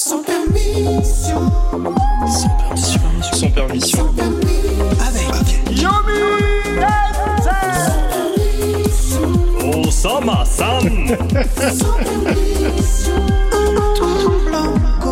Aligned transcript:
Sans 0.00 0.22
permission. 0.22 1.50
Sans 1.72 1.80
permission. 1.80 2.76
Sans 2.76 3.50
permission. 3.50 3.98
Sans 3.98 4.14
permission. 4.14 4.14
Avec 5.00 5.26
Osama-san 9.74 10.80
Sans 11.72 11.94
permission. 11.98 13.26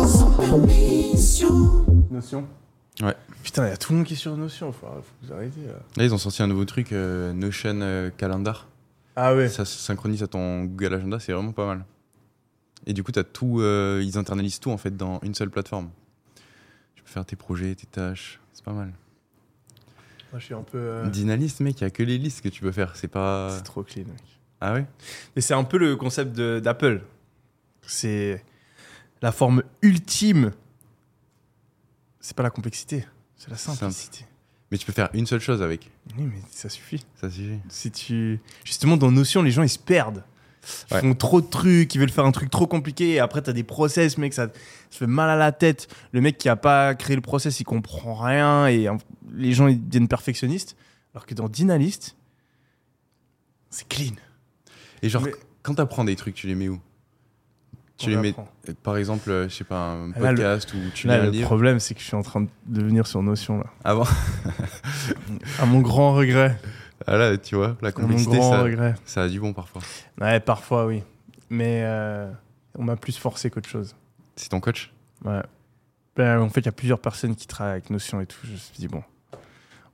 Sans 0.07 0.31
permission. 0.37 1.85
Notion 2.09 2.47
Ouais. 3.01 3.13
Putain, 3.43 3.65
il 3.65 3.69
y 3.71 3.73
a 3.73 3.77
tout 3.77 3.91
le 3.91 3.97
monde 3.97 4.07
qui 4.07 4.13
est 4.13 4.15
sur 4.15 4.37
Notion. 4.37 4.71
Faut, 4.71 4.87
faut 4.87 5.03
vous 5.21 5.33
arrêter 5.33 5.59
là. 5.67 5.73
Là, 5.97 6.03
ils 6.05 6.13
ont 6.13 6.17
sorti 6.17 6.41
un 6.41 6.47
nouveau 6.47 6.63
truc, 6.63 6.93
euh, 6.93 7.33
Notion 7.33 7.81
euh, 7.81 8.09
Calendar. 8.15 8.67
Ah 9.17 9.35
ouais. 9.35 9.49
Ça 9.49 9.65
se 9.65 9.77
synchronise 9.79 10.23
à 10.23 10.27
ton 10.27 10.63
Google 10.63 10.93
Agenda, 10.93 11.19
c'est 11.19 11.33
vraiment 11.33 11.51
pas 11.51 11.65
mal. 11.65 11.83
Et 12.85 12.93
du 12.93 13.03
coup, 13.03 13.11
as 13.15 13.23
tout, 13.23 13.59
euh, 13.59 14.01
ils 14.03 14.17
internalisent 14.17 14.59
tout 14.59 14.71
en 14.71 14.77
fait 14.77 14.95
dans 14.95 15.19
une 15.23 15.35
seule 15.35 15.49
plateforme. 15.49 15.89
Tu 16.95 17.03
peux 17.03 17.09
faire 17.09 17.25
tes 17.25 17.35
projets, 17.35 17.75
tes 17.75 17.87
tâches, 17.87 18.39
c'est 18.53 18.63
pas 18.63 18.73
mal. 18.73 18.93
Moi, 20.31 20.39
je 20.39 20.45
suis 20.45 20.53
un 20.53 20.61
peu. 20.63 20.77
euh, 20.77 21.03
mec, 21.59 21.79
il 21.79 21.81
y 21.81 21.83
a 21.83 21.89
que 21.89 22.03
les 22.03 22.17
listes 22.17 22.41
que 22.41 22.49
tu 22.49 22.61
peux 22.61 22.71
faire, 22.71 22.95
c'est 22.95 23.07
pas. 23.07 23.55
C'est 23.57 23.63
trop 23.63 23.83
clean. 23.83 24.05
mec. 24.05 24.21
Ah 24.59 24.73
ouais? 24.73 24.85
Et 25.35 25.41
c'est 25.41 25.53
un 25.53 25.63
peu 25.63 25.77
le 25.77 25.95
concept 25.95 26.33
d'Apple. 26.35 27.01
C'est 27.81 28.43
la 29.21 29.31
forme 29.31 29.63
ultime. 29.81 30.51
C'est 32.19 32.35
pas 32.35 32.43
la 32.43 32.49
complexité, 32.49 33.05
c'est 33.37 33.49
la 33.49 33.55
simplicité. 33.55 34.25
Mais 34.69 34.77
tu 34.77 34.85
peux 34.85 34.91
faire 34.91 35.09
une 35.13 35.25
seule 35.25 35.39
chose 35.39 35.61
avec. 35.61 35.89
Oui, 36.17 36.25
mais 36.25 36.41
ça 36.51 36.67
suffit. 36.67 37.05
Ça 37.15 37.29
suffit. 37.29 37.59
Si 37.69 37.89
tu 37.89 38.41
justement 38.65 38.97
dans 38.97 39.11
Notion, 39.11 39.41
les 39.41 39.51
gens 39.51 39.63
ils 39.63 39.69
se 39.69 39.79
perdent. 39.79 40.23
Ils 40.89 40.93
Ouais. 40.95 41.01
font 41.01 41.13
trop 41.15 41.41
de 41.41 41.47
trucs, 41.47 41.93
ils 41.95 41.99
veulent 41.99 42.09
faire 42.09 42.25
un 42.25 42.31
truc 42.31 42.49
trop 42.49 42.67
compliqué 42.67 43.11
et 43.13 43.19
après 43.19 43.41
t'as 43.41 43.53
des 43.53 43.63
process, 43.63 44.17
mec, 44.17 44.33
ça 44.33 44.47
se 44.89 44.97
fait 44.97 45.07
mal 45.07 45.29
à 45.29 45.35
la 45.35 45.51
tête. 45.51 45.87
Le 46.11 46.21
mec 46.21 46.37
qui 46.37 46.49
a 46.49 46.55
pas 46.55 46.93
créé 46.95 47.15
le 47.15 47.21
process, 47.21 47.59
il 47.59 47.63
comprend 47.63 48.15
rien 48.15 48.67
et 48.67 48.87
les 49.33 49.53
gens 49.53 49.67
ils 49.67 49.85
deviennent 49.85 50.07
perfectionnistes. 50.07 50.75
Alors 51.13 51.25
que 51.25 51.33
dans 51.33 51.47
Dynalist, 51.49 52.15
c'est 53.69 53.87
clean. 53.87 54.13
Et 55.01 55.09
genre, 55.09 55.23
Mais- 55.23 55.33
quand 55.63 55.75
t'apprends 55.75 56.03
des 56.03 56.15
trucs, 56.15 56.35
tu 56.35 56.47
les 56.47 56.55
mets 56.55 56.69
où? 56.69 56.79
Tu 57.97 58.11
les 58.11 58.15
mets, 58.17 58.35
euh, 58.69 58.73
par 58.83 58.95
exemple, 58.97 59.27
euh, 59.31 59.49
je 59.49 59.55
sais 59.55 59.63
pas, 59.63 59.93
un 59.93 60.11
podcast 60.11 60.71
ou 60.75 60.77
tu 60.93 61.07
Là, 61.07 61.15
un 61.15 61.23
le 61.25 61.29
livre? 61.31 61.47
problème, 61.47 61.79
c'est 61.79 61.95
que 61.95 61.99
je 61.99 62.05
suis 62.05 62.15
en 62.15 62.21
train 62.21 62.41
de 62.67 62.81
venir 62.83 63.07
sur 63.07 63.23
Notion 63.23 63.57
là. 63.57 63.65
Avant. 63.83 64.05
À 65.59 65.65
mon 65.65 65.79
grand 65.81 66.13
regret. 66.13 66.55
Ah 67.07 67.15
là, 67.17 67.37
tu 67.37 67.55
vois, 67.55 67.77
la 67.81 67.91
complexité, 67.91 68.39
ça, 68.41 68.61
regret. 68.63 68.95
ça 69.05 69.23
a 69.23 69.29
du 69.29 69.39
bon 69.39 69.53
parfois. 69.53 69.81
Ouais, 70.19 70.39
parfois 70.39 70.85
oui. 70.85 71.03
Mais 71.49 71.81
euh, 71.85 72.29
on 72.77 72.83
m'a 72.83 72.97
plus 72.97 73.17
forcé 73.17 73.49
qu'autre 73.49 73.69
chose. 73.69 73.95
C'est 74.35 74.49
ton 74.49 74.59
coach? 74.59 74.91
Ouais. 75.23 75.41
Ben, 76.17 76.39
en 76.41 76.49
fait, 76.49 76.59
il 76.61 76.65
y 76.65 76.69
a 76.69 76.73
plusieurs 76.73 76.99
personnes 76.99 77.35
qui 77.35 77.47
travaillent 77.47 77.73
avec 77.73 77.89
Notion 77.89 78.19
et 78.19 78.25
tout. 78.25 78.39
Je 78.43 78.51
me 78.51 78.57
suis 78.57 78.73
dit, 78.77 78.87
bon, 78.87 79.03
on 79.33 79.37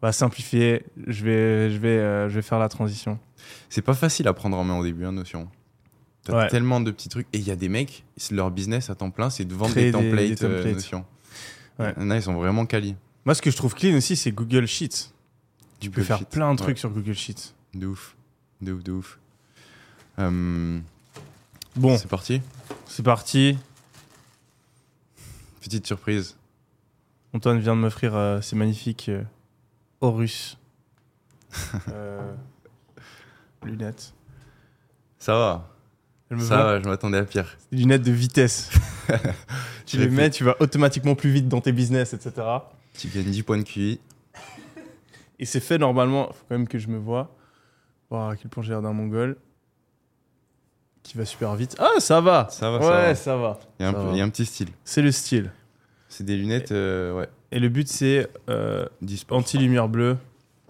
va 0.07 0.11
simplifier. 0.11 0.83
Je 1.05 1.23
vais, 1.23 1.69
je 1.69 1.77
vais, 1.77 1.99
euh, 1.99 2.29
je 2.29 2.35
vais 2.35 2.41
faire 2.41 2.59
la 2.59 2.69
transition. 2.69 3.19
C'est 3.69 3.81
pas 3.83 3.93
facile 3.93 4.27
à 4.27 4.33
prendre 4.33 4.57
en 4.57 4.63
main 4.63 4.77
au 4.79 4.83
début, 4.83 5.05
hein, 5.05 5.11
Notion. 5.11 5.47
T'as 6.23 6.37
Ouais. 6.43 6.47
tellement 6.47 6.79
de 6.79 6.89
petits 6.91 7.09
trucs. 7.09 7.27
Et 7.33 7.37
il 7.37 7.43
y 7.47 7.51
a 7.51 7.55
des 7.57 7.67
mecs, 7.69 8.05
c'est 8.17 8.33
leur 8.33 8.49
business 8.49 8.89
à 8.89 8.95
temps 8.95 9.11
plein, 9.11 9.29
c'est 9.29 9.43
de 9.45 9.53
vendre 9.53 9.73
des 9.75 9.85
des- 9.85 9.91
templates, 9.91 10.39
des 10.39 10.45
euh. 10.45 10.73
Notion. 10.73 11.05
Ouais. 11.77 11.93
A, 11.97 12.15
ils 12.15 12.21
sont 12.23 12.33
vraiment 12.35 12.65
quali. 12.65 12.95
Moi, 13.25 13.35
ce 13.35 13.41
que 13.41 13.51
je 13.51 13.57
trouve 13.57 13.75
clean 13.75 13.95
aussi, 13.97 14.15
c'est 14.15 14.31
Google 14.31 14.65
Sheets. 14.65 15.11
Tu 15.83 15.91
peux 15.91 16.01
faire 16.01 16.25
plein 16.25 16.53
de 16.53 16.57
trucs 16.59 16.77
sur 16.77 16.89
Google 16.89 17.13
Sheets. 17.13 17.53
De 17.73 17.87
ouf. 17.87 18.15
De 18.61 18.71
ouf, 18.71 18.83
de 18.83 18.91
ouf. 18.93 19.19
Euh, 20.17 20.79
Bon, 21.75 21.97
C'est 21.97 22.07
parti. 22.07 22.41
c'est 22.85 23.03
parti. 23.03 23.57
Petite 25.59 25.85
surprise. 25.85 26.37
Antoine 27.33 27.59
vient 27.59 27.75
de 27.75 27.81
m'offrir 27.81 28.15
euh, 28.15 28.39
ces 28.39 28.55
magnifiques 28.55 29.09
euh, 29.09 29.23
Horus 29.99 30.57
lunettes. 33.65 34.13
Ça 35.19 35.33
va. 35.33 35.69
Ça 36.39 36.63
va, 36.63 36.81
je 36.81 36.87
m'attendais 36.87 37.17
à 37.17 37.25
pire. 37.25 37.57
Des 37.73 37.79
lunettes 37.79 38.03
de 38.03 38.11
vitesse. 38.13 38.69
tu 39.85 39.97
les 39.97 40.07
mets, 40.07 40.29
tu 40.29 40.45
vas 40.45 40.55
automatiquement 40.61 41.15
plus 41.15 41.29
vite 41.31 41.49
dans 41.49 41.59
tes 41.59 41.73
business, 41.73 42.13
etc. 42.13 42.47
Tu 42.97 43.09
gagnes 43.09 43.25
10 43.29 43.43
points 43.43 43.57
de 43.57 43.63
QI. 43.63 43.99
Et 45.39 45.45
c'est 45.45 45.59
fait 45.59 45.77
normalement, 45.77 46.27
faut 46.31 46.45
quand 46.49 46.55
même 46.57 46.67
que 46.67 46.77
je 46.79 46.87
me 46.87 46.97
vois. 46.97 47.35
Voir 48.09 48.29
à 48.29 48.35
quel 48.35 48.49
point 48.49 48.63
j'ai 48.63 48.71
l'air 48.71 48.81
d'un 48.81 48.93
mongol. 48.93 49.37
Qui 51.01 51.17
va 51.17 51.25
super 51.25 51.53
vite. 51.55 51.75
Ah, 51.79 51.99
ça 51.99 52.21
va 52.21 52.47
Ça 52.49 52.71
va, 52.71 52.77
Ouais, 53.07 53.15
ça 53.15 53.35
va. 53.35 53.59
Il 53.79 53.83
y, 53.83 53.85
a 53.85 53.89
un 53.89 53.91
Ça 53.93 53.97
peu- 53.99 54.05
va. 54.05 54.11
il 54.13 54.17
y 54.17 54.21
a 54.21 54.23
un 54.23 54.29
petit 54.29 54.45
style. 54.45 54.69
C'est 54.85 55.01
le 55.01 55.11
style. 55.11 55.51
C'est 56.07 56.23
des 56.23 56.37
lunettes, 56.37 56.71
euh, 56.71 57.13
ouais, 57.13 57.27
Et 57.51 57.59
le 57.59 57.67
but, 57.69 57.87
c'est 57.87 58.29
euh, 58.49 58.85
10 59.01 59.25
anti-lumière 59.31 59.89
bleue 59.89 60.17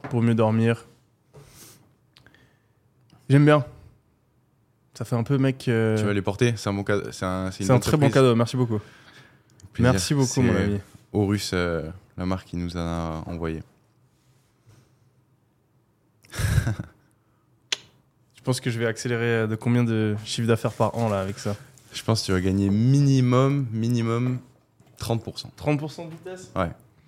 pour 0.09 0.21
mieux 0.21 0.33
dormir. 0.35 0.85
J'aime 3.29 3.45
bien. 3.45 3.65
Ça 4.93 5.05
fait 5.05 5.15
un 5.15 5.23
peu 5.23 5.37
mec. 5.37 5.67
euh, 5.67 5.97
Tu 5.97 6.05
vas 6.05 6.13
les 6.13 6.21
porter, 6.21 6.53
c'est 6.55 6.69
un 6.69 6.73
bon 6.73 6.83
cadeau. 6.83 7.11
C'est 7.11 7.25
un, 7.25 7.51
c'est 7.51 7.79
très 7.79 7.97
bon 7.97 8.09
cadeau, 8.09 8.35
merci 8.35 8.55
beaucoup. 8.57 8.79
Plaisir. 9.73 9.91
Merci 9.91 10.13
beaucoup, 10.13 10.41
mon 10.41 10.55
ami. 10.55 10.79
Horus, 11.13 11.51
euh, 11.53 11.89
la 12.17 12.25
marque 12.25 12.47
qui 12.47 12.57
nous 12.57 12.77
a 12.77 13.23
envoyé. 13.27 13.61
Je 18.43 18.45
pense 18.45 18.59
que 18.59 18.69
je 18.69 18.77
vais 18.77 18.87
accélérer 18.87 19.23
euh, 19.23 19.47
de 19.47 19.55
combien 19.55 19.85
de 19.85 20.17
chiffre 20.25 20.47
d'affaires 20.49 20.73
par 20.73 20.97
an 20.97 21.07
là 21.07 21.21
avec 21.21 21.39
ça? 21.39 21.55
Je 21.93 22.03
pense 22.03 22.19
que 22.19 22.25
tu 22.25 22.31
vas 22.33 22.41
gagner 22.41 22.69
minimum, 22.69 23.67
minimum 23.71 24.39
30%. 24.99 25.45
30% 25.57 26.05
de 26.05 26.11
vitesse? 26.11 26.51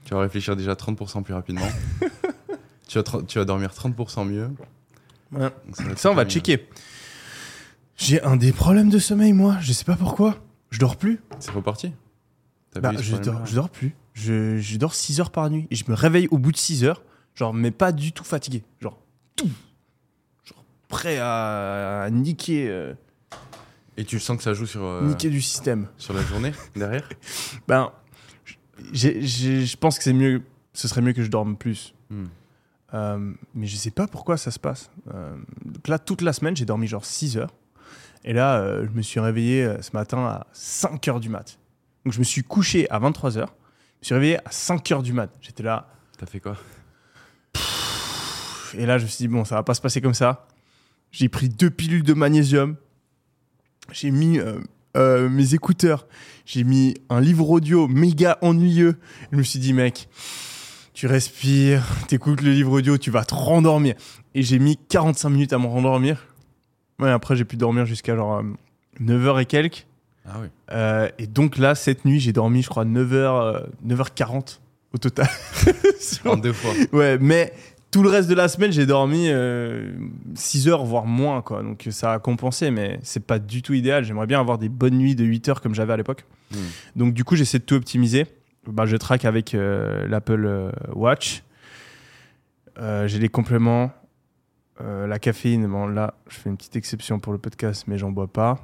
Tu 0.05 0.13
vas 0.13 0.21
réfléchir 0.21 0.55
déjà 0.55 0.75
30% 0.75 1.23
plus 1.23 1.33
rapidement. 1.33 1.67
tu, 2.87 2.97
vas 2.97 3.03
tu 3.27 3.37
vas 3.37 3.43
dormir 3.43 3.71
30% 3.71 4.25
mieux. 4.25 4.49
Ouais. 5.33 5.49
Ça, 5.97 6.09
on 6.09 6.13
va 6.15 6.23
checker. 6.23 6.69
J'ai 7.97 8.21
un 8.21 8.37
des 8.37 8.53
problèmes 8.53 8.89
de 8.89 8.99
sommeil, 8.99 9.33
moi. 9.33 9.57
Je 9.59 9.73
sais 9.73 9.83
pas 9.83 9.97
pourquoi. 9.97 10.37
Je 10.69 10.79
dors 10.79 10.95
plus. 10.95 11.19
C'est 11.39 11.51
reparti 11.51 11.91
Bah, 12.75 12.93
dors, 12.93 13.45
je 13.45 13.55
dors 13.55 13.69
plus. 13.69 13.93
Je, 14.13 14.57
je 14.57 14.77
dors 14.77 14.93
6 14.95 15.19
heures 15.19 15.31
par 15.31 15.49
nuit. 15.49 15.67
Et 15.69 15.75
je 15.75 15.83
me 15.89 15.95
réveille 15.95 16.29
au 16.31 16.37
bout 16.37 16.53
de 16.53 16.57
6 16.57 16.85
heures. 16.85 17.03
Genre, 17.33 17.53
mais 17.53 17.71
pas 17.71 17.91
du 17.91 18.13
tout 18.13 18.23
fatigué. 18.23 18.63
Genre, 18.79 18.97
tout. 19.35 19.49
Genre, 20.45 20.63
prêt 20.87 21.17
à, 21.19 22.01
à 22.03 22.09
niquer, 22.09 22.67
euh, 22.69 22.93
Et 23.97 24.05
tu 24.05 24.19
sens 24.19 24.37
que 24.37 24.43
ça 24.43 24.53
joue 24.53 24.65
sur, 24.65 24.83
euh, 24.83 25.01
niquer 25.07 25.29
du 25.29 25.41
système. 25.41 25.87
sur 25.97 26.13
la 26.13 26.21
journée 26.23 26.51
derrière 26.75 27.07
Ben, 27.67 27.91
j'ai- 28.91 29.21
j'ai- 29.21 29.65
je 29.65 29.77
pense 29.77 29.97
que 29.97 30.03
c'est 30.03 30.13
mieux. 30.13 30.41
Ce 30.73 30.87
serait 30.87 31.01
mieux 31.01 31.13
que 31.13 31.23
je 31.23 31.29
dorme 31.29 31.55
plus. 31.57 31.93
Hmm. 32.09 32.25
Euh, 32.93 33.33
mais 33.53 33.67
je 33.67 33.75
sais 33.75 33.91
pas 33.91 34.07
pourquoi 34.07 34.37
ça 34.37 34.51
se 34.51 34.59
passe. 34.59 34.89
Euh, 35.13 35.35
donc 35.63 35.87
là, 35.87 35.97
toute 35.99 36.21
la 36.21 36.33
semaine, 36.33 36.55
j'ai 36.55 36.65
dormi 36.65 36.87
genre 36.87 37.05
6 37.05 37.37
heures. 37.37 37.53
Et 38.23 38.33
là, 38.33 38.57
euh, 38.57 38.85
je 38.85 38.91
me 38.97 39.01
suis 39.01 39.19
réveillé 39.19 39.63
euh, 39.63 39.81
ce 39.81 39.91
matin 39.93 40.25
à 40.25 40.47
5 40.53 41.07
heures 41.07 41.19
du 41.19 41.29
mat. 41.29 41.57
Donc 42.05 42.13
je 42.13 42.19
me 42.19 42.23
suis 42.23 42.43
couché 42.43 42.89
à 42.89 42.99
23 42.99 43.37
heures. 43.37 43.53
Je 43.95 43.99
me 44.01 44.05
suis 44.05 44.13
réveillé 44.15 44.37
à 44.39 44.51
5 44.51 44.91
heures 44.91 45.03
du 45.03 45.13
mat. 45.13 45.29
J'étais 45.41 45.63
là. 45.63 45.87
T'as 46.17 46.25
fait 46.25 46.39
quoi? 46.39 46.57
Et 48.77 48.85
là, 48.85 48.97
je 48.97 49.03
me 49.03 49.09
suis 49.09 49.23
dit, 49.23 49.27
bon, 49.27 49.45
ça 49.45 49.55
va 49.55 49.63
pas 49.63 49.73
se 49.73 49.81
passer 49.81 50.01
comme 50.01 50.13
ça. 50.13 50.47
J'ai 51.11 51.29
pris 51.29 51.49
deux 51.49 51.69
pilules 51.69 52.03
de 52.03 52.13
magnésium. 52.13 52.75
J'ai 53.91 54.11
mis 54.11 54.39
euh, 54.39 54.59
euh, 54.97 55.29
mes 55.29 55.53
écouteurs. 55.53 56.07
J'ai 56.45 56.63
mis 56.63 56.95
un 57.09 57.21
livre 57.21 57.49
audio 57.49 57.87
méga 57.87 58.37
ennuyeux. 58.41 58.97
Je 59.31 59.37
me 59.37 59.43
suis 59.43 59.59
dit, 59.59 59.73
mec, 59.73 60.09
tu 60.93 61.07
respires, 61.07 61.85
t'écoutes 62.07 62.41
le 62.41 62.51
livre 62.51 62.71
audio, 62.71 62.97
tu 62.97 63.11
vas 63.11 63.25
te 63.25 63.33
rendormir. 63.33 63.95
Et 64.33 64.43
j'ai 64.43 64.59
mis 64.59 64.77
45 64.77 65.29
minutes 65.29 65.53
à 65.53 65.59
me 65.59 65.67
rendormir. 65.67 66.27
Ouais, 66.99 67.11
après, 67.11 67.35
j'ai 67.35 67.45
pu 67.45 67.57
dormir 67.57 67.85
jusqu'à 67.85 68.15
genre 68.15 68.43
9h 69.01 69.41
et 69.41 69.45
quelques. 69.45 69.87
Ah 70.25 70.37
oui. 70.41 70.47
Euh, 70.71 71.09
et 71.19 71.27
donc 71.27 71.57
là, 71.57 71.75
cette 71.75 72.05
nuit, 72.05 72.19
j'ai 72.19 72.33
dormi, 72.33 72.61
je 72.63 72.69
crois, 72.69 72.85
9h, 72.85 73.65
9h40 73.85 74.59
au 74.93 74.97
total. 74.97 75.29
En 76.25 76.37
deux 76.37 76.53
fois. 76.53 76.71
Ouais, 76.93 77.17
mais 77.19 77.51
tout 77.95 78.03
le 78.03 78.09
reste 78.09 78.27
de 78.27 78.35
la 78.35 78.49
semaine, 78.49 78.73
j'ai 78.73 78.85
dormi 78.85 79.29
6 80.33 80.67
heures, 80.67 80.83
voire 80.83 81.05
moins, 81.05 81.41
quoi. 81.41 81.63
Donc 81.63 81.87
ça 81.91 82.11
a 82.11 82.19
compensé, 82.19 82.69
mais 82.69 82.99
c'est 83.03 83.25
pas 83.25 83.39
du 83.39 83.61
tout 83.61 83.73
idéal. 83.73 84.03
J'aimerais 84.03 84.27
bien 84.27 84.37
avoir 84.37 84.57
des 84.57 84.67
bonnes 84.67 84.97
nuits 84.97 85.15
de 85.15 85.23
8 85.23 85.47
heures 85.47 85.61
comme 85.61 85.73
j'avais 85.73 85.93
à 85.93 85.95
l'époque. 85.95 86.25
Hmm. 86.51 86.57
Donc 86.97 87.13
du 87.13 87.23
coup, 87.23 87.37
j'essaie 87.37 87.57
de 87.59 87.63
tout 87.63 87.75
optimiser. 87.75 88.27
Bah, 88.67 88.85
je 88.85 88.97
traque 88.97 89.23
avec 89.23 89.55
euh, 89.55 90.09
l'Apple 90.09 90.45
euh, 90.45 90.71
Watch. 90.93 91.43
Euh, 92.79 93.07
j'ai 93.07 93.17
les 93.17 93.29
compléments. 93.29 93.93
Euh, 94.81 95.07
la 95.07 95.17
caféine, 95.17 95.65
bon 95.65 95.87
là, 95.87 96.15
je 96.27 96.35
fais 96.35 96.49
une 96.49 96.57
petite 96.57 96.75
exception 96.75 97.19
pour 97.19 97.31
le 97.31 97.39
podcast, 97.39 97.85
mais 97.87 97.97
j'en 97.97 98.11
bois 98.11 98.27
pas. 98.27 98.59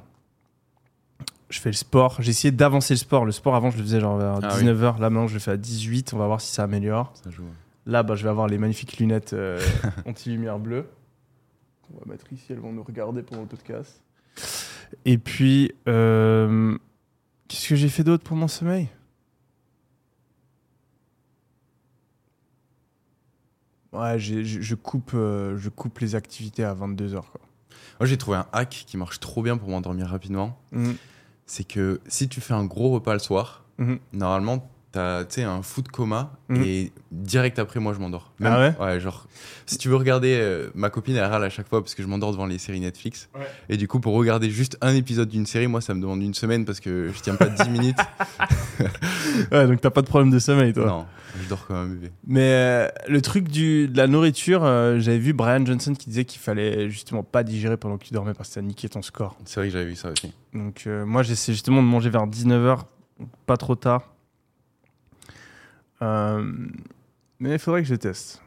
Je 1.48 1.58
fais 1.58 1.70
le 1.70 1.74
sport. 1.74 2.16
J'ai 2.20 2.32
essayé 2.32 2.52
d'avancer 2.52 2.92
le 2.92 2.98
sport. 2.98 3.24
Le 3.24 3.32
sport, 3.32 3.54
avant, 3.54 3.70
je 3.70 3.78
le 3.78 3.82
faisais 3.82 4.00
genre 4.00 4.18
vers 4.18 4.40
Ah 4.42 4.56
oui. 4.58 4.64
19h. 4.66 5.00
Là, 5.00 5.08
maintenant, 5.08 5.26
je 5.26 5.32
le 5.32 5.40
fais 5.40 5.52
à 5.52 5.56
18. 5.56 6.12
On 6.12 6.18
va 6.18 6.26
voir 6.26 6.42
si 6.42 6.52
ça 6.52 6.64
améliore. 6.64 7.14
Ça 7.24 7.30
joue. 7.30 7.44
Là, 7.86 8.02
bah, 8.02 8.14
je 8.14 8.22
vais 8.22 8.30
avoir 8.30 8.46
les 8.46 8.58
magnifiques 8.58 8.98
lunettes 8.98 9.32
euh, 9.34 9.60
anti-lumière 10.06 10.58
bleue. 10.58 10.86
On 11.94 11.98
va 11.98 12.12
mettre 12.12 12.32
ici, 12.32 12.44
elles 12.52 12.58
vont 12.60 12.72
nous 12.72 12.82
regarder 12.84 13.22
pendant 13.22 13.42
le 13.42 13.48
podcast. 13.48 14.00
Et 15.04 15.18
puis, 15.18 15.72
euh, 15.88 16.76
Qu'est-ce 17.48 17.68
que 17.68 17.76
j'ai 17.76 17.90
fait 17.90 18.02
d'autre 18.04 18.24
pour 18.24 18.36
mon 18.36 18.48
sommeil? 18.48 18.88
Ouais, 23.92 24.18
je, 24.18 24.74
coupe, 24.74 25.10
euh, 25.14 25.58
je 25.58 25.68
coupe 25.68 25.98
les 25.98 26.14
activités 26.14 26.64
à 26.64 26.74
22h. 26.74 27.20
Quoi. 27.30 27.40
Moi, 28.00 28.06
j'ai 28.06 28.16
trouvé 28.16 28.38
un 28.38 28.46
hack 28.52 28.84
qui 28.86 28.96
marche 28.96 29.20
trop 29.20 29.42
bien 29.42 29.58
pour 29.58 29.68
m'endormir 29.68 30.06
rapidement. 30.06 30.58
Mhm. 30.72 30.96
C'est 31.44 31.64
que 31.64 32.00
si 32.08 32.26
tu 32.28 32.40
fais 32.40 32.54
un 32.54 32.64
gros 32.64 32.90
repas 32.90 33.12
le 33.12 33.18
soir, 33.18 33.64
Mhm. 33.78 33.98
normalement, 34.14 34.70
t'as 34.92 35.24
un 35.38 35.62
foot 35.62 35.88
coma 35.88 36.32
Mhm. 36.48 36.62
et 36.64 36.92
direct 37.10 37.58
après, 37.58 37.80
moi, 37.80 37.94
je 37.94 37.98
m'endors. 37.98 38.30
Ah 38.44 38.58
ouais 38.58 38.74
Ouais, 38.78 39.00
genre, 39.00 39.26
si 39.66 39.78
tu 39.78 39.88
veux 39.88 39.96
regarder, 39.96 40.36
euh, 40.38 40.68
ma 40.74 40.90
copine, 40.90 41.16
elle 41.16 41.24
râle 41.24 41.42
à 41.44 41.48
chaque 41.50 41.66
fois 41.68 41.80
parce 41.82 41.94
que 41.94 42.02
je 42.02 42.08
m'endors 42.08 42.30
devant 42.32 42.44
les 42.46 42.58
séries 42.58 42.80
Netflix. 42.80 43.28
Ouais. 43.34 43.46
Et 43.70 43.76
du 43.78 43.88
coup, 43.88 44.00
pour 44.00 44.12
regarder 44.14 44.50
juste 44.50 44.76
un 44.82 44.94
épisode 44.94 45.28
d'une 45.30 45.46
série, 45.46 45.66
moi, 45.66 45.80
ça 45.80 45.94
me 45.94 46.00
demande 46.02 46.22
une 46.22 46.34
semaine 46.34 46.64
parce 46.66 46.80
que 46.80 47.10
je 47.14 47.20
tiens 47.20 47.36
pas 47.36 47.46
10 47.48 47.70
minutes. 47.70 47.96
Ouais, 49.50 49.66
donc 49.66 49.80
t'as 49.80 49.90
pas 49.90 50.02
de 50.02 50.06
problème 50.06 50.30
de 50.30 50.38
sommeil, 50.38 50.72
toi. 50.72 50.86
non, 50.86 51.06
je 51.42 51.48
dors 51.48 51.66
comme 51.66 51.76
un 51.76 51.86
bébé. 51.86 52.10
Mais 52.26 52.40
euh, 52.52 52.88
le 53.08 53.20
truc 53.22 53.48
du, 53.48 53.88
de 53.88 53.96
la 53.96 54.06
nourriture, 54.06 54.62
euh, 54.64 54.98
j'avais 54.98 55.18
vu 55.18 55.32
Brian 55.32 55.64
Johnson 55.64 55.94
qui 55.94 56.10
disait 56.10 56.24
qu'il 56.24 56.40
fallait 56.40 56.90
justement 56.90 57.22
pas 57.22 57.42
digérer 57.42 57.76
pendant 57.76 57.96
que 57.98 58.04
tu 58.04 58.12
dormais 58.12 58.34
parce 58.34 58.48
que 58.50 58.54
ça 58.54 58.62
niquait 58.62 58.88
ton 58.88 59.02
score. 59.02 59.36
C'est 59.44 59.60
vrai 59.60 59.68
que 59.68 59.72
j'avais 59.72 59.86
vu 59.86 59.96
ça 59.96 60.10
aussi. 60.10 60.32
Donc 60.54 60.86
moi 60.86 61.22
j'essaie 61.22 61.52
justement 61.52 61.82
de 61.82 61.86
manger 61.88 62.10
vers 62.10 62.26
19h, 62.26 62.80
pas 63.46 63.56
trop 63.56 63.74
tard. 63.74 64.02
Euh, 66.02 66.52
mais 67.38 67.52
il 67.52 67.58
faudrait 67.58 67.82
que 67.82 67.88
je 67.88 67.94
teste. 67.94 68.42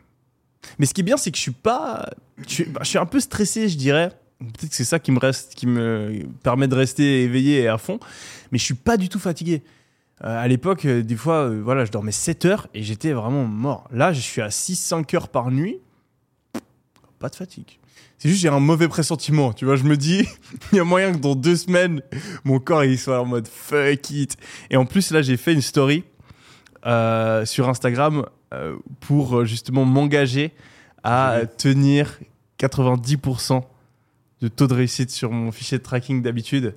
Mais 0.80 0.86
ce 0.86 0.94
qui 0.94 1.02
est 1.02 1.04
bien, 1.04 1.18
c'est 1.18 1.32
que 1.32 1.38
je 1.38 1.42
suis 1.42 1.52
pas. 1.52 2.10
Je 2.48 2.54
suis, 2.54 2.66
bah, 2.66 2.82
je 2.84 2.90
suis 2.90 2.98
un 2.98 3.06
peu 3.06 3.20
stressé, 3.20 3.70
je 3.70 3.78
dirais. 3.78 4.12
Peut-être 4.40 4.70
que 4.70 4.76
c'est 4.76 4.84
ça 4.84 5.00
qui 5.00 5.12
me 5.12 5.20
reste, 5.20 5.56
qui 5.56 5.66
me 5.66 6.24
permet 6.44 6.68
de 6.68 6.76
rester 6.76 7.24
éveillé 7.24 7.62
et 7.62 7.68
à 7.68 7.78
fond. 7.78 8.00
Mais 8.52 8.58
je 8.58 8.64
suis 8.64 8.74
pas 8.74 8.98
du 8.98 9.10
tout 9.10 9.20
fatigué. 9.20 9.64
Euh, 10.24 10.44
à 10.44 10.48
l'époque, 10.48 10.86
euh, 10.86 11.02
des 11.02 11.16
fois, 11.16 11.50
voilà, 11.50 11.86
je 11.86 11.92
dormais 11.92 12.12
7 12.12 12.46
heures 12.46 12.68
et 12.74 12.84
j'étais 12.84 13.14
vraiment 13.14 13.46
mort. 13.46 13.88
Là, 13.92 14.12
je 14.14 14.20
suis 14.20 14.42
à 14.42 14.50
6-5 14.50 15.16
heures 15.16 15.30
par 15.30 15.52
nuit. 15.52 15.80
Pas 17.20 17.30
de 17.30 17.36
fatigue. 17.36 17.80
C'est 18.18 18.30
juste 18.30 18.42
j'ai 18.42 18.50
un 18.50 18.60
mauvais 18.60 18.88
pressentiment, 18.88 19.54
tu 19.54 19.66
vois. 19.66 19.76
Je 19.76 19.84
me 19.84 19.98
dis, 19.98 20.26
il 20.72 20.78
y 20.78 20.80
a 20.80 20.84
moyen 20.84 21.14
que 21.14 21.18
dans 21.18 21.36
deux 21.36 21.56
semaines, 21.56 22.02
mon 22.44 22.60
corps 22.60 22.84
il 22.84 22.98
soit 22.98 23.22
en 23.22 23.26
mode 23.26 23.48
fuck 23.48 24.10
it. 24.10 24.38
Et 24.70 24.78
en 24.78 24.86
plus, 24.86 25.12
là, 25.12 25.22
j'ai 25.22 25.38
fait 25.38 25.54
une 25.54 25.62
story 25.62 26.04
euh, 26.86 27.46
sur 27.46 27.68
Instagram 27.70 28.26
euh, 28.54 28.78
pour 29.00 29.38
euh, 29.40 29.46
justement 29.46 29.86
m'engager 29.86 30.54
à 31.04 31.40
Oui. 31.42 31.48
tenir 31.58 32.20
90% 32.60 33.64
de 34.42 34.48
taux 34.48 34.68
de 34.68 34.74
réussite 34.74 35.12
sur 35.12 35.32
mon 35.32 35.52
fichier 35.52 35.78
de 35.78 35.84
tracking 35.84 36.22
d'habitude. 36.22 36.76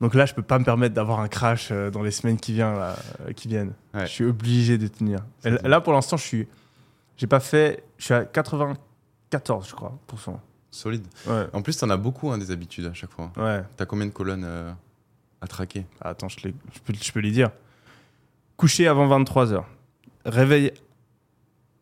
Donc 0.00 0.14
là, 0.14 0.26
je 0.26 0.34
peux 0.34 0.42
pas 0.42 0.58
me 0.58 0.64
permettre 0.64 0.94
d'avoir 0.94 1.20
un 1.20 1.28
crash 1.28 1.70
dans 1.70 2.02
les 2.02 2.10
semaines 2.10 2.36
qui, 2.38 2.52
viennent, 2.52 2.74
là, 2.76 2.96
qui 3.36 3.46
viennent. 3.48 3.72
Ouais. 3.94 4.02
Je 4.06 4.10
suis 4.10 4.24
obligé 4.24 4.76
de 4.78 4.88
tenir. 4.88 5.20
Là, 5.44 5.80
pour 5.80 5.92
l'instant, 5.92 6.16
je 6.16 6.24
suis, 6.24 6.48
j'ai 7.16 7.28
pas 7.28 7.38
fait, 7.40 7.84
je 7.98 8.06
suis 8.06 8.14
à 8.14 8.24
94, 8.24 9.68
je 9.68 9.74
crois, 9.74 9.96
pour 10.08 10.20
cent. 10.20 10.40
Solide. 10.72 11.06
Ouais, 11.28 11.44
En 11.52 11.62
plus, 11.62 11.76
t'en 11.76 11.90
as 11.90 11.96
beaucoup 11.96 12.30
hein, 12.32 12.38
des 12.38 12.50
habitudes 12.50 12.86
à 12.86 12.94
chaque 12.94 13.10
fois. 13.10 13.30
ouais. 13.36 13.62
T'as 13.76 13.84
combien 13.86 14.06
de 14.06 14.10
colonnes 14.10 14.44
euh, 14.44 14.72
à 15.40 15.46
traquer? 15.46 15.84
Attends, 16.00 16.28
je, 16.28 16.38
je 16.40 16.48
peux, 16.80 16.94
je 17.00 17.12
peux 17.12 17.20
les 17.20 17.30
dire. 17.30 17.50
Coucher 18.56 18.86
avant 18.86 19.08
23h. 19.08 19.64
Réveil 20.24 20.72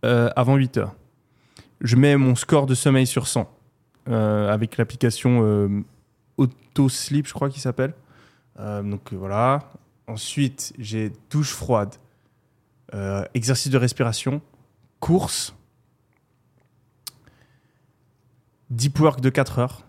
euh, 0.04 0.30
avant 0.36 0.56
8h. 0.56 0.90
Je 1.80 1.96
mets 1.96 2.16
mon 2.16 2.34
score 2.34 2.66
de 2.66 2.74
sommeil 2.74 3.06
sur 3.06 3.26
100 3.26 3.50
euh, 4.08 4.50
avec 4.50 4.76
l'application 4.76 5.40
euh, 5.44 5.82
Auto 6.36 6.88
Sleep, 6.88 7.26
je 7.26 7.32
crois 7.32 7.50
qu'il 7.50 7.60
s'appelle. 7.60 7.94
Euh, 8.58 8.82
donc 8.82 9.12
voilà. 9.12 9.70
Ensuite, 10.06 10.72
j'ai 10.78 11.12
douche 11.30 11.52
froide, 11.52 11.94
exercice 13.34 13.70
de 13.70 13.78
respiration, 13.78 14.42
course, 14.98 15.54
deep 18.70 18.98
work 18.98 19.20
de 19.20 19.30
4 19.30 19.58
heures. 19.60 19.86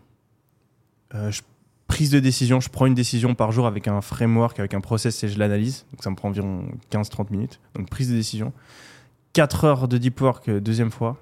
Prise 1.92 2.10
de 2.10 2.22
décision, 2.22 2.62
je 2.62 2.70
prends 2.70 2.86
une 2.86 2.94
décision 2.94 3.36
par 3.36 3.52
jour 3.52 3.68
avec 3.68 3.90
un 3.90 4.00
framework, 4.00 4.58
avec 4.60 4.74
un 4.74 4.80
process 4.80 5.26
et 5.26 5.28
je 5.28 5.38
l'analyse. 5.38 5.86
Donc 5.92 6.02
ça 6.02 6.10
me 6.10 6.16
prend 6.16 6.30
environ 6.30 6.64
15-30 6.90 7.32
minutes. 7.32 7.60
Donc 7.76 7.90
prise 7.90 8.10
de 8.10 8.16
décision. 8.16 8.54
4 9.34 9.66
heures 9.66 9.88
de 9.90 9.98
deep 9.98 10.22
work 10.22 10.48
euh, 10.48 10.62
deuxième 10.62 10.90
fois. 10.90 11.18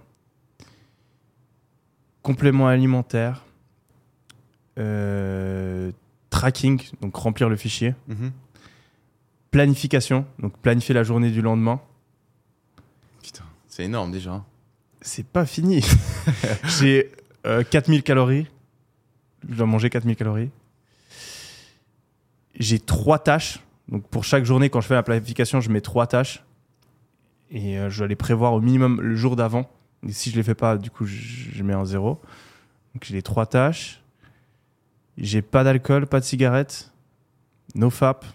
Complément 2.21 2.67
alimentaire. 2.67 3.45
Euh, 4.77 5.91
tracking, 6.29 6.79
donc 7.01 7.15
remplir 7.15 7.49
le 7.49 7.55
fichier. 7.55 7.95
Mhm. 8.07 8.31
Planification, 9.49 10.27
donc 10.37 10.55
planifier 10.59 10.93
la 10.93 11.01
journée 11.03 11.31
du 11.31 11.41
lendemain. 11.41 11.81
Putain, 13.23 13.43
c'est 13.67 13.85
énorme 13.85 14.11
déjà. 14.11 14.33
hein. 14.33 14.45
C'est 15.01 15.25
pas 15.25 15.47
fini. 15.47 15.83
J'ai 16.79 17.11
euh, 17.47 17.63
4000 17.63 18.03
calories. 18.03 18.45
Je 19.49 19.55
dois 19.55 19.65
manger 19.65 19.89
4000 19.89 20.15
calories. 20.15 20.51
J'ai 22.55 22.79
trois 22.79 23.19
tâches. 23.19 23.59
Donc 23.87 24.07
pour 24.07 24.23
chaque 24.23 24.45
journée, 24.45 24.69
quand 24.69 24.81
je 24.81 24.87
fais 24.87 24.93
la 24.93 25.03
planification, 25.03 25.61
je 25.61 25.69
mets 25.69 25.81
trois 25.81 26.07
tâches. 26.07 26.43
Et 27.51 27.77
euh, 27.77 27.89
je 27.89 27.97
dois 27.99 28.07
les 28.07 28.15
prévoir 28.15 28.53
au 28.53 28.61
minimum 28.61 29.01
le 29.01 29.15
jour 29.15 29.35
d'avant. 29.35 29.69
Et 30.07 30.11
si 30.11 30.31
je 30.31 30.35
les 30.35 30.43
fais 30.43 30.55
pas, 30.55 30.77
du 30.77 30.91
coup, 30.91 31.05
je, 31.05 31.63
mets 31.63 31.73
un 31.73 31.85
zéro. 31.85 32.21
Donc 32.93 33.03
j'ai 33.03 33.15
les 33.15 33.21
trois 33.21 33.45
tâches. 33.45 34.01
J'ai 35.17 35.41
pas 35.41 35.63
d'alcool, 35.63 36.07
pas 36.07 36.19
de 36.19 36.25
cigarette. 36.25 36.91
No 37.75 37.89
fap. 37.89 38.25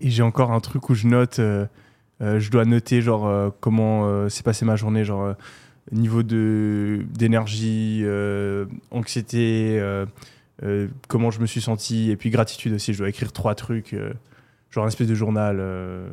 Et 0.00 0.10
j'ai 0.10 0.22
encore 0.22 0.50
un 0.50 0.60
truc 0.60 0.90
où 0.90 0.94
je 0.94 1.06
note. 1.06 1.38
euh, 1.38 1.66
euh, 2.20 2.38
je 2.38 2.50
dois 2.50 2.64
noter 2.64 3.02
genre 3.02 3.52
comment 3.60 4.28
s'est 4.28 4.42
passée 4.44 4.64
ma 4.64 4.76
journée, 4.76 5.04
genre 5.04 5.34
niveau 5.90 6.22
de 6.22 7.04
d'énergie, 7.10 8.04
anxiété, 8.92 9.80
euh, 10.62 10.88
comment 11.08 11.30
je 11.30 11.40
me 11.40 11.46
suis 11.46 11.60
senti, 11.60 12.10
et 12.10 12.16
puis 12.16 12.30
gratitude 12.30 12.72
aussi. 12.72 12.92
Je 12.92 12.98
dois 12.98 13.08
écrire 13.08 13.32
trois 13.32 13.54
trucs, 13.54 13.94
euh, 13.94 14.12
genre 14.70 14.84
un 14.84 14.88
espèce 14.88 15.08
de 15.08 15.14
journal 15.14 15.58
euh, 15.58 16.08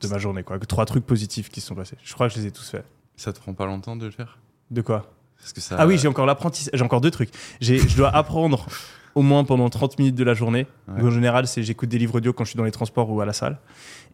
de 0.00 0.08
ma 0.08 0.18
journée, 0.18 0.42
quoi. 0.42 0.58
Trois 0.58 0.84
trucs 0.84 1.06
positifs 1.06 1.48
qui 1.48 1.60
se 1.60 1.68
sont 1.68 1.74
passés. 1.74 1.96
Je 2.02 2.14
crois 2.14 2.28
que 2.28 2.34
je 2.34 2.40
les 2.40 2.46
ai 2.46 2.50
tous 2.50 2.68
faits. 2.68 2.84
Ça 3.16 3.32
te 3.32 3.40
prend 3.40 3.54
pas 3.54 3.66
longtemps 3.66 3.96
de 3.96 4.04
le 4.04 4.10
faire? 4.10 4.38
De 4.70 4.82
quoi? 4.82 5.10
Parce 5.38 5.52
que 5.52 5.60
ça. 5.60 5.76
Ah 5.78 5.86
oui, 5.86 5.98
j'ai 5.98 6.08
encore 6.08 6.26
l'apprentissage. 6.26 6.70
J'ai 6.74 6.84
encore 6.84 7.00
deux 7.00 7.10
trucs. 7.10 7.30
Je 7.60 7.96
dois 7.96 8.14
apprendre 8.14 8.66
au 9.14 9.22
moins 9.22 9.44
pendant 9.44 9.68
30 9.68 9.98
minutes 9.98 10.14
de 10.14 10.24
la 10.24 10.34
journée. 10.34 10.66
Ouais. 10.86 11.02
En 11.02 11.10
général, 11.10 11.46
c'est 11.46 11.62
j'écoute 11.62 11.88
des 11.88 11.98
livres 11.98 12.16
audio 12.16 12.32
quand 12.32 12.44
je 12.44 12.50
suis 12.50 12.56
dans 12.56 12.64
les 12.64 12.70
transports 12.70 13.10
ou 13.10 13.20
à 13.20 13.26
la 13.26 13.32
salle. 13.32 13.58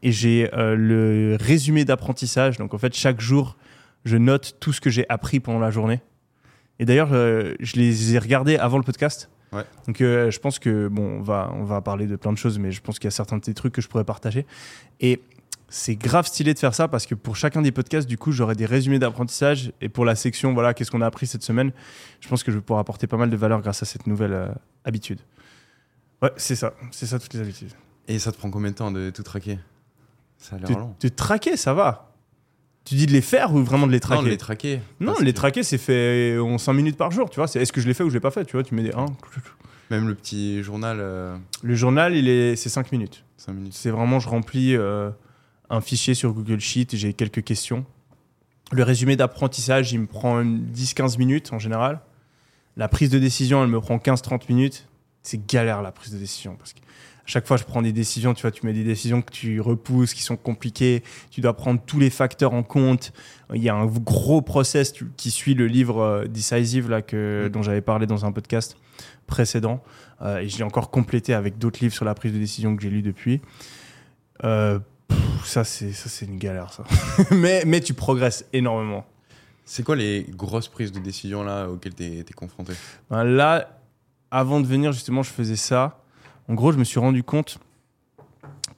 Et 0.02 0.12
j'ai 0.12 0.50
euh, 0.54 0.76
le 0.76 1.36
résumé 1.40 1.84
d'apprentissage. 1.84 2.56
Donc 2.56 2.72
en 2.72 2.78
fait, 2.78 2.94
chaque 2.94 3.20
jour, 3.20 3.56
je 4.04 4.16
note 4.16 4.56
tout 4.60 4.72
ce 4.72 4.80
que 4.80 4.90
j'ai 4.90 5.04
appris 5.10 5.40
pendant 5.40 5.58
la 5.58 5.70
journée. 5.70 6.00
Et 6.78 6.86
d'ailleurs, 6.86 7.10
euh, 7.12 7.54
je 7.60 7.76
les 7.76 8.14
ai 8.14 8.18
regardés 8.18 8.56
avant 8.56 8.78
le 8.78 8.82
podcast. 8.82 9.28
Ouais. 9.54 9.64
Donc 9.86 10.00
euh, 10.00 10.30
je 10.30 10.40
pense 10.40 10.58
que 10.58 10.88
bon, 10.88 11.18
on 11.18 11.22
va 11.22 11.52
on 11.54 11.64
va 11.64 11.80
parler 11.80 12.06
de 12.06 12.16
plein 12.16 12.32
de 12.32 12.38
choses, 12.38 12.58
mais 12.58 12.72
je 12.72 12.80
pense 12.80 12.98
qu'il 12.98 13.06
y 13.06 13.08
a 13.08 13.12
certains 13.12 13.38
des 13.38 13.54
trucs 13.54 13.72
que 13.72 13.80
je 13.80 13.88
pourrais 13.88 14.04
partager. 14.04 14.46
Et 15.00 15.22
c'est 15.68 15.96
grave 15.96 16.26
stylé 16.26 16.54
de 16.54 16.58
faire 16.58 16.74
ça 16.74 16.88
parce 16.88 17.06
que 17.06 17.14
pour 17.14 17.36
chacun 17.36 17.62
des 17.62 17.72
podcasts, 17.72 18.08
du 18.08 18.18
coup, 18.18 18.32
j'aurai 18.32 18.54
des 18.54 18.66
résumés 18.66 18.98
d'apprentissage. 18.98 19.72
Et 19.80 19.88
pour 19.88 20.04
la 20.04 20.14
section, 20.14 20.54
voilà, 20.54 20.74
qu'est-ce 20.74 20.90
qu'on 20.90 21.00
a 21.00 21.06
appris 21.06 21.26
cette 21.26 21.42
semaine, 21.42 21.72
je 22.20 22.28
pense 22.28 22.44
que 22.44 22.52
je 22.52 22.58
vais 22.58 22.62
pouvoir 22.62 22.80
apporter 22.80 23.06
pas 23.06 23.16
mal 23.16 23.30
de 23.30 23.36
valeur 23.36 23.60
grâce 23.60 23.82
à 23.82 23.86
cette 23.86 24.06
nouvelle 24.06 24.32
euh, 24.32 24.48
habitude. 24.84 25.20
Ouais, 26.22 26.30
c'est 26.36 26.54
ça, 26.54 26.74
c'est 26.90 27.06
ça 27.06 27.18
toutes 27.18 27.34
les 27.34 27.40
habitudes. 27.40 27.72
Et 28.06 28.18
ça 28.18 28.30
te 28.30 28.36
prend 28.36 28.50
combien 28.50 28.70
de 28.70 28.76
temps 28.76 28.90
de 28.90 29.10
tout 29.10 29.22
traquer? 29.22 29.58
Ça 30.38 30.56
a 30.56 30.58
l'air 30.58 30.78
long. 30.78 30.94
de 31.00 31.08
traquer, 31.08 31.56
ça 31.56 31.74
va. 31.74 32.13
Tu 32.84 32.96
dis 32.96 33.06
de 33.06 33.12
les 33.12 33.22
faire 33.22 33.54
ou 33.54 33.64
vraiment 33.64 33.86
de 33.86 33.92
les 33.92 34.00
traquer 34.00 34.20
Non, 34.20 34.24
de 34.26 34.30
les 34.30 34.36
traquer. 34.36 34.80
Non, 35.00 35.14
les 35.20 35.32
que 35.32 35.36
traquer, 35.36 35.62
c'est 35.62 35.78
fait 35.78 36.38
en 36.38 36.58
5 36.58 36.72
minutes 36.74 36.96
par 36.96 37.10
jour, 37.10 37.30
tu 37.30 37.36
vois. 37.36 37.46
C'est 37.48 37.60
est-ce 37.60 37.72
que 37.72 37.80
je 37.80 37.86
l'ai 37.86 37.94
fait 37.94 38.04
ou 38.04 38.10
je 38.10 38.14
l'ai 38.14 38.20
pas 38.20 38.30
fait, 38.30 38.44
tu 38.44 38.52
vois. 38.52 38.62
Tu 38.62 38.74
mets 38.74 38.82
des 38.82 38.92
1. 38.92 39.06
Même 39.90 40.08
le 40.08 40.14
petit 40.14 40.62
journal, 40.62 40.98
euh, 41.00 41.36
Le 41.62 41.74
journal, 41.74 42.14
il 42.14 42.28
est, 42.28 42.56
c'est 42.56 42.68
5 42.68 42.92
minutes. 42.92 43.24
5 43.38 43.52
minutes. 43.52 43.74
C'est 43.74 43.90
vraiment, 43.90 44.20
je 44.20 44.28
remplis 44.28 44.76
euh, 44.76 45.10
un 45.70 45.80
fichier 45.80 46.14
sur 46.14 46.32
Google 46.32 46.60
Sheet, 46.60 46.88
j'ai 46.92 47.12
quelques 47.12 47.42
questions. 47.42 47.84
Le 48.72 48.82
résumé 48.82 49.16
d'apprentissage, 49.16 49.92
il 49.92 50.00
me 50.00 50.06
prend 50.06 50.40
une 50.40 50.66
10-15 50.72 51.18
minutes 51.18 51.52
en 51.52 51.58
général. 51.58 52.00
La 52.76 52.88
prise 52.88 53.10
de 53.10 53.18
décision, 53.18 53.62
elle 53.62 53.70
me 53.70 53.80
prend 53.80 53.96
15-30 53.96 54.42
minutes. 54.48 54.88
C'est 55.22 55.46
galère 55.46 55.80
la 55.80 55.92
prise 55.92 56.12
de 56.12 56.18
décision 56.18 56.56
parce 56.56 56.72
que 56.72 56.80
chaque 57.26 57.46
fois 57.46 57.56
je 57.56 57.64
prends 57.64 57.80
des 57.82 57.92
décisions, 57.92 58.34
tu 58.34 58.42
vois, 58.42 58.50
tu 58.50 58.66
mets 58.66 58.72
des 58.72 58.84
décisions 58.84 59.22
que 59.22 59.30
tu 59.32 59.60
repousses, 59.60 60.12
qui 60.14 60.22
sont 60.22 60.36
compliquées, 60.36 61.02
tu 61.30 61.40
dois 61.40 61.54
prendre 61.56 61.80
tous 61.84 61.98
les 61.98 62.10
facteurs 62.10 62.52
en 62.54 62.62
compte. 62.62 63.12
Il 63.54 63.62
y 63.62 63.68
a 63.68 63.74
un 63.74 63.86
gros 63.86 64.42
process 64.42 64.92
tu- 64.92 65.10
qui 65.16 65.30
suit 65.30 65.54
le 65.54 65.66
livre 65.66 66.00
euh, 66.00 66.24
Decisive 66.26 66.90
là, 66.90 67.02
que, 67.02 67.46
Mm. 67.46 67.48
dont 67.50 67.62
j'avais 67.62 67.80
parlé 67.80 68.06
dans 68.06 68.24
un 68.26 68.32
podcast 68.32 68.76
précédent. 69.26 69.82
Euh, 70.22 70.38
et 70.38 70.48
je 70.48 70.56
l'ai 70.58 70.62
encore 70.64 70.90
complété 70.90 71.34
avec 71.34 71.58
d'autres 71.58 71.80
livres 71.80 71.94
sur 71.94 72.04
la 72.04 72.14
prise 72.14 72.32
de 72.32 72.38
décision 72.38 72.76
que 72.76 72.82
j'ai 72.82 72.90
lu 72.90 73.02
depuis. 73.02 73.40
Euh, 74.44 74.78
pff, 75.08 75.44
ça, 75.46 75.64
c'est 75.64 75.92
ça, 75.92 76.08
c'est 76.08 76.26
une 76.26 76.38
galère, 76.38 76.72
ça. 76.72 76.84
mais, 77.30 77.62
mais 77.66 77.80
tu 77.80 77.94
progresses 77.94 78.44
énormément. 78.52 79.04
C'est 79.64 79.82
quoi 79.82 79.96
les 79.96 80.26
grosses 80.30 80.68
prises 80.68 80.92
de 80.92 80.98
décision 80.98 81.42
là 81.42 81.68
auxquelles 81.68 81.94
t'es 81.94 82.18
es 82.18 82.32
confronté? 82.34 82.74
Ben 83.10 83.24
là, 83.24 83.80
avant 84.30 84.60
de 84.60 84.66
venir, 84.66 84.92
justement, 84.92 85.22
je 85.22 85.30
faisais 85.30 85.56
ça. 85.56 86.00
En 86.48 86.54
gros, 86.54 86.72
je 86.72 86.78
me 86.78 86.84
suis 86.84 86.98
rendu 86.98 87.22
compte 87.22 87.58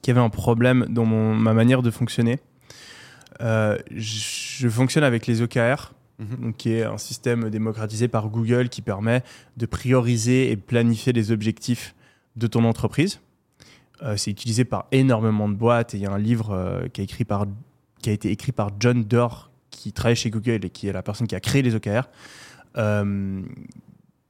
qu'il 0.01 0.13
y 0.13 0.17
avait 0.17 0.25
un 0.25 0.29
problème 0.29 0.85
dans 0.89 1.05
mon, 1.05 1.35
ma 1.35 1.53
manière 1.53 1.81
de 1.81 1.91
fonctionner. 1.91 2.39
Euh, 3.41 3.77
je 3.91 4.67
fonctionne 4.69 5.03
avec 5.03 5.27
les 5.27 5.41
OKR, 5.41 5.93
Mhm. 6.19 6.35
donc 6.41 6.57
qui 6.57 6.71
est 6.73 6.83
un 6.83 6.97
système 6.97 7.49
démocratisé 7.49 8.07
par 8.07 8.29
Google 8.29 8.69
qui 8.69 8.81
permet 8.81 9.23
de 9.55 9.65
prioriser 9.65 10.51
et 10.51 10.57
planifier 10.57 11.13
les 11.13 11.31
objectifs 11.31 11.93
de 12.35 12.47
ton 12.47 12.63
entreprise. 12.63 13.19
Euh, 14.01 14.17
c'est 14.17 14.31
utilisé 14.31 14.65
par 14.65 14.87
énormément 14.91 15.47
de 15.47 15.53
boîtes 15.53 15.93
et 15.93 15.97
il 15.97 16.03
y 16.03 16.05
a 16.05 16.11
un 16.11 16.17
livre 16.19 16.51
euh, 16.51 16.87
qui, 16.87 17.01
a 17.01 17.03
écrit 17.03 17.23
par, 17.23 17.45
qui 18.01 18.09
a 18.09 18.13
été 18.13 18.31
écrit 18.31 18.51
par 18.51 18.71
John 18.79 19.03
Doerr 19.03 19.51
qui 19.69 19.91
travaille 19.91 20.15
chez 20.15 20.29
Google 20.31 20.65
et 20.65 20.69
qui 20.69 20.87
est 20.87 20.91
la 20.93 21.03
personne 21.03 21.27
qui 21.27 21.35
a 21.35 21.39
créé 21.39 21.61
les 21.61 21.75
OKR. 21.75 22.09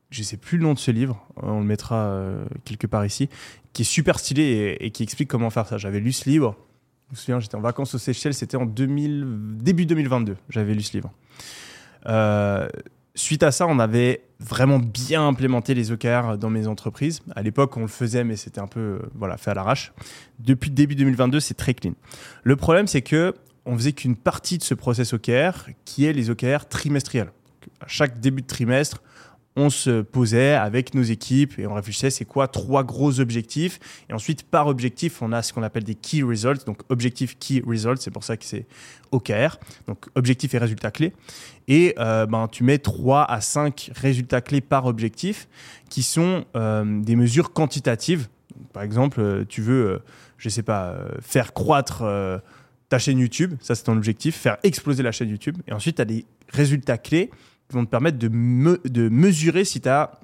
Euh, 0.07 0.11
je 0.11 0.23
sais 0.23 0.37
plus 0.37 0.57
le 0.57 0.63
nom 0.63 0.73
de 0.73 0.79
ce 0.79 0.91
livre, 0.91 1.25
on 1.35 1.59
le 1.59 1.65
mettra 1.65 1.95
euh, 1.95 2.45
quelque 2.65 2.87
part 2.87 3.05
ici, 3.05 3.29
qui 3.73 3.81
est 3.83 3.85
super 3.85 4.19
stylé 4.19 4.77
et, 4.79 4.91
qui 4.91 5.03
explique 5.03 5.29
comment 5.29 5.49
faire 5.49 5.67
ça. 5.67 5.77
J'avais 5.77 5.99
lu 5.99 6.11
ce 6.11 6.29
livre, 6.29 6.55
je 7.09 7.15
me 7.15 7.17
souviens, 7.17 7.39
j'étais 7.39 7.55
en 7.55 7.61
vacances 7.61 7.93
aux 7.95 7.97
Seychelles, 7.97 8.33
c'était 8.33 8.57
en 8.57 8.65
2000, 8.65 9.25
début 9.57 9.85
2022, 9.85 10.37
j'avais 10.49 10.73
lu 10.73 10.81
ce 10.81 10.93
livre. 10.93 11.11
Euh, 12.07 12.67
suite 13.15 13.43
à 13.43 13.51
ça, 13.51 13.67
on 13.67 13.79
avait 13.79 14.23
vraiment 14.39 14.79
bien 14.79 15.27
implémenté 15.27 15.73
les 15.73 15.91
OKR 15.91 16.37
dans 16.37 16.49
mes 16.49 16.67
entreprises. 16.67 17.21
À 17.35 17.41
l'époque, 17.41 17.75
on 17.75 17.81
le 17.81 17.87
faisait, 17.87 18.23
mais 18.23 18.35
c'était 18.35 18.59
un 18.59 18.67
peu 18.67 18.79
euh, 18.79 18.99
voilà, 19.15 19.37
fait 19.37 19.51
à 19.51 19.53
l'arrache. 19.53 19.93
Depuis 20.39 20.69
début 20.69 20.95
2022, 20.95 21.39
c'est 21.39 21.55
très 21.55 21.73
clean. 21.73 21.93
Le 22.43 22.55
problème, 22.55 22.87
c'est 22.87 23.01
que 23.01 23.33
on 23.65 23.75
faisait 23.75 23.91
qu'une 23.91 24.15
partie 24.15 24.57
de 24.57 24.63
ce 24.63 24.73
process 24.73 25.13
OKR, 25.13 25.67
qui 25.83 26.05
est 26.05 26.13
les 26.13 26.29
OKR 26.29 26.67
trimestriels. 26.69 27.31
À 27.81 27.87
chaque 27.87 28.21
début 28.21 28.41
de 28.41 28.47
trimestre, 28.47 29.01
on 29.57 29.71
se 29.71 30.01
posait 30.01 30.53
avec 30.53 30.93
nos 30.93 31.01
équipes 31.01 31.57
et 31.57 31.65
on 31.65 31.73
réfléchissait 31.73 32.11
c'est 32.11 32.25
quoi 32.25 32.47
trois 32.47 32.83
gros 32.83 33.19
objectifs? 33.19 33.79
Et 34.07 34.13
ensuite 34.13 34.43
par 34.43 34.67
objectif 34.67 35.21
on 35.23 35.31
a 35.33 35.41
ce 35.41 35.51
qu'on 35.51 35.63
appelle 35.63 35.83
des 35.83 35.95
key 35.95 36.21
results. 36.21 36.63
Donc 36.65 36.81
objectif 36.89 37.37
key 37.39 37.63
results 37.65 37.97
c'est 37.99 38.11
pour 38.11 38.23
ça 38.23 38.37
que 38.37 38.45
c'est 38.45 38.67
OKR 39.11 39.57
donc 39.87 40.05
objectif 40.13 40.53
et 40.53 40.59
résultats 40.59 40.91
clés. 40.91 41.11
Et 41.67 41.95
euh, 41.97 42.27
ben 42.27 42.47
tu 42.47 42.63
mets 42.63 42.77
3 42.77 43.23
à 43.23 43.41
5 43.41 43.91
résultats 43.95 44.41
clés 44.41 44.61
par 44.61 44.85
objectif 44.85 45.47
qui 45.89 46.03
sont 46.03 46.45
euh, 46.55 47.01
des 47.01 47.15
mesures 47.15 47.51
quantitatives. 47.51 48.27
Par 48.73 48.83
exemple 48.83 49.19
euh, 49.19 49.43
tu 49.49 49.61
veux 49.61 50.01
je 50.37 50.49
sais 50.49 50.63
pas 50.63 50.97
faire 51.19 51.53
croître 51.53 52.03
ta 52.89 52.99
chaîne 52.99 53.17
YouTube. 53.17 53.55
Ça 53.59 53.73
c'est 53.73 53.85
ton 53.85 53.97
objectif 53.97 54.35
faire 54.35 54.57
exploser 54.61 55.01
la 55.01 55.11
chaîne 55.11 55.29
YouTube. 55.29 55.57
Et 55.67 55.73
ensuite 55.73 55.95
tu 55.95 56.01
as 56.03 56.05
des 56.05 56.25
résultats 56.49 56.99
clés 56.99 57.31
vont 57.69 57.85
te 57.85 57.89
permettre 57.89 58.17
de, 58.17 58.27
de 58.87 59.09
mesurer 59.09 59.65
si 59.65 59.81
tu 59.81 59.89
as 59.89 60.19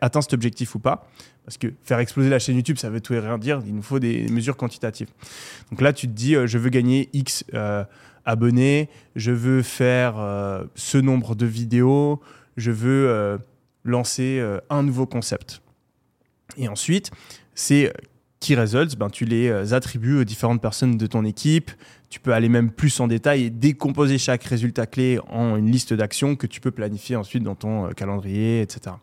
atteint 0.00 0.20
cet 0.20 0.32
objectif 0.32 0.74
ou 0.74 0.78
pas. 0.78 1.08
Parce 1.44 1.58
que 1.58 1.72
faire 1.82 1.98
exploser 1.98 2.30
la 2.30 2.38
chaîne 2.38 2.56
YouTube, 2.56 2.78
ça 2.78 2.88
veut 2.88 3.00
tout 3.00 3.12
et 3.14 3.20
rien 3.20 3.38
dire. 3.38 3.62
Il 3.66 3.74
nous 3.74 3.82
faut 3.82 3.98
des 3.98 4.26
mesures 4.28 4.56
quantitatives. 4.56 5.08
Donc 5.70 5.80
là, 5.80 5.92
tu 5.92 6.06
te 6.06 6.12
dis, 6.12 6.34
euh, 6.34 6.46
je 6.46 6.56
veux 6.58 6.70
gagner 6.70 7.10
X 7.12 7.44
euh, 7.52 7.84
abonnés, 8.24 8.88
je 9.14 9.30
veux 9.30 9.62
faire 9.62 10.18
euh, 10.18 10.64
ce 10.74 10.96
nombre 10.96 11.34
de 11.34 11.44
vidéos, 11.44 12.20
je 12.56 12.70
veux 12.70 13.38
lancer 13.84 14.42
un 14.70 14.82
nouveau 14.84 15.06
concept. 15.06 15.60
Et 16.56 16.68
ensuite, 16.68 17.10
ces 17.54 17.92
key 18.38 18.54
results, 18.54 18.96
ben, 18.96 19.10
tu 19.10 19.24
les 19.24 19.74
attribues 19.74 20.20
aux 20.20 20.24
différentes 20.24 20.62
personnes 20.62 20.96
de 20.96 21.06
ton 21.06 21.24
équipe. 21.24 21.72
Tu 22.14 22.20
peux 22.20 22.32
aller 22.32 22.48
même 22.48 22.70
plus 22.70 23.00
en 23.00 23.08
détail 23.08 23.42
et 23.42 23.50
décomposer 23.50 24.18
chaque 24.18 24.44
résultat 24.44 24.86
clé 24.86 25.18
en 25.30 25.56
une 25.56 25.68
liste 25.68 25.92
d'actions 25.92 26.36
que 26.36 26.46
tu 26.46 26.60
peux 26.60 26.70
planifier 26.70 27.16
ensuite 27.16 27.42
dans 27.42 27.56
ton 27.56 27.86
euh, 27.86 27.90
calendrier, 27.90 28.60
etc. 28.60 28.94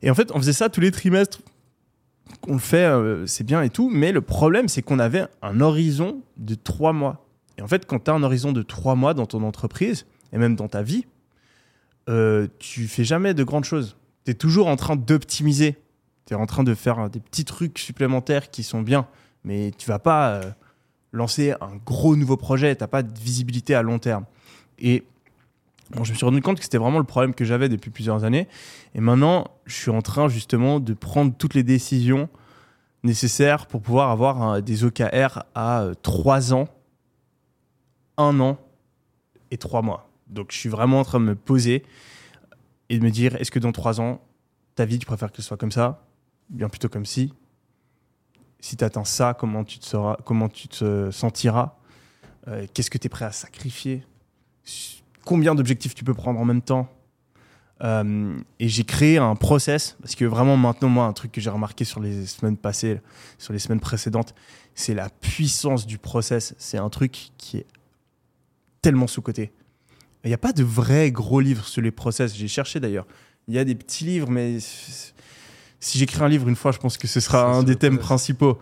Et 0.00 0.10
en 0.10 0.14
fait, 0.14 0.32
on 0.32 0.38
faisait 0.38 0.54
ça 0.54 0.70
tous 0.70 0.80
les 0.80 0.90
trimestres. 0.90 1.42
On 2.48 2.54
le 2.54 2.60
fait, 2.60 2.86
euh, 2.86 3.26
c'est 3.26 3.44
bien 3.44 3.60
et 3.60 3.68
tout, 3.68 3.90
mais 3.92 4.10
le 4.10 4.22
problème, 4.22 4.68
c'est 4.68 4.80
qu'on 4.80 5.00
avait 5.00 5.26
un 5.42 5.60
horizon 5.60 6.22
de 6.38 6.54
trois 6.54 6.94
mois. 6.94 7.26
Et 7.58 7.60
en 7.60 7.68
fait, 7.68 7.84
quand 7.84 8.04
tu 8.04 8.10
as 8.10 8.14
un 8.14 8.22
horizon 8.22 8.52
de 8.52 8.62
trois 8.62 8.94
mois 8.94 9.12
dans 9.12 9.26
ton 9.26 9.42
entreprise, 9.42 10.06
et 10.32 10.38
même 10.38 10.56
dans 10.56 10.68
ta 10.68 10.80
vie, 10.80 11.04
euh, 12.08 12.48
tu 12.58 12.88
fais 12.88 13.04
jamais 13.04 13.34
de 13.34 13.44
grandes 13.44 13.64
choses. 13.64 13.98
Tu 14.24 14.30
es 14.30 14.34
toujours 14.34 14.68
en 14.68 14.76
train 14.76 14.96
d'optimiser. 14.96 15.76
Tu 16.24 16.32
es 16.32 16.36
en 16.38 16.46
train 16.46 16.64
de 16.64 16.72
faire 16.72 17.00
euh, 17.00 17.08
des 17.10 17.20
petits 17.20 17.44
trucs 17.44 17.78
supplémentaires 17.78 18.50
qui 18.50 18.62
sont 18.62 18.80
bien, 18.80 19.08
mais 19.44 19.72
tu 19.76 19.90
vas 19.90 19.98
pas 19.98 20.30
euh, 20.30 20.42
lancer 21.14 21.52
un 21.60 21.76
gros 21.86 22.16
nouveau 22.16 22.36
projet, 22.36 22.74
tu 22.74 22.82
n'as 22.82 22.88
pas 22.88 23.02
de 23.02 23.18
visibilité 23.18 23.74
à 23.74 23.82
long 23.82 23.98
terme. 23.98 24.24
Et 24.78 25.04
bon, 25.90 26.04
je 26.04 26.12
me 26.12 26.16
suis 26.16 26.26
rendu 26.26 26.42
compte 26.42 26.58
que 26.58 26.64
c'était 26.64 26.78
vraiment 26.78 26.98
le 26.98 27.04
problème 27.04 27.34
que 27.34 27.44
j'avais 27.44 27.68
depuis 27.68 27.90
plusieurs 27.90 28.24
années. 28.24 28.48
Et 28.94 29.00
maintenant, 29.00 29.46
je 29.64 29.74
suis 29.74 29.90
en 29.90 30.02
train 30.02 30.28
justement 30.28 30.80
de 30.80 30.92
prendre 30.92 31.32
toutes 31.36 31.54
les 31.54 31.62
décisions 31.62 32.28
nécessaires 33.04 33.66
pour 33.66 33.80
pouvoir 33.80 34.10
avoir 34.10 34.60
des 34.60 34.84
OKR 34.84 35.44
à 35.54 35.86
3 36.02 36.52
ans, 36.52 36.68
1 38.16 38.40
an 38.40 38.58
et 39.50 39.56
3 39.56 39.82
mois. 39.82 40.10
Donc 40.26 40.50
je 40.50 40.58
suis 40.58 40.68
vraiment 40.68 41.00
en 41.00 41.04
train 41.04 41.20
de 41.20 41.26
me 41.26 41.36
poser 41.36 41.84
et 42.88 42.98
de 42.98 43.04
me 43.04 43.10
dire, 43.10 43.36
est-ce 43.36 43.52
que 43.52 43.60
dans 43.60 43.72
3 43.72 44.00
ans, 44.00 44.20
ta 44.74 44.84
vie, 44.84 44.98
tu 44.98 45.06
préfères 45.06 45.30
qu'elle 45.30 45.44
soit 45.44 45.56
comme 45.56 45.70
ça? 45.70 46.04
Bien 46.50 46.68
plutôt 46.68 46.88
comme 46.88 47.06
si. 47.06 47.32
Si 48.64 48.78
tu 48.78 48.84
atteins 48.84 49.04
ça, 49.04 49.34
comment 49.34 49.62
tu 49.62 49.78
te, 49.78 50.22
comment 50.22 50.48
tu 50.48 50.68
te 50.68 51.10
sentiras 51.10 51.76
Euh, 52.48 52.66
Qu'est-ce 52.72 52.90
que 52.90 52.96
tu 52.96 53.08
es 53.08 53.10
prêt 53.10 53.26
à 53.26 53.30
sacrifier 53.30 54.06
Combien 55.26 55.54
d'objectifs 55.54 55.94
tu 55.94 56.02
peux 56.02 56.14
prendre 56.14 56.40
en 56.40 56.46
même 56.46 56.62
temps. 56.62 56.88
Euh, 57.82 58.38
et 58.58 58.70
j'ai 58.70 58.84
créé 58.84 59.18
un 59.18 59.36
process 59.36 59.98
parce 60.00 60.14
que 60.14 60.24
vraiment 60.24 60.56
maintenant 60.56 60.88
moi 60.88 61.04
un 61.04 61.12
truc 61.12 61.30
que 61.30 61.42
j'ai 61.42 61.50
remarqué 61.50 61.84
sur 61.84 62.00
les 62.00 62.24
semaines 62.24 62.56
passées 62.56 63.00
sur 63.36 63.52
les 63.52 63.58
semaines 63.58 63.80
précédentes 63.80 64.32
c'est 64.74 64.94
la 64.94 65.10
puissance 65.10 65.84
du 65.86 65.98
process. 65.98 66.54
C'est 66.56 66.78
un 66.78 66.88
truc 66.88 67.32
qui 67.36 67.58
est 67.58 67.66
tellement 68.80 69.08
sous 69.08 69.20
côté 69.20 69.52
il 70.24 70.28
n'y 70.28 70.34
a 70.34 70.38
pas 70.38 70.52
de 70.54 70.64
vrais 70.64 71.10
gros 71.10 71.40
livres 71.40 71.66
sur 71.66 71.82
les 71.82 71.90
process. 71.90 72.34
J'ai 72.34 72.48
cherché 72.48 72.80
d'ailleurs. 72.80 73.06
Il 73.46 73.52
y 73.52 73.58
a 73.58 73.64
des 73.64 73.74
petits 73.74 74.04
livres 74.04 74.30
mais 74.30 74.58
si 75.84 75.98
j'écris 75.98 76.22
un 76.22 76.28
livre 76.28 76.48
une 76.48 76.56
fois 76.56 76.72
je 76.72 76.78
pense 76.78 76.96
que 76.96 77.06
ce 77.06 77.20
sera 77.20 77.44
un 77.44 77.62
des 77.62 77.76
thèmes 77.76 77.98
principaux 77.98 78.58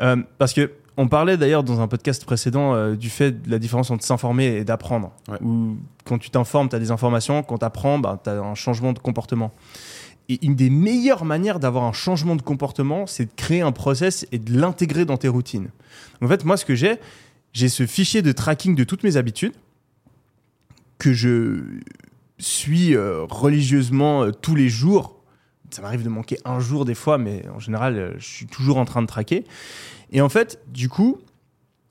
Euh, 0.00 0.16
parce 0.38 0.52
que 0.52 0.72
on 0.98 1.08
parlait 1.08 1.36
d'ailleurs 1.36 1.62
dans 1.62 1.80
un 1.80 1.88
podcast 1.88 2.24
précédent 2.24 2.74
euh, 2.74 2.96
du 2.96 3.10
fait 3.10 3.42
de 3.42 3.50
la 3.50 3.58
différence 3.58 3.90
entre 3.90 4.04
s'informer 4.04 4.46
et 4.46 4.64
d'apprendre. 4.64 5.12
Ouais. 5.28 5.38
Où 5.42 5.76
quand 6.04 6.18
tu 6.18 6.30
t'informes, 6.30 6.68
tu 6.68 6.76
as 6.76 6.78
des 6.78 6.90
informations, 6.90 7.42
quand 7.42 7.58
tu 7.58 7.64
apprends, 7.64 8.00
tu 8.00 8.30
as 8.30 8.40
un 8.40 8.54
changement 8.54 8.92
de 8.92 8.98
comportement. 8.98 9.52
Et 10.28 10.44
une 10.44 10.54
des 10.54 10.70
meilleures 10.70 11.24
manières 11.24 11.60
d'avoir 11.60 11.84
un 11.84 11.92
changement 11.92 12.34
de 12.34 12.42
comportement, 12.42 13.06
c'est 13.06 13.26
de 13.26 13.30
créer 13.36 13.60
un 13.60 13.72
process 13.72 14.26
et 14.32 14.38
de 14.38 14.58
l'intégrer 14.58 15.04
dans 15.04 15.16
tes 15.16 15.28
routines. 15.28 15.68
En 16.22 16.28
fait, 16.28 16.44
moi, 16.44 16.56
ce 16.56 16.64
que 16.64 16.74
j'ai, 16.74 16.96
j'ai 17.52 17.68
ce 17.68 17.86
fichier 17.86 18.22
de 18.22 18.32
tracking 18.32 18.74
de 18.74 18.84
toutes 18.84 19.02
mes 19.02 19.16
habitudes 19.16 19.54
que 20.98 21.12
je 21.12 21.62
suis 22.38 22.94
euh, 22.94 23.24
religieusement 23.24 24.24
euh, 24.24 24.30
tous 24.30 24.54
les 24.54 24.68
jours. 24.68 25.15
Ça 25.70 25.82
m'arrive 25.82 26.02
de 26.02 26.08
manquer 26.08 26.38
un 26.44 26.60
jour 26.60 26.84
des 26.84 26.94
fois, 26.94 27.18
mais 27.18 27.44
en 27.54 27.58
général, 27.58 27.96
euh, 27.98 28.12
je 28.18 28.24
suis 28.26 28.46
toujours 28.46 28.78
en 28.78 28.84
train 28.84 29.02
de 29.02 29.06
traquer. 29.06 29.44
Et 30.12 30.20
en 30.20 30.28
fait, 30.28 30.60
du 30.68 30.88
coup, 30.88 31.18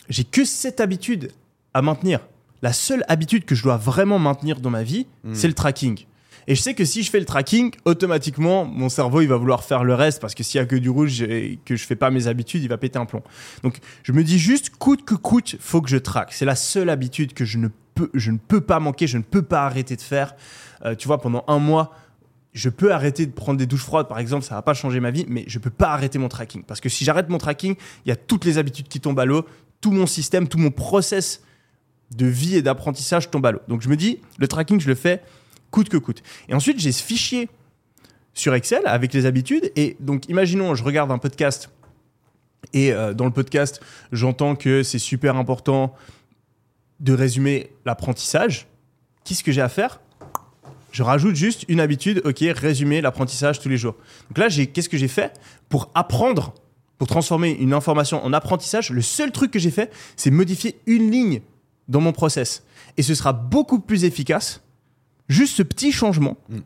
j'ai 0.09 0.23
que 0.23 0.45
cette 0.45 0.79
habitude 0.79 1.31
à 1.73 1.81
maintenir. 1.81 2.19
La 2.61 2.73
seule 2.73 3.03
habitude 3.09 3.45
que 3.45 3.53
je 3.53 3.63
dois 3.63 3.77
vraiment 3.77 4.17
maintenir 4.19 4.59
dans 4.61 4.69
ma 4.69 4.83
vie, 4.83 5.07
Mm. 5.23 5.35
c'est 5.35 5.47
le 5.47 5.53
tracking. 5.53 6.05
Et 6.47 6.53
je 6.55 6.61
sais 6.61 6.75
que 6.75 6.85
si 6.85 7.01
je 7.03 7.09
fais 7.09 7.19
le 7.19 7.25
tracking, 7.25 7.71
automatiquement, 7.85 8.65
mon 8.65 8.87
cerveau, 8.87 9.21
il 9.21 9.27
va 9.27 9.35
vouloir 9.35 9.63
faire 9.63 9.83
le 9.83 9.95
reste 9.95 10.21
parce 10.21 10.35
que 10.35 10.43
s'il 10.43 10.59
y 10.59 10.61
a 10.61 10.65
que 10.65 10.75
du 10.75 10.89
rouge 10.91 11.21
et 11.23 11.59
que 11.65 11.75
je 11.75 11.83
fais 11.85 11.95
pas 11.95 12.11
mes 12.11 12.27
habitudes, 12.27 12.61
il 12.61 12.69
va 12.69 12.77
péter 12.77 12.99
un 12.99 13.05
plomb. 13.05 13.23
Donc, 13.63 13.79
je 14.03 14.11
me 14.11 14.23
dis 14.23 14.37
juste, 14.37 14.69
coûte 14.77 15.03
que 15.05 15.15
coûte, 15.15 15.57
faut 15.59 15.81
que 15.81 15.89
je 15.89 15.97
traque. 15.97 16.33
C'est 16.33 16.45
la 16.45 16.55
seule 16.55 16.91
habitude 16.91 17.33
que 17.33 17.45
je 17.45 17.57
ne 17.57 17.69
peux, 17.95 18.11
je 18.13 18.29
ne 18.29 18.37
peux 18.37 18.61
pas 18.61 18.79
manquer, 18.79 19.07
je 19.07 19.17
ne 19.17 19.23
peux 19.23 19.41
pas 19.41 19.65
arrêter 19.65 19.95
de 19.95 20.01
faire. 20.01 20.35
Euh, 20.85 20.93
tu 20.93 21.07
vois, 21.07 21.19
pendant 21.19 21.43
un 21.47 21.57
mois, 21.57 21.95
je 22.55 22.69
peux 22.69 22.93
arrêter 22.93 23.25
de 23.25 23.31
prendre 23.31 23.59
des 23.59 23.67
douches 23.67 23.83
froides, 23.83 24.07
par 24.07 24.17
exemple, 24.17 24.43
ça 24.43 24.55
va 24.55 24.61
pas 24.61 24.73
changer 24.73 24.99
ma 24.99 25.11
vie, 25.11 25.25
mais 25.27 25.43
je 25.47 25.59
peux 25.59 25.69
pas 25.69 25.89
arrêter 25.89 26.17
mon 26.17 26.29
tracking. 26.29 26.63
Parce 26.63 26.79
que 26.79 26.89
si 26.89 27.03
j'arrête 27.03 27.29
mon 27.29 27.37
tracking, 27.37 27.75
il 28.05 28.09
y 28.09 28.11
a 28.11 28.15
toutes 28.15 28.45
les 28.45 28.57
habitudes 28.57 28.87
qui 28.87 28.99
tombent 28.99 29.19
à 29.19 29.25
l'eau, 29.25 29.45
tout 29.81 29.91
mon 29.91 30.07
système, 30.07 30.47
tout 30.47 30.57
mon 30.57 30.71
process 30.71 31.43
de 32.15 32.25
vie 32.25 32.55
et 32.55 32.61
d'apprentissage 32.61 33.29
tombe 33.29 33.45
à 33.45 33.51
l'eau. 33.51 33.59
Donc 33.67 33.81
je 33.81 33.89
me 33.89 33.97
dis, 33.97 34.19
le 34.37 34.47
tracking, 34.47 34.79
je 34.79 34.87
le 34.87 34.95
fais 34.95 35.21
coûte 35.69 35.89
que 35.89 35.97
coûte. 35.97 36.23
Et 36.47 36.53
ensuite, 36.53 36.79
j'ai 36.79 36.93
ce 36.93 37.03
fichier 37.03 37.49
sur 38.33 38.53
Excel 38.53 38.81
avec 38.85 39.13
les 39.13 39.25
habitudes. 39.25 39.71
Et 39.75 39.97
donc, 39.99 40.29
imaginons, 40.29 40.73
je 40.73 40.83
regarde 40.83 41.11
un 41.11 41.17
podcast 41.17 41.69
et 42.73 42.93
euh, 42.93 43.13
dans 43.13 43.25
le 43.25 43.31
podcast, 43.31 43.81
j'entends 44.11 44.55
que 44.55 44.83
c'est 44.83 44.99
super 44.99 45.35
important 45.35 45.93
de 46.99 47.13
résumer 47.13 47.71
l'apprentissage. 47.85 48.67
Qu'est-ce 49.23 49.43
que 49.43 49.51
j'ai 49.51 49.61
à 49.61 49.69
faire? 49.69 49.99
Je 50.95 51.03
rajoute 51.03 51.35
juste 51.35 51.65
une 51.67 51.81
habitude, 51.81 52.21
ok, 52.23 52.41
résumer 52.55 53.01
l'apprentissage 53.01 53.59
tous 53.59 53.67
les 53.67 53.75
jours. 53.75 53.95
Donc 54.29 54.37
là, 54.37 54.47
j'ai, 54.47 54.67
qu'est-ce 54.67 54.87
que 54.87 54.95
j'ai 54.95 55.09
fait 55.09 55.37
pour 55.67 55.91
apprendre, 55.93 56.53
pour 56.97 57.09
transformer 57.09 57.51
une 57.51 57.73
information 57.73 58.23
en 58.23 58.31
apprentissage? 58.31 58.91
Le 58.91 59.01
seul 59.01 59.33
truc 59.33 59.51
que 59.51 59.59
j'ai 59.59 59.71
fait, 59.71 59.91
c'est 60.15 60.31
modifier 60.31 60.79
une 60.85 61.11
ligne 61.11 61.41
dans 61.89 61.99
mon 61.99 62.13
process. 62.13 62.63
Et 62.95 63.03
ce 63.03 63.13
sera 63.13 63.33
beaucoup 63.33 63.79
plus 63.79 64.05
efficace, 64.05 64.61
juste 65.27 65.57
ce 65.57 65.63
petit 65.63 65.91
changement, 65.91 66.37
Mm. 66.47 66.59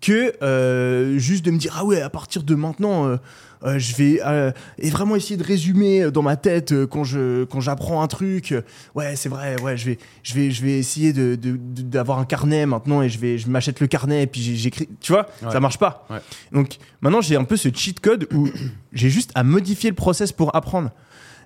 que 0.00 0.32
euh, 0.44 1.18
juste 1.18 1.44
de 1.44 1.50
me 1.50 1.58
dire, 1.58 1.74
ah 1.76 1.84
ouais, 1.84 2.00
à 2.00 2.08
partir 2.08 2.44
de 2.44 2.54
maintenant, 2.54 3.08
euh, 3.08 3.16
euh, 3.64 3.78
je 3.78 3.94
vais 3.94 4.20
euh, 4.24 4.50
et 4.78 4.90
vraiment 4.90 5.14
essayer 5.16 5.36
de 5.36 5.44
résumer 5.44 6.10
dans 6.10 6.22
ma 6.22 6.36
tête 6.36 6.72
euh, 6.72 6.86
quand 6.86 7.04
je 7.04 7.44
quand 7.44 7.60
j'apprends 7.60 8.02
un 8.02 8.06
truc. 8.08 8.52
euh, 8.52 8.62
ouais, 8.94 9.14
c'est 9.16 9.28
vrai. 9.28 9.60
Ouais, 9.62 9.76
je 9.76 9.86
vais 9.86 9.98
je 10.22 10.34
vais 10.34 10.50
je 10.50 10.62
vais 10.62 10.78
essayer 10.78 11.12
de 11.12 11.36
d'avoir 11.36 12.18
un 12.18 12.24
carnet 12.24 12.66
maintenant 12.66 13.02
et 13.02 13.08
je 13.08 13.18
vais 13.18 13.38
je 13.38 13.48
m'achète 13.48 13.80
le 13.80 13.86
carnet 13.86 14.22
et 14.22 14.26
puis 14.26 14.40
j'écris. 14.56 14.88
Tu 15.00 15.12
vois, 15.12 15.28
Ouais. 15.42 15.50
ça 15.52 15.60
marche 15.60 15.78
pas. 15.78 16.06
Ouais. 16.10 16.18
Donc 16.52 16.76
maintenant 17.00 17.20
j'ai 17.20 17.36
un 17.36 17.44
peu 17.44 17.56
ce 17.56 17.68
cheat 17.72 18.00
code 18.00 18.26
où 18.32 18.48
j'ai 18.92 19.10
juste 19.10 19.30
à 19.34 19.42
modifier 19.44 19.90
le 19.90 19.96
process 19.96 20.32
pour 20.32 20.54
apprendre. 20.56 20.90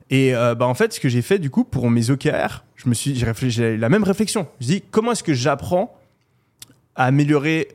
Et 0.09 0.35
euh, 0.37 0.55
bah 0.55 0.67
en 0.67 0.75
fait, 0.75 0.93
ce 0.93 1.01
que 1.01 1.09
j'ai 1.09 1.21
fait 1.23 1.39
du 1.41 1.51
coup 1.51 1.65
pour 1.65 1.91
mes 1.91 2.11
OKR, 2.11 2.63
je 2.77 2.89
me 2.89 2.95
suis, 2.95 3.21
j'ai 3.51 3.77
la 3.77 3.89
même 3.89 4.05
réflexion. 4.05 4.47
Je 4.61 4.67
dis 4.67 4.83
comment 4.91 5.13
est-ce 5.13 5.25
que 5.25 5.35
j'apprends 5.35 5.99
à 6.95 7.07
améliorer 7.07 7.69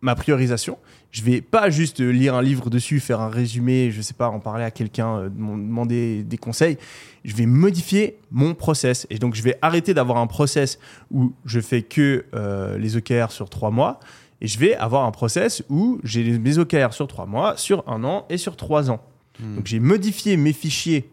ma 0.00 0.14
priorisation 0.14 0.78
Je 1.14 1.22
vais 1.22 1.40
pas 1.40 1.70
juste 1.70 2.00
lire 2.00 2.34
un 2.34 2.42
livre 2.42 2.70
dessus, 2.70 2.98
faire 2.98 3.20
un 3.20 3.28
résumé, 3.28 3.92
je 3.92 4.02
sais 4.02 4.14
pas, 4.14 4.28
en 4.30 4.40
parler 4.40 4.64
à 4.64 4.72
quelqu'un, 4.72 5.16
euh, 5.16 5.28
demander 5.28 6.24
des 6.24 6.38
conseils. 6.38 6.76
Je 7.24 7.36
vais 7.36 7.46
modifier 7.46 8.18
mon 8.32 8.52
process. 8.54 9.06
Et 9.10 9.20
donc 9.20 9.36
je 9.36 9.42
vais 9.42 9.56
arrêter 9.62 9.94
d'avoir 9.94 10.18
un 10.18 10.26
process 10.26 10.80
où 11.12 11.32
je 11.44 11.60
fais 11.60 11.82
que 11.82 12.24
euh, 12.34 12.76
les 12.78 12.96
OKR 12.96 13.30
sur 13.30 13.48
trois 13.48 13.70
mois. 13.70 14.00
Et 14.40 14.48
je 14.48 14.58
vais 14.58 14.74
avoir 14.74 15.04
un 15.04 15.12
process 15.12 15.62
où 15.68 16.00
j'ai 16.02 16.24
les- 16.24 16.36
mes 16.40 16.58
OKR 16.58 16.92
sur 16.92 17.06
trois 17.06 17.26
mois, 17.26 17.56
sur 17.56 17.88
un 17.88 18.02
an 18.02 18.26
et 18.28 18.36
sur 18.36 18.56
trois 18.56 18.90
ans. 18.90 19.00
Hmm. 19.38 19.54
Donc 19.54 19.66
j'ai 19.68 19.78
modifié 19.78 20.36
mes 20.36 20.52
fichiers 20.52 21.08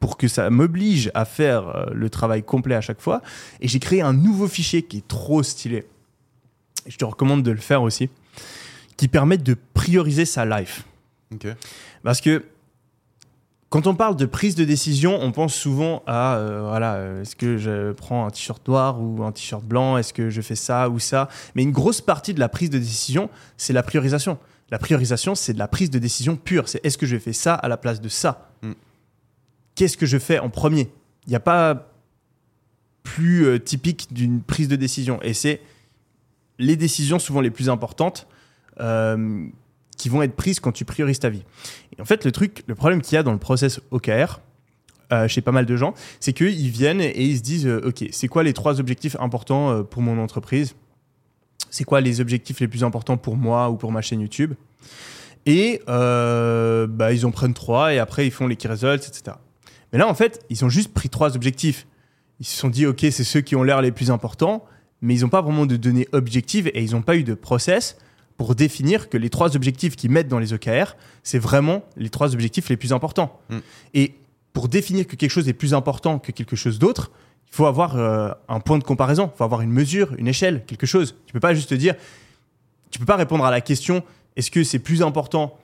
pour 0.00 0.16
que 0.16 0.26
ça 0.26 0.48
m'oblige 0.48 1.10
à 1.12 1.26
faire 1.26 1.68
euh, 1.68 1.86
le 1.92 2.08
travail 2.08 2.42
complet 2.42 2.74
à 2.74 2.80
chaque 2.80 3.02
fois. 3.02 3.20
Et 3.60 3.68
j'ai 3.68 3.78
créé 3.78 4.00
un 4.00 4.14
nouveau 4.14 4.48
fichier 4.48 4.80
qui 4.80 4.96
est 4.98 5.06
trop 5.06 5.42
stylé. 5.42 5.84
Je 6.86 6.96
te 6.96 7.04
recommande 7.04 7.42
de 7.42 7.50
le 7.50 7.58
faire 7.58 7.82
aussi. 7.82 8.08
Qui 8.96 9.08
permet 9.08 9.38
de 9.38 9.56
prioriser 9.74 10.24
sa 10.24 10.44
life. 10.44 10.84
Parce 12.02 12.20
que 12.20 12.44
quand 13.68 13.86
on 13.86 13.94
parle 13.94 14.16
de 14.16 14.26
prise 14.26 14.54
de 14.54 14.64
décision, 14.64 15.18
on 15.20 15.32
pense 15.32 15.54
souvent 15.54 16.02
à 16.06 16.36
euh, 16.36 16.62
voilà, 16.68 16.94
euh, 16.94 17.22
est-ce 17.22 17.34
que 17.34 17.58
je 17.58 17.92
prends 17.92 18.26
un 18.26 18.30
t-shirt 18.30 18.66
noir 18.68 19.00
ou 19.00 19.24
un 19.24 19.32
t-shirt 19.32 19.64
blanc 19.64 19.98
Est-ce 19.98 20.12
que 20.12 20.30
je 20.30 20.40
fais 20.40 20.54
ça 20.54 20.88
ou 20.88 20.98
ça? 20.98 21.28
Mais 21.54 21.62
une 21.62 21.72
grosse 21.72 22.00
partie 22.00 22.32
de 22.32 22.40
la 22.40 22.48
prise 22.48 22.70
de 22.70 22.78
décision, 22.78 23.28
c'est 23.56 23.72
la 23.72 23.82
priorisation. 23.82 24.38
La 24.70 24.78
priorisation, 24.78 25.34
c'est 25.34 25.52
de 25.52 25.58
la 25.58 25.68
prise 25.68 25.90
de 25.90 25.98
décision 25.98 26.36
pure. 26.36 26.68
C'est 26.68 26.84
est-ce 26.84 26.96
que 26.96 27.06
je 27.06 27.18
fais 27.18 27.32
ça 27.32 27.54
à 27.54 27.68
la 27.68 27.76
place 27.76 28.00
de 28.00 28.08
ça? 28.08 28.50
Mm. 28.62 28.72
Qu'est-ce 29.74 29.96
que 29.96 30.06
je 30.06 30.18
fais 30.18 30.38
en 30.38 30.48
premier? 30.48 30.88
Il 31.26 31.30
n'y 31.30 31.36
a 31.36 31.40
pas 31.40 31.90
plus 33.02 33.46
euh, 33.46 33.58
typique 33.58 34.12
d'une 34.12 34.42
prise 34.42 34.68
de 34.68 34.76
décision. 34.76 35.20
Et 35.22 35.34
c'est 35.34 35.60
les 36.58 36.76
décisions 36.76 37.18
souvent 37.18 37.40
les 37.40 37.50
plus 37.50 37.68
importantes 37.68 38.26
euh, 38.80 39.46
qui 39.96 40.08
vont 40.08 40.22
être 40.22 40.36
prises 40.36 40.60
quand 40.60 40.72
tu 40.72 40.84
priorises 40.84 41.18
ta 41.18 41.30
vie. 41.30 41.42
Et 41.96 42.02
en 42.02 42.04
fait, 42.04 42.24
le 42.24 42.32
truc, 42.32 42.62
le 42.66 42.74
problème 42.74 43.00
qu'il 43.00 43.14
y 43.14 43.18
a 43.18 43.22
dans 43.22 43.32
le 43.32 43.38
process 43.38 43.80
OKR, 43.90 44.40
euh, 45.12 45.28
chez 45.28 45.40
pas 45.40 45.52
mal 45.52 45.64
de 45.64 45.76
gens, 45.76 45.94
c'est 46.20 46.32
qu'ils 46.32 46.70
viennent 46.70 47.00
et 47.00 47.22
ils 47.22 47.38
se 47.38 47.42
disent, 47.42 47.66
euh, 47.66 47.88
OK, 47.88 48.04
c'est 48.10 48.28
quoi 48.28 48.42
les 48.42 48.52
trois 48.52 48.80
objectifs 48.80 49.16
importants 49.20 49.82
pour 49.84 50.02
mon 50.02 50.18
entreprise? 50.18 50.74
C'est 51.70 51.84
quoi 51.84 52.00
les 52.00 52.20
objectifs 52.20 52.60
les 52.60 52.68
plus 52.68 52.84
importants 52.84 53.16
pour 53.16 53.36
moi 53.36 53.70
ou 53.70 53.76
pour 53.76 53.92
ma 53.92 54.02
chaîne 54.02 54.20
YouTube? 54.20 54.54
Et 55.46 55.80
bah, 55.86 57.12
ils 57.12 57.24
en 57.24 57.30
prennent 57.30 57.54
trois 57.54 57.94
et 57.94 57.98
après 57.98 58.26
ils 58.26 58.32
font 58.32 58.46
les 58.46 58.56
key 58.56 58.68
results, 58.68 59.06
etc. 59.08 59.36
Mais 59.92 59.98
là, 59.98 60.08
en 60.08 60.14
fait, 60.14 60.44
ils 60.50 60.64
ont 60.64 60.68
juste 60.68 60.92
pris 60.92 61.08
trois 61.08 61.36
objectifs. 61.36 61.86
Ils 62.40 62.46
se 62.46 62.56
sont 62.56 62.68
dit, 62.68 62.84
OK, 62.84 63.00
c'est 63.00 63.24
ceux 63.24 63.40
qui 63.40 63.56
ont 63.56 63.62
l'air 63.62 63.80
les 63.80 63.92
plus 63.92 64.10
importants, 64.10 64.64
mais 65.00 65.14
ils 65.14 65.22
n'ont 65.22 65.28
pas 65.28 65.40
vraiment 65.40 65.66
de 65.66 65.76
données 65.76 66.08
objectives 66.12 66.68
et 66.68 66.82
ils 66.82 66.92
n'ont 66.92 67.02
pas 67.02 67.16
eu 67.16 67.24
de 67.24 67.34
process 67.34 67.96
pour 68.36 68.54
définir 68.54 69.08
que 69.08 69.16
les 69.16 69.30
trois 69.30 69.56
objectifs 69.56 69.96
qu'ils 69.96 70.10
mettent 70.10 70.28
dans 70.28 70.38
les 70.38 70.52
OKR, 70.52 70.96
c'est 71.22 71.38
vraiment 71.38 71.84
les 71.96 72.10
trois 72.10 72.34
objectifs 72.34 72.68
les 72.68 72.76
plus 72.76 72.92
importants. 72.92 73.40
Mm. 73.48 73.58
Et 73.94 74.14
pour 74.52 74.68
définir 74.68 75.06
que 75.06 75.16
quelque 75.16 75.30
chose 75.30 75.48
est 75.48 75.54
plus 75.54 75.74
important 75.74 76.18
que 76.18 76.32
quelque 76.32 76.56
chose 76.56 76.78
d'autre, 76.78 77.10
il 77.50 77.54
faut 77.54 77.66
avoir 77.66 77.96
euh, 77.96 78.30
un 78.48 78.60
point 78.60 78.78
de 78.78 78.84
comparaison, 78.84 79.30
il 79.34 79.36
faut 79.36 79.44
avoir 79.44 79.62
une 79.62 79.70
mesure, 79.70 80.12
une 80.18 80.28
échelle, 80.28 80.64
quelque 80.66 80.86
chose. 80.86 81.14
Tu 81.26 81.32
peux 81.32 81.40
pas 81.40 81.54
juste 81.54 81.70
te 81.70 81.74
dire, 81.74 81.94
tu 82.90 82.98
peux 82.98 83.04
pas 83.04 83.16
répondre 83.16 83.44
à 83.44 83.50
la 83.50 83.60
question 83.60 84.02
est-ce 84.36 84.50
que 84.50 84.64
c'est 84.64 84.78
plus 84.78 85.02
important 85.02 85.58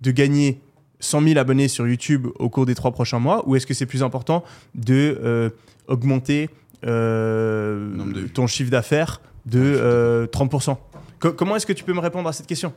de 0.00 0.10
gagner 0.10 0.60
100 1.00 1.22
000 1.22 1.38
abonnés 1.38 1.68
sur 1.68 1.86
YouTube 1.86 2.28
au 2.38 2.48
cours 2.48 2.66
des 2.66 2.74
trois 2.74 2.92
prochains 2.92 3.18
mois 3.18 3.46
ou 3.46 3.56
est-ce 3.56 3.66
que 3.66 3.74
c'est 3.74 3.86
plus 3.86 4.02
important 4.02 4.44
de 4.74 5.18
euh, 5.22 5.50
augmenter 5.88 6.48
euh, 6.84 8.26
ton 8.34 8.46
chiffre 8.46 8.70
d'affaires 8.70 9.20
de 9.44 9.60
Ouais, 9.60 9.80
euh, 9.80 10.26
30% 10.26 10.76
Co- 11.18 11.32
Comment 11.32 11.56
est-ce 11.56 11.66
que 11.66 11.72
tu 11.72 11.84
peux 11.84 11.92
me 11.92 12.00
répondre 12.00 12.28
à 12.28 12.32
cette 12.32 12.46
question? 12.46 12.72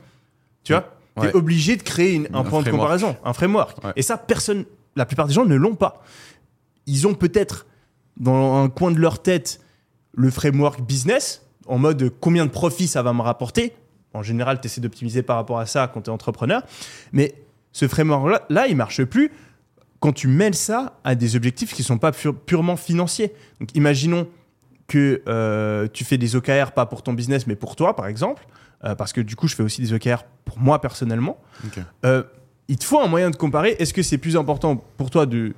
Tu 0.64 0.72
vois? 0.72 0.82
Tu 1.16 1.22
Ouais. 1.22 1.30
es 1.30 1.34
obligé 1.36 1.76
de 1.76 1.82
créer 1.82 2.14
une- 2.14 2.28
un, 2.32 2.40
Un 2.40 2.44
point 2.44 2.62
de 2.62 2.70
comparaison, 2.70 3.16
un 3.24 3.32
framework. 3.32 3.82
Ouais. 3.84 3.92
Et 3.96 4.02
ça, 4.02 4.16
personne, 4.16 4.64
la 4.96 5.06
plupart 5.06 5.26
des 5.26 5.34
gens 5.34 5.44
ne 5.44 5.54
l'ont 5.56 5.74
pas. 5.74 6.02
Ils 6.86 7.06
ont 7.06 7.14
peut-être 7.14 7.66
dans 8.16 8.62
un 8.62 8.68
coin 8.68 8.90
de 8.90 8.98
leur 8.98 9.20
tête 9.22 9.60
le 10.12 10.30
framework 10.30 10.80
business, 10.82 11.42
en 11.66 11.78
mode 11.78 12.12
combien 12.20 12.46
de 12.46 12.50
profit 12.50 12.86
ça 12.88 13.02
va 13.02 13.12
me 13.12 13.22
rapporter. 13.22 13.74
En 14.14 14.22
général, 14.22 14.60
tu 14.60 14.66
essaies 14.66 14.80
d'optimiser 14.80 15.22
par 15.22 15.36
rapport 15.36 15.58
à 15.58 15.66
ça 15.66 15.88
quand 15.92 16.02
tu 16.02 16.10
es 16.10 16.12
entrepreneur. 16.12 16.62
Mais 17.12 17.34
ce 17.72 17.86
framework-là, 17.86 18.42
là, 18.48 18.66
il 18.66 18.76
marche 18.76 19.04
plus 19.04 19.30
quand 20.00 20.12
tu 20.12 20.26
mêles 20.28 20.54
ça 20.56 20.98
à 21.04 21.14
des 21.14 21.36
objectifs 21.36 21.72
qui 21.74 21.82
ne 21.82 21.86
sont 21.86 21.98
pas 21.98 22.10
pure- 22.12 22.34
purement 22.36 22.76
financiers. 22.76 23.32
Donc, 23.60 23.68
imaginons 23.76 24.26
que 24.90 25.22
euh, 25.28 25.86
tu 25.92 26.04
fais 26.04 26.18
des 26.18 26.34
OKR 26.34 26.72
pas 26.74 26.84
pour 26.84 27.04
ton 27.04 27.12
business, 27.12 27.46
mais 27.46 27.54
pour 27.54 27.76
toi, 27.76 27.94
par 27.94 28.08
exemple, 28.08 28.44
euh, 28.84 28.96
parce 28.96 29.12
que 29.12 29.20
du 29.20 29.36
coup, 29.36 29.46
je 29.46 29.54
fais 29.54 29.62
aussi 29.62 29.80
des 29.80 29.94
OKR 29.94 30.24
pour 30.44 30.58
moi 30.58 30.80
personnellement. 30.80 31.38
Euh, 32.04 32.24
il 32.66 32.76
te 32.76 32.84
faut 32.84 32.98
un 32.98 33.06
moyen 33.06 33.30
de 33.30 33.36
comparer. 33.36 33.76
Est-ce 33.78 33.94
que 33.94 34.02
c'est 34.02 34.18
plus 34.18 34.36
important 34.36 34.76
pour 34.96 35.10
toi 35.10 35.26
de, 35.26 35.54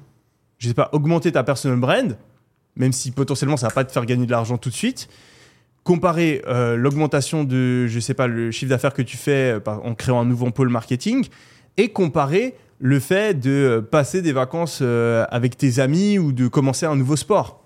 je 0.59 0.69
sais 0.69 0.75
pas, 0.75 0.91
augmenter 0.93 1.33
ta 1.33 1.43
personal 1.45 1.79
brand, 1.79 2.19
même 2.77 2.93
si 2.93 3.11
potentiellement 3.11 3.57
ça 3.57 3.69
va 3.69 3.75
pas 3.75 3.85
te 3.85 3.93
faire 3.93 4.05
gagner 4.05 4.27
de 4.27 4.31
l'argent 4.31 4.59
tout 4.59 4.69
de 4.69 4.75
suite, 4.75 5.09
comparer 5.83 6.43
l'augmentation 6.77 7.45
de, 7.45 7.87
je 7.87 8.01
sais 8.01 8.15
pas, 8.15 8.27
le 8.27 8.51
chiffre 8.51 8.71
d'affaires 8.71 8.95
que 8.95 9.03
tu 9.03 9.17
fais 9.17 9.59
en 9.67 9.95
créant 9.95 10.21
un 10.21 10.25
nouveau 10.25 10.51
pôle 10.51 10.69
marketing, 10.69 11.27
et 11.77 11.89
comparer 11.89 12.55
le 12.79 13.01
fait 13.01 13.39
de 13.39 13.87
passer 13.91 14.23
des 14.23 14.33
vacances 14.33 14.83
avec 14.83 15.57
tes 15.57 15.81
amis 15.81 16.19
ou 16.19 16.33
de 16.33 16.49
commencer 16.49 16.87
un 16.87 16.97
nouveau 16.97 17.17
sport? 17.17 17.62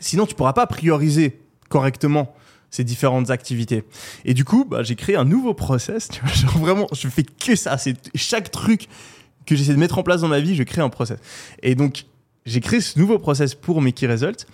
Sinon, 0.00 0.26
tu 0.26 0.34
pourras 0.34 0.52
pas 0.52 0.66
prioriser 0.66 1.40
correctement 1.68 2.34
ces 2.70 2.84
différentes 2.84 3.30
activités. 3.30 3.84
Et 4.24 4.34
du 4.34 4.44
coup, 4.44 4.64
bah, 4.64 4.82
j'ai 4.82 4.94
créé 4.94 5.16
un 5.16 5.24
nouveau 5.24 5.54
process. 5.54 6.08
Vraiment, 6.56 6.86
je 6.92 7.08
fais 7.08 7.24
que 7.24 7.56
ça. 7.56 7.78
C'est 7.78 7.96
chaque 8.14 8.50
truc 8.50 8.88
que 9.46 9.56
j'essaie 9.56 9.72
de 9.72 9.78
mettre 9.78 9.98
en 9.98 10.02
place 10.02 10.20
dans 10.20 10.28
ma 10.28 10.40
vie, 10.40 10.54
je 10.54 10.62
crée 10.62 10.82
un 10.82 10.90
process. 10.90 11.18
Et 11.62 11.74
donc, 11.74 12.04
j'ai 12.44 12.60
créé 12.60 12.80
ce 12.80 12.98
nouveau 12.98 13.18
process 13.18 13.54
pour 13.54 13.80
mes 13.80 13.92
key 13.92 14.06
results 14.06 14.46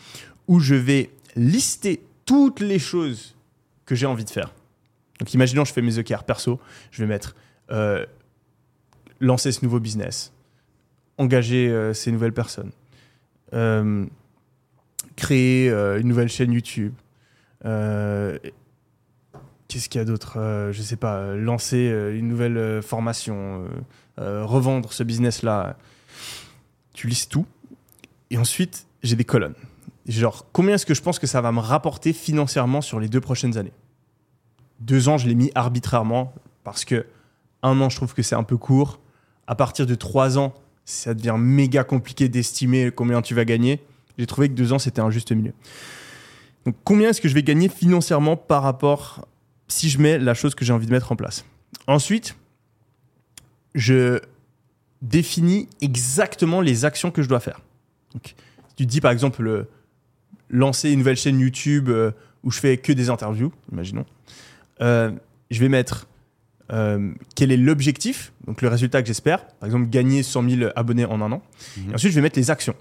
où 0.47 0.61
je 0.61 0.75
vais 0.75 1.11
lister 1.35 2.01
toutes 2.27 2.61
les 2.61 2.79
choses 2.79 3.35
que 3.87 3.95
j'ai 3.95 4.07
envie 4.07 4.25
de 4.25 4.31
faire. 4.31 4.53
Donc, 5.19 5.35
imaginons, 5.35 5.65
je 5.65 5.73
fais 5.73 5.83
mes 5.83 5.99
OKR 5.99 6.25
perso, 6.25 6.61
je 6.91 7.03
vais 7.03 7.09
mettre 7.09 7.35
euh, 7.71 8.05
lancer 9.21 9.53
ce 9.53 9.65
nouveau 9.65 9.81
business, 9.81 10.33
engager 11.19 11.69
euh, 11.69 11.93
ces 11.93 12.13
nouvelles 12.13 12.33
personnes, 12.33 12.71
euh, 13.53 14.07
créer 15.17 15.71
euh, 15.71 16.01
une 16.01 16.09
nouvelle 16.09 16.29
chaîne 16.29 16.53
YouTube. 16.53 16.93
euh, 17.65 18.39
Qu'est-ce 19.69 19.89
qu'il 19.89 19.99
y 19.99 20.03
a 20.03 20.05
d'autre 20.05 20.35
Euh, 20.39 20.73
Je 20.73 20.83
sais 20.83 20.97
pas, 20.97 21.35
lancer 21.35 21.89
une 22.15 22.29
nouvelle 22.29 22.83
formation, 22.83 23.65
revendre 24.19 24.93
ce 24.93 25.03
business-là. 25.03 25.77
Tu 26.93 27.09
listes 27.09 27.33
tout. 27.33 27.47
Et 28.31 28.39
ensuite, 28.39 28.87
j'ai 29.03 29.17
des 29.17 29.25
colonnes. 29.25 29.55
Genre, 30.07 30.47
combien 30.53 30.75
est-ce 30.75 30.87
que 30.87 30.95
je 30.95 31.03
pense 31.03 31.19
que 31.19 31.27
ça 31.27 31.41
va 31.41 31.51
me 31.51 31.61
rapporter 31.61 32.13
financièrement 32.13 32.83
sur 32.83 33.01
les 33.01 33.09
deux 33.09 33.21
prochaines 33.21 33.57
années? 33.57 33.73
Deux 34.81 35.09
ans, 35.09 35.17
je 35.19 35.27
l'ai 35.27 35.35
mis 35.35 35.51
arbitrairement 35.55 36.35
parce 36.63 36.85
que 36.85 37.07
un 37.63 37.81
an, 37.81 37.89
je 37.89 37.97
trouve 37.97 38.13
que 38.15 38.23
c'est 38.23 38.35
un 38.35 38.43
peu 38.43 38.57
court. 38.59 39.01
À 39.47 39.55
partir 39.55 39.87
de 39.87 39.95
trois 39.95 40.37
ans, 40.39 40.53
ça 40.85 41.15
devient 41.15 41.37
méga 41.39 41.83
compliqué 41.85 42.29
d'estimer 42.29 42.91
combien 42.95 43.23
tu 43.23 43.35
vas 43.35 43.45
gagner. 43.47 43.83
J'ai 44.19 44.27
trouvé 44.27 44.49
que 44.49 44.55
deux 44.55 44.73
ans, 44.73 44.79
c'était 44.79 45.01
un 45.01 45.11
juste 45.11 45.33
milieu. 45.33 45.53
Donc, 46.65 46.77
combien 46.85 47.11
est-ce 47.11 47.21
que 47.21 47.29
je 47.29 47.35
vais 47.35 47.43
gagner 47.43 47.69
financièrement 47.69 48.37
par 48.37 48.63
rapport 48.63 49.27
si 49.69 49.91
je 49.91 50.01
mets 50.01 50.19
la 50.19 50.35
chose 50.35 50.55
que 50.55 50.65
j'ai 50.65 50.73
envie 50.73 50.87
de 50.87 50.93
mettre 50.93 51.13
en 51.13 51.17
place? 51.17 51.45
Ensuite, 51.87 52.37
je 53.75 54.21
définis 55.03 55.69
exactement 55.81 56.61
les 56.61 56.85
actions 56.85 57.11
que 57.11 57.23
je 57.23 57.29
dois 57.29 57.41
faire. 57.41 57.61
Donc, 58.13 58.35
si 58.69 58.75
tu 58.77 58.87
te 58.87 58.91
dis 58.91 59.01
par 59.01 59.11
exemple 59.11 59.47
euh, 59.47 59.65
lancer 60.49 60.91
une 60.91 61.01
nouvelle 61.01 61.17
chaîne 61.17 61.41
YouTube 61.41 61.89
euh, 61.89 62.13
où 62.43 62.51
je 62.51 62.61
fais 62.61 62.77
que 62.77 62.93
des 62.93 63.11
interviews, 63.11 63.53
imaginons, 63.73 64.07
euh, 64.81 65.11
je 65.51 65.61
vais 65.61 65.69
mettre 65.69 66.07
euh, 66.73 67.13
quel 67.35 67.53
est 67.53 67.57
l'objectif, 67.57 68.33
donc 68.47 68.63
le 68.63 68.69
résultat 68.69 69.03
que 69.03 69.07
j'espère, 69.07 69.47
par 69.47 69.67
exemple 69.67 69.89
gagner 69.89 70.23
100 70.23 70.49
000 70.49 70.71
abonnés 70.77 71.05
en 71.05 71.21
un 71.21 71.33
an. 71.33 71.43
Mhm. 71.77 71.91
Et 71.91 71.95
ensuite, 71.95 72.13
je 72.13 72.17
vais 72.17 72.23
mettre 72.23 72.39
les 72.39 72.51
actions. 72.51 72.75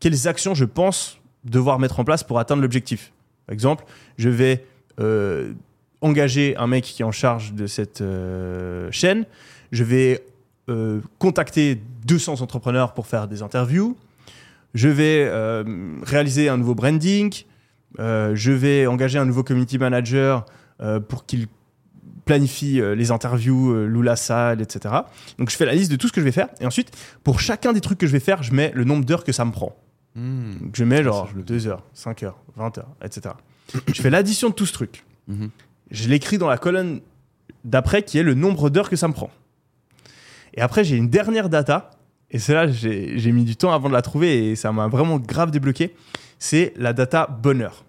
Quelles 0.00 0.26
actions 0.26 0.54
je 0.54 0.64
pense 0.64 1.18
devoir 1.44 1.78
mettre 1.78 2.00
en 2.00 2.04
place 2.04 2.24
pour 2.24 2.38
atteindre 2.38 2.62
l'objectif 2.62 3.12
Par 3.46 3.52
exemple, 3.52 3.84
je 4.18 4.30
vais 4.30 4.64
euh, 4.98 5.52
engager 6.00 6.56
un 6.56 6.66
mec 6.66 6.84
qui 6.84 7.02
est 7.02 7.04
en 7.04 7.12
charge 7.12 7.52
de 7.52 7.66
cette 7.66 8.00
euh, 8.00 8.88
chaîne. 8.90 9.26
Je 9.72 9.84
vais 9.84 10.24
euh, 10.70 11.00
contacter 11.18 11.80
200 12.06 12.40
entrepreneurs 12.40 12.94
pour 12.94 13.06
faire 13.06 13.28
des 13.28 13.42
interviews. 13.42 13.96
Je 14.72 14.88
vais 14.88 15.28
réaliser 16.04 16.48
un 16.48 16.56
nouveau 16.56 16.76
branding. 16.76 17.34
Je 17.98 18.52
vais 18.52 18.86
engager 18.86 19.18
un 19.18 19.24
nouveau 19.24 19.42
community 19.42 19.78
manager 19.78 20.46
pour 21.08 21.26
qu'il 21.26 21.48
planifie 22.24 22.80
les 22.94 23.10
interviews, 23.10 23.74
loue 23.88 24.02
la 24.02 24.14
salle, 24.14 24.60
etc. 24.60 24.94
Donc 25.38 25.50
je 25.50 25.56
fais 25.56 25.66
la 25.66 25.74
liste 25.74 25.90
de 25.90 25.96
tout 25.96 26.06
ce 26.06 26.12
que 26.12 26.20
je 26.20 26.24
vais 26.24 26.30
faire. 26.30 26.46
Et 26.60 26.66
ensuite, 26.66 26.96
pour 27.24 27.40
chacun 27.40 27.72
des 27.72 27.80
trucs 27.80 27.98
que 27.98 28.06
je 28.06 28.12
vais 28.12 28.20
faire, 28.20 28.44
je 28.44 28.54
mets 28.54 28.70
le 28.76 28.84
nombre 28.84 29.04
d'heures 29.04 29.24
que 29.24 29.32
ça 29.32 29.44
me 29.44 29.50
prend. 29.50 29.76
Hmm. 30.14 30.54
Donc 30.60 30.76
je 30.76 30.84
mets 30.84 31.02
genre 31.02 31.26
ça, 31.26 31.32
je 31.32 31.36
le 31.36 31.44
2 31.44 31.66
heures, 31.68 31.84
5 31.94 32.22
heures, 32.24 32.38
20 32.56 32.78
heures, 32.78 32.88
etc. 33.02 33.34
je 33.86 34.00
fais 34.02 34.10
l'addition 34.10 34.48
de 34.48 34.54
tout 34.54 34.66
ce 34.66 34.72
truc. 34.72 35.04
Mhm. 35.28 35.50
Je 35.90 36.08
l'écris 36.08 36.38
dans 36.38 36.48
la 36.48 36.58
colonne 36.58 37.00
d'après 37.64 38.02
qui 38.02 38.18
est 38.18 38.22
le 38.22 38.34
nombre 38.34 38.70
d'heures 38.70 38.88
que 38.90 38.96
ça 38.96 39.08
me 39.08 39.12
prend. 39.12 39.30
Et 40.54 40.60
après, 40.60 40.84
j'ai 40.84 40.96
une 40.96 41.08
dernière 41.08 41.48
data. 41.48 41.90
Et 42.32 42.38
celle-là, 42.38 42.68
j'ai 42.70 43.32
mis 43.32 43.44
du 43.44 43.56
temps 43.56 43.72
avant 43.72 43.88
de 43.88 43.92
la 43.92 44.02
trouver 44.02 44.50
et 44.50 44.56
ça 44.56 44.70
m'a 44.72 44.86
vraiment 44.86 45.18
grave 45.18 45.50
débloqué. 45.50 45.94
C'est 46.38 46.72
la 46.76 46.92
data 46.92 47.26
bonheur. 47.26 47.84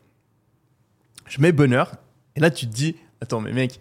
Je 1.28 1.40
mets 1.42 1.52
bonheur. 1.52 1.94
Et 2.36 2.40
là, 2.40 2.50
tu 2.50 2.68
te 2.68 2.74
dis, 2.74 2.96
attends, 3.22 3.40
mais 3.40 3.54
mec, 3.54 3.80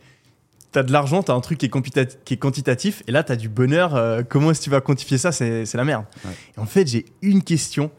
t'as 0.73 0.83
de 0.83 0.93
l'argent, 0.93 1.23
t'as 1.23 1.35
un 1.35 1.41
truc 1.41 1.59
qui 1.59 1.67
est, 1.67 2.25
qui 2.25 2.35
est 2.35 2.37
quantitatif. 2.37 3.03
Et 3.07 3.13
là, 3.13 3.23
t'as 3.23 3.37
du 3.37 3.49
bonheur. 3.49 3.95
euh, 3.95 4.23
comment 4.27 4.51
est-ce 4.51 4.61
que 4.61 4.65
tu 4.65 4.71
vas 4.71 4.81
quantifier 4.81 5.19
ça? 5.19 5.33
C'est 5.33 5.65
c'est 5.65 5.79
la 5.79 5.85
merde. 5.85 6.05
Ouais. 6.25 6.33
Et 6.57 6.61
en 6.61 6.67
fait, 6.67 6.87
j'ai 6.87 7.07
une 7.23 7.43
question 7.43 7.91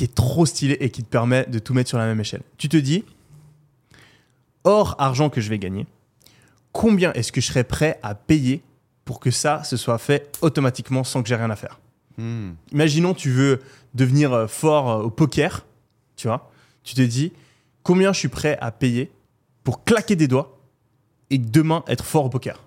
qui 0.00 0.04
est 0.04 0.14
trop 0.14 0.46
stylée 0.46 0.78
et 0.80 0.88
qui 0.88 1.02
te 1.02 1.10
permet 1.10 1.44
de 1.44 1.58
tout 1.58 1.74
mettre 1.74 1.90
sur 1.90 1.98
la 1.98 2.06
même 2.06 2.18
échelle. 2.18 2.40
Tu 2.56 2.70
te 2.70 2.78
dis, 2.78 3.04
hors 4.64 4.96
argent 4.98 5.28
que 5.28 5.42
je 5.42 5.50
vais 5.50 5.58
gagner, 5.58 5.86
combien 6.72 7.12
est-ce 7.12 7.32
que 7.32 7.42
je 7.42 7.48
serais 7.48 7.64
prêt 7.64 8.00
à 8.02 8.14
payer 8.14 8.62
pour 9.04 9.20
que 9.20 9.30
ça 9.30 9.62
se 9.62 9.76
soit 9.76 9.98
fait 9.98 10.34
automatiquement 10.40 11.04
sans 11.04 11.22
que 11.22 11.28
j'ai 11.28 11.36
rien 11.36 11.50
à 11.50 11.56
faire? 11.56 11.80
Hmm. 12.16 12.52
Imaginons 12.72 13.12
tu 13.12 13.30
veux 13.30 13.60
devenir 13.92 14.32
euh, 14.32 14.46
fort 14.46 14.90
euh, 14.90 15.02
au 15.02 15.10
poker, 15.10 15.66
tu 16.16 16.28
vois. 16.28 16.50
Tu 16.82 16.94
te 16.94 17.02
dis 17.02 17.34
combien 17.82 18.14
je 18.14 18.20
suis 18.20 18.28
prêt 18.28 18.56
à 18.62 18.70
payer 18.70 19.12
pour 19.64 19.84
claquer 19.84 20.16
des 20.16 20.28
doigts 20.28 20.58
et 21.28 21.36
demain 21.36 21.84
être 21.88 22.06
fort 22.06 22.24
au 22.24 22.30
poker? 22.30 22.66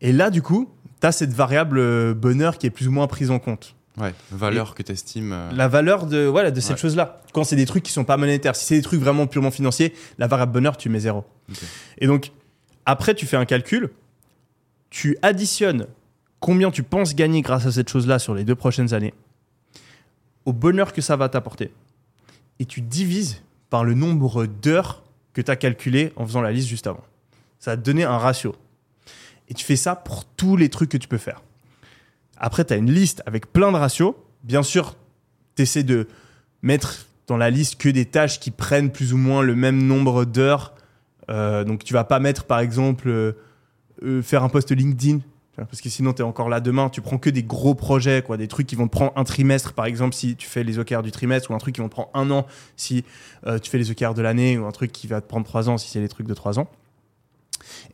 Et 0.00 0.12
là 0.12 0.30
du 0.30 0.40
coup, 0.40 0.70
tu 1.00 1.06
as 1.08 1.10
cette 1.10 1.32
variable 1.32 1.80
euh, 1.80 2.14
bonheur 2.14 2.58
qui 2.58 2.68
est 2.68 2.70
plus 2.70 2.86
ou 2.86 2.92
moins 2.92 3.08
prise 3.08 3.32
en 3.32 3.40
compte. 3.40 3.74
Ouais, 4.00 4.14
valeur 4.30 4.74
que 4.74 4.82
tu 4.82 4.92
estimes. 4.92 5.36
La 5.52 5.68
valeur 5.68 6.06
de, 6.06 6.24
voilà, 6.24 6.50
de 6.50 6.60
cette 6.60 6.72
Ouais. 6.76 6.76
chose-là. 6.82 7.20
Quand 7.32 7.44
c'est 7.44 7.56
des 7.56 7.66
trucs 7.66 7.82
qui 7.82 7.92
sont 7.92 8.04
pas 8.04 8.16
monétaires, 8.16 8.54
si 8.56 8.64
c'est 8.66 8.76
des 8.76 8.82
trucs 8.82 9.00
vraiment 9.00 9.26
purement 9.26 9.50
financiers, 9.50 9.92
la 10.18 10.26
variable 10.26 10.52
bonheur, 10.52 10.76
tu 10.76 10.88
mets 10.88 11.00
zéro. 11.00 11.24
Et 11.98 12.06
donc, 12.06 12.30
après, 12.86 13.14
tu 13.14 13.26
fais 13.26 13.36
un 13.36 13.44
calcul, 13.44 13.90
tu 14.90 15.18
additionnes 15.22 15.86
combien 16.40 16.70
tu 16.70 16.82
penses 16.82 17.14
gagner 17.14 17.42
grâce 17.42 17.66
à 17.66 17.72
cette 17.72 17.88
chose-là 17.90 18.18
sur 18.18 18.34
les 18.34 18.44
deux 18.44 18.54
prochaines 18.54 18.94
années, 18.94 19.12
au 20.44 20.52
bonheur 20.52 20.92
que 20.92 21.00
ça 21.02 21.16
va 21.16 21.28
t'apporter, 21.28 21.72
et 22.58 22.64
tu 22.64 22.80
divises 22.80 23.42
par 23.70 23.84
le 23.84 23.94
nombre 23.94 24.46
d'heures 24.46 25.02
que 25.34 25.40
tu 25.42 25.50
as 25.50 25.56
calculé 25.56 26.12
en 26.16 26.26
faisant 26.26 26.40
la 26.40 26.52
liste 26.52 26.68
juste 26.68 26.86
avant. 26.86 27.04
Ça 27.58 27.72
va 27.72 27.76
te 27.76 27.82
donner 27.82 28.04
un 28.04 28.16
ratio. 28.18 28.54
Et 29.48 29.54
tu 29.54 29.64
fais 29.64 29.76
ça 29.76 29.96
pour 29.96 30.24
tous 30.24 30.56
les 30.56 30.68
trucs 30.68 30.90
que 30.90 30.96
tu 30.96 31.08
peux 31.08 31.18
faire. 31.18 31.42
Après, 32.38 32.64
tu 32.64 32.72
as 32.72 32.76
une 32.76 32.90
liste 32.90 33.22
avec 33.26 33.52
plein 33.52 33.72
de 33.72 33.76
ratios. 33.76 34.14
Bien 34.44 34.62
sûr, 34.62 34.96
tu 35.56 35.62
essaies 35.62 35.82
de 35.82 36.08
mettre 36.62 37.06
dans 37.26 37.36
la 37.36 37.50
liste 37.50 37.76
que 37.76 37.88
des 37.88 38.06
tâches 38.06 38.40
qui 38.40 38.50
prennent 38.50 38.90
plus 38.90 39.12
ou 39.12 39.16
moins 39.16 39.42
le 39.42 39.54
même 39.54 39.86
nombre 39.86 40.24
d'heures. 40.24 40.74
Euh, 41.30 41.64
donc, 41.64 41.84
tu 41.84 41.92
vas 41.92 42.04
pas 42.04 42.20
mettre, 42.20 42.44
par 42.44 42.60
exemple, 42.60 43.08
euh, 43.08 43.32
euh, 44.02 44.22
faire 44.22 44.42
un 44.42 44.48
post 44.48 44.70
LinkedIn. 44.70 45.20
Parce 45.56 45.80
que 45.80 45.88
sinon, 45.88 46.12
tu 46.12 46.22
es 46.22 46.24
encore 46.24 46.48
là 46.48 46.60
demain. 46.60 46.88
Tu 46.88 47.00
prends 47.00 47.18
que 47.18 47.30
des 47.30 47.42
gros 47.42 47.74
projets, 47.74 48.22
quoi, 48.22 48.36
des 48.36 48.46
trucs 48.46 48.68
qui 48.68 48.76
vont 48.76 48.86
te 48.86 48.92
prendre 48.92 49.12
un 49.16 49.24
trimestre, 49.24 49.72
par 49.72 49.86
exemple, 49.86 50.14
si 50.14 50.36
tu 50.36 50.46
fais 50.46 50.62
les 50.62 50.78
OKR 50.78 51.02
du 51.02 51.10
trimestre, 51.10 51.50
ou 51.50 51.54
un 51.54 51.58
truc 51.58 51.74
qui 51.74 51.80
vont 51.80 51.88
te 51.88 51.94
prendre 51.94 52.10
un 52.14 52.30
an 52.30 52.46
si 52.76 53.02
tu 53.60 53.68
fais 53.68 53.78
les 53.78 53.90
OKR 53.90 54.14
de 54.14 54.22
l'année, 54.22 54.56
ou 54.56 54.66
un 54.66 54.70
truc 54.70 54.92
qui 54.92 55.08
va 55.08 55.20
te 55.20 55.26
prendre 55.26 55.44
trois 55.44 55.68
ans 55.68 55.76
si 55.76 55.90
c'est 55.90 55.98
les 55.98 56.08
trucs 56.08 56.28
de 56.28 56.34
trois 56.34 56.60
ans. 56.60 56.70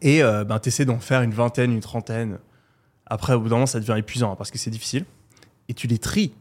Et 0.02 0.20
ben, 0.20 0.58
tu 0.58 0.68
essaies 0.68 0.84
d'en 0.84 0.98
faire 0.98 1.22
une 1.22 1.32
vingtaine, 1.32 1.72
une 1.72 1.80
trentaine. 1.80 2.36
Après, 3.06 3.34
au 3.34 3.40
bout 3.40 3.48
d'un 3.48 3.56
moment, 3.56 3.66
ça 3.66 3.80
devient 3.80 3.96
épuisant 3.98 4.32
hein, 4.32 4.36
parce 4.36 4.50
que 4.50 4.58
c'est 4.58 4.70
difficile. 4.70 5.04
Et 5.68 5.74
tu 5.74 5.86
les 5.86 5.98
tries. 5.98 6.32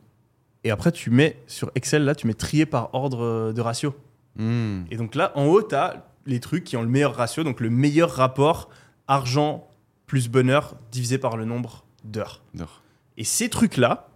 Et 0.64 0.72
après, 0.72 0.92
tu 0.92 1.10
mets 1.10 1.42
sur 1.48 1.72
Excel, 1.76 2.06
là, 2.06 2.16
tu 2.16 2.28
mets 2.28 2.34
trier 2.34 2.66
par 2.66 2.94
ordre 2.94 3.24
euh, 3.24 3.54
de 3.54 3.62
ratio. 3.62 3.96
Hmm. 4.38 4.84
Et 4.90 4.98
donc 4.98 5.16
là, 5.16 5.32
en 5.36 5.46
haut, 5.46 5.62
tu 5.62 5.76
as 5.76 6.06
les 6.26 6.40
trucs 6.40 6.64
qui 6.64 6.78
ont 6.78 6.82
le 6.82 6.88
meilleur 6.88 7.16
ratio, 7.16 7.44
donc 7.44 7.60
le 7.60 7.70
meilleur 7.70 8.12
rapport 8.12 8.70
argent 9.08 9.68
plus 10.06 10.30
bonheur 10.30 10.76
divisé 10.92 11.18
par 11.18 11.36
le 11.36 11.46
nombre 11.46 11.84
d'heures. 12.06 12.42
Et 13.18 13.24
ces 13.24 13.50
trucs-là, 13.50 14.08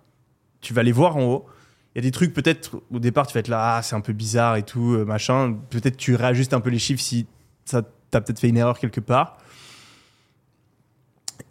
tu 0.61 0.73
vas 0.73 0.83
les 0.83 0.91
voir 0.91 1.17
en 1.17 1.23
haut. 1.23 1.45
Il 1.93 1.99
y 1.99 1.99
a 1.99 2.01
des 2.01 2.11
trucs, 2.11 2.33
peut-être, 2.33 2.81
au 2.91 2.99
départ, 2.99 3.27
tu 3.27 3.33
vas 3.33 3.39
être 3.41 3.47
là, 3.47 3.77
ah, 3.77 3.81
c'est 3.81 3.95
un 3.95 4.01
peu 4.01 4.13
bizarre 4.13 4.55
et 4.55 4.63
tout, 4.63 4.93
euh, 4.93 5.05
machin. 5.05 5.57
Peut-être 5.69 5.97
tu 5.97 6.15
réajustes 6.15 6.53
un 6.53 6.61
peu 6.61 6.69
les 6.69 6.79
chiffres 6.79 7.01
si 7.01 7.27
ça 7.65 7.83
t'as 8.09 8.21
peut-être 8.21 8.39
fait 8.39 8.49
une 8.49 8.57
erreur 8.57 8.79
quelque 8.79 9.01
part. 9.01 9.37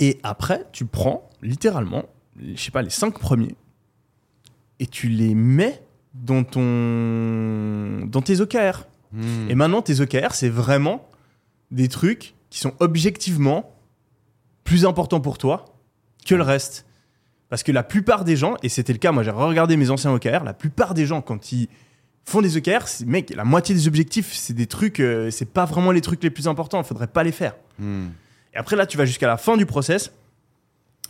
Et 0.01 0.19
après, 0.23 0.67
tu 0.73 0.85
prends 0.85 1.29
littéralement, 1.43 2.05
je 2.41 2.61
sais 2.61 2.71
pas, 2.71 2.83
les 2.83 2.91
cinq 2.91 3.19
premiers 3.19 3.55
et 4.79 4.87
tu 4.87 5.09
les 5.09 5.35
mets 5.35 5.83
dans 6.15 6.45
ton 6.45 8.07
dans 8.07 8.23
tes 8.23 8.41
OKR. 8.41 8.87
Hmm. 9.13 9.49
Et 9.49 9.55
maintenant, 9.55 9.83
tes 9.83 10.01
OKR, 10.01 10.33
c'est 10.33 10.49
vraiment 10.49 11.09
des 11.71 11.89
trucs 11.89 12.35
qui 12.51 12.61
sont 12.61 12.75
objectivement 12.81 13.71
plus 14.65 14.85
importants 14.85 15.21
pour 15.21 15.39
toi 15.39 15.65
que 16.27 16.35
le 16.35 16.43
reste. 16.43 16.87
Parce 17.49 17.63
que 17.63 17.71
la 17.71 17.83
plupart 17.83 18.25
des 18.25 18.37
gens, 18.37 18.57
et 18.63 18.69
c'était 18.69 18.93
le 18.93 18.99
cas, 18.99 19.13
moi 19.13 19.23
j'ai 19.23 19.31
regardé 19.31 19.77
mes 19.77 19.91
anciens 19.91 20.13
OKR, 20.13 20.43
la 20.45 20.55
plupart 20.55 20.95
des 20.95 21.07
gens, 21.07 21.23
quand 21.23 21.53
ils 21.53 21.69
font 22.25 22.43
des 22.43 22.57
OKR, 22.57 22.85
mec, 23.07 23.33
la 23.35 23.45
moitié 23.45 23.75
des 23.75 23.87
objectifs, 23.87 24.33
c'est 24.33 24.53
des 24.53 24.67
trucs, 24.67 24.99
euh, 24.99 25.31
c'est 25.31 25.53
pas 25.53 25.65
vraiment 25.65 25.93
les 25.93 26.01
trucs 26.01 26.23
les 26.25 26.31
plus 26.31 26.49
importants, 26.49 26.81
il 26.81 26.85
faudrait 26.85 27.07
pas 27.07 27.23
les 27.23 27.31
faire. 27.31 27.55
Hmm. 27.79 28.09
Et 28.57 28.59
après, 28.59 28.75
là, 28.75 28.87
tu 28.87 28.97
vas 28.97 29.05
jusqu'à 29.05 29.27
la 29.27 29.37
fin 29.37 29.59
du 29.59 29.67
process. 29.67 30.11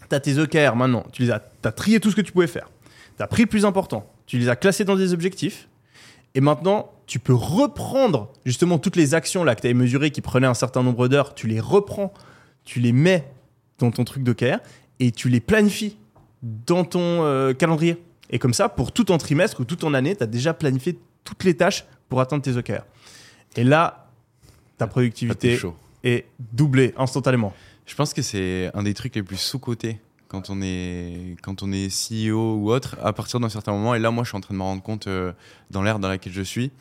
Tu 0.09 0.15
as 0.17 0.19
tes 0.19 0.37
OKR 0.37 0.75
maintenant. 0.75 1.07
Tu 1.13 1.23
les 1.23 1.31
as, 1.31 1.41
as 1.63 1.71
trié 1.73 2.01
tout 2.01 2.11
ce 2.11 2.17
que 2.17 2.21
tu 2.21 2.33
pouvais 2.33 2.49
faire. 2.49 2.69
Tu 3.17 3.23
as 3.23 3.29
pris 3.29 3.43
le 3.43 3.49
plus 3.49 3.65
important. 3.65 4.11
Tu 4.27 4.37
les 4.37 4.49
as 4.49 4.57
classés 4.57 4.85
dans 4.85 4.97
des 4.97 5.13
objectifs. 5.13 5.69
Et 6.35 6.41
maintenant, 6.41 6.91
tu 7.07 7.21
peux 7.21 7.35
reprendre 7.35 8.33
justement 8.45 8.79
toutes 8.79 8.97
les 8.97 9.15
actions 9.15 9.45
là 9.45 9.55
que 9.55 9.61
tu 9.61 9.69
avais 9.69 9.75
mesurées 9.75 10.11
qui 10.11 10.23
prenaient 10.23 10.49
un 10.49 10.55
certain 10.55 10.83
nombre 10.83 11.07
d'heures. 11.07 11.37
Tu 11.37 11.47
les 11.47 11.61
reprends, 11.61 12.13
tu 12.65 12.81
les 12.81 12.91
mets 12.91 13.25
dans 13.79 13.93
ton 13.93 14.03
truc 14.03 14.25
d'OKR 14.25 14.59
et 14.99 15.13
tu 15.13 15.29
les 15.29 15.41
planifies 15.41 15.97
dans 16.43 16.83
ton 16.85 17.25
euh, 17.25 17.55
calendrier. 17.55 18.03
Et 18.31 18.41
comme 18.41 18.55
ça, 18.55 18.69
pour 18.69 18.91
tout 18.91 19.05
ton 19.05 19.19
trimestre 19.19 19.61
ou 19.61 19.65
toute 19.65 19.79
ton 19.79 19.95
année, 19.95 20.17
tu 20.17 20.25
as 20.25 20.27
déjà 20.27 20.53
planifié 20.53 20.99
toutes 21.23 21.45
les 21.45 21.57
tâches 21.57 21.85
pour 22.09 22.21
atteindre 22.21 22.43
tes 22.43 22.57
OKR. 22.57 22.83
Et 23.55 23.63
là, 23.63 24.09
ta 24.79 24.87
Ah, 24.87 24.89
productivité. 24.89 25.57
Est 26.07 26.27
doublée 26.53 26.95
instantanément. 26.97 27.53
Je 27.87 27.95
pense 27.95 28.15
que 28.15 28.23
c'est 28.23 28.71
un 28.75 28.83
des 28.83 28.95
trucs 28.95 29.15
les 29.15 29.23
plus 29.23 29.37
sous-cotés 29.37 30.01
quand 30.29 30.51
on 30.51 30.61
est 30.61 31.37
quand 31.43 31.63
on 31.63 31.71
est 31.73 31.89
CEO 31.89 32.57
ou 32.57 32.71
autre 32.73 32.97
à 33.03 33.13
partir 33.13 33.39
d'un 33.39 33.49
certain 33.49 33.73
moment 33.73 33.95
et 33.95 34.01
là 34.01 34.11
moi 34.11 34.25
je 34.25 34.31
suis 34.31 34.37
en 34.37 34.41
train 34.41 34.55
de 34.55 34.59
me 34.59 34.65
rendre 34.65 34.83
compte 34.83 35.07
euh, 35.07 35.33
dans 35.71 35.83
l'ère 35.83 36.01
dans 36.01 36.09
laquelle 36.09 36.33
je 36.33 36.43
suis 36.43 36.73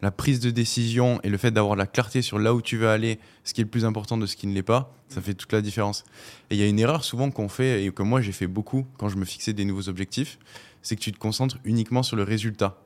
la 0.00 0.10
prise 0.10 0.40
de 0.40 0.50
décision 0.50 1.20
et 1.22 1.28
le 1.28 1.36
fait 1.36 1.50
d'avoir 1.50 1.76
la 1.76 1.86
clarté 1.86 2.22
sur 2.22 2.38
là 2.38 2.54
où 2.54 2.62
tu 2.62 2.78
veux 2.78 2.88
aller 2.88 3.18
ce 3.44 3.52
qui 3.52 3.60
est 3.60 3.64
le 3.64 3.70
plus 3.70 3.84
important 3.84 4.16
de 4.16 4.24
ce 4.24 4.36
qui 4.36 4.46
ne 4.46 4.54
l'est 4.54 4.62
pas 4.62 4.94
ça 5.08 5.20
fait 5.20 5.34
toute 5.34 5.52
la 5.52 5.60
différence 5.60 6.04
et 6.50 6.54
il 6.54 6.60
y 6.60 6.62
a 6.62 6.66
une 6.66 6.78
erreur 6.78 7.04
souvent 7.04 7.30
qu'on 7.30 7.50
fait 7.50 7.84
et 7.84 7.90
que 7.92 8.02
moi 8.02 8.22
j'ai 8.22 8.32
fait 8.32 8.46
beaucoup 8.46 8.86
quand 8.96 9.10
je 9.10 9.16
me 9.16 9.26
fixais 9.26 9.52
des 9.52 9.66
nouveaux 9.66 9.90
objectifs 9.90 10.38
c'est 10.80 10.96
que 10.96 11.02
tu 11.02 11.12
te 11.12 11.18
concentres 11.18 11.58
uniquement 11.64 12.02
sur 12.02 12.16
le 12.16 12.22
résultat 12.22 12.78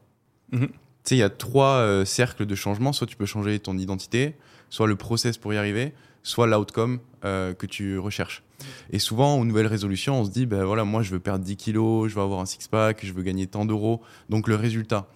Mhm. 0.50 0.66
tu 0.66 0.74
sais 1.04 1.14
il 1.16 1.18
y 1.18 1.22
a 1.22 1.30
trois 1.30 1.76
euh, 1.76 2.04
cercles 2.04 2.44
de 2.44 2.54
changement 2.56 2.92
soit 2.92 3.06
tu 3.06 3.14
peux 3.16 3.26
changer 3.26 3.60
ton 3.60 3.78
identité 3.78 4.34
soit 4.70 4.86
le 4.86 4.96
process 4.96 5.38
pour 5.38 5.52
y 5.52 5.56
arriver 5.56 5.94
soit 6.28 6.46
l'outcome 6.46 7.00
euh, 7.24 7.54
que 7.54 7.66
tu 7.66 7.98
recherches. 7.98 8.42
Et 8.90 8.98
souvent, 8.98 9.36
aux 9.36 9.44
nouvelles 9.44 9.66
résolutions, 9.66 10.20
on 10.20 10.24
se 10.24 10.30
dit, 10.30 10.46
ben 10.46 10.64
voilà, 10.64 10.84
moi 10.84 11.02
je 11.02 11.10
veux 11.10 11.20
perdre 11.20 11.44
10 11.44 11.56
kilos, 11.56 12.10
je 12.10 12.14
veux 12.14 12.22
avoir 12.22 12.40
un 12.40 12.46
six-pack, 12.46 13.04
je 13.04 13.12
veux 13.12 13.22
gagner 13.22 13.46
tant 13.46 13.64
d'euros, 13.64 14.02
donc 14.28 14.48
le 14.48 14.54
résultat. 14.54 15.08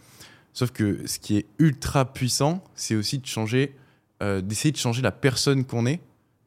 Sauf 0.54 0.70
que 0.70 1.06
ce 1.06 1.18
qui 1.18 1.36
est 1.36 1.46
ultra 1.58 2.12
puissant, 2.12 2.62
c'est 2.74 2.94
aussi 2.94 3.18
de 3.18 3.26
changer, 3.26 3.74
euh, 4.22 4.40
d'essayer 4.40 4.72
de 4.72 4.76
changer 4.76 5.02
la 5.02 5.12
personne 5.12 5.64
qu'on 5.64 5.86
est 5.86 6.00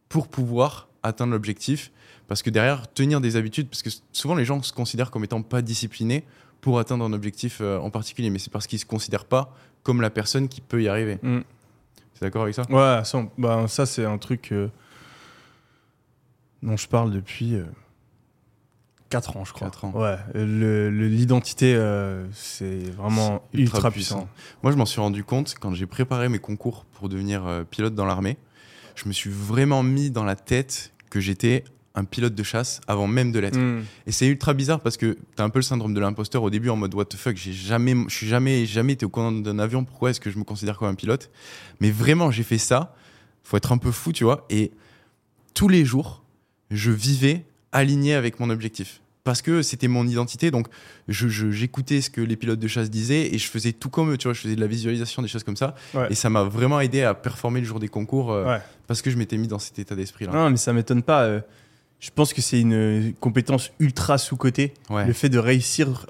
pour 0.10 0.28
pouvoir 0.28 0.88
atteindre 1.04 1.34
l'objectif. 1.34 1.92
Parce 2.28 2.42
que 2.42 2.50
derrière, 2.50 2.92
tenir 2.92 3.22
des 3.22 3.36
habitudes, 3.36 3.68
parce 3.68 3.84
que 3.84 3.90
souvent 4.12 4.36
les 4.36 4.46
gens 4.46 4.62
se 4.64 4.74
considèrent 4.74 5.12
comme 5.12 5.24
étant 5.24 5.44
pas 5.44 5.62
disciplinés 5.62 6.24
pour 6.62 6.80
atteindre 6.80 7.06
un 7.06 7.14
objectif 7.14 7.60
euh, 7.62 7.78
en 7.78 7.92
particulier, 7.92 8.32
mais 8.32 8.40
c'est 8.40 8.52
parce 8.52 8.66
qu'ils 8.66 8.80
se 8.80 8.86
considèrent 8.86 9.26
pas 9.26 9.56
comme 9.84 10.02
la 10.02 10.10
personne 10.10 10.48
qui 10.48 10.62
peut 10.62 10.82
y 10.82 10.88
arriver. 10.88 11.20
Mm. 11.22 11.42
C'est 12.16 12.22
d'accord 12.26 12.44
avec 12.44 12.56
ça 12.56 12.64
Ouais, 12.70 13.04
ça, 13.04 13.24
ben, 13.38 13.68
ça 13.68 13.86
c'est 13.86 14.06
un 14.06 14.18
truc 14.18 14.52
euh, 14.52 14.70
dont 16.64 16.78
je 16.78 16.88
parle 16.88 17.12
depuis 17.12 17.58
4 19.10 19.38
ans, 19.38 19.46
je 19.46 19.54
crois. 19.54 19.68
Quatre 19.68 19.86
ans. 19.86 19.92
Ouais, 19.94 20.18
le- 20.34 20.90
le- 20.90 21.08
l'identité, 21.08 21.76
euh, 21.76 22.26
c'est 22.34 22.80
vraiment 22.92 23.44
ultra 23.54 23.78
ultra, 23.78 23.92
puissant. 23.92 24.16
puissant. 24.24 24.30
Moi, 24.64 24.72
je 24.72 24.78
m'en 24.78 24.86
suis 24.86 25.00
rendu 25.02 25.24
compte 25.24 25.56
quand 25.60 25.74
j'ai 25.74 25.86
préparé 25.86 26.28
mes 26.30 26.40
concours 26.40 26.86
pour 26.86 27.08
devenir 27.10 27.46
euh, 27.46 27.64
pilote 27.64 27.94
dans 27.96 28.06
l'armée. 28.06 28.38
Je 28.96 29.08
me 29.08 29.14
suis 29.14 29.30
vraiment 29.30 29.84
mis 29.84 30.10
dans 30.10 30.24
la 30.24 30.36
tête 30.36 30.92
que 31.10 31.20
j'étais 31.20 31.64
un 31.96 32.04
pilote 32.04 32.36
de 32.36 32.44
chasse 32.44 32.82
avant 32.88 33.08
même 33.08 33.32
de 33.32 33.40
l'être. 33.40 33.58
Mm. 33.58 33.84
Et 34.08 34.12
c'est 34.12 34.28
ultra 34.28 34.54
bizarre 34.54 34.82
parce 34.82 34.98
que 34.98 35.18
t'as 35.36 35.44
un 35.44 35.50
peu 35.50 35.60
le 35.60 35.64
syndrome 35.64 35.94
de 35.94 36.00
l'imposteur 36.00 36.44
au 36.44 36.50
début 36.50 36.70
en 36.70 36.76
mode 36.76 36.94
what 36.94 37.06
the 37.06 37.16
fuck, 37.16 37.36
j'ai 37.38 37.54
jamais, 37.54 37.96
je 38.08 38.14
suis 38.16 38.28
jamais, 38.28 38.66
jamais 38.66 38.94
été 38.94 39.06
au 39.06 39.10
commandant 39.10 39.40
d'un 39.40 39.60
avion, 39.60 39.84
pourquoi 39.86 40.10
est-ce 40.10 40.20
que 40.20 40.30
je 40.30 40.38
me 40.38 40.44
considère 40.44 40.78
comme 40.78 40.90
un 40.90 40.96
pilote? 40.96 41.30
Mais 41.80 41.92
vraiment, 41.92 42.32
j'ai 42.32 42.44
fait 42.44 42.58
ça, 42.58 42.94
faut 43.44 43.58
être 43.58 43.72
un 43.72 43.78
peu 43.78 43.92
fou, 43.92 44.12
tu 44.12 44.24
vois, 44.24 44.46
et 44.50 44.72
tous 45.54 45.68
les 45.70 45.86
jours, 45.86 46.24
je 46.72 46.92
vivais 46.92 47.46
aligné 47.72 48.14
avec 48.14 48.40
mon 48.40 48.50
objectif. 48.50 49.02
Parce 49.24 49.42
que 49.42 49.64
c'était 49.64 49.88
mon 49.88 50.06
identité, 50.06 50.52
donc 50.52 50.68
je- 51.08 51.28
je- 51.30 51.50
j'écoutais 51.50 52.00
ce 52.02 52.12
que 52.12 52.22
les 52.22 52.36
pilotes 52.36 52.60
de 52.60 52.68
chasse 52.68 52.92
disaient 52.92 53.34
et 53.34 53.40
je 53.40 53.48
faisais 53.48 53.72
tout 53.74 53.90
comme 53.90 54.12
eux, 54.12 54.18
tu 54.18 54.28
vois, 54.28 54.34
je 54.34 54.42
faisais 54.42 54.56
de 54.56 54.62
la 54.62 54.68
visualisation, 54.68 55.24
des 55.24 55.28
choses 55.28 55.44
comme 55.44 55.56
ça. 55.58 55.74
Ouais. 55.96 56.08
Et 56.12 56.16
ça 56.16 56.30
m'a 56.30 56.44
vraiment 56.44 56.80
aidé 56.80 57.02
à 57.02 57.16
performer 57.16 57.60
le 57.60 57.66
jour 57.66 57.80
des 57.80 57.88
concours 57.88 58.32
euh, 58.32 58.46
Ouais. 58.46 58.62
parce 58.86 59.02
que 59.02 59.10
je 59.10 59.18
m'étais 59.18 59.38
mis 59.38 59.48
dans 59.48 59.58
cet 59.58 59.80
état 59.80 59.96
d'esprit-là. 59.96 60.32
Non, 60.32 60.52
mais 60.52 60.58
ça 60.58 60.74
m'étonne 60.74 61.02
pas. 61.02 61.24
euh, 61.24 61.40
Je 62.00 62.10
pense 62.14 62.34
que 62.34 62.42
c'est 62.42 62.60
une 62.60 63.14
compétence 63.20 63.72
ultra 63.80 64.18
sous-cotée. 64.18 64.74
Ouais. 64.90 65.06
Le 65.06 65.14
fait 65.14 65.30
de 65.30 65.40
réussir 65.40 66.06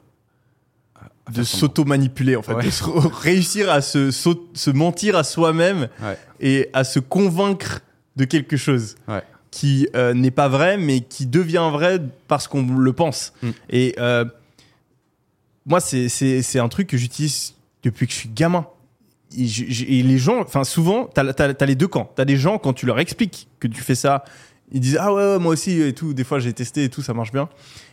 À 0.95 1.31
de 1.31 1.43
s'auto-manipuler, 1.43 2.35
en 2.35 2.41
fait. 2.41 2.53
Ouais. 2.53 2.63
De 2.63 3.07
réussir 3.15 3.69
à 3.71 3.81
se, 3.81 4.11
se 4.11 4.69
mentir 4.69 5.15
à 5.15 5.23
soi-même 5.23 5.87
Ouais. 6.01 6.17
et 6.39 6.69
à 6.73 6.83
se 6.83 6.99
convaincre 6.99 7.81
de 8.15 8.25
quelque 8.25 8.57
chose 8.57 8.95
qui 9.51 9.87
euh, 9.95 10.13
n'est 10.13 10.31
pas 10.31 10.49
vrai, 10.49 10.77
mais 10.77 10.99
qui 11.01 11.25
devient 11.25 11.69
vrai 11.71 12.01
parce 12.27 12.47
qu'on 12.47 12.65
le 12.77 12.91
pense. 12.93 13.31
Mm. 13.41 13.49
Et 13.69 13.95
euh, 13.99 14.25
moi, 15.65 15.79
c'est- 15.79 16.59
un 16.59 16.67
truc 16.69 16.87
que 16.87 16.97
j'utilise 16.97 17.53
depuis 17.83 18.05
que 18.07 18.11
je 18.13 18.17
suis 18.17 18.29
gamin. 18.29 18.67
Et, 19.37 20.03
les 20.03 20.17
gens, 20.17 20.41
enfin 20.41 20.63
souvent, 20.63 21.05
t'as 21.05 21.23
as, 21.23 21.65
les 21.65 21.75
deux 21.75 21.87
camps. 21.87 22.11
T'as 22.15 22.25
des 22.25 22.37
gens, 22.37 22.57
quand 22.57 22.73
tu 22.73 22.85
leur 22.85 22.99
expliques 22.99 23.47
que 23.59 23.67
tu 23.67 23.81
fais 23.81 23.95
ça, 23.95 24.23
ils 24.71 24.79
disent 24.79 24.97
Ah 24.99 25.13
ouais, 25.13 25.21
ouais, 25.33 25.39
moi 25.39 25.53
aussi, 25.53 25.81
et 25.81 25.93
tout. 25.93 26.13
Des 26.13 26.23
fois, 26.23 26.39
j'ai 26.39 26.53
testé 26.53 26.83
et 26.85 26.89
tout, 26.89 27.01
ça 27.01 27.13
marche 27.13 27.31
bien. 27.31 27.49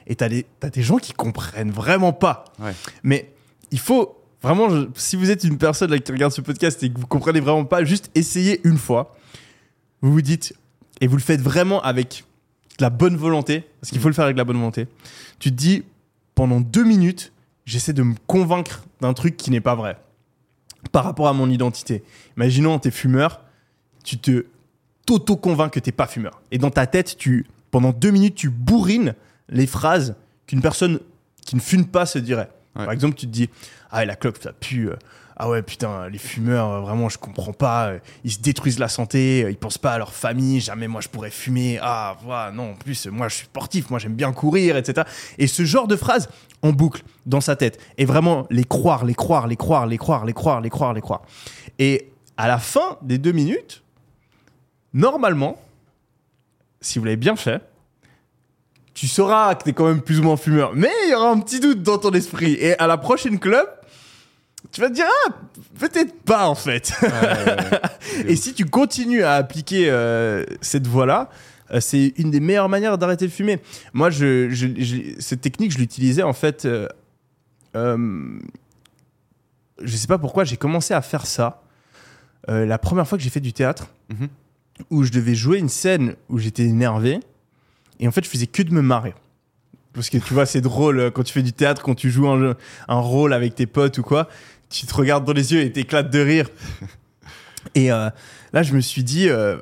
Et 0.06 0.14
t'as 0.16 0.28
des, 0.28 0.46
t'as 0.60 0.70
des 0.70 0.82
gens 0.82 0.98
qui 0.98 1.12
comprennent 1.12 1.70
vraiment 1.70 2.12
pas. 2.12 2.44
Ouais. 2.58 2.72
Mais 3.02 3.30
il 3.70 3.78
faut 3.78 4.16
vraiment, 4.42 4.68
je- 4.70 4.86
si 4.94 5.16
vous 5.16 5.30
êtes 5.30 5.44
une 5.44 5.58
personne 5.58 5.90
là, 5.90 5.98
qui 5.98 6.10
regarde 6.12 6.32
ce 6.32 6.40
podcast 6.40 6.82
et 6.82 6.90
que 6.90 6.98
vous 6.98 7.06
comprenez 7.06 7.40
vraiment 7.40 7.64
pas, 7.64 7.84
juste 7.84 8.10
essayez 8.14 8.60
une 8.64 8.78
fois. 8.78 9.16
Vous 10.00 10.12
vous 10.12 10.22
dites, 10.22 10.54
et 11.00 11.06
vous 11.06 11.16
le 11.16 11.22
faites 11.22 11.40
vraiment 11.40 11.80
avec 11.82 12.24
de 12.78 12.82
la 12.84 12.90
bonne 12.90 13.16
volonté, 13.16 13.64
parce 13.80 13.90
qu'il 13.92 14.00
faut 14.00 14.08
le 14.08 14.14
faire 14.14 14.24
avec 14.24 14.34
de 14.34 14.40
la 14.40 14.44
bonne 14.44 14.56
volonté. 14.56 14.88
Tu 15.38 15.50
te 15.50 15.56
dis, 15.56 15.84
pendant 16.34 16.60
deux 16.60 16.84
minutes, 16.84 17.32
j'essaie 17.66 17.92
de 17.92 18.02
me 18.02 18.14
convaincre 18.26 18.82
d'un 19.00 19.12
truc 19.12 19.36
qui 19.36 19.50
n'est 19.50 19.60
pas 19.60 19.74
vrai 19.76 19.96
par 20.90 21.04
rapport 21.04 21.28
à 21.28 21.32
mon 21.32 21.48
identité. 21.48 22.02
Imaginons, 22.36 22.78
t'es 22.80 22.90
fumeur, 22.90 23.42
tu 24.02 24.18
te 24.18 24.46
t'auto-convaincs 25.18 25.72
que 25.72 25.80
t'es 25.80 25.92
pas 25.92 26.06
fumeur. 26.06 26.40
Et 26.50 26.58
dans 26.58 26.70
ta 26.70 26.86
tête, 26.86 27.16
tu, 27.16 27.46
pendant 27.70 27.92
deux 27.92 28.10
minutes, 28.10 28.34
tu 28.34 28.48
bourrines 28.50 29.14
les 29.48 29.66
phrases 29.66 30.14
qu'une 30.46 30.60
personne 30.62 31.00
qui 31.44 31.56
ne 31.56 31.60
fume 31.60 31.86
pas 31.86 32.06
se 32.06 32.18
dirait. 32.18 32.48
Ouais. 32.76 32.84
Par 32.84 32.92
exemple, 32.92 33.16
tu 33.16 33.26
te 33.26 33.32
dis, 33.32 33.50
ah, 33.90 34.04
la 34.04 34.16
clope, 34.16 34.38
ça 34.42 34.52
pue. 34.52 34.88
Ah 35.36 35.48
ouais, 35.48 35.62
putain, 35.62 36.08
les 36.08 36.18
fumeurs, 36.18 36.70
euh, 36.70 36.80
vraiment, 36.80 37.08
je 37.08 37.18
comprends 37.18 37.52
pas. 37.52 37.88
euh, 37.88 37.98
Ils 38.22 38.32
se 38.32 38.40
détruisent 38.40 38.78
la 38.78 38.88
santé, 38.88 39.42
euh, 39.44 39.50
ils 39.50 39.56
pensent 39.56 39.78
pas 39.78 39.92
à 39.92 39.98
leur 39.98 40.12
famille. 40.12 40.60
Jamais 40.60 40.88
moi, 40.88 41.00
je 41.00 41.08
pourrais 41.08 41.30
fumer. 41.30 41.78
Ah, 41.82 42.16
voilà, 42.22 42.52
non, 42.52 42.72
en 42.72 42.74
plus, 42.74 43.06
moi, 43.06 43.28
je 43.28 43.36
suis 43.36 43.44
sportif, 43.46 43.90
moi, 43.90 43.98
j'aime 43.98 44.14
bien 44.14 44.32
courir, 44.32 44.76
etc. 44.76 45.06
Et 45.38 45.46
ce 45.46 45.64
genre 45.64 45.88
de 45.88 45.96
phrases 45.96 46.28
en 46.62 46.70
boucle 46.70 47.02
dans 47.26 47.40
sa 47.40 47.56
tête. 47.56 47.80
Et 47.98 48.04
vraiment, 48.04 48.46
les 48.50 48.64
croire, 48.64 49.04
les 49.04 49.14
croire, 49.14 49.46
les 49.46 49.56
croire, 49.56 49.86
les 49.86 49.98
croire, 49.98 50.24
les 50.24 50.32
croire, 50.32 50.60
les 50.60 50.70
croire, 50.70 50.92
les 50.94 51.00
croire. 51.00 51.22
Et 51.78 52.10
à 52.36 52.46
la 52.46 52.58
fin 52.58 52.98
des 53.02 53.18
deux 53.18 53.32
minutes, 53.32 53.81
normalement, 54.94 55.60
si 56.80 56.98
vous 56.98 57.04
l'avez 57.04 57.16
bien 57.16 57.36
fait, 57.36 57.60
tu 58.94 59.08
sauras 59.08 59.54
que 59.54 59.64
t'es 59.64 59.72
quand 59.72 59.86
même 59.86 60.02
plus 60.02 60.20
ou 60.20 60.22
moins 60.22 60.36
fumeur. 60.36 60.72
Mais 60.74 60.90
il 61.06 61.10
y 61.10 61.14
aura 61.14 61.30
un 61.30 61.40
petit 61.40 61.60
doute 61.60 61.82
dans 61.82 61.98
ton 61.98 62.10
esprit. 62.12 62.52
Et 62.54 62.78
à 62.78 62.86
la 62.86 62.98
prochaine 62.98 63.38
club, 63.38 63.66
tu 64.70 64.80
vas 64.80 64.88
te 64.90 64.94
dire, 64.94 65.06
ah, 65.28 65.32
peut-être 65.78 66.20
pas 66.22 66.46
en 66.48 66.54
fait. 66.54 66.92
Ouais, 67.02 67.08
ouais, 67.08 67.44
ouais. 67.56 67.80
Et 68.28 68.36
si 68.36 68.52
tu 68.54 68.64
continues 68.66 69.22
à 69.22 69.34
appliquer 69.34 69.88
euh, 69.90 70.44
cette 70.60 70.86
voie-là, 70.86 71.30
euh, 71.70 71.80
c'est 71.80 72.12
une 72.18 72.30
des 72.30 72.40
meilleures 72.40 72.68
manières 72.68 72.98
d'arrêter 72.98 73.26
de 73.26 73.32
fumer. 73.32 73.60
Moi, 73.94 74.10
je, 74.10 74.50
je- 74.50 74.68
je- 74.76 75.20
cette 75.20 75.40
technique, 75.40 75.72
je 75.72 75.78
l'utilisais 75.78 76.22
en 76.22 76.32
fait. 76.34 76.64
euh, 76.66 76.86
euh, 77.74 78.38
je 79.82 79.96
sais 79.96 80.06
pas 80.06 80.18
pourquoi, 80.18 80.44
j'ai 80.44 80.56
commencé 80.58 80.92
à 80.94 81.00
faire 81.02 81.26
ça. 81.26 81.62
la 82.48 82.76
première 82.78 83.06
fois 83.08 83.16
que 83.18 83.24
j'ai 83.24 83.30
fait 83.30 83.40
du 83.40 83.52
théâtre, 83.52 83.86
Mhm. 84.10 84.28
Où 84.90 85.02
je 85.04 85.10
devais 85.10 85.34
jouer 85.34 85.58
une 85.58 85.68
scène 85.68 86.14
où 86.28 86.38
j'étais 86.38 86.64
énervé, 86.64 87.20
et 88.00 88.08
en 88.08 88.10
fait, 88.10 88.24
je 88.24 88.28
faisais 88.30 88.46
que 88.46 88.62
de 88.62 88.72
me 88.72 88.82
marrer. 88.82 89.14
Parce 89.92 90.08
que 90.08 90.16
tu 90.18 90.32
vois, 90.32 90.46
c'est 90.46 90.62
drôle 90.62 90.98
euh, 90.98 91.10
quand 91.10 91.22
tu 91.22 91.32
fais 91.32 91.42
du 91.42 91.52
théâtre, 91.52 91.82
quand 91.82 91.94
tu 91.94 92.10
joues 92.10 92.26
un, 92.28 92.38
jeu- 92.38 92.54
un 92.88 92.98
rôle 92.98 93.32
avec 93.34 93.54
tes 93.54 93.66
potes 93.66 93.98
ou 93.98 94.02
quoi, 94.02 94.28
tu 94.70 94.86
te 94.86 94.94
regardes 94.94 95.24
dans 95.26 95.34
les 95.34 95.52
yeux 95.52 95.60
et 95.60 95.70
t'éclates 95.70 96.10
de 96.10 96.18
rire. 96.20 96.48
Et 97.74 97.92
euh, 97.92 98.08
là, 98.52 98.62
je 98.62 98.74
me 98.74 98.80
suis 98.80 99.04
dit, 99.04 99.28
euh, 99.28 99.58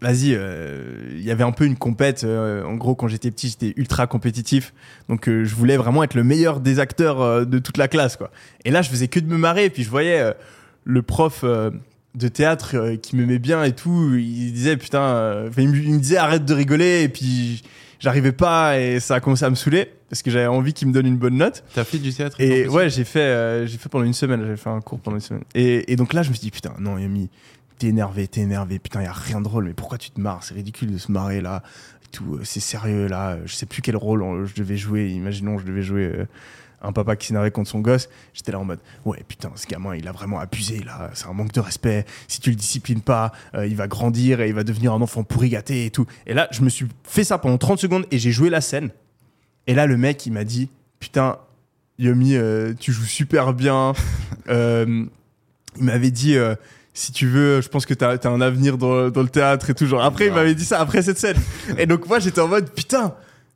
vas-y, 0.00 0.34
euh, 0.34 0.96
il 1.12 1.22
y 1.22 1.30
avait 1.30 1.44
un 1.44 1.52
peu 1.52 1.64
une 1.64 1.76
compète. 1.76 2.24
en 2.24 2.74
gros, 2.74 2.94
quand 2.96 3.06
j'étais 3.08 3.30
petit, 3.30 3.48
j'étais 3.48 3.72
ultra 3.76 4.06
compétitif. 4.08 4.74
Donc, 5.08 5.26
je 5.28 5.54
voulais 5.54 5.76
vraiment 5.76 6.02
être 6.02 6.14
le 6.14 6.24
meilleur 6.24 6.60
des 6.60 6.78
acteurs 6.80 7.46
de 7.46 7.58
toute 7.58 7.78
la 7.78 7.86
classe. 7.88 8.16
quoi. 8.16 8.30
Et 8.64 8.70
là, 8.72 8.82
je 8.82 8.90
faisais 8.90 9.08
que 9.08 9.20
de 9.20 9.26
me 9.26 9.38
marrer. 9.38 9.66
Et 9.66 9.70
puis, 9.70 9.82
je 9.84 9.90
voyais 9.90 10.34
le 10.84 11.02
prof 11.02 11.44
de 12.14 12.28
théâtre 12.28 12.76
euh, 12.76 12.96
qui 12.96 13.16
m'aimait 13.16 13.38
bien 13.38 13.64
et 13.64 13.72
tout. 13.72 14.14
Il 14.14 14.52
disait, 14.52 14.76
putain, 14.76 15.02
euh, 15.02 15.50
il, 15.56 15.68
me, 15.68 15.76
il 15.76 15.94
me 15.94 15.98
disait, 15.98 16.16
arrête 16.16 16.44
de 16.44 16.54
rigoler. 16.54 17.02
Et 17.02 17.08
puis, 17.08 17.62
j'arrivais 18.00 18.32
pas 18.32 18.78
et 18.78 19.00
ça 19.00 19.16
a 19.16 19.20
commencé 19.20 19.44
à 19.44 19.50
me 19.50 19.54
saouler 19.54 19.88
parce 20.08 20.22
que 20.22 20.30
j'avais 20.30 20.46
envie 20.46 20.74
qu'il 20.74 20.88
me 20.88 20.92
donne 20.92 21.06
une 21.06 21.16
bonne 21.16 21.36
note. 21.36 21.64
T'as 21.74 21.84
fait 21.84 21.98
du 21.98 22.12
théâtre 22.12 22.38
Et 22.40 22.68
ouais, 22.68 22.90
j'ai 22.90 23.04
fait, 23.04 23.20
euh, 23.20 23.66
j'ai 23.66 23.78
fait 23.78 23.88
pendant 23.88 24.04
une 24.04 24.12
semaine, 24.12 24.42
j'avais 24.42 24.56
fait 24.56 24.68
un 24.68 24.80
cours 24.80 25.00
pendant 25.00 25.16
une 25.16 25.22
semaine. 25.22 25.44
Et, 25.54 25.90
et 25.90 25.96
donc 25.96 26.12
là, 26.12 26.22
je 26.22 26.28
me 26.28 26.34
suis 26.34 26.42
dit, 26.42 26.50
putain, 26.50 26.74
non, 26.78 26.98
Yami, 26.98 27.30
t'es 27.78 27.88
énervé, 27.88 28.28
t'es 28.28 28.42
énervé, 28.42 28.78
putain, 28.78 29.02
y 29.02 29.06
a 29.06 29.12
rien 29.12 29.38
de 29.38 29.44
drôle, 29.44 29.64
mais 29.64 29.74
pourquoi 29.74 29.98
tu 29.98 30.10
te 30.10 30.20
marres? 30.20 30.44
C'est 30.44 30.54
ridicule 30.54 30.92
de 30.92 30.98
se 30.98 31.10
marrer 31.10 31.40
là, 31.40 31.62
et 32.04 32.08
tout, 32.12 32.34
euh, 32.34 32.40
c'est 32.44 32.60
sérieux 32.60 33.08
là, 33.08 33.38
je 33.44 33.54
sais 33.54 33.66
plus 33.66 33.82
quel 33.82 33.96
rôle 33.96 34.22
euh, 34.22 34.46
je 34.46 34.54
devais 34.54 34.76
jouer, 34.76 35.08
imaginons, 35.08 35.58
je 35.58 35.64
devais 35.64 35.82
jouer 35.82 36.04
euh, 36.04 36.26
un 36.82 36.92
papa 36.92 37.16
qui 37.16 37.28
s'énervait 37.28 37.50
contre 37.50 37.70
son 37.70 37.80
gosse. 37.80 38.08
J'étais 38.34 38.52
là 38.52 38.58
en 38.58 38.64
mode, 38.64 38.80
ouais, 39.04 39.22
putain, 39.26 39.50
ce 39.54 39.66
gamin, 39.66 39.96
il 39.96 40.06
a 40.08 40.12
vraiment 40.12 40.38
abusé 40.38 40.80
là, 40.84 41.10
c'est 41.14 41.26
un 41.26 41.32
manque 41.32 41.52
de 41.52 41.60
respect, 41.60 42.04
si 42.28 42.40
tu 42.40 42.50
le 42.50 42.56
disciplines 42.56 43.00
pas, 43.00 43.32
euh, 43.54 43.66
il 43.66 43.76
va 43.76 43.88
grandir 43.88 44.40
et 44.40 44.48
il 44.48 44.54
va 44.54 44.64
devenir 44.64 44.92
un 44.92 45.00
enfant 45.00 45.24
pourri 45.24 45.50
gâté 45.50 45.86
et 45.86 45.90
tout. 45.90 46.06
Et 46.26 46.34
là, 46.34 46.48
je 46.50 46.62
me 46.62 46.68
suis 46.68 46.86
fait 47.04 47.24
ça 47.24 47.38
pendant 47.38 47.58
30 47.58 47.78
secondes 47.78 48.06
et 48.10 48.18
j'ai 48.18 48.32
joué 48.32 48.50
la 48.50 48.60
scène. 48.60 48.90
Et 49.66 49.74
là, 49.74 49.86
le 49.86 49.96
mec, 49.96 50.26
il 50.26 50.32
m'a 50.32 50.44
dit, 50.44 50.68
putain, 50.98 51.38
Yomi, 51.98 52.34
euh, 52.34 52.74
tu 52.78 52.92
joues 52.92 53.04
super 53.04 53.54
bien. 53.54 53.92
Euh, 54.48 55.04
il 55.76 55.84
m'avait 55.84 56.10
dit, 56.10 56.36
si 56.94 57.12
tu 57.12 57.28
veux, 57.28 57.60
je 57.60 57.68
pense 57.68 57.86
que 57.86 57.94
t'as 57.94 58.16
as 58.16 58.28
un 58.28 58.40
avenir 58.40 58.76
dans, 58.76 59.08
dans 59.08 59.22
le 59.22 59.28
théâtre 59.28 59.70
et 59.70 59.74
tout. 59.74 59.86
Genre, 59.86 60.02
après, 60.02 60.26
il 60.26 60.32
m'avait 60.32 60.56
dit 60.56 60.64
ça 60.64 60.80
après 60.80 61.00
cette 61.02 61.18
scène. 61.18 61.36
et 61.78 61.86
donc, 61.86 62.08
moi, 62.08 62.18
j'étais 62.18 62.40
en 62.40 62.48
mode, 62.48 62.68
putain, 62.72 63.14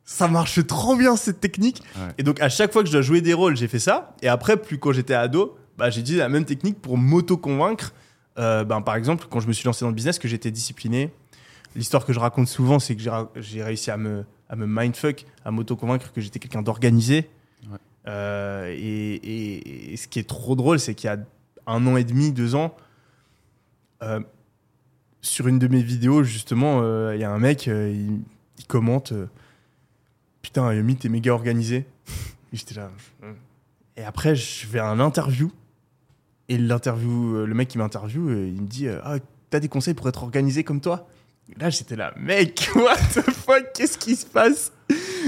ça 0.09 0.29
marche 0.29 0.65
trop 0.65 0.95
bien 0.95 1.17
cette 1.17 1.41
technique. 1.41 1.83
Ouais. 1.97 2.13
Et 2.17 2.23
donc, 2.23 2.39
à 2.39 2.47
chaque 2.47 2.71
fois 2.71 2.81
que 2.81 2.87
je 2.87 2.93
dois 2.93 3.01
jouer 3.01 3.19
des 3.19 3.33
rôles, 3.33 3.57
j'ai 3.57 3.67
fait 3.67 3.77
ça. 3.77 4.15
Et 4.21 4.29
après, 4.29 4.55
plus 4.55 4.79
quand 4.79 4.93
j'étais 4.93 5.13
ado, 5.13 5.57
bah, 5.77 5.89
j'ai 5.89 6.01
dit 6.01 6.15
la 6.15 6.29
même 6.29 6.45
technique 6.45 6.81
pour 6.81 6.97
m'auto-convaincre. 6.97 7.93
Euh, 8.39 8.63
ben, 8.63 8.81
par 8.81 8.95
exemple, 8.95 9.25
quand 9.29 9.41
je 9.41 9.47
me 9.47 9.53
suis 9.53 9.65
lancé 9.65 9.83
dans 9.83 9.89
le 9.89 9.93
business, 9.95 10.17
que 10.17 10.29
j'étais 10.29 10.49
discipliné. 10.49 11.11
L'histoire 11.75 12.05
que 12.05 12.13
je 12.13 12.19
raconte 12.19 12.47
souvent, 12.47 12.79
c'est 12.79 12.95
que 12.95 13.01
j'ai 13.35 13.61
réussi 13.61 13.91
à 13.91 13.97
me, 13.97 14.23
à 14.49 14.55
me 14.55 14.65
mindfuck, 14.65 15.25
à 15.43 15.51
m'auto-convaincre 15.51 16.13
que 16.13 16.21
j'étais 16.21 16.39
quelqu'un 16.39 16.61
d'organisé. 16.61 17.29
Ouais. 17.69 17.77
Euh, 18.07 18.73
et, 18.75 19.15
et- 19.15 19.93
et 19.93 19.97
ce 19.97 20.07
qui 20.07 20.19
est 20.19 20.27
trop 20.27 20.55
drôle, 20.55 20.79
c'est 20.79 20.95
qu'il 20.95 21.09
y 21.09 21.11
a 21.13 21.17
un 21.67 21.85
an 21.85 21.97
et 21.97 22.05
demi, 22.05 22.31
deux 22.31 22.55
ans, 22.55 22.73
euh, 24.03 24.21
sur 25.21 25.47
une 25.49 25.59
de 25.59 25.67
mes 25.67 25.81
vidéos, 25.83 26.23
justement, 26.23 26.79
euh, 26.81 27.13
il 27.13 27.19
y 27.19 27.25
a 27.25 27.29
un 27.31 27.39
mec, 27.39 27.67
il, 27.67 28.21
il 28.57 28.65
commente 28.67 29.11
Putain, 30.47 30.71
Yomi, 30.73 30.95
t'es 30.95 31.09
méga 31.09 31.33
organisé. 31.33 31.85
J'étais 32.53 32.75
là. 32.75 32.89
Hum. 33.21 33.35
Et 33.97 34.03
après, 34.05 34.33
je 34.33 34.65
vais 34.67 34.79
à 34.79 34.87
un 34.87 35.01
interview. 35.01 35.51
Et 36.47 36.57
l'interview, 36.57 37.35
euh, 37.35 37.45
le 37.45 37.53
mec 37.53 37.67
qui 37.67 37.77
m'interviewe, 37.77 38.29
euh, 38.29 38.47
il 38.47 38.61
me 38.61 38.65
dit 38.67 38.87
euh, 38.87 38.99
Ah, 39.03 39.17
t'as 39.49 39.59
des 39.59 39.67
conseils 39.67 39.93
pour 39.93 40.07
être 40.07 40.23
organisé 40.23 40.63
comme 40.63 40.79
toi? 40.79 41.05
Là, 41.59 41.69
j'étais 41.69 41.97
là, 41.97 42.13
mec, 42.17 42.69
what 42.75 42.95
the 43.13 43.29
fuck, 43.29 43.73
qu'est-ce 43.73 43.97
qui 43.97 44.15
se 44.15 44.25
passe? 44.25 44.71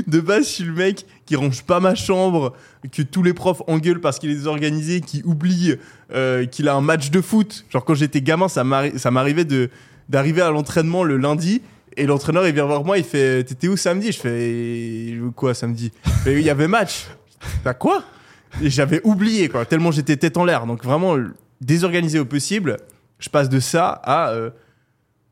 De 0.08 0.22
base, 0.22 0.46
je 0.46 0.50
suis 0.54 0.64
le 0.64 0.72
mec 0.74 1.06
qui 1.26 1.36
range 1.36 1.64
pas 1.64 1.82
ma 1.82 1.96
chambre, 1.96 2.56
que 2.90 3.02
tous 3.02 3.22
les 3.24 3.34
profs 3.34 3.62
engueulent 3.68 4.00
parce 4.00 4.20
qu'il 4.20 4.30
est 4.32 4.36
désorganisé, 4.36 5.02
qui 5.02 5.22
oublie 5.26 5.76
qu'il 6.52 6.68
a 6.70 6.76
un 6.76 6.82
match 6.82 7.10
de 7.12 7.20
foot. 7.20 7.66
Genre, 7.70 7.84
quand 7.84 7.96
j'étais 7.96 8.22
gamin, 8.22 8.48
ça 8.48 8.64
m'arri- 8.64 8.98
ça 8.98 9.12
m'arrivait 9.12 9.46
d'arriver 10.08 10.42
à 10.42 10.52
l'entraînement 10.52 11.04
le 11.04 11.18
lundi. 11.18 11.62
Et 12.00 12.06
l'entraîneur, 12.06 12.48
il 12.48 12.54
vient 12.54 12.66
voir 12.66 12.86
moi, 12.86 12.98
il 12.98 13.04
fait 13.04 13.44
T'étais 13.44 13.68
où 13.68 13.76
samedi? 13.76 14.14
Je 14.14 14.20
fais 14.20 15.32
Quoi 15.36 15.54
samedi? 15.54 15.92
Il 16.26 16.40
y 16.40 16.50
avait 16.50 16.70
match. 16.70 17.08
Bah 17.66 17.74
quoi? 17.74 18.06
J'avais 18.62 19.02
oublié, 19.04 19.52
tellement 19.68 19.92
j'étais 19.92 20.16
tête 20.16 20.38
en 20.38 20.46
l'air. 20.46 20.66
Donc 20.66 20.82
vraiment, 20.82 21.18
désorganisé 21.60 22.18
au 22.18 22.24
possible, 22.24 22.78
je 23.20 23.28
passe 23.28 23.50
de 23.50 23.60
ça 23.60 23.90
à 23.90 24.30
euh, 24.30 24.50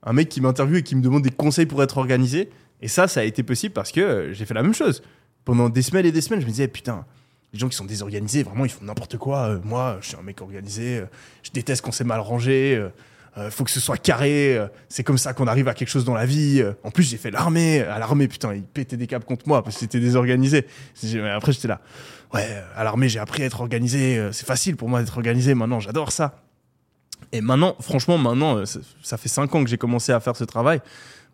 un 0.03 0.11
mec 0.11 0.27
qui 0.27 0.41
m'interviewe 0.41 0.79
et 0.79 0.83
qui 0.83 0.95
me 0.95 1.01
demande 1.01 1.23
des 1.23 1.31
conseils 1.31 1.65
pour 1.65 1.81
être 1.81 1.97
organisé. 1.97 2.49
Et 2.81 2.89
ça, 2.89 3.07
ça 3.07 3.21
a 3.21 3.23
été 3.23 3.43
possible 3.43 3.73
parce 3.73 3.93
que 3.93 4.01
euh, 4.01 4.33
j'ai 4.33 4.45
fait 4.45 4.53
la 4.53 4.61
même 4.61 4.73
chose. 4.73 5.01
Pendant 5.45 5.69
des 5.69 5.81
semaines 5.81 6.05
et 6.05 6.11
des 6.11 6.21
semaines, 6.21 6.41
je 6.41 6.45
me 6.45 6.51
disais, 6.51 6.67
putain, 6.67 7.05
les 7.53 7.59
gens 7.59 7.69
qui 7.69 7.77
sont 7.77 7.85
désorganisés, 7.85 8.43
vraiment, 8.43 8.65
ils 8.65 8.71
font 8.71 8.83
n'importe 8.83 9.17
quoi. 9.17 9.51
Euh, 9.51 9.59
moi, 9.63 9.99
je 10.01 10.09
suis 10.09 10.17
un 10.17 10.21
mec 10.21 10.41
organisé. 10.41 11.01
je 11.43 11.51
déteste 11.51 11.81
quand 11.81 11.93
c'est 11.93 12.03
mal 12.03 12.19
rangé. 12.19 12.85
Euh, 13.37 13.41
euh, 13.47 13.51
faut 13.51 13.63
que 13.63 13.71
ce 13.71 13.79
soit 13.79 13.97
carré. 13.97 14.57
euh, 14.57 14.67
c'est 14.89 15.03
comme 15.03 15.17
ça 15.17 15.33
qu'on 15.33 15.47
arrive 15.47 15.67
à 15.67 15.73
quelque 15.73 15.89
chose 15.89 16.05
dans 16.05 16.13
la 16.13 16.25
vie. 16.25 16.61
euh. 16.61 16.73
en 16.83 16.91
plus, 16.91 17.03
j'ai 17.03 17.17
fait 17.17 17.31
l'armée. 17.31 17.81
À 17.81 17.99
l'armée, 17.99 18.27
putain, 18.27 18.53
ils 18.53 18.63
pétaient 18.63 18.97
des 18.97 19.07
câbles 19.07 19.25
contre 19.25 19.47
moi 19.47 19.63
parce 19.63 19.75
que 19.75 19.81
c'était 19.81 19.99
désorganisé. 19.99 20.65
Mais 21.03 21.29
Après, 21.29 21.51
j'étais 21.51 21.67
là. 21.67 21.81
Ouais, 22.33 22.45
euh, 22.49 22.61
à 22.75 22.83
l'armée, 22.83 23.09
j'ai 23.09 23.19
appris 23.19 23.43
à 23.43 23.45
être 23.45 23.61
organisé. 23.61 24.17
euh, 24.17 24.31
C'est 24.31 24.45
facile 24.45 24.75
pour 24.75 24.89
moi 24.89 24.99
d'être 25.01 25.15
organisé. 25.17 25.53
Maintenant, 25.55 25.79
j'adore 25.79 26.11
ça. 26.11 26.41
Et 27.31 27.41
maintenant, 27.41 27.75
franchement, 27.79 28.17
maintenant, 28.17 28.57
euh, 28.57 28.65
ça, 28.65 28.79
ça 29.03 29.17
fait 29.17 29.29
5 29.29 29.53
ans 29.55 29.63
que 29.63 29.69
j'ai 29.69 29.77
commencé 29.77 30.11
à 30.11 30.19
faire 30.19 30.35
ce 30.35 30.43
travail. 30.43 30.81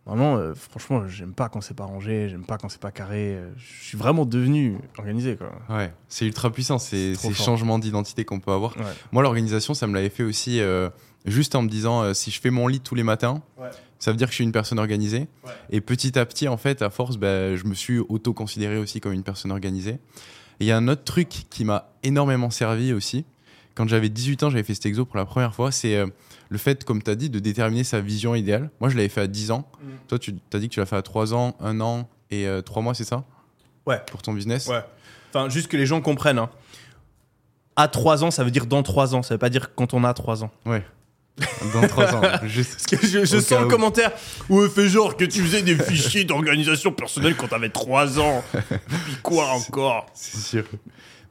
Vraiment, 0.06 0.36
euh, 0.36 0.54
franchement, 0.54 1.08
j'aime 1.08 1.34
pas 1.34 1.48
quand 1.48 1.62
c'est 1.62 1.74
pas 1.76 1.86
rangé, 1.86 2.28
j'aime 2.30 2.46
pas 2.46 2.58
quand 2.58 2.68
c'est 2.68 2.82
pas 2.82 2.92
carré. 2.92 3.36
euh, 3.38 3.50
Je 3.58 3.86
suis 3.88 3.98
vraiment 3.98 4.26
devenu 4.26 4.78
organisé, 4.98 5.38
quoi. 5.38 5.52
Ouais, 5.70 5.94
c'est 6.10 6.26
ultra 6.26 6.52
puissant, 6.52 6.78
ces 6.78 7.16
fort. 7.16 7.34
changements 7.34 7.80
d'identité 7.80 8.26
qu'on 8.26 8.42
peut 8.42 8.52
avoir. 8.52 8.76
Ouais. 8.76 8.84
Moi, 9.14 9.24
l'organisation, 9.24 9.74
ça 9.74 9.88
me 9.88 9.94
l'avait 9.94 10.10
fait 10.10 10.24
aussi 10.24 10.60
euh, 10.60 10.90
juste 11.26 11.56
en 11.56 11.62
me 11.62 11.70
disant 11.70 12.02
euh, 12.04 12.14
si 12.14 12.32
je 12.32 12.40
fais 12.42 12.50
mon 12.50 12.68
lit 12.68 12.80
tous 12.80 12.96
les 12.96 13.04
matins, 13.04 13.42
Ouais. 13.58 13.70
ça 14.00 14.12
veut 14.12 14.18
dire 14.18 14.28
que 14.28 14.32
je 14.32 14.36
suis 14.36 14.44
une 14.44 14.52
personne 14.52 14.80
organisée. 14.80 15.28
Ouais. 15.46 15.52
Et 15.70 15.82
petit 15.82 16.18
à 16.20 16.26
petit, 16.26 16.48
en 16.48 16.58
fait, 16.58 16.82
à 16.82 16.90
force, 16.90 17.18
bah, 17.18 17.56
je 17.56 17.64
me 17.66 17.74
suis 17.74 18.00
auto-considéré 18.00 18.78
aussi 18.78 19.00
comme 19.00 19.14
une 19.14 19.24
personne 19.24 19.52
organisée. 19.52 20.00
Et 20.60 20.66
il 20.66 20.68
y 20.68 20.72
a 20.72 20.78
un 20.78 20.88
autre 20.88 21.04
truc 21.04 21.30
qui 21.50 21.66
m'a 21.66 21.90
énormément 22.04 22.50
servi 22.50 22.94
aussi. 22.94 23.26
Quand 23.76 23.88
j'avais 23.88 24.10
18 24.10 24.44
ans, 24.44 24.50
j'avais 24.50 24.64
fait 24.64 24.76
cet 24.76 24.86
exo 24.86 25.04
pour 25.06 25.18
la 25.18 25.26
première 25.26 25.56
fois. 25.56 25.72
C'est 25.72 25.96
euh, 25.96 26.08
le 26.50 26.58
fait, 26.58 26.84
comme 26.84 27.02
tu 27.02 27.10
as 27.10 27.16
dit, 27.16 27.30
de 27.30 27.40
déterminer 27.40 27.84
sa 27.84 28.02
vision 28.02 28.36
idéale. 28.36 28.70
Moi, 28.80 28.90
je 28.90 28.96
l'avais 28.96 29.10
fait 29.10 29.22
à 29.22 29.28
10 29.28 29.52
ans. 29.52 29.68
Mm. 29.82 29.88
Toi, 30.10 30.20
tu 30.20 30.36
as 30.54 30.60
dit 30.60 30.70
que 30.70 30.74
tu 30.76 30.80
l'as 30.80 30.86
fait 30.86 30.96
à 30.98 31.02
3 31.02 31.34
ans, 31.34 31.56
1 31.60 31.80
an 31.82 32.08
et 32.30 32.48
3 32.66 32.82
mois, 32.84 32.94
c'est 32.94 33.04
ça? 33.04 33.24
Ouais. 33.88 34.00
Pour 34.12 34.22
ton 34.22 34.34
business? 34.34 34.68
Ouais. 34.68 34.84
Enfin, 35.34 35.50
juste 35.50 35.68
que 35.68 35.78
les 35.78 35.86
gens 35.88 36.02
comprennent. 36.02 36.38
Hein. 36.38 36.50
À 37.76 37.88
3 37.88 38.24
ans, 38.24 38.30
ça 38.32 38.44
veut 38.44 38.52
dire 38.52 38.68
dans 38.68 38.84
3 38.84 39.16
ans. 39.16 39.24
Ça 39.24 39.34
veut 39.34 39.40
pas 39.40 39.50
dire 39.50 39.74
quand 39.74 39.94
on 39.96 40.04
a 40.04 40.14
3 40.14 40.44
ans. 40.44 40.52
Ouais. 40.66 40.86
Dans 41.74 41.88
3 41.88 42.16
ans. 42.16 42.22
Juste. 42.46 42.74
Parce 42.74 43.02
que 43.02 43.08
je, 43.08 43.20
je 43.26 43.40
sens 43.40 43.60
le 43.60 43.66
où. 43.66 43.70
commentaire. 43.70 44.12
Ouais, 44.50 44.70
fais 44.70 44.88
genre 44.88 45.18
que 45.18 45.26
tu 45.26 45.42
faisais 45.42 45.62
des 45.64 45.76
fichiers 45.76 46.24
d'organisation 46.26 46.92
personnelle 46.92 47.36
quand 47.36 47.48
t'avais 47.48 47.70
3 47.70 48.20
ans. 48.20 48.44
Puis 48.54 49.18
quoi 49.24 49.48
encore 49.54 50.06
C'est 50.14 50.38
sûr. 50.40 50.64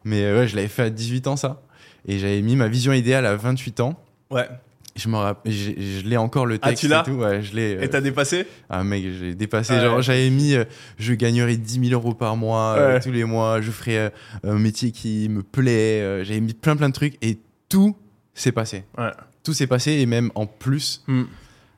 Mais 0.05 0.23
euh, 0.25 0.41
ouais, 0.41 0.49
je 0.49 0.57
l'avais 0.57 0.69
fait 0.69 0.83
à 0.83 0.91
18 0.91 1.27
ans, 1.29 1.37
ça. 1.37 1.63
Et 2.09 2.19
j'avais 2.19 2.43
mis 2.43 2.57
ma 2.57 2.67
vision 2.67 2.93
idéale 2.93 3.27
à 3.27 3.37
28 3.37 3.79
ans. 3.81 3.95
Ouais. 4.31 4.49
Je 4.97 5.09
j'ai- 5.47 5.77
je 6.01 6.07
l'ai 6.07 6.17
encore 6.19 6.45
le 6.45 6.59
Ah, 6.61 6.69
texte 6.69 6.83
tu 6.83 6.89
l'as 6.89 7.01
et 7.01 7.05
tout. 7.05 7.13
Ouais, 7.13 7.41
je 7.41 7.55
l'ai. 7.55 7.77
euh, 7.77 7.83
Et 7.83 7.89
t'as 7.89 8.01
dépassé 8.03 8.47
Ah 8.69 8.83
mec, 8.85 9.03
j'ai 9.21 9.35
dépassé. 9.35 9.73
Ouais. 9.75 9.81
Genre, 9.81 10.03
j'avais 10.03 10.29
mis, 10.29 10.55
euh, 10.55 10.65
je 10.99 11.15
gagnerais 11.15 11.57
10 11.57 11.89
000 11.89 11.93
euros 11.99 12.13
par 12.13 12.37
mois 12.37 12.75
euh, 12.77 12.95
Ouais. 12.95 13.01
tous 13.01 13.13
les 13.13 13.25
mois. 13.25 13.61
Je 13.63 13.71
ferais 13.71 13.97
euh, 13.97 14.11
un 14.45 14.59
métier 14.59 14.91
qui 14.91 15.29
me 15.31 15.43
plaît. 15.43 16.01
euh, 16.03 16.25
j'avais 16.25 16.41
mis 16.41 16.53
plein 16.53 16.77
plein 16.77 16.89
de 16.91 16.95
trucs 16.95 17.17
et 17.25 17.39
tout 17.71 17.97
s'est 18.35 18.53
passé. 18.53 18.85
Ouais. 18.99 19.11
Tout 19.43 19.53
s'est 19.55 19.67
passé 19.67 19.93
et 19.93 20.07
même 20.07 20.31
en 20.35 20.47
plus. 20.47 21.03
Hmm. 21.07 21.25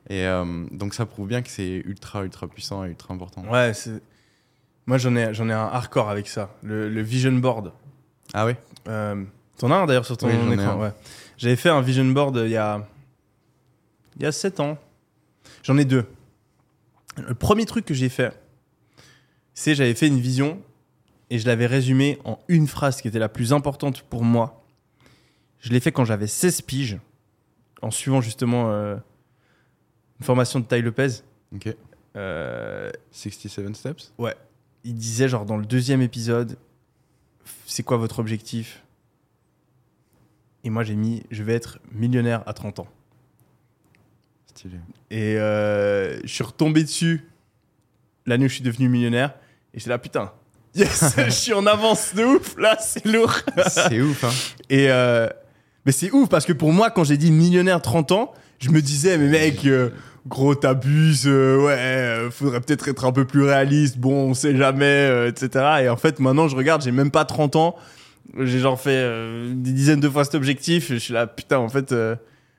Et 0.09 0.25
euh, 0.27 0.65
donc 0.71 0.93
ça 0.93 1.05
prouve 1.05 1.27
bien 1.27 1.41
que 1.41 1.49
c'est 1.49 1.77
ultra 1.85 2.23
ultra 2.23 2.47
puissant 2.47 2.83
et 2.85 2.89
ultra 2.89 3.13
important. 3.13 3.43
Ouais, 3.49 3.73
c'est. 3.73 4.01
Moi, 4.87 4.99
j'en 4.99 5.15
ai, 5.15 5.33
j'en 5.33 5.49
ai 5.49 5.53
un 5.53 5.65
hardcore 5.65 6.09
avec 6.11 6.27
ça. 6.27 6.55
Le, 6.61 6.89
le 6.89 7.01
vision 7.01 7.31
board. 7.31 7.73
Ah 8.35 8.45
ouais? 8.45 8.55
Euh, 8.87 9.23
T'en 9.57 9.71
as 9.71 9.75
un 9.77 9.85
d'ailleurs 9.87 10.05
sur 10.05 10.15
ton 10.17 10.27
Oui, 10.27 10.53
écran. 10.53 10.79
ouais. 10.79 10.91
J'avais 11.37 11.55
fait 11.55 11.69
un 11.69 11.81
vision 11.81 12.05
board 12.05 12.37
euh, 12.37 12.45
il 12.45 12.51
y 12.51 12.57
a. 12.57 12.87
Il 14.17 14.23
y 14.23 14.25
a 14.27 14.31
7 14.31 14.59
ans. 14.59 14.77
J'en 15.63 15.77
ai 15.77 15.85
deux. 15.85 16.05
Le 17.17 17.33
premier 17.33 17.65
truc 17.65 17.85
que 17.85 17.93
j'ai 17.95 18.09
fait, 18.09 18.31
c'est 19.55 19.73
j'avais 19.73 19.95
fait 19.95 20.07
une 20.07 20.19
vision 20.19 20.61
et 21.31 21.39
je 21.39 21.47
l'avais 21.47 21.65
résumée 21.65 22.19
en 22.23 22.37
une 22.47 22.67
phrase 22.67 23.01
qui 23.01 23.07
était 23.07 23.19
la 23.19 23.29
plus 23.29 23.53
importante 23.53 24.03
pour 24.03 24.23
moi. 24.23 24.63
Je 25.59 25.71
l'ai 25.71 25.79
fait 25.79 25.91
quand 25.91 26.05
j'avais 26.05 26.27
16 26.27 26.61
piges, 26.61 26.97
en 27.85 27.91
suivant 27.91 28.19
justement 28.19 28.71
euh, 28.71 28.95
une 30.19 30.25
formation 30.25 30.59
de 30.59 30.65
Ty 30.65 30.81
Lopez. 30.81 31.21
Ok. 31.53 31.69
Euh, 32.15 32.91
67 33.11 33.75
steps. 33.75 34.13
il 34.83 34.95
disait 34.95 35.29
genre 35.29 35.45
dans 35.45 35.57
le 35.57 35.65
deuxième 35.65 36.01
épisode, 36.01 36.57
c'est 37.67 37.83
quoi 37.83 37.97
votre 37.97 38.17
objectif? 38.17 38.83
Et 40.63 40.71
moi 40.71 40.83
j'ai 40.83 40.95
mis, 40.95 41.21
je 41.29 41.43
vais 41.43 41.53
être 41.53 41.77
millionnaire 41.91 42.41
à 42.47 42.53
30 42.53 42.79
ans. 42.79 42.87
Stylé. 44.47 44.77
Et 45.11 45.37
euh, 45.37 46.19
je 46.23 46.27
suis 46.27 46.43
retombé 46.43 46.83
dessus 46.83 47.29
l'année 48.25 48.45
où 48.45 48.49
je 48.49 48.55
suis 48.55 48.63
devenu 48.63 48.89
millionnaire. 48.89 49.35
Et 49.75 49.79
j'étais 49.79 49.91
là, 49.91 49.99
putain, 49.99 50.33
yes, 50.73 51.13
je 51.17 51.29
suis 51.29 51.53
en 51.53 51.67
avance 51.67 52.15
de 52.15 52.23
ouf, 52.23 52.57
là, 52.57 52.79
c'est 52.79 53.05
lourd. 53.05 53.35
c'est 53.67 54.01
ouf 54.01 54.23
hein. 54.23 54.31
Et 54.71 54.89
euh, 54.89 55.29
mais 55.85 55.91
c'est 55.91 56.11
ouf 56.11 56.29
parce 56.29 56.45
que 56.45 56.53
pour 56.53 56.73
moi, 56.73 56.89
quand 56.89 57.03
j'ai 57.03 57.17
dit 57.17 57.31
millionnaire 57.31 57.81
30 57.81 58.11
ans, 58.11 58.33
je 58.59 58.69
me 58.69 58.81
disais, 58.81 59.17
mais 59.17 59.27
mec, 59.27 59.65
euh, 59.65 59.89
gros, 60.27 60.55
t'abuses, 60.55 61.27
euh, 61.27 61.63
ouais, 61.63 61.77
euh, 61.77 62.31
faudrait 62.31 62.61
peut-être 62.61 62.87
être 62.87 63.05
un 63.05 63.11
peu 63.11 63.25
plus 63.25 63.43
réaliste, 63.43 63.97
bon, 63.97 64.29
on 64.29 64.33
sait 64.33 64.55
jamais, 64.55 65.27
etc. 65.27 65.83
Et 65.83 65.89
en 65.89 65.97
fait, 65.97 66.19
maintenant, 66.19 66.47
je 66.47 66.55
regarde, 66.55 66.81
j'ai 66.81 66.91
même 66.91 67.11
pas 67.11 67.25
30 67.25 67.55
ans, 67.55 67.75
j'ai 68.39 68.59
genre 68.59 68.79
fait 68.79 69.03
des 69.53 69.71
dizaines 69.71 69.99
de 69.99 70.09
fois 70.09 70.25
cet 70.25 70.35
objectif, 70.35 70.91
je 70.91 70.95
suis 70.95 71.13
là, 71.13 71.27
putain, 71.27 71.59
en 71.59 71.69
fait, 71.69 71.93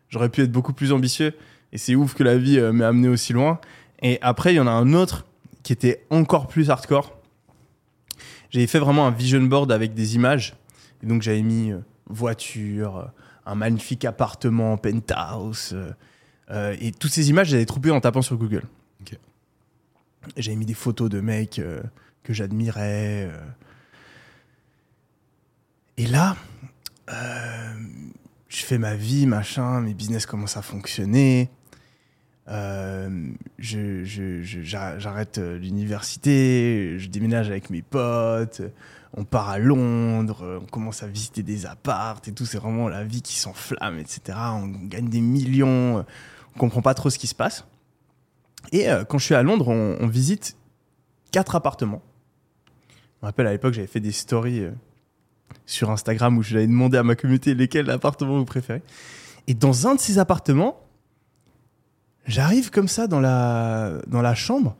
j'aurais 0.08 0.28
pu 0.28 0.42
être 0.42 0.52
beaucoup 0.52 0.72
plus 0.72 0.92
ambitieux. 0.92 1.34
Et 1.72 1.78
c'est 1.78 1.96
ouf 1.96 2.14
que 2.14 2.22
la 2.22 2.38
vie 2.38 2.60
m'ait 2.60 2.84
amené 2.84 3.08
aussi 3.08 3.32
loin. 3.32 3.58
Et 4.00 4.18
après, 4.22 4.54
il 4.54 4.56
y 4.56 4.60
en 4.60 4.68
a 4.68 4.70
un 4.70 4.92
autre 4.92 5.26
qui 5.64 5.72
était 5.72 6.04
encore 6.10 6.46
plus 6.46 6.70
hardcore. 6.70 7.18
J'avais 8.50 8.68
fait 8.68 8.78
vraiment 8.78 9.08
un 9.08 9.10
vision 9.10 9.42
board 9.42 9.72
avec 9.72 9.92
des 9.92 10.14
images. 10.14 10.54
Et 11.02 11.06
donc, 11.06 11.22
j'avais 11.22 11.42
mis 11.42 11.72
voiture, 12.08 12.96
euh, 12.98 13.06
un 13.46 13.54
magnifique 13.54 14.04
appartement, 14.04 14.76
penthouse. 14.76 15.70
euh, 15.72 15.90
euh, 16.50 16.76
et 16.80 16.92
toutes 16.92 17.10
ces 17.12 17.28
images, 17.30 17.48
j'avais 17.48 17.66
trouvées 17.66 17.90
en 17.90 18.00
tapant 18.00 18.22
sur 18.22 18.36
Google. 18.36 18.62
Ok. 19.00 19.18
Et 20.36 20.42
J'avais 20.42 20.56
mis 20.56 20.66
des 20.66 20.74
photos 20.74 21.08
de 21.10 21.20
mecs 21.20 21.58
euh, 21.58 21.82
que 22.22 22.32
j'admirais. 22.32 23.28
euh. 23.30 23.40
Et 25.96 26.06
là, 26.06 26.36
je 28.48 28.64
fais 28.64 28.78
ma 28.78 28.94
vie, 28.96 29.26
machin, 29.26 29.80
mes 29.80 29.94
business 29.94 30.26
commencent 30.26 30.56
à 30.58 30.62
fonctionner. 30.62 31.48
J'arrête 33.58 35.38
l'université, 35.38 36.96
je 36.98 37.08
déménage 37.08 37.48
avec 37.50 37.70
mes 37.70 37.82
potes, 37.82 38.60
on 39.16 39.24
part 39.24 39.48
à 39.48 39.58
Londres, 39.58 40.44
euh, 40.44 40.60
on 40.62 40.66
commence 40.66 41.02
à 41.02 41.06
visiter 41.06 41.42
des 41.42 41.66
appartes 41.66 42.28
et 42.28 42.32
tout, 42.32 42.44
c'est 42.44 42.58
vraiment 42.58 42.88
la 42.88 43.02
vie 43.02 43.22
qui 43.22 43.34
s'enflamme, 43.34 43.98
etc. 43.98 44.38
On 44.52 44.66
gagne 44.66 45.08
des 45.08 45.22
millions, 45.22 45.98
euh, 45.98 46.02
on 46.54 46.58
comprend 46.58 46.82
pas 46.82 46.94
trop 46.94 47.08
ce 47.08 47.18
qui 47.18 47.26
se 47.26 47.34
passe. 47.34 47.64
Et 48.72 48.90
euh, 48.90 49.04
quand 49.04 49.18
je 49.18 49.24
suis 49.24 49.34
à 49.34 49.42
Londres, 49.42 49.68
on, 49.68 50.06
visite 50.06 50.56
quatre 51.32 51.56
appartements. 51.56 52.02
Je 52.88 53.02
me 53.22 53.26
rappelle 53.26 53.46
à 53.46 53.52
l'époque, 53.52 53.72
j'avais 53.72 53.86
fait 53.86 54.00
des 54.00 54.12
stories 54.12 54.66
sur 55.64 55.90
Instagram 55.90 56.36
où 56.36 56.42
je 56.42 56.54
l'avais 56.54 56.66
demandé 56.66 56.98
à 56.98 57.02
ma 57.02 57.16
communauté 57.16 57.54
lesquels 57.54 57.90
appartements 57.90 58.36
vous 58.38 58.44
préférez. 58.44 58.82
Et 59.46 59.54
dans 59.54 59.86
un 59.86 59.94
de 59.94 60.00
ces 60.00 60.18
appartements, 60.18 60.80
j'arrive 62.26 62.70
comme 62.70 62.88
ça 62.88 63.06
dans 63.06 63.20
la, 63.20 64.02
dans 64.06 64.22
la 64.22 64.34
chambre 64.34 64.76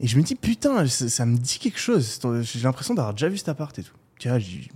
et 0.00 0.06
je 0.06 0.16
me 0.16 0.22
dis 0.22 0.34
putain, 0.34 0.86
ça, 0.86 1.08
ça 1.08 1.26
me 1.26 1.36
dit 1.36 1.58
quelque 1.58 1.78
chose. 1.78 2.20
J'ai 2.42 2.60
l'impression 2.60 2.94
d'avoir 2.94 3.14
déjà 3.14 3.28
vu 3.28 3.38
cet 3.38 3.48
appart 3.48 3.78
et 3.78 3.82
tout. 3.82 3.94
Tiens, 4.18 4.38
je 4.38 4.44
dis 4.46 4.70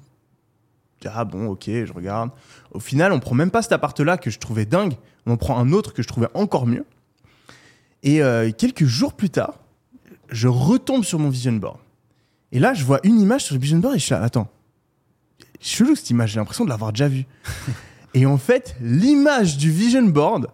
ah 1.09 1.25
bon, 1.25 1.47
ok, 1.47 1.65
je 1.67 1.93
regarde. 1.93 2.31
Au 2.73 2.81
final, 2.81 3.13
on 3.13 3.21
prend 3.21 3.35
même 3.35 3.51
pas 3.51 3.63
cet 3.63 3.73
appart-là 3.73 4.19
que 4.19 4.31
je 4.31 4.39
trouvais 4.39 4.67
dingue. 4.67 4.95
On 5.27 5.33
en 5.33 5.37
prend 5.37 5.59
un 5.59 5.73
autre 5.73 5.95
que 5.95 6.03
je 6.03 6.09
trouvais 6.09 6.29
encore 6.35 6.67
mieux. 6.67 6.85
Et 8.03 8.23
euh, 8.23 8.51
quelques 8.53 8.85
jours 8.85 9.15
plus 9.15 9.31
tard, 9.31 9.55
je 10.31 10.49
retombe 10.49 11.05
sur 11.05 11.19
mon 11.19 11.29
vision 11.29 11.53
board. 11.53 11.79
Et 12.53 12.59
là, 12.59 12.75
je 12.75 12.85
vois 12.85 13.01
une 13.05 13.21
image 13.21 13.45
sur 13.45 13.55
le 13.55 13.61
vision 13.61 13.79
board 13.79 13.95
et 13.95 13.99
je 13.99 14.05
suis 14.05 14.15
là, 14.15 14.23
attends, 14.23 14.49
chelou 15.61 15.95
cette 15.95 16.11
image, 16.11 16.33
j'ai 16.33 16.41
l'impression 16.41 16.65
de 16.65 16.71
l'avoir 16.71 16.93
déjà 16.93 17.09
vue. 17.09 17.27
et 18.15 18.27
en 18.27 18.39
fait, 18.39 18.77
l'image 18.81 19.57
du 19.57 19.71
vision 19.71 20.03
board, 20.03 20.49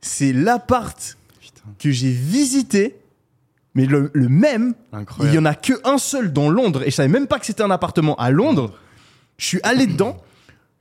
c'est 0.00 0.32
l'appart 0.32 1.16
que 1.78 1.90
j'ai 1.90 2.10
visité, 2.10 2.98
mais 3.78 3.86
le, 3.86 4.10
le 4.12 4.28
même, 4.28 4.74
incroyable. 4.92 5.32
il 5.32 5.36
y 5.36 5.38
en 5.40 5.44
a 5.44 5.54
que 5.54 5.74
un 5.84 5.98
seul 5.98 6.32
dans 6.32 6.50
Londres 6.50 6.82
et 6.82 6.90
je 6.90 6.96
savais 6.96 7.08
même 7.08 7.28
pas 7.28 7.38
que 7.38 7.46
c'était 7.46 7.62
un 7.62 7.70
appartement 7.70 8.16
à 8.16 8.32
Londres. 8.32 8.74
Je 9.36 9.46
suis 9.46 9.60
allé 9.62 9.86
dedans. 9.86 10.16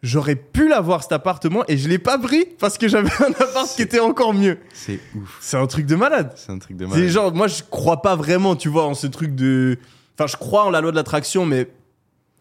J'aurais 0.02 0.36
pu 0.36 0.68
l'avoir 0.68 1.04
cet 1.04 1.12
appartement 1.12 1.64
et 1.68 1.78
je 1.78 1.88
l'ai 1.90 2.00
pas 2.00 2.18
pris 2.18 2.46
parce 2.60 2.80
que 2.80 2.88
j'avais 2.88 3.12
un 3.20 3.30
appart 3.40 3.68
qui 3.76 3.84
était 3.84 4.00
encore 4.00 4.34
mieux. 4.34 4.58
C'est 4.74 5.00
ouf. 5.16 5.38
C'est 5.42 5.58
un 5.58 5.68
truc 5.68 5.86
de 5.86 5.96
malade. 5.96 6.34
C'est 6.36 6.52
un 6.52 6.58
truc 6.58 6.76
de 6.76 6.86
C'est 6.86 6.92
malade. 6.92 7.08
genre, 7.10 7.34
moi, 7.36 7.48
je 7.48 7.62
crois 7.70 8.02
pas 8.02 8.16
vraiment, 8.16 8.56
tu 8.56 8.68
vois, 8.68 8.86
en 8.88 8.96
ce 8.96 9.06
truc 9.06 9.36
de. 9.36 9.78
Enfin, 10.18 10.26
je 10.26 10.36
crois 10.38 10.66
en 10.66 10.72
la 10.72 10.82
loi 10.82 10.90
de 10.90 10.96
l'attraction, 10.96 11.46
mais 11.46 11.70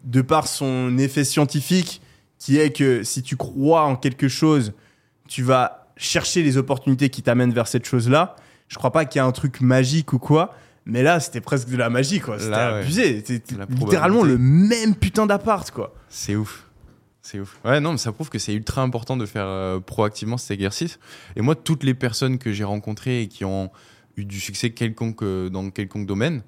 de 0.03 0.21
par 0.21 0.47
son 0.47 0.97
effet 0.97 1.23
scientifique, 1.23 2.01
qui 2.39 2.57
est 2.57 2.71
que 2.75 3.03
si 3.03 3.21
tu 3.21 3.35
crois 3.37 3.83
en 3.83 3.95
quelque 3.95 4.27
chose, 4.27 4.73
tu 5.27 5.43
vas 5.43 5.87
chercher 5.97 6.41
les 6.41 6.57
opportunités 6.57 7.09
qui 7.09 7.21
t'amènent 7.21 7.53
vers 7.53 7.67
cette 7.67 7.85
chose-là. 7.85 8.35
Je 8.67 8.75
crois 8.75 8.91
pas 8.91 9.05
qu'il 9.05 9.19
y 9.19 9.21
a 9.21 9.25
un 9.25 9.31
truc 9.31 9.61
magique 9.61 10.13
ou 10.13 10.19
quoi, 10.19 10.55
Mais 10.85 11.03
là, 11.03 11.19
c'était 11.19 11.41
presque 11.41 11.69
de 11.69 11.77
la 11.77 11.89
magie, 11.89 12.19
quoi. 12.19 12.39
C'était 12.39 12.51
ouais. 12.51 12.81
abusé. 12.81 13.23
C'était 13.25 13.55
littéralement 13.69 14.23
le 14.23 14.37
même 14.37 14.95
putain 14.95 15.25
d'appart, 15.25 15.69
quoi. 15.71 15.93
C'est 16.09 16.35
ouf. 16.35 16.67
C'est 17.21 17.41
ouf. 17.41 17.59
Ouais, 17.65 17.81
non, 17.81 17.91
mais 17.91 17.97
ça 17.97 18.13
prouve 18.13 18.29
que 18.29 18.39
c'est 18.39 18.53
ultra 18.53 18.81
important 18.81 19.17
de 19.17 19.25
faire 19.25 19.45
euh, 19.45 19.81
proactivement 19.81 20.37
cet 20.37 20.51
exercice. 20.51 20.97
Et 21.35 21.41
moi, 21.41 21.55
toutes 21.55 21.83
les 21.83 21.93
personnes 21.93 22.37
que 22.37 22.53
j'ai 22.53 22.63
rencontrées 22.63 23.23
et 23.23 23.27
qui 23.27 23.43
ont 23.43 23.69
eu 24.15 24.23
du 24.23 24.39
succès 24.39 24.69
quelconque 24.69 25.23
euh, 25.23 25.49
dans 25.49 25.69
quelconque 25.69 26.05
domaine, 26.05 26.41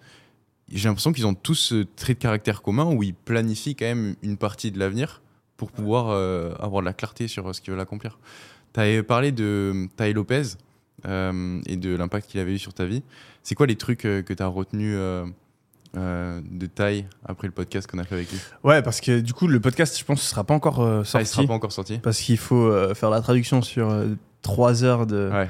j'ai 0.71 0.87
l'impression 0.87 1.11
qu'ils 1.11 1.27
ont 1.27 1.33
tous 1.33 1.55
ce 1.55 1.83
trait 1.95 2.13
de 2.13 2.19
caractère 2.19 2.61
commun 2.61 2.85
où 2.85 3.03
ils 3.03 3.13
planifient 3.13 3.75
quand 3.75 3.85
même 3.85 4.15
une 4.21 4.37
partie 4.37 4.71
de 4.71 4.79
l'avenir 4.79 5.21
pour 5.57 5.71
pouvoir 5.71 6.09
euh, 6.09 6.53
avoir 6.59 6.81
de 6.81 6.85
la 6.85 6.93
clarté 6.93 7.27
sur 7.27 7.53
ce 7.53 7.59
qu'ils 7.59 7.71
veulent 7.71 7.81
accomplir. 7.81 8.17
Tu 8.73 8.79
avais 8.79 9.03
parlé 9.03 9.33
de 9.33 9.89
Taï 9.97 10.13
Lopez 10.13 10.43
euh, 11.07 11.61
et 11.65 11.75
de 11.77 11.95
l'impact 11.95 12.29
qu'il 12.29 12.39
avait 12.39 12.53
eu 12.53 12.59
sur 12.59 12.73
ta 12.73 12.85
vie. 12.85 13.03
C'est 13.43 13.55
quoi 13.55 13.67
les 13.67 13.75
trucs 13.75 14.05
euh, 14.05 14.21
que 14.21 14.33
tu 14.33 14.43
as 14.43 14.47
retenus 14.47 14.95
euh, 14.97 15.25
euh, 15.97 16.41
de 16.49 16.65
Taï 16.67 17.05
après 17.25 17.47
le 17.47 17.53
podcast 17.53 17.89
qu'on 17.89 17.97
a 17.99 18.03
fait 18.03 18.15
avec 18.15 18.31
lui? 18.31 18.39
Ouais, 18.63 18.81
parce 18.81 19.01
que 19.01 19.19
du 19.19 19.33
coup, 19.33 19.47
le 19.47 19.59
podcast, 19.59 19.97
je 19.97 20.03
pense, 20.05 20.19
ne 20.19 20.23
sera 20.25 20.43
pas 20.43 20.53
encore 20.53 20.81
euh, 20.81 21.01
Ah, 21.01 21.05
sorti. 21.05 21.23
il 21.25 21.27
sera 21.27 21.47
pas 21.47 21.53
encore 21.53 21.71
sorti 21.71 21.97
Parce 21.99 22.19
qu'il 22.19 22.37
faut 22.37 22.67
euh, 22.67 22.93
faire 22.93 23.09
la 23.09 23.21
traduction 23.21 23.61
sur 23.61 23.91
3 24.41 24.83
heures 24.83 25.05
de. 25.07 25.29
Ouais. 25.31 25.49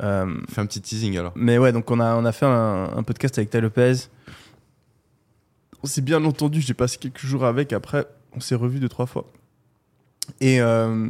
euh, 0.00 0.34
Fais 0.50 0.60
un 0.60 0.66
petit 0.66 0.80
teasing 0.80 1.16
alors. 1.18 1.32
mais 1.36 1.58
ouais, 1.58 1.72
donc 1.72 1.90
on 1.90 2.00
a, 2.00 2.14
on 2.16 2.24
a 2.24 2.32
fait 2.32 2.46
un, 2.46 2.90
un 2.96 3.02
podcast 3.02 3.38
avec 3.38 3.50
Ty 3.50 3.60
Lopez. 3.60 3.94
On 5.82 5.86
s'est 5.86 6.00
bien 6.02 6.24
entendu, 6.24 6.60
j'ai 6.60 6.74
passé 6.74 6.96
quelques 6.98 7.24
jours 7.24 7.44
avec. 7.44 7.72
Après, 7.72 8.06
on 8.36 8.40
s'est 8.40 8.54
revu 8.54 8.78
deux, 8.78 8.88
trois 8.88 9.06
fois. 9.06 9.26
Et 10.40 10.60
euh, 10.60 11.08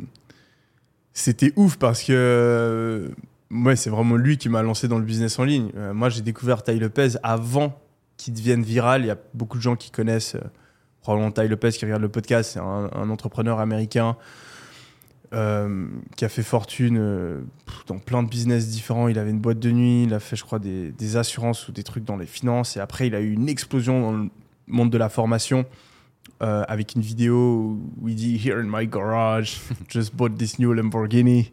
c'était 1.12 1.52
ouf 1.56 1.76
parce 1.76 2.02
que. 2.02 3.10
Ouais, 3.52 3.76
c'est 3.76 3.90
vraiment 3.90 4.16
lui 4.16 4.38
qui 4.38 4.48
m'a 4.48 4.62
lancé 4.62 4.88
dans 4.88 4.98
le 4.98 5.04
business 5.04 5.38
en 5.38 5.44
ligne. 5.44 5.70
Euh, 5.76 5.94
moi, 5.94 6.08
j'ai 6.08 6.22
découvert 6.22 6.62
Ty 6.62 6.78
Lopez 6.78 7.10
avant 7.22 7.78
qu'il 8.16 8.34
devienne 8.34 8.62
viral. 8.62 9.02
Il 9.02 9.06
y 9.08 9.10
a 9.10 9.18
beaucoup 9.34 9.58
de 9.58 9.62
gens 9.62 9.76
qui 9.76 9.90
connaissent 9.90 10.36
euh, 10.36 10.44
probablement 11.00 11.32
Ty 11.32 11.48
Lopez 11.48 11.70
qui 11.70 11.84
regardent 11.84 12.02
le 12.02 12.08
podcast. 12.08 12.52
C'est 12.54 12.60
un, 12.60 13.10
entrepreneur 13.10 13.58
américain 13.58 14.16
euh, 15.32 15.86
qui 16.16 16.24
a 16.24 16.28
fait 16.28 16.42
fortune 16.42 16.98
euh, 16.98 17.40
dans 17.86 17.98
plein 17.98 18.22
de 18.22 18.28
business 18.28 18.68
différents. 18.68 19.08
Il 19.08 19.18
avait 19.18 19.30
une 19.30 19.40
boîte 19.40 19.58
de 19.58 19.70
nuit, 19.70 20.04
il 20.04 20.14
a 20.14 20.20
fait, 20.20 20.36
je 20.36 20.44
crois, 20.44 20.58
des, 20.58 20.92
des 20.92 21.16
assurances 21.16 21.68
ou 21.68 21.72
des 21.72 21.82
trucs 21.82 22.04
dans 22.04 22.16
les 22.16 22.26
finances. 22.26 22.76
Et 22.76 22.80
après, 22.80 23.06
il 23.06 23.14
a 23.14 23.20
eu 23.20 23.32
une 23.32 23.48
explosion 23.48 24.00
dans 24.00 24.12
le 24.12 24.30
monde 24.66 24.90
de 24.90 24.98
la 24.98 25.08
formation 25.08 25.66
avec 26.40 26.96
une 26.96 27.02
vidéo 27.02 27.78
où 28.00 28.08
il 28.08 28.16
dit 28.16 28.34
Here 28.36 28.58
in 28.58 28.66
my 28.66 28.84
garage, 28.84 29.60
just 29.88 30.12
bought 30.12 30.36
this 30.36 30.58
new 30.58 30.72
Lamborghini. 30.72 31.52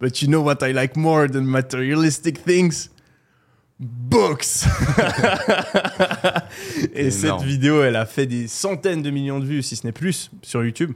But 0.00 0.22
you 0.22 0.28
know 0.28 0.42
what 0.42 0.62
I 0.62 0.72
like 0.72 0.96
more 0.96 1.28
than 1.28 1.42
materialistic 1.42 2.38
things? 2.38 2.88
Books! 3.78 4.64
Et 6.94 7.10
cette 7.10 7.42
vidéo, 7.42 7.82
elle 7.82 7.96
a 7.96 8.06
fait 8.06 8.26
des 8.26 8.48
centaines 8.48 9.02
de 9.02 9.10
millions 9.10 9.40
de 9.40 9.44
vues, 9.44 9.62
si 9.62 9.76
ce 9.76 9.86
n'est 9.86 9.92
plus, 9.92 10.30
sur 10.42 10.64
YouTube. 10.64 10.92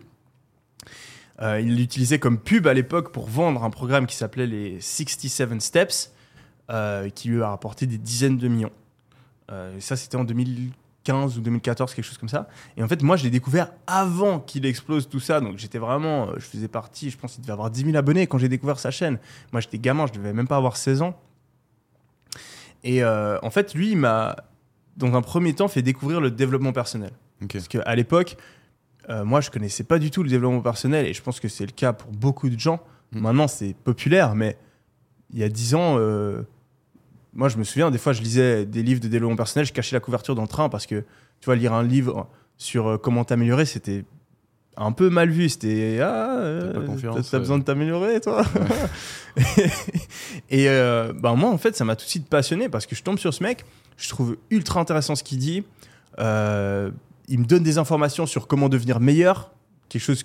Euh, 1.43 1.61
il 1.61 1.77
l'utilisait 1.77 2.19
comme 2.19 2.39
pub 2.39 2.67
à 2.67 2.73
l'époque 2.73 3.13
pour 3.13 3.29
vendre 3.29 3.65
un 3.65 3.71
programme 3.71 4.07
qui 4.07 4.17
s'appelait 4.17 4.47
les 4.47 4.81
67 4.81 5.61
Steps, 5.61 6.13
euh, 6.71 7.11
qui 7.11 7.29
lui 7.29 7.43
a 7.43 7.49
rapporté 7.49 7.87
des 7.87 7.99
dizaines 7.99 8.39
de 8.39 8.49
millions. 8.49 8.73
Euh, 9.51 9.77
et 9.77 9.81
ça, 9.81 9.97
c'était 9.97 10.17
en 10.17 10.25
2015 10.25 10.71
ou 11.13 11.41
2014, 11.41 11.95
quelque 11.95 12.05
chose 12.05 12.19
comme 12.19 12.29
ça. 12.29 12.49
Et 12.77 12.83
en 12.83 12.89
fait, 12.89 13.03
moi, 13.03 13.17
je 13.17 13.25
l'ai 13.25 13.31
découvert 13.31 13.71
avant 13.87 14.41
qu'il 14.41 14.65
explose 14.67 15.09
tout 15.09 15.21
ça. 15.21 15.41
Donc, 15.41 15.59
j'étais 15.59 15.79
vraiment. 15.79 16.29
euh, 16.29 16.35
Je 16.37 16.45
faisais 16.45 16.69
partie, 16.69 17.11
je 17.11 17.19
pense 17.19 17.35
qu'il 17.35 17.43
devait 17.43 17.53
avoir 17.53 17.71
10 17.71 17.85
000 17.85 17.97
abonnés 17.97 18.27
quand 18.27 18.39
j'ai 18.39 18.49
découvert 18.49 18.79
sa 18.79 18.91
chaîne. 18.91 19.19
Moi, 19.53 19.61
j'étais 19.61 19.79
gamin, 19.79 20.07
je 20.07 20.13
devais 20.13 20.33
même 20.33 20.49
pas 20.49 20.57
avoir 20.57 20.77
16 20.77 21.03
ans. 21.03 21.19
Et 22.83 23.03
euh, 23.03 23.39
en 23.43 23.51
fait, 23.51 23.75
lui, 23.75 23.93
il 23.93 23.97
m'a, 23.97 24.37
dans 24.97 25.15
un 25.15 25.23
premier 25.23 25.55
temps, 25.55 25.69
fait 25.69 25.83
découvrir 25.83 26.21
le 26.21 26.31
développement 26.31 26.73
personnel. 26.73 27.11
Parce 27.53 27.69
qu'à 27.69 27.95
l'époque, 27.95 28.37
euh, 29.11 29.25
moi, 29.25 29.41
je 29.41 29.51
connaissais 29.51 29.85
pas 29.85 29.99
du 29.99 30.11
tout 30.11 30.23
le 30.23 30.31
développement 30.31 30.61
personnel 30.61 31.07
et 31.07 31.13
je 31.13 31.23
pense 31.23 31.41
que 31.41 31.49
c'est 31.49 31.67
le 31.67 31.73
cas 31.73 31.93
pour 31.93 32.11
beaucoup 32.11 32.49
de 32.49 32.59
gens. 32.59 32.81
Mm. 33.13 33.21
Maintenant, 33.21 33.49
c'est 33.49 33.75
populaire, 33.75 34.35
mais 34.35 34.57
il 35.33 35.39
y 35.39 35.43
a 35.43 35.49
10 35.49 35.75
ans, 35.75 35.97
euh, 35.99 36.43
moi, 37.35 37.49
je 37.49 37.57
me 37.57 37.65
souviens, 37.65 37.91
des 37.91 37.99
fois, 37.99 38.13
je 38.13 38.23
lisais 38.23 38.67
des 38.67 38.83
livres 38.83 39.01
de 39.01 39.09
développement 39.09 39.37
personnel, 39.37 39.67
je 39.67 39.73
cachais 39.73 39.95
la 39.95 40.01
couverture 40.01 40.35
dans 40.35 40.43
le 40.43 40.49
train 40.49 40.69
parce 40.69 40.87
que, 40.87 41.05
tu 41.41 41.47
vois, 41.47 41.57
lire 41.57 41.73
un 41.73 41.83
livre 41.83 42.29
sur 42.57 42.87
euh, 42.87 42.99
comment 42.99 43.25
t'améliorer, 43.25 43.65
c'était 43.67 44.05
un 44.77 44.93
peu 44.93 45.11
mal 45.11 45.31
vu. 45.31 45.49
C'était 45.49 45.99
Ah, 46.01 46.37
euh, 46.39 46.73
T'as 46.73 47.23
t'as 47.23 47.37
euh. 47.37 47.41
besoin 47.41 47.59
de 47.59 47.65
t'améliorer, 47.65 48.21
toi? 48.21 48.45
Et 50.51 50.69
euh, 50.69 51.13
ben, 51.13 51.35
moi, 51.35 51.51
en 51.51 51.59
fait, 51.59 51.77
ça 51.77 51.85
m'a 51.85 51.97
tout 51.97 52.05
de 52.05 52.11
suite 52.11 52.29
passionné 52.29 52.69
parce 52.69 52.87
que 52.87 52.95
je 52.95 53.03
tombe 53.03 53.19
sur 53.19 53.33
ce 53.33 53.43
mec, 53.43 53.65
je 53.97 54.09
trouve 54.09 54.37
ultra 54.51 54.81
intéressant 54.81 55.15
ce 55.15 55.23
qu'il 55.23 55.39
dit. 55.39 55.65
Euh, 56.19 56.91
il 57.29 57.41
me 57.41 57.45
donne 57.45 57.63
des 57.63 57.79
informations 57.79 58.27
sur 58.27 58.47
comment 58.47 58.69
devenir 58.69 59.01
meilleur, 59.01 59.51
quelque 59.89 60.03
chose 60.03 60.25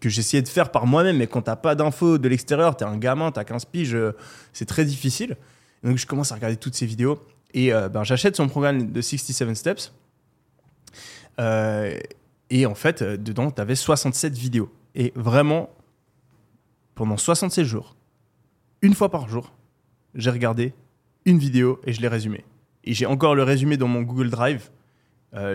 que 0.00 0.08
j'essayais 0.08 0.42
de 0.42 0.48
faire 0.48 0.70
par 0.70 0.86
moi-même, 0.86 1.16
mais 1.16 1.26
quand 1.26 1.42
t'as 1.42 1.56
pas 1.56 1.74
d'infos 1.74 2.18
de 2.18 2.28
l'extérieur, 2.28 2.76
t'es 2.76 2.84
un 2.84 2.96
gamin, 2.98 3.32
t'as 3.32 3.44
15 3.44 3.64
piges, 3.64 3.94
euh, 3.94 4.12
c'est 4.52 4.66
très 4.66 4.84
difficile. 4.84 5.36
Donc 5.82 5.96
je 5.96 6.06
commence 6.06 6.32
à 6.32 6.34
regarder 6.34 6.56
toutes 6.56 6.74
ces 6.74 6.86
vidéos 6.86 7.20
et 7.54 7.72
euh, 7.72 7.88
ben, 7.88 8.04
j'achète 8.04 8.36
son 8.36 8.48
programme 8.48 8.92
de 8.92 9.00
67 9.00 9.54
Steps. 9.54 9.92
Euh, 11.40 11.98
et 12.50 12.66
en 12.66 12.74
fait, 12.74 13.02
euh, 13.02 13.16
dedans, 13.16 13.50
t'avais 13.50 13.74
67 13.74 14.34
vidéos. 14.34 14.72
Et 14.94 15.12
vraiment, 15.14 15.70
pendant 16.94 17.16
67 17.16 17.64
jours, 17.64 17.96
une 18.82 18.94
fois 18.94 19.10
par 19.10 19.28
jour, 19.28 19.52
j'ai 20.14 20.30
regardé 20.30 20.74
une 21.24 21.38
vidéo 21.38 21.80
et 21.84 21.92
je 21.92 22.00
l'ai 22.00 22.08
résumée. 22.08 22.44
Et 22.84 22.94
j'ai 22.94 23.06
encore 23.06 23.34
le 23.34 23.42
résumé 23.42 23.76
dans 23.76 23.88
mon 23.88 24.02
Google 24.02 24.30
Drive. 24.30 24.70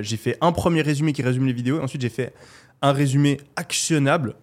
J'ai 0.02 0.18
fait 0.18 0.38
un 0.40 0.52
premier 0.52 0.84
résumé 0.84 1.14
qui 1.14 1.24
résume 1.24 1.48
les 1.48 1.54
vidéos. 1.54 1.80
Et 1.80 1.82
ensuite, 1.82 2.02
j'ai 2.02 2.10
fait 2.10 2.32
un 2.84 2.92
résumé 2.92 3.40
actionnable 3.56 4.36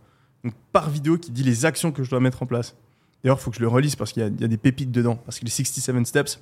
donc 0.42 0.54
par 0.72 0.90
vidéo 0.90 1.18
qui 1.18 1.30
dit 1.30 1.42
les 1.42 1.64
actions 1.64 1.92
que 1.92 2.02
je 2.02 2.10
dois 2.10 2.20
mettre 2.20 2.42
en 2.42 2.46
place. 2.46 2.74
D'ailleurs, 3.22 3.38
il 3.38 3.42
faut 3.42 3.50
que 3.50 3.56
je 3.56 3.62
le 3.62 3.68
relise 3.68 3.96
parce 3.96 4.12
qu'il 4.12 4.22
y, 4.22 4.26
a- 4.26 4.30
des 4.48 4.56
pépites 4.56 4.90
dedans. 4.90 5.16
Parce 5.16 5.38
que 5.38 5.44
les 5.44 5.50
67 5.50 6.06
Steps, 6.06 6.40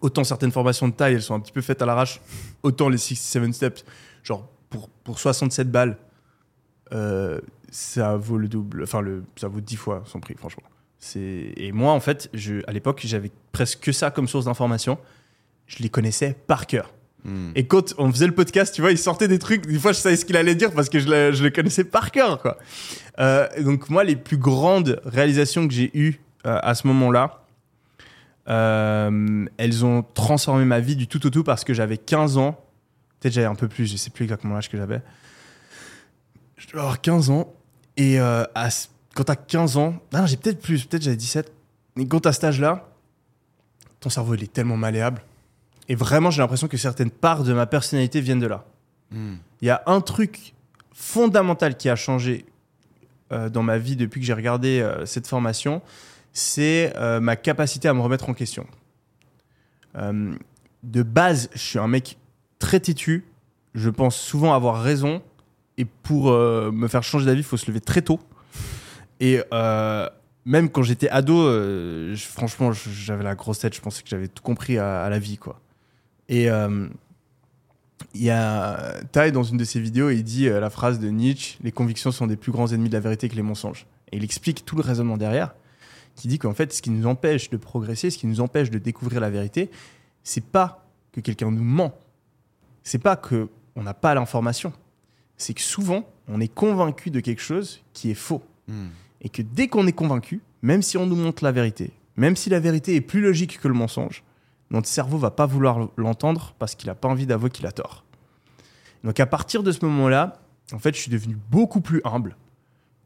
autant 0.00 0.24
certaines 0.24 0.52
formations 0.52 0.88
de 0.88 0.92
taille, 0.94 1.14
elles 1.14 1.22
sont 1.22 1.34
un 1.34 1.40
petit 1.40 1.52
peu 1.52 1.60
faites 1.60 1.80
à 1.82 1.86
l'arrache, 1.86 2.20
autant 2.62 2.88
les 2.88 2.98
67 2.98 3.54
Steps, 3.54 3.84
genre 4.22 4.48
pour, 4.68 4.88
pour 4.88 5.18
67 5.18 5.70
balles, 5.70 5.96
euh, 6.92 7.40
ça 7.70 8.16
vaut 8.16 8.36
le 8.38 8.48
double, 8.48 8.82
enfin, 8.82 9.00
le, 9.00 9.24
ça 9.36 9.48
vaut 9.48 9.60
10 9.60 9.76
fois 9.76 10.02
son 10.06 10.20
prix, 10.20 10.34
franchement. 10.36 10.62
Et 11.16 11.72
moi, 11.72 11.92
en 11.92 12.00
fait, 12.00 12.28
je, 12.34 12.56
à 12.66 12.72
l'époque, 12.72 13.00
j'avais 13.04 13.30
presque 13.52 13.80
que 13.80 13.92
ça 13.92 14.10
comme 14.10 14.28
source 14.28 14.44
d'information. 14.44 14.98
Je 15.66 15.82
les 15.82 15.88
connaissais 15.88 16.36
par 16.46 16.66
cœur. 16.66 16.92
Hmm. 17.24 17.50
Et 17.54 17.66
quand 17.66 17.94
on 17.98 18.10
faisait 18.10 18.26
le 18.26 18.34
podcast, 18.34 18.74
tu 18.74 18.80
vois, 18.80 18.92
il 18.92 18.98
sortait 18.98 19.28
des 19.28 19.38
trucs. 19.38 19.66
Des 19.66 19.78
fois, 19.78 19.92
je 19.92 19.98
savais 19.98 20.16
ce 20.16 20.24
qu'il 20.24 20.36
allait 20.36 20.54
dire 20.54 20.72
parce 20.72 20.88
que 20.88 20.98
je 20.98 21.08
le, 21.08 21.50
connaissais 21.50 21.84
par 21.84 22.10
cœur, 22.10 22.40
quoi. 22.40 22.58
Euh, 23.18 23.46
donc, 23.62 23.90
moi, 23.90 24.04
les 24.04 24.16
plus 24.16 24.38
grandes 24.38 25.00
réalisations 25.04 25.68
que 25.68 25.74
j'ai 25.74 25.90
eues 25.96 26.20
euh, 26.46 26.58
à 26.62 26.74
ce 26.74 26.86
moment-là, 26.86 27.44
euh, 28.48 29.46
elles 29.58 29.84
ont 29.84 30.02
transformé 30.02 30.64
ma 30.64 30.80
vie 30.80 30.96
du 30.96 31.06
tout 31.06 31.24
au 31.26 31.30
tout 31.30 31.44
parce 31.44 31.64
que 31.64 31.74
j'avais 31.74 31.98
15 31.98 32.38
ans. 32.38 32.64
Peut-être 33.20 33.34
j'avais 33.34 33.46
un 33.46 33.54
peu 33.54 33.68
plus, 33.68 33.86
je 33.86 33.96
sais 33.96 34.10
plus 34.10 34.24
exactement 34.24 34.54
l'âge 34.54 34.70
que 34.70 34.78
j'avais. 34.78 35.02
Je 36.56 36.66
devais 36.68 36.80
avoir 36.80 37.00
15 37.00 37.30
ans. 37.30 37.52
Et 37.96 38.18
à 38.18 38.68
quand 39.14 39.24
t'as 39.24 39.36
15 39.36 39.76
ans, 39.76 40.00
j'ai 40.24 40.36
peut-être 40.36 40.60
plus, 40.60 40.84
peut-être 40.84 41.02
j'avais 41.02 41.16
17. 41.16 41.52
Mais 41.96 42.06
quand 42.06 42.20
t'as 42.20 42.32
cet 42.32 42.44
âge-là, 42.44 42.88
ton 43.98 44.08
cerveau, 44.08 44.34
il 44.34 44.44
est 44.44 44.52
tellement 44.52 44.76
malléable. 44.76 45.22
Et 45.90 45.96
vraiment, 45.96 46.30
j'ai 46.30 46.40
l'impression 46.40 46.68
que 46.68 46.76
certaines 46.76 47.10
parts 47.10 47.42
de 47.42 47.52
ma 47.52 47.66
personnalité 47.66 48.20
viennent 48.20 48.38
de 48.38 48.46
là. 48.46 48.64
Hmm. 49.10 49.34
Il 49.60 49.66
y 49.66 49.70
a 49.70 49.82
un 49.86 50.00
truc 50.00 50.54
fondamental 50.92 51.76
qui 51.76 51.88
a 51.88 51.96
changé 51.96 52.46
euh, 53.32 53.48
dans 53.48 53.64
ma 53.64 53.76
vie 53.76 53.96
depuis 53.96 54.20
que 54.20 54.26
j'ai 54.26 54.32
regardé 54.32 54.80
euh, 54.80 55.04
cette 55.04 55.26
formation, 55.26 55.82
c'est 56.32 56.92
euh, 56.94 57.18
ma 57.18 57.34
capacité 57.34 57.88
à 57.88 57.94
me 57.94 58.00
remettre 58.02 58.28
en 58.28 58.34
question. 58.34 58.68
De 59.96 61.02
base, 61.02 61.50
je 61.54 61.58
suis 61.58 61.78
un 61.80 61.88
mec 61.88 62.18
très 62.60 62.78
têtu. 62.78 63.24
Je 63.74 63.90
pense 63.90 64.16
souvent 64.16 64.54
avoir 64.54 64.80
raison. 64.80 65.20
Et 65.76 65.84
pour 65.84 66.30
me 66.30 66.86
faire 66.86 67.02
changer 67.02 67.26
d'avis, 67.26 67.40
il 67.40 67.44
faut 67.44 67.56
se 67.56 67.66
lever 67.66 67.80
très 67.80 68.02
tôt. 68.02 68.20
Et 69.18 69.42
même 70.44 70.70
quand 70.70 70.84
j'étais 70.84 71.08
ado, 71.08 71.50
franchement, 72.14 72.70
j'avais 72.72 73.24
la 73.24 73.34
grosse 73.34 73.58
tête. 73.58 73.74
Je 73.74 73.80
pensais 73.80 74.04
que 74.04 74.08
j'avais 74.08 74.28
tout 74.28 74.44
compris 74.44 74.78
à, 74.78 75.02
à 75.02 75.10
la 75.10 75.18
vie, 75.18 75.36
quoi. 75.36 75.60
Et 76.30 76.48
euh, 76.48 76.86
il 78.14 78.22
y 78.22 78.30
a 78.30 78.94
Ty 79.12 79.32
dans 79.32 79.42
une 79.42 79.58
de 79.58 79.64
ses 79.64 79.80
vidéos, 79.80 80.10
il 80.10 80.22
dit 80.22 80.48
euh, 80.48 80.60
la 80.60 80.70
phrase 80.70 81.00
de 81.00 81.08
Nietzsche 81.08 81.58
les 81.62 81.72
convictions 81.72 82.12
sont 82.12 82.28
des 82.28 82.36
plus 82.36 82.52
grands 82.52 82.68
ennemis 82.68 82.88
de 82.88 82.94
la 82.94 83.00
vérité 83.00 83.28
que 83.28 83.34
les 83.34 83.42
mensonges. 83.42 83.86
Et 84.12 84.16
il 84.16 84.24
explique 84.24 84.64
tout 84.64 84.76
le 84.76 84.82
raisonnement 84.82 85.16
derrière, 85.16 85.54
qui 86.14 86.28
dit 86.28 86.38
qu'en 86.38 86.54
fait, 86.54 86.72
ce 86.72 86.82
qui 86.82 86.90
nous 86.90 87.06
empêche 87.06 87.50
de 87.50 87.56
progresser, 87.56 88.10
ce 88.10 88.16
qui 88.16 88.28
nous 88.28 88.40
empêche 88.40 88.70
de 88.70 88.78
découvrir 88.78 89.20
la 89.20 89.28
vérité, 89.28 89.70
c'est 90.22 90.44
pas 90.44 90.86
que 91.12 91.20
quelqu'un 91.20 91.50
nous 91.50 91.64
ment, 91.64 91.98
c'est 92.84 92.98
pas 92.98 93.16
que 93.16 93.48
on 93.74 93.82
n'a 93.82 93.94
pas 93.94 94.14
l'information, 94.14 94.72
c'est 95.36 95.54
que 95.54 95.60
souvent 95.60 96.08
on 96.28 96.40
est 96.40 96.52
convaincu 96.52 97.10
de 97.10 97.18
quelque 97.18 97.42
chose 97.42 97.82
qui 97.92 98.10
est 98.10 98.14
faux. 98.14 98.42
Hmm. 98.68 98.88
Et 99.20 99.28
que 99.28 99.42
dès 99.42 99.66
qu'on 99.66 99.86
est 99.88 99.92
convaincu, 99.92 100.40
même 100.62 100.80
si 100.80 100.96
on 100.96 101.06
nous 101.06 101.16
montre 101.16 101.42
la 101.42 101.50
vérité, 101.50 101.90
même 102.16 102.36
si 102.36 102.50
la 102.50 102.60
vérité 102.60 102.94
est 102.94 103.00
plus 103.00 103.20
logique 103.20 103.58
que 103.58 103.66
le 103.66 103.74
mensonge, 103.74 104.22
notre 104.70 104.88
cerveau 104.88 105.18
va 105.18 105.30
pas 105.30 105.46
vouloir 105.46 105.88
l'entendre 105.96 106.54
parce 106.58 106.74
qu'il 106.74 106.90
a 106.90 106.94
pas 106.94 107.08
envie 107.08 107.26
d'avouer 107.26 107.50
qu'il 107.50 107.66
a 107.66 107.72
tort. 107.72 108.04
Donc 109.04 109.18
à 109.18 109.26
partir 109.26 109.62
de 109.62 109.72
ce 109.72 109.84
moment-là, 109.84 110.40
en 110.72 110.78
fait, 110.78 110.94
je 110.94 111.00
suis 111.00 111.10
devenu 111.10 111.36
beaucoup 111.50 111.80
plus 111.80 112.00
humble 112.04 112.36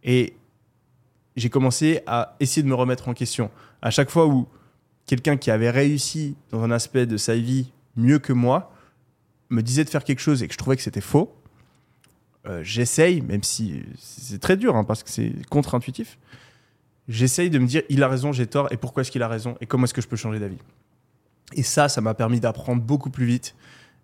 et 0.03 0.37
j'ai 1.37 1.51
commencé 1.51 2.03
à 2.07 2.37
essayer 2.41 2.63
de 2.63 2.69
me 2.69 2.75
remettre 2.75 3.09
en 3.09 3.15
question. 3.15 3.51
À 3.83 3.91
chaque 3.91 4.11
fois 4.11 4.27
où 4.27 4.47
quelqu'un 5.07 5.37
qui 5.37 5.51
avait 5.51 5.71
réussi 5.71 6.37
dans 6.51 6.63
un 6.63 6.71
aspect 6.71 7.07
de 7.07 7.17
sa 7.17 7.37
vie 7.37 7.73
mieux 7.97 8.19
que 8.19 8.33
moi 8.33 8.73
me 9.51 9.63
disait 9.63 9.85
de 9.85 9.91
faire 9.91 10.05
quelque 10.05 10.21
chose 10.21 10.43
et 10.43 10.49
que 10.49 10.53
je 10.53 10.59
trouvais 10.59 10.77
que 10.77 10.83
c'était 10.83 11.01
faux, 11.01 11.35
euh, 12.47 12.63
j'essaye, 12.63 13.23
même 13.23 13.43
si 13.43 13.83
c'est 13.99 14.41
très 14.41 14.57
dur 14.57 14.77
hein, 14.77 14.85
parce 14.85 15.03
que 15.03 15.11
c'est 15.11 15.33
contre-intuitif, 15.49 16.19
j'essaye 17.09 17.51
de 17.51 17.59
me 17.59 17.67
dire 17.67 17.83
il 17.89 18.03
a 18.03 18.09
raison, 18.09 18.33
j'ai 18.33 18.47
tort 18.47 18.69
et 18.71 18.77
pourquoi 18.77 19.01
est-ce 19.01 19.11
qu'il 19.11 19.23
a 19.23 19.29
raison 19.29 19.57
et 19.61 19.67
comment 19.67 19.85
est-ce 19.85 19.95
que 19.95 20.03
je 20.03 20.09
peux 20.09 20.17
changer 20.17 20.39
d'avis? 20.39 20.59
Et 21.53 21.63
ça, 21.63 21.89
ça 21.89 22.01
m'a 22.01 22.15
permis 22.15 22.41
d'apprendre 22.41 22.83
beaucoup 22.83 23.11
plus 23.11 23.27
vite. 23.27 23.55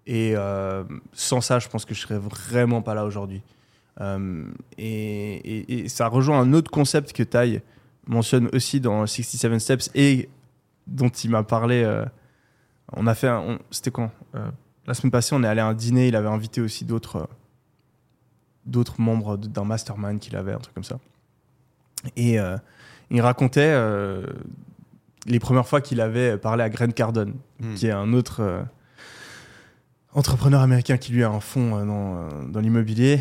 Et 0.07 0.35
euh, 0.37 0.85
sans 1.13 1.41
ça, 1.41 1.59
je 1.59 1.69
pense 1.69 1.85
que 1.85 1.95
je 1.95 2.01
serais 2.01 2.19
vraiment 2.19 2.83
pas 2.83 2.95
là 2.95 3.05
aujourd'hui. 3.05 3.43
Euh, 4.01 4.45
et, 4.79 5.89
ça 5.89 6.09
rejoint 6.09 6.41
un 6.41 6.53
autre 6.53 6.71
concept 6.71 7.13
que 7.13 7.23
Tai 7.23 7.63
mentionne 8.07 8.49
aussi 8.53 8.81
dans 8.81 9.07
67 9.07 9.59
Steps 9.61 9.91
et 9.95 10.29
dont 10.87 11.09
il 11.09 11.31
m'a 11.31 11.43
parlé. 11.43 11.83
euh, 11.85 12.05
on 12.93 13.07
a 13.07 13.15
fait, 13.15 13.31
c'était 13.71 13.93
quand 13.93 14.11
La 14.87 14.95
semaine 14.95 15.13
passée, 15.13 15.35
on 15.35 15.45
est 15.45 15.47
allé 15.47 15.61
à 15.61 15.67
un 15.67 15.75
dîner. 15.75 16.09
Il 16.09 16.17
avait 16.17 16.29
invité 16.29 16.61
aussi 16.61 16.85
d'autres, 16.85 17.29
d'autres 18.67 19.01
membres 19.01 19.37
d'un 19.37 19.65
mastermind 19.65 20.19
qu'il 20.19 20.35
avait, 20.35 20.53
un 20.53 20.59
truc 20.59 20.75
comme 20.75 20.83
ça. 20.83 20.99
Et 22.17 22.39
il 23.11 23.21
racontait 23.21 23.77
les 25.31 25.39
premières 25.41 25.67
fois 25.67 25.81
qu'il 25.81 26.01
avait 26.01 26.37
parlé 26.37 26.63
à 26.63 26.69
Grant 26.69 26.89
Cardone, 26.91 27.35
Hmm. 27.61 27.75
qui 27.75 27.87
est 27.87 27.91
un 27.93 28.13
autre 28.13 28.41
euh, 28.41 28.63
entrepreneur 30.15 30.61
américain 30.61 30.97
qui 30.97 31.13
lui 31.13 31.23
a 31.25 31.29
un 31.31 31.41
fonds 31.41 31.77
euh, 31.77 31.85
dans, 31.85 32.15
euh, 32.17 32.29
dans 32.49 32.61
l'immobilier 32.61 33.21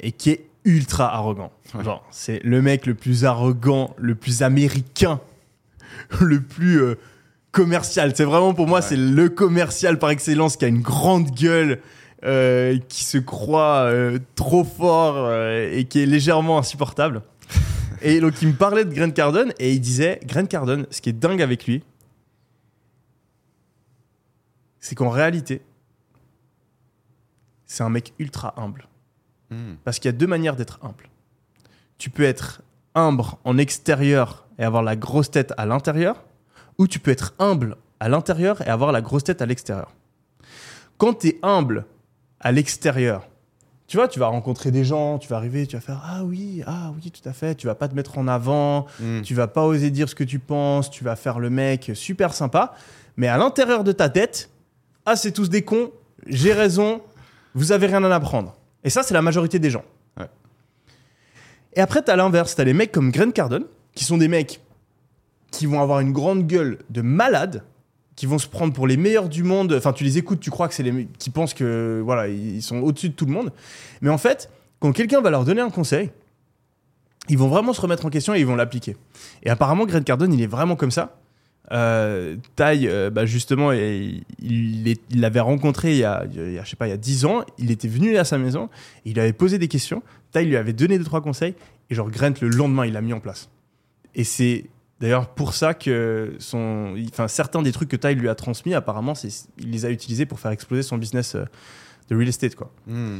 et 0.00 0.12
qui 0.12 0.30
est 0.30 0.46
ultra 0.64 1.12
arrogant. 1.14 1.50
Ouais. 1.74 1.82
Genre, 1.84 2.04
c'est 2.10 2.40
le 2.44 2.62
mec 2.62 2.86
le 2.86 2.94
plus 2.94 3.24
arrogant, 3.24 3.94
le 3.98 4.14
plus 4.14 4.42
américain, 4.42 5.20
le 6.20 6.40
plus 6.40 6.80
commercial. 7.50 8.12
C'est 8.14 8.24
vraiment 8.24 8.54
pour 8.54 8.66
moi, 8.68 8.78
Ouais. 8.78 8.86
c'est 8.86 8.96
le 8.96 9.28
commercial 9.28 9.98
par 9.98 10.10
excellence 10.10 10.56
qui 10.56 10.64
a 10.64 10.68
une 10.68 10.82
grande 10.82 11.30
gueule. 11.30 11.80
euh, 12.24 12.78
qui 12.88 13.02
se 13.02 13.18
croit 13.18 13.78
euh, 13.86 14.16
trop 14.36 14.62
fort 14.62 15.14
euh, 15.16 15.68
et 15.72 15.86
qui 15.86 16.00
est 16.00 16.06
légèrement 16.06 16.56
insupportable. 16.56 17.20
Et 18.02 18.20
donc 18.20 18.40
il 18.42 18.48
me 18.48 18.54
parlait 18.54 18.84
de 18.84 18.92
Grant 18.92 19.10
Cardone 19.10 19.52
et 19.58 19.72
il 19.72 19.80
disait 19.80 20.20
Grant 20.24 20.46
Cardone, 20.46 20.86
ce 20.90 21.00
qui 21.00 21.10
est 21.10 21.14
dingue 21.14 21.42
avec 21.42 21.66
lui, 21.66 21.82
c'est 24.80 24.94
qu'en 24.94 25.10
réalité, 25.10 25.62
c'est 27.66 27.82
un 27.82 27.88
mec 27.88 28.12
ultra 28.18 28.54
humble. 28.56 28.86
Hmm. 29.50 29.74
Parce 29.84 29.98
qu'il 29.98 30.08
y 30.08 30.14
a 30.14 30.16
deux 30.16 30.26
manières 30.26 30.56
d'être 30.56 30.78
humble. 30.82 31.08
Tu 31.98 32.10
peux 32.10 32.24
être 32.24 32.62
humble 32.94 33.22
en 33.44 33.58
extérieur 33.58 34.46
et 34.58 34.64
avoir 34.64 34.82
la 34.82 34.96
grosse 34.96 35.30
tête 35.30 35.54
à 35.56 35.66
l'intérieur, 35.66 36.24
ou 36.78 36.86
tu 36.86 36.98
peux 36.98 37.10
être 37.10 37.34
humble 37.38 37.76
à 38.00 38.08
l'intérieur 38.08 38.60
et 38.62 38.68
avoir 38.68 38.92
la 38.92 39.00
grosse 39.00 39.24
tête 39.24 39.40
à 39.40 39.46
l'extérieur. 39.46 39.92
Quand 40.98 41.14
tu 41.14 41.28
es 41.28 41.38
humble 41.42 41.86
à 42.40 42.52
l'extérieur, 42.52 43.28
tu 43.92 43.98
vois, 43.98 44.08
tu 44.08 44.18
vas 44.18 44.28
rencontrer 44.28 44.70
des 44.70 44.86
gens, 44.86 45.18
tu 45.18 45.28
vas 45.28 45.36
arriver, 45.36 45.66
tu 45.66 45.76
vas 45.76 45.82
faire 45.82 46.00
Ah 46.02 46.24
oui, 46.24 46.62
ah 46.66 46.92
oui, 46.94 47.10
tout 47.10 47.28
à 47.28 47.34
fait, 47.34 47.54
tu 47.56 47.66
vas 47.66 47.74
pas 47.74 47.88
te 47.88 47.94
mettre 47.94 48.16
en 48.16 48.26
avant, 48.26 48.86
Hmm. 48.98 49.20
tu 49.20 49.34
vas 49.34 49.48
pas 49.48 49.66
oser 49.66 49.90
dire 49.90 50.08
ce 50.08 50.14
que 50.14 50.24
tu 50.24 50.38
penses, 50.38 50.90
tu 50.90 51.04
vas 51.04 51.14
faire 51.14 51.38
le 51.38 51.50
mec 51.50 51.90
super 51.92 52.32
sympa, 52.32 52.72
mais 53.18 53.28
à 53.28 53.36
l'intérieur 53.36 53.84
de 53.84 53.92
ta 53.92 54.08
tête, 54.08 54.48
ah 55.04 55.14
c'est 55.14 55.30
tous 55.30 55.50
des 55.50 55.60
cons, 55.60 55.90
j'ai 56.26 56.54
raison, 56.54 57.02
vous 57.54 57.70
avez 57.70 57.86
rien 57.86 58.02
à 58.02 58.14
apprendre. 58.14 58.56
Et 58.82 58.88
ça 58.88 59.02
c'est 59.02 59.12
la 59.12 59.20
majorité 59.20 59.58
des 59.58 59.68
gens. 59.68 59.84
Ouais. 60.18 60.24
Et 61.74 61.80
après 61.82 62.00
t'as 62.00 62.16
l'inverse, 62.16 62.54
t'as 62.54 62.64
les 62.64 62.72
mecs 62.72 62.92
comme 62.92 63.10
Grant 63.10 63.30
Cardone, 63.32 63.66
qui 63.94 64.06
sont 64.06 64.16
des 64.16 64.28
mecs 64.28 64.62
qui 65.50 65.66
vont 65.66 65.82
avoir 65.82 66.00
une 66.00 66.12
grande 66.12 66.46
gueule 66.46 66.78
de 66.88 67.02
malade, 67.02 67.62
qui 68.16 68.26
vont 68.26 68.38
se 68.38 68.46
prendre 68.46 68.72
pour 68.72 68.86
les 68.86 68.96
meilleurs 68.96 69.28
du 69.28 69.42
monde. 69.42 69.72
Enfin, 69.72 69.92
tu 69.92 70.04
les 70.04 70.18
écoutes, 70.18 70.40
tu 70.40 70.50
crois 70.50 70.68
que 70.68 70.74
c'est 70.74 70.82
les 70.82 71.08
qui 71.18 71.30
pensent 71.30 71.54
que 71.54 72.00
voilà, 72.04 72.28
ils 72.28 72.62
sont 72.62 72.78
au-dessus 72.78 73.08
de 73.08 73.14
tout 73.14 73.26
le 73.26 73.32
monde. 73.32 73.52
Mais 74.00 74.10
en 74.10 74.18
fait, 74.18 74.50
quand 74.80 74.92
quelqu'un 74.92 75.20
va 75.20 75.30
leur 75.30 75.44
donner 75.44 75.60
un 75.60 75.70
conseil, 75.70 76.10
ils 77.28 77.38
vont 77.38 77.48
vraiment 77.48 77.72
se 77.72 77.80
remettre 77.80 78.04
en 78.04 78.10
question 78.10 78.34
et 78.34 78.40
ils 78.40 78.46
vont 78.46 78.56
l'appliquer. 78.56 78.96
Et 79.42 79.50
apparemment, 79.50 79.86
Grant 79.86 80.02
Cardone, 80.02 80.32
il 80.32 80.42
est 80.42 80.46
vraiment 80.46 80.76
comme 80.76 80.90
ça. 80.90 81.16
Euh, 81.70 82.36
euh, 82.60 83.10
bah, 83.10 83.24
justement, 83.24 83.72
il 83.72 84.24
l'avait 85.14 85.40
rencontré 85.40 85.92
il 85.92 85.98
y, 85.98 86.04
a, 86.04 86.24
il 86.34 86.54
y 86.54 86.60
je 86.62 86.68
sais 86.68 86.76
pas, 86.76 86.88
il 86.88 86.90
y 86.90 86.94
a 86.94 86.98
10 86.98 87.24
ans. 87.24 87.44
Il 87.58 87.70
était 87.70 87.88
venu 87.88 88.16
à 88.16 88.24
sa 88.24 88.38
maison, 88.38 88.68
il 89.04 89.18
avait 89.20 89.32
posé 89.32 89.58
des 89.58 89.68
questions. 89.68 90.02
Ty 90.32 90.44
lui 90.44 90.56
avait 90.56 90.72
donné 90.72 90.98
deux 90.98 91.04
trois 91.04 91.20
conseils 91.20 91.54
et 91.90 91.94
genre 91.94 92.10
Grant 92.10 92.32
le 92.40 92.48
lendemain, 92.48 92.86
il 92.86 92.92
l'a 92.92 93.00
mis 93.00 93.12
en 93.12 93.20
place. 93.20 93.48
Et 94.14 94.24
c'est 94.24 94.64
d'ailleurs 95.02 95.26
pour 95.26 95.52
ça 95.52 95.74
que 95.74 96.36
son, 96.38 96.94
enfin 97.08 97.26
certains 97.26 97.60
des 97.60 97.72
trucs 97.72 97.88
que 97.88 97.96
Ty 97.96 98.14
lui 98.14 98.28
a 98.28 98.36
transmis, 98.36 98.72
apparemment, 98.72 99.16
c'est 99.16 99.48
il 99.58 99.72
les 99.72 99.84
a 99.84 99.90
utilisés 99.90 100.26
pour 100.26 100.38
faire 100.38 100.52
exploser 100.52 100.84
son 100.84 100.96
business 100.96 101.34
euh, 101.34 101.44
de 102.08 102.16
real 102.16 102.28
estate 102.28 102.54
quoi. 102.54 102.70
Hmm. 102.86 103.18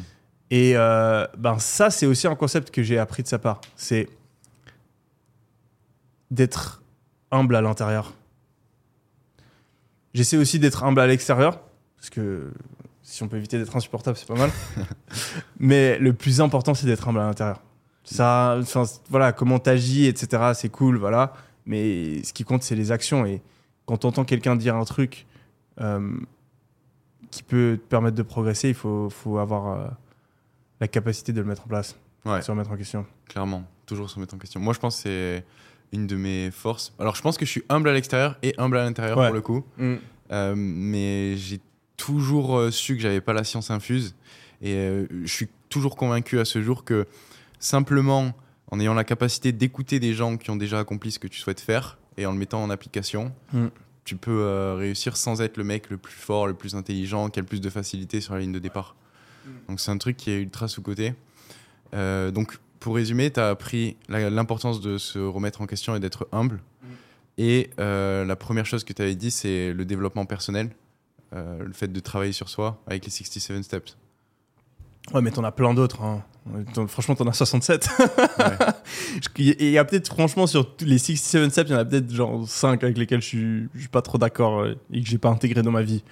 Et 0.51 0.77
euh, 0.77 1.27
ben 1.37 1.59
ça, 1.59 1.91
c'est 1.91 2.07
aussi 2.07 2.29
un 2.29 2.37
concept 2.37 2.71
que 2.71 2.83
j'ai 2.85 2.99
appris 2.99 3.25
de 3.25 3.29
sa 3.29 3.39
part. 3.39 3.61
C'est 3.75 4.09
d'être 6.31 6.83
humble 7.33 7.57
à 7.57 7.61
l'intérieur. 7.61 8.15
J'essaie 10.15 10.37
aussi 10.37 10.61
d'être 10.61 10.85
humble 10.85 11.01
à 11.01 11.07
l'extérieur, 11.09 11.59
parce 11.97 12.11
que 12.11 12.53
si 13.03 13.25
on 13.25 13.29
peut 13.29 13.39
éviter 13.39 13.59
d'être 13.59 13.75
insupportable, 13.75 14.17
c'est 14.17 14.29
pas 14.29 14.37
mal. 14.37 14.51
Mais 15.59 15.99
le 15.99 16.13
plus 16.13 16.41
important, 16.41 16.75
c'est 16.75 16.87
d'être 16.87 17.09
humble 17.09 17.19
à 17.19 17.25
l'intérieur. 17.25 17.61
Ça, 18.05 18.61
voilà, 19.09 19.33
comment 19.33 19.59
t'agis, 19.59 20.07
etc., 20.07 20.53
c'est 20.55 20.69
cool, 20.69 20.99
voilà. 20.99 21.33
Mais 21.67 22.23
ce 22.25 22.33
qui 22.33 22.45
compte, 22.45 22.63
c'est 22.63 22.75
les 22.75 22.91
actions. 22.93 23.25
Et 23.27 23.41
quand 23.87 23.99
t'entends 23.99 24.25
quelqu'un 24.25 24.57
dire 24.57 24.77
un 24.77 24.85
truc 24.85 25.27
euh, 25.81 26.13
qui 27.31 27.43
peut 27.43 27.79
te 27.83 27.89
permettre 27.89 28.17
de 28.17 28.23
progresser, 28.23 28.69
il 28.69 28.75
faut, 28.75 29.09
faut 29.11 29.39
avoir 29.39 29.69
euh, 29.81 29.89
la 30.81 30.89
capacité 30.89 31.33
de 31.33 31.41
le 31.41 31.47
mettre 31.47 31.63
en 31.65 31.69
place, 31.69 31.97
Ouais. 32.25 32.39
de 32.39 32.45
se 32.45 32.51
remettre 32.51 32.71
en 32.71 32.77
question. 32.77 33.07
Clairement, 33.29 33.65
toujours 33.87 34.09
se 34.11 34.19
mettre 34.21 34.35
en 34.35 34.39
question. 34.39 34.61
Moi, 34.61 34.75
je 34.75 34.79
pense 34.79 34.97
que 34.97 35.03
c'est 35.03 35.45
une 35.93 36.07
de 36.07 36.17
mes 36.17 36.51
forces. 36.51 36.93
Alors, 36.99 37.15
je 37.17 37.23
pense 37.23 37.37
que 37.39 37.45
je 37.45 37.51
suis 37.51 37.65
humble 37.69 37.89
à 37.89 37.93
l'extérieur 37.93 38.37
et 38.43 38.55
humble 38.59 38.77
à 38.79 38.85
l'intérieur 38.85 39.19
Ouais. 39.19 39.27
pour 39.27 39.35
le 39.35 39.41
coup. 39.41 39.65
Euh, 40.31 40.55
mais 40.57 41.37
j'ai 41.37 41.61
toujours 41.97 42.73
su 42.73 42.97
que 42.97 43.03
j'avais 43.03 43.21
pas 43.21 43.33
la 43.33 43.45
science 43.45 43.71
infuse. 43.71 44.15
Et 44.63 44.75
je 45.25 45.27
suis 45.33 45.49
toujours 45.69 45.97
convaincu 45.97 46.39
à 46.39 46.45
ce 46.45 46.63
jour 46.63 46.85
que 46.85 47.07
simplement 47.59 48.33
en 48.73 48.81
ayant 48.81 48.95
la 48.95 49.05
capacité 49.05 49.53
d'écouter 49.53 50.01
des 50.01 50.15
gens 50.15 50.39
qui 50.39 50.51
ont 50.51 50.57
déjà 50.57 50.79
accompli 50.81 51.13
ce 51.13 51.19
que 51.19 51.29
tu 51.29 51.39
souhaites 51.39 51.61
faire 51.61 51.99
et 52.17 52.25
en 52.25 52.33
le 52.33 52.39
mettant 52.39 52.63
en 52.63 52.71
application, 52.71 53.31
Mm. 53.53 53.67
tu 54.05 54.17
peux 54.17 54.41
euh, 54.43 54.75
réussir 54.75 55.17
sans 55.19 55.43
être 55.43 55.59
le 55.59 55.65
mec 55.65 55.91
le 55.91 55.99
plus 55.99 56.15
fort, 56.15 56.47
le 56.47 56.55
plus 56.55 56.75
intelligent, 56.75 57.29
qui 57.29 57.39
a 57.39 57.43
le 57.43 57.47
plus 57.47 57.61
de 57.61 57.69
facilité 57.69 58.23
sur 58.23 58.33
la 58.33 58.41
ligne 58.41 58.53
de 58.53 58.59
départ. 58.59 58.97
Donc 59.69 59.79
c'est 59.79 59.91
un 59.91 59.99
truc 59.99 60.17
qui 60.17 60.31
est 60.31 60.41
ultra 60.41 60.69
sous-côté. 60.69 61.15
Euh, 61.95 62.31
donc 62.31 62.59
pour 62.81 62.95
résumer, 62.95 63.31
tu 63.31 63.41
as 63.41 63.51
appris 63.51 63.97
l'importance 64.09 64.81
de 64.81 64.99
se 64.99 65.19
remettre 65.19 65.61
en 65.61 65.67
question 65.67 65.95
et 65.95 66.01
d'être 66.01 66.27
humble. 66.33 66.61
Et 67.39 67.71
euh, 67.79 68.25
la 68.25 68.37
première 68.37 68.67
chose 68.67 68.85
que 68.85 68.93
tu 68.93 69.03
avais 69.03 69.15
dit, 69.15 69.31
c'est 69.31 69.73
le 69.73 69.85
développement 69.85 70.27
personnel, 70.27 70.71
euh, 71.33 71.63
le 71.65 71.73
fait 71.73 71.89
de 71.89 72.01
travailler 72.01 72.33
sur 72.33 72.49
soi 72.49 72.83
avec 72.87 73.05
les 73.05 73.11
67 73.11 73.63
steps. 73.63 73.97
Ouais, 75.13 75.21
mais 75.21 75.31
t'en 75.31 75.45
as 75.45 75.53
plein 75.53 75.75
d'autres. 75.75 76.03
hein. 76.03 76.23
Franchement, 76.89 77.15
t'en 77.15 77.27
as 77.27 77.33
67. 77.35 77.89
Ouais. 77.99 78.45
Je- 79.37 79.43
Et 79.53 79.67
il 79.67 79.71
y 79.73 79.79
a 79.79 79.85
peut-être, 79.85 80.09
franchement, 80.09 80.47
sur 80.47 80.75
tous 80.77 80.85
les 80.85 80.99
67 80.99 81.51
steps, 81.51 81.71
il 81.71 81.73
y 81.73 81.77
en 81.77 81.79
a 81.81 81.85
peut-être 81.85 82.13
genre 82.13 82.49
5 82.49 82.83
avec 82.83 82.99
lesquels 82.99 83.21
je 83.23 83.27
suis, 83.27 83.69
je 83.75 83.81
suis 83.81 83.89
pas 83.89 84.03
trop 84.03 84.19
d'accord 84.19 84.61
euh, 84.61 84.75
et 84.93 85.03
que 85.03 85.09
j'ai 85.09 85.19
pas 85.19 85.29
intégré 85.29 85.63
dans 85.63 85.71
ma 85.71 85.83
vie. 85.83 86.03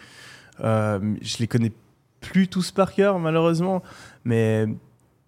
Euh, 0.60 1.14
je 1.22 1.38
les 1.38 1.46
connais 1.46 1.72
plus 2.20 2.48
tous 2.48 2.70
par 2.70 2.92
cœur, 2.94 3.18
malheureusement. 3.18 3.82
Mais 4.24 4.66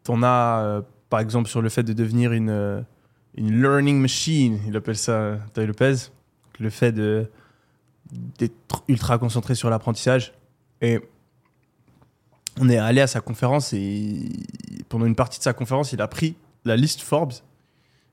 t'en 0.04 0.22
as, 0.22 0.62
euh, 0.64 0.82
par 1.08 1.20
exemple, 1.20 1.48
sur 1.48 1.62
le 1.62 1.68
fait 1.68 1.82
de 1.82 1.92
devenir 1.92 2.32
une, 2.32 2.50
euh, 2.50 2.80
une 3.36 3.60
learning 3.62 3.98
machine. 4.00 4.60
Il 4.68 4.76
appelle 4.76 4.96
ça, 4.96 5.38
Ty 5.54 5.66
Lopez. 5.66 5.94
Le 6.60 6.70
fait 6.70 6.92
d'être 6.92 8.84
ultra 8.88 9.18
concentré 9.18 9.54
sur 9.54 9.70
l'apprentissage. 9.70 10.32
Et 10.80 11.00
on 12.60 12.68
est 12.68 12.76
allé 12.78 13.00
à 13.00 13.06
sa 13.06 13.20
conférence 13.20 13.72
et 13.72 14.28
pendant 14.88 15.06
une 15.06 15.14
partie 15.14 15.38
de 15.38 15.44
sa 15.44 15.52
conférence, 15.52 15.92
il 15.92 16.00
a 16.02 16.08
pris 16.08 16.34
la 16.64 16.76
liste 16.76 17.00
Forbes 17.00 17.32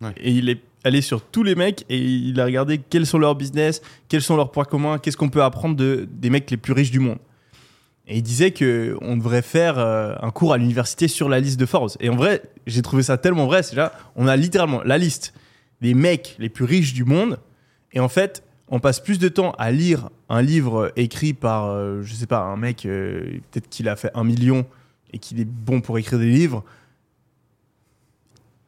Ouais. 0.01 0.13
et 0.15 0.31
il 0.31 0.47
est 0.47 0.61
allé 0.85 1.01
sur 1.01 1.21
tous 1.21 1.43
les 1.43 1.55
mecs 1.55 1.83
et 1.89 1.97
il 1.97 2.39
a 2.39 2.45
regardé 2.45 2.77
quels 2.77 3.05
sont 3.05 3.17
leurs 3.17 3.35
business, 3.35 3.81
quels 4.07 4.21
sont 4.21 4.37
leurs 4.37 4.49
points 4.49 4.63
communs, 4.63 4.97
qu'est-ce 4.97 5.17
qu'on 5.17 5.27
peut 5.27 5.43
apprendre 5.43 5.75
de, 5.75 6.07
des 6.09 6.29
mecs 6.29 6.49
les 6.49 6.55
plus 6.55 6.71
riches 6.71 6.91
du 6.91 6.99
monde. 6.99 7.17
Et 8.07 8.15
il 8.17 8.23
disait 8.23 8.51
que 8.51 8.97
on 9.01 9.17
devrait 9.17 9.41
faire 9.41 9.77
euh, 9.77 10.15
un 10.21 10.31
cours 10.31 10.53
à 10.53 10.57
l'université 10.57 11.09
sur 11.09 11.27
la 11.27 11.41
liste 11.41 11.59
de 11.59 11.65
Forbes. 11.65 11.91
Et 11.99 12.07
en 12.07 12.15
vrai, 12.15 12.41
j'ai 12.65 12.81
trouvé 12.81 13.03
ça 13.03 13.17
tellement 13.17 13.45
vrai. 13.45 13.61
C'est 13.61 13.75
là, 13.75 13.91
on 14.15 14.25
a 14.27 14.37
littéralement 14.37 14.81
la 14.83 14.97
liste 14.97 15.33
des 15.81 15.93
mecs 15.93 16.37
les 16.39 16.47
plus 16.49 16.63
riches 16.63 16.93
du 16.93 17.03
monde. 17.03 17.37
Et 17.91 17.99
en 17.99 18.07
fait, 18.09 18.41
on 18.69 18.79
passe 18.79 18.99
plus 18.99 19.19
de 19.19 19.29
temps 19.29 19.51
à 19.57 19.71
lire 19.71 20.09
un 20.29 20.41
livre 20.41 20.91
écrit 20.95 21.33
par, 21.33 21.65
euh, 21.65 22.01
je 22.03 22.13
sais 22.13 22.27
pas, 22.27 22.41
un 22.41 22.55
mec, 22.55 22.85
euh, 22.85 23.39
peut-être 23.51 23.67
qu'il 23.69 23.89
a 23.89 23.95
fait 23.95 24.11
un 24.13 24.23
million 24.23 24.65
et 25.11 25.17
qu'il 25.17 25.39
est 25.39 25.45
bon 25.45 25.81
pour 25.81 25.97
écrire 25.97 26.19
des 26.19 26.29
livres. 26.29 26.63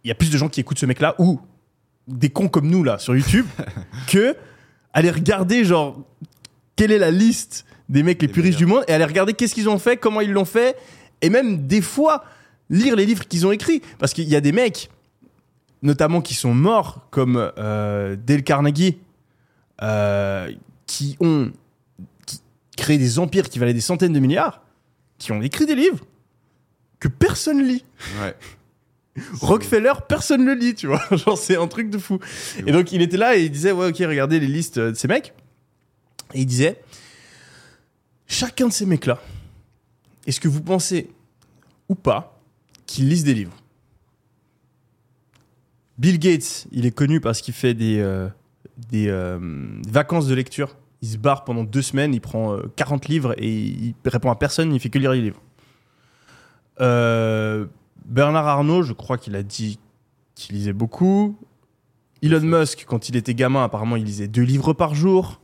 Il 0.04 0.08
y 0.08 0.12
a 0.12 0.16
plus 0.16 0.32
de 0.32 0.38
gens 0.38 0.50
qui 0.50 0.60
écoutent 0.60 0.80
ce 0.80 0.88
mec-là 0.88 1.16
ou 1.20 1.40
des 2.08 2.30
cons 2.30 2.48
comme 2.48 2.68
nous 2.68 2.84
là 2.84 2.98
sur 2.98 3.16
YouTube 3.16 3.46
que 4.08 4.36
aller 4.92 5.12
regarder 5.12 5.64
genre 5.64 6.02
quelle 6.76 6.92
est 6.92 6.98
la 6.98 7.12
liste 7.12 7.66
des 7.88 8.02
mecs 8.02 8.22
les 8.22 8.28
plus 8.28 8.42
riches 8.42 8.56
du 8.56 8.66
monde 8.66 8.84
et 8.88 8.94
aller 8.94 9.06
regarder 9.06 9.34
qu'est-ce 9.34 9.54
qu'ils 9.54 9.70
ont 9.70 9.78
fait, 9.78 9.98
comment 9.98 10.22
ils 10.22 10.32
l'ont 10.32 10.46
fait 10.46 10.76
et 11.22 11.30
même 11.30 11.68
des 11.68 11.82
fois 11.82 12.26
lire 12.72 12.96
les 12.96 13.06
livres 13.06 13.28
qu'ils 13.28 13.46
ont 13.46 13.52
écrits 13.52 13.84
parce 14.00 14.14
qu'il 14.14 14.28
y 14.28 14.36
a 14.36 14.42
des 14.42 14.52
mecs 14.52 14.90
notamment 15.84 16.22
qui 16.22 16.34
sont 16.34 16.56
morts 16.56 17.08
comme 17.12 17.52
euh, 17.60 18.16
Dale 18.16 18.44
Carnegie 18.44 18.98
euh, 18.98 19.11
qui 20.86 21.18
ont 21.20 21.52
qui 22.26 22.42
créé 22.78 22.98
des 22.98 23.20
empires 23.20 23.50
qui 23.50 23.60
valaient 23.60 23.74
des 23.74 23.82
centaines 23.82 24.14
de 24.14 24.20
milliards 24.20 24.62
qui 25.22 25.32
ont 25.32 25.42
écrit 25.42 25.66
des 25.66 25.76
livres 25.76 26.06
que 27.00 27.08
personne 27.08 27.64
lit. 27.64 27.86
Ouais. 28.22 28.36
Rockefeller, 29.42 29.94
personne 30.08 30.46
le 30.46 30.54
lit, 30.54 30.76
tu 30.76 30.88
vois. 30.88 31.04
Genre, 31.12 31.38
c'est 31.38 31.58
un 31.58 31.68
truc 31.68 31.90
de 31.90 31.98
fou. 31.98 32.20
Et 32.66 32.72
donc, 32.72 32.92
il 32.92 33.02
était 33.02 33.18
là 33.18 33.36
et 33.36 33.44
il 33.44 33.52
disait, 33.52 33.72
ouais, 33.72 33.88
ok, 33.88 33.98
regardez 34.00 34.40
les 34.40 34.48
listes 34.48 34.78
euh, 34.78 34.92
de 34.92 34.96
ces 34.96 35.08
mecs. 35.08 35.34
Et 36.34 36.42
il 36.42 36.46
disait, 36.46 36.82
chacun 38.28 38.68
de 38.68 38.74
ces 38.74 38.86
mecs-là, 38.86 39.20
est-ce 40.26 40.40
que 40.40 40.48
vous 40.48 40.62
pensez 40.62 41.10
ou 41.90 41.96
pas 41.96 42.40
qu'ils 42.86 43.10
lisent 43.10 43.26
des 43.26 43.34
livres? 43.34 43.56
Bill 45.98 46.18
Gates, 46.18 46.68
il 46.72 46.86
est 46.86 46.92
connu 46.92 47.20
parce 47.20 47.42
qu'il 47.42 47.54
fait 47.54 47.74
des, 47.74 48.00
euh, 48.00 48.28
des 48.90 49.08
euh, 49.10 49.40
vacances 49.88 50.28
de 50.28 50.36
lecture. 50.36 50.78
Il 51.02 51.10
se 51.10 51.18
barre 51.18 51.44
pendant 51.44 51.64
deux 51.64 51.82
semaines, 51.82 52.14
il 52.14 52.22
prend 52.22 52.54
euh, 52.54 52.72
40 52.76 53.08
livres 53.08 53.34
et 53.38 53.50
il 53.50 53.96
répond 54.06 54.30
à 54.30 54.36
personne, 54.36 54.74
il 54.74 54.80
fait 54.80 54.90
que 54.90 55.00
lire 55.00 55.12
les 55.12 55.22
livres. 55.22 55.42
Euh, 56.80 57.66
Bernard 58.06 58.48
Arnault, 58.48 58.84
je 58.84 58.94
crois 58.94 59.18
qu'il 59.18 59.36
a 59.36 59.44
dit 59.44 59.80
qu'il 60.36 60.56
lisait 60.56 60.74
beaucoup. 60.74 61.38
Elon 62.22 62.42
Musk, 62.42 62.86
quand 62.88 63.10
il 63.10 63.16
était 63.16 63.34
gamin, 63.34 63.64
apparemment, 63.64 63.96
il 63.96 64.06
lisait 64.06 64.28
deux 64.28 64.44
livres 64.44 64.74
par 64.74 64.94
jour. 64.94 65.42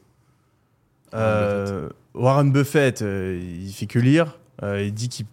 Euh, 1.13 1.89
Warren 2.13 2.51
Buffett, 2.51 3.01
euh, 3.01 3.39
il 3.41 3.71
fait 3.71 3.88
que 3.88 3.99
lire. 3.99 4.39
Euh, 4.63 4.83
il 4.83 4.93
dit 4.93 5.09
qu'il, 5.09 5.25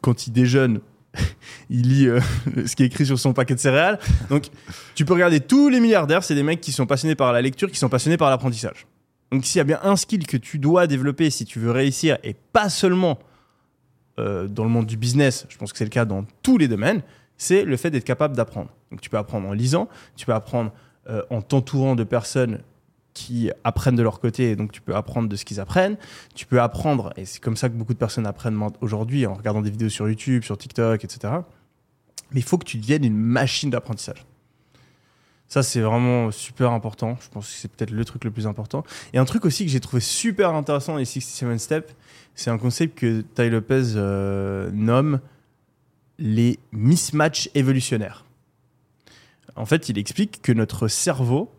quand 0.00 0.26
il 0.26 0.32
déjeune, 0.32 0.80
il 1.70 1.88
lit 1.88 2.06
euh, 2.06 2.20
ce 2.66 2.76
qui 2.76 2.82
est 2.82 2.86
écrit 2.86 3.06
sur 3.06 3.18
son 3.18 3.32
paquet 3.32 3.54
de 3.54 3.60
céréales. 3.60 3.98
Donc, 4.30 4.46
tu 4.94 5.04
peux 5.04 5.14
regarder 5.14 5.40
tous 5.40 5.68
les 5.68 5.80
milliardaires, 5.80 6.24
c'est 6.24 6.34
des 6.34 6.42
mecs 6.42 6.60
qui 6.60 6.72
sont 6.72 6.86
passionnés 6.86 7.14
par 7.14 7.32
la 7.32 7.42
lecture, 7.42 7.70
qui 7.70 7.78
sont 7.78 7.88
passionnés 7.88 8.16
par 8.16 8.30
l'apprentissage. 8.30 8.86
Donc, 9.32 9.44
s'il 9.44 9.58
y 9.58 9.60
a 9.60 9.64
bien 9.64 9.80
un 9.82 9.96
skill 9.96 10.26
que 10.26 10.36
tu 10.36 10.58
dois 10.58 10.86
développer 10.86 11.30
si 11.30 11.44
tu 11.44 11.58
veux 11.58 11.70
réussir, 11.70 12.18
et 12.22 12.34
pas 12.52 12.68
seulement 12.68 13.18
euh, 14.18 14.46
dans 14.46 14.64
le 14.64 14.70
monde 14.70 14.86
du 14.86 14.96
business, 14.96 15.46
je 15.48 15.56
pense 15.56 15.72
que 15.72 15.78
c'est 15.78 15.84
le 15.84 15.90
cas 15.90 16.04
dans 16.04 16.24
tous 16.42 16.58
les 16.58 16.68
domaines, 16.68 17.02
c'est 17.36 17.64
le 17.64 17.76
fait 17.76 17.90
d'être 17.90 18.04
capable 18.04 18.36
d'apprendre. 18.36 18.70
Donc, 18.90 19.00
tu 19.00 19.10
peux 19.10 19.18
apprendre 19.18 19.48
en 19.48 19.52
lisant, 19.52 19.88
tu 20.16 20.26
peux 20.26 20.34
apprendre 20.34 20.72
euh, 21.08 21.22
en 21.30 21.42
t'entourant 21.42 21.96
de 21.96 22.04
personnes 22.04 22.60
qui 23.14 23.50
apprennent 23.62 23.96
de 23.96 24.02
leur 24.02 24.20
côté, 24.20 24.50
et 24.50 24.56
donc 24.56 24.72
tu 24.72 24.80
peux 24.80 24.94
apprendre 24.94 25.28
de 25.28 25.36
ce 25.36 25.44
qu'ils 25.44 25.60
apprennent. 25.60 25.96
Tu 26.34 26.46
peux 26.46 26.60
apprendre, 26.60 27.12
et 27.16 27.24
c'est 27.24 27.40
comme 27.40 27.56
ça 27.56 27.68
que 27.68 27.74
beaucoup 27.74 27.94
de 27.94 27.98
personnes 27.98 28.26
apprennent 28.26 28.60
aujourd'hui, 28.80 29.26
en 29.26 29.34
regardant 29.34 29.62
des 29.62 29.70
vidéos 29.70 29.88
sur 29.88 30.08
YouTube, 30.08 30.42
sur 30.42 30.58
TikTok, 30.58 31.04
etc. 31.04 31.32
Mais 32.32 32.40
il 32.40 32.42
faut 32.42 32.58
que 32.58 32.64
tu 32.64 32.76
deviennes 32.76 33.04
une 33.04 33.16
machine 33.16 33.70
d'apprentissage. 33.70 34.26
Ça, 35.46 35.62
c'est 35.62 35.80
vraiment 35.80 36.30
super 36.32 36.72
important. 36.72 37.16
Je 37.20 37.28
pense 37.28 37.46
que 37.46 37.54
c'est 37.54 37.70
peut-être 37.70 37.92
le 37.92 38.04
truc 38.04 38.24
le 38.24 38.30
plus 38.30 38.46
important. 38.46 38.82
Et 39.12 39.18
un 39.18 39.24
truc 39.24 39.44
aussi 39.44 39.64
que 39.64 39.70
j'ai 39.70 39.78
trouvé 39.78 40.00
super 40.00 40.52
intéressant 40.54 40.92
dans 40.94 40.98
les 40.98 41.04
67 41.04 41.60
Steps, 41.60 41.94
c'est 42.34 42.50
un 42.50 42.58
concept 42.58 42.98
que 42.98 43.20
Tai 43.20 43.48
Lopez 43.50 43.92
euh, 43.94 44.70
nomme 44.72 45.20
les 46.18 46.58
mismatchs 46.72 47.50
évolutionnaires. 47.54 48.24
En 49.54 49.66
fait, 49.66 49.88
il 49.88 49.98
explique 49.98 50.42
que 50.42 50.50
notre 50.50 50.88
cerveau 50.88 51.53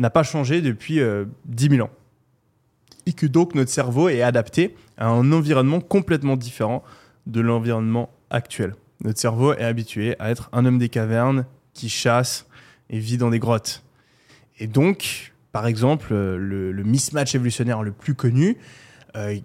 n'a 0.00 0.10
pas 0.10 0.22
changé 0.22 0.60
depuis 0.62 1.00
euh, 1.00 1.24
10 1.46 1.70
000 1.76 1.86
ans. 1.86 1.90
Et 3.06 3.12
que 3.12 3.26
donc 3.26 3.54
notre 3.54 3.70
cerveau 3.70 4.08
est 4.08 4.22
adapté 4.22 4.74
à 4.98 5.08
un 5.08 5.32
environnement 5.32 5.80
complètement 5.80 6.36
différent 6.36 6.82
de 7.26 7.40
l'environnement 7.40 8.10
actuel. 8.30 8.74
Notre 9.02 9.18
cerveau 9.18 9.54
est 9.54 9.64
habitué 9.64 10.16
à 10.18 10.30
être 10.30 10.50
un 10.52 10.66
homme 10.66 10.78
des 10.78 10.88
cavernes 10.88 11.46
qui 11.72 11.88
chasse 11.88 12.46
et 12.90 12.98
vit 12.98 13.16
dans 13.16 13.30
des 13.30 13.38
grottes. 13.38 13.82
Et 14.58 14.66
donc, 14.66 15.32
par 15.52 15.66
exemple, 15.66 16.12
le, 16.12 16.72
le 16.72 16.82
mismatch 16.82 17.34
évolutionnaire 17.34 17.82
le 17.82 17.92
plus 17.92 18.14
connu, 18.14 18.58
euh, 19.16 19.36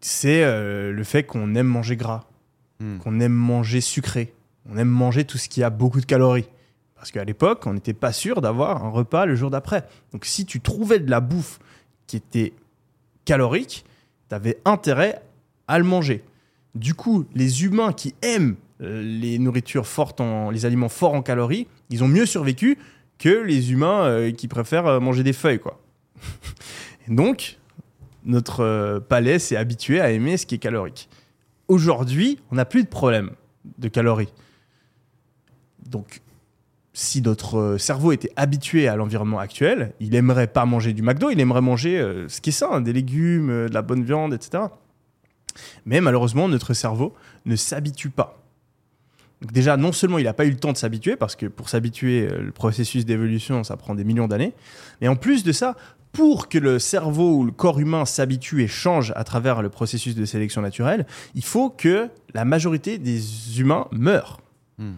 c'est 0.00 0.42
euh, 0.44 0.92
le 0.92 1.04
fait 1.04 1.24
qu'on 1.24 1.54
aime 1.54 1.66
manger 1.66 1.96
gras, 1.96 2.24
Hmm. 2.78 2.98
qu'on 2.98 3.20
aime 3.20 3.32
manger 3.32 3.80
sucré, 3.80 4.34
on 4.70 4.76
aime 4.76 4.88
manger 4.88 5.24
tout 5.24 5.38
ce 5.38 5.48
qui 5.48 5.62
a 5.62 5.70
beaucoup 5.70 5.98
de 5.98 6.04
calories. 6.04 6.44
Parce 7.06 7.12
qu'à 7.12 7.24
l'époque, 7.24 7.62
on 7.66 7.74
n'était 7.74 7.94
pas 7.94 8.10
sûr 8.10 8.40
d'avoir 8.40 8.84
un 8.84 8.88
repas 8.88 9.26
le 9.26 9.36
jour 9.36 9.48
d'après. 9.48 9.86
Donc 10.10 10.24
si 10.24 10.44
tu 10.44 10.60
trouvais 10.60 10.98
de 10.98 11.08
la 11.08 11.20
bouffe 11.20 11.60
qui 12.08 12.16
était 12.16 12.52
calorique, 13.24 13.84
tu 14.28 14.34
avais 14.34 14.58
intérêt 14.64 15.22
à 15.68 15.78
le 15.78 15.84
manger. 15.84 16.24
Du 16.74 16.94
coup, 16.94 17.24
les 17.32 17.62
humains 17.62 17.92
qui 17.92 18.16
aiment 18.22 18.56
euh, 18.80 19.02
les 19.02 19.38
nourritures 19.38 19.86
fortes 19.86 20.20
en 20.20 20.50
les 20.50 20.66
aliments 20.66 20.88
forts 20.88 21.14
en 21.14 21.22
calories, 21.22 21.68
ils 21.90 22.02
ont 22.02 22.08
mieux 22.08 22.26
survécu 22.26 22.76
que 23.20 23.28
les 23.28 23.70
humains 23.70 24.06
euh, 24.06 24.32
qui 24.32 24.48
préfèrent 24.48 24.88
euh, 24.88 24.98
manger 24.98 25.22
des 25.22 25.32
feuilles 25.32 25.60
quoi. 25.60 25.80
Donc 27.06 27.60
notre 28.24 28.98
palais 29.08 29.38
s'est 29.38 29.56
habitué 29.56 30.00
à 30.00 30.10
aimer 30.10 30.36
ce 30.36 30.44
qui 30.44 30.56
est 30.56 30.58
calorique. 30.58 31.08
Aujourd'hui, 31.68 32.40
on 32.50 32.56
n'a 32.56 32.64
plus 32.64 32.82
de 32.82 32.88
problème 32.88 33.30
de 33.78 33.86
calories. 33.86 34.32
Donc 35.88 36.20
si 36.98 37.20
notre 37.20 37.58
euh, 37.58 37.78
cerveau 37.78 38.10
était 38.12 38.30
habitué 38.36 38.88
à 38.88 38.96
l'environnement 38.96 39.38
actuel, 39.38 39.92
il 40.00 40.14
aimerait 40.14 40.46
pas 40.46 40.64
manger 40.64 40.94
du 40.94 41.02
McDo, 41.02 41.28
il 41.28 41.38
aimerait 41.38 41.60
manger 41.60 42.00
euh, 42.00 42.26
ce 42.26 42.40
qui 42.40 42.48
est 42.48 42.54
sain, 42.54 42.80
des 42.80 42.94
légumes, 42.94 43.50
euh, 43.50 43.68
de 43.68 43.74
la 43.74 43.82
bonne 43.82 44.02
viande, 44.02 44.32
etc. 44.32 44.64
Mais 45.84 46.00
malheureusement, 46.00 46.48
notre 46.48 46.72
cerveau 46.72 47.12
ne 47.44 47.54
s'habitue 47.54 48.08
pas. 48.08 48.42
Donc 49.42 49.52
déjà, 49.52 49.76
non 49.76 49.92
seulement 49.92 50.16
il 50.16 50.24
n'a 50.24 50.32
pas 50.32 50.46
eu 50.46 50.50
le 50.50 50.56
temps 50.56 50.72
de 50.72 50.78
s'habituer, 50.78 51.16
parce 51.16 51.36
que 51.36 51.44
pour 51.44 51.68
s'habituer, 51.68 52.30
euh, 52.32 52.40
le 52.40 52.50
processus 52.50 53.04
d'évolution, 53.04 53.62
ça 53.62 53.76
prend 53.76 53.94
des 53.94 54.04
millions 54.04 54.26
d'années, 54.26 54.54
mais 55.02 55.08
en 55.08 55.16
plus 55.16 55.44
de 55.44 55.52
ça, 55.52 55.76
pour 56.12 56.48
que 56.48 56.56
le 56.56 56.78
cerveau 56.78 57.36
ou 57.36 57.44
le 57.44 57.52
corps 57.52 57.78
humain 57.78 58.06
s'habitue 58.06 58.62
et 58.62 58.68
change 58.68 59.12
à 59.16 59.24
travers 59.24 59.60
le 59.60 59.68
processus 59.68 60.14
de 60.14 60.24
sélection 60.24 60.62
naturelle, 60.62 61.04
il 61.34 61.44
faut 61.44 61.68
que 61.68 62.08
la 62.32 62.46
majorité 62.46 62.96
des 62.96 63.60
humains 63.60 63.86
meurent. 63.92 64.40
Hmm. 64.78 64.94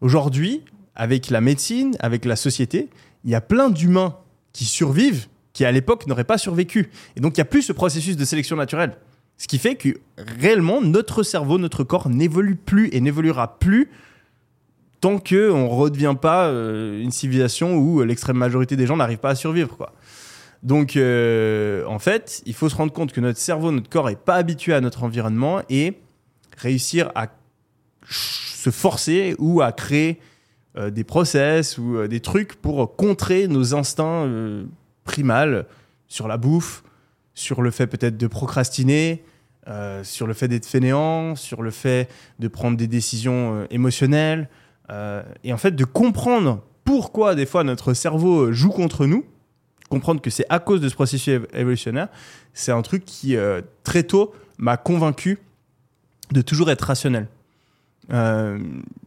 Aujourd'hui, 0.00 0.62
avec 0.98 1.30
la 1.30 1.40
médecine, 1.40 1.96
avec 2.00 2.26
la 2.26 2.36
société, 2.36 2.90
il 3.24 3.30
y 3.30 3.34
a 3.34 3.40
plein 3.40 3.70
d'humains 3.70 4.16
qui 4.52 4.66
survivent 4.66 5.28
qui 5.58 5.64
à 5.64 5.72
l'époque 5.72 6.06
n'auraient 6.06 6.22
pas 6.22 6.38
survécu. 6.38 6.90
Et 7.16 7.20
donc 7.20 7.36
il 7.36 7.40
n'y 7.40 7.42
a 7.42 7.46
plus 7.46 7.62
ce 7.62 7.72
processus 7.72 8.16
de 8.16 8.24
sélection 8.24 8.54
naturelle. 8.54 8.96
Ce 9.38 9.48
qui 9.48 9.58
fait 9.58 9.74
que 9.74 9.88
réellement 10.16 10.80
notre 10.80 11.24
cerveau, 11.24 11.58
notre 11.58 11.82
corps 11.82 12.08
n'évolue 12.08 12.54
plus 12.54 12.90
et 12.92 13.00
n'évoluera 13.00 13.58
plus 13.58 13.90
tant 15.00 15.18
que 15.18 15.50
on 15.50 15.68
redevient 15.68 16.14
pas 16.20 16.46
euh, 16.46 17.02
une 17.02 17.10
civilisation 17.10 17.76
où 17.76 18.04
l'extrême 18.04 18.36
majorité 18.36 18.76
des 18.76 18.86
gens 18.86 18.96
n'arrivent 18.96 19.18
pas 19.18 19.30
à 19.30 19.34
survivre. 19.34 19.90
Donc 20.62 20.96
euh, 20.96 21.84
en 21.86 21.98
fait, 21.98 22.42
il 22.46 22.54
faut 22.54 22.68
se 22.68 22.76
rendre 22.76 22.92
compte 22.92 23.12
que 23.12 23.20
notre 23.20 23.40
cerveau, 23.40 23.72
notre 23.72 23.88
corps 23.90 24.10
est 24.10 24.16
pas 24.16 24.36
habitué 24.36 24.74
à 24.74 24.80
notre 24.80 25.02
environnement 25.02 25.62
et 25.68 25.94
réussir 26.56 27.10
à 27.16 27.28
se 28.08 28.70
forcer 28.70 29.34
ou 29.38 29.60
à 29.60 29.72
créer 29.72 30.20
euh, 30.78 30.90
des 30.90 31.04
process 31.04 31.76
ou 31.76 31.96
euh, 31.96 32.08
des 32.08 32.20
trucs 32.20 32.54
pour 32.54 32.96
contrer 32.96 33.48
nos 33.48 33.74
instincts 33.74 34.24
euh, 34.26 34.64
primals 35.04 35.66
sur 36.06 36.28
la 36.28 36.36
bouffe, 36.36 36.84
sur 37.34 37.60
le 37.60 37.70
fait 37.70 37.86
peut-être 37.86 38.16
de 38.16 38.26
procrastiner, 38.26 39.22
sur 40.02 40.26
le 40.26 40.32
fait 40.32 40.48
d'être 40.48 40.64
fainéant, 40.64 41.36
sur 41.36 41.60
le 41.60 41.70
fait 41.70 42.08
de 42.38 42.48
prendre 42.48 42.78
des 42.78 42.86
décisions 42.86 43.66
émotionnelles, 43.70 44.48
et 45.44 45.52
en 45.52 45.58
fait 45.58 45.72
de 45.72 45.84
comprendre 45.84 46.64
pourquoi 46.84 47.34
des 47.34 47.44
fois 47.44 47.64
notre 47.64 47.92
cerveau 47.92 48.50
joue 48.50 48.70
contre 48.70 49.04
nous, 49.04 49.26
comprendre 49.90 50.22
que 50.22 50.30
c'est 50.30 50.46
à 50.48 50.58
cause 50.58 50.80
de 50.80 50.88
ce 50.88 50.94
processus 50.94 51.34
év- 51.34 51.46
évolutionnaire, 51.54 52.08
c'est 52.54 52.72
un 52.72 52.80
truc 52.80 53.04
qui 53.04 53.36
très 53.84 54.04
tôt 54.04 54.32
m'a 54.56 54.78
convaincu 54.78 55.38
de 56.32 56.40
toujours 56.40 56.70
être 56.70 56.86
rationnel. 56.86 57.28
Euh, 58.12 58.58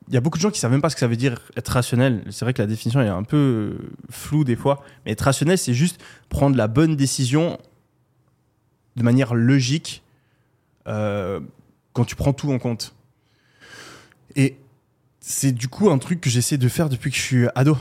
Il 0.08 0.14
y 0.14 0.18
a 0.18 0.22
beaucoup 0.22 0.38
de 0.38 0.42
gens 0.42 0.52
qui 0.52 0.60
savent 0.60 0.72
même 0.72 0.82
pas 0.82 0.90
ce 0.90 0.96
que 0.96 1.00
ça 1.00 1.08
veut 1.08 1.16
dire 1.16 1.42
être 1.56 1.70
rationnel. 1.70 2.24
C'est 2.30 2.46
vrai 2.46 2.54
que 2.54 2.62
la 2.62 2.68
définition 2.68 3.02
est 3.02 3.08
un 3.08 3.24
peu 3.24 3.38
euh, 3.38 3.92
floue 4.10 4.44
des 4.44 4.56
fois, 4.56 4.84
mais 5.06 5.12
être 5.12 5.22
rationnel, 5.22 5.58
c'est 5.58 5.74
juste 5.74 6.02
prendre 6.30 6.56
la 6.56 6.68
bonne 6.68 6.96
décision 6.96 7.58
de 8.96 9.04
manière 9.04 9.34
logique 9.34 10.04
euh, 10.88 11.40
quand 11.94 12.06
tu 12.06 12.16
prends 12.16 12.34
tout 12.34 12.52
en 12.52 12.60
compte. 12.60 12.94
Et 14.36 14.58
c'est 15.20 15.52
du 15.52 15.68
coup 15.68 15.90
un 15.90 15.98
truc 15.98 16.20
que 16.22 16.30
j'essaie 16.30 16.58
de 16.58 16.68
faire 16.68 16.90
depuis 16.90 17.12
que 17.12 17.18
je 17.18 17.22
suis 17.22 17.48
ado. 17.56 17.78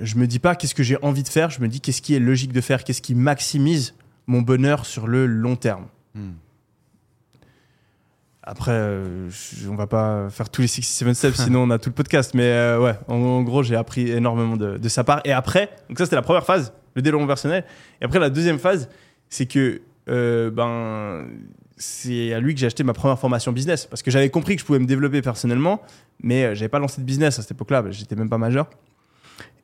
je 0.00 0.16
me 0.16 0.26
dis 0.26 0.38
pas 0.38 0.54
qu'est-ce 0.54 0.74
que 0.74 0.82
j'ai 0.82 0.96
envie 1.02 1.22
de 1.22 1.28
faire, 1.28 1.50
je 1.50 1.60
me 1.60 1.68
dis 1.68 1.80
qu'est-ce 1.80 2.02
qui 2.02 2.14
est 2.14 2.20
logique 2.20 2.52
de 2.52 2.60
faire, 2.60 2.84
qu'est-ce 2.84 3.02
qui 3.02 3.14
maximise 3.14 3.94
mon 4.26 4.42
bonheur 4.42 4.86
sur 4.86 5.06
le 5.06 5.26
long 5.26 5.56
terme. 5.56 5.86
Hmm. 6.14 6.32
Après, 8.48 8.70
euh, 8.72 9.28
on 9.68 9.74
va 9.74 9.88
pas 9.88 10.30
faire 10.30 10.48
tous 10.48 10.62
les 10.62 10.68
67 10.68 11.14
steps, 11.14 11.36
sinon 11.44 11.64
on 11.64 11.70
a 11.70 11.78
tout 11.78 11.90
le 11.90 11.94
podcast. 11.94 12.32
Mais 12.32 12.44
euh, 12.44 12.80
ouais, 12.80 12.94
en, 13.08 13.42
gros, 13.42 13.64
j'ai 13.64 13.74
appris 13.74 14.08
énormément 14.08 14.56
de, 14.56 14.88
sa 14.88 15.02
part. 15.02 15.20
Et 15.24 15.32
après, 15.32 15.68
donc 15.88 15.98
ça 15.98 16.04
c'était 16.04 16.16
la 16.16 16.22
première 16.22 16.46
phase, 16.46 16.72
le 16.94 17.02
développement 17.02 17.26
personnel. 17.26 17.64
Et 18.00 18.04
après, 18.04 18.20
la 18.20 18.30
deuxième 18.30 18.60
phase, 18.60 18.88
c'est 19.28 19.46
que 19.46 19.82
euh, 20.08 20.52
ben, 20.52 21.26
c'est 21.76 22.32
à 22.32 22.38
lui 22.38 22.54
que 22.54 22.60
j'ai 22.60 22.66
acheté 22.66 22.84
ma 22.84 22.92
première 22.92 23.18
formation 23.18 23.50
business. 23.50 23.84
Parce 23.86 24.02
que 24.02 24.12
j'avais 24.12 24.30
compris 24.30 24.54
que 24.54 24.60
je 24.60 24.66
pouvais 24.66 24.78
me 24.78 24.86
développer 24.86 25.22
personnellement, 25.22 25.82
mais 26.22 26.44
euh, 26.44 26.54
j'avais 26.54 26.68
pas 26.68 26.78
lancé 26.78 27.00
de 27.00 27.06
business 27.06 27.40
à 27.40 27.42
cette 27.42 27.50
époque-là, 27.50 27.82
bah, 27.82 27.90
j'étais 27.90 28.14
même 28.14 28.30
pas 28.30 28.38
majeur. 28.38 28.70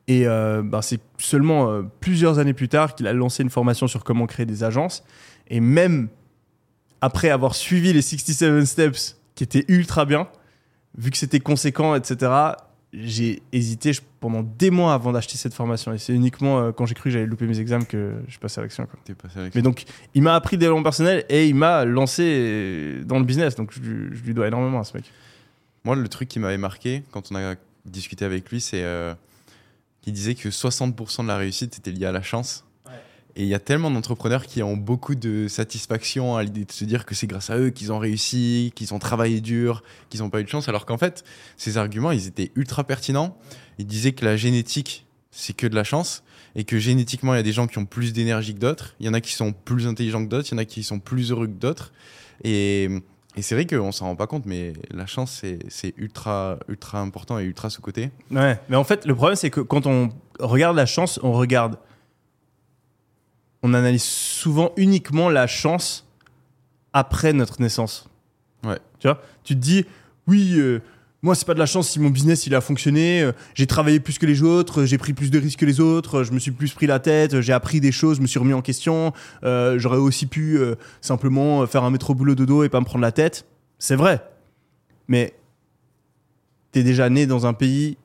Et 0.09 0.25
ben, 0.25 0.81
c'est 0.81 0.99
seulement 1.17 1.81
plusieurs 2.01 2.37
années 2.37 2.53
plus 2.53 2.67
tard 2.67 2.93
qu'il 2.93 3.07
a 3.07 3.13
lancé 3.13 3.41
une 3.41 3.49
formation 3.49 3.87
sur 3.87 4.03
comment 4.03 4.25
créer 4.25 4.45
des 4.45 4.65
agences. 4.65 5.05
Et 5.47 5.61
même 5.61 6.09
après 7.03 7.29
avoir 7.29 7.53
suivi 7.53 7.91
les 7.91 8.01
67 8.01 8.63
steps 8.65 9.17
qui 9.35 9.43
étaient 9.43 9.65
ultra 9.67 10.05
bien, 10.05 10.27
vu 10.97 11.11
que 11.11 11.17
c'était 11.17 11.39
conséquent, 11.41 11.95
etc., 11.95 12.31
j'ai 12.93 13.41
hésité 13.51 13.91
pendant 14.19 14.43
des 14.43 14.69
mois 14.69 14.93
avant 14.93 15.11
d'acheter 15.11 15.35
cette 15.35 15.55
formation. 15.55 15.91
Et 15.93 15.97
c'est 15.97 16.13
uniquement 16.13 16.59
euh, 16.59 16.71
quand 16.71 16.85
j'ai 16.85 16.93
cru 16.93 17.05
que 17.05 17.13
j'allais 17.13 17.25
louper 17.25 17.47
mes 17.47 17.59
examens 17.59 17.85
que 17.85 18.13
je 18.27 18.37
passais 18.37 18.59
à 18.59 18.61
l'action. 18.61 18.87
passé 19.15 19.39
Mais 19.55 19.61
donc, 19.63 19.83
il 20.13 20.21
m'a 20.21 20.35
appris 20.35 20.55
le 20.57 20.59
développement 20.59 20.83
personnel 20.83 21.25
et 21.27 21.47
il 21.47 21.55
m'a 21.55 21.85
lancé 21.85 22.23
euh, 22.23 23.03
dans 23.03 23.17
le 23.17 23.25
business. 23.25 23.55
Donc, 23.55 23.71
je, 23.73 23.79
lui- 23.81 24.15
je 24.15 24.21
lui 24.23 24.33
dois 24.35 24.47
énormément 24.47 24.79
à 24.79 24.83
ce 24.83 24.95
mec. 24.95 25.05
Moi, 25.83 25.95
le 25.95 26.07
truc 26.07 26.29
qui 26.29 26.37
m'avait 26.39 26.59
marqué 26.59 27.03
quand 27.11 27.31
on 27.31 27.35
a 27.35 27.55
discuté 27.85 28.23
avec 28.25 28.49
lui, 28.51 28.61
c'est 28.61 28.83
euh, 28.83 29.15
qu'il 30.01 30.13
disait 30.13 30.35
que 30.35 30.49
60% 30.49 31.23
de 31.23 31.27
la 31.27 31.37
réussite 31.37 31.79
était 31.79 31.91
liée 31.91 32.05
à 32.05 32.11
la 32.11 32.21
chance. 32.21 32.63
Et 33.35 33.41
il 33.43 33.47
y 33.47 33.55
a 33.55 33.59
tellement 33.59 33.89
d'entrepreneurs 33.89 34.45
qui 34.45 34.61
ont 34.61 34.77
beaucoup 34.77 35.15
de 35.15 35.47
satisfaction 35.47 36.35
à 36.37 36.43
l'idée 36.43 36.65
de 36.65 36.71
se 36.71 36.85
dire 36.85 37.05
que 37.05 37.15
c'est 37.15 37.25
grâce 37.25 37.49
à 37.49 37.57
eux 37.57 37.71
qu'ils 37.71 37.91
ont 37.91 37.97
réussi, 37.97 38.71
qu'ils 38.75 38.93
ont 38.93 38.99
travaillé 38.99 39.41
dur, 39.41 39.81
qu'ils 40.09 40.19
n'ont 40.21 40.29
pas 40.29 40.39
eu 40.39 40.43
de 40.43 40.49
chance, 40.49 40.69
alors 40.69 40.85
qu'en 40.85 40.99
fait, 40.99 41.23
ces 41.57 41.77
arguments, 41.77 42.11
ils 42.11 42.27
étaient 42.27 42.51
ultra 42.55 42.83
pertinents. 42.83 43.35
Il 43.79 43.87
disait 43.87 44.11
que 44.11 44.23
la 44.23 44.37
génétique, 44.37 45.07
c'est 45.31 45.53
que 45.55 45.65
de 45.65 45.73
la 45.75 45.83
chance, 45.83 46.23
et 46.55 46.63
que 46.63 46.77
génétiquement, 46.77 47.33
il 47.33 47.37
y 47.37 47.39
a 47.39 47.43
des 47.43 47.53
gens 47.53 47.65
qui 47.65 47.79
ont 47.79 47.85
plus 47.85 48.13
d'énergie 48.13 48.53
que 48.53 48.59
d'autres, 48.59 48.93
il 48.99 49.07
y 49.07 49.09
en 49.09 49.15
a 49.15 49.21
qui 49.21 49.31
sont 49.31 49.51
plus 49.51 49.87
intelligents 49.87 50.23
que 50.23 50.29
d'autres, 50.29 50.47
il 50.49 50.53
y 50.53 50.55
en 50.55 50.59
a 50.59 50.65
qui 50.65 50.83
sont 50.83 50.99
plus 50.99 51.31
heureux 51.31 51.47
que 51.47 51.53
d'autres. 51.53 51.91
Et, 52.43 52.87
c'est 53.41 53.55
vrai 53.55 53.65
qu'on 53.65 53.91
s'en 53.91 54.05
rend 54.05 54.15
pas 54.15 54.27
compte, 54.27 54.45
mais 54.45 54.73
la 54.91 55.07
chance, 55.07 55.39
c'est- 55.41 55.57
c'est 55.69 55.95
ultra, 55.97 56.59
ultra 56.67 56.99
important 56.99 57.39
et 57.39 57.43
ultra 57.45 57.71
sous-côté. 57.71 58.11
Ouais, 58.29 58.59
mais 58.69 58.75
en 58.75 58.83
fait, 58.83 59.07
le 59.07 59.15
problème, 59.15 59.35
c'est 59.35 59.49
que 59.49 59.61
quand 59.61 59.87
on 59.87 60.09
regarde 60.39 60.75
la 60.75 60.85
chance, 60.85 61.19
on 61.23 61.31
regarde. 61.31 61.77
On 63.63 63.73
analyse 63.73 64.03
souvent 64.03 64.71
uniquement 64.77 65.29
la 65.29 65.47
chance 65.47 66.05
après 66.91 67.33
notre 67.33 67.61
naissance. 67.61 68.07
Ouais. 68.65 68.79
Tu 68.99 69.07
vois 69.07 69.21
Tu 69.43 69.55
te 69.55 69.59
dis, 69.59 69.85
oui, 70.27 70.53
euh, 70.57 70.79
moi, 71.21 71.33
c'est 71.35 71.45
pas 71.45 71.53
de 71.53 71.59
la 71.59 71.65
chance 71.65 71.89
si 71.89 71.99
mon 71.99 72.09
business 72.09 72.45
il 72.45 72.53
a 72.55 72.61
fonctionné. 72.61 73.21
euh, 73.21 73.31
j'ai 73.55 73.65
travaillé 73.65 73.99
plus 74.01 74.17
que 74.19 74.25
les 74.25 74.43
autres, 74.43 74.83
j'ai 74.83 74.97
pris 74.97 75.13
plus 75.13 75.31
de 75.31 75.39
risques 75.39 75.59
que 75.59 75.65
les 75.65 75.79
autres, 75.79 76.19
euh, 76.19 76.23
je 76.25 76.33
me 76.33 76.39
suis 76.39 76.51
plus 76.51 76.73
pris 76.73 76.85
la 76.87 76.99
tête, 76.99 77.39
j'ai 77.39 77.53
appris 77.53 77.79
des 77.79 77.91
choses, 77.93 78.17
je 78.17 78.21
me 78.21 78.27
suis 78.27 78.39
remis 78.39 78.53
en 78.53 78.61
question. 78.61 79.13
euh, 79.43 79.79
J'aurais 79.79 79.97
aussi 79.97 80.25
pu 80.27 80.59
simplement 81.01 81.65
faire 81.65 81.83
un 81.83 81.89
métro 81.89 82.13
boulot 82.13 82.35
dodo 82.35 82.63
et 82.63 82.69
pas 82.69 82.79
me 82.81 82.85
prendre 82.85 83.01
la 83.03 83.11
tête. 83.13 83.45
C'est 83.79 83.95
vrai. 83.95 84.21
Mais 85.07 85.33
t'es 86.71 86.83
déjà 86.83 87.09
né 87.09 87.25
dans 87.25 87.45
un 87.45 87.53
pays 87.53 87.97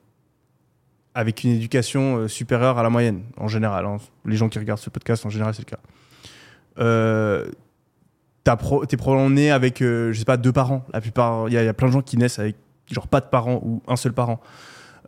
avec 1.18 1.42
une 1.42 1.50
éducation 1.50 2.16
euh, 2.18 2.28
supérieure 2.28 2.78
à 2.78 2.84
la 2.84 2.90
moyenne, 2.90 3.22
en 3.38 3.48
général. 3.48 3.84
hein. 3.86 3.96
Les 4.24 4.36
gens 4.36 4.48
qui 4.48 4.60
regardent 4.60 4.78
ce 4.78 4.88
podcast, 4.88 5.26
en 5.26 5.30
général, 5.30 5.52
c'est 5.52 5.62
le 5.68 5.76
cas. 5.76 5.80
Euh, 6.78 7.50
T'es 8.88 8.96
probablement 8.96 9.28
né 9.28 9.50
avec, 9.50 9.82
euh, 9.82 10.12
je 10.12 10.18
sais 10.20 10.24
pas, 10.24 10.36
deux 10.38 10.52
parents. 10.52 10.86
La 10.92 11.00
plupart, 11.00 11.48
il 11.48 11.54
y, 11.54 11.58
a- 11.58 11.74
plein 11.74 11.88
de 11.88 11.92
gens 11.92 12.00
qui 12.02 12.16
naissent 12.16 12.38
avec, 12.38 12.56
genre, 12.90 13.08
pas 13.08 13.20
de 13.20 13.26
parents 13.26 13.60
ou 13.64 13.82
un 13.88 13.96
seul 13.96 14.12
parent. 14.12 14.40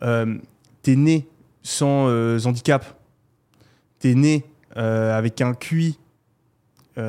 Euh, 0.03 0.37
T'es 0.83 0.95
né 0.97 1.27
sans 1.63 2.07
euh, 2.09 2.37
handicap. 2.45 2.85
T'es 3.99 4.13
né 4.15 4.43
avec 4.75 5.39
un 5.41 5.53
QI. 5.53 5.97
tu 6.95 7.01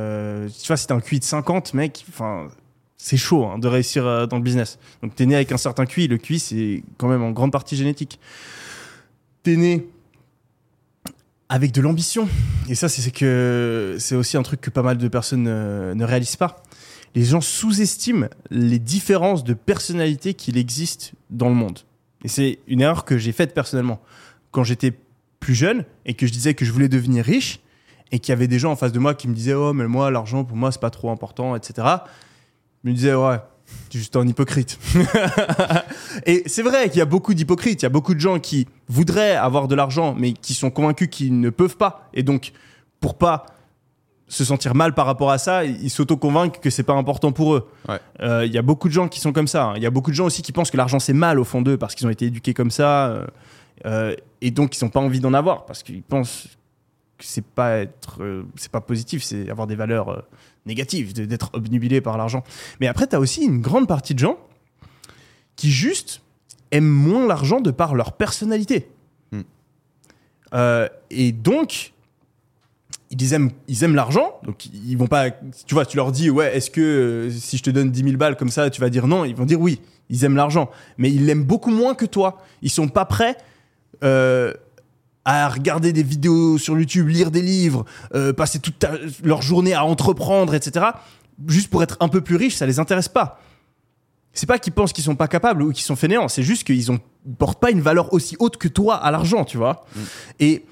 vois, 0.69 0.77
si 0.77 0.87
un 0.93 1.01
QI 1.01 1.19
de 1.19 1.25
50, 1.25 1.75
mec, 1.75 2.05
enfin, 2.09 2.49
c'est 2.97 3.17
chaud 3.17 3.45
hein, 3.47 3.59
de 3.59 3.67
réussir 3.69 4.27
dans 4.29 4.37
le 4.37 4.43
business. 4.43 4.79
Donc 5.03 5.15
t'es 5.17 5.27
né 5.27 5.35
avec 5.35 5.51
un 5.53 5.57
certain 5.57 5.87
QI. 5.87 6.07
Le 6.09 6.19
QI, 6.19 6.39
c'est 6.39 6.83
quand 6.99 7.09
même 7.09 7.23
en 7.23 7.31
grande 7.33 7.51
partie 7.53 7.77
génétique. 7.77 8.19
T'es 9.43 9.57
né 9.57 9.89
avec 11.49 11.73
de 11.73 11.83
l'ambition. 11.83 12.29
Et 12.69 12.75
ça, 12.75 12.89
c'est 12.89 13.11
que 13.11 13.97
c'est 13.99 14.15
aussi 14.15 14.37
un 14.37 14.43
truc 14.43 14.61
que 14.61 14.71
pas 14.71 14.83
mal 14.83 14.97
de 14.97 15.09
personnes 15.09 15.47
euh, 15.49 15.95
ne 15.95 16.05
réalisent 16.05 16.37
pas. 16.37 16.63
Les 17.15 17.25
gens 17.25 17.43
sous-estiment 17.43 18.29
les 18.51 18.79
différences 18.79 19.45
de 19.45 19.53
personnalité 19.53 20.33
qu'il 20.33 20.57
existe 20.57 21.13
dans 21.29 21.51
le 21.51 21.55
monde. 21.55 21.81
Et 22.25 22.29
c'est 22.29 22.61
une 22.69 22.81
erreur 22.81 23.05
que 23.05 23.19
j'ai 23.19 23.33
faite 23.33 23.53
personnellement. 23.53 24.01
Quand 24.51 24.65
j'étais 24.65 24.95
plus 25.41 25.55
jeune 25.55 25.85
et 26.07 26.15
que 26.15 26.27
je 26.27 26.33
disais 26.33 26.55
que 26.55 26.65
je 26.65 26.73
voulais 26.73 26.89
devenir 26.89 27.25
riche 27.25 27.61
et 28.13 28.19
qu'il 28.19 28.33
y 28.33 28.35
avait 28.35 28.49
des 28.49 28.59
gens 28.59 28.73
en 28.73 28.77
face 28.77 28.93
de 28.93 28.99
moi 28.99 29.15
qui 29.15 29.29
me 29.29 29.35
disaient 29.35 29.55
Oh, 29.55 29.75
mais 29.75 29.87
moi, 29.87 30.11
l'argent, 30.11 30.45
pour 30.45 30.57
moi, 30.57 30.73
c'est 30.73 30.81
pas 30.81 30.91
trop 30.91 31.11
important, 31.11 31.55
etc. 31.55 31.87
Je 32.83 32.89
me 32.89 32.95
disais 32.95 33.15
Ouais, 33.15 33.39
tu 33.91 33.99
es 33.99 34.01
juste 34.01 34.17
un 34.17 34.27
hypocrite. 34.27 34.79
et 36.27 36.43
c'est 36.47 36.63
vrai 36.63 36.89
qu'il 36.89 36.99
y 36.99 37.03
a 37.03 37.07
beaucoup 37.07 37.35
d'hypocrites. 37.35 37.83
Il 37.83 37.85
y 37.85 37.87
a 37.87 37.91
beaucoup 37.91 38.15
de 38.15 38.21
gens 38.21 38.39
qui 38.39 38.67
voudraient 38.89 39.37
avoir 39.37 39.69
de 39.69 39.75
l'argent, 39.75 40.15
mais 40.19 40.33
qui 40.33 40.55
sont 40.55 40.71
convaincus 40.71 41.09
qu'ils 41.11 41.39
ne 41.41 41.51
peuvent 41.51 41.77
pas. 41.77 42.09
Et 42.15 42.23
donc, 42.23 42.53
pour 43.01 43.17
pas 43.19 43.47
se 44.29 44.45
sentir 44.47 44.75
mal 44.75 44.95
par 44.95 45.05
rapport 45.05 45.31
à 45.31 45.37
ça, 45.37 45.65
ils 45.65 45.91
s'auto-convainquent 45.91 46.59
que 46.61 46.71
c'est 46.71 46.85
pas 46.85 46.95
important 46.95 47.33
pour 47.33 47.55
eux. 47.55 47.69
Ouais. 47.89 47.99
Euh, 48.21 48.47
Il 48.47 48.53
y 48.53 48.57
a 48.59 48.63
beaucoup 48.63 48.89
de 48.89 48.95
gens 48.95 49.09
qui 49.09 49.21
sont 49.21 49.33
comme 49.33 49.49
ça. 49.49 49.65
hein. 49.67 49.73
Il 49.77 49.83
y 49.83 49.87
a 49.87 49.91
beaucoup 49.91 50.11
de 50.11 50.17
gens 50.17 50.25
aussi 50.25 50.41
qui 50.41 50.53
pensent 50.53 50.71
que 50.71 50.79
l'argent 50.79 50.99
c'est 50.99 51.13
mal 51.13 51.39
au 51.39 51.45
fond 51.45 51.61
d'eux 51.61 51.77
parce 51.77 51.95
qu'ils 51.95 52.07
ont 52.07 52.11
été 52.11 52.27
éduqués 52.27 52.55
comme 52.55 52.71
ça. 52.71 53.09
euh, 53.09 53.27
euh, 53.85 54.15
et 54.41 54.51
donc 54.51 54.75
ils 54.79 54.85
n'ont 54.85 54.91
pas 54.91 55.01
envie 55.01 55.21
d'en 55.21 55.35
avoir 55.35 55.67
parce 55.67 55.83
qu'ils 55.83 56.03
pensent 56.03 56.47
c'est 57.25 57.45
pas 57.45 57.79
être, 57.79 58.23
euh, 58.23 58.45
c'est 58.57 58.71
pas 58.71 58.81
positif, 58.81 59.23
c'est 59.23 59.49
avoir 59.51 59.67
des 59.67 59.77
valeurs 59.77 60.09
euh, 60.11 60.21
négatives, 60.67 61.13
d'être 61.13 61.51
obnubilé 61.53 62.01
par 62.01 62.17
l'argent. 62.19 62.45
Mais 62.81 62.87
après, 62.87 63.07
tu 63.07 63.17
as 63.17 63.21
aussi 63.21 63.45
une 63.45 63.61
grande 63.61 63.89
partie 63.89 64.15
de 64.15 64.19
gens 64.19 64.39
qui 65.57 65.71
juste 65.71 66.23
aiment 66.71 66.85
moins 66.85 67.27
l'argent 67.27 67.61
de 67.61 67.71
par 67.71 67.95
leur 67.95 68.13
personnalité. 68.13 68.89
Hmm. 69.33 69.43
Euh, 70.55 70.89
et 71.11 71.33
donc, 71.33 71.93
ils 73.11 73.33
aiment, 73.35 73.51
ils 73.69 73.85
aiment 73.85 73.95
l'argent, 73.95 74.41
donc 74.43 74.67
ils 74.67 74.97
vont 74.97 75.07
pas. 75.07 75.31
Tu 75.31 75.75
vois, 75.75 75.85
tu 75.85 75.97
leur 75.97 76.13
dis, 76.13 76.31
ouais, 76.31 76.57
est-ce 76.57 76.71
que 76.71 77.29
si 77.31 77.59
je 77.59 77.63
te 77.63 77.71
donne 77.71 77.91
10 77.91 78.05
000 78.05 78.17
balles 78.17 78.37
comme 78.37 78.49
ça, 78.49 78.71
tu 78.71 78.81
vas 78.81 78.89
dire 78.89 79.07
non 79.07 79.25
Ils 79.25 79.37
vont 79.37 79.45
dire 79.45 79.61
oui, 79.61 79.81
ils 80.09 80.25
aiment 80.25 80.37
l'argent, 80.37 80.71
mais 80.97 81.11
ils 81.11 81.27
l'aiment 81.27 81.45
beaucoup 81.45 81.71
moins 81.71 81.95
que 81.95 82.07
toi. 82.07 82.43
Ils 82.63 82.71
sont 82.71 82.89
pas 82.89 83.05
prêts 83.05 83.37
euh, 84.03 84.55
à 85.25 85.49
regarder 85.49 85.93
des 85.93 86.03
vidéos 86.03 86.59
sur 86.59 86.77
YouTube, 86.79 87.09
lire 87.09 87.31
des 87.31 87.43
livres, 87.43 87.85
euh, 88.15 88.33
passer 88.33 88.59
toute 88.59 88.79
ta- 88.79 88.93
leur 89.23 89.41
journée 89.43 89.73
à 89.75 89.85
entreprendre, 89.85 90.55
etc. 90.55 90.87
Juste 91.47 91.69
pour 91.71 91.83
être 91.83 91.97
un 92.01 92.09
peu 92.09 92.21
plus 92.21 92.37
riches, 92.37 92.57
ça 92.57 92.67
les 92.67 92.79
intéresse 92.81 93.09
pas. 93.09 93.41
C'est 94.33 94.47
pas 94.47 94.59
qu'ils 94.59 94.73
pensent 94.73 94.93
qu'ils 94.93 95.05
sont 95.05 95.15
pas 95.15 95.29
capables 95.29 95.63
ou 95.63 95.73
qu'ils 95.73 95.85
sont 95.85 95.97
fainéants, 95.97 96.27
c'est 96.29 96.43
juste 96.43 96.65
qu'ils 96.65 96.91
ont 96.91 96.99
portent 97.39 97.61
pas 97.61 97.71
une 97.71 97.81
valeur 97.83 98.13
aussi 98.13 98.35
haute 98.41 98.57
que 98.57 98.67
toi 98.67 98.97
à 98.97 99.11
l'argent, 99.13 99.45
tu 99.45 99.57
vois. 99.59 99.85
Et 100.41 100.65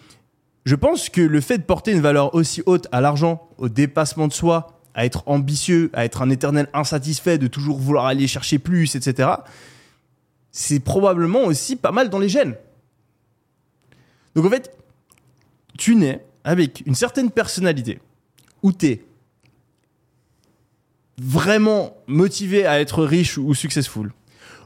je 0.65 0.75
pense 0.75 1.09
que 1.09 1.21
le 1.21 1.41
fait 1.41 1.59
de 1.59 1.63
porter 1.63 1.93
une 1.93 2.01
valeur 2.01 2.35
aussi 2.35 2.63
haute 2.67 2.89
à 2.91 3.01
l'argent, 3.01 3.49
au 3.59 3.69
dépassement 3.69 4.27
de 4.29 4.33
soi, 4.33 4.81
à 4.95 5.05
être 5.05 5.23
ambitieux, 5.27 5.91
à 5.93 6.05
être 6.05 6.23
un 6.23 6.31
éternel 6.31 6.69
insatisfait, 6.75 7.39
de 7.39 7.47
toujours 7.47 7.79
vouloir 7.79 8.07
aller 8.07 8.27
chercher 8.27 8.59
plus, 8.59 8.97
etc., 8.97 9.29
c'est 10.51 10.81
probablement 10.81 11.45
aussi 11.45 11.77
pas 11.77 11.93
mal 11.93 12.09
dans 12.11 12.19
les 12.19 12.29
gènes. 12.29 12.57
Donc 14.35 14.47
en 14.47 14.51
fait, 14.51 14.77
tu 15.79 15.95
nais 15.97 16.25
avec 16.45 16.83
une 16.87 16.95
certaine 16.95 17.31
personnalité 17.31 18.01
où 18.63 18.73
tu 18.73 18.87
es 18.87 19.05
vraiment 21.21 21.97
motivé 22.07 22.67
à 22.67 22.81
être 22.81 23.05
riche 23.05 23.37
ou 23.37 23.55
successful, 23.55 24.13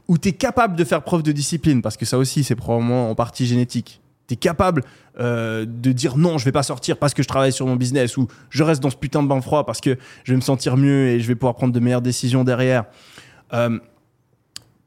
où 0.07 0.17
tu 0.17 0.29
es 0.29 0.31
capable 0.31 0.75
de 0.75 0.83
faire 0.83 1.03
preuve 1.03 1.23
de 1.23 1.31
discipline, 1.31 1.81
parce 1.81 1.97
que 1.97 2.05
ça 2.05 2.17
aussi 2.17 2.43
c'est 2.43 2.55
probablement 2.55 3.09
en 3.09 3.15
partie 3.15 3.45
génétique. 3.45 4.01
Tu 4.27 4.33
es 4.33 4.37
capable 4.37 4.83
euh, 5.19 5.65
de 5.67 5.91
dire 5.91 6.17
non, 6.17 6.37
je 6.37 6.45
vais 6.45 6.51
pas 6.51 6.63
sortir 6.63 6.97
parce 6.97 7.13
que 7.13 7.21
je 7.21 7.27
travaille 7.27 7.51
sur 7.51 7.67
mon 7.67 7.75
business, 7.75 8.17
ou 8.17 8.27
je 8.49 8.63
reste 8.63 8.81
dans 8.81 8.89
ce 8.89 8.95
putain 8.95 9.21
de 9.21 9.27
bain 9.27 9.41
froid 9.41 9.65
parce 9.65 9.81
que 9.81 9.97
je 10.23 10.31
vais 10.31 10.37
me 10.37 10.41
sentir 10.41 10.77
mieux 10.77 11.07
et 11.09 11.19
je 11.19 11.27
vais 11.27 11.35
pouvoir 11.35 11.55
prendre 11.55 11.73
de 11.73 11.79
meilleures 11.79 12.01
décisions 12.01 12.43
derrière. 12.43 12.85
Euh, 13.53 13.77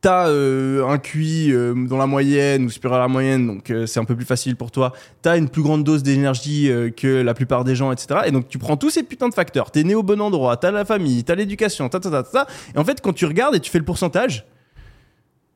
T'as 0.00 0.28
euh, 0.28 0.86
un 0.86 0.98
QI 0.98 1.52
euh, 1.52 1.74
dans 1.74 1.96
la 1.96 2.06
moyenne 2.06 2.66
ou 2.66 2.70
supérieur 2.70 3.00
à 3.00 3.02
la 3.02 3.08
moyenne, 3.08 3.48
donc 3.48 3.68
euh, 3.70 3.84
c'est 3.84 3.98
un 3.98 4.04
peu 4.04 4.14
plus 4.14 4.24
facile 4.24 4.54
pour 4.54 4.70
toi. 4.70 4.92
T'as 5.22 5.36
une 5.36 5.48
plus 5.48 5.62
grande 5.62 5.82
dose 5.82 6.04
d'énergie 6.04 6.70
que 6.96 7.20
la 7.22 7.34
plupart 7.34 7.64
des 7.64 7.74
gens, 7.74 7.90
etc. 7.90 8.20
Et 8.26 8.30
donc 8.30 8.48
tu 8.48 8.58
prends 8.58 8.76
tous 8.76 8.90
ces 8.90 9.02
putains 9.02 9.28
de 9.28 9.34
facteurs. 9.34 9.72
T'es 9.72 9.82
né 9.82 9.96
au 9.96 10.04
bon 10.04 10.20
endroit, 10.20 10.56
t'as 10.56 10.70
la 10.70 10.84
famille, 10.84 11.24
t'as 11.24 11.34
l'éducation, 11.34 11.88
ta 11.88 11.98
ta 11.98 12.10
ta 12.10 12.22
ta. 12.22 12.46
Et 12.76 12.78
en 12.78 12.84
fait, 12.84 13.00
quand 13.00 13.12
tu 13.12 13.26
regardes 13.26 13.56
et 13.56 13.60
tu 13.60 13.72
fais 13.72 13.80
le 13.80 13.84
pourcentage, 13.84 14.46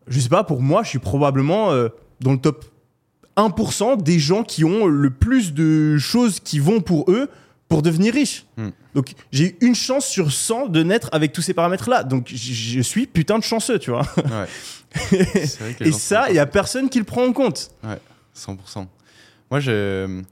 je 0.08 0.18
sais 0.18 0.28
pas, 0.28 0.42
pour 0.42 0.60
moi, 0.60 0.82
je 0.82 0.88
suis 0.88 0.98
probablement 0.98 1.68
dans 2.20 2.32
le 2.32 2.38
top 2.38 2.64
1% 3.36 4.02
des 4.02 4.18
gens 4.18 4.42
qui 4.42 4.64
ont 4.64 4.86
le 4.86 5.10
plus 5.10 5.54
de 5.54 5.98
choses 5.98 6.40
qui 6.40 6.58
vont 6.58 6.80
pour 6.80 7.08
eux 7.08 7.28
pour 7.72 7.82
devenir 7.82 8.12
riches. 8.12 8.44
Hmm. 8.58 8.68
Donc 8.94 9.14
j'ai 9.32 9.56
une 9.62 9.74
chance 9.74 10.06
sur 10.06 10.30
100 10.30 10.68
de 10.68 10.82
naître 10.82 11.08
avec 11.12 11.32
tous 11.32 11.40
ces 11.40 11.54
paramètres-là. 11.54 12.04
Donc 12.04 12.28
je 12.28 12.80
suis 12.82 13.06
putain 13.06 13.38
de 13.38 13.44
chanceux, 13.44 13.78
tu 13.78 13.90
vois. 13.90 14.06
Ouais. 14.16 14.46
Vrai 15.58 15.74
que 15.78 15.84
Et 15.84 15.92
ça, 15.92 16.26
il 16.28 16.36
y 16.36 16.38
a 16.38 16.46
personne 16.46 16.90
qui 16.90 16.98
le 16.98 17.04
prend 17.04 17.24
en 17.24 17.32
compte. 17.32 17.70
100%. 18.36 18.86
Moi, 19.50 19.60
je, 19.60 20.22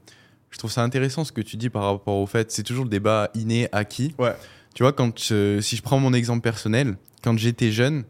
je 0.51 0.57
trouve 0.57 0.71
ça 0.71 0.83
intéressant 0.83 1.23
ce 1.23 1.31
que 1.31 1.41
tu 1.41 1.57
dis 1.57 1.69
par 1.69 1.83
rapport 1.83 2.17
au 2.17 2.27
fait, 2.27 2.51
c'est 2.51 2.63
toujours 2.63 2.83
le 2.83 2.89
débat 2.89 3.31
inné, 3.33 3.67
acquis. 3.71 4.13
Ouais. 4.19 4.35
Tu 4.75 4.83
vois, 4.83 4.93
quand 4.93 5.31
euh, 5.31 5.61
si 5.61 5.75
je 5.75 5.81
prends 5.81 5.99
mon 5.99 6.13
exemple 6.13 6.41
personnel, 6.41 6.95
quand 7.23 7.37
j'étais 7.37 7.71
jeune, 7.71 8.03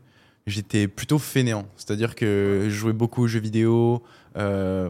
j'étais 0.46 0.88
plutôt 0.88 1.20
fainéant. 1.20 1.66
C'est-à-dire 1.78 2.16
que 2.16 2.66
je 2.66 2.76
jouais 2.76 2.94
beaucoup 2.94 3.24
aux 3.24 3.28
jeux 3.28 3.40
vidéo. 3.40 4.04
Euh, 4.38 4.90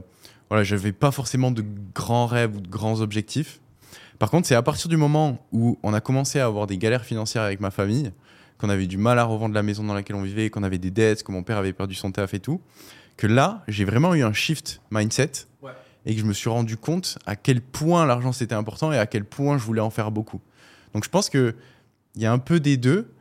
voilà, 0.50 0.64
j'avais 0.64 0.92
pas 0.92 1.12
forcément 1.12 1.52
de 1.52 1.64
grands 1.94 2.26
rêves 2.26 2.56
ou 2.56 2.60
de 2.60 2.68
grands 2.68 3.02
objectifs. 3.02 3.62
Par 4.22 4.30
contre, 4.30 4.48
c'est 4.48 4.54
à 4.54 4.62
partir 4.62 4.88
du 4.88 4.98
moment 4.98 5.44
où 5.52 5.80
on 5.82 5.96
a 5.96 6.00
commencé 6.00 6.40
à 6.40 6.46
avoir 6.46 6.68
des 6.68 6.78
galères 6.78 7.06
financières 7.06 7.42
avec 7.42 7.60
ma 7.60 7.72
famille, 7.72 8.12
qu'on 8.60 8.70
avait 8.70 8.86
du 8.86 8.98
mal 8.98 9.18
à 9.18 9.24
revendre 9.24 9.56
la 9.56 9.64
maison 9.64 9.84
dans 9.84 9.96
laquelle 9.96 10.16
on 10.16 10.22
vivait, 10.22 10.52
qu'on 10.52 10.62
avait 10.62 10.78
des 10.78 10.92
dettes, 10.92 11.24
que 11.24 11.32
mon 11.32 11.42
père 11.42 11.58
avait 11.58 11.74
perdu 11.74 11.96
son 11.96 12.12
taf 12.12 12.36
et 12.36 12.40
tout, 12.40 12.62
que 13.18 13.26
là, 13.26 13.64
j'ai 13.68 13.84
vraiment 13.84 14.14
eu 14.14 14.22
un 14.22 14.32
shift 14.32 14.80
mindset 14.92 15.32
Ouais. 15.64 15.72
et 16.06 16.14
que 16.14 16.22
je 16.22 16.26
me 16.28 16.34
suis 16.34 16.52
rendu 16.52 16.78
compte 16.78 17.18
à 17.26 17.36
quel 17.36 17.62
point 17.62 18.06
l'argent 18.06 18.32
c'était 18.32 18.54
important 18.54 18.92
et 18.92 19.00
à 19.00 19.08
quel 19.08 19.26
point 19.26 19.58
je 19.58 19.64
voulais 19.64 19.82
en 19.82 19.90
faire 19.90 20.12
beaucoup. 20.12 20.40
Donc 20.94 21.04
je 21.04 21.10
pense 21.10 21.28
que 21.28 21.56
il 22.14 22.22
y 22.22 22.28
a 22.28 22.32
un 22.32 22.38
peu 22.38 22.60
des 22.60 22.78
deux, 22.78 23.12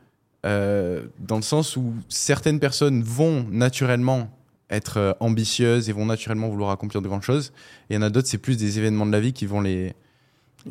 euh, 0.45 1.07
dans 1.17 1.37
le 1.37 1.41
sens 1.41 1.77
où 1.77 1.95
certaines 2.09 2.59
personnes 2.59 3.01
vont 3.01 3.47
naturellement 3.49 4.29
être 4.69 4.97
euh, 4.97 5.13
ambitieuses 5.19 5.89
et 5.89 5.93
vont 5.93 6.05
naturellement 6.05 6.47
vouloir 6.47 6.69
accomplir 6.69 7.01
de 7.01 7.07
grandes 7.07 7.23
choses, 7.23 7.53
et 7.89 7.93
il 7.93 7.95
y 7.95 7.97
en 7.97 8.03
a 8.03 8.11
d'autres, 8.11 8.27
c'est 8.27 8.37
plus 8.37 8.57
des 8.57 8.77
événements 8.77 9.07
de 9.07 9.11
la 9.11 9.19
vie 9.19 9.33
qui 9.33 9.47
vont 9.47 9.61
les... 9.61 9.95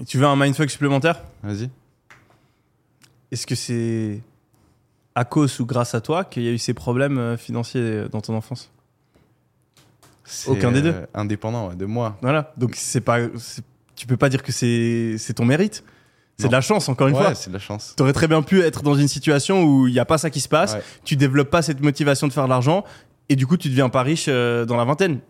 Tu 0.07 0.18
veux 0.18 0.26
un 0.26 0.36
mindfuck 0.36 0.70
supplémentaire 0.70 1.20
Vas-y. 1.43 1.68
Est-ce 3.32 3.47
que 3.47 3.55
c'est 3.55 4.20
à 5.14 5.24
cause 5.24 5.59
ou 5.61 5.66
grâce 5.66 5.95
à 5.95 6.01
toi 6.01 6.24
qu'il 6.24 6.43
y 6.45 6.49
a 6.49 6.53
eu 6.53 6.59
ces 6.59 6.74
problèmes 6.74 7.18
euh, 7.18 7.36
financiers 7.36 8.05
dans 8.11 8.20
ton 8.20 8.34
enfance? 8.34 8.70
Aucun 10.47 10.70
des 10.70 10.82
deux. 10.82 10.93
euh, 10.93 11.07
Indépendant 11.14 11.68
ouais, 11.68 11.74
de 11.76 11.86
moi. 11.86 12.16
Voilà. 12.22 12.53
Donc 12.57 12.74
c'est 12.76 13.01
pas, 13.01 13.18
tu 13.97 14.07
peux 14.07 14.16
pas 14.16 14.28
dire 14.28 14.43
que 14.43 14.53
c'est 14.53 15.34
ton 15.34 15.45
mérite. 15.45 15.82
C'est 16.38 16.47
de 16.49 16.53
la 16.53 16.62
chance, 16.62 16.88
encore 16.88 17.09
une 17.09 17.14
ouais, 17.16 17.20
fois. 17.22 17.34
c'est 17.34 17.51
de 17.51 17.55
la 17.55 17.59
chance. 17.59 17.93
T'aurais 17.97 18.14
très 18.14 18.26
bien 18.26 18.41
pu 18.41 18.62
être 18.62 18.82
dans 18.82 18.95
une 18.95 19.09
situation 19.09 19.62
où 19.62 19.86
il 19.88 19.93
n'y 19.93 19.99
a 19.99 20.07
pas 20.07 20.16
ça 20.16 20.30
qui 20.30 20.41
se 20.41 20.49
passe, 20.49 20.72
Ouais. 20.72 20.82
tu 21.05 21.14
développes 21.16 21.51
pas 21.51 21.61
cette 21.61 21.82
motivation 21.82 22.28
de 22.28 22.32
faire 22.32 22.45
de 22.45 22.49
l'argent, 22.49 22.82
et 23.28 23.36
du 23.36 23.47
coup 23.47 23.59
tu 23.59 23.68
deviens 23.68 23.91
pas 23.91 24.03
riche 24.03 24.24
euh, 24.28 24.64
dans 24.64 24.78
la 24.78 24.86
vingtaine. 24.86 25.20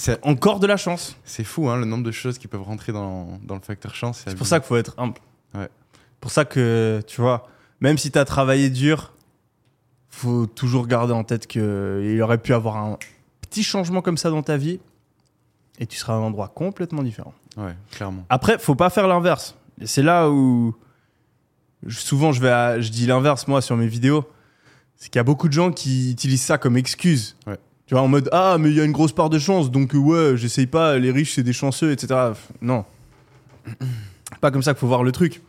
C'est, 0.00 0.24
Encore 0.24 0.60
de 0.60 0.66
la 0.68 0.76
chance. 0.76 1.16
c'est 1.24 1.42
fou, 1.42 1.68
hein, 1.68 1.76
le 1.76 1.84
nombre 1.84 2.04
de 2.04 2.12
choses 2.12 2.38
qui 2.38 2.46
peuvent 2.46 2.62
rentrer 2.62 2.92
dans, 2.92 3.38
dans 3.42 3.56
le 3.56 3.60
facteur 3.60 3.94
chance. 3.96 4.22
C'est 4.26 4.36
pour 4.36 4.46
ça 4.46 4.60
qu'il 4.60 4.68
faut 4.68 4.76
être 4.76 4.94
humble. 4.96 5.18
Ouais. 5.54 5.68
Pour 6.20 6.30
ça 6.30 6.44
que, 6.44 7.02
tu 7.06 7.20
vois, 7.20 7.48
même 7.80 7.98
si 7.98 8.10
t'as 8.12 8.24
travaillé 8.24 8.70
dur, 8.70 9.12
faut 10.08 10.46
toujours 10.46 10.86
garder 10.86 11.12
en 11.12 11.24
tête 11.24 11.48
qu'il 11.48 12.20
aurait 12.22 12.38
pu 12.38 12.54
avoir 12.54 12.76
un 12.76 12.96
petit 13.40 13.64
changement 13.64 14.00
comme 14.00 14.16
ça 14.16 14.30
dans 14.30 14.42
ta 14.42 14.56
vie, 14.56 14.78
et 15.80 15.86
tu 15.86 15.96
seras 15.96 16.12
à 16.14 16.16
un 16.16 16.20
endroit 16.20 16.48
complètement 16.48 17.02
différent. 17.02 17.34
Ouais, 17.56 17.74
clairement. 17.90 18.24
Après, 18.28 18.58
faut 18.58 18.74
pas 18.76 18.90
faire 18.90 19.08
l'inverse. 19.08 19.56
Et 19.80 19.86
c'est 19.88 20.02
là 20.02 20.28
où 20.30 20.76
souvent 21.88 22.32
je 22.32 22.40
vais, 22.40 22.50
à- 22.50 22.80
je 22.80 22.90
dis 22.90 23.06
l'inverse 23.06 23.46
moi 23.48 23.60
sur 23.62 23.76
mes 23.76 23.86
vidéos. 23.88 24.24
C'est 24.96 25.08
qu'il 25.10 25.18
y 25.18 25.20
a 25.20 25.24
beaucoup 25.24 25.46
de 25.48 25.52
gens 25.52 25.70
qui 25.70 26.10
utilisent 26.12 26.42
ça 26.42 26.58
comme 26.58 26.76
excuse. 26.76 27.36
Ouais. 27.46 27.58
Tu 27.88 27.94
vois, 27.94 28.02
en 28.02 28.08
mode 28.08 28.28
ah 28.32 28.58
mais 28.60 28.68
il 28.68 28.76
y 28.76 28.80
a 28.80 28.84
une 28.84 28.92
grosse 28.92 29.12
part 29.12 29.30
de 29.30 29.38
chance, 29.38 29.70
donc 29.70 29.94
euh, 29.94 29.98
ouais, 29.98 30.36
j'essaye 30.36 30.66
pas. 30.66 30.98
Les 30.98 31.10
riches 31.10 31.34
c'est 31.34 31.42
des 31.42 31.54
chanceux, 31.54 31.90
etc. 31.90 32.32
Non, 32.60 32.84
pas 34.40 34.50
comme 34.50 34.62
ça 34.62 34.74
qu'il 34.74 34.80
faut 34.80 34.86
voir 34.86 35.02
le 35.02 35.10
truc. 35.10 35.40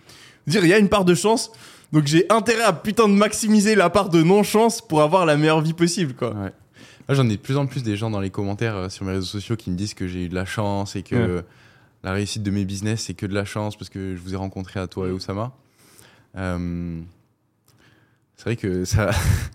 Dire 0.47 0.63
il 0.63 0.69
y 0.69 0.73
a 0.73 0.79
une 0.79 0.87
part 0.87 1.03
de 1.03 1.13
chance, 1.15 1.51
donc 1.91 2.07
j'ai 2.07 2.25
intérêt 2.31 2.63
à 2.63 2.71
putain 2.71 3.09
de 3.09 3.13
maximiser 3.13 3.75
la 3.75 3.89
part 3.89 4.09
de 4.09 4.23
non 4.23 4.43
chance 4.43 4.81
pour 4.81 5.01
avoir 5.01 5.25
la 5.25 5.35
meilleure 5.35 5.59
vie 5.59 5.73
possible 5.73 6.13
quoi. 6.13 6.33
Ouais. 6.33 6.53
Là, 7.09 7.15
j'en 7.15 7.27
ai 7.27 7.35
de 7.35 7.41
plus 7.41 7.57
en 7.57 7.65
plus 7.65 7.83
des 7.83 7.97
gens 7.97 8.09
dans 8.09 8.19
les 8.19 8.29
commentaires 8.29 8.75
euh, 8.75 8.89
sur 8.89 9.03
mes 9.03 9.13
réseaux 9.13 9.25
sociaux 9.25 9.55
qui 9.57 9.71
me 9.71 9.75
disent 9.75 9.95
que 9.95 10.07
j'ai 10.07 10.25
eu 10.25 10.29
de 10.29 10.35
la 10.35 10.45
chance 10.45 10.95
et 10.95 11.01
que 11.01 11.43
la 12.03 12.13
réussite 12.13 12.43
de 12.43 12.51
mes 12.51 12.65
business, 12.65 13.05
c'est 13.07 13.15
que 13.15 13.25
de 13.25 13.33
la 13.33 13.45
chance 13.45 13.75
parce 13.75 13.89
que 13.89 14.15
je 14.15 14.21
vous 14.21 14.33
ai 14.33 14.37
rencontré 14.37 14.79
à 14.79 14.87
toi 14.87 15.07
et 15.07 15.11
Oussama. 15.11 15.51
Euh, 16.37 17.01
c'est 18.37 18.43
vrai 18.43 18.55
que 18.55 18.85
ça, 18.85 19.11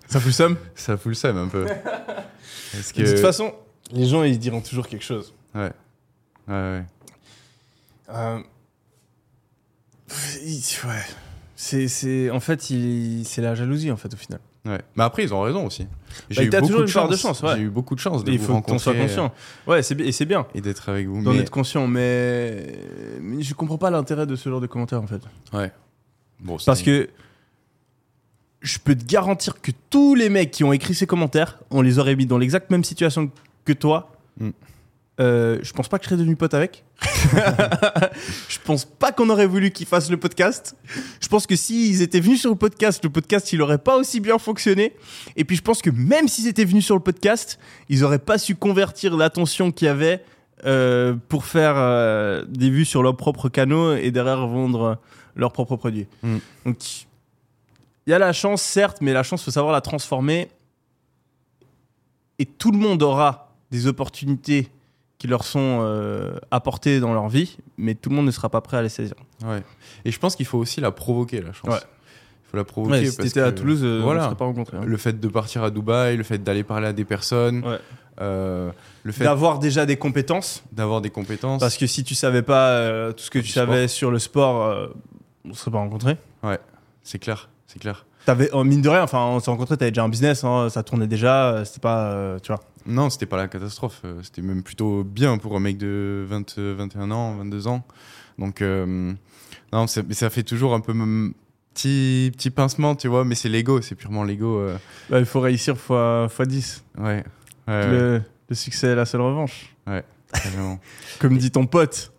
Ça 0.09 0.21
fout 0.21 0.27
le 0.27 0.33
seum? 0.33 0.57
ça 0.75 0.97
fout 0.97 1.11
le 1.11 1.15
seum 1.15 1.39
un 1.39 1.49
peu. 1.49 1.67
Que... 2.95 3.03
De 3.03 3.11
toute 3.11 3.19
façon, 3.21 3.53
les 3.93 4.07
gens 4.07 4.23
ils 4.23 4.39
diront 4.39 4.61
toujours 4.61 4.87
quelque 4.89 5.05
chose. 5.05 5.35
Ouais. 5.55 5.71
Ouais, 6.49 6.55
ouais. 6.55 6.85
Euh, 8.11 8.39
Ouais. 10.87 11.03
C'est, 11.57 11.89
c'est, 11.89 12.31
en 12.31 12.41
fait, 12.41 12.69
il- 12.71 13.25
c'est 13.25 13.41
la 13.41 13.55
jalousie, 13.55 13.91
en 13.91 13.97
fait, 13.97 14.13
au 14.13 14.17
final. 14.17 14.41
ouais. 14.67 14.81
Mais 14.97 15.05
après, 15.05 15.23
ils 15.25 15.33
ont 15.33 15.41
raison 15.41 15.67
aussi. 15.67 15.87
Bah, 16.37 16.43
t'as 16.51 16.61
toujours 16.61 16.83
une 16.83 16.93
part 16.93 17.09
de 17.09 17.17
chance, 17.17 17.43
ouais. 17.43 17.55
J'ai 17.57 17.63
eu 17.63 17.71
beaucoup 17.71 17.95
de 17.95 18.01
chance 18.01 18.23
de 18.25 18.33
il 18.33 18.39
vous 18.39 18.47
faut 18.47 18.61
qu'on 18.61 18.79
soit 18.79 18.95
conscient. 18.95 19.33
Ouais, 19.67 19.83
c'est, 19.83 19.99
et 20.01 20.13
c'est 20.13 20.27
bien 20.27 20.47
et 20.55 20.61
d'être 20.61 20.89
avec 20.89 21.07
vous. 21.07 21.23
d'en 21.23 21.33
Mais... 21.33 21.39
être 21.41 21.51
conscient, 21.51 21.87
mais... 21.87 22.67
mais 23.21 23.43
je 23.43 23.55
comprends 23.55 23.79
pas 23.79 23.91
l'intérêt 23.91 24.27
de 24.27 24.37
ce 24.37 24.49
genre 24.49 24.61
de 24.61 24.67
commentaires, 24.67 25.01
en 25.03 25.07
fait. 25.07 25.23
Ouais. 25.53 25.73
Bon, 26.41 26.59
c'est- 26.59 26.67
Parce 26.67 26.83
que 26.83 27.09
je 28.65 28.79
peux 28.79 28.97
te 28.97 29.05
garantir 29.05 29.61
que 29.61 29.71
tous 29.91 30.15
les 30.15 30.31
mecs 30.31 30.51
qui 30.51 30.65
ont 30.65 30.73
écrit 30.73 30.95
ces 30.95 31.07
commentaires, 31.07 31.59
on 31.71 31.83
les 31.83 31.99
aurait 31.99 32.17
mis 32.17 32.27
dans 32.27 32.39
l'exacte 32.39 32.71
même 32.71 32.83
situation 32.83 33.31
que 33.67 33.75
toi. 33.75 34.11
Mm. 34.41 34.51
Euh, 35.21 35.59
je 35.63 35.73
pense 35.73 35.87
pas 35.87 35.99
que 35.99 36.05
je 36.05 36.09
serais 36.09 36.19
devenu 36.19 36.35
pote 36.35 36.55
avec. 36.55 36.83
je 38.49 38.59
pense 38.65 38.87
pas 38.87 39.13
qu'on 39.13 39.29
aurait 39.29 39.47
voulu 39.47 39.71
qu'ils 39.71 39.87
fassent 39.87 40.11
le 40.11 40.17
podcast. 40.17 40.77
Je 41.21 41.29
pense 41.29 41.47
que 41.47 41.55
s'ils 41.55 42.01
étaient 42.01 42.21
venus 42.21 42.41
sur 42.41 42.51
le 42.51 42.57
podcast, 42.57 43.05
le 43.05 43.11
podcast 43.11 43.53
il 43.53 43.61
aurait 43.61 43.79
pas 43.79 43.97
aussi 43.97 44.19
bien 44.19 44.39
fonctionné. 44.39 44.95
Et 45.37 45.45
puis 45.45 45.57
je 45.57 45.63
pense 45.63 45.83
que 45.83 45.91
même 45.91 46.27
s'ils 46.27 46.49
étaient 46.49 46.65
venus 46.65 46.87
sur 46.87 46.97
le 46.97 47.03
podcast, 47.03 47.61
ils 47.91 48.03
auraient 48.03 48.19
pas 48.19 48.39
su 48.39 48.57
convertir 48.57 49.17
l'attention 49.17 49.71
qu'il 49.71 49.87
y 49.87 49.89
avait 49.91 50.25
euh, 50.65 51.15
pour 51.29 51.45
faire 51.45 51.75
euh, 51.77 52.45
des 52.49 52.71
vues 52.71 52.87
sur 52.87 53.03
leurs 53.03 53.17
propres 53.17 53.51
canaux 53.51 53.95
et 53.95 54.11
derrière 54.11 54.47
vendre 54.47 54.99
leurs 55.37 55.53
propres 55.53 55.77
produits. 55.77 56.07
Mm. 56.23 56.37
Donc 56.65 56.79
il 58.07 58.11
y 58.11 58.13
a 58.13 58.19
la 58.19 58.33
chance, 58.33 58.63
certes, 58.63 58.99
mais 59.01 59.13
la 59.13 59.23
chance, 59.23 59.43
faut 59.45 59.51
savoir 59.51 59.73
la 59.73 59.81
transformer. 59.81 60.49
Et 62.39 62.47
tout 62.47 62.71
le 62.73 62.79
monde 62.79 63.03
aura 63.03 63.53
des 63.71 63.87
opportunités 63.87 64.69
qui 65.19 65.27
leur 65.29 65.45
sont 65.45 65.79
euh, 65.83 66.35
apportées 66.51 67.01
dans 67.01 67.15
leur 67.15 67.29
vie, 67.29 67.57
mais 67.79 67.95
tout 67.95 68.11
le 68.11 68.17
monde 68.17 68.27
ne 68.27 68.31
sera 68.31 68.49
pas 68.51 68.61
prêt 68.61 68.77
à 68.77 68.83
les 68.83 68.89
saisir. 68.89 69.15
Ouais. 69.45 69.63
Et 70.05 70.11
je 70.11 70.19
pense 70.19 70.37
qu'il 70.37 70.45
faut 70.47 70.59
aussi 70.59 70.81
la 70.81 70.91
provoquer, 70.91 71.41
la 71.41 71.53
chance. 71.53 71.71
Ouais. 71.73 71.79
Il 71.81 72.51
faut 72.51 72.57
la 72.57 72.65
provoquer. 72.65 72.93
Ouais, 72.99 73.07
si 73.07 73.17
parce 73.17 73.29
t'étais 73.29 73.41
à 73.41 73.53
que- 73.53 73.59
Toulouse, 73.59 73.81
euh, 73.85 73.95
on 73.97 73.99
ne 73.99 74.03
voilà. 74.03 74.25
serait 74.25 74.35
pas 74.35 74.45
rencontrés. 74.45 74.77
hein. 74.77 74.83
Le 74.85 74.97
fait 74.97 75.19
de 75.19 75.29
partir 75.29 75.63
à 75.63 75.71
Dubaï, 75.71 76.17
le 76.17 76.25
fait 76.25 76.39
d'aller 76.43 76.65
parler 76.65 76.89
à 76.89 76.93
des 76.93 77.05
personnes, 77.05 77.65
Ouais. 77.65 77.79
euh, 78.21 78.71
le 79.05 79.13
fait 79.13 79.25
D'avoir 79.25 79.59
déjà 79.61 79.87
des 79.87 79.97
compétences, 79.97 80.63
d'avoir 80.73 81.01
des 81.01 81.11
compétences. 81.11 81.61
parce 81.61 81.77
que 81.79 81.87
si 81.87 82.05
tu 82.05 82.15
savais 82.15 82.43
pas 82.43 82.71
euh, 82.71 83.13
tout 83.13 83.23
ce 83.25 83.31
que 83.31 83.39
tu 83.39 83.49
savais 83.49 83.89
sur 83.89 84.11
le 84.11 84.19
sport, 84.19 84.89
on 85.45 85.49
ne 85.49 85.55
serait 85.55 85.71
pas 85.71 85.79
rencontrés. 85.79 86.17
C'est 87.03 87.19
clair, 87.19 87.49
c'est 87.75 87.79
clair. 87.81 88.07
T'avais, 88.25 88.49
oh, 88.55 88.65
mine 88.65 88.81
de 88.81 88.89
rien, 88.89 89.03
enfin, 89.03 89.19
on 89.27 89.39
s'est 89.41 89.51
rencontrés, 89.51 89.77
t'avais 89.77 89.91
déjà 89.91 90.03
un 90.05 90.09
business, 90.09 90.45
hein, 90.45 90.71
ça 90.71 90.83
tournait 90.83 91.07
déjà, 91.07 91.51
euh, 91.53 91.65
c'était 91.67 91.81
pas, 91.81 92.07
euh, 92.13 92.39
tu 92.39 92.53
vois. 92.53 92.63
Non, 92.87 93.11
c'était 93.11 93.27
pas 93.27 93.37
la 93.37 93.49
catastrophe. 93.49 94.01
euh, 94.07 94.21
C'était 94.23 94.41
même 94.41 94.63
plutôt 94.63 95.05
bien 95.05 95.37
pour 95.37 95.55
un 95.57 95.61
mec 95.61 95.77
de 95.77 96.25
20, 96.27 96.57
euh, 96.59 96.75
21 96.79 97.11
ans, 97.11 97.35
22 97.37 97.67
ans. 97.67 97.83
Donc, 98.39 98.63
euh, 98.63 99.13
non, 99.75 99.87
mais 100.09 100.15
ça 100.15 100.31
fait 100.31 100.43
toujours 100.43 100.73
un 100.73 100.81
peu 100.81 100.95
petit, 101.75 102.33
petit 102.35 102.49
pincement, 102.51 102.95
tu 102.95 103.09
vois, 103.09 103.25
mais 103.27 103.35
c'est 103.35 103.51
l'ego, 103.51 103.83
c'est 103.83 103.95
purement 103.95 104.25
l'ego. 104.25 104.59
euh, 104.59 104.77
Bah, 105.11 105.19
il 105.19 105.27
faut 105.27 105.41
réussir 105.41 105.77
fois, 105.77 106.29
fois 106.31 106.47
10. 106.47 106.83
ouais. 106.99 107.05
ouais, 107.05 107.25
ouais, 107.75 107.91
Le, 107.91 108.23
succès 108.55 108.87
est 108.89 108.95
la 108.95 109.05
seule 109.05 109.21
revanche. 109.23 109.75
carrément. 110.33 110.79
Comme 111.19 111.37
dit 111.37 111.51
ton 111.51 111.67
pote. 111.67 112.11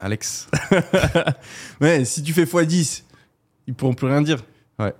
Alex, 0.00 0.48
Ouais, 1.80 2.04
si 2.04 2.22
tu 2.22 2.34
fais 2.34 2.44
x10, 2.44 3.02
ils 3.66 3.74
pourront 3.74 3.94
plus 3.94 4.06
rien 4.06 4.20
dire. 4.20 4.38
Ouais. 4.78 4.94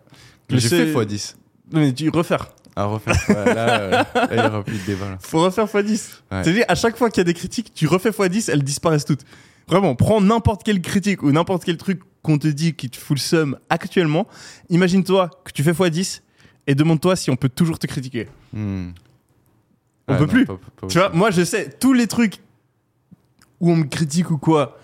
J'ai 0.49 0.61
fait 0.61 0.93
x10. 0.93 1.35
Non, 1.73 1.81
mais 1.81 1.93
tu 1.93 2.09
refaire. 2.11 2.49
À 2.77 2.85
refaire. 2.85 3.17
Ouais, 3.29 3.55
là, 3.55 3.81
euh, 3.81 3.91
là, 3.91 4.29
il 4.33 4.37
y 4.37 4.41
aura 4.47 4.63
plus 4.63 4.79
de 4.79 4.85
débat. 4.87 5.09
là. 5.11 5.19
Faut 5.21 5.43
refaire 5.43 5.67
x10. 5.67 5.81
Ouais. 6.31 6.45
C'est-à-dire, 6.45 6.65
à 6.69 6.75
chaque 6.75 6.97
fois 6.97 7.11
qu'il 7.11 7.21
y 7.21 7.23
a 7.23 7.25
des 7.25 7.35
critiques, 7.35 7.73
tu 7.75 7.87
refais 7.87 8.11
x10, 8.11 8.51
elles 8.51 8.63
disparaissent 8.63 9.05
toutes. 9.05 9.23
Vraiment, 9.69 9.95
prends 9.97 10.21
n'importe 10.21 10.63
quelle 10.63 10.81
critique 10.81 11.23
ou 11.23 11.33
n'importe 11.33 11.65
quel 11.65 11.77
truc 11.77 12.01
qu'on 12.23 12.39
te 12.39 12.47
dit 12.49 12.75
qui 12.75 12.89
te 12.91 12.97
fout 12.97 13.17
le 13.17 13.21
seum 13.23 13.59
actuellement. 13.71 14.27
Imagine-toi 14.69 15.31
que 15.45 15.53
tu 15.53 15.63
fais 15.63 15.73
x10 15.73 16.21
et 16.69 16.75
demande-toi 16.75 17.17
si 17.17 17.31
on 17.31 17.37
peut 17.37 17.49
toujours 17.49 17.79
te 17.79 17.87
critiquer. 17.87 18.29
Hmm. 18.53 18.91
On 20.09 20.13
Ouais, 20.13 20.19
peut 20.19 20.25
non, 20.27 20.31
plus. 20.31 20.47
pas- 20.47 20.59
pas 20.81 20.87
Tu 20.87 20.99
vois, 20.99 21.09
moi 21.11 21.31
je 21.33 21.43
sais, 21.45 21.69
tous 21.81 21.93
les 21.93 22.07
trucs 22.07 22.39
où 23.61 23.73
on 23.73 23.77
me 23.77 23.85
critique 23.85 24.31
ou 24.31 24.39
quoi, 24.39 24.79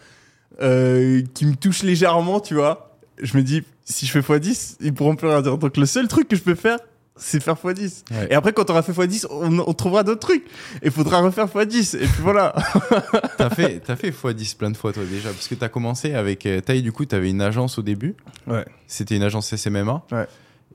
euh, 0.61 1.23
qui 1.35 1.47
me 1.47 1.55
touchent 1.55 1.83
légèrement, 1.85 2.41
tu 2.41 2.55
vois, 2.55 2.97
je 3.23 3.37
me 3.37 3.43
dis, 3.43 3.63
si 3.85 4.07
je 4.07 4.21
fais 4.21 4.39
x10, 4.39 4.77
ils 4.81 4.95
pourront 4.95 5.17
plus 5.17 5.29
rien 5.29 5.43
dire. 5.43 5.59
Donc 5.59 5.77
le 5.77 5.87
seul 5.87 6.09
truc 6.09 6.29
que 6.29 6.37
je 6.37 6.43
peux 6.43 6.55
faire, 6.55 6.79
c'est 7.17 7.43
faire 7.43 7.55
x10. 7.55 8.05
Ouais. 8.11 8.29
Et 8.31 8.35
après, 8.35 8.53
quand 8.53 8.69
on 8.71 8.73
aura 8.73 8.83
fait 8.83 8.93
x10, 8.93 9.27
on, 9.31 9.59
on 9.59 9.73
trouvera 9.75 10.03
d'autres 10.03 10.21
trucs. 10.21 10.45
Et 10.83 10.87
il 10.87 10.91
faudra 10.91 11.21
refaire 11.21 11.47
x10. 11.47 11.97
Et 11.97 12.07
puis 12.07 12.23
voilà. 12.23 12.55
T'as 13.39 13.51
fait, 13.51 13.81
t'as 13.81 13.97
fait 13.97 14.11
x10 14.11 14.57
plein 14.57 14.71
de 14.71 14.77
fois, 14.77 14.93
toi, 14.93 15.03
déjà. 15.05 15.31
Parce 15.31 15.49
que 15.49 15.55
t'as 15.55 15.69
commencé 15.69 16.15
avec. 16.15 16.47
Euh, 16.47 16.61
Taille, 16.61 16.83
du 16.83 16.93
coup, 16.93 17.05
t'avais 17.05 17.31
une 17.31 17.43
agence 17.43 17.79
au 17.79 17.83
début. 17.83 18.15
Ouais. 18.47 18.65
C'était 18.87 19.17
une 19.17 19.23
agence 19.23 19.55
SMMA. 19.55 20.05
Ouais. 20.11 20.27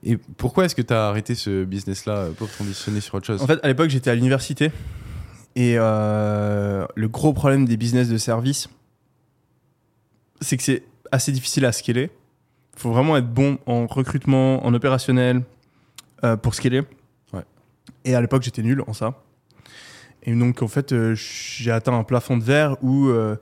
Et 0.04 0.18
pourquoi 0.18 0.66
est-ce 0.66 0.76
que 0.76 0.82
t'as 0.82 1.10
arrêté 1.10 1.34
ce 1.34 1.64
business-là 1.64 2.14
euh, 2.14 2.32
pour 2.32 2.50
te 2.50 2.58
conditionner 2.58 3.02
sur 3.02 3.16
autre 3.16 3.26
chose? 3.26 3.42
En 3.42 3.48
fait, 3.48 3.60
à 3.64 3.68
l'époque, 3.68 3.90
j'étais 3.90 4.10
à 4.10 4.16
l'université. 4.16 4.72
Et 5.56 5.76
euh, 5.78 6.86
le 6.94 7.08
gros 7.08 7.34
problème 7.34 7.66
des 7.66 7.78
business 7.78 8.10
de 8.10 8.18
service, 8.20 8.70
c'est 10.40 10.56
que 10.56 10.64
c'est 10.64 10.84
assez 11.12 11.32
difficile 11.32 11.66
à 11.66 11.72
scaler. 11.72 12.12
Il 12.78 12.82
faut 12.82 12.92
vraiment 12.92 13.18
être 13.18 13.28
bon 13.28 13.58
en 13.66 13.88
recrutement, 13.88 14.66
en 14.66 14.74
opérationnel, 14.74 15.44
euh, 16.24 16.38
pour 16.38 16.56
scaler. 16.56 16.84
Ouais. 17.34 17.44
Et 18.06 18.16
à 18.16 18.22
l'époque, 18.22 18.44
j'étais 18.44 18.62
nul 18.62 18.84
en 18.88 18.94
ça. 18.94 19.16
Et 20.24 20.34
donc, 20.34 20.62
en 20.62 20.68
fait, 20.68 20.92
euh, 20.92 21.16
j'ai 21.16 21.72
atteint 21.72 21.98
un 21.98 22.04
plafond 22.04 22.38
de 22.38 22.44
verre 22.44 22.78
où, 22.84 23.08
euh, 23.08 23.36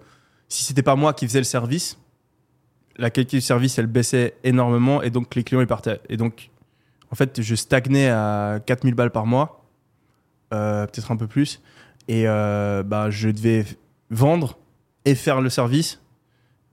si 0.48 0.64
c'était 0.64 0.84
pas 0.84 0.96
moi 0.96 1.14
qui 1.14 1.28
faisais 1.28 1.40
le 1.40 1.46
service, 1.46 1.98
la 2.98 3.10
qualité 3.10 3.38
du 3.38 3.42
service, 3.42 3.78
elle 3.78 3.88
baissait 3.88 4.36
énormément 4.44 5.02
et 5.02 5.10
donc 5.10 5.36
les 5.36 5.44
clients, 5.44 5.62
ils 5.62 5.68
partaient. 5.68 6.00
Et 6.10 6.18
donc, 6.18 6.50
en 7.12 7.16
fait, 7.16 7.42
je 7.42 7.56
stagnais 7.56 8.10
à 8.10 8.60
4000 8.66 8.94
balles 8.94 9.12
par 9.12 9.26
mois, 9.26 9.66
euh, 10.54 10.86
peut-être 10.86 11.12
un 11.12 11.18
peu 11.18 11.28
plus. 11.28 11.62
Et 12.08 12.28
euh, 12.28 12.84
bah, 12.84 13.10
je 13.10 13.30
devais 13.30 13.66
vendre 14.10 14.58
et 15.06 15.16
faire 15.16 15.42
le 15.42 15.50
service. 15.50 16.02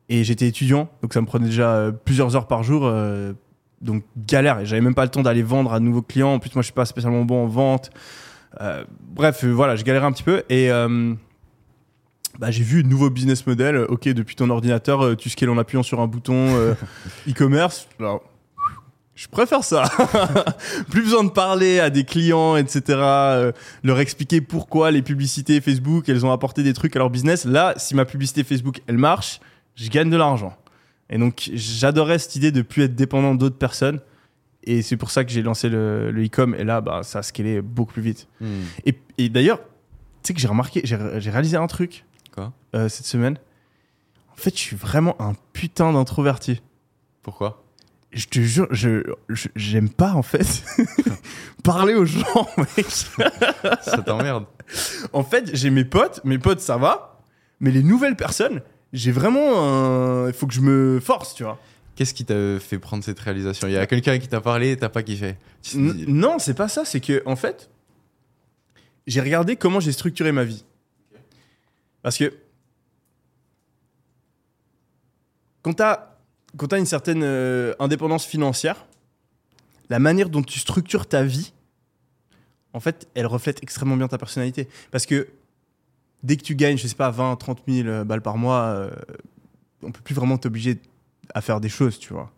Et 0.09 0.25
j'étais 0.25 0.47
étudiant, 0.47 0.89
donc 1.03 1.15
ça 1.15 1.21
me 1.21 1.27
prenait 1.27 1.47
déjà 1.47 1.71
euh, 1.75 1.93
plusieurs 1.93 2.37
heures 2.37 2.47
par 2.47 2.63
jour. 2.63 2.83
euh, 2.85 3.33
donc 3.81 4.05
galère. 4.17 4.61
Et 4.61 4.67
j'avais 4.67 4.81
même 4.81 4.95
pas 4.95 5.05
le 5.05 5.11
temps 5.11 5.23
d'aller 5.23 5.43
vendre 5.43 5.73
à 5.73 5.81
de 5.81 5.85
nouveaux 5.85 6.03
clients. 6.03 6.35
En 6.35 6.39
plus, 6.39 6.55
moi, 6.55 6.63
je 6.63 6.67
suis 6.67 6.73
pas 6.73 6.85
spécialement 6.85 7.25
bon 7.25 7.45
en 7.45 7.47
vente. 7.49 7.91
Euh, 8.61 8.85
bref, 9.01 9.45
euh, 9.45 9.51
voilà, 9.51 9.75
je 9.77 9.83
galérais 9.85 10.07
un 10.07 10.13
petit 10.13 10.23
peu. 10.23 10.45
Et 10.49 10.71
euh, 10.71 11.15
bah, 12.39 12.51
j'ai 12.51 12.63
vu 12.63 12.83
de 12.83 12.89
nouveau 12.89 13.11
business 13.11 13.47
model. 13.47 13.79
Ok, 13.89 14.05
depuis 14.09 14.37
ton 14.37 14.51
ordinateur, 14.51 15.05
euh, 15.05 15.17
tu 15.17 15.31
scales 15.31 15.51
en 15.51 15.59
appuyant 15.59 15.83
sur 15.83 16.01
un 16.01 16.07
bouton 16.07 16.35
euh, 16.55 16.75
e-commerce. 17.29 17.89
Alors, 17.99 18.23
Je 19.15 19.27
préfère 19.29 19.65
ça. 19.65 19.85
Plus 20.91 21.03
besoin 21.03 21.25
de 21.25 21.31
parler 21.31 21.81
à 21.81 21.91
des 21.91 22.05
clients, 22.05 22.57
etc. 22.57 22.83
euh, 22.99 23.53
leur 23.83 23.99
expliquer 24.01 24.41
pourquoi 24.41 24.91
les 24.91 25.03
publicités 25.03 25.61
Facebook, 25.61 26.09
elles 26.09 26.25
ont 26.25 26.33
apporté 26.33 26.63
des 26.63 26.73
trucs 26.73 26.95
à 26.95 27.01
leur 27.01 27.11
business. 27.11 27.45
Là, 27.45 27.75
si 27.79 27.95
ma 27.97 28.05
publicité 28.05 28.45
Facebook, 28.45 28.81
elle 28.87 28.99
marche, 28.99 29.41
je 29.75 29.89
gagne 29.91 30.11
de 30.11 30.17
l'argent. 30.17 30.57
Et 31.11 31.19
donc, 31.19 31.51
j'adorais 31.53 32.19
cette 32.19 32.37
idée 32.37 32.53
de 32.53 32.63
plus 32.63 32.85
être 32.85 32.95
dépendant 32.95 33.35
d'autres 33.35 33.59
personnes. 33.59 34.01
Et 34.65 34.81
c'est 34.83 34.97
pour 34.97 35.11
ça 35.11 35.25
que 35.25 35.31
j'ai 35.31 35.43
lancé 35.43 35.69
le, 35.69 36.11
le 36.11 36.25
e-com. 36.25 36.55
Et 36.55 36.65
là, 36.65 36.81
bah, 36.81 37.03
ça 37.03 37.19
a 37.19 37.23
scalé 37.23 37.61
beaucoup 37.61 37.93
plus 37.95 38.03
vite. 38.03 38.29
Hmm. 38.41 38.63
Et, 38.87 38.95
et 39.19 39.29
d'ailleurs, 39.29 39.59
tu 39.59 40.29
sais 40.29 40.35
que 40.35 40.41
j'ai 40.41 40.49
remarqué, 40.49 40.81
j'ai 40.85 40.97
réalisé 41.31 41.57
un 41.57 41.67
truc 41.67 42.05
Quoi? 42.33 42.53
euh, 42.75 42.89
cette 42.89 43.07
semaine. 43.07 43.39
En 44.33 44.37
fait, 44.37 44.55
je 44.57 44.61
suis 44.61 44.77
vraiment 44.77 45.21
un 45.21 45.33
putain 45.53 45.93
d'introverti. 45.93 46.63
Pourquoi? 47.23 47.65
Je 48.13 48.27
te 48.27 48.41
jure, 48.41 48.69
je 48.71 49.03
je- 49.31 49.49
j'aime 49.57 49.89
pas 49.89 50.13
en 50.13 50.23
fait 50.23 50.63
parler 51.65 51.95
aux 51.95 52.05
gens, 52.05 52.47
mec. 52.77 52.87
Ça 52.91 54.03
t'emmerde. 54.05 54.45
En 55.13 55.23
fait, 55.25 55.55
j'ai 55.55 55.71
mes 55.71 55.85
potes, 55.85 56.21
mes 56.25 56.39
potes 56.39 56.61
ça 56.61 56.77
va, 56.77 57.21
mais 57.61 57.71
les 57.71 57.83
nouvelles 57.83 58.17
personnes, 58.17 58.61
j'ai 58.93 59.13
vraiment 59.13 59.63
un... 60.25 60.29
il 60.29 60.35
faut 60.35 60.47
que 60.47 60.55
je 60.55 60.61
me 60.61 61.01
force, 61.01 61.35
tu 61.35 61.43
vois. 61.45 61.59
Qu'est-ce 61.95 62.15
qui 62.15 62.25
t'a 62.25 62.59
fait 62.59 62.79
prendre 62.79 63.05
cette 63.05 63.21
réalisation? 63.21 63.69
Il 63.69 63.75
y 63.75 63.77
a 63.77 63.87
quelqu'un 63.87 64.19
qui 64.19 64.29
t'a 64.29 64.41
parlé 64.41 64.73
et 64.73 64.77
t'as 64.77 64.89
pas 64.89 65.03
kiffé. 65.03 65.37
Tu 65.63 65.73
te 65.73 65.77
N- 65.79 65.93
dis- 65.93 66.07
non, 66.09 66.39
c'est 66.39 66.55
pas 66.55 66.69
ça, 66.69 66.85
c'est 66.85 67.01
que 67.01 67.23
en 67.27 67.37
fait, 67.37 67.71
j'ai 69.07 69.21
regardé 69.21 69.57
comment 69.57 69.79
j'ai 69.81 69.93
structuré 69.93 70.33
ma 70.33 70.45
vie. 70.45 70.65
Parce 72.03 72.17
que 72.19 72.33
quand 75.63 75.75
t'as 75.75 76.09
quand 76.57 76.69
t'as 76.69 76.79
une 76.79 76.87
certaine 76.87 77.23
euh, 77.23 77.75
indépendance 77.79 78.27
financière, 78.27 78.87
la 79.89 79.99
manière 79.99 80.29
dont 80.29 80.43
tu 80.43 80.59
structures 80.59 81.07
ta 81.07 81.23
vie, 81.23 81.53
en 82.75 82.81
fait, 82.81 83.09
elle 83.15 83.27
reflète 83.27 83.63
extrêmement 83.63 83.97
bien 83.97 84.09
ta 84.09 84.19
personnalité. 84.19 84.69
Parce 84.91 85.07
que 85.07 85.29
dès 86.23 86.37
que 86.37 86.43
tu 86.43 86.55
gagnes, 86.55 86.77
je 86.77 86.87
sais 86.87 86.95
pas, 86.95 87.11
20, 87.11 87.37
30 87.37 87.63
000 87.67 88.05
balles 88.05 88.23
par 88.23 88.37
mois, 88.37 88.65
euh, 88.65 88.91
on 89.83 89.91
peut 89.91 90.01
plus 90.03 90.15
vraiment 90.15 90.39
t'obliger 90.39 90.79
à 91.35 91.41
faire 91.41 91.61
des 91.61 91.69
choses, 91.69 91.99
tu 91.99 92.13
vois. 92.13 92.31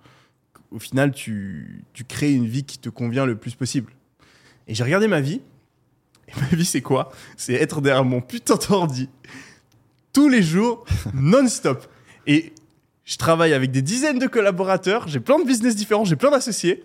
Au 0.70 0.78
final, 0.78 1.12
tu, 1.12 1.84
tu 1.92 2.04
crées 2.04 2.32
une 2.32 2.46
vie 2.46 2.64
qui 2.64 2.78
te 2.78 2.88
convient 2.88 3.26
le 3.26 3.36
plus 3.36 3.54
possible. 3.54 3.92
Et 4.66 4.74
j'ai 4.74 4.84
regardé 4.84 5.08
ma 5.08 5.20
vie. 5.20 5.40
Et 6.28 6.40
ma 6.40 6.46
vie, 6.56 6.64
c'est 6.64 6.80
quoi? 6.80 7.12
C'est 7.36 7.54
être 7.54 7.80
derrière 7.80 8.04
mon 8.04 8.20
putain 8.20 8.56
d'ordi 8.56 9.08
tous 10.14 10.28
les 10.28 10.42
jours, 10.42 10.86
non-stop. 11.14 11.86
Et 12.26 12.54
je 13.04 13.18
travaille 13.18 13.52
avec 13.52 13.70
des 13.70 13.82
dizaines 13.82 14.18
de 14.18 14.26
collaborateurs, 14.26 15.06
j'ai 15.08 15.20
plein 15.20 15.38
de 15.38 15.44
business 15.44 15.76
différents, 15.76 16.06
j'ai 16.06 16.16
plein 16.16 16.30
d'associés. 16.30 16.82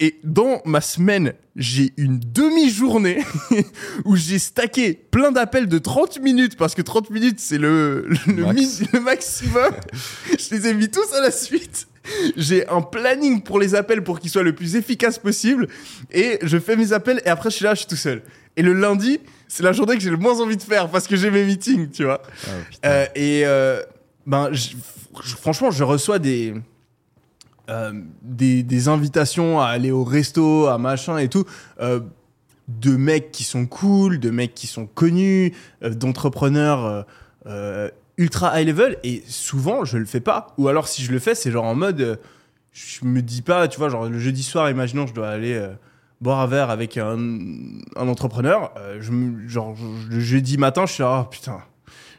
Et 0.00 0.18
dans 0.24 0.60
ma 0.64 0.80
semaine, 0.80 1.34
j'ai 1.54 1.92
une 1.96 2.18
demi-journée 2.18 3.22
où 4.04 4.16
j'ai 4.16 4.38
stacké 4.38 4.94
plein 4.94 5.30
d'appels 5.32 5.68
de 5.68 5.78
30 5.78 6.20
minutes, 6.20 6.56
parce 6.56 6.74
que 6.74 6.82
30 6.82 7.10
minutes, 7.10 7.38
c'est 7.38 7.58
le, 7.58 8.08
le, 8.26 8.42
Max. 8.46 8.80
mi- 8.80 8.88
le 8.92 9.00
maximum. 9.00 9.70
je 10.30 10.54
les 10.54 10.66
ai 10.68 10.74
mis 10.74 10.88
tous 10.90 11.12
à 11.14 11.20
la 11.20 11.30
suite. 11.30 11.86
J'ai 12.36 12.66
un 12.68 12.80
planning 12.80 13.42
pour 13.42 13.60
les 13.60 13.74
appels 13.76 14.02
pour 14.02 14.18
qu'ils 14.18 14.30
soient 14.30 14.42
le 14.42 14.54
plus 14.54 14.74
efficace 14.74 15.18
possible. 15.18 15.68
Et 16.10 16.38
je 16.42 16.58
fais 16.58 16.74
mes 16.74 16.92
appels 16.92 17.22
et 17.24 17.28
après, 17.28 17.50
je 17.50 17.56
suis 17.56 17.64
là, 17.64 17.74
je 17.74 17.80
suis 17.80 17.88
tout 17.88 17.94
seul. 17.96 18.22
Et 18.56 18.62
le 18.62 18.72
lundi, 18.72 19.20
c'est 19.46 19.62
la 19.62 19.72
journée 19.72 19.94
que 19.94 20.00
j'ai 20.02 20.10
le 20.10 20.16
moins 20.16 20.40
envie 20.40 20.56
de 20.56 20.62
faire 20.62 20.88
parce 20.88 21.06
que 21.06 21.14
j'ai 21.14 21.30
mes 21.30 21.44
meetings, 21.44 21.90
tu 21.90 22.04
vois. 22.04 22.20
Ah. 22.46 22.50
Euh, 22.86 23.06
et 23.14 23.42
euh, 23.46 23.80
ben, 24.26 24.50
franchement, 25.40 25.70
je 25.70 25.84
reçois 25.84 26.18
des, 26.18 26.54
euh, 27.72 27.92
des, 28.22 28.88
invitations 28.88 29.60
à 29.60 29.66
aller 29.66 29.90
au 29.90 30.04
resto, 30.04 30.66
à 30.66 30.76
machin 30.76 31.16
et 31.18 31.28
tout, 31.28 31.44
euh, 31.80 32.00
de 32.68 32.96
mecs 32.96 33.32
qui 33.32 33.44
sont 33.44 33.66
cool, 33.66 34.18
de 34.20 34.30
mecs 34.30 34.54
qui 34.54 34.66
sont 34.66 34.86
connus, 34.86 35.54
euh, 35.82 35.90
d'entrepreneurs 35.90 37.06
ultra 38.18 38.60
high 38.60 38.66
level. 38.66 38.98
Et 39.04 39.22
souvent, 39.26 39.84
je 39.84 39.96
le 39.96 40.04
fais 40.04 40.20
pas. 40.20 40.48
Ou 40.58 40.68
alors, 40.68 40.86
si 40.86 41.02
je 41.02 41.12
le 41.12 41.18
fais, 41.18 41.34
c'est 41.34 41.50
genre 41.50 41.64
en 41.64 41.74
mode, 41.74 42.20
je 42.72 43.04
me 43.04 43.22
dis 43.22 43.42
pas, 43.42 43.68
tu 43.68 43.78
vois, 43.78 43.88
genre 43.88 44.08
le 44.08 44.18
jeudi 44.18 44.42
soir, 44.42 44.68
imaginons, 44.70 45.06
je 45.06 45.14
dois 45.14 45.28
aller. 45.28 45.60
boire 46.20 46.40
un 46.40 46.46
verre 46.46 46.70
avec 46.70 46.98
un, 46.98 47.18
entrepreneur, 47.96 48.72
je 49.00 49.12
genre 49.46 49.76
le 50.10 50.20
jeudi 50.20 50.58
matin, 50.58 50.84
je 50.86 50.92
suis 50.92 51.02
là, 51.02 51.22
oh 51.22 51.30
putain, 51.30 51.60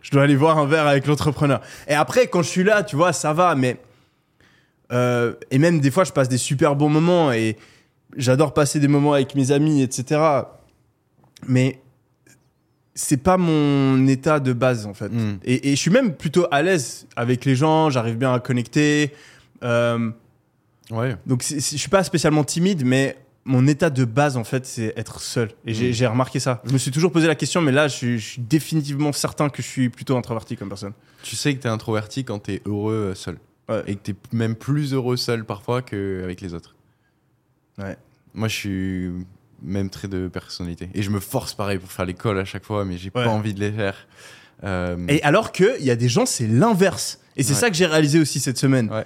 je 0.01 0.11
dois 0.11 0.23
aller 0.23 0.35
voir 0.35 0.57
un 0.57 0.65
verre 0.65 0.87
avec 0.87 1.05
l'entrepreneur. 1.05 1.61
Et 1.87 1.93
après, 1.93 2.27
quand 2.27 2.41
je 2.41 2.49
suis 2.49 2.63
là, 2.63 2.83
tu 2.83 2.95
vois, 2.95 3.13
ça 3.13 3.33
va, 3.33 3.55
mais. 3.55 3.77
Euh, 4.93 5.33
et 5.51 5.57
même 5.57 5.79
des 5.81 5.91
fois, 5.91 6.03
je 6.05 6.11
passe 6.11 6.29
des 6.29 6.37
super 6.37 6.75
bons 6.75 6.89
moments 6.89 7.31
et 7.33 7.57
j'adore 8.15 8.53
passer 8.53 8.79
des 8.79 8.87
moments 8.87 9.13
avec 9.13 9.35
mes 9.35 9.51
amis, 9.51 9.81
etc. 9.81 10.21
Mais 11.47 11.79
c'est 12.95 13.17
pas 13.17 13.37
mon 13.37 14.05
état 14.07 14.39
de 14.39 14.53
base, 14.53 14.85
en 14.85 14.93
fait. 14.93 15.09
Hmm. 15.09 15.37
Et, 15.43 15.69
et 15.69 15.75
je 15.75 15.81
suis 15.81 15.91
même 15.91 16.13
plutôt 16.13 16.45
à 16.51 16.61
l'aise 16.61 17.07
avec 17.15 17.43
les 17.45 17.55
gens, 17.55 17.89
j'arrive 17.89 18.17
bien 18.17 18.33
à 18.33 18.39
connecter. 18.39 19.13
Euh, 19.63 20.11
Ouais. 20.91 21.15
donc 21.25 21.41
c'est- 21.43 21.59
c'est- 21.59 21.75
je 21.77 21.81
suis 21.81 21.89
pas 21.89 22.03
spécialement 22.03 22.43
timide, 22.43 22.83
mais 22.85 23.17
mon 23.45 23.65
état 23.67 23.89
de 23.89 24.05
base, 24.05 24.37
en 24.37 24.43
fait, 24.43 24.65
c'est 24.65 24.93
être 24.97 25.19
seul. 25.21 25.49
Et 25.65 25.73
j'ai 25.73 25.89
Mm. 25.89 25.93
j'ai 25.93 26.07
remarqué 26.07 26.39
ça. 26.39 26.61
Je 26.65 26.71
me 26.71 26.77
suis 26.77 26.91
toujours 26.91 27.11
posé 27.11 27.25
la 27.27 27.35
question, 27.35 27.61
mais 27.61 27.71
là, 27.71 27.87
je 27.87 27.95
suis, 27.95 28.19
je 28.19 28.27
suis 28.33 28.41
définitivement 28.41 29.11
certain 29.11 29.49
que 29.49 29.61
je 29.63 29.67
suis 29.67 29.89
plutôt 29.89 30.15
introverti 30.15 30.55
comme 30.55 30.69
personne. 30.69 30.93
Tu 31.23 31.35
sais 31.35 31.55
que 31.55 31.61
t'es 31.61 31.69
introverti 31.69 32.23
quand 32.25 32.39
t'es 32.39 32.61
heureux 32.65 32.93
euh, 33.11 33.15
seul. 33.15 33.37
Et 33.87 33.95
que 33.95 34.01
t'es 34.11 34.15
même 34.31 34.55
plus 34.55 34.93
heureux 34.93 35.17
seul 35.17 35.45
parfois 35.45 35.81
qu'avec 35.81 36.41
les 36.41 36.53
autres. 36.53 36.75
Ouais. 37.77 37.97
Moi, 38.33 38.47
je 38.47 38.55
suis 38.55 39.11
même 39.61 39.89
trait 39.89 40.07
de 40.07 40.27
personnalité. 40.27 40.89
Et 40.93 41.01
je 41.01 41.09
me 41.09 41.19
force 41.19 41.53
pareil 41.53 41.77
pour 41.79 41.91
faire 41.91 42.05
l'école 42.05 42.37
à 42.39 42.45
chaque 42.45 42.65
fois, 42.65 42.83
mais 42.85 42.97
j'ai 42.97 43.05
Ouais. 43.15 43.23
pas 43.23 43.29
envie 43.29 43.53
de 43.53 43.59
les 43.61 43.71
faire. 43.71 44.07
Euh, 44.63 44.97
Et 45.07 45.21
alors 45.23 45.51
qu'il 45.51 45.81
y 45.83 45.89
a 45.91 45.95
des 45.95 46.09
gens, 46.09 46.25
c'est 46.25 46.47
l'inverse. 46.47 47.19
Et 47.37 47.43
c'est 47.43 47.53
Ouais. 47.53 47.59
ça 47.59 47.69
que 47.69 47.75
j'ai 47.75 47.85
réalisé 47.85 48.19
aussi 48.19 48.39
cette 48.39 48.57
semaine. 48.57 48.89
Ouais. 48.91 49.05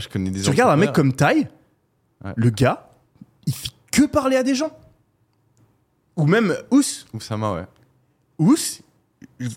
je 0.00 0.08
connais 0.08 0.30
des 0.30 0.42
Tu 0.42 0.50
regardes 0.50 0.70
un 0.70 0.76
mec 0.76 0.92
comme 0.92 1.12
Ouais. 1.20 2.32
le 2.36 2.50
gars, 2.50 2.90
il 3.46 3.54
fait 3.54 3.70
que 3.90 4.06
parler 4.06 4.36
à 4.36 4.42
des 4.42 4.54
gens. 4.54 4.70
Ou 6.16 6.26
même 6.26 6.54
Ous. 6.70 6.82
Oussama, 7.14 7.54
ouais. 7.54 7.64
Ous, 8.38 8.80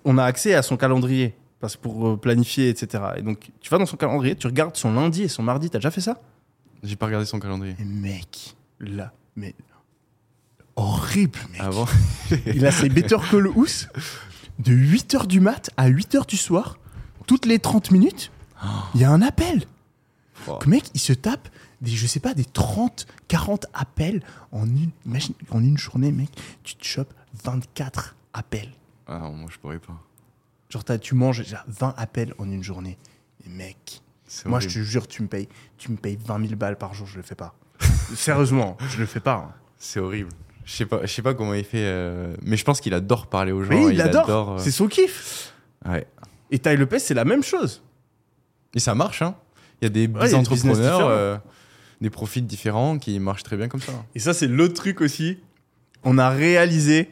on 0.06 0.18
a 0.18 0.24
accès 0.24 0.54
à 0.54 0.62
son 0.62 0.78
calendrier 0.78 1.34
parce 1.62 1.76
que 1.76 1.82
pour 1.82 2.08
euh, 2.08 2.18
planifier, 2.18 2.70
etc. 2.70 3.04
Et 3.18 3.22
donc, 3.22 3.52
tu 3.62 3.70
vas 3.70 3.78
dans 3.78 3.86
son 3.86 3.98
calendrier, 3.98 4.36
tu 4.36 4.48
regardes 4.48 4.76
son 4.76 4.94
lundi 4.94 5.24
et 5.24 5.28
son 5.28 5.44
mardi. 5.44 5.70
T'as 5.70 5.78
déjà 5.78 5.92
fait 5.92 6.02
ça? 6.02 6.20
J'ai 6.84 6.96
pas 6.96 7.06
regardé 7.06 7.26
son 7.26 7.40
calendrier. 7.40 7.76
Et 7.80 7.86
mec, 7.86 8.56
là, 8.80 9.14
mais 9.36 9.56
horrible, 10.76 11.40
mec. 11.52 11.62
Avant 11.62 11.86
Il 12.48 12.66
a 12.66 12.72
ses 12.72 12.90
Better 12.90 13.18
Call 13.30 13.48
Ous 13.48 13.88
de 14.60 14.74
8h 14.74 15.28
du 15.28 15.40
mat 15.40 15.70
à 15.78 15.90
8h 15.90 16.28
du 16.28 16.38
soir, 16.38 16.78
toutes 17.28 17.46
les 17.46 17.60
30 17.60 17.92
minutes, 17.92 18.32
il 18.96 19.02
y 19.02 19.04
a 19.04 19.12
un 19.12 19.22
appel. 19.22 19.64
Oh. 20.48 20.58
Mec, 20.66 20.86
il 20.94 21.00
se 21.00 21.14
tape 21.14 21.48
des, 21.82 21.92
je 21.92 22.08
sais 22.08 22.20
pas, 22.20 22.34
des 22.34 22.46
30, 22.46 23.08
40 23.28 23.68
appels 23.74 24.22
en 24.52 24.66
une, 24.66 24.92
imagine, 25.06 25.36
en 25.52 25.64
une 25.64 25.78
journée, 25.78 26.12
mec, 26.12 26.30
tu 26.64 26.76
te 26.76 26.84
chopes 26.84 27.14
24 27.44 28.16
appels. 28.34 28.72
Ah 29.08 29.30
moi 29.30 29.50
je 29.52 29.58
pourrais 29.58 29.80
pas. 29.80 30.00
Genre, 30.72 30.84
tu 31.02 31.16
manges 31.16 31.40
déjà 31.40 31.64
20 31.68 31.94
appels 31.98 32.34
en 32.38 32.50
une 32.50 32.64
journée. 32.64 32.98
Mec, 33.46 34.02
moi, 34.46 34.60
je 34.60 34.68
te 34.68 34.80
jure, 34.80 35.08
tu 35.08 35.22
me 35.24 35.28
payes, 35.28 35.50
tu 35.78 35.92
me 35.92 35.98
payes 35.98 36.18
20 36.26 36.42
000 36.48 36.56
balles 36.56 36.78
par 36.78 36.94
jour, 36.94 37.06
je 37.08 37.18
le 37.18 37.24
fais 37.24 37.36
pas. 37.36 37.54
Sérieusement, 38.16 38.78
je 38.90 38.98
le 39.00 39.06
fais 39.06 39.20
pas. 39.20 39.48
hein. 39.50 39.54
C'est 39.78 40.00
horrible. 40.00 40.30
Je 40.64 40.74
sais 40.74 40.86
pas, 40.86 41.02
je 41.02 41.08
sais 41.08 41.22
pas 41.24 41.34
comment 41.34 41.54
il 41.56 41.64
fait, 41.64 41.84
euh, 41.84 42.36
mais 42.44 42.56
je 42.56 42.64
pense 42.64 42.80
qu'il 42.80 42.94
adore 42.94 43.28
parler 43.28 43.52
aux 43.52 43.64
gens. 43.64 43.72
Mais 43.72 43.94
il, 43.94 44.00
adore, 44.00 44.52
euh, 44.52 44.58
c'est 44.60 44.72
son 44.72 44.88
kiff. 44.88 45.54
Ouais. 45.86 46.06
Et 46.52 46.60
Ty 46.60 46.78
Lopez, 46.78 47.00
c'est 47.00 47.16
la 47.16 47.26
même 47.26 47.44
chose. 47.44 47.82
Et 48.76 48.80
ça 48.80 48.94
marche, 48.96 49.22
hein. 49.24 49.36
Il 49.82 49.86
y 49.86 49.88
a 49.88 49.90
des 49.90 50.04
y 50.04 50.18
a 50.18 50.28
des 50.28 50.36
entrepreneurs, 50.36 50.76
différents. 50.98 51.10
euh, 51.10 51.38
des 52.00 52.10
profils 52.12 52.46
différents 52.46 53.00
qui 53.00 53.20
marchent 53.20 53.44
très 53.44 53.58
bien 53.58 53.68
comme 53.68 53.82
ça. 53.82 53.92
Et 54.14 54.20
ça, 54.20 54.34
c'est 54.34 54.48
l'autre 54.48 54.76
truc 54.76 55.02
aussi. 55.02 55.40
On 56.04 56.18
a 56.20 56.30
réalisé 56.30 57.10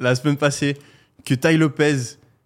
la 0.00 0.14
semaine 0.14 0.36
passée 0.38 0.76
que 1.24 1.34
Ty 1.34 1.56
Lopez, 1.58 1.96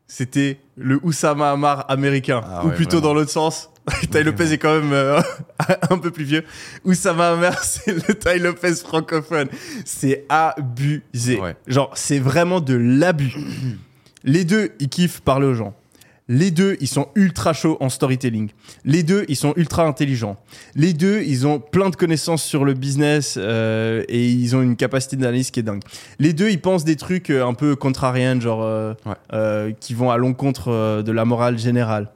c'était 0.07 0.59
le 0.77 1.01
Oussama 1.03 1.51
Hamar 1.51 1.85
américain. 1.89 2.41
Ah 2.45 2.65
ou 2.65 2.69
ouais, 2.69 2.75
plutôt 2.75 2.99
vraiment. 2.99 3.09
dans 3.09 3.15
l'autre 3.21 3.31
sens. 3.31 3.71
Ty 4.11 4.25
Lopez 4.25 4.53
est 4.53 4.59
quand 4.59 4.81
même 4.81 4.93
euh, 4.93 5.21
un 5.91 5.99
peu 5.99 6.11
plus 6.11 6.25
vieux. 6.25 6.45
Oussama 6.85 7.31
Hamar, 7.31 7.59
c'est 7.63 7.93
le 7.93 8.15
Ty 8.15 8.39
Lopez 8.39 8.75
francophone. 8.77 9.49
C'est 9.85 10.25
abusé. 10.29 11.41
Ouais. 11.41 11.57
Genre, 11.67 11.91
c'est 11.95 12.19
vraiment 12.19 12.61
de 12.61 12.75
l'abus. 12.75 13.35
Les 14.25 14.45
deux, 14.45 14.73
ils 14.81 14.89
kiffent 14.89 15.21
parler 15.21 15.47
aux 15.47 15.55
gens. 15.55 15.75
Les 16.29 16.51
deux, 16.51 16.77
ils 16.81 16.89
sont 16.89 17.07
ultra 17.15 17.53
chauds 17.53 17.77
en 17.79 17.89
storytelling. 17.89 18.49
Les 18.85 19.05
deux, 19.05 19.25
ils 19.29 19.37
sont 19.37 19.53
ultra 19.57 19.85
intelligents. 19.87 20.37
Les 20.75 20.93
deux, 20.93 21.23
ils 21.23 21.47
ont 21.47 21.61
plein 21.61 21.89
de 21.89 21.95
connaissances 21.95 22.43
sur 22.43 22.65
le 22.65 22.75
business 22.75 23.37
euh, 23.39 24.03
et 24.09 24.27
ils 24.29 24.57
ont 24.57 24.61
une 24.63 24.75
capacité 24.75 25.15
d'analyse 25.17 25.53
qui 25.53 25.61
est 25.61 25.63
dingue. 25.63 25.83
Les 26.19 26.33
deux, 26.33 26.51
ils 26.51 26.61
pensent 26.61 26.85
des 26.85 26.97
trucs 26.97 27.31
euh, 27.31 27.47
un 27.47 27.55
peu 27.55 27.77
contrariens, 27.77 28.41
genre 28.41 28.65
euh, 28.65 28.95
Ouais. 29.07 29.13
euh, 29.35 29.71
qui 29.79 29.95
vont 29.95 30.11
à 30.11 30.17
l'encontre 30.17 30.73
euh, 30.73 31.03
de 31.05 31.13
la 31.13 31.25
morale 31.25 31.59
générale. 31.61 32.11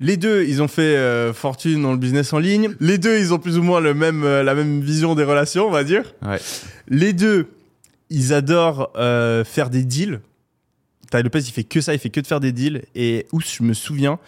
Les 0.00 0.16
deux, 0.16 0.44
ils 0.44 0.60
ont 0.62 0.68
fait 0.68 1.32
fortune 1.32 1.82
dans 1.82 1.92
le 1.92 1.98
business 1.98 2.32
en 2.32 2.38
ligne. 2.38 2.74
Les 2.80 2.98
deux, 2.98 3.18
ils 3.18 3.32
ont 3.32 3.38
plus 3.38 3.58
ou 3.58 3.62
moins 3.62 3.80
le 3.80 3.94
même, 3.94 4.22
la 4.24 4.54
même 4.54 4.80
vision 4.80 5.14
des 5.14 5.22
relations, 5.24 5.66
on 5.66 5.70
va 5.70 5.82
dire. 5.84 6.14
Ouais. 6.26 6.38
Les 6.88 7.12
deux, 7.12 7.48
ils 8.10 8.32
adorent 8.32 8.90
euh, 8.96 9.44
faire 9.44 9.70
des 9.70 9.84
deals. 9.84 10.20
Ty 11.14 11.22
Lopez, 11.22 11.40
il 11.40 11.52
fait 11.52 11.62
que 11.62 11.80
ça, 11.80 11.94
il 11.94 12.00
fait 12.00 12.10
que 12.10 12.20
de 12.20 12.26
faire 12.26 12.40
des 12.40 12.50
deals. 12.50 12.82
Et 12.96 13.26
où 13.32 13.40
je 13.40 13.62
me 13.62 13.72
souviens, 13.72 14.18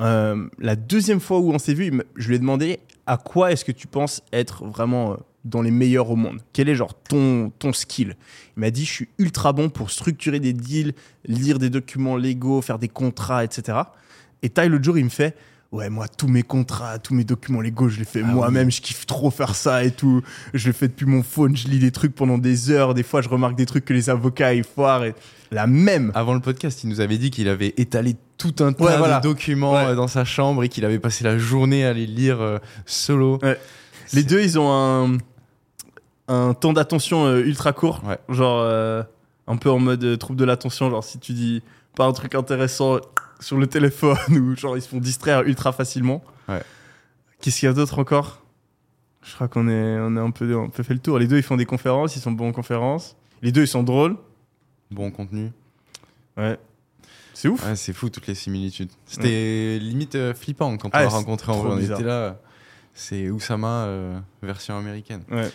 euh, 0.00 0.48
la 0.58 0.74
deuxième 0.74 1.20
fois 1.20 1.38
où 1.38 1.52
on 1.52 1.58
s'est 1.60 1.74
vu, 1.74 1.92
je 2.16 2.28
lui 2.28 2.34
ai 2.34 2.38
demandé 2.40 2.80
à 3.06 3.16
quoi 3.16 3.52
est-ce 3.52 3.64
que 3.64 3.70
tu 3.70 3.86
penses 3.86 4.22
être 4.32 4.64
vraiment 4.64 5.12
euh, 5.12 5.16
dans 5.44 5.62
les 5.62 5.70
meilleurs 5.70 6.10
au 6.10 6.16
monde? 6.16 6.40
Quel 6.52 6.68
est 6.68 6.74
genre 6.74 6.94
ton, 6.94 7.52
ton 7.60 7.72
skill? 7.72 8.16
Il 8.56 8.60
m'a 8.60 8.72
dit, 8.72 8.84
je 8.84 8.90
suis 8.90 9.08
ultra 9.18 9.52
bon 9.52 9.68
pour 9.68 9.92
structurer 9.92 10.40
des 10.40 10.52
deals, 10.52 10.94
lire 11.26 11.60
des 11.60 11.70
documents 11.70 12.16
légaux, 12.16 12.60
faire 12.60 12.80
des 12.80 12.88
contrats, 12.88 13.44
etc. 13.44 13.78
Et 14.42 14.50
Ty, 14.50 14.68
l'autre 14.68 14.82
jour, 14.82 14.98
il 14.98 15.04
me 15.04 15.10
fait, 15.10 15.36
ouais, 15.72 15.90
moi, 15.90 16.06
tous 16.08 16.28
mes 16.28 16.42
contrats, 16.42 16.98
tous 16.98 17.14
mes 17.14 17.24
documents 17.24 17.60
légaux, 17.60 17.88
je 17.88 17.98
les 17.98 18.04
fais 18.04 18.22
Ah 18.24 18.26
moi-même, 18.28 18.70
je 18.70 18.80
kiffe 18.80 19.06
trop 19.06 19.30
faire 19.30 19.54
ça 19.54 19.84
et 19.84 19.90
tout. 19.90 20.22
Je 20.54 20.68
le 20.68 20.72
fais 20.72 20.88
depuis 20.88 21.06
mon 21.06 21.22
phone, 21.22 21.56
je 21.56 21.66
lis 21.68 21.78
des 21.78 21.90
trucs 21.90 22.14
pendant 22.14 22.38
des 22.38 22.70
heures. 22.70 22.94
Des 22.94 23.02
fois, 23.02 23.22
je 23.22 23.28
remarque 23.28 23.56
des 23.56 23.66
trucs 23.66 23.84
que 23.84 23.92
les 23.94 24.10
avocats, 24.10 24.54
ils 24.54 24.64
foirent. 24.64 25.04
Et... 25.04 25.14
La 25.50 25.66
même. 25.66 26.12
Avant 26.14 26.34
le 26.34 26.40
podcast, 26.40 26.82
il 26.84 26.88
nous 26.90 27.00
avait 27.00 27.18
dit 27.18 27.30
qu'il 27.30 27.48
avait 27.48 27.74
étalé 27.76 28.16
tout 28.38 28.54
un 28.60 28.72
tas 28.72 28.84
Ouais, 28.84 28.96
voilà. 28.98 29.18
de 29.18 29.22
documents 29.22 29.72
Ouais. 29.74 29.86
euh, 29.88 29.94
dans 29.94 30.08
sa 30.08 30.24
chambre 30.24 30.62
et 30.64 30.68
qu'il 30.68 30.84
avait 30.84 30.98
passé 30.98 31.24
la 31.24 31.38
journée 31.38 31.84
à 31.84 31.92
les 31.92 32.06
lire 32.06 32.40
euh, 32.40 32.58
solo. 32.86 33.38
Ouais. 33.42 33.58
Les 34.14 34.22
deux, 34.24 34.42
ils 34.42 34.58
ont 34.58 34.70
un, 34.72 35.18
un 36.28 36.54
temps 36.54 36.72
d'attention 36.72 37.26
euh, 37.26 37.40
ultra 37.44 37.72
court. 37.72 38.02
Genre, 38.28 38.60
euh, 38.62 39.02
un 39.46 39.56
peu 39.56 39.70
en 39.70 39.78
mode 39.78 40.18
trouble 40.18 40.38
de 40.38 40.44
l'attention. 40.44 40.90
Genre, 40.90 41.04
si 41.04 41.18
tu 41.18 41.32
dis 41.32 41.62
pas 41.96 42.04
un 42.06 42.12
truc 42.12 42.34
intéressant 42.34 42.98
sur 43.42 43.58
le 43.58 43.66
téléphone 43.66 44.16
ou 44.30 44.56
genre, 44.56 44.76
ils 44.76 44.82
se 44.82 44.88
font 44.88 44.98
distraire 44.98 45.42
ultra 45.42 45.72
facilement. 45.72 46.22
Ouais. 46.48 46.62
Qu'est-ce 47.40 47.60
qu'il 47.60 47.66
y 47.66 47.70
a 47.70 47.74
d'autre 47.74 47.98
encore? 47.98 48.42
Je 49.22 49.34
crois 49.34 49.48
qu'on 49.48 49.68
est, 49.68 49.98
on 50.00 50.16
est 50.16 50.20
un, 50.20 50.30
peu, 50.30 50.56
un 50.58 50.68
peu 50.68 50.82
fait 50.82 50.94
le 50.94 51.00
tour. 51.00 51.18
Les 51.18 51.26
deux, 51.26 51.36
ils 51.36 51.42
font 51.42 51.56
des 51.56 51.66
conférences, 51.66 52.16
ils 52.16 52.20
sont 52.20 52.32
bons 52.32 52.48
en 52.48 52.52
conférences. 52.52 53.16
Les 53.42 53.52
deux, 53.52 53.62
ils 53.62 53.68
sont 53.68 53.82
drôles. 53.82 54.16
Bon 54.90 55.10
contenu. 55.10 55.50
Ouais. 56.36 56.58
C'est 57.34 57.48
ouf. 57.48 57.64
Ouais, 57.64 57.76
c'est 57.76 57.92
fou 57.92 58.10
toutes 58.10 58.26
les 58.26 58.34
similitudes. 58.34 58.90
C'était 59.06 59.78
limite 59.80 60.14
euh, 60.16 60.34
flippant 60.34 60.76
quand 60.76 60.88
on 60.88 60.92
Ah, 60.92 61.02
l'a 61.02 61.08
rencontré 61.08 61.50
en 61.52 61.62
vrai. 61.62 61.72
On 61.74 61.78
était 61.94 62.02
là. 62.02 62.38
C'est 62.94 63.30
Oussama 63.30 63.84
euh, 63.86 64.18
version 64.42 64.76
américaine. 64.76 65.22
Ouais. 65.30 65.50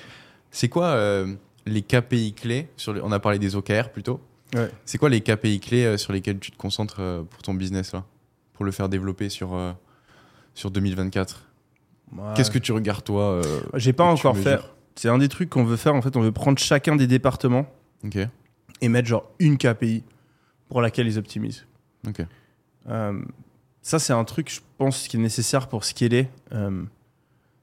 C'est 0.49 0.69
quoi 0.69 0.87
euh, 0.87 1.35
les 1.65 1.81
KPI 1.83 2.33
clés 2.33 2.67
sur 2.77 2.93
les- 2.93 3.01
On 3.01 3.11
a 3.11 3.19
parlé 3.19 3.37
des 3.37 3.55
OKR 3.55 3.89
plutôt. 3.91 4.19
Ouais. 4.55 4.71
C'est 4.85 4.97
quoi 4.97 5.09
les 5.09 5.21
KPI 5.21 5.59
clés 5.59 5.85
euh, 5.85 5.97
sur 5.97 6.13
lesquels 6.13 6.39
tu 6.39 6.51
te 6.51 6.57
concentres 6.57 6.97
euh, 6.99 7.23
pour 7.23 7.41
ton 7.41 7.53
business 7.53 7.93
là? 7.93 8.05
Pour 8.53 8.65
le 8.65 8.71
faire 8.71 8.89
développer 8.89 9.29
sur, 9.29 9.53
euh, 9.53 9.73
sur 10.53 10.71
2024 10.71 11.43
Qu'est-ce 12.35 12.51
que 12.51 12.57
tu 12.57 12.71
regardes 12.71 13.03
toi 13.03 13.41
J'ai 13.73 13.91
pas 13.91 14.05
encore 14.05 14.37
fait. 14.37 14.59
C'est 14.95 15.09
un 15.09 15.17
des 15.17 15.27
trucs 15.27 15.49
qu'on 15.49 15.65
veut 15.65 15.75
faire. 15.75 15.93
En 15.93 16.01
fait, 16.01 16.15
on 16.15 16.21
veut 16.21 16.31
prendre 16.31 16.57
chacun 16.57 16.95
des 16.95 17.05
départements 17.05 17.67
et 18.81 18.89
mettre 18.89 19.09
genre 19.09 19.29
une 19.39 19.57
KPI 19.57 20.03
pour 20.69 20.81
laquelle 20.81 21.07
ils 21.07 21.17
optimisent. 21.17 21.65
Euh, 22.89 23.21
ça, 23.81 23.99
c'est 23.99 24.13
un 24.13 24.23
truc, 24.23 24.51
je 24.51 24.61
pense, 24.77 25.07
qui 25.07 25.17
est 25.17 25.19
nécessaire 25.19 25.67
pour 25.67 25.83
scaler. 25.83 26.29
Euh, 26.53 26.83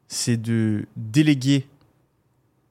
c'est 0.08 0.36
de 0.36 0.86
déléguer 0.96 1.66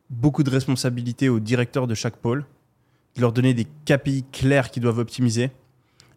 beaucoup 0.10 0.44
de 0.44 0.50
responsabilités 0.50 1.30
aux 1.30 1.40
directeurs 1.40 1.88
de 1.88 1.96
chaque 1.96 2.18
pôle, 2.18 2.46
de 3.16 3.22
leur 3.22 3.32
donner 3.32 3.54
des 3.54 3.68
KPI 3.86 4.26
clairs 4.32 4.72
qu'ils 4.72 4.84
doivent 4.84 5.00
optimiser. 5.00 5.52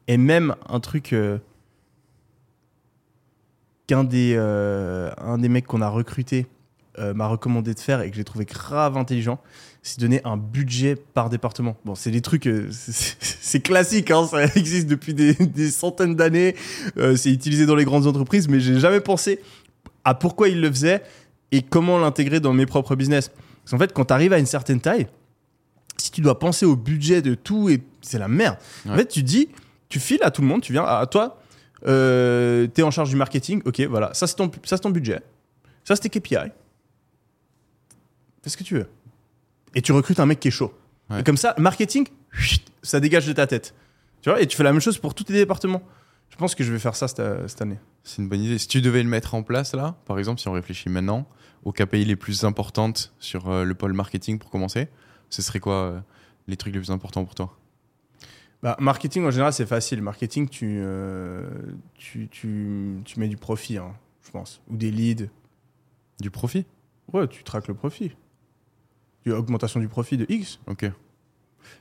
Et 0.09 0.17
même 0.17 0.55
un 0.69 0.81
truc 0.81 1.13
euh, 1.13 1.39
qu'un 3.87 4.05
des, 4.05 4.35
euh, 4.37 5.11
des 5.39 5.49
mecs 5.49 5.67
qu'on 5.67 5.83
a 5.83 5.89
recruté 5.89 6.47
euh, 6.99 7.13
m'a 7.13 7.27
recommandé 7.27 7.75
de 7.75 7.81
faire 7.81 8.01
et 8.01 8.11
que 8.11 8.17
j'ai 8.17 8.25
trouvé 8.25 8.47
grave 8.47 8.97
intelligent, 8.97 9.39
c'est 9.83 10.01
donner 10.01 10.21
un 10.25 10.37
budget 10.37 10.97
par 10.97 11.29
département. 11.29 11.77
Bon, 11.85 11.95
c'est 11.95 12.11
des 12.11 12.23
trucs, 12.23 12.49
c'est- 12.71 13.61
classique, 13.61 14.11
hein, 14.11 14.27
ça 14.27 14.45
existe 14.57 14.87
depuis 14.87 15.13
des, 15.13 15.35
centaines 15.71 16.15
d'années, 16.15 16.55
c'est 17.17 17.31
utilisé 17.31 17.67
dans 17.67 17.75
les 17.75 17.85
grandes 17.85 18.07
entreprises, 18.07 18.49
mais 18.49 18.61
j'ai 18.61 18.79
jamais 18.81 19.01
pensé 19.01 19.41
à 20.05 20.15
pourquoi 20.15 20.49
ils 20.49 20.61
le 20.61 20.71
faisaient 20.71 21.03
et 21.53 21.63
comment 21.63 21.99
l'intégrer 21.99 22.41
dans 22.41 22.53
mes 22.53 22.67
propres 22.67 22.97
business. 22.97 23.29
Parce 23.29 23.73
qu'en 23.73 23.79
fait, 23.79 23.93
quand 23.93 24.07
tu 24.07 24.13
arrives 24.15 24.33
à 24.33 24.39
une 24.39 24.47
certaine 24.47 24.81
taille, 24.81 25.09
si 25.99 26.11
tu 26.11 26.21
dois 26.21 26.39
penser 26.39 26.67
au 26.67 26.77
budget 26.77 27.23
de 27.23 27.35
tout, 27.35 27.69
et 27.69 27.83
c'est 28.03 28.19
la 28.19 28.29
merde. 28.29 28.57
En 28.89 28.97
fait, 28.97 29.07
tu 29.07 29.23
dis, 29.23 29.49
tu 29.89 30.01
files 30.01 30.23
à 30.23 30.31
tout 30.31 30.43
le 30.43 30.49
monde, 30.49 30.63
tu 30.63 30.73
viens 30.73 30.85
à 30.85 31.07
toi, 31.07 31.41
euh, 31.87 32.67
tu 32.73 32.81
es 32.81 32.85
en 32.85 32.91
charge 32.91 33.11
du 33.11 33.17
marketing, 33.17 33.63
ok, 33.65 33.81
voilà, 33.83 34.13
ça 34.15 34.27
c'est 34.27 34.37
ton, 34.37 34.51
ça, 34.65 34.77
c'est 34.77 34.83
ton 34.83 34.91
budget, 34.91 35.21
ça 35.85 35.97
c'est 35.97 36.09
tes 36.09 36.21
KPI. 36.21 36.51
Fais 38.43 38.51
ce 38.51 38.57
que 38.57 38.65
tu 38.65 38.75
veux. 38.75 38.89
Et 39.75 39.83
tu 39.83 39.93
recrutes 39.93 40.21
un 40.21 40.27
mec 40.27 40.41
qui 40.41 40.49
est 40.49 40.53
chaud. 40.53 40.73
Ouais. 41.11 41.21
Et 41.21 41.25
comme 41.25 41.37
ça, 41.37 41.55
marketing, 41.59 42.07
ça 42.83 43.01
dégage 43.01 43.27
de 43.27 43.33
ta 43.33 43.47
tête. 43.47 43.75
Tu 44.23 44.31
vois, 44.31 44.41
et 44.41 44.47
tu 44.47 44.57
fais 44.57 44.63
la 44.63 44.73
même 44.73 44.81
chose 44.81 44.99
pour 44.99 45.15
tous 45.15 45.25
tes 45.25 45.33
départements. 45.33 45.83
Je 46.31 46.37
pense 46.37 46.55
que 46.55 46.65
je 46.65 46.73
vais 46.73 46.79
faire 46.79 46.97
ça 46.97 47.09
cette, 47.09 47.23
cette 47.49 47.63
année. 47.63 47.79
C'est 48.03 48.23
une 48.23 48.29
bonne 48.29 48.43
idée. 48.43 48.59
Si 48.59 48.69
tu 48.69 48.81
devais 48.81 49.03
le 49.03 49.09
mettre 49.09 49.35
en 49.35 49.43
place 49.43 49.75
là, 49.75 49.97
par 50.07 50.19
exemple, 50.19 50.41
si 50.41 50.49
on 50.49 50.53
réfléchit 50.53 50.89
maintenant 50.89 51.27
aux 51.65 51.73
KPI 51.73 52.05
les 52.05 52.17
plus 52.17 52.45
importantes 52.45 53.13
sur 53.19 53.49
euh, 53.49 53.65
le 53.65 53.75
pôle 53.75 53.93
marketing 53.93 54.39
pour 54.39 54.51
commencer, 54.51 54.89
ce 55.31 55.43
serait 55.43 55.61
quoi 55.61 55.75
euh, 55.75 56.01
les 56.49 56.57
trucs 56.57 56.73
les 56.75 56.81
plus 56.81 56.91
importants 56.91 57.25
pour 57.25 57.35
toi? 57.35 57.57
Bah, 58.63 58.77
marketing, 58.81 59.25
en 59.25 59.31
général, 59.31 59.53
c'est 59.53 59.67
facile. 59.67 60.01
Marketing, 60.03 60.49
tu, 60.49 60.79
euh, 60.81 61.49
tu, 61.95 62.29
tu, 62.29 63.01
tu 63.05 63.21
mets 63.21 63.29
du 63.29 63.37
profit, 63.37 63.77
hein, 63.79 63.95
je 64.25 64.31
pense. 64.31 64.61
Ou 64.69 64.77
des 64.77 64.91
leads. 64.91 65.29
Du 66.21 66.31
profit? 66.31 66.65
Ouais, 67.13 67.29
tu 67.29 67.45
traques 67.45 67.69
le 67.69 67.75
profit. 67.75 68.13
Du 69.25 69.33
augmentation 69.33 69.79
du 69.81 69.89
profit 69.89 70.17
de 70.17 70.27
X. 70.29 70.59
Ok. 70.67 70.85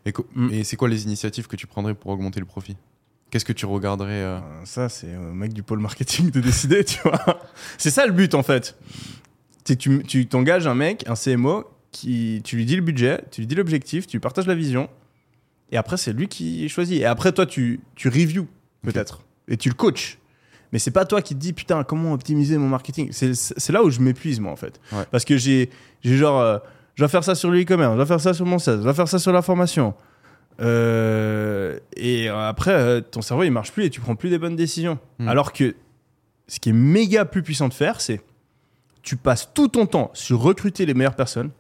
Et, 0.05 0.13
Mm. 0.35 0.49
et 0.51 0.63
c'est 0.63 0.75
quoi 0.75 0.89
les 0.89 1.03
initiatives 1.05 1.47
que 1.47 1.55
tu 1.55 1.67
prendrais 1.67 1.93
pour 1.93 2.11
augmenter 2.11 2.39
le 2.39 2.45
profit? 2.45 2.75
Qu'est-ce 3.31 3.45
que 3.45 3.53
tu 3.53 3.65
regarderais 3.65 4.21
euh, 4.23 4.37
Euh, 4.39 4.65
Ça, 4.65 4.89
c'est 4.89 5.15
au 5.15 5.33
mec 5.33 5.53
du 5.53 5.63
pôle 5.63 5.79
marketing 5.79 6.29
de 6.31 6.41
décider, 6.41 6.83
tu 6.85 6.99
vois. 7.03 7.39
C'est 7.77 7.89
ça 7.91 8.05
le 8.05 8.11
but, 8.11 8.33
en 8.35 8.43
fait. 8.43 8.77
Tu 9.63 10.27
t'engages 10.27 10.67
un 10.67 10.75
mec, 10.75 11.03
un 11.07 11.15
CMO, 11.15 11.63
qui, 11.95 12.41
tu 12.43 12.57
lui 12.57 12.65
dis 12.65 12.75
le 12.75 12.81
budget, 12.81 13.23
tu 13.31 13.41
lui 13.41 13.47
dis 13.47 13.55
l'objectif, 13.55 14.05
tu 14.05 14.17
lui 14.17 14.21
partages 14.21 14.47
la 14.47 14.55
vision, 14.55 14.89
et 15.71 15.77
après, 15.77 15.97
c'est 15.97 16.13
lui 16.13 16.27
qui 16.27 16.67
choisit. 16.69 17.01
Et 17.01 17.05
après, 17.05 17.31
toi, 17.31 17.45
tu, 17.45 17.79
tu 17.95 18.09
reviews, 18.09 18.47
peut-être, 18.83 19.21
et 19.47 19.57
tu 19.57 19.69
le 19.69 19.75
coaches. 19.75 20.19
Mais 20.71 20.79
c'est 20.79 20.91
pas 20.91 21.05
toi 21.05 21.21
qui 21.21 21.35
te 21.35 21.39
dis, 21.39 21.53
putain, 21.53 21.83
comment 21.83 22.13
optimiser 22.13 22.57
mon 22.57 22.67
marketing. 22.67 23.09
C'est 23.11 23.71
là 23.71 23.83
où 23.83 23.89
je 23.89 23.99
m'épuise, 23.99 24.39
moi, 24.39 24.51
en 24.51 24.55
fait. 24.55 24.79
Ouais. 24.91 25.05
Parce 25.11 25.25
que 25.25 25.37
j'ai 25.37 25.69
genre, 26.03 26.41
euh, 26.41 26.57
je 26.95 27.01
dois 27.01 27.07
faire 27.07 27.23
ça 27.23 27.35
sur 27.35 27.49
le 27.49 27.61
e-commerce, 27.61 27.93
je 27.93 27.97
dois 27.97 28.05
faire 28.05 28.21
ça 28.21 28.33
sur 28.33 28.45
mon 28.45 28.59
site, 28.59 28.77
je 28.77 28.83
dois 28.83 28.93
faire 28.93 29.07
ça 29.07 29.19
sur 29.19 29.31
la 29.31 29.41
formation. 29.41 29.93
Euh, 30.61 31.79
et 31.95 32.29
après, 32.29 32.71
euh, 32.71 33.01
ton 33.01 33.21
cerveau, 33.21 33.43
il 33.43 33.51
marche 33.51 33.71
plus 33.71 33.85
et 33.85 33.89
tu 33.89 34.01
prends 34.01 34.15
plus 34.15 34.29
des 34.29 34.37
bonnes 34.37 34.55
décisions. 34.55 34.99
Hmm. 35.19 35.27
Alors 35.27 35.53
que 35.53 35.75
ce 36.47 36.59
qui 36.59 36.69
est 36.69 36.73
méga 36.73 37.25
plus 37.25 37.43
puissant 37.43 37.67
de 37.67 37.73
faire, 37.73 38.01
c'est 38.01 38.21
tu 39.01 39.17
passes 39.17 39.51
tout 39.53 39.67
ton 39.67 39.85
temps 39.85 40.09
sur 40.13 40.39
recruter 40.39 40.85
les 40.85 40.93
meilleures 40.93 41.15
personnes, 41.15 41.51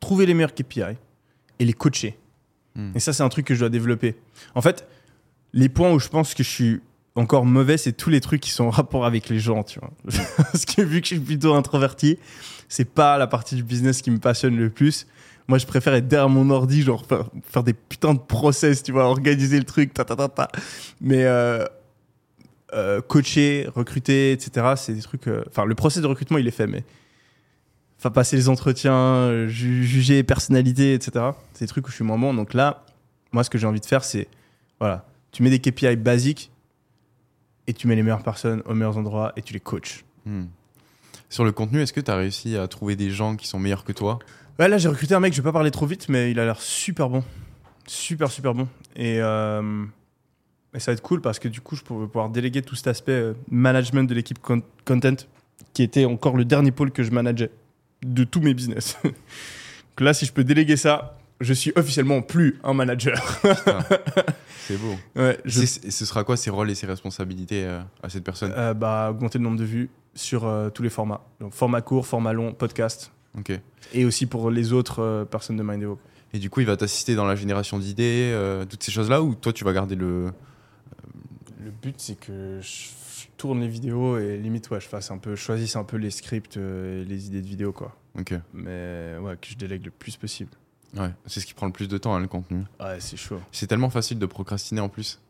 trouver 0.00 0.26
les 0.26 0.34
meilleurs 0.34 0.54
KPI 0.54 0.96
et 1.58 1.64
les 1.64 1.72
coacher. 1.72 2.18
Hmm. 2.74 2.92
Et 2.94 3.00
ça, 3.00 3.12
c'est 3.12 3.22
un 3.22 3.28
truc 3.28 3.46
que 3.46 3.54
je 3.54 3.60
dois 3.60 3.68
développer. 3.68 4.16
En 4.54 4.62
fait, 4.62 4.86
les 5.52 5.68
points 5.68 5.92
où 5.92 5.98
je 5.98 6.08
pense 6.08 6.34
que 6.34 6.42
je 6.42 6.48
suis 6.48 6.80
encore 7.14 7.44
mauvais, 7.44 7.76
c'est 7.76 7.92
tous 7.92 8.10
les 8.10 8.20
trucs 8.20 8.40
qui 8.40 8.50
sont 8.50 8.64
en 8.64 8.70
rapport 8.70 9.04
avec 9.04 9.28
les 9.28 9.40
gens, 9.40 9.64
tu 9.64 9.80
vois. 9.80 9.90
Parce 10.36 10.64
que 10.64 10.82
vu 10.82 11.00
que 11.00 11.08
je 11.08 11.14
suis 11.14 11.20
plutôt 11.24 11.54
introverti, 11.54 12.18
c'est 12.68 12.88
pas 12.88 13.18
la 13.18 13.26
partie 13.26 13.56
du 13.56 13.62
business 13.64 14.02
qui 14.02 14.10
me 14.10 14.18
passionne 14.18 14.56
le 14.56 14.70
plus. 14.70 15.06
Moi, 15.48 15.58
je 15.58 15.66
préfère 15.66 15.94
être 15.94 16.06
derrière 16.06 16.28
mon 16.28 16.50
ordi, 16.50 16.82
genre 16.82 17.04
faire, 17.06 17.24
faire 17.42 17.62
des 17.64 17.72
putains 17.72 18.14
de 18.14 18.18
process, 18.20 18.82
tu 18.82 18.92
vois, 18.92 19.04
organiser 19.04 19.58
le 19.58 19.64
truc, 19.64 19.94
ta 19.94 20.04
ta 20.04 20.14
ta 20.14 20.28
ta. 20.28 20.48
Mais 21.00 21.24
euh, 21.24 21.64
euh, 22.74 23.00
coacher, 23.00 23.66
recruter, 23.74 24.32
etc., 24.32 24.74
c'est 24.76 24.92
des 24.92 25.00
trucs. 25.00 25.26
euh, 25.26 25.42
Enfin, 25.48 25.64
le 25.64 25.74
process 25.74 26.02
de 26.02 26.06
recrutement, 26.06 26.38
il 26.38 26.46
est 26.46 26.52
fait, 26.52 26.66
mais. 26.66 26.84
Enfin, 27.98 28.10
passer 28.10 28.36
les 28.36 28.48
entretiens, 28.48 28.94
euh, 28.94 29.48
ju- 29.48 29.84
juger 29.84 30.22
personnalité, 30.22 30.94
etc., 30.94 31.26
c'est 31.52 31.64
des 31.64 31.68
trucs 31.68 31.86
où 31.86 31.90
je 31.90 31.96
suis 31.96 32.04
moins 32.04 32.18
bon. 32.18 32.32
Donc 32.32 32.54
là, 32.54 32.84
moi, 33.32 33.42
ce 33.44 33.50
que 33.50 33.58
j'ai 33.58 33.66
envie 33.66 33.80
de 33.80 33.86
faire, 33.86 34.04
c'est. 34.04 34.28
Voilà, 34.78 35.04
tu 35.32 35.42
mets 35.42 35.50
des 35.50 35.58
KPI 35.58 35.96
basiques 35.96 36.52
et 37.66 37.72
tu 37.74 37.88
mets 37.88 37.96
les 37.96 38.02
meilleures 38.04 38.22
personnes 38.22 38.62
aux 38.66 38.74
meilleurs 38.74 38.96
endroits 38.96 39.32
et 39.36 39.42
tu 39.42 39.52
les 39.52 39.60
coaches. 39.60 40.04
Hmm. 40.24 40.44
Sur 41.28 41.44
le 41.44 41.50
contenu, 41.52 41.80
est-ce 41.82 41.92
que 41.92 42.00
tu 42.00 42.10
as 42.10 42.16
réussi 42.16 42.56
à 42.56 42.68
trouver 42.68 42.94
des 42.96 43.10
gens 43.10 43.34
qui 43.36 43.48
sont 43.48 43.58
meilleurs 43.58 43.84
que 43.84 43.92
toi? 43.92 44.18
Ouais, 44.58 44.68
là, 44.68 44.78
j'ai 44.78 44.88
recruté 44.88 45.14
un 45.14 45.20
mec, 45.20 45.32
je 45.34 45.40
vais 45.42 45.44
pas 45.48 45.52
parler 45.52 45.70
trop 45.72 45.86
vite, 45.86 46.08
mais 46.08 46.30
il 46.30 46.38
a 46.38 46.44
l'air 46.44 46.60
super 46.60 47.08
bon. 47.10 47.22
Super, 47.86 48.30
super 48.30 48.54
bon. 48.54 48.68
Et, 48.96 49.20
euh, 49.20 49.84
et 50.74 50.78
ça 50.80 50.90
va 50.90 50.94
être 50.94 51.02
cool 51.02 51.20
parce 51.20 51.38
que 51.38 51.48
du 51.48 51.60
coup, 51.60 51.74
je 51.76 51.82
pourrais 51.82 52.06
pouvoir 52.06 52.28
déléguer 52.30 52.62
tout 52.62 52.74
cet 52.76 52.86
aspect 52.86 53.12
euh, 53.12 53.34
management 53.50 54.08
de 54.08 54.14
l'équipe 54.14 54.38
con- 54.38 54.62
content, 54.84 55.16
qui 55.74 55.82
était 55.82 56.04
encore 56.04 56.36
le 56.36 56.44
dernier 56.44 56.70
pôle 56.70 56.90
que 56.92 57.02
je 57.02 57.10
manageais 57.10 57.50
de 58.02 58.24
tous 58.24 58.40
mes 58.40 58.54
business. 58.54 58.96
Donc 59.02 60.00
là, 60.00 60.14
si 60.14 60.26
je 60.26 60.32
peux 60.32 60.44
déléguer 60.44 60.76
ça, 60.76 61.18
je 61.40 61.52
suis 61.52 61.72
officiellement 61.76 62.22
plus 62.22 62.58
un 62.64 62.74
manager. 62.74 63.40
C'est 64.66 64.76
beau. 64.76 64.94
ouais, 65.16 65.38
je, 65.44 65.62
Et 65.62 65.90
ce 65.90 66.04
sera 66.04 66.24
quoi 66.24 66.36
ses 66.36 66.50
rôles 66.50 66.70
et 66.70 66.74
ses 66.74 66.86
responsabilités 66.86 67.64
euh, 67.64 67.80
à 68.02 68.08
cette 68.08 68.24
personne 68.24 68.52
euh, 68.56 68.74
bah, 68.74 69.08
augmenter 69.10 69.38
le 69.38 69.44
nombre 69.44 69.58
de 69.58 69.64
vues 69.64 69.90
sur 70.14 70.46
euh, 70.46 70.68
tous 70.70 70.82
les 70.82 70.90
formats. 70.90 71.24
Donc, 71.40 71.54
format 71.54 71.80
court, 71.80 72.06
format 72.06 72.32
long, 72.32 72.52
podcast. 72.52 73.12
Ok. 73.38 73.52
Et 73.94 74.04
aussi 74.04 74.26
pour 74.26 74.50
les 74.50 74.72
autres 74.72 75.00
euh, 75.00 75.24
personnes 75.24 75.56
de 75.56 75.62
Mindeo. 75.62 75.98
Et 76.32 76.38
du 76.38 76.50
coup, 76.50 76.60
il 76.60 76.66
va 76.66 76.76
t'assister 76.76 77.14
dans 77.14 77.24
la 77.24 77.36
génération 77.36 77.78
d'idées, 77.78 78.30
euh, 78.34 78.64
toutes 78.64 78.82
ces 78.82 78.92
choses-là, 78.92 79.22
ou 79.22 79.34
toi, 79.34 79.52
tu 79.52 79.64
vas 79.64 79.72
garder 79.72 79.94
le. 79.94 80.32
Le 81.64 81.70
but, 81.70 81.94
c'est 81.98 82.18
que 82.18 82.60
je 82.60 82.88
tourne 83.38 83.60
les 83.60 83.68
vidéos 83.68 84.18
et 84.18 84.36
limite, 84.36 84.68
ouais, 84.70 84.80
je 84.80 84.88
fasse 84.88 85.10
un 85.10 85.16
peu, 85.16 85.34
je 85.34 85.40
choisisse 85.40 85.76
un 85.76 85.84
peu 85.84 85.96
les 85.96 86.10
scripts 86.10 86.58
euh, 86.58 87.02
et 87.02 87.04
les 87.06 87.28
idées 87.28 87.40
de 87.40 87.46
vidéos, 87.46 87.72
quoi. 87.72 87.96
Ok. 88.18 88.34
Mais 88.52 89.16
ouais, 89.18 89.36
que 89.40 89.48
je 89.48 89.56
délègue 89.56 89.86
le 89.86 89.90
plus 89.90 90.16
possible. 90.16 90.50
Ouais. 90.96 91.10
C'est 91.26 91.40
ce 91.40 91.46
qui 91.46 91.54
prend 91.54 91.66
le 91.66 91.72
plus 91.72 91.88
de 91.88 91.96
temps, 91.96 92.14
hein, 92.14 92.20
le 92.20 92.28
contenu. 92.28 92.64
Ouais, 92.80 92.96
c'est 92.98 93.16
chaud. 93.16 93.40
C'est 93.52 93.66
tellement 93.66 93.90
facile 93.90 94.18
de 94.18 94.26
procrastiner 94.26 94.80
en 94.80 94.88
plus. 94.88 95.20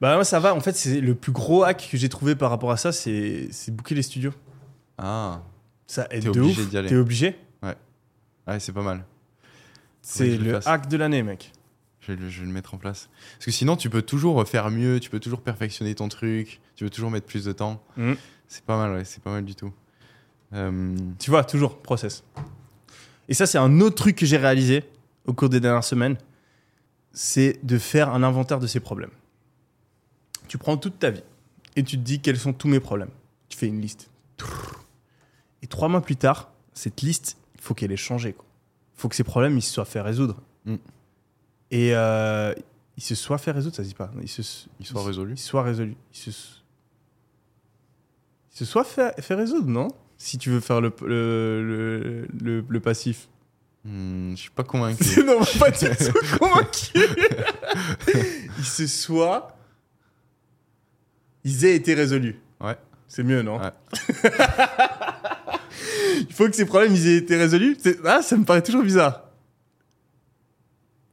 Bah, 0.00 0.14
moi, 0.14 0.24
ça 0.24 0.40
va. 0.40 0.54
En 0.54 0.60
fait, 0.60 0.74
c'est 0.74 1.00
le 1.00 1.14
plus 1.14 1.32
gros 1.32 1.62
hack 1.62 1.88
que 1.90 1.96
j'ai 1.96 2.08
trouvé 2.08 2.34
par 2.34 2.50
rapport 2.50 2.72
à 2.72 2.76
ça, 2.76 2.90
c'est 2.90 3.48
c'est 3.52 3.70
booker 3.70 3.94
les 3.94 4.02
studios. 4.02 4.32
Ah. 4.98 5.42
Ça 5.86 6.06
aide 6.10 6.24
T'es 6.24 6.30
de 6.30 6.40
obligé 6.40 6.66
d'y 6.66 6.78
aller. 6.78 6.88
T'es 6.88 6.96
obligé. 6.96 7.36
Ouais, 8.46 8.58
c'est 8.58 8.72
pas 8.72 8.82
mal. 8.82 9.04
C'est 10.00 10.36
le 10.36 10.66
hack 10.66 10.88
de 10.88 10.96
l'année, 10.96 11.22
mec. 11.22 11.52
Je 12.02 12.12
vais, 12.12 12.18
le, 12.18 12.28
je 12.28 12.40
vais 12.40 12.46
le 12.46 12.52
mettre 12.52 12.74
en 12.74 12.78
place. 12.78 13.08
Parce 13.36 13.46
que 13.46 13.50
sinon, 13.52 13.76
tu 13.76 13.88
peux 13.88 14.02
toujours 14.02 14.46
faire 14.46 14.70
mieux, 14.70 14.98
tu 14.98 15.08
peux 15.08 15.20
toujours 15.20 15.40
perfectionner 15.40 15.94
ton 15.94 16.08
truc, 16.08 16.60
tu 16.74 16.84
peux 16.84 16.90
toujours 16.90 17.10
mettre 17.10 17.26
plus 17.26 17.44
de 17.44 17.52
temps. 17.52 17.82
Mhm. 17.96 18.16
C'est 18.48 18.64
pas 18.64 18.76
mal, 18.76 18.92
ouais, 18.92 19.04
c'est 19.04 19.22
pas 19.22 19.30
mal 19.30 19.44
du 19.44 19.54
tout. 19.54 19.72
Euh, 20.52 20.94
Tu 21.18 21.30
vois, 21.30 21.44
toujours, 21.44 21.78
process. 21.78 22.24
Et 23.28 23.34
ça, 23.34 23.46
c'est 23.46 23.58
un 23.58 23.80
autre 23.80 23.94
truc 23.94 24.16
que 24.16 24.26
j'ai 24.26 24.36
réalisé 24.36 24.84
au 25.26 25.32
cours 25.32 25.48
des 25.48 25.60
dernières 25.60 25.84
semaines. 25.84 26.18
C'est 27.12 27.60
de 27.62 27.78
faire 27.78 28.10
un 28.10 28.22
inventaire 28.22 28.58
de 28.58 28.66
ses 28.66 28.80
problèmes. 28.80 29.12
Tu 30.48 30.58
prends 30.58 30.76
toute 30.76 30.98
ta 30.98 31.10
vie 31.10 31.22
et 31.76 31.84
tu 31.84 31.96
te 31.96 32.02
dis 32.02 32.20
quels 32.20 32.38
sont 32.38 32.52
tous 32.52 32.68
mes 32.68 32.80
problèmes. 32.80 33.10
Tu 33.48 33.56
fais 33.56 33.68
une 33.68 33.80
liste. 33.80 34.10
Et 35.62 35.66
trois 35.66 35.88
mois 35.88 36.02
plus 36.02 36.16
tard, 36.16 36.50
cette 36.74 37.00
liste, 37.00 37.36
il 37.54 37.60
faut 37.60 37.74
qu'elle 37.74 37.92
ait 37.92 37.96
changé. 37.96 38.34
Il 38.38 39.00
faut 39.00 39.08
que 39.08 39.14
ces 39.14 39.24
problèmes, 39.24 39.56
ils 39.56 39.62
se 39.62 39.72
soient 39.72 39.84
fait 39.84 40.00
résoudre. 40.00 40.42
Mm. 40.64 40.76
Et 41.72 41.94
euh, 41.96 42.54
ils 42.98 43.02
se 43.02 43.14
soient 43.14 43.38
fait 43.38 43.50
résoudre, 43.50 43.74
ça 43.74 43.82
se 43.82 43.88
dit 43.88 43.94
pas. 43.94 44.10
Ils 44.20 44.28
se, 44.28 44.42
Ils 44.78 44.86
soient 44.86 45.02
résolus. 45.04 45.32
Ils 45.34 45.38
soient 45.40 45.62
résolus. 45.62 45.96
Ils 46.12 46.16
se, 46.18 46.30
ils 46.30 46.34
se 48.58 48.64
soient 48.66 48.84
fait, 48.84 49.18
fait 49.20 49.34
résoudre, 49.34 49.68
non? 49.68 49.88
Si 50.18 50.38
tu 50.38 50.50
veux 50.50 50.60
faire 50.60 50.80
le, 50.80 50.92
le, 51.00 51.64
le, 51.64 52.28
le- 52.40 52.64
le 52.68 52.80
passif. 52.80 53.28
Hmm, 53.84 54.32
je 54.36 54.40
suis 54.42 54.50
pas 54.50 54.62
convaincu. 54.62 55.24
non, 55.24 55.40
pas 55.58 55.70
dire 55.72 55.96
tout 55.96 56.12
convaincu. 56.38 56.92
ils 58.58 58.64
se 58.64 58.86
soient. 58.86 59.56
Ils 61.44 61.64
aient 61.64 61.74
été 61.74 61.94
résolus. 61.94 62.38
Ouais. 62.60 62.76
C'est 63.08 63.24
mieux, 63.24 63.42
non? 63.42 63.58
Ouais. 63.58 63.72
Il 66.28 66.32
faut 66.32 66.46
que 66.48 66.54
ces 66.54 66.66
problèmes 66.66 66.94
ils 66.94 67.08
aient 67.08 67.16
été 67.16 67.36
résolus. 67.36 67.76
Ah, 68.04 68.22
ça 68.22 68.36
me 68.36 68.44
paraît 68.44 68.62
toujours 68.62 68.84
bizarre. 68.84 69.24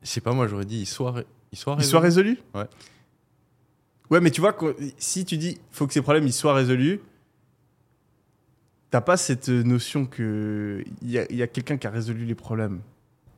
Je 0.02 0.08
sais 0.08 0.22
pas, 0.22 0.34
moi 0.34 0.48
j'aurais 0.48 0.66
dit 0.66 0.80
ils 0.82 0.86
soient, 0.86 1.12
ré- 1.12 1.26
ils 1.52 1.58
soient 1.58 1.76
Ils 1.80 1.84
soient 1.86 2.00
résolus. 2.00 2.30
résolus 2.30 2.44
Ouais. 2.56 2.70
Ouais, 4.10 4.22
mais 4.22 4.32
tu 4.32 4.42
vois, 4.42 4.56
si 4.98 5.24
tu 5.26 5.38
dis 5.38 5.60
faut 5.72 5.86
que 5.88 5.94
ces 5.94 6.02
problèmes 6.02 6.26
ils 6.26 6.34
soient 6.34 6.54
résolus, 6.54 7.00
t'as 8.92 9.02
pas 9.02 9.18
cette 9.18 9.50
notion 9.50 10.06
que 10.06 10.84
il 11.02 11.12
y 11.12 11.20
a, 11.20 11.26
il 11.30 11.36
y 11.38 11.44
a 11.44 11.48
quelqu'un 11.48 11.78
qui 11.78 11.86
a 11.88 11.92
résolu 11.92 12.26
les 12.26 12.36
problèmes. 12.36 12.80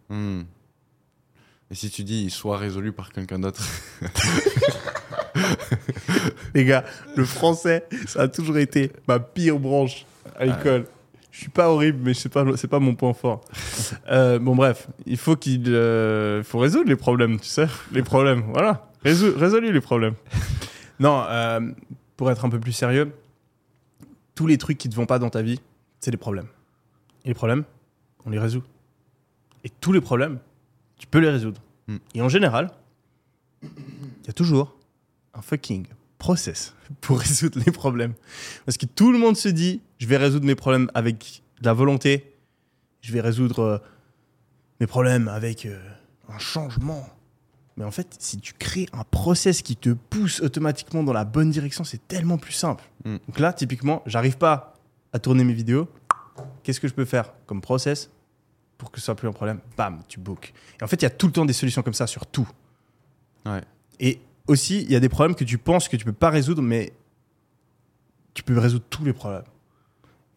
Hmm. 0.10 0.44
Et 1.72 1.76
si 1.76 1.90
tu 1.90 2.04
dis 2.04 2.24
ils 2.24 2.32
soient 2.32 2.58
résolus 2.58 2.92
par 2.94 3.12
quelqu'un 3.12 3.40
d'autre 3.40 3.62
Les 6.54 6.66
gars, 6.66 6.84
le 7.16 7.24
français, 7.26 7.88
ça 8.08 8.24
a 8.24 8.28
toujours 8.28 8.58
été 8.58 8.92
ma 9.08 9.20
pire 9.20 9.58
branche 9.60 10.06
à 10.36 10.46
l'école. 10.46 10.86
Je 11.32 11.40
suis 11.40 11.50
pas 11.50 11.70
horrible, 11.70 12.00
mais 12.04 12.14
c'est 12.14 12.30
pas 12.30 12.46
c'est 12.58 12.68
pas 12.68 12.80
mon 12.80 12.96
point 12.96 13.14
fort. 13.14 13.42
Euh, 14.10 14.40
bon 14.40 14.56
bref, 14.56 14.88
il 15.06 15.18
faut 15.18 15.36
qu'il 15.38 15.64
euh, 15.70 16.44
faut 16.44 16.60
résoudre 16.60 16.90
les 16.90 16.96
problèmes, 16.98 17.40
tu 17.40 17.48
sais, 17.48 17.68
les 17.94 18.04
problèmes. 18.04 18.44
Voilà, 18.52 18.90
Résou- 19.06 19.34
résolu 19.38 19.72
les 19.72 19.80
problèmes. 19.82 20.16
Non, 21.00 21.24
euh, 21.30 21.60
pour 22.18 22.30
être 22.32 22.44
un 22.46 22.50
peu 22.50 22.60
plus 22.60 22.72
sérieux, 22.74 23.12
tous 24.36 24.48
les 24.48 24.58
trucs 24.58 24.78
qui 24.78 24.90
te 24.90 24.96
vont 24.96 25.06
pas 25.06 25.20
dans 25.20 25.30
ta 25.30 25.42
vie, 25.42 25.60
c'est 26.00 26.12
des 26.12 26.18
problèmes. 26.18 26.48
Et 27.26 27.30
les 27.30 27.34
problèmes, 27.34 27.64
on 28.26 28.30
les 28.32 28.40
résout. 28.40 28.64
Et 29.64 29.70
tous 29.70 29.92
les 29.94 30.02
problèmes, 30.02 30.40
tu 30.98 31.08
peux 31.08 31.20
les 31.20 31.30
résoudre. 31.30 31.62
Hmm. 31.88 31.98
Et 32.16 32.22
en 32.22 32.30
général, 32.30 32.72
il 33.64 34.28
y 34.28 34.30
a 34.30 34.34
toujours 34.34 34.78
un 35.34 35.42
fucking 35.42 35.86
process 36.18 36.76
pour 37.02 37.20
résoudre 37.26 37.60
les 37.66 37.72
problèmes. 37.72 38.14
Parce 38.66 38.78
que 38.78 38.86
tout 38.86 39.12
le 39.12 39.18
monde 39.20 39.38
se 39.38 39.50
dit, 39.50 39.82
je 40.02 40.08
vais 40.08 40.18
résoudre 40.18 40.48
mes 40.48 40.56
problèmes 40.56 40.90
avec 40.96 41.44
de 41.62 41.66
la 41.66 41.74
volonté, 41.74 42.34
je 43.02 43.14
vais 43.14 43.22
résoudre 43.22 43.60
euh, 43.60 43.78
mes 44.80 44.88
problèmes 44.88 45.28
avec 45.28 45.68
euh, 45.68 45.80
un 46.28 46.40
changement. 46.40 47.08
Mais 47.78 47.86
en 47.86 47.92
fait, 47.92 48.16
si 48.18 48.40
tu 48.40 48.54
crées 48.54 48.88
un 48.94 49.04
process 49.04 49.62
qui 49.62 49.76
te 49.76 49.92
pousse 49.92 50.42
automatiquement 50.42 51.04
dans 51.04 51.14
la 51.14 51.24
bonne 51.24 51.52
direction, 51.52 51.84
c'est 51.84 52.08
tellement 52.08 52.40
plus 52.40 52.54
simple. 52.54 52.84
Mm. 53.06 53.18
Donc 53.28 53.40
là, 53.40 53.54
typiquement, 53.54 54.02
j'arrive 54.08 54.40
pas 54.40 54.74
à 55.14 55.20
tourner 55.20 55.44
mes 55.44 55.54
vidéos. 55.54 55.88
Qu'est-ce 56.64 56.80
que 56.80 56.88
je 56.88 56.96
peux 56.96 57.06
faire 57.06 57.32
comme 57.46 57.62
process 57.62 58.10
pour 58.80 58.90
que 58.90 59.00
ce 59.00 59.06
soit 59.06 59.16
plus 59.16 59.28
un 59.28 59.34
problème? 59.34 59.60
Bam, 59.78 60.02
tu 60.08 60.20
book. 60.20 60.52
Et 60.80 60.84
en 60.84 60.88
fait, 60.88 60.96
il 60.96 61.04
y 61.04 61.08
a 61.08 61.12
tout 61.12 61.28
le 61.28 61.34
temps 61.34 61.46
des 61.46 61.54
solutions 61.54 61.84
comme 61.84 61.94
ça 61.94 62.08
sur 62.08 62.26
tout. 62.26 62.50
Ouais. 63.46 63.62
Et 64.00 64.20
aussi, 64.48 64.82
il 64.82 64.92
y 64.92 64.96
a 64.96 65.00
des 65.00 65.10
problèmes 65.10 65.36
que 65.36 65.44
tu 65.44 65.60
penses 65.60 65.88
que 65.88 65.96
tu 65.96 66.06
peux 66.06 66.12
pas 66.12 66.32
résoudre, 66.32 66.64
mais 66.64 66.92
tu 68.34 68.42
peux 68.42 68.58
résoudre 68.58 68.86
tous 68.90 69.06
les 69.06 69.14
problèmes. 69.14 69.44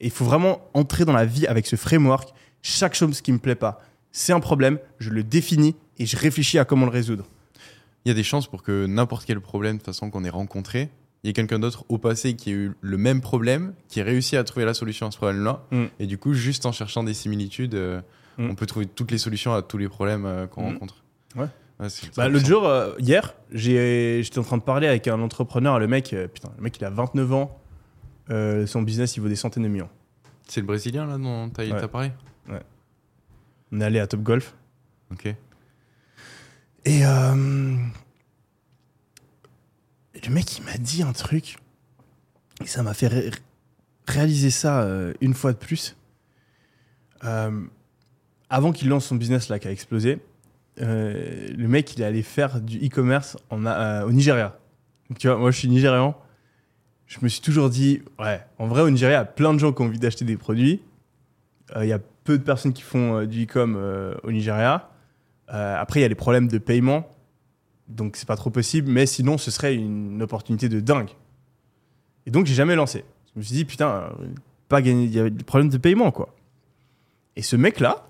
Et 0.01 0.07
il 0.07 0.11
faut 0.11 0.25
vraiment 0.25 0.69
entrer 0.75 1.05
dans 1.05 1.13
la 1.13 1.25
vie 1.25 1.47
avec 1.47 1.67
ce 1.67 1.77
framework. 1.77 2.35
Chaque 2.63 2.95
chose 2.95 3.21
qui 3.21 3.33
me 3.33 3.39
plaît 3.39 3.55
pas, 3.55 3.81
c'est 4.13 4.33
un 4.33 4.41
problème, 4.41 4.79
je 4.99 5.11
le 5.11 5.23
définis 5.23 5.77
et 5.99 6.07
je 6.07 6.17
réfléchis 6.17 6.59
à 6.59 6.65
comment 6.65 6.87
le 6.87 6.93
résoudre. 6.93 7.25
Il 8.05 8.09
y 8.09 8.13
a 8.13 8.15
des 8.15 8.23
chances 8.23 8.47
pour 8.47 8.63
que 8.63 8.87
n'importe 8.87 9.25
quel 9.25 9.41
problème 9.41 9.77
de 9.77 9.79
toute 9.79 9.87
façon 9.87 10.11
qu'on 10.11 10.25
ait 10.25 10.31
rencontré, 10.31 10.91
il 11.23 11.29
y 11.29 11.31
ait 11.31 11.33
quelqu'un 11.33 11.59
d'autre 11.59 11.85
au 11.89 11.97
passé 11.97 12.35
qui 12.35 12.51
a 12.51 12.53
eu 12.53 12.73
le 12.81 12.97
même 12.99 13.21
problème, 13.23 13.73
qui 13.89 14.01
a 14.01 14.05
réussi 14.05 14.37
à 14.37 14.45
trouver 14.45 14.67
la 14.67 14.75
solution 14.75 15.07
à 15.07 15.11
ce 15.11 15.17
problème-là. 15.17 15.63
Mm. 15.71 15.85
Et 16.01 16.07
du 16.07 16.19
coup, 16.19 16.35
juste 16.35 16.67
en 16.67 16.73
cherchant 16.73 17.03
des 17.03 17.15
similitudes, 17.15 17.75
euh, 17.75 18.01
Mm. 18.37 18.51
on 18.51 18.55
peut 18.57 18.67
trouver 18.67 18.87
toutes 18.87 19.11
les 19.13 19.17
solutions 19.19 19.55
à 19.55 19.63
tous 19.63 19.79
les 19.79 19.89
problèmes 19.89 20.27
euh, 20.27 20.47
qu'on 20.47 20.63
Mm. 20.69 20.73
rencontre. 20.75 21.05
Ouais. 21.37 21.47
Bah, 22.17 22.29
L'autre 22.29 22.47
jour, 22.47 22.67
euh, 22.67 22.93
hier, 22.99 23.35
j'étais 23.53 24.39
en 24.39 24.43
train 24.43 24.59
de 24.59 24.63
parler 24.63 24.87
avec 24.87 25.09
un 25.09 25.21
entrepreneur. 25.21 25.79
Le 25.79 25.87
mec, 25.87 26.15
putain, 26.33 26.51
le 26.57 26.63
mec, 26.63 26.77
il 26.79 26.85
a 26.85 26.91
29 26.91 27.33
ans. 27.33 27.59
Euh, 28.31 28.67
son 28.67 28.83
business, 28.83 29.17
il 29.17 29.21
vaut 29.21 29.29
des 29.29 29.37
centaines 29.37 29.63
de 29.65 29.69
millions. 29.69 29.91
C'est 30.49 30.61
le 30.61 30.67
Brésilien 30.67 31.07
là 31.07 31.19
dont 31.19 31.49
t'as 31.51 31.65
Ouais. 31.65 31.89
parlé? 31.89 32.13
On 33.73 33.81
est 33.81 33.85
allé 33.85 33.99
à 33.99 34.07
Top 34.07 34.23
Golf. 34.23 34.55
Ok. 35.11 35.27
Et 36.87 37.05
euh, 37.07 37.77
le 40.15 40.31
mec, 40.31 40.59
il 40.59 40.65
m'a 40.65 40.77
dit 40.79 41.03
un 41.03 41.13
truc. 41.13 41.57
Et 42.63 42.67
ça 42.67 42.83
m'a 42.83 42.95
fait 42.95 43.09
ré- 43.09 43.31
réalisé 44.07 44.51
ça 44.51 44.83
euh, 44.83 45.13
une 45.21 45.35
fois 45.35 45.53
de 45.53 45.59
plus. 45.59 45.97
Avant 48.51 48.73
qu'il 48.73 48.89
lance 48.89 49.07
son 49.07 49.17
business 49.17 49.49
là 49.49 49.59
qui 49.59 49.67
a 49.67 49.73
explosé, 49.73 50.21
le 50.77 51.67
mec 51.67 51.95
il 51.97 52.03
est 52.03 52.05
allé 52.05 52.23
faire 52.23 52.61
du 52.61 52.79
e-commerce 52.87 53.37
au 53.51 54.13
Nigeria. 54.13 54.59
Donc, 55.09 55.19
tu 55.19 55.27
vois, 55.27 55.37
moi 55.39 55.51
je 55.51 55.59
suis 55.59 55.69
nigérian. 55.69 56.17
Je 57.07 57.19
me 57.23 57.29
suis 57.29 57.41
toujours 57.41 57.71
dit, 57.71 58.03
ouais, 58.19 58.41
en 58.59 58.67
vrai 58.67 58.83
au 58.83 58.91
Nigeria, 58.91 59.17
il 59.17 59.21
y 59.21 59.23
a 59.23 59.25
plein 59.25 59.53
de 59.55 59.59
gens 59.59 59.73
qui 59.73 59.83
ont 59.83 59.87
envie 59.87 59.99
d'acheter 59.99 60.25
des 60.25 60.37
produits. 60.37 60.83
Euh, 61.77 61.85
Il 61.85 61.89
y 61.89 61.93
a 61.93 62.01
peu 62.25 62.39
de 62.39 62.43
personnes 62.43 62.73
qui 62.73 62.83
font 62.83 63.19
euh, 63.19 63.27
du 63.27 63.45
e-com 63.45 63.77
euh, 63.77 64.15
au 64.23 64.33
Nigeria. 64.33 64.91
Après, 65.49 66.01
il 66.01 66.03
y 66.03 66.07
a 66.07 66.09
les 66.09 66.15
problèmes 66.15 66.49
de 66.49 66.59
paiement. 66.59 67.09
Donc 67.89 68.17
c'est 68.17 68.27
pas 68.27 68.37
trop 68.37 68.51
possible. 68.51 68.91
Mais 68.91 69.07
sinon, 69.07 69.39
ce 69.39 69.51
serait 69.51 69.75
une 69.75 70.23
opportunité 70.23 70.69
de 70.69 70.81
dingue. 70.81 71.11
Et 72.27 72.31
donc 72.31 72.47
j'ai 72.47 72.55
jamais 72.55 72.75
lancé. 72.75 73.05
Je 73.35 73.39
me 73.39 73.45
suis 73.45 73.55
dit, 73.55 73.65
putain, 73.65 74.09
pas 74.69 74.81
gagner, 74.81 75.05
il 75.05 75.15
y 75.15 75.21
avait 75.21 75.31
des 75.31 75.45
problèmes 75.45 75.69
de 75.69 75.77
paiement, 75.77 76.11
quoi. 76.11 76.35
Et 77.37 77.43
ce 77.43 77.57
mec-là, 77.57 78.07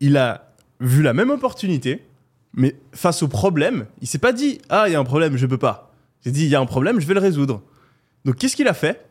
il 0.00 0.16
a 0.16 0.52
vu 0.80 1.02
la 1.02 1.12
même 1.12 1.30
opportunité, 1.30 2.06
mais 2.52 2.76
face 2.92 3.22
au 3.22 3.28
problème, 3.28 3.86
il 4.00 4.06
s'est 4.06 4.18
pas 4.18 4.32
dit, 4.32 4.60
ah, 4.68 4.84
il 4.86 4.92
y 4.92 4.94
a 4.94 5.00
un 5.00 5.04
problème, 5.04 5.36
je 5.36 5.46
peux 5.46 5.58
pas. 5.58 5.93
S'est 6.24 6.30
dit, 6.30 6.44
il 6.44 6.48
y 6.48 6.54
a 6.54 6.60
un 6.60 6.66
problème, 6.66 7.00
je 7.00 7.06
vais 7.06 7.12
le 7.12 7.20
résoudre. 7.20 7.62
Donc 8.24 8.36
qu'est-ce 8.36 8.56
qu'il 8.56 8.68
a 8.68 8.74
fait? 8.74 9.04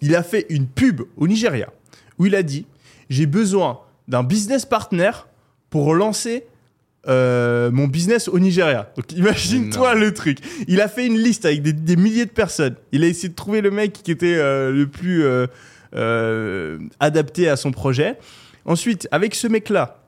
Il 0.00 0.16
a 0.16 0.22
fait 0.22 0.46
une 0.48 0.66
pub 0.66 1.02
au 1.18 1.28
Nigeria 1.28 1.70
où 2.18 2.24
il 2.24 2.34
a 2.34 2.42
dit, 2.42 2.64
j'ai 3.10 3.26
besoin 3.26 3.80
d'un 4.08 4.22
business 4.22 4.64
partner 4.64 5.10
pour 5.68 5.94
lancer 5.94 6.44
euh, 7.06 7.70
mon 7.70 7.86
business 7.86 8.28
au 8.28 8.38
Nigeria. 8.38 8.90
Donc 8.96 9.12
imagine-toi 9.12 9.94
le 9.94 10.14
truc. 10.14 10.38
Il 10.66 10.80
a 10.80 10.88
fait 10.88 11.06
une 11.06 11.18
liste 11.18 11.44
avec 11.44 11.62
des, 11.62 11.74
des 11.74 11.96
milliers 11.96 12.24
de 12.24 12.30
personnes. 12.30 12.74
Il 12.90 13.04
a 13.04 13.06
essayé 13.06 13.28
de 13.28 13.34
trouver 13.34 13.60
le 13.60 13.70
mec 13.70 13.92
qui 13.92 14.10
était 14.10 14.36
euh, 14.36 14.72
le 14.72 14.86
plus 14.86 15.22
euh, 15.94 16.78
adapté 16.98 17.48
à 17.48 17.56
son 17.56 17.72
projet. 17.72 18.18
Ensuite, 18.64 19.06
avec 19.10 19.34
ce 19.34 19.46
mec-là, 19.46 20.02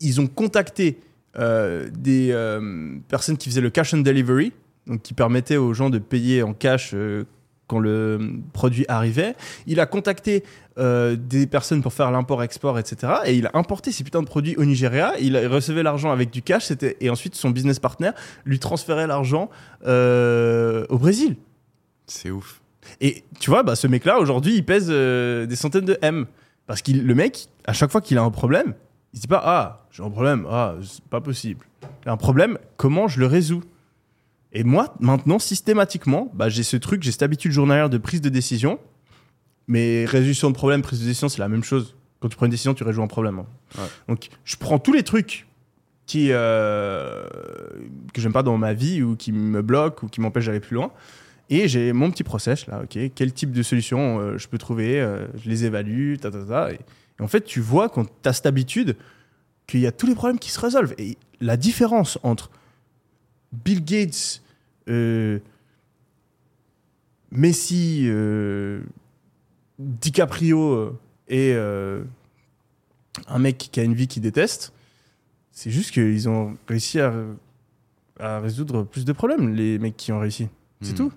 ils 0.00 0.20
ont 0.20 0.26
contacté 0.26 0.98
des 1.38 2.30
euh, 2.32 2.98
personnes 3.08 3.36
qui 3.36 3.48
faisaient 3.48 3.60
le 3.60 3.70
cash 3.70 3.94
on 3.94 3.98
delivery, 3.98 4.52
donc 4.86 5.02
qui 5.02 5.14
permettaient 5.14 5.56
aux 5.56 5.74
gens 5.74 5.90
de 5.90 5.98
payer 5.98 6.42
en 6.42 6.52
cash 6.52 6.92
euh, 6.94 7.24
quand 7.68 7.78
le 7.78 8.18
produit 8.52 8.84
arrivait. 8.88 9.36
Il 9.66 9.78
a 9.78 9.86
contacté 9.86 10.42
euh, 10.78 11.16
des 11.16 11.46
personnes 11.46 11.82
pour 11.82 11.92
faire 11.92 12.10
l'import-export, 12.10 12.78
etc. 12.78 13.12
Et 13.26 13.34
il 13.34 13.46
a 13.46 13.50
importé 13.54 13.92
ces 13.92 14.02
putains 14.02 14.22
de 14.22 14.26
produits 14.26 14.56
au 14.56 14.64
Nigeria. 14.64 15.12
Il 15.20 15.36
recevait 15.46 15.84
l'argent 15.84 16.10
avec 16.10 16.30
du 16.30 16.42
cash. 16.42 16.72
Et 17.00 17.10
ensuite 17.10 17.36
son 17.36 17.50
business 17.50 17.78
partner 17.78 18.10
lui 18.44 18.58
transférait 18.58 19.06
l'argent 19.06 19.50
euh, 19.86 20.86
au 20.88 20.98
Brésil. 20.98 21.36
C'est 22.06 22.30
ouf. 22.30 22.62
Et 23.00 23.22
tu 23.38 23.50
vois, 23.50 23.62
bah, 23.62 23.76
ce 23.76 23.86
mec-là, 23.86 24.18
aujourd'hui, 24.18 24.54
il 24.54 24.64
pèse 24.64 24.86
euh, 24.88 25.46
des 25.46 25.56
centaines 25.56 25.84
de 25.84 25.98
M. 26.00 26.26
Parce 26.66 26.80
que 26.82 26.92
le 26.92 27.14
mec, 27.14 27.48
à 27.66 27.72
chaque 27.72 27.90
fois 27.90 28.00
qu'il 28.00 28.16
a 28.18 28.22
un 28.22 28.30
problème, 28.30 28.74
il 29.12 29.16
se 29.16 29.22
dit 29.22 29.28
pas 29.28 29.42
Ah, 29.44 29.86
j'ai 29.90 30.02
un 30.02 30.10
problème, 30.10 30.46
ah, 30.50 30.74
c'est 30.82 31.04
pas 31.04 31.20
possible. 31.20 31.66
Un 32.06 32.16
problème, 32.16 32.58
comment 32.76 33.08
je 33.08 33.20
le 33.20 33.26
résous? 33.26 33.62
Et 34.52 34.64
moi, 34.64 34.94
maintenant, 35.00 35.38
systématiquement, 35.38 36.30
bah, 36.34 36.48
j'ai 36.48 36.62
ce 36.62 36.76
truc, 36.76 37.02
j'ai 37.02 37.12
cette 37.12 37.22
habitude 37.22 37.52
journalière 37.52 37.90
de 37.90 37.98
prise 37.98 38.20
de 38.20 38.28
décision. 38.28 38.78
Mais 39.66 40.06
résolution 40.06 40.48
de 40.50 40.54
problème, 40.54 40.80
prise 40.80 41.00
de 41.00 41.04
décision, 41.04 41.28
c'est 41.28 41.40
la 41.40 41.48
même 41.48 41.62
chose. 41.62 41.94
Quand 42.20 42.28
tu 42.28 42.36
prends 42.36 42.46
une 42.46 42.50
décision, 42.50 42.72
tu 42.72 42.82
résous 42.84 43.02
un 43.02 43.06
problème. 43.06 43.40
hein. 43.40 43.46
Ouais. 43.76 43.88
Donc, 44.08 44.28
je 44.44 44.56
prends 44.56 44.78
tous 44.78 44.92
les 44.94 45.02
trucs 45.02 45.46
qui, 46.06 46.28
euh, 46.30 47.22
que 48.14 48.20
j'aime 48.22 48.32
pas 48.32 48.42
dans 48.42 48.56
ma 48.56 48.72
vie 48.72 49.02
ou 49.02 49.14
qui 49.14 49.30
me 49.30 49.60
bloquent 49.60 50.06
ou 50.06 50.08
qui 50.08 50.22
m'empêchent 50.22 50.46
d'aller 50.46 50.60
plus 50.60 50.74
loin. 50.74 50.90
Et 51.50 51.68
j'ai 51.68 51.92
mon 51.92 52.10
petit 52.10 52.24
process 52.24 52.66
là, 52.66 52.82
ok, 52.82 52.98
quel 53.14 53.32
type 53.32 53.52
de 53.52 53.62
solution 53.62 54.18
euh, 54.18 54.38
je 54.38 54.48
peux 54.48 54.58
trouver, 54.58 55.00
euh, 55.00 55.26
je 55.42 55.48
les 55.48 55.64
évalue, 55.66 56.16
ta 56.16 56.30
ta 56.30 56.42
ta. 56.44 56.72
Et, 56.72 56.78
et 57.18 57.22
en 57.22 57.28
fait, 57.28 57.42
tu 57.42 57.60
vois 57.60 57.88
quand 57.88 58.04
tu 58.04 58.28
as 58.28 58.32
cette 58.32 58.46
habitude 58.46 58.96
qu'il 59.66 59.80
y 59.80 59.86
a 59.86 59.92
tous 59.92 60.06
les 60.06 60.14
problèmes 60.14 60.38
qui 60.38 60.50
se 60.50 60.60
résolvent. 60.60 60.94
Et 60.98 61.16
la 61.40 61.56
différence 61.56 62.18
entre 62.22 62.50
Bill 63.52 63.84
Gates, 63.84 64.42
euh, 64.88 65.38
Messi, 67.30 68.04
euh, 68.06 68.80
DiCaprio 69.78 70.72
euh, 70.72 70.98
et 71.28 71.52
euh, 71.54 72.02
un 73.26 73.38
mec 73.38 73.58
qui 73.58 73.80
a 73.80 73.82
une 73.82 73.94
vie 73.94 74.08
qu'il 74.08 74.22
déteste, 74.22 74.72
c'est 75.52 75.70
juste 75.70 75.90
qu'ils 75.90 76.28
ont 76.28 76.56
réussi 76.66 77.00
à, 77.00 77.12
à 78.18 78.40
résoudre 78.40 78.84
plus 78.84 79.04
de 79.04 79.12
problèmes, 79.12 79.54
les 79.54 79.78
mecs 79.78 79.96
qui 79.96 80.12
ont 80.12 80.20
réussi. 80.20 80.48
C'est 80.80 80.92
Hmm. 80.92 80.96
tout. 80.96 81.12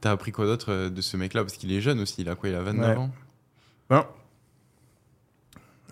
T'as 0.00 0.12
appris 0.12 0.32
quoi 0.32 0.44
d'autre 0.46 0.88
de 0.88 1.00
ce 1.00 1.16
mec-là? 1.16 1.42
Parce 1.42 1.56
qu'il 1.56 1.72
est 1.72 1.80
jeune 1.80 2.00
aussi, 2.00 2.22
il 2.22 2.28
a 2.28 2.34
quoi? 2.34 2.48
Il 2.48 2.54
a 2.54 2.62
29 2.62 2.88
Ouais. 2.96 3.02
ans? 3.02 3.10
Ben, 3.90 4.06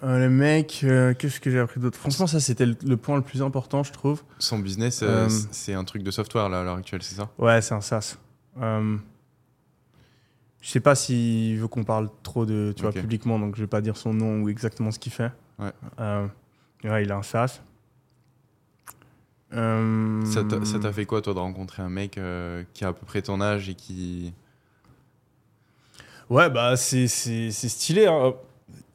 euh, 0.02 0.18
le 0.18 0.28
mec, 0.30 0.80
euh, 0.84 1.14
qu'est-ce 1.14 1.38
que 1.40 1.50
j'ai 1.50 1.58
appris 1.60 1.78
d'autre? 1.80 1.98
Franchement, 1.98 2.26
ça, 2.26 2.40
c'était 2.40 2.66
le, 2.66 2.76
le 2.84 2.96
point 2.96 3.16
le 3.16 3.22
plus 3.22 3.42
important, 3.42 3.82
je 3.84 3.92
trouve. 3.92 4.22
Son 4.38 4.58
business, 4.58 5.00
euh, 5.02 5.26
Euh, 5.26 5.28
c'est 5.50 5.74
un 5.74 5.84
truc 5.84 6.02
de 6.02 6.10
software 6.10 6.48
là, 6.48 6.60
à 6.60 6.64
l'heure 6.64 6.76
actuelle, 6.76 7.02
c'est 7.02 7.14
ça? 7.14 7.30
Ouais, 7.38 7.60
c'est 7.62 7.74
un 7.74 7.80
SaaS. 7.80 8.16
Je 10.60 10.68
sais 10.68 10.80
pas 10.80 10.94
s'il 10.94 11.58
veut 11.58 11.66
qu'on 11.68 11.82
parle 11.84 12.08
trop 12.22 12.46
de, 12.46 12.72
tu 12.76 12.82
vois, 12.82 12.92
publiquement, 13.02 13.38
donc 13.38 13.56
je 13.56 13.60
vais 13.62 13.66
pas 13.66 13.80
dire 13.80 13.96
son 13.96 14.14
nom 14.14 14.42
ou 14.42 14.48
exactement 14.48 14.90
ce 14.92 14.98
qu'il 14.98 15.12
fait. 15.12 15.32
Ouais. 15.58 15.72
Ouais, 16.84 17.02
il 17.04 17.10
a 17.12 17.16
un 17.16 17.22
SaaS. 17.22 17.60
Ça 19.50 20.78
t'a 20.80 20.92
fait 20.92 21.04
quoi, 21.04 21.20
toi, 21.20 21.34
de 21.34 21.38
rencontrer 21.38 21.82
un 21.82 21.88
mec 21.88 22.18
qui 22.74 22.84
a 22.84 22.88
à 22.88 22.92
peu 22.92 23.04
près 23.06 23.22
ton 23.22 23.40
âge 23.40 23.68
et 23.68 23.74
qui. 23.74 24.32
Ouais, 26.30 26.48
bah 26.48 26.76
c'est 26.76 27.06
stylé. 27.08 28.06
hein. 28.06 28.34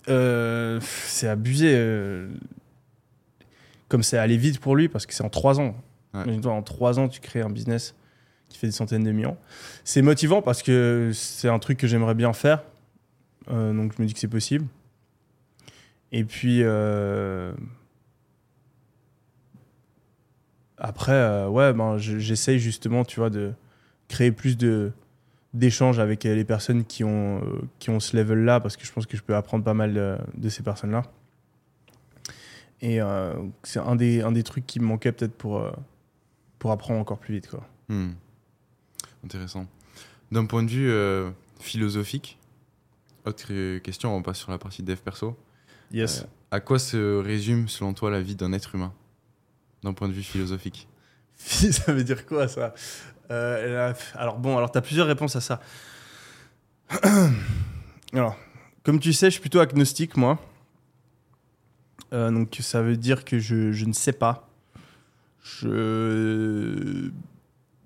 Euh, 0.09 0.79
c'est 0.81 1.27
abusé. 1.27 1.73
euh, 1.75 2.29
Comme 3.89 4.03
c'est 4.03 4.17
allé 4.17 4.37
vite 4.37 4.59
pour 4.59 4.75
lui, 4.75 4.87
parce 4.89 5.05
que 5.05 5.13
c'est 5.13 5.23
en 5.23 5.29
trois 5.29 5.59
ans. 5.59 5.75
Ouais. 6.13 6.23
Imagine-toi, 6.23 6.51
en 6.51 6.61
trois 6.63 6.99
ans, 6.99 7.07
tu 7.07 7.19
crées 7.21 7.41
un 7.41 7.49
business 7.49 7.95
qui 8.49 8.57
fait 8.57 8.67
des 8.67 8.73
centaines 8.73 9.03
de 9.03 9.11
millions. 9.11 9.37
C'est 9.83 10.01
motivant 10.01 10.41
parce 10.41 10.63
que 10.63 11.11
c'est 11.13 11.49
un 11.49 11.59
truc 11.59 11.77
que 11.77 11.87
j'aimerais 11.87 12.15
bien 12.15 12.31
faire. 12.33 12.63
Euh, 13.49 13.73
donc 13.73 13.93
je 13.95 14.01
me 14.01 14.07
dis 14.07 14.13
que 14.13 14.19
c'est 14.19 14.27
possible. 14.27 14.65
Et 16.11 16.23
puis. 16.23 16.59
euh, 16.63 17.53
Après, 20.77 21.11
euh, 21.13 21.47
ouais, 21.49 21.73
ben, 21.73 21.97
je- 21.97 22.19
j'essaye 22.19 22.59
justement, 22.59 23.03
tu 23.03 23.19
vois, 23.19 23.29
de 23.31 23.51
créer 24.09 24.31
plus 24.31 24.57
de 24.57 24.91
d'échanges 25.53 25.99
avec 25.99 26.25
euh, 26.25 26.35
les 26.35 26.43
personnes 26.43 26.85
qui 26.85 27.03
ont, 27.03 27.41
euh, 27.43 27.61
qui 27.79 27.89
ont 27.89 27.99
ce 27.99 28.15
level-là, 28.17 28.59
parce 28.59 28.77
que 28.77 28.85
je 28.85 28.91
pense 28.91 29.05
que 29.05 29.17
je 29.17 29.23
peux 29.23 29.35
apprendre 29.35 29.63
pas 29.63 29.73
mal 29.73 29.93
de, 29.93 30.17
de 30.35 30.49
ces 30.49 30.63
personnes-là. 30.63 31.03
Et 32.81 33.01
euh, 33.01 33.33
c'est 33.63 33.79
un 33.79 33.95
des, 33.95 34.21
un 34.21 34.31
des 34.31 34.43
trucs 34.43 34.65
qui 34.67 34.79
me 34.79 34.85
manquait 34.85 35.11
peut-être 35.11 35.35
pour, 35.35 35.57
euh, 35.57 35.71
pour 36.59 36.71
apprendre 36.71 36.99
encore 36.99 37.17
plus 37.17 37.35
vite. 37.35 37.49
Quoi. 37.49 37.67
Hmm. 37.89 38.11
Intéressant. 39.23 39.67
D'un 40.31 40.45
point 40.45 40.63
de 40.63 40.69
vue 40.69 40.89
euh, 40.89 41.31
philosophique, 41.59 42.37
autre 43.25 43.77
question, 43.79 44.15
on 44.15 44.21
passe 44.21 44.37
sur 44.37 44.51
la 44.51 44.57
partie 44.57 44.83
dev 44.83 44.97
perso. 44.97 45.37
Yes. 45.91 46.25
À 46.51 46.59
quoi 46.59 46.79
se 46.79 47.17
résume, 47.17 47.67
selon 47.67 47.93
toi, 47.93 48.11
la 48.11 48.21
vie 48.21 48.35
d'un 48.35 48.53
être 48.53 48.75
humain 48.75 48.93
D'un 49.83 49.93
point 49.93 50.07
de 50.07 50.13
vue 50.13 50.23
philosophique? 50.23 50.87
Ça 51.37 51.93
veut 51.93 52.03
dire 52.03 52.25
quoi 52.25 52.47
ça? 52.47 52.73
Euh, 53.31 53.93
Alors 54.15 54.37
bon, 54.37 54.57
alors 54.57 54.71
tu 54.71 54.77
as 54.77 54.81
plusieurs 54.81 55.07
réponses 55.07 55.35
à 55.35 55.41
ça. 55.41 55.59
alors, 58.13 58.37
comme 58.83 58.99
tu 58.99 59.13
sais, 59.13 59.27
je 59.27 59.31
suis 59.31 59.41
plutôt 59.41 59.59
agnostique, 59.59 60.15
moi. 60.17 60.39
Euh, 62.13 62.31
donc 62.31 62.57
ça 62.61 62.81
veut 62.81 62.95
dire 62.95 63.25
que 63.25 63.39
je, 63.39 63.85
ne 63.85 63.93
sais 63.93 64.13
pas. 64.13 64.47
Je 65.43 67.11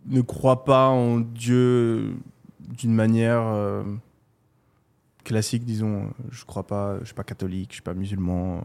ne 0.05 0.21
crois 0.21 0.63
pas 0.63 0.87
en 0.87 1.19
Dieu 1.19 2.15
d'une 2.59 2.93
manière 2.93 3.41
euh, 3.41 3.83
classique, 5.23 5.65
disons. 5.65 6.11
Je 6.29 6.45
crois 6.45 6.67
pas, 6.67 6.99
je 6.99 7.05
suis 7.05 7.15
pas 7.15 7.23
catholique, 7.23 7.69
je 7.71 7.75
suis 7.75 7.83
pas 7.83 7.95
musulman. 7.95 8.63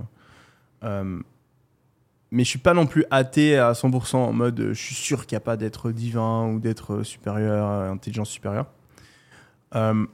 Mais 2.37 2.45
je 2.45 2.51
suis 2.51 2.59
pas 2.59 2.75
non 2.75 2.87
plus 2.87 3.07
athée 3.11 3.57
à 3.57 3.73
100% 3.73 4.17
en 4.17 4.33
mode 4.35 4.61
euh, 4.61 4.75
je 4.75 4.83
suis 4.83 4.95
sûr 4.95 5.25
qu'il 5.25 5.37
n'y 5.37 5.39
a 5.39 5.41
pas 5.41 5.57
d'être 5.57 5.91
divin 5.91 6.47
ou 6.49 6.61
d'être 6.61 7.03
supérieur, 7.03 7.67
euh, 7.67 7.91
intelligence 7.91 8.29
supérieure. 8.29 8.67
Euh, 9.75 10.05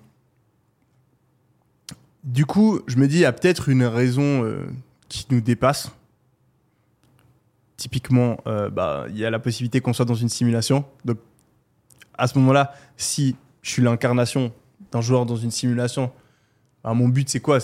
du 2.23 2.47
coup, 2.47 2.79
je 2.87 2.97
me 2.97 3.09
dis, 3.09 3.17
il 3.17 3.23
y 3.23 3.25
a 3.25 3.33
peut-être 3.33 3.69
une 3.69 3.83
raison 3.83 4.45
euh, 4.45 4.67
qui 5.09 5.27
nous 5.31 5.41
dépasse. 5.41 5.91
Typiquement, 7.77 8.37
euh, 8.47 8.71
bah, 8.71 9.07
il 9.09 9.19
y 9.19 9.25
a 9.25 9.31
la 9.31 9.41
possibilité 9.41 9.81
qu'on 9.81 9.93
soit 9.93 10.05
dans 10.05 10.15
une 10.15 10.29
simulation. 10.29 10.85
Donc, 11.05 11.19
à 12.17 12.29
ce 12.29 12.39
moment-là, 12.39 12.73
si 12.97 13.35
je 13.63 13.71
suis 13.71 13.83
l'incarnation 13.83 14.53
d'un 14.93 15.01
joueur 15.01 15.27
dans 15.27 15.35
une 15.35 15.51
simulation, 15.51 16.13
bah, 16.85 16.95
mon 16.95 17.09
but, 17.09 17.29
c'est 17.29 17.41
quoi? 17.41 17.59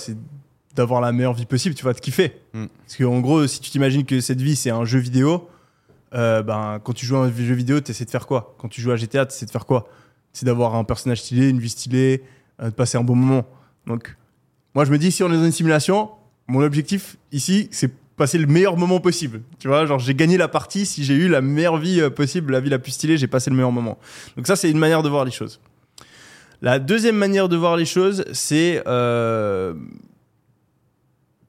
D'avoir 0.78 1.00
la 1.00 1.12
meilleure 1.12 1.34
vie 1.34 1.46
possible, 1.46 1.74
tu 1.74 1.82
vois, 1.82 1.92
de 1.92 2.00
kiffer. 2.00 2.32
Mm. 2.55 2.66
Parce 2.66 2.96
qu'en 2.96 3.20
gros, 3.20 3.46
si 3.46 3.60
tu 3.60 3.70
t'imagines 3.70 4.05
que 4.05 4.20
cette 4.20 4.40
vie, 4.40 4.56
c'est 4.56 4.70
un 4.70 4.84
jeu 4.84 4.98
vidéo, 4.98 5.48
euh, 6.14 6.42
ben, 6.42 6.80
quand 6.82 6.92
tu 6.92 7.05
joues 7.05 7.16
à 7.16 7.20
un 7.20 7.32
jeu 7.32 7.55
vidéo, 7.55 7.80
tu 7.80 7.90
essaies 7.90 8.05
de 8.05 8.10
faire 8.10 8.26
quoi? 8.26 8.55
Quand 8.59 8.68
tu 8.68 8.80
joues 8.80 8.92
à 8.92 8.96
GTA, 8.96 9.26
tu 9.26 9.34
essaies 9.34 9.46
de 9.46 9.50
faire 9.50 9.66
quoi? 9.66 9.88
C'est 10.32 10.46
d'avoir 10.46 10.74
un 10.74 10.84
personnage 10.84 11.20
stylé, 11.20 11.48
une 11.48 11.59
vie 11.59 11.68
stylée, 11.68 12.22
euh, 12.60 12.66
de 12.66 12.74
passer 12.74 12.96
un 12.96 13.05
bon 13.05 13.16
moment. 13.16 13.44
Donc, 13.86 14.16
moi, 14.74 14.84
je 14.84 14.90
me 14.90 14.98
dis, 14.98 15.10
si 15.10 15.22
on 15.22 15.28
est 15.28 15.36
dans 15.36 15.44
une 15.44 15.52
simulation, 15.52 16.10
mon 16.46 16.62
objectif 16.62 17.16
ici, 17.32 17.68
c'est 17.72 17.92
passer 18.16 18.38
le 18.38 18.46
meilleur 18.46 18.76
moment 18.76 19.00
possible. 19.00 19.42
Tu 19.59 19.68
vois, 19.68 19.86
genre, 19.86 19.98
j'ai 19.98 20.14
gagné 20.14 20.36
la 20.36 20.48
partie 20.48 20.86
si 20.86 21.05
j'ai 21.05 21.14
eu 21.14 21.28
la 21.28 21.40
meilleure 21.40 21.76
vie 21.76 22.00
euh, 22.00 22.10
possible, 22.10 22.52
la 22.52 22.60
vie 22.60 22.70
la 22.70 22.78
plus 22.78 22.92
stylée, 22.92 23.16
j'ai 23.16 23.28
passé 23.28 23.50
le 23.50 23.56
meilleur 23.56 23.72
moment. 23.72 23.98
Donc, 24.36 24.46
ça, 24.46 24.56
c'est 24.56 24.70
une 24.70 24.78
manière 24.78 25.02
de 25.02 25.09
voir 25.09 25.24
les 25.24 25.30
choses. 25.30 25.60
La 26.62 26.78
deuxième 26.78 27.16
manière 27.16 27.48
de 27.48 27.56
voir 27.56 27.76
les 27.76 27.84
choses, 27.84 28.24
c'est 28.32 28.82
euh, 28.88 29.74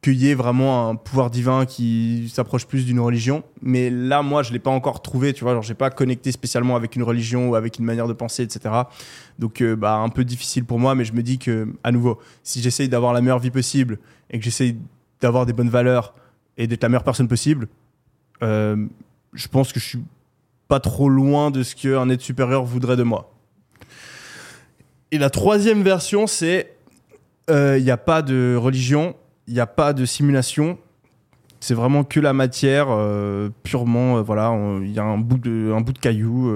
qu'il 0.01 0.15
y 0.15 0.29
ait 0.29 0.35
vraiment 0.35 0.89
un 0.89 0.95
pouvoir 0.95 1.29
divin 1.29 1.65
qui 1.65 2.31
s'approche 2.33 2.65
plus 2.65 2.85
d'une 2.85 3.01
religion. 3.01 3.43
Mais 3.61 3.89
là, 3.89 4.21
moi, 4.21 4.43
je 4.43 4.53
l'ai 4.53 4.59
pas 4.59 4.71
encore 4.71 5.01
trouvé. 5.01 5.33
Tu 5.33 5.43
vois, 5.43 5.53
genre, 5.53 5.63
j'ai 5.63 5.73
pas 5.73 5.89
connecté 5.89 6.31
spécialement 6.31 6.77
avec 6.77 6.95
une 6.95 7.03
religion 7.03 7.49
ou 7.49 7.55
avec 7.55 7.79
une 7.79 7.85
manière 7.85 8.07
de 8.07 8.13
penser, 8.13 8.43
etc. 8.43 8.73
Donc, 9.39 9.61
euh, 9.61 9.75
bah, 9.75 9.95
un 9.95 10.09
peu 10.09 10.23
difficile 10.23 10.63
pour 10.63 10.79
moi. 10.79 10.95
Mais 10.95 11.03
je 11.03 11.11
me 11.11 11.21
dis 11.21 11.37
que, 11.37 11.67
à 11.83 11.91
nouveau, 11.91 12.17
si 12.43 12.61
j'essaye 12.61 12.87
d'avoir 12.87 13.11
la 13.11 13.19
meilleure 13.19 13.39
vie 13.39 13.51
possible 13.51 13.99
et 14.29 14.39
que 14.39 14.45
j'essaye 14.45 14.77
d'avoir 15.19 15.45
des 15.45 15.51
bonnes 15.51 15.69
valeurs 15.69 16.13
et 16.57 16.65
d'être 16.65 16.83
la 16.83 16.89
meilleure 16.89 17.03
personne 17.03 17.27
possible, 17.27 17.67
euh, 18.41 18.85
je 19.33 19.47
pense 19.49 19.73
que 19.73 19.81
je 19.81 19.85
suis 19.85 20.03
pas 20.69 20.79
trop 20.79 21.09
loin 21.09 21.51
de 21.51 21.61
ce 21.61 21.75
qu'un 21.75 22.09
être 22.09 22.21
supérieur 22.21 22.63
voudrait 22.63 22.95
de 22.95 23.03
moi. 23.03 23.33
Et 25.11 25.17
la 25.17 25.29
troisième 25.29 25.83
version, 25.83 26.25
c'est 26.25 26.75
il 27.49 27.83
n'y 27.83 27.89
a 27.89 27.97
pas 27.97 28.21
de 28.21 28.55
religion, 28.55 29.15
il 29.49 29.53
n'y 29.53 29.59
a 29.59 29.67
pas 29.67 29.93
de 29.93 30.05
simulation. 30.05 30.77
C'est 31.59 31.73
vraiment 31.73 32.03
que 32.03 32.19
la 32.19 32.33
matière, 32.33 32.87
euh, 32.89 33.49
purement, 33.63 34.17
euh, 34.17 34.21
voilà, 34.21 34.55
il 34.81 34.91
y 34.91 34.99
a 34.99 35.03
un 35.03 35.17
bout 35.17 35.39
de, 35.39 35.73
un 35.75 35.81
bout 35.81 35.91
de 35.91 35.99
caillou, 35.99 36.55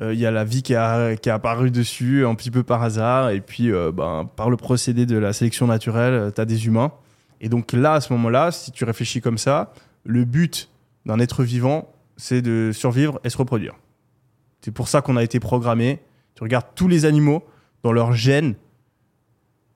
il 0.00 0.18
y 0.18 0.26
a 0.26 0.32
la 0.32 0.44
vie 0.44 0.62
qui 0.62 0.74
a, 0.74 1.14
qui 1.14 1.30
a 1.30 1.34
apparu 1.34 1.70
dessus 1.70 2.26
un 2.26 2.34
petit 2.34 2.50
peu 2.50 2.64
par 2.64 2.82
hasard, 2.82 3.30
et 3.30 3.40
puis 3.40 3.70
euh, 3.70 3.92
ben, 3.92 4.28
par 4.36 4.50
le 4.50 4.56
procédé 4.56 5.06
de 5.06 5.16
la 5.16 5.32
sélection 5.32 5.68
naturelle, 5.68 6.32
tu 6.34 6.40
as 6.40 6.44
des 6.44 6.66
humains. 6.66 6.92
Et 7.40 7.48
donc 7.48 7.72
là, 7.72 7.94
à 7.94 8.00
ce 8.00 8.12
moment-là, 8.14 8.50
si 8.50 8.72
tu 8.72 8.84
réfléchis 8.84 9.20
comme 9.20 9.38
ça, 9.38 9.72
le 10.04 10.24
but 10.24 10.68
d'un 11.06 11.20
être 11.20 11.44
vivant, 11.44 11.92
c'est 12.16 12.42
de 12.42 12.72
survivre 12.72 13.20
et 13.22 13.30
se 13.30 13.38
reproduire. 13.38 13.74
C'est 14.62 14.72
pour 14.72 14.88
ça 14.88 15.00
qu'on 15.00 15.16
a 15.16 15.22
été 15.22 15.38
programmé. 15.38 16.00
Tu 16.34 16.42
regardes 16.42 16.66
tous 16.74 16.88
les 16.88 17.04
animaux, 17.04 17.44
dans 17.84 17.92
leur 17.92 18.12
gène, 18.12 18.54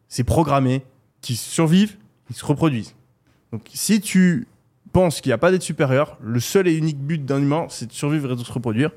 c'est 0.08 0.24
programmé 0.24 0.82
qu'ils 1.20 1.36
survivent, 1.36 1.96
ils 2.30 2.36
se 2.36 2.44
reproduisent. 2.44 2.94
Donc 3.52 3.62
si 3.72 4.00
tu 4.00 4.46
penses 4.92 5.20
qu'il 5.20 5.30
n'y 5.30 5.34
a 5.34 5.38
pas 5.38 5.50
d'être 5.50 5.62
supérieur, 5.62 6.18
le 6.22 6.40
seul 6.40 6.68
et 6.68 6.74
unique 6.74 6.98
but 6.98 7.24
d'un 7.24 7.40
humain, 7.40 7.66
c'est 7.68 7.86
de 7.86 7.92
survivre 7.92 8.32
et 8.32 8.36
de 8.36 8.42
se 8.42 8.52
reproduire. 8.52 8.90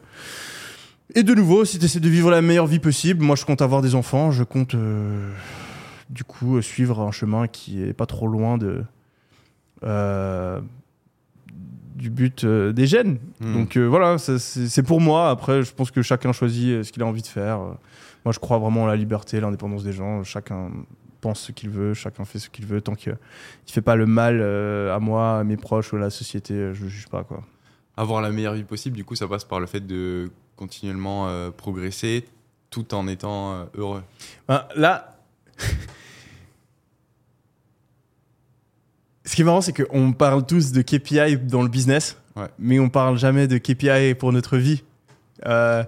Et 1.14 1.24
de 1.24 1.34
nouveau, 1.34 1.66
si 1.66 1.78
tu 1.78 1.86
essaies 1.86 2.00
de 2.00 2.10
vivre 2.10 2.32
la 2.32 2.42
meilleure 2.42 2.68
vie 2.68 2.80
possible, 2.80 3.24
moi 3.24 3.36
je 3.36 3.46
compte 3.46 3.62
avoir 3.62 3.82
des 3.82 3.96
enfants, 3.96 4.32
je 4.32 4.44
compte 4.44 4.76
euh, 4.76 5.30
du 6.10 6.24
coup 6.24 6.58
euh, 6.58 6.62
suivre 6.62 7.00
un 7.02 7.12
chemin 7.12 7.48
qui 7.48 7.82
est 7.82 7.94
pas 7.94 8.06
trop 8.06 8.28
loin 8.28 8.58
de 8.58 8.84
euh, 9.84 10.62
du 11.96 12.10
but 12.10 12.44
euh, 12.44 12.72
des 12.72 12.88
gènes. 12.88 13.18
Hmm. 13.40 13.54
Donc 13.54 13.78
voilà, 13.78 14.18
c'est 14.18 14.84
pour 14.84 15.02
moi. 15.02 15.30
Après, 15.30 15.64
je 15.64 15.74
pense 15.74 15.92
que 15.92 16.02
chacun 16.02 16.32
choisit 16.32 16.84
ce 16.84 16.92
qu'il 16.92 17.04
a 17.04 17.06
envie 17.06 17.22
de 17.22 17.28
faire. 17.28 17.60
Moi, 18.24 18.32
je 18.32 18.40
crois 18.40 18.60
vraiment 18.60 18.86
à 18.86 18.88
la 18.88 18.96
liberté, 18.96 19.40
l'indépendance 19.40 19.84
des 19.84 19.94
gens. 19.94 20.24
Chacun 20.24 20.70
pense 21.22 21.40
ce 21.42 21.52
qu'il 21.52 21.70
veut, 21.70 21.94
chacun 21.94 22.26
fait 22.26 22.40
ce 22.40 22.50
qu'il 22.50 22.66
veut. 22.66 22.82
Tant 22.82 22.96
qu'il 22.96 23.12
ne 23.14 23.18
fait 23.72 23.82
pas 23.82 23.96
le 23.96 24.06
mal 24.06 24.40
euh, 24.42 24.94
à 24.96 25.00
moi, 25.00 25.40
à 25.40 25.44
mes 25.44 25.58
proches 25.58 25.94
ou 25.94 25.96
à 25.96 26.00
la 26.00 26.10
société, 26.10 26.54
euh, 26.54 26.74
je 26.74 26.84
ne 26.84 26.90
juge 26.90 27.08
pas. 27.08 27.24
Quoi. 27.24 27.44
Avoir 27.96 28.22
la 28.22 28.32
meilleure 28.32 28.54
vie 28.56 28.64
possible, 28.64 28.96
du 28.98 29.06
coup, 29.06 29.16
ça 29.16 29.28
passe 29.28 29.46
par 29.46 29.60
le 29.60 29.68
fait 29.68 29.86
de 29.86 30.32
continuellement 30.56 31.28
euh, 31.30 31.52
progresser 31.52 32.26
tout 32.70 32.94
en 32.94 33.08
étant 33.08 33.54
euh, 33.54 33.66
heureux. 33.76 34.04
Ben, 34.48 34.66
là, 34.76 35.18
ce 39.26 39.36
qui 39.36 39.42
est 39.42 39.46
marrant, 39.46 39.62
c'est 39.62 39.74
qu'on 39.74 40.14
parle 40.14 40.46
tous 40.46 40.72
de 40.72 40.82
KPI 40.82 41.38
dans 41.38 41.62
le 41.62 41.70
business, 41.70 42.18
Ouais. 42.38 42.48
mais 42.60 42.80
on 42.80 42.90
parle 42.90 43.18
jamais 43.18 43.48
de 43.48 43.58
KPI 43.58 44.16
pour 44.16 44.32
notre 44.32 44.58
vie. 44.58 44.84
Euh, 45.46 45.84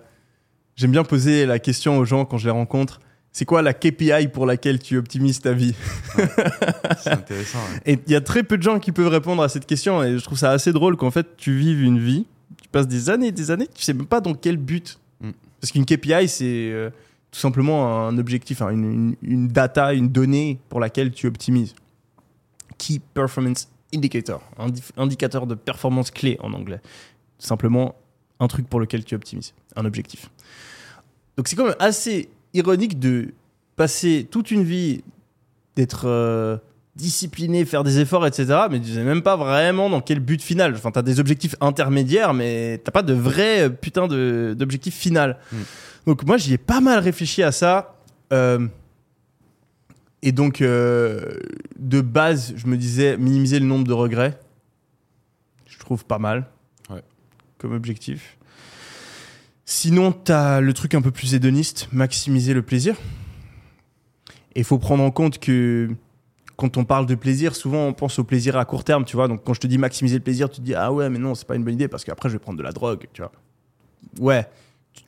J'aime 0.76 0.92
bien 0.92 1.04
poser 1.04 1.46
la 1.46 1.60
question 1.60 2.00
aux 2.00 2.06
gens 2.06 2.26
quand 2.26 2.40
je 2.40 2.46
les 2.46 2.52
rencontre. 2.52 3.00
C'est 3.36 3.46
quoi 3.46 3.64
la 3.64 3.74
KPI 3.74 4.28
pour 4.32 4.46
laquelle 4.46 4.78
tu 4.80 4.96
optimises 4.98 5.42
ta 5.42 5.54
vie 5.54 5.74
C'est 7.00 7.10
intéressant. 7.10 7.58
ouais. 7.58 7.94
Et 7.94 8.00
il 8.06 8.12
y 8.12 8.16
a 8.16 8.22
très 8.22 8.44
peu 8.44 8.58
de 8.58 8.64
gens 8.64 8.80
qui 8.80 8.92
peuvent 8.92 9.08
répondre 9.08 9.42
à 9.42 9.50
cette 9.50 9.66
question. 9.66 10.04
Et 10.04 10.20
je 10.20 10.24
trouve 10.24 10.38
ça 10.38 10.52
assez 10.52 10.72
drôle 10.72 10.96
qu'en 10.98 11.10
fait, 11.10 11.36
tu 11.36 11.58
vives 11.58 11.82
une 11.82 11.98
vie, 12.00 12.28
tu 12.62 12.70
passes 12.70 12.88
des 12.88 13.10
années 13.10 13.28
et 13.28 13.32
des 13.32 13.50
années, 13.50 13.68
tu 13.74 13.82
sais 13.84 13.94
même 13.94 14.06
pas 14.06 14.22
dans 14.22 14.36
quel 14.36 14.58
but. 14.58 15.00
Mm. 15.20 15.32
Parce 15.60 15.72
qu'une 15.72 15.84
KPI, 15.86 16.28
c'est 16.30 16.46
euh, 16.72 16.92
tout 17.32 17.40
simplement 17.40 18.06
un 18.08 18.18
objectif, 18.20 18.62
hein, 18.62 18.70
une, 18.70 18.84
une- 18.84 19.16
une 19.24 19.48
data, 19.48 19.94
une 19.94 20.10
donnée 20.10 20.60
pour 20.70 20.80
laquelle 20.80 21.12
tu 21.12 21.26
optimises. 21.26 21.74
Key 22.78 23.00
Performance 23.16 23.68
Indicator, 23.96 24.42
indicateur 24.98 25.46
de 25.48 25.54
performance 25.56 26.10
clé 26.12 26.38
en 26.42 26.54
anglais. 26.54 26.82
Tout 27.40 27.46
simplement 27.48 27.96
un 28.40 28.48
truc 28.48 28.68
pour 28.68 28.80
lequel 28.80 29.04
tu 29.06 29.14
optimises, 29.16 29.54
un 29.76 29.86
objectif. 29.86 30.30
Donc 31.38 31.48
c'est 31.48 31.56
quand 31.56 31.66
même 31.66 31.76
assez 31.80 32.30
ironique 32.54 33.00
de 33.00 33.34
passer 33.76 34.28
toute 34.30 34.52
une 34.52 34.64
vie 34.64 35.04
d'être 35.76 36.04
euh, 36.08 36.58
discipliné, 36.96 37.66
faire 37.66 37.84
des 37.84 38.00
efforts, 38.00 38.28
etc. 38.28 38.46
Mais 38.70 38.80
tu 38.80 38.94
sais 38.94 39.04
même 39.04 39.22
pas 39.24 39.36
vraiment 39.36 39.90
dans 39.90 40.02
quel 40.02 40.20
but 40.20 40.42
final. 40.42 40.74
Enfin, 40.76 40.92
t'as 40.92 41.02
des 41.02 41.20
objectifs 41.20 41.56
intermédiaires, 41.62 42.34
mais 42.34 42.80
t'as 42.84 42.92
pas 42.92 43.02
de 43.02 43.14
vrai 43.14 43.62
euh, 43.64 43.70
putain 43.70 44.08
de- 44.08 44.56
d'objectif 44.58 44.94
final. 44.96 45.40
Mm. 45.52 45.58
Donc 46.06 46.24
moi, 46.26 46.38
j'y 46.38 46.54
ai 46.54 46.58
pas 46.58 46.82
mal 46.82 47.00
réfléchi 47.00 47.42
à 47.44 47.52
ça. 47.52 47.96
Euh, 48.32 48.68
et 50.22 50.32
donc, 50.32 50.62
de 50.62 52.02
base, 52.02 52.54
je 52.56 52.66
me 52.68 52.78
disais 52.78 53.18
minimiser 53.18 53.60
le 53.60 53.66
nombre 53.66 53.86
de 53.86 53.92
regrets. 53.94 54.40
Je 55.66 55.78
trouve 55.80 56.06
pas 56.06 56.18
mal 56.20 56.46
Ouais. 56.90 57.02
comme 57.58 57.74
objectif. 57.74 58.38
Sinon, 59.76 60.12
t'as 60.12 60.62
le 60.62 60.72
truc 60.72 60.94
un 60.94 61.02
peu 61.02 61.10
plus 61.10 61.34
hédoniste, 61.34 61.88
maximiser 61.92 62.54
le 62.54 62.62
plaisir. 62.62 62.96
Et 64.54 64.60
il 64.60 64.64
faut 64.64 64.78
prendre 64.78 65.04
en 65.04 65.10
compte 65.10 65.40
que 65.40 65.90
quand 66.58 66.78
on 66.78 66.86
parle 66.86 67.08
de 67.08 67.16
plaisir, 67.16 67.56
souvent 67.56 67.88
on 67.88 67.92
pense 67.92 68.20
au 68.20 68.24
plaisir 68.24 68.56
à 68.56 68.66
court 68.66 68.84
terme, 68.84 69.04
tu 69.04 69.16
vois. 69.16 69.28
Donc 69.28 69.44
quand 69.44 69.56
je 69.56 69.60
te 69.60 69.66
dis 69.66 69.80
maximiser 69.80 70.18
le 70.18 70.24
plaisir, 70.24 70.48
tu 70.52 70.58
te 70.58 70.62
dis 70.62 70.76
ah 70.76 70.94
ouais, 70.94 71.10
mais 71.10 71.18
non, 71.18 71.34
c'est 71.34 71.48
pas 71.48 71.56
une 71.56 71.64
bonne 71.64 71.74
idée 71.74 71.88
parce 71.88 72.06
qu'après 72.06 72.30
je 72.30 72.34
vais 72.34 72.40
prendre 72.40 72.60
de 72.60 72.64
la 72.64 72.72
drogue, 72.72 73.08
tu 73.14 73.24
vois. 73.24 73.32
Ouais, 74.20 74.48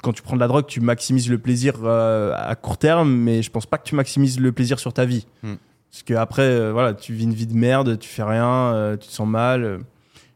quand 0.02 0.14
tu 0.14 0.24
prends 0.24 0.36
de 0.36 0.42
la 0.42 0.48
drogue, 0.48 0.66
tu 0.66 0.82
maximises 0.82 1.30
le 1.30 1.38
plaisir 1.38 1.76
euh, 1.84 2.34
à 2.36 2.56
court 2.56 2.80
terme, 2.80 3.16
mais 3.16 3.44
je 3.44 3.52
pense 3.52 3.68
pas 3.68 3.78
que 3.78 3.88
tu 3.88 3.94
maximises 3.94 4.40
le 4.40 4.52
plaisir 4.52 4.80
sur 4.80 4.94
ta 4.94 5.06
vie. 5.06 5.28
Hmm. 5.44 5.58
Parce 5.92 6.02
que 6.02 6.16
après, 6.16 6.42
euh, 6.42 6.72
voilà, 6.74 6.96
tu 6.96 7.14
vis 7.14 7.26
une 7.26 7.36
vie 7.36 7.46
de 7.46 7.56
merde, 7.56 8.00
tu 8.00 8.10
fais 8.10 8.24
rien, 8.24 8.74
euh, 8.74 8.98
tu 8.98 9.08
te 9.10 9.14
sens 9.14 9.28
mal. 9.28 9.82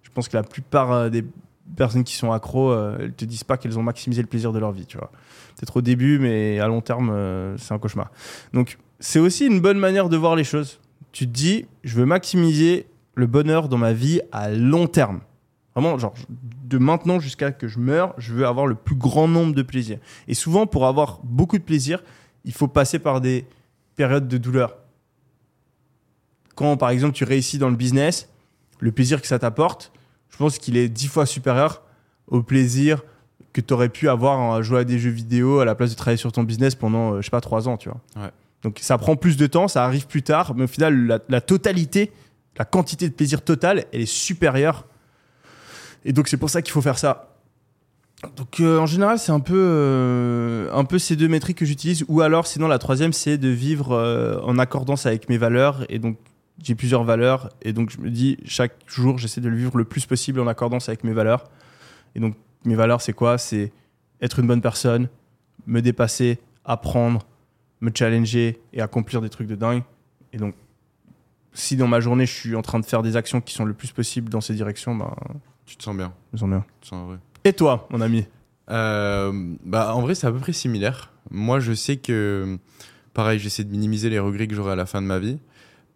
je 0.04 0.10
pense 0.12 0.30
que 0.30 0.38
la 0.38 0.44
plupart 0.44 1.10
des 1.10 1.26
personnes 1.76 2.04
qui 2.04 2.16
sont 2.16 2.32
accros, 2.32 2.72
euh, 2.72 2.98
elles 3.00 3.14
te 3.14 3.26
disent 3.26 3.44
pas 3.44 3.58
qu'elles 3.58 3.78
ont 3.80 3.84
maximisé 3.84 4.22
le 4.22 4.28
plaisir 4.28 4.52
de 4.52 4.60
leur 4.60 4.72
vie, 4.72 4.86
tu 4.86 4.98
vois. 4.98 5.12
Peut-être 5.56 5.78
au 5.78 5.82
début, 5.82 6.20
mais 6.20 6.60
à 6.60 6.68
long 6.68 6.82
terme, 6.82 7.10
euh, 7.12 7.58
c'est 7.58 7.74
un 7.74 7.80
cauchemar. 7.80 8.12
Donc, 8.54 8.78
c'est 9.00 9.20
aussi 9.20 9.46
une 9.46 9.60
bonne 9.60 9.80
manière 9.80 10.10
de 10.10 10.18
voir 10.18 10.36
les 10.36 10.44
choses. 10.44 10.80
Tu 11.12 11.26
te 11.26 11.32
dis, 11.32 11.66
je 11.84 11.96
veux 11.96 12.06
maximiser 12.06 12.88
le 13.16 13.28
bonheur 13.28 13.70
dans 13.70 13.78
ma 13.78 13.94
vie 13.94 14.22
à 14.32 14.50
long 14.50 14.88
terme. 14.88 15.22
Vraiment, 15.76 15.98
genre, 15.98 16.14
de 16.30 16.78
maintenant 16.78 17.20
jusqu'à 17.20 17.52
que 17.52 17.68
je 17.68 17.80
meure, 17.80 18.14
je 18.18 18.34
veux 18.34 18.46
avoir 18.46 18.68
le 18.68 18.76
plus 18.76 18.96
grand 18.96 19.28
nombre 19.28 19.54
de 19.54 19.62
plaisirs. 19.62 20.00
Et 20.28 20.34
souvent, 20.34 20.66
pour 20.66 20.86
avoir 20.86 21.20
beaucoup 21.24 21.58
de 21.58 21.64
plaisir, 21.64 22.04
il 22.46 22.54
faut 22.54 22.68
passer 22.68 23.00
par 23.00 23.22
des 23.22 23.46
périodes 23.96 24.28
de 24.28 24.38
douleur. 24.38 24.78
Quand, 26.56 26.76
par 26.78 26.90
exemple, 26.90 27.14
tu 27.14 27.24
réussis 27.24 27.58
dans 27.58 27.70
le 27.70 27.76
business, 27.76 28.30
le 28.80 28.92
plaisir 28.92 29.22
que 29.22 29.28
ça 29.28 29.40
t'apporte, 29.40 29.92
je 30.30 30.38
pense 30.38 30.58
qu'il 30.58 30.78
est 30.78 30.90
dix 30.90 31.08
fois 31.08 31.26
supérieur 31.26 31.82
au 32.28 32.42
plaisir 32.42 33.04
que 33.54 33.62
tu 33.62 33.74
aurais 33.74 33.90
pu 33.90 34.10
avoir 34.10 34.54
à 34.54 34.62
jouer 34.62 34.80
à 34.80 34.84
des 34.84 35.00
jeux 35.00 35.10
vidéo 35.10 35.60
à 35.60 35.66
la 35.66 35.76
place 35.76 35.90
de 35.90 35.96
travailler 35.96 36.18
sur 36.18 36.32
ton 36.32 36.44
business 36.44 36.76
pendant, 36.76 37.14
euh, 37.14 37.22
je 37.22 37.26
sais 37.26 37.32
pas, 37.32 37.42
trois 37.42 37.68
ans, 37.68 37.78
tu 37.78 37.90
vois. 37.90 38.00
Ouais. 38.16 38.32
Donc 38.64 38.78
ça 38.82 38.98
prend 38.98 39.16
plus 39.16 39.38
de 39.38 39.48
temps, 39.48 39.68
ça 39.68 39.86
arrive 39.86 40.08
plus 40.08 40.22
tard, 40.22 40.54
mais 40.56 40.64
au 40.66 40.68
final, 40.68 41.08
la, 41.08 41.20
la 41.30 41.42
totalité, 41.42 42.12
la 42.58 42.66
quantité 42.66 43.08
de 43.10 43.14
plaisir 43.14 43.42
total, 43.42 43.86
elle 43.92 44.02
est 44.02 44.06
supérieure. 44.06 44.86
Et 46.06 46.14
donc 46.14 46.28
c'est 46.28 46.38
pour 46.38 46.50
ça 46.50 46.62
qu'il 46.62 46.72
faut 46.72 46.82
faire 46.82 47.00
ça. 47.00 47.30
Donc 48.36 48.60
euh, 48.60 48.80
en 48.80 48.86
général, 48.86 49.18
c'est 49.18 49.32
un 49.32 49.40
peu, 49.40 49.56
euh, 49.58 50.70
un 50.74 50.84
peu 50.84 51.00
ces 51.00 51.16
deux 51.16 51.28
métriques 51.28 51.58
que 51.58 51.66
j'utilise. 51.66 52.04
Ou 52.08 52.22
alors, 52.22 52.48
sinon, 52.48 52.68
la 52.68 52.78
troisième, 52.80 53.14
c'est 53.14 53.38
de 53.38 53.48
vivre 53.48 53.94
euh, 53.94 54.40
en 54.44 54.58
accordance 54.58 55.06
avec 55.06 55.30
mes 55.30 55.38
valeurs. 55.38 55.86
Et 55.90 56.00
donc, 56.00 56.18
j'ai 56.64 56.76
plusieurs 56.76 57.04
valeurs. 57.04 57.50
Et 57.62 57.74
donc, 57.74 57.90
je 57.90 58.00
me 58.00 58.10
dis, 58.10 58.38
chaque 58.46 58.74
jour, 58.88 59.18
j'essaie 59.18 59.42
de 59.42 59.50
le 59.50 59.56
vivre 59.58 59.78
le 59.78 59.86
plus 59.86 60.06
possible 60.06 60.40
en 60.40 60.48
accordance 60.48 60.90
avec 60.90 61.04
mes 61.04 61.14
valeurs. 61.14 61.50
Et 62.16 62.20
donc, 62.20 62.36
mes 62.66 62.76
valeurs, 62.76 63.02
c'est 63.02 63.14
quoi? 63.14 63.38
C'est 63.38 63.72
être 64.22 64.40
une 64.40 64.48
bonne 64.48 64.62
personne, 64.62 65.08
me 65.68 65.82
dépasser, 65.82 66.40
apprendre, 66.66 67.22
me 67.82 67.92
challenger 67.94 68.60
et 68.74 68.82
accomplir 68.82 69.22
des 69.22 69.30
trucs 69.30 69.48
de 69.48 69.56
dingue. 69.56 69.84
Et 70.34 70.38
donc, 70.38 70.56
si 71.54 71.76
dans 71.76 71.88
ma 71.88 72.00
journée, 72.00 72.26
je 72.26 72.34
suis 72.34 72.56
en 72.56 72.62
train 72.62 72.80
de 72.80 72.86
faire 72.86 73.02
des 73.02 73.16
actions 73.16 73.42
qui 73.42 73.54
sont 73.54 73.66
le 73.66 73.74
plus 73.74 73.92
possible 73.92 74.30
dans 74.30 74.42
ces 74.42 74.54
directions, 74.54 74.96
ben, 74.96 75.14
Tu 75.66 75.78
te 75.78 75.84
sens 75.84 75.96
bien, 75.96 76.14
je 76.32 76.36
me 76.36 76.40
sens 76.40 76.50
bien. 76.50 76.66
tu 76.82 76.82
te 76.82 76.88
sens 76.88 77.08
heureux. 77.08 77.20
Et 77.44 77.54
toi, 77.54 77.88
mon 77.90 78.02
ami? 78.02 78.26
Euh, 78.70 79.32
bah, 79.64 79.96
en 79.96 80.02
vrai, 80.02 80.16
c'est 80.16 80.28
à 80.28 80.32
peu 80.32 80.40
près 80.40 80.54
similaire. 80.54 81.12
Moi, 81.32 81.60
je 81.60 81.74
sais 81.74 81.98
que, 81.98 82.58
pareil, 83.14 83.40
j'essaie 83.40 83.64
de 83.64 83.72
minimiser 83.72 84.10
les 84.10 84.20
regrets 84.20 84.48
que 84.48 84.56
j'aurai 84.56 84.74
à 84.74 84.76
la 84.76 84.86
fin 84.86 85.02
de 85.02 85.08
ma 85.08 85.20
vie. 85.20 85.40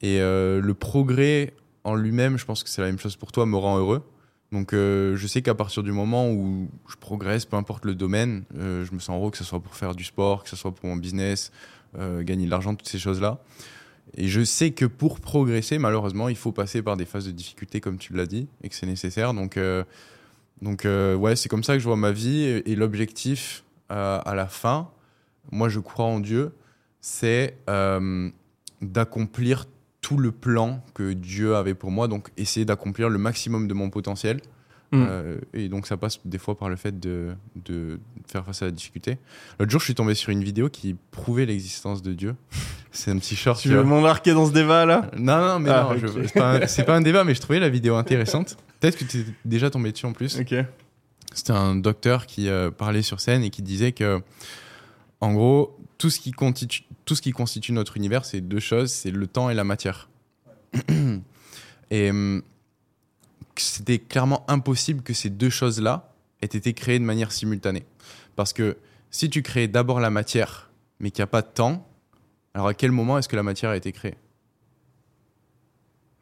Et 0.03 0.19
euh, 0.19 0.61
le 0.61 0.73
progrès 0.73 1.53
en 1.85 1.95
lui-même, 1.95 2.37
je 2.37 2.45
pense 2.45 2.63
que 2.63 2.69
c'est 2.69 2.81
la 2.81 2.87
même 2.87 2.99
chose 2.99 3.15
pour 3.15 3.31
toi, 3.31 3.45
me 3.45 3.55
rend 3.55 3.79
heureux. 3.79 4.03
Donc, 4.51 4.73
euh, 4.73 5.15
je 5.15 5.25
sais 5.25 5.41
qu'à 5.41 5.55
partir 5.55 5.81
du 5.81 5.93
moment 5.93 6.29
où 6.29 6.69
je 6.87 6.97
progresse, 6.97 7.45
peu 7.45 7.55
importe 7.55 7.85
le 7.85 7.95
domaine, 7.95 8.43
euh, 8.55 8.85
je 8.85 8.93
me 8.93 8.99
sens 8.99 9.17
heureux, 9.17 9.31
que 9.31 9.37
ce 9.37 9.45
soit 9.45 9.61
pour 9.61 9.75
faire 9.75 9.95
du 9.95 10.03
sport, 10.03 10.43
que 10.43 10.49
ce 10.49 10.55
soit 10.55 10.75
pour 10.75 10.85
mon 10.85 10.97
business, 10.97 11.51
gagner 12.21 12.45
de 12.45 12.49
l'argent, 12.49 12.73
toutes 12.73 12.89
ces 12.89 12.97
choses-là. 12.97 13.39
Et 14.17 14.27
je 14.27 14.43
sais 14.43 14.71
que 14.71 14.85
pour 14.85 15.19
progresser, 15.19 15.77
malheureusement, 15.77 16.27
il 16.27 16.35
faut 16.35 16.51
passer 16.51 16.81
par 16.81 16.97
des 16.97 17.05
phases 17.05 17.27
de 17.27 17.31
difficulté, 17.31 17.81
comme 17.81 17.99
tu 17.99 18.13
l'as 18.13 18.25
dit, 18.25 18.47
et 18.63 18.69
que 18.69 18.73
c'est 18.73 18.87
nécessaire. 18.87 19.35
Donc, 19.35 19.59
donc 20.63 20.85
ouais, 20.85 21.35
c'est 21.35 21.49
comme 21.49 21.63
ça 21.63 21.73
que 21.73 21.79
je 21.79 21.83
vois 21.83 21.95
ma 21.95 22.11
vie. 22.11 22.41
Et, 22.41 22.71
et 22.71 22.75
l'objectif 22.75 23.63
à 23.89 24.33
la 24.35 24.47
fin, 24.47 24.89
moi 25.51 25.69
je 25.69 25.79
crois 25.79 26.05
en 26.05 26.19
Dieu, 26.19 26.51
c'est 26.99 27.59
d'accomplir 28.81 29.67
tout 30.03 30.17
le 30.17 30.31
plan 30.31 30.83
que 30.93 31.13
Dieu 31.13 31.55
avait 31.55 31.73
pour 31.73 31.89
moi. 31.89 32.07
Donc 32.07 32.29
essayer 32.37 32.65
d'accomplir 32.65 33.09
le 33.09 33.17
maximum 33.17 33.67
de 33.67 33.73
mon 33.73 33.89
potentiel. 33.89 34.41
Mm. 34.91 35.05
Euh, 35.09 35.37
et 35.55 35.69
donc 35.69 35.87
ça 35.87 35.97
passe 35.97 36.19
des 36.23 36.37
fois 36.37 36.55
par 36.55 36.69
le 36.69 36.75
fait 36.75 36.99
de, 36.99 37.29
de 37.55 37.99
faire 38.27 38.45
face 38.45 38.61
à 38.61 38.65
la 38.65 38.71
difficulté. 38.71 39.17
L'autre 39.59 39.71
jour, 39.71 39.79
je 39.79 39.85
suis 39.85 39.95
tombé 39.95 40.13
sur 40.13 40.29
une 40.29 40.43
vidéo 40.43 40.69
qui 40.69 40.95
prouvait 41.09 41.47
l'existence 41.47 42.03
de 42.03 42.13
Dieu. 42.13 42.35
C'est 42.91 43.09
un 43.09 43.17
petit 43.17 43.35
short. 43.35 43.59
Tu 43.59 43.69
veux 43.69 43.81
m'embarquer 43.83 44.33
dans 44.33 44.45
ce 44.45 44.51
débat 44.51 44.85
là? 44.85 45.09
Non, 45.17 45.39
non, 45.39 45.59
mais 45.59 45.71
Ah, 45.71 45.89
c'est 45.97 46.33
pas, 46.35 46.51
un- 46.57 46.67
c'est 46.67 46.83
pas 46.83 46.95
un 46.95 47.01
débat, 47.01 47.23
mais 47.23 47.33
je 47.33 47.41
trouvais 47.41 47.59
la 47.59 47.69
vidéo 47.69 47.95
intéressante. 47.95 48.55
Peut-être 48.79 48.99
que 48.99 49.03
tu 49.05 49.21
es 49.21 49.25
déjà 49.45 49.71
tombé 49.71 49.91
dessus 49.91 50.05
en 50.05 50.13
plus. 50.13 50.29
C'était 51.33 51.51
un 51.53 51.75
docteur 51.75 52.27
qui 52.27 52.49
euh, 52.49 52.69
parlait 52.69 53.01
sur 53.01 53.19
scène 53.19 53.41
et 53.41 53.49
qui 53.49 53.63
disait 53.63 53.93
que, 53.93 54.21
en 55.21 55.33
gros, 55.33 55.75
tout 56.03 56.09
ce 56.09 56.19
qui 56.19 56.31
constitue, 56.33 56.83
tout 57.05 57.15
ce 57.15 57.21
qui 57.21 57.31
constitue 57.31 57.71
notre 57.71 57.95
univers, 57.95 58.25
c'est 58.25 58.41
deux 58.41 58.59
choses, 58.59 58.91
c'est 58.91 59.09
le 59.09 59.25
temps 59.25 59.49
et 59.49 59.53
la 59.53 59.63
matière. 59.63 60.09
et 61.91 62.09
hum, 62.09 62.41
c'était 63.55 63.99
clairement 63.99 64.43
impossible 64.49 65.01
que 65.01 65.13
ces 65.13 65.29
deux 65.29 65.49
choses-là 65.49 66.13
aient 66.41 66.47
été 66.47 66.73
créées 66.73 66.99
de 66.99 67.05
manière 67.05 67.31
simultanée. 67.31 67.85
Parce 68.35 68.51
que 68.51 68.75
si 69.11 69.29
tu 69.29 69.43
crées 69.43 69.69
d'abord 69.69 70.01
la 70.01 70.09
matière, 70.09 70.69
mais 70.99 71.09
qu'il 71.09 71.21
n'y 71.21 71.23
a 71.23 71.27
pas 71.27 71.41
de 71.41 71.47
temps, 71.47 71.87
alors 72.53 72.67
à 72.67 72.73
quel 72.73 72.91
moment 72.91 73.17
est-ce 73.17 73.29
que 73.29 73.37
la 73.37 73.43
matière 73.43 73.71
a 73.71 73.77
été 73.77 73.93
créée? 73.93 74.15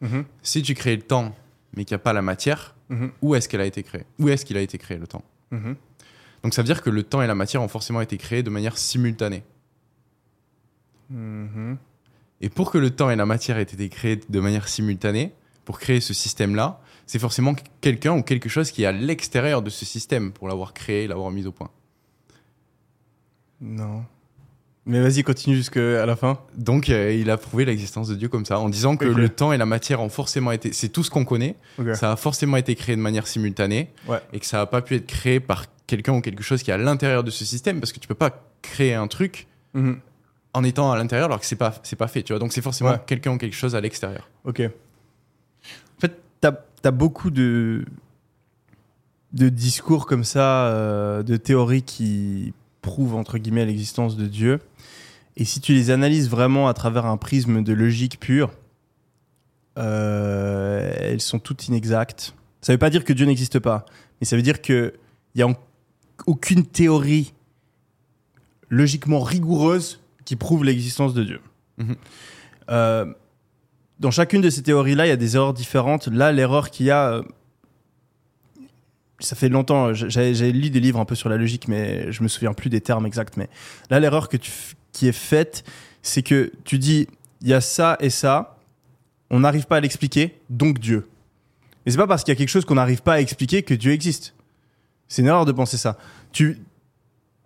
Mhm. 0.02 0.26
Si 0.44 0.62
tu 0.62 0.76
crées 0.76 0.96
le 0.96 1.02
temps, 1.02 1.36
mais 1.76 1.86
qu'il 1.86 1.96
n'y 1.96 2.02
a 2.02 2.04
pas 2.04 2.14
la 2.14 2.22
matière, 2.22 2.76
Mhm. 2.90 3.12
où 3.24 3.34
est-ce 3.34 3.50
qu'elle 3.50 3.62
a 3.62 3.66
été 3.66 3.82
créée? 3.82 4.06
Où 4.20 4.30
est-ce 4.30 4.46
qu'il 4.46 4.58
a 4.58 4.62
été 4.62 4.78
créé 4.78 5.00
le 5.00 5.08
temps? 5.08 5.24
Mhm. 5.50 5.76
Donc 6.44 6.54
ça 6.54 6.62
veut 6.62 6.68
dire 6.68 6.84
que 6.84 6.92
le 6.92 7.02
temps 7.02 7.24
et 7.24 7.28
la 7.28 7.34
matière 7.34 7.64
ont 7.64 7.68
forcément 7.68 8.02
été 8.02 8.18
créés 8.18 8.44
de 8.44 8.52
manière 8.52 8.78
simultanée. 8.78 9.44
Et 12.42 12.50
pour 12.50 12.72
que 12.72 12.78
le 12.78 12.90
temps 12.90 13.10
et 13.10 13.16
la 13.16 13.26
matière 13.26 13.58
aient 13.58 13.64
été 13.64 13.88
créés 13.90 14.20
de 14.28 14.40
manière 14.40 14.68
simultanée, 14.68 15.34
pour 15.66 15.80
créer 15.80 16.02
ce 16.02 16.14
système-là, 16.14 16.82
c'est 17.06 17.20
forcément 17.20 17.54
quelqu'un 17.82 18.14
ou 18.18 18.24
quelque 18.24 18.50
chose 18.50 18.72
qui 18.72 18.84
est 18.84 18.86
à 18.88 18.92
l'extérieur 18.92 19.62
de 19.62 19.70
ce 19.70 19.86
système 19.86 20.32
pour 20.32 20.48
l'avoir 20.48 20.74
créé, 20.74 21.08
l'avoir 21.08 21.30
mis 21.32 21.46
au 21.46 21.52
point. 21.52 21.70
Non. 23.60 24.04
Mais 24.88 25.00
vas-y, 25.00 25.22
continue 25.22 25.56
jusqu'à 25.56 26.06
la 26.08 26.16
fin. 26.16 26.40
Donc 26.58 26.90
euh, 26.90 27.14
il 27.14 27.30
a 27.30 27.38
prouvé 27.38 27.66
l'existence 27.66 28.08
de 28.08 28.16
Dieu 28.16 28.28
comme 28.30 28.46
ça, 28.46 28.58
en 28.60 28.68
disant 28.70 28.98
que 28.98 29.06
le 29.06 29.30
temps 29.30 29.54
et 29.54 29.58
la 29.58 29.68
matière 29.68 30.02
ont 30.02 30.10
forcément 30.10 30.52
été... 30.52 30.74
C'est 30.74 30.90
tout 30.90 31.04
ce 31.04 31.12
qu'on 31.12 31.24
connaît, 31.26 31.56
ça 31.94 32.12
a 32.12 32.16
forcément 32.16 32.58
été 32.58 32.74
créé 32.74 32.96
de 32.96 33.02
manière 33.02 33.28
simultanée, 33.28 33.90
Ouais. 34.08 34.18
et 34.34 34.40
que 34.40 34.46
ça 34.48 34.58
n'a 34.58 34.66
pas 34.66 34.82
pu 34.82 34.96
être 34.96 35.06
créé 35.06 35.40
par 35.40 35.66
quelqu'un 35.86 36.14
ou 36.14 36.22
quelque 36.22 36.42
chose 36.42 36.64
qui 36.64 36.72
est 36.72 36.74
à 36.74 36.78
l'intérieur 36.78 37.24
de 37.24 37.30
ce 37.30 37.46
système, 37.46 37.80
parce 37.80 37.94
que 37.94 38.00
tu 38.00 38.08
peux 38.08 38.16
pas 38.16 38.44
créer 38.64 38.96
un 38.96 39.08
truc 39.08 39.48
Mhm. 39.74 40.00
En 40.54 40.64
étant 40.64 40.92
à 40.92 40.98
l'intérieur 40.98 41.26
alors 41.28 41.40
que 41.40 41.46
c'est 41.46 41.56
pas 41.56 41.74
c'est 41.84 41.96
pas 41.96 42.08
fait 42.08 42.24
tu 42.24 42.34
vois 42.34 42.40
donc 42.40 42.52
c'est 42.54 42.62
forcément 42.62 42.92
Ouais. 42.92 43.02
quelqu'un 43.08 43.32
ou 43.34 43.38
quelque 43.38 43.56
chose 43.56 43.76
à 43.76 43.82
l'extérieur 43.82 44.30
Ok. 44.46 44.62
En 44.62 46.00
fait, 46.02 46.20
t'as 46.42 46.52
as 46.84 46.92
beaucoup 46.92 47.30
de, 47.30 47.86
de 49.34 49.50
discours 49.50 50.06
comme 50.08 50.24
ça, 50.24 50.66
euh, 50.68 51.22
de 51.24 51.38
théories 51.38 51.84
qui 51.84 52.54
prouvent, 52.82 53.14
entre 53.16 53.38
guillemets, 53.38 53.66
l'existence 53.66 54.18
de 54.18 54.26
Dieu. 54.26 54.60
Et 55.38 55.46
si 55.46 55.62
tu 55.62 55.74
les 55.74 55.92
analyses 55.92 56.28
vraiment 56.30 56.68
à 56.68 56.74
travers 56.74 57.06
un 57.06 57.18
prisme 57.18 57.64
de 57.64 57.72
logique 57.74 58.20
pure, 58.20 58.52
euh, 59.78 60.92
elles 61.00 61.22
sont 61.22 61.40
toutes 61.40 61.68
inexactes. 61.68 62.34
Ça 62.62 62.74
veut 62.74 62.80
pas 62.80 62.90
dire 62.90 63.04
que 63.06 63.14
Dieu 63.14 63.26
n'existe 63.26 63.60
pas, 63.60 63.86
mais 64.20 64.26
ça 64.26 64.36
veut 64.36 64.42
dire 64.42 64.62
qu'il 64.62 64.92
n'y 65.36 65.42
a 65.44 65.48
en- 65.48 65.56
aucune 66.28 66.66
théorie 66.66 67.34
logiquement 68.70 69.22
rigoureuse 69.22 70.01
qui 70.26 70.36
prouve 70.36 70.64
l'existence 70.64 71.14
de 71.14 71.24
Dieu. 71.24 71.42
Mhm. 71.78 71.96
Euh, 72.70 73.14
dans 74.00 74.12
chacune 74.12 74.42
de 74.42 74.50
ces 74.50 74.64
théories-là, 74.64 75.06
il 75.06 75.10
y 75.10 75.14
a 75.14 75.18
des 75.18 75.36
erreurs 75.36 75.54
différentes. 75.54 76.08
Là, 76.08 76.32
l'erreur 76.32 76.72
qu'il 76.72 76.88
y 76.88 76.92
a, 76.92 77.12
euh, 77.12 77.24
ça 79.20 79.36
fait 79.36 79.50
longtemps, 79.50 79.90
euh, 79.90 79.94
j'avais 79.94 80.52
lu 80.52 80.70
des 80.70 80.80
livres 80.80 81.00
un 81.00 81.06
peu 81.06 81.16
sur 81.16 81.30
la 81.30 81.38
logique, 81.38 81.68
mais 81.68 82.12
je 82.12 82.24
me 82.24 82.28
souviens 82.28 82.54
plus 82.54 82.70
des 82.70 82.82
termes 82.82 83.06
exacts. 83.06 83.38
Mais 83.38 83.50
là, 83.90 84.00
l'erreur 84.00 84.30
qui 84.30 85.08
est 85.08 85.12
faite, 85.12 85.64
c'est 86.02 86.24
que 86.24 86.52
tu 86.64 86.80
dis, 86.80 87.08
il 87.42 87.50
y 87.50 87.54
a 87.54 87.62
ça 87.62 87.98
et 88.00 88.10
ça, 88.10 88.58
on 89.30 89.42
n'arrive 89.42 89.66
pas 89.66 89.78
à 89.78 89.80
l'expliquer, 89.80 90.40
donc 90.50 90.80
Dieu. 90.80 91.08
Mais 91.86 91.92
c'est 91.92 91.98
pas 91.98 92.08
parce 92.08 92.24
qu'il 92.24 92.32
y 92.32 92.36
a 92.36 92.38
quelque 92.38 92.50
chose 92.50 92.66
qu'on 92.66 92.76
n'arrive 92.76 93.02
pas 93.02 93.14
à 93.14 93.20
expliquer 93.20 93.64
que 93.64 93.74
Dieu 93.74 93.92
existe. 93.92 94.36
C'est 95.08 95.22
une 95.22 95.28
erreur 95.28 95.46
de 95.46 95.52
penser 95.52 95.78
ça. 95.78 95.98
Tu, 96.32 96.60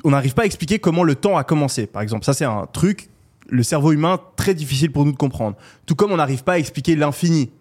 on 0.06 0.12
n'arrive 0.12 0.36
pas 0.36 0.44
à 0.44 0.46
expliquer 0.46 0.80
comment 0.80 1.04
le 1.04 1.16
temps 1.16 1.36
a 1.36 1.44
commencé, 1.44 1.88
par 1.88 2.02
exemple. 2.02 2.26
Ça, 2.26 2.34
c'est 2.34 2.46
un 2.46 2.68
truc, 2.72 3.10
le 3.50 3.64
cerveau 3.64 3.92
humain, 3.92 4.20
très 4.36 4.54
difficile 4.54 4.92
pour 4.92 5.04
nous 5.04 5.12
de 5.12 5.18
comprendre. 5.18 5.58
Tout 5.86 5.96
comme 5.96 6.12
on 6.12 6.18
n'arrive 6.18 6.44
pas 6.44 6.54
à 6.54 6.60
expliquer 6.60 6.96
l'infini. 6.96 7.52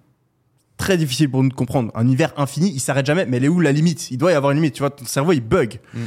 Très 0.77 0.99
difficile 0.99 1.31
pour 1.31 1.43
nous 1.43 1.49
de 1.49 1.55
comprendre. 1.55 1.91
Un 1.95 2.05
univers 2.05 2.35
infini, 2.37 2.71
il 2.71 2.81
s'arrête 2.81 3.07
jamais, 3.07 3.25
mais 3.27 3.39
elle 3.39 3.45
est 3.45 3.49
où 3.49 3.61
la 3.61 3.73
limite? 3.73 4.11
Il 4.11 4.19
doit 4.19 4.31
y 4.31 4.35
avoir 4.35 4.53
une 4.53 4.59
limite. 4.59 4.75
Tu 4.75 4.81
vois, 4.81 4.91
ton 4.91 5.07
cerveau, 5.07 5.33
il 5.33 5.41
bug. 5.41 5.81
Mm. 5.95 6.01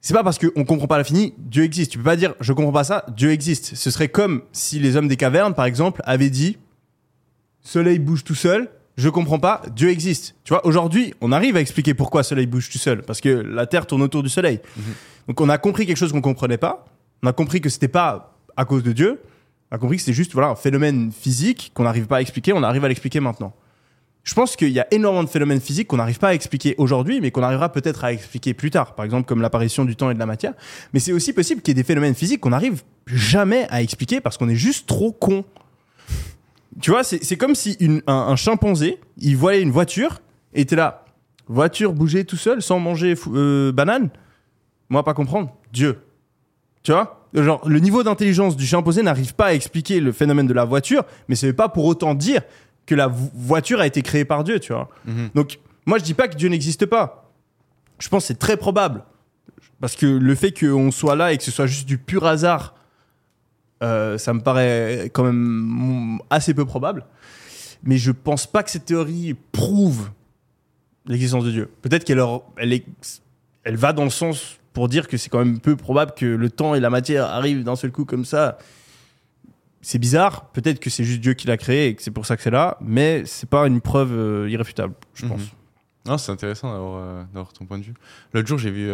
C'est 0.00 0.14
pas 0.14 0.22
parce 0.22 0.38
qu'on 0.38 0.64
comprend 0.64 0.86
pas 0.86 0.98
l'infini, 0.98 1.34
Dieu 1.38 1.64
existe. 1.64 1.90
Tu 1.90 1.98
peux 1.98 2.04
pas 2.04 2.14
dire, 2.14 2.34
je 2.38 2.52
comprends 2.52 2.70
pas 2.70 2.84
ça, 2.84 3.04
Dieu 3.16 3.32
existe. 3.32 3.74
Ce 3.74 3.90
serait 3.90 4.08
comme 4.08 4.42
si 4.52 4.78
les 4.78 4.94
hommes 4.94 5.08
des 5.08 5.16
cavernes, 5.16 5.54
par 5.54 5.64
exemple, 5.64 6.00
avaient 6.04 6.30
dit, 6.30 6.58
Soleil 7.62 7.98
bouge 7.98 8.22
tout 8.22 8.36
seul, 8.36 8.70
je 8.96 9.08
comprends 9.08 9.38
pas, 9.38 9.62
Dieu 9.74 9.90
existe. 9.90 10.34
Tu 10.44 10.54
vois, 10.54 10.64
aujourd'hui, 10.66 11.12
on 11.20 11.32
arrive 11.32 11.56
à 11.56 11.60
expliquer 11.60 11.92
pourquoi 11.92 12.22
Soleil 12.22 12.46
bouge 12.46 12.70
tout 12.70 12.78
seul, 12.78 13.02
parce 13.02 13.20
que 13.20 13.28
la 13.28 13.66
Terre 13.66 13.86
tourne 13.86 14.02
autour 14.02 14.22
du 14.22 14.28
Soleil. 14.28 14.60
Donc 15.28 15.40
on 15.40 15.48
a 15.48 15.58
compris 15.58 15.86
quelque 15.86 15.98
chose 15.98 16.12
qu'on 16.12 16.22
comprenait 16.22 16.58
pas. 16.58 16.86
On 17.22 17.26
a 17.26 17.32
compris 17.32 17.60
que 17.60 17.68
c'était 17.68 17.88
pas 17.88 18.38
à 18.56 18.64
cause 18.64 18.82
de 18.82 18.92
Dieu. 18.92 19.20
On 19.70 19.76
a 19.76 19.78
compris 19.78 19.96
que 19.96 20.02
c'était 20.02 20.14
juste 20.14 20.32
voilà 20.32 20.48
un 20.48 20.56
phénomène 20.56 21.12
physique 21.12 21.72
qu'on 21.74 21.84
n'arrive 21.84 22.06
pas 22.06 22.18
à 22.18 22.20
expliquer. 22.20 22.52
On 22.52 22.62
arrive 22.62 22.84
à 22.84 22.88
l'expliquer 22.88 23.20
maintenant. 23.20 23.52
Je 24.22 24.34
pense 24.34 24.56
qu'il 24.56 24.70
y 24.70 24.80
a 24.80 24.86
énormément 24.90 25.22
de 25.22 25.28
phénomènes 25.28 25.60
physiques 25.60 25.86
qu'on 25.86 25.98
n'arrive 25.98 26.18
pas 26.18 26.28
à 26.28 26.34
expliquer 26.34 26.74
aujourd'hui, 26.78 27.20
mais 27.20 27.30
qu'on 27.30 27.44
arrivera 27.44 27.70
peut-être 27.70 28.02
à 28.02 28.12
expliquer 28.12 28.54
plus 28.54 28.70
tard. 28.70 28.96
Par 28.96 29.04
exemple, 29.04 29.26
comme 29.26 29.40
l'apparition 29.40 29.84
du 29.84 29.94
temps 29.94 30.10
et 30.10 30.14
de 30.14 30.18
la 30.18 30.26
matière. 30.26 30.52
Mais 30.92 31.00
c'est 31.00 31.12
aussi 31.12 31.32
possible 31.32 31.62
qu'il 31.62 31.70
y 31.70 31.78
ait 31.78 31.82
des 31.82 31.86
phénomènes 31.86 32.14
physiques 32.14 32.40
qu'on 32.40 32.50
n'arrive 32.50 32.82
jamais 33.06 33.68
à 33.70 33.82
expliquer 33.82 34.20
parce 34.20 34.36
qu'on 34.36 34.48
est 34.48 34.56
juste 34.56 34.88
trop 34.88 35.12
con. 35.12 35.44
Tu 36.80 36.90
vois, 36.90 37.04
c'est 37.04 37.36
comme 37.36 37.54
si 37.54 37.76
une- 37.80 38.02
un, 38.06 38.12
un 38.14 38.36
chimpanzé, 38.36 39.00
il 39.18 39.36
voyait 39.36 39.62
une 39.62 39.70
voiture 39.70 40.20
et 40.54 40.60
était 40.62 40.76
là. 40.76 41.04
Voiture 41.48 41.92
bouger 41.92 42.24
tout 42.24 42.36
seul 42.36 42.60
sans 42.60 42.78
manger 42.78 43.14
euh, 43.32 43.72
banane? 43.72 44.10
Moi, 44.88 45.02
pas 45.04 45.14
comprendre. 45.14 45.54
Dieu. 45.72 45.98
Tu 46.82 46.92
vois? 46.92 47.26
Genre, 47.34 47.66
le 47.68 47.78
niveau 47.80 48.02
d'intelligence 48.02 48.56
du 48.56 48.66
chimpanzé 48.66 49.02
n'arrive 49.02 49.34
pas 49.34 49.46
à 49.46 49.52
expliquer 49.54 50.00
le 50.00 50.12
phénomène 50.12 50.46
de 50.46 50.52
la 50.54 50.64
voiture, 50.64 51.04
mais 51.28 51.34
ce 51.34 51.46
n'est 51.46 51.52
pas 51.52 51.68
pour 51.68 51.84
autant 51.84 52.14
dire 52.14 52.42
que 52.86 52.94
la 52.94 53.08
vo- 53.08 53.30
voiture 53.34 53.80
a 53.80 53.86
été 53.86 54.00
créée 54.02 54.24
par 54.24 54.44
Dieu, 54.44 54.60
tu 54.60 54.72
vois? 54.72 54.88
Mhm. 55.06 55.30
Donc, 55.34 55.58
moi, 55.86 55.98
je 55.98 56.04
dis 56.04 56.14
pas 56.14 56.28
que 56.28 56.36
Dieu 56.36 56.48
n'existe 56.48 56.86
pas. 56.86 57.30
Je 57.98 58.08
pense 58.08 58.22
que 58.24 58.28
c'est 58.28 58.38
très 58.38 58.56
probable. 58.56 59.02
Parce 59.80 59.96
que 59.96 60.06
le 60.06 60.34
fait 60.34 60.52
qu'on 60.58 60.90
soit 60.90 61.16
là 61.16 61.32
et 61.32 61.36
que 61.38 61.42
ce 61.44 61.50
soit 61.50 61.66
juste 61.66 61.86
du 61.86 61.98
pur 61.98 62.24
hasard, 62.26 62.74
euh, 63.82 64.18
ça 64.18 64.32
me 64.32 64.40
paraît 64.40 65.10
quand 65.12 65.24
même 65.24 66.18
assez 66.30 66.54
peu 66.54 66.64
probable. 66.64 67.04
Mais 67.82 67.98
je 67.98 68.10
pense 68.10 68.46
pas 68.46 68.62
que 68.62 68.70
cette 68.70 68.86
théorie 68.86 69.34
prouve 69.52 70.10
l'existence 71.06 71.44
de 71.44 71.50
Dieu. 71.50 71.70
Peut-être 71.82 72.04
qu'elle 72.04 72.22
elle, 72.56 72.80
elle 73.64 73.76
va 73.76 73.92
dans 73.92 74.04
le 74.04 74.10
sens 74.10 74.58
pour 74.72 74.88
dire 74.88 75.08
que 75.08 75.16
c'est 75.16 75.28
quand 75.30 75.38
même 75.38 75.60
peu 75.60 75.76
probable 75.76 76.12
que 76.16 76.26
le 76.26 76.50
temps 76.50 76.74
et 76.74 76.80
la 76.80 76.90
matière 76.90 77.26
arrivent 77.26 77.64
d'un 77.64 77.76
seul 77.76 77.92
coup 77.92 78.04
comme 78.04 78.24
ça. 78.24 78.58
C'est 79.82 79.98
bizarre. 79.98 80.46
Peut-être 80.52 80.80
que 80.80 80.90
c'est 80.90 81.04
juste 81.04 81.20
Dieu 81.20 81.34
qui 81.34 81.46
l'a 81.46 81.56
créé 81.56 81.88
et 81.88 81.94
que 81.94 82.02
c'est 82.02 82.10
pour 82.10 82.26
ça 82.26 82.36
que 82.36 82.42
c'est 82.42 82.50
là. 82.50 82.76
Mais 82.80 83.22
c'est 83.24 83.48
pas 83.48 83.66
une 83.66 83.80
preuve 83.80 84.12
euh, 84.12 84.50
irréfutable, 84.50 84.94
je 85.14 85.24
Mhm. 85.26 85.30
pense. 85.32 85.40
Non, 86.06 86.18
c'est 86.18 86.32
intéressant 86.32 86.72
d'avoir 86.72 86.96
euh, 87.02 87.22
d'avoir 87.34 87.52
ton 87.52 87.66
point 87.66 87.78
de 87.78 87.84
vue. 87.84 87.94
L'autre 88.32 88.48
jour, 88.48 88.58
j'ai 88.58 88.70
vu 88.70 88.88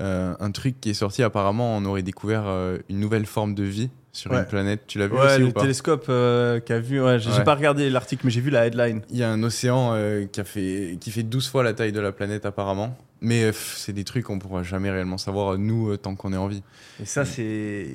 euh, 0.00 0.34
un 0.40 0.50
truc 0.50 0.80
qui 0.80 0.90
est 0.90 0.94
sorti. 0.94 1.22
Apparemment, 1.22 1.76
on 1.76 1.84
aurait 1.84 2.02
découvert 2.02 2.44
euh, 2.46 2.78
une 2.88 2.98
nouvelle 3.00 3.26
forme 3.26 3.54
de 3.54 3.62
vie 3.64 3.90
sur 4.12 4.30
Ouais. 4.30 4.38
une 4.40 4.46
planète. 4.46 4.82
Tu 4.86 4.98
l'as 4.98 5.06
vu 5.06 5.14
Ouais, 5.14 5.26
aussi 5.26 5.38
le 5.38 5.46
ou 5.46 5.52
pas 5.52 5.60
télescope 5.62 6.06
euh, 6.08 6.60
qu'a 6.60 6.78
vu. 6.80 7.02
Ouais, 7.02 7.18
j'ai 7.18 7.30
Ouais. 7.30 7.44
pas 7.44 7.54
regardé 7.54 7.88
l'article, 7.90 8.22
mais 8.26 8.30
j'ai 8.30 8.40
vu 8.40 8.50
la 8.50 8.66
headline. 8.66 9.02
Il 9.10 9.16
y 9.16 9.22
a 9.22 9.30
un 9.30 9.42
océan 9.42 9.94
qui, 10.32 10.40
a 10.40 10.44
fait, 10.44 10.96
qui 11.00 11.10
fait 11.10 11.22
12 11.22 11.48
fois 11.48 11.62
la 11.62 11.72
taille 11.74 11.92
de 11.92 12.00
la 12.00 12.12
planète 12.12 12.46
apparemment. 12.46 12.96
Mais 13.20 13.52
c'est 13.52 13.92
des 13.92 14.04
trucs 14.04 14.24
qu'on 14.24 14.38
pourra 14.38 14.62
jamais 14.64 14.90
réellement 14.90 15.18
savoir, 15.18 15.56
nous, 15.56 15.96
tant 15.96 16.14
qu'on 16.16 16.32
est 16.32 16.36
en 16.36 16.48
vie. 16.48 16.62
Et 17.00 17.04
ça, 17.04 17.24
c'est. 17.24 17.86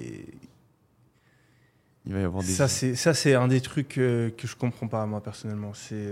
Il 2.06 2.14
va 2.14 2.20
y 2.22 2.24
avoir 2.24 2.44
des. 2.44 2.50
Ça, 2.50 2.68
c'est 2.70 2.96
ça, 2.96 3.14
c'est 3.14 3.34
un 3.36 3.48
des 3.50 3.60
trucs 3.60 3.90
que 3.90 4.32
je 4.42 4.56
comprends 4.56 4.88
pas, 4.88 5.06
moi, 5.06 5.22
personnellement. 5.22 5.72
C'est 5.74 6.08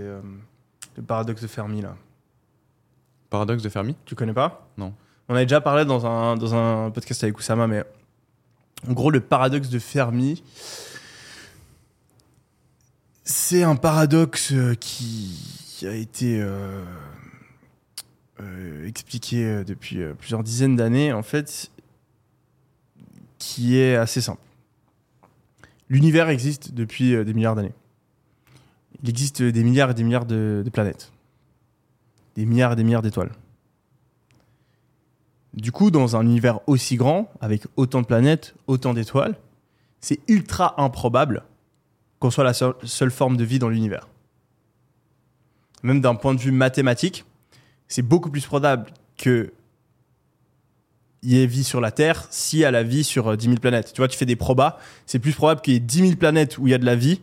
le 0.96 1.02
paradoxe 1.02 1.40
de 1.42 1.46
Fermi, 1.46 1.80
là. 1.80 1.96
Paradoxe 3.30 3.62
de 3.62 3.68
Fermi? 3.68 3.96
Tu 4.04 4.14
connais 4.14 4.32
pas? 4.34 4.68
Non. 4.76 4.92
On 5.28 5.34
avait 5.34 5.44
déjà 5.44 5.60
parlé 5.60 5.84
dans 5.84 6.06
un, 6.06 6.36
dans 6.36 6.54
un 6.54 6.90
podcast 6.90 7.24
avec 7.24 7.36
Oussama, 7.38 7.66
mais 7.66 7.84
en 8.88 8.92
gros, 8.92 9.10
le 9.10 9.20
paradoxe 9.20 9.68
de 9.68 9.78
Fermi, 9.78 10.42
c'est 13.24 13.64
un 13.64 13.74
paradoxe 13.74 14.52
euh, 14.52 14.74
qui 14.74 15.82
a 15.82 15.94
été 15.94 16.40
euh, 16.40 16.84
euh, 18.40 18.86
expliqué 18.86 19.64
depuis 19.64 19.98
plusieurs 20.18 20.44
dizaines 20.44 20.76
d'années, 20.76 21.12
en 21.12 21.24
fait, 21.24 21.72
qui 23.38 23.78
est 23.78 23.96
assez 23.96 24.20
simple. 24.20 24.40
L'univers 25.88 26.28
existe 26.28 26.72
depuis 26.72 27.24
des 27.24 27.34
milliards 27.34 27.56
d'années. 27.56 27.74
Il 29.02 29.10
existe 29.10 29.42
des 29.42 29.64
milliards 29.64 29.90
et 29.90 29.94
des 29.94 30.04
milliards 30.04 30.26
de 30.26 30.68
planètes. 30.72 31.12
Des 32.36 32.44
milliards 32.44 32.72
et 32.72 32.76
des 32.76 32.84
milliards 32.84 33.02
d'étoiles. 33.02 33.30
Du 35.56 35.72
coup, 35.72 35.90
dans 35.90 36.16
un 36.16 36.22
univers 36.22 36.60
aussi 36.66 36.96
grand, 36.96 37.30
avec 37.40 37.62
autant 37.76 38.02
de 38.02 38.06
planètes, 38.06 38.54
autant 38.66 38.92
d'étoiles, 38.92 39.36
c'est 40.00 40.20
ultra 40.28 40.80
improbable 40.80 41.44
qu'on 42.18 42.30
soit 42.30 42.44
la 42.44 42.52
seule, 42.52 42.74
seule 42.84 43.10
forme 43.10 43.36
de 43.36 43.44
vie 43.44 43.58
dans 43.58 43.70
l'univers. 43.70 44.08
Même 45.82 46.00
d'un 46.00 46.14
point 46.14 46.34
de 46.34 46.40
vue 46.40 46.52
mathématique, 46.52 47.24
c'est 47.88 48.02
beaucoup 48.02 48.30
plus 48.30 48.44
probable 48.44 48.86
que 49.16 49.52
il 51.22 51.32
y 51.32 51.42
ait 51.42 51.46
vie 51.46 51.64
sur 51.64 51.80
la 51.80 51.90
Terre 51.90 52.26
s'il 52.30 52.60
y 52.60 52.64
a 52.64 52.70
la 52.70 52.82
vie 52.82 53.02
sur 53.02 53.28
euh, 53.28 53.36
10 53.36 53.46
000 53.46 53.56
planètes. 53.58 53.92
Tu 53.92 54.00
vois, 54.00 54.08
tu 54.08 54.16
fais 54.16 54.26
des 54.26 54.36
probas, 54.36 54.78
c'est 55.06 55.18
plus 55.18 55.32
probable 55.32 55.60
qu'il 55.60 55.74
y 55.74 55.76
ait 55.76 55.80
10 55.80 55.98
000 56.00 56.16
planètes 56.16 56.58
où 56.58 56.66
il 56.66 56.70
y 56.70 56.74
a 56.74 56.78
de 56.78 56.84
la 56.84 56.94
vie 56.94 57.20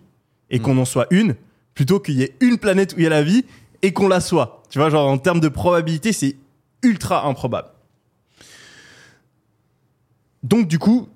et 0.49 0.59
qu'on 0.59 0.77
en 0.77 0.85
soit 0.85 1.07
une, 1.09 1.35
plutôt 1.73 1.99
qu'il 1.99 2.15
y 2.15 2.23
ait 2.23 2.35
une 2.41 2.57
planète 2.57 2.93
où 2.93 2.99
il 2.99 3.03
y 3.03 3.07
a 3.07 3.09
la 3.09 3.23
vie 3.23 3.45
et 3.81 3.93
qu'on 3.93 4.07
la 4.07 4.19
soit. 4.19 4.63
Tu 4.69 4.79
vois, 4.79 4.89
genre 4.89 5.07
en 5.07 5.17
termes 5.17 5.39
de 5.39 5.47
probabilité, 5.47 6.11
c'est 6.11 6.35
ultra 6.81 7.25
improbable. 7.25 7.69
Donc 10.43 10.67
du 10.67 10.77
coup, 10.77 11.07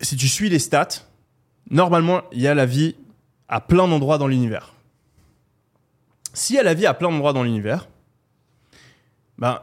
si 0.00 0.16
tu 0.16 0.28
suis 0.28 0.48
les 0.48 0.58
stats, 0.58 1.06
normalement, 1.70 2.22
il 2.32 2.40
y 2.40 2.48
a 2.48 2.54
la 2.54 2.66
vie 2.66 2.96
à 3.48 3.60
plein 3.60 3.86
d'endroits 3.86 4.18
dans 4.18 4.26
l'univers. 4.26 4.74
S'il 6.32 6.56
y 6.56 6.58
a 6.58 6.62
la 6.62 6.74
vie 6.74 6.86
à 6.86 6.94
plein 6.94 7.10
d'endroits 7.10 7.32
dans 7.32 7.42
l'univers, 7.42 7.88
ben, 9.38 9.60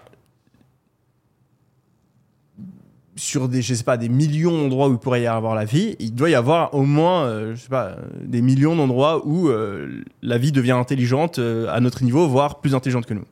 sur 3.15 3.47
des, 3.49 3.61
je 3.61 3.73
sais 3.73 3.83
pas, 3.83 3.97
des 3.97 4.09
millions 4.09 4.51
d'endroits 4.51 4.89
où 4.89 4.93
il 4.93 4.99
pourrait 4.99 5.23
y 5.23 5.27
avoir 5.27 5.55
la 5.55 5.65
vie, 5.65 5.95
il 5.99 6.13
doit 6.13 6.29
y 6.29 6.35
avoir 6.35 6.73
au 6.73 6.83
moins, 6.83 7.25
euh, 7.25 7.55
je 7.55 7.61
sais 7.61 7.69
pas, 7.69 7.87
euh, 7.87 7.95
des 8.21 8.41
millions 8.41 8.75
d'endroits 8.75 9.25
où 9.25 9.49
euh, 9.49 10.03
la 10.21 10.37
vie 10.37 10.51
devient 10.51 10.71
intelligente 10.71 11.39
à 11.39 11.79
notre 11.79 12.03
niveau, 12.03 12.27
voire 12.27 12.59
plus 12.59 12.75
intelligente 12.75 13.05
que 13.05 13.13
nous. 13.13 13.25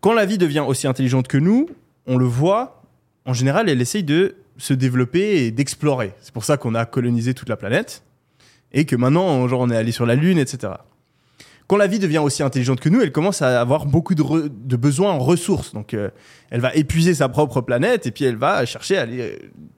Quand 0.00 0.14
la 0.14 0.26
vie 0.26 0.38
devient 0.38 0.64
aussi 0.66 0.86
intelligente 0.86 1.28
que 1.28 1.38
nous, 1.38 1.68
on 2.06 2.16
le 2.16 2.26
voit, 2.26 2.82
en 3.26 3.32
général, 3.32 3.68
elle 3.68 3.80
essaye 3.80 4.04
de 4.04 4.36
se 4.56 4.74
développer 4.74 5.44
et 5.44 5.50
d'explorer. 5.50 6.14
C'est 6.20 6.32
pour 6.32 6.44
ça 6.44 6.56
qu'on 6.56 6.74
a 6.74 6.84
colonisé 6.84 7.34
toute 7.34 7.48
la 7.48 7.56
planète 7.56 8.04
et 8.72 8.84
que 8.84 8.96
maintenant, 8.96 9.46
genre, 9.48 9.60
on 9.60 9.70
est 9.70 9.76
allé 9.76 9.92
sur 9.92 10.06
la 10.06 10.14
Lune, 10.14 10.38
etc. 10.38 10.72
Quand 11.66 11.76
la 11.76 11.86
vie 11.86 11.98
devient 11.98 12.18
aussi 12.18 12.42
intelligente 12.42 12.80
que 12.80 12.90
nous, 12.90 13.00
elle 13.00 13.12
commence 13.12 13.40
à 13.40 13.60
avoir 13.60 13.86
beaucoup 13.86 14.14
de, 14.14 14.76
besoins 14.76 15.12
en 15.12 15.18
ressources. 15.18 15.72
Donc, 15.72 15.94
euh, 15.94 16.10
elle 16.50 16.60
va 16.60 16.74
épuiser 16.74 17.14
sa 17.14 17.28
propre 17.30 17.62
planète 17.62 18.06
et 18.06 18.10
puis 18.10 18.24
elle 18.24 18.36
va 18.36 18.66
chercher 18.66 18.98
à 18.98 19.02
aller 19.02 19.20
euh, 19.20 19.36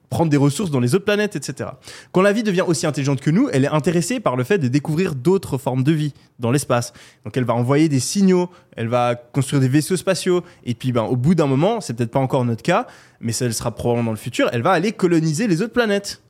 prendre 0.08 0.30
des 0.30 0.36
ressources 0.36 0.70
dans 0.70 0.80
les 0.80 0.94
autres 0.94 1.04
planètes, 1.04 1.36
etc. 1.36 1.70
Quand 2.12 2.22
la 2.22 2.32
vie 2.32 2.42
devient 2.42 2.64
aussi 2.66 2.86
intelligente 2.86 3.20
que 3.20 3.30
nous, 3.30 3.48
elle 3.52 3.64
est 3.64 3.68
intéressée 3.68 4.20
par 4.20 4.36
le 4.36 4.44
fait 4.44 4.58
de 4.58 4.68
découvrir 4.68 5.14
d'autres 5.14 5.58
formes 5.58 5.82
de 5.82 5.92
vie 5.92 6.14
dans 6.38 6.50
l'espace. 6.50 6.92
Donc, 7.24 7.36
elle 7.36 7.44
va 7.44 7.54
envoyer 7.54 7.88
des 7.88 8.00
signaux, 8.00 8.50
elle 8.76 8.88
va 8.88 9.14
construire 9.14 9.60
des 9.60 9.68
vaisseaux 9.68 9.96
spatiaux 9.96 10.42
et 10.64 10.74
puis, 10.74 10.92
ben, 10.92 11.02
au 11.02 11.16
bout 11.16 11.34
d'un 11.34 11.46
moment, 11.46 11.80
c'est 11.80 11.94
peut-être 11.94 12.12
pas 12.12 12.20
encore 12.20 12.44
notre 12.44 12.62
cas, 12.62 12.86
mais 13.20 13.32
ça 13.32 13.50
sera 13.50 13.74
probablement 13.74 14.06
dans 14.06 14.10
le 14.12 14.16
futur, 14.16 14.48
elle 14.52 14.62
va 14.62 14.72
aller 14.72 14.92
coloniser 14.92 15.48
les 15.48 15.62
autres 15.62 15.72
planètes. 15.72 16.22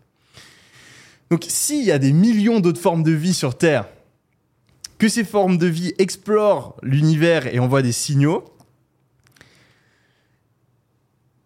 Donc, 1.31 1.45
s'il 1.49 1.85
y 1.85 1.93
a 1.93 1.99
des 1.99 2.13
millions 2.13 2.61
d'autres 2.61 2.81
formes 2.81 3.03
de 3.03 3.13
vie 3.13 3.35
sur 3.35 3.59
Terre, 3.59 3.87
que 4.99 5.09
ces 5.09 5.25
formes 5.25 5.59
de 5.59 5.67
vie 5.67 5.93
explorent 5.99 6.77
l'univers 6.83 7.53
et 7.53 7.59
envoient 7.59 7.83
des 7.83 7.93
signaux, 7.93 8.45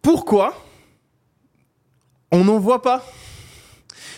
pourquoi 0.03 0.55
on 2.33 2.45
n'en 2.45 2.59
voit 2.59 2.83
pas 2.83 3.05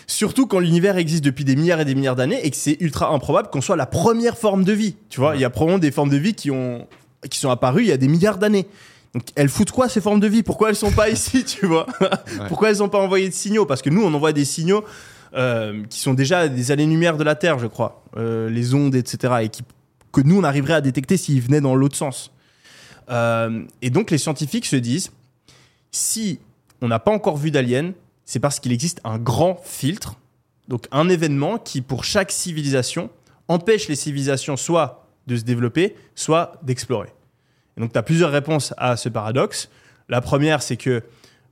Surtout 0.05 0.47
quand 0.47 0.59
l'univers 0.59 0.97
existe 0.97 1.23
depuis 1.23 1.45
des 1.45 1.55
milliards 1.55 1.79
et 1.79 1.85
des 1.85 1.95
milliards 1.95 2.15
d'années 2.15 2.45
et 2.45 2.51
que 2.51 2.57
c'est 2.57 2.77
ultra 2.81 3.09
improbable 3.09 3.49
qu'on 3.49 3.61
soit 3.61 3.75
la 3.75 3.85
première 3.85 4.37
forme 4.37 4.63
de 4.63 4.73
vie. 4.73 4.95
Tu 5.09 5.19
vois, 5.19 5.35
il 5.35 5.41
y 5.41 5.45
a 5.45 5.49
probablement 5.49 5.79
des 5.79 5.91
formes 5.91 6.09
de 6.09 6.17
vie 6.17 6.33
qui, 6.33 6.51
ont, 6.51 6.87
qui 7.29 7.39
sont 7.39 7.49
apparues 7.49 7.83
il 7.83 7.87
y 7.87 7.91
a 7.91 7.97
des 7.97 8.09
milliards 8.09 8.37
d'années. 8.37 8.67
Donc 9.13 9.23
elles 9.35 9.49
foutent 9.49 9.71
quoi 9.71 9.89
ces 9.89 10.01
formes 10.01 10.19
de 10.19 10.27
vie? 10.27 10.43
Pourquoi 10.43 10.69
elles 10.69 10.75
sont 10.75 10.91
pas 10.91 11.09
ici, 11.17 11.45
tu 11.45 11.65
vois? 11.65 11.87
Pourquoi 12.47 12.69
elles 12.69 12.79
n'ont 12.79 12.89
pas 12.89 12.99
envoyé 12.99 13.29
de 13.29 13.33
signaux? 13.33 13.65
Parce 13.65 13.81
que 13.81 13.89
nous, 13.89 14.03
on 14.03 14.13
envoie 14.13 14.33
des 14.33 14.45
signaux 14.45 14.83
euh, 15.35 15.83
qui 15.89 15.99
sont 15.99 16.13
déjà 16.13 16.47
des 16.47 16.71
années-lumière 16.71 17.17
de 17.17 17.23
la 17.23 17.35
Terre, 17.35 17.59
je 17.59 17.67
crois, 17.67 18.03
Euh, 18.15 18.49
les 18.49 18.75
ondes, 18.75 18.93
etc., 18.93 19.33
et 19.41 19.49
qui, 19.49 19.63
que 20.11 20.21
nous, 20.21 20.37
on 20.37 20.43
arriverait 20.43 20.75
à 20.75 20.81
détecter 20.81 21.17
s'ils 21.17 21.41
venaient 21.41 21.61
dans 21.61 21.73
l'autre 21.73 21.95
sens. 21.95 22.31
Euh, 23.09 23.63
et 23.81 23.89
donc, 23.89 24.11
les 24.11 24.19
scientifiques 24.19 24.67
se 24.67 24.75
disent, 24.75 25.11
si 25.91 26.39
on 26.81 26.87
n'a 26.87 26.99
pas 26.99 27.11
encore 27.11 27.37
vu 27.37 27.49
d'aliens, 27.49 27.93
c'est 28.25 28.39
parce 28.39 28.59
qu'il 28.59 28.71
existe 28.71 29.01
un 29.03 29.17
grand 29.17 29.59
filtre, 29.63 30.15
donc 30.67 30.87
un 30.91 31.09
événement 31.09 31.57
qui, 31.57 31.81
pour 31.81 32.03
chaque 32.03 32.31
civilisation, 32.31 33.09
empêche 33.47 33.87
les 33.87 33.95
civilisations 33.95 34.57
soit 34.57 35.07
de 35.27 35.35
se 35.35 35.43
développer, 35.43 35.95
soit 36.15 36.59
d'explorer. 36.63 37.09
Et 37.77 37.81
donc, 37.81 37.91
tu 37.91 37.97
as 37.97 38.03
plusieurs 38.03 38.31
réponses 38.31 38.73
à 38.77 38.97
ce 38.97 39.09
paradoxe. 39.09 39.69
La 40.09 40.21
première, 40.21 40.61
c'est 40.61 40.77
que 40.77 41.01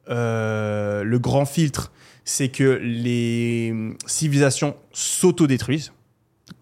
euh, 0.09 1.03
le 1.03 1.19
grand 1.19 1.45
filtre, 1.45 1.91
c'est 2.25 2.49
que 2.49 2.79
les 2.81 3.73
civilisations 4.05 4.75
s'autodétruisent. 4.91 5.91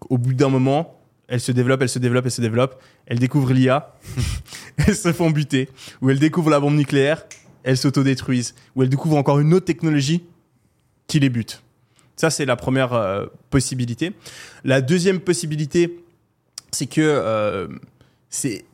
Au 0.08 0.18
bout 0.18 0.34
d'un 0.34 0.48
moment, 0.48 1.00
elles 1.28 1.40
se 1.40 1.52
développent, 1.52 1.82
elles 1.82 1.88
se 1.88 1.98
développent, 1.98 2.24
elles 2.26 2.32
se 2.32 2.40
développent. 2.40 2.80
Elles 3.06 3.18
découvrent 3.18 3.52
l'IA, 3.52 3.94
elles 4.76 4.96
se 4.96 5.12
font 5.12 5.30
buter. 5.30 5.68
Ou 6.00 6.10
elles 6.10 6.18
découvrent 6.18 6.50
la 6.50 6.60
bombe 6.60 6.74
nucléaire, 6.74 7.24
elles 7.62 7.76
s'autodétruisent. 7.76 8.54
Ou 8.74 8.82
elles 8.82 8.88
découvrent 8.88 9.16
encore 9.16 9.38
une 9.40 9.54
autre 9.54 9.66
technologie 9.66 10.22
qui 11.06 11.20
les 11.20 11.30
bute. 11.30 11.62
Ça, 12.16 12.30
c'est 12.30 12.44
la 12.44 12.56
première 12.56 12.92
euh, 12.92 13.26
possibilité. 13.48 14.12
La 14.64 14.80
deuxième 14.80 15.20
possibilité, 15.20 16.04
c'est 16.70 16.86
que 16.86 17.00
euh, 17.00 17.68
c'est 18.28 18.64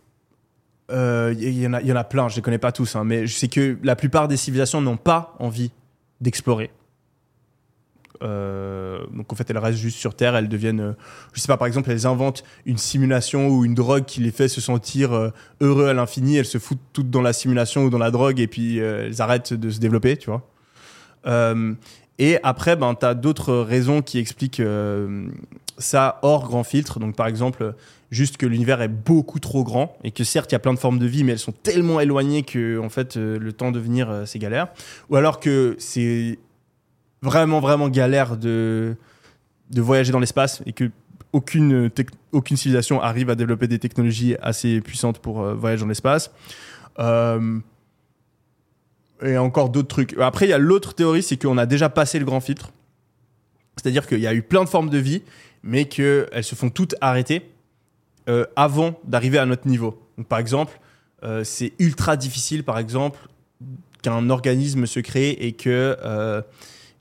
euh, 0.91 1.35
il 1.37 1.59
y, 1.59 1.67
en 1.67 1.73
a, 1.73 1.81
il 1.81 1.87
y 1.87 1.93
en 1.93 1.97
a 1.97 2.05
plein, 2.05 2.29
je 2.29 2.37
les 2.37 2.43
connais 2.43 2.59
pas 2.59 2.73
tous, 2.73 2.95
hein, 2.95 3.05
mais 3.05 3.27
je 3.27 3.35
sais 3.35 3.49
que 3.49 3.77
la 3.83 3.97
plupart 3.97 4.29
des 4.29 4.37
civilisations 4.37 4.81
n'ont 4.81 4.97
pas 4.97 5.35
envie 5.39 5.73
d'explorer. 6.21 6.71
Euh, 8.23 9.05
donc 9.13 9.33
en 9.33 9.37
fait, 9.37 9.49
elles 9.51 9.59
restent 9.59 9.79
juste 9.79 9.99
sur 9.99 10.15
Terre, 10.15 10.37
elles 10.37 10.49
deviennent, 10.49 10.81
euh, 10.81 10.93
je 11.33 11.41
sais 11.41 11.49
pas, 11.49 11.57
par 11.57 11.67
exemple, 11.67 11.91
elles 11.91 12.07
inventent 12.07 12.45
une 12.65 12.79
simulation 12.79 13.49
ou 13.49 13.65
une 13.65 13.75
drogue 13.75 14.05
qui 14.05 14.21
les 14.21 14.31
fait 14.31 14.49
se 14.49 14.61
sentir 14.61 15.13
euh, 15.13 15.31
heureux 15.61 15.89
à 15.89 15.95
l'infini, 15.95 16.37
elles 16.37 16.47
se 16.47 16.59
foutent 16.59 16.81
toutes 16.93 17.11
dans 17.11 17.23
la 17.23 17.33
simulation 17.33 17.85
ou 17.85 17.91
dans 17.91 17.99
la 17.99 18.11
drogue 18.11 18.41
et 18.41 18.47
puis 18.47 18.79
elles 18.79 19.21
arrêtent 19.21 19.53
de 19.55 19.71
se 19.71 19.79
développer, 19.79 20.17
tu 20.17 20.31
vois. 20.31 20.43
Et 22.19 22.39
après, 22.43 22.77
ben, 22.77 22.95
tu 22.95 23.05
as 23.05 23.15
d'autres 23.15 23.55
raisons 23.55 24.01
qui 24.01 24.19
expliquent 24.19 24.63
ça 25.79 26.19
hors 26.23 26.47
grand 26.47 26.65
filtre. 26.65 26.99
Donc 26.99 27.15
par 27.15 27.27
exemple, 27.27 27.75
juste 28.11 28.37
que 28.39 28.47
l'univers 28.47 28.81
est 28.81 28.89
beaucoup 28.89 29.39
trop 29.39 29.65
grand 29.65 29.97
et 30.03 30.13
que 30.13 30.25
certes, 30.25 30.51
il 30.53 30.55
y 30.55 30.57
a 30.57 30.61
plein 30.61 30.73
de 30.73 30.79
formes 30.79 30.99
de 30.99 31.07
vie, 31.07 31.25
mais 31.25 31.33
elles 31.33 31.39
sont 31.39 31.53
tellement 31.53 32.01
éloignées 32.01 32.43
que 32.43 32.79
en 32.79 32.89
fait, 32.89 33.17
le 33.17 33.53
temps 33.53 33.71
de 33.71 33.79
venir, 33.79 34.23
c'est 34.25 34.39
galère. 34.39 34.69
Ou 35.11 35.17
alors 35.17 35.41
que 35.41 35.77
c'est 35.79 36.39
vraiment, 37.23 37.61
vraiment 37.61 37.89
galère 37.89 38.37
de, 38.37 38.97
de 39.71 39.81
voyager 39.81 40.13
dans 40.13 40.21
l'espace 40.21 40.63
et 40.67 40.73
que 40.73 40.91
aucune, 41.33 41.91
aucune 42.33 42.57
civilisation 42.57 43.03
arrive 43.03 43.31
à 43.31 43.35
développer 43.35 43.69
des 43.69 43.79
technologies 43.79 44.37
assez 44.41 44.81
puissantes 44.81 45.19
pour 45.19 45.43
euh, 45.43 45.55
voyager 45.55 45.83
dans 45.83 45.89
l'espace. 45.89 46.31
Euh, 46.99 47.59
et 49.23 49.37
encore 49.37 49.69
d'autres 49.69 49.89
trucs. 49.89 50.17
Après, 50.19 50.47
il 50.47 50.51
y 50.51 50.55
a 50.55 50.59
l'autre 50.59 50.95
théorie, 50.95 51.23
c'est 51.23 51.37
qu'on 51.41 51.59
a 51.59 51.67
déjà 51.67 51.89
passé 51.89 52.19
le 52.19 52.25
grand 52.25 52.41
filtre. 52.41 52.71
C'est-à-dire 53.77 54.07
qu'il 54.07 54.21
y 54.21 54.27
a 54.27 54.35
eu 54.35 54.43
plein 54.43 54.65
de 54.65 54.69
formes 54.69 54.89
de 54.89 54.99
vie, 54.99 55.23
mais 55.63 55.87
qu'elles 55.87 56.45
se 56.45 56.55
font 56.55 56.71
toutes 56.71 56.95
arrêter 57.01 57.51
euh, 58.29 58.47
avant 58.57 58.99
d'arriver 59.05 59.39
à 59.39 59.47
notre 59.47 59.69
niveau. 59.69 60.03
Donc, 60.17 60.29
par 60.29 60.39
exemple, 60.39 60.81
c'est 61.43 61.73
ultra 61.81 62.17
difficile, 62.17 62.63
par 62.63 62.79
exemple, 62.79 63.19
qu'un 64.01 64.31
organisme 64.31 64.87
se 64.87 65.01
crée 65.01 65.31
et 65.31 65.55
que 65.55 65.97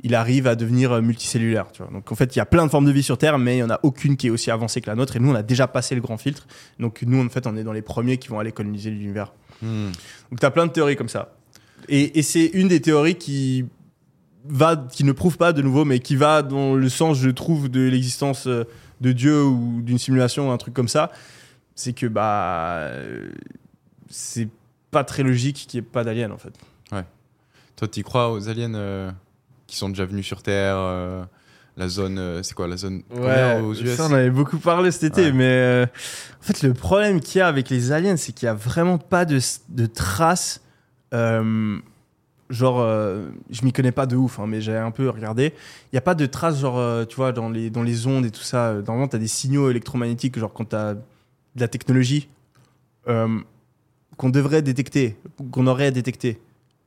il 0.05 0.13
arrive 0.13 0.45
à 0.45 0.55
devenir 0.55 0.91
euh, 0.91 1.01
multicellulaire. 1.01 1.71
Tu 1.71 1.81
vois. 1.81 1.91
Donc 1.91 2.11
en 2.11 2.15
fait, 2.15 2.35
il 2.35 2.39
y 2.39 2.41
a 2.41 2.45
plein 2.45 2.65
de 2.65 2.71
formes 2.71 2.85
de 2.85 2.91
vie 2.91 3.03
sur 3.03 3.17
Terre, 3.17 3.37
mais 3.39 3.55
il 3.55 3.57
n'y 3.57 3.63
en 3.63 3.71
a 3.71 3.79
aucune 3.83 4.15
qui 4.15 4.27
est 4.27 4.29
aussi 4.29 4.51
avancée 4.51 4.79
que 4.79 4.87
la 4.87 4.95
nôtre. 4.95 5.15
Et 5.15 5.19
nous, 5.19 5.31
on 5.31 5.35
a 5.35 5.43
déjà 5.43 5.67
passé 5.67 5.95
le 5.95 6.01
grand 6.01 6.17
filtre. 6.17 6.47
Donc 6.79 7.01
nous, 7.01 7.23
en 7.25 7.29
fait, 7.29 7.47
on 7.47 7.57
est 7.57 7.63
dans 7.63 7.73
les 7.73 7.81
premiers 7.81 8.17
qui 8.17 8.29
vont 8.29 8.39
aller 8.39 8.51
coloniser 8.51 8.91
l'univers. 8.91 9.33
Hmm. 9.61 9.89
Donc 10.29 10.39
tu 10.39 10.45
as 10.45 10.51
plein 10.51 10.67
de 10.67 10.71
théories 10.71 10.95
comme 10.95 11.09
ça. 11.09 11.35
Et, 11.89 12.19
et 12.19 12.21
c'est 12.21 12.45
une 12.45 12.67
des 12.67 12.81
théories 12.81 13.15
qui 13.15 13.65
va, 14.47 14.75
qui 14.75 15.03
ne 15.03 15.11
prouve 15.11 15.37
pas 15.37 15.53
de 15.53 15.61
nouveau, 15.63 15.85
mais 15.85 15.99
qui 15.99 16.15
va 16.15 16.43
dans 16.43 16.75
le 16.75 16.89
sens, 16.89 17.17
je 17.17 17.31
trouve, 17.31 17.69
de 17.69 17.81
l'existence 17.81 18.45
euh, 18.45 18.63
de 19.01 19.11
Dieu 19.11 19.43
ou 19.43 19.81
d'une 19.81 19.97
simulation, 19.97 20.51
un 20.51 20.57
truc 20.57 20.75
comme 20.75 20.87
ça. 20.87 21.11
C'est 21.73 21.93
que 21.93 22.05
bah 22.05 22.77
euh, 22.77 23.31
c'est 24.07 24.47
pas 24.91 25.03
très 25.03 25.23
logique 25.23 25.65
qu'il 25.67 25.81
n'y 25.81 25.85
ait 25.85 25.89
pas 25.89 26.03
d'aliens 26.03 26.31
en 26.31 26.37
fait. 26.37 26.53
Toi, 27.75 27.89
tu 27.89 28.03
crois 28.03 28.31
aux 28.31 28.47
aliens 28.47 28.73
euh, 28.73 29.11
qui 29.67 29.75
sont 29.77 29.89
déjà 29.89 30.05
venus 30.05 30.25
sur 30.25 30.41
Terre 30.43 30.75
euh, 30.77 31.23
La 31.77 31.87
zone, 31.89 32.17
euh, 32.19 32.43
c'est 32.43 32.53
quoi 32.53 32.67
la 32.67 32.77
zone 32.77 33.03
combien 33.09 33.61
aux 33.63 33.73
US 33.73 33.95
ça 33.95 34.07
on 34.09 34.13
avait 34.13 34.29
beaucoup 34.29 34.57
parlé 34.59 34.91
cet 34.91 35.03
été, 35.03 35.25
Ouais. 35.25 35.31
mais 35.33 35.43
euh, 35.49 35.85
en 36.39 36.43
fait 36.43 36.61
le 36.61 36.73
problème 36.73 37.19
qu'il 37.19 37.39
y 37.39 37.41
a 37.41 37.47
avec 37.47 37.69
les 37.69 37.91
aliens, 37.91 38.15
c'est 38.17 38.31
qu'il 38.31 38.45
y 38.45 38.49
a 38.49 38.53
vraiment 38.53 38.97
pas 38.97 39.25
de, 39.25 39.39
de 39.69 39.85
traces. 39.85 40.61
euh, 41.13 41.77
genre, 42.51 42.79
euh, 42.79 43.25
je 43.49 43.63
m'y 43.65 43.73
connais 43.73 43.91
pas 43.91 44.05
de 44.05 44.15
ouf, 44.15 44.39
hein, 44.39 44.45
mais 44.47 44.61
j'ai 44.61 44.77
un 44.77 44.91
peu 44.91 45.09
regardé. 45.09 45.51
Il 45.91 45.95
y 45.95 45.97
a 45.97 46.01
pas 46.01 46.13
de 46.13 46.27
traces, 46.27 46.59
genre, 46.59 47.07
tu 47.07 47.15
vois, 47.15 47.31
dans 47.31 47.49
les, 47.49 47.71
dans 47.71 47.81
les 47.81 48.05
ondes 48.05 48.23
et 48.25 48.29
tout 48.29 48.43
ça. 48.43 48.73
Normalement, 48.75 49.07
tu 49.07 49.15
as 49.15 49.19
des 49.19 49.27
signaux 49.27 49.71
électromagnétiques, 49.71 50.37
genre 50.37 50.53
quand 50.53 50.65
tu 50.69 50.75
as 50.75 50.93
de 50.93 51.01
la 51.57 51.67
technologie 51.67 52.29
qu'on 54.17 54.29
devrait 54.29 54.61
détecter, 54.61 55.17
qu'on 55.51 55.67
aurait 55.67 55.87
à 55.87 55.91
détecter. 55.91 56.39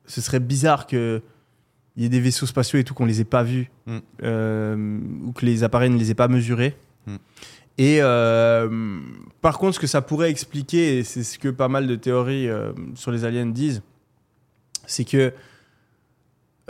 Ce 0.07 0.21
serait 0.21 0.41
bizarre 0.41 0.87
que 0.87 1.23
il 1.99 2.05
y 2.05 2.07
ait 2.07 2.09
des 2.09 2.21
vaisseaux 2.21 2.47
spatiaux 2.47 2.79
et 2.79 2.85
tout 2.85 2.95
qu'on 2.95 3.05
les 3.05 3.21
ait 3.21 3.25
pas 3.25 3.43
vus 3.43 3.71
Mm. 3.89 3.99
euh, 4.23 4.99
ou 5.25 5.33
que 5.33 5.47
les 5.47 5.65
appareils 5.65 5.91
ne 5.91 5.99
les 5.99 6.11
aient 6.11 6.15
pas 6.15 6.29
mesurés. 6.29 6.77
Mm. 7.07 7.17
Et 7.79 7.99
euh, 8.01 9.01
par 9.41 9.59
contre, 9.59 9.75
ce 9.77 9.81
que 9.81 9.87
ça 9.87 10.03
pourrait 10.03 10.31
expliquer, 10.31 10.99
et 10.99 11.05
c'est 11.05 11.23
ce 11.23 11.39
que 11.39 11.49
pas 11.49 11.69
mal 11.69 11.87
de 11.87 11.97
théories 11.97 12.49
euh, 12.49 12.73
sur 12.95 13.11
les 13.11 13.25
aliens 13.25 13.47
disent, 13.47 13.83
c'est 14.87 15.05
que 15.05 15.33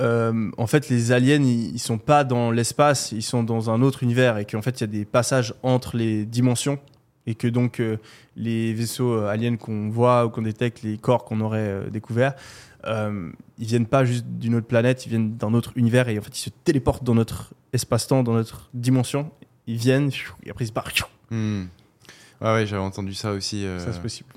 euh, 0.01 0.51
en 0.57 0.67
fait, 0.69 0.89
les 0.89 1.11
aliens, 1.11 1.43
ils, 1.43 1.79
sont 1.81 1.99
pas 1.99 2.23
dans 2.23 2.53
l'espace, 2.53 3.11
ils 3.11 3.23
sont 3.23 3.43
dans 3.43 3.69
un 3.69 3.83
autre 3.83 4.05
univers, 4.05 4.39
et 4.39 4.45
qu'en 4.45 4.63
fait, 4.63 4.81
il 4.81 4.83
y 4.83 4.85
a 4.85 4.87
des 4.87 5.05
passages 5.05 5.55
entre 5.65 5.97
les 5.97 6.25
dimensions, 6.25 6.79
et 7.27 7.35
que 7.35 7.49
donc 7.49 7.81
euh, 7.81 7.99
les 8.37 8.73
vaisseaux 8.73 9.19
aliens 9.25 9.57
qu'on 9.57 9.89
voit 9.91 10.25
ou 10.25 10.31
qu'on 10.31 10.43
détecte, 10.43 10.83
les 10.83 10.99
corps 10.99 11.25
qu'on 11.25 11.41
aurait 11.41 11.59
euh, 11.59 11.91
découverts, 11.91 12.35
euh, 12.87 13.31
ils 13.59 13.67
viennent 13.67 13.87
pas 13.87 14.05
juste 14.05 14.25
d'une 14.27 14.55
autre 14.55 14.67
planète, 14.67 15.07
ils 15.07 15.09
viennent 15.11 15.37
d'un 15.37 15.53
autre 15.55 15.73
univers, 15.77 16.09
et 16.09 16.19
en 16.19 16.23
fait, 16.23 16.37
ils 16.39 16.43
se 16.43 16.51
téléportent 16.65 17.05
dans 17.05 17.15
notre 17.15 17.53
espace-temps, 17.73 18.23
dans 18.23 18.35
notre 18.35 18.71
dimension. 18.75 19.31
Ils 19.67 19.77
viennent, 19.77 20.11
et 20.45 20.51
après, 20.51 20.65
ils 20.65 20.69
se 20.69 20.73
barrent. 20.73 20.93
Hmm. 21.31 21.65
Ouais, 22.41 22.53
ouais, 22.55 22.67
j'avais 22.67 22.81
entendu 22.83 23.15
ça 23.15 23.33
aussi. 23.33 23.67
euh, 23.67 23.79
Ça, 23.81 23.93
c'est 23.93 24.01
possible. 24.01 24.29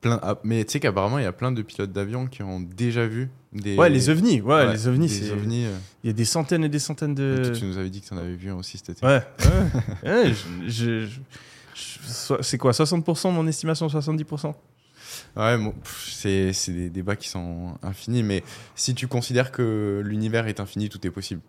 plein... 0.00 0.18
ah, 0.22 0.38
mais 0.42 0.64
tu 0.64 0.72
sais 0.72 0.80
qu'apparemment, 0.80 1.18
il 1.18 1.22
y 1.24 1.26
a 1.26 1.32
plein 1.32 1.52
de 1.52 1.62
pilotes 1.62 1.92
d'avion 1.92 2.26
qui 2.26 2.42
ont 2.42 2.60
déjà 2.60 3.06
vu 3.06 3.28
des. 3.52 3.76
Ouais, 3.76 3.90
les 3.90 4.08
ovnis, 4.08 4.40
ouais, 4.40 4.54
Ouais, 4.66 4.72
les 4.72 4.88
ovnis, 4.88 5.08
c'est. 5.10 5.30
ovnis, 5.30 5.66
euh, 5.66 5.76
Il 6.02 6.06
y 6.08 6.10
a 6.10 6.14
des 6.14 6.24
centaines 6.24 6.64
et 6.64 6.68
des 6.70 6.78
centaines 6.78 7.14
de. 7.14 7.42
toi, 7.44 7.52
Tu 7.54 7.64
nous 7.66 7.76
avais 7.78 7.90
dit 7.90 8.00
que 8.00 8.06
tu 8.08 8.14
en 8.14 8.16
avais 8.16 8.34
vu 8.34 8.50
aussi 8.50 8.78
cet 8.78 8.88
été. 8.90 9.06
Ouais, 9.06 9.22
ouais, 10.02 10.10
ouais, 10.10 10.32
je- 10.32 10.68
je- 10.68 11.06
je- 11.06 11.20
je- 11.74 12.42
c'est 12.42 12.58
quoi 12.58 12.72
60% 12.72 13.30
mon 13.32 13.46
estimation 13.46 13.86
70% 13.86 14.54
Ouais, 15.36 15.56
bon, 15.56 15.74
c'est 15.84 16.52
c'est 16.52 16.72
des 16.72 16.90
débats 16.90 17.16
qui 17.16 17.28
sont 17.28 17.74
infinis, 17.82 18.22
mais 18.22 18.42
si 18.74 18.94
tu 18.94 19.08
considères 19.08 19.50
que 19.50 20.02
l'univers 20.04 20.46
est 20.46 20.60
infini, 20.60 20.88
tout 20.88 21.04
est 21.06 21.10
possible. 21.10 21.40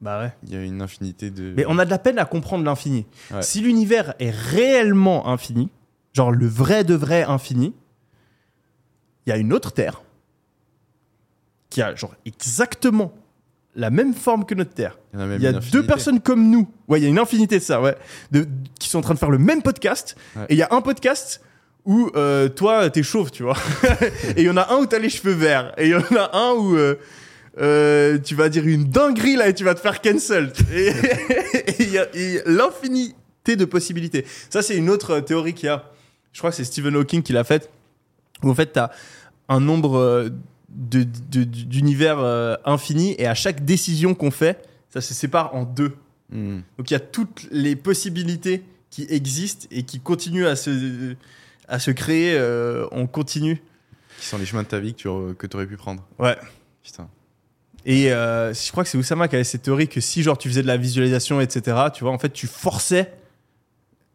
Bah 0.00 0.20
ouais. 0.20 0.32
Il 0.44 0.54
y 0.54 0.56
a 0.56 0.62
une 0.62 0.82
infinité 0.82 1.30
de. 1.30 1.54
Mais 1.56 1.64
on 1.66 1.78
a 1.78 1.84
de 1.84 1.90
la 1.90 1.98
peine 1.98 2.18
à 2.18 2.24
comprendre 2.24 2.64
l'infini. 2.64 3.06
Ouais. 3.30 3.42
Si 3.42 3.60
l'univers 3.60 4.14
est 4.18 4.30
réellement 4.30 5.28
infini, 5.28 5.70
genre 6.12 6.30
le 6.30 6.46
vrai 6.46 6.84
de 6.84 6.94
vrai 6.94 7.22
infini, 7.22 7.74
il 9.26 9.30
y 9.30 9.32
a 9.32 9.36
une 9.36 9.52
autre 9.52 9.72
Terre 9.72 10.02
qui 11.68 11.82
a 11.82 11.94
genre 11.94 12.14
exactement 12.26 13.12
la 13.76 13.90
même 13.90 14.14
forme 14.14 14.44
que 14.44 14.54
notre 14.54 14.74
Terre. 14.74 14.98
Il 15.12 15.20
y 15.20 15.22
a 15.22 15.26
même 15.26 15.40
Il 15.40 15.44
y 15.44 15.46
a 15.46 15.50
une 15.50 15.60
deux 15.70 15.86
personnes 15.86 16.20
comme 16.20 16.50
nous. 16.50 16.68
Ouais, 16.88 17.00
il 17.00 17.04
y 17.04 17.06
a 17.06 17.08
une 17.08 17.18
infinité 17.18 17.58
de 17.58 17.62
ça, 17.62 17.80
ouais. 17.80 17.96
De, 18.32 18.46
qui 18.78 18.88
sont 18.88 18.98
en 18.98 19.02
train 19.02 19.14
de 19.14 19.18
faire 19.18 19.30
le 19.30 19.38
même 19.38 19.62
podcast. 19.62 20.16
Ouais. 20.34 20.46
Et 20.48 20.54
il 20.54 20.58
y 20.58 20.62
a 20.62 20.68
un 20.72 20.80
podcast 20.80 21.42
où 21.84 22.10
euh, 22.14 22.48
toi, 22.48 22.90
t'es 22.90 23.02
chauve, 23.02 23.30
tu 23.30 23.42
vois. 23.42 23.56
et 24.36 24.42
il 24.42 24.44
y 24.44 24.50
en 24.50 24.56
a 24.56 24.72
un 24.72 24.78
où 24.78 24.86
t'as 24.86 24.98
les 24.98 25.10
cheveux 25.10 25.32
verts. 25.32 25.72
Et 25.78 25.86
il 25.86 25.90
y 25.90 25.94
en 25.94 26.16
a 26.16 26.36
un 26.36 26.52
où 26.52 26.76
euh, 26.76 26.96
euh, 27.60 28.18
tu 28.18 28.34
vas 28.34 28.48
dire 28.48 28.66
une 28.66 28.84
dinguerie 28.84 29.36
là 29.36 29.48
et 29.48 29.54
tu 29.54 29.64
vas 29.64 29.74
te 29.74 29.80
faire 29.80 30.00
cancel. 30.00 30.52
Et 30.70 31.74
il 31.78 31.90
y 31.90 31.98
a 31.98 32.06
l'infinité 32.46 33.56
de 33.56 33.64
possibilités. 33.64 34.24
Ça, 34.50 34.62
c'est 34.62 34.76
une 34.76 34.90
autre 34.90 35.10
euh, 35.10 35.20
théorie 35.20 35.54
qu'il 35.54 35.66
y 35.66 35.70
a. 35.70 35.90
Je 36.32 36.38
crois 36.38 36.50
que 36.50 36.56
c'est 36.56 36.64
Stephen 36.64 36.94
Hawking 36.96 37.22
qui 37.22 37.32
l'a 37.32 37.44
faite. 37.44 37.70
Où 38.42 38.50
en 38.50 38.54
fait, 38.54 38.66
t'as 38.66 38.90
un 39.48 39.60
nombre 39.60 40.30
d'univers 40.68 42.18
infini 42.64 43.16
et 43.18 43.26
à 43.26 43.34
chaque 43.34 43.64
décision 43.64 44.14
qu'on 44.14 44.30
fait, 44.30 44.62
ça 44.88 45.00
se 45.00 45.12
sépare 45.12 45.54
en 45.54 45.64
deux. 45.64 45.96
Hmm. 46.30 46.60
Donc 46.78 46.90
il 46.90 46.94
y 46.94 46.96
a 46.96 47.00
toutes 47.00 47.48
les 47.50 47.74
possibilités 47.74 48.62
qui 48.88 49.06
existent 49.10 49.66
et 49.72 49.82
qui 49.82 49.98
continuent 49.98 50.46
à 50.46 50.54
se, 50.54 51.16
à 51.70 51.78
se 51.78 51.90
créer 51.90 52.34
euh, 52.36 52.86
en 52.92 53.06
continu. 53.06 53.62
Qui 54.18 54.26
sont 54.26 54.36
les 54.36 54.44
chemins 54.44 54.62
de 54.62 54.68
ta 54.68 54.78
vie 54.80 54.92
que 54.92 54.98
tu 54.98 55.08
aurais- 55.08 55.34
que 55.34 55.46
aurais 55.56 55.66
pu 55.66 55.76
prendre. 55.78 56.06
Ouais. 56.18 56.36
Putain. 56.82 57.08
Et 57.86 58.12
euh, 58.12 58.52
je 58.52 58.70
crois 58.70 58.84
que 58.84 58.90
c'est 58.90 58.98
Oussama 58.98 59.26
qui 59.28 59.36
avait 59.36 59.44
cette 59.44 59.62
théorie 59.62 59.88
que 59.88 60.00
si 60.02 60.22
genre 60.22 60.36
tu 60.36 60.48
faisais 60.50 60.60
de 60.60 60.66
la 60.66 60.76
visualisation, 60.76 61.40
etc., 61.40 61.78
tu 61.94 62.04
vois, 62.04 62.12
en 62.12 62.18
fait, 62.18 62.28
tu 62.30 62.46
forçais 62.46 63.14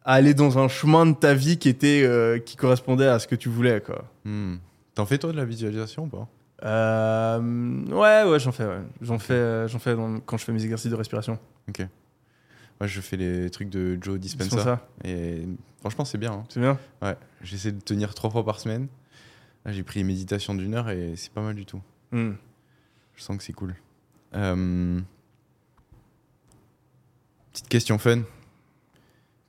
à 0.04 0.12
aller 0.14 0.34
dans 0.34 0.58
un 0.58 0.68
chemin 0.68 1.04
de 1.06 1.14
ta 1.16 1.34
vie 1.34 1.58
qui 1.58 1.68
était 1.68 2.02
euh, 2.04 2.38
qui 2.38 2.54
correspondait 2.54 3.08
à 3.08 3.18
ce 3.18 3.26
que 3.26 3.34
tu 3.34 3.48
voulais, 3.48 3.80
quoi. 3.80 4.04
Hmm. 4.24 4.56
T'en 4.94 5.04
fais 5.04 5.18
toi 5.18 5.32
de 5.32 5.36
la 5.36 5.44
visualisation 5.44 6.04
ou 6.04 6.06
pas? 6.06 6.28
Euh, 6.64 7.40
ouais, 7.88 8.30
ouais, 8.30 8.38
j'en 8.38 8.52
fais, 8.52 8.64
ouais. 8.66 8.80
J'en 9.00 9.18
fais, 9.18 9.66
j'en 9.68 9.78
fais 9.80 9.94
dans- 9.96 10.20
quand 10.20 10.36
je 10.36 10.44
fais 10.44 10.52
mes 10.52 10.62
exercices 10.62 10.90
de 10.90 10.96
respiration. 10.96 11.38
Moi, 12.80 12.86
je 12.86 13.00
fais 13.00 13.16
les 13.16 13.48
trucs 13.50 13.70
de 13.70 13.98
Joe 14.00 14.14
C'est 14.16 14.20
Dispenza. 14.20 14.62
ça. 14.62 14.88
Et 15.04 15.46
franchement, 15.80 16.04
c'est 16.04 16.18
bien. 16.18 16.32
hein. 16.32 16.44
C'est 16.50 16.60
bien. 16.60 16.78
Ouais. 17.02 17.16
J'essaie 17.42 17.72
de 17.72 17.80
tenir 17.80 18.14
trois 18.14 18.30
fois 18.30 18.44
par 18.44 18.60
semaine. 18.60 18.88
Là, 19.64 19.72
j'ai 19.72 19.82
pris 19.82 20.00
une 20.00 20.06
méditation 20.06 20.54
d'une 20.54 20.74
heure 20.74 20.90
et 20.90 21.14
c'est 21.16 21.32
pas 21.32 21.40
mal 21.42 21.54
du 21.54 21.64
tout. 21.66 21.80
Hmm. 22.12 22.32
Je 23.14 23.22
sens 23.22 23.36
que 23.36 23.42
c'est 23.42 23.52
cool. 23.54 23.74
Euh, 24.34 25.00
Petite 27.52 27.68
question 27.68 27.96
fun. 27.98 28.22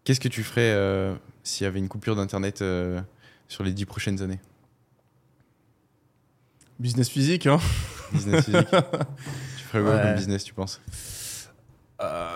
Qu'est-ce 0.05 0.21
que 0.21 0.29
tu 0.29 0.41
ferais 0.43 0.71
euh, 0.71 1.13
s'il 1.43 1.65
y 1.65 1.67
avait 1.67 1.79
une 1.79 1.89
coupure 1.89 2.15
d'internet 2.15 2.61
euh, 2.61 3.01
sur 3.49 3.65
les 3.65 3.73
dix 3.73 3.85
prochaines 3.85 4.21
années? 4.21 4.39
Business 6.79 7.09
physique, 7.09 7.45
hein. 7.47 7.59
Business 8.13 8.45
physique 8.45 8.67
Tu 9.57 9.63
ferais 9.65 9.81
quoi 9.83 9.95
Ouais. 9.95 10.01
comme 10.03 10.15
business, 10.15 10.45
tu 10.45 10.53
penses 10.53 10.79
Euh, 12.01 12.29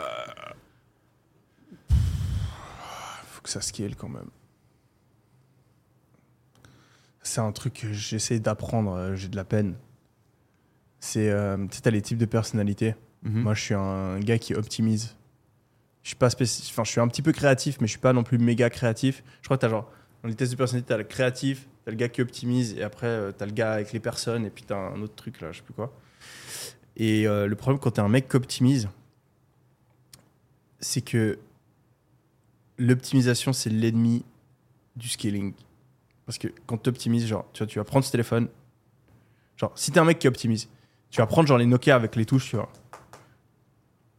Faut 3.42 3.46
que 3.46 3.50
ça 3.50 3.62
scale 3.62 3.96
quand 3.96 4.08
même. 4.08 4.30
C'est 7.24 7.42
un 7.42 7.52
truc 7.52 7.74
que 7.74 7.92
j'essaie 7.92 8.40
d'apprendre, 8.40 8.94
euh, 8.94 9.16
j'ai 9.16 9.30
de 9.30 9.36
la 9.36 9.44
peine. 9.46 9.76
C'est, 11.00 11.32
euh, 11.32 11.58
tu 11.68 11.76
sais, 11.78 11.82
t'as 11.82 11.90
les 11.90 12.04
types 12.04 12.20
de 12.20 12.26
personnalités. 12.26 12.94
Mhm. 13.24 13.42
Moi, 13.42 13.54
je 13.56 13.62
suis 13.62 13.74
un 13.74 14.20
gars 14.20 14.38
qui 14.38 14.54
optimise. 14.54 15.16
Je 16.04 16.10
suis 16.10 16.16
pas 16.16 16.30
spéci- 16.30 16.68
enfin, 16.70 16.84
je 16.84 16.92
suis 16.92 17.00
un 17.02 17.08
petit 17.08 17.24
peu 17.24 17.32
créatif, 17.32 17.78
mais 17.82 17.88
je 17.88 17.92
suis 17.92 18.00
pas 18.00 18.14
non 18.14 18.24
plus 18.24 18.38
méga 18.38 18.70
créatif. 18.70 19.24
Je 19.42 19.48
crois 19.48 19.58
que 19.58 19.62
t'as 19.62 19.70
genre, 19.70 19.92
dans 20.22 20.30
les 20.30 20.36
tests 20.36 20.52
de 20.52 20.58
personnalité, 20.58 20.90
t'as 20.90 20.98
le 20.98 21.04
créatif, 21.04 21.68
t'as 21.86 21.92
le 21.92 21.98
gars 21.98 22.10
qui 22.10 22.22
optimise, 22.22 22.74
et 22.78 22.84
après, 22.84 23.08
euh, 23.08 23.32
t'as 23.32 23.46
le 23.48 23.52
gars 23.54 23.74
avec 23.74 23.92
les 23.94 24.00
personnes, 24.00 24.46
et 24.46 24.50
puis 24.52 24.64
t'as 24.64 24.78
un 24.78 25.02
autre 25.02 25.16
truc 25.16 25.42
là, 25.42 25.52
je 25.52 25.58
sais 25.58 25.64
plus 25.64 25.74
quoi. 25.74 25.92
Et 26.98 27.28
euh, 27.28 27.48
le 27.48 27.56
problème 27.56 27.80
quand 27.80 27.92
t'es 27.92 28.02
un 28.02 28.10
mec 28.10 28.28
qui 28.28 28.36
optimise, 28.36 28.90
c'est 30.80 31.02
que 31.02 31.38
l'optimisation, 32.78 33.54
c'est 33.54 33.70
l'ennemi 33.70 34.24
du 34.96 35.08
scaling. 35.08 35.54
Parce 36.26 36.38
que 36.38 36.48
quand 36.66 36.78
tu 36.78 36.90
optimises, 36.90 37.28
genre, 37.28 37.46
tu, 37.54 37.64
vois, 37.64 37.68
tu 37.68 37.80
vas 37.80 37.86
prendre 37.86 38.06
ce 38.06 38.12
téléphone. 38.12 38.48
Genre, 39.58 39.72
si 39.76 39.92
t'es 39.92 40.00
un 40.00 40.06
mec 40.06 40.20
qui 40.20 40.28
optimise, 40.28 40.70
tu 41.10 41.20
vas 41.20 41.28
prendre 41.28 41.48
genre 41.48 41.58
les 41.58 41.66
Nokia 41.66 41.96
avec 41.96 42.16
les 42.16 42.26
touches, 42.26 42.50
tu 42.50 42.56
vois. 42.56 42.72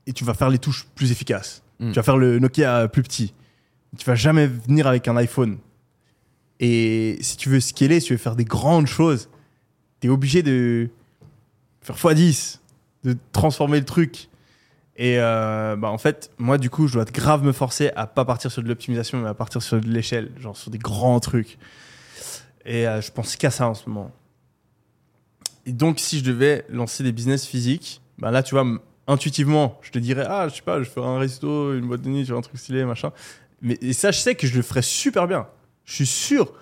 Et 0.06 0.12
tu 0.12 0.24
vas 0.24 0.34
faire 0.34 0.50
les 0.50 0.58
touches 0.58 0.86
plus 0.94 1.10
efficaces. 1.10 1.62
Mm. 1.78 1.90
Tu 1.90 1.96
vas 1.96 2.02
faire 2.02 2.16
le 2.16 2.38
Nokia 2.38 2.88
plus 2.88 3.02
petit. 3.02 3.34
Tu 3.96 4.04
vas 4.04 4.14
jamais 4.14 4.46
venir 4.46 4.86
avec 4.86 5.08
un 5.08 5.16
iPhone. 5.16 5.58
Et 6.60 7.18
si 7.20 7.36
tu 7.36 7.48
veux 7.48 7.60
scaler, 7.60 8.00
si 8.00 8.08
tu 8.08 8.12
veux 8.14 8.18
faire 8.18 8.36
des 8.36 8.44
grandes 8.44 8.86
choses, 8.86 9.28
tu 10.00 10.06
es 10.06 10.10
obligé 10.10 10.42
de 10.42 10.88
faire 11.80 11.96
x10, 11.96 12.58
de 13.04 13.16
transformer 13.32 13.78
le 13.78 13.84
truc. 13.84 14.28
Et 14.96 15.18
euh, 15.18 15.74
bah 15.76 15.88
en 15.88 15.98
fait, 15.98 16.30
moi, 16.38 16.58
du 16.58 16.68
coup, 16.68 16.86
je 16.86 16.94
dois 16.94 17.04
grave 17.04 17.42
me 17.42 17.52
forcer 17.52 17.90
à 17.96 18.06
pas 18.06 18.24
partir 18.24 18.50
sur 18.52 18.62
de 18.62 18.68
l'optimisation, 18.68 19.18
mais 19.18 19.28
à 19.28 19.34
partir 19.34 19.62
sur 19.62 19.80
de 19.80 19.88
l'échelle, 19.88 20.30
genre 20.38 20.56
sur 20.56 20.70
des 20.70 20.78
grands 20.78 21.18
trucs. 21.20 21.58
Et 22.64 22.86
euh, 22.86 23.00
je 23.00 23.10
pense 23.10 23.36
qu'à 23.36 23.50
ça 23.50 23.68
en 23.68 23.74
ce 23.74 23.88
moment. 23.88 24.10
Et 25.64 25.72
donc, 25.72 25.98
si 25.98 26.18
je 26.18 26.24
devais 26.24 26.64
lancer 26.68 27.02
des 27.02 27.12
business 27.12 27.46
physiques, 27.46 28.02
bah 28.18 28.30
là, 28.30 28.42
tu 28.42 28.54
vois, 28.54 28.66
intuitivement, 29.06 29.78
je 29.82 29.90
te 29.90 29.98
dirais, 29.98 30.24
ah, 30.28 30.48
je 30.48 30.56
sais 30.56 30.62
pas, 30.62 30.82
je 30.82 30.88
ferai 30.88 31.06
un 31.06 31.18
resto, 31.18 31.74
une 31.74 31.86
boîte 31.86 32.02
de 32.02 32.08
nuit, 32.08 32.24
vois, 32.24 32.38
un 32.38 32.42
truc 32.42 32.58
stylé, 32.58 32.84
machin. 32.84 33.12
Mais 33.62 33.78
et 33.80 33.92
ça, 33.92 34.10
je 34.10 34.18
sais 34.18 34.34
que 34.34 34.46
je 34.46 34.54
le 34.54 34.62
ferais 34.62 34.82
super 34.82 35.26
bien. 35.26 35.46
Je 35.84 35.94
suis 35.94 36.06
sûr 36.06 36.52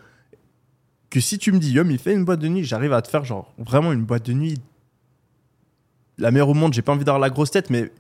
que 1.09 1.19
si 1.19 1.39
tu 1.39 1.51
me 1.51 1.59
dis, 1.59 1.73
Yom, 1.73 1.91
il 1.91 1.99
fait 1.99 2.15
une 2.15 2.25
boîte 2.25 2.41
de 2.41 2.49
nuit, 2.49 2.65
j'arrive 2.65 2.93
à 2.93 3.03
te 3.03 3.09
faire, 3.09 3.25
genre, 3.25 3.53
vraiment 3.59 3.93
une 3.93 4.05
boîte 4.05 4.25
de 4.25 4.33
nuit. 4.33 4.61
La 6.19 6.31
meilleure 6.31 6.51
au 6.51 6.55
monde, 6.55 6.75
j'ai 6.75 6.83
pas 6.83 6.93
envie 6.93 7.05
d'avoir 7.05 7.19
la 7.19 7.31
grosse 7.31 7.51
tête, 7.51 7.71
mais 7.71 7.91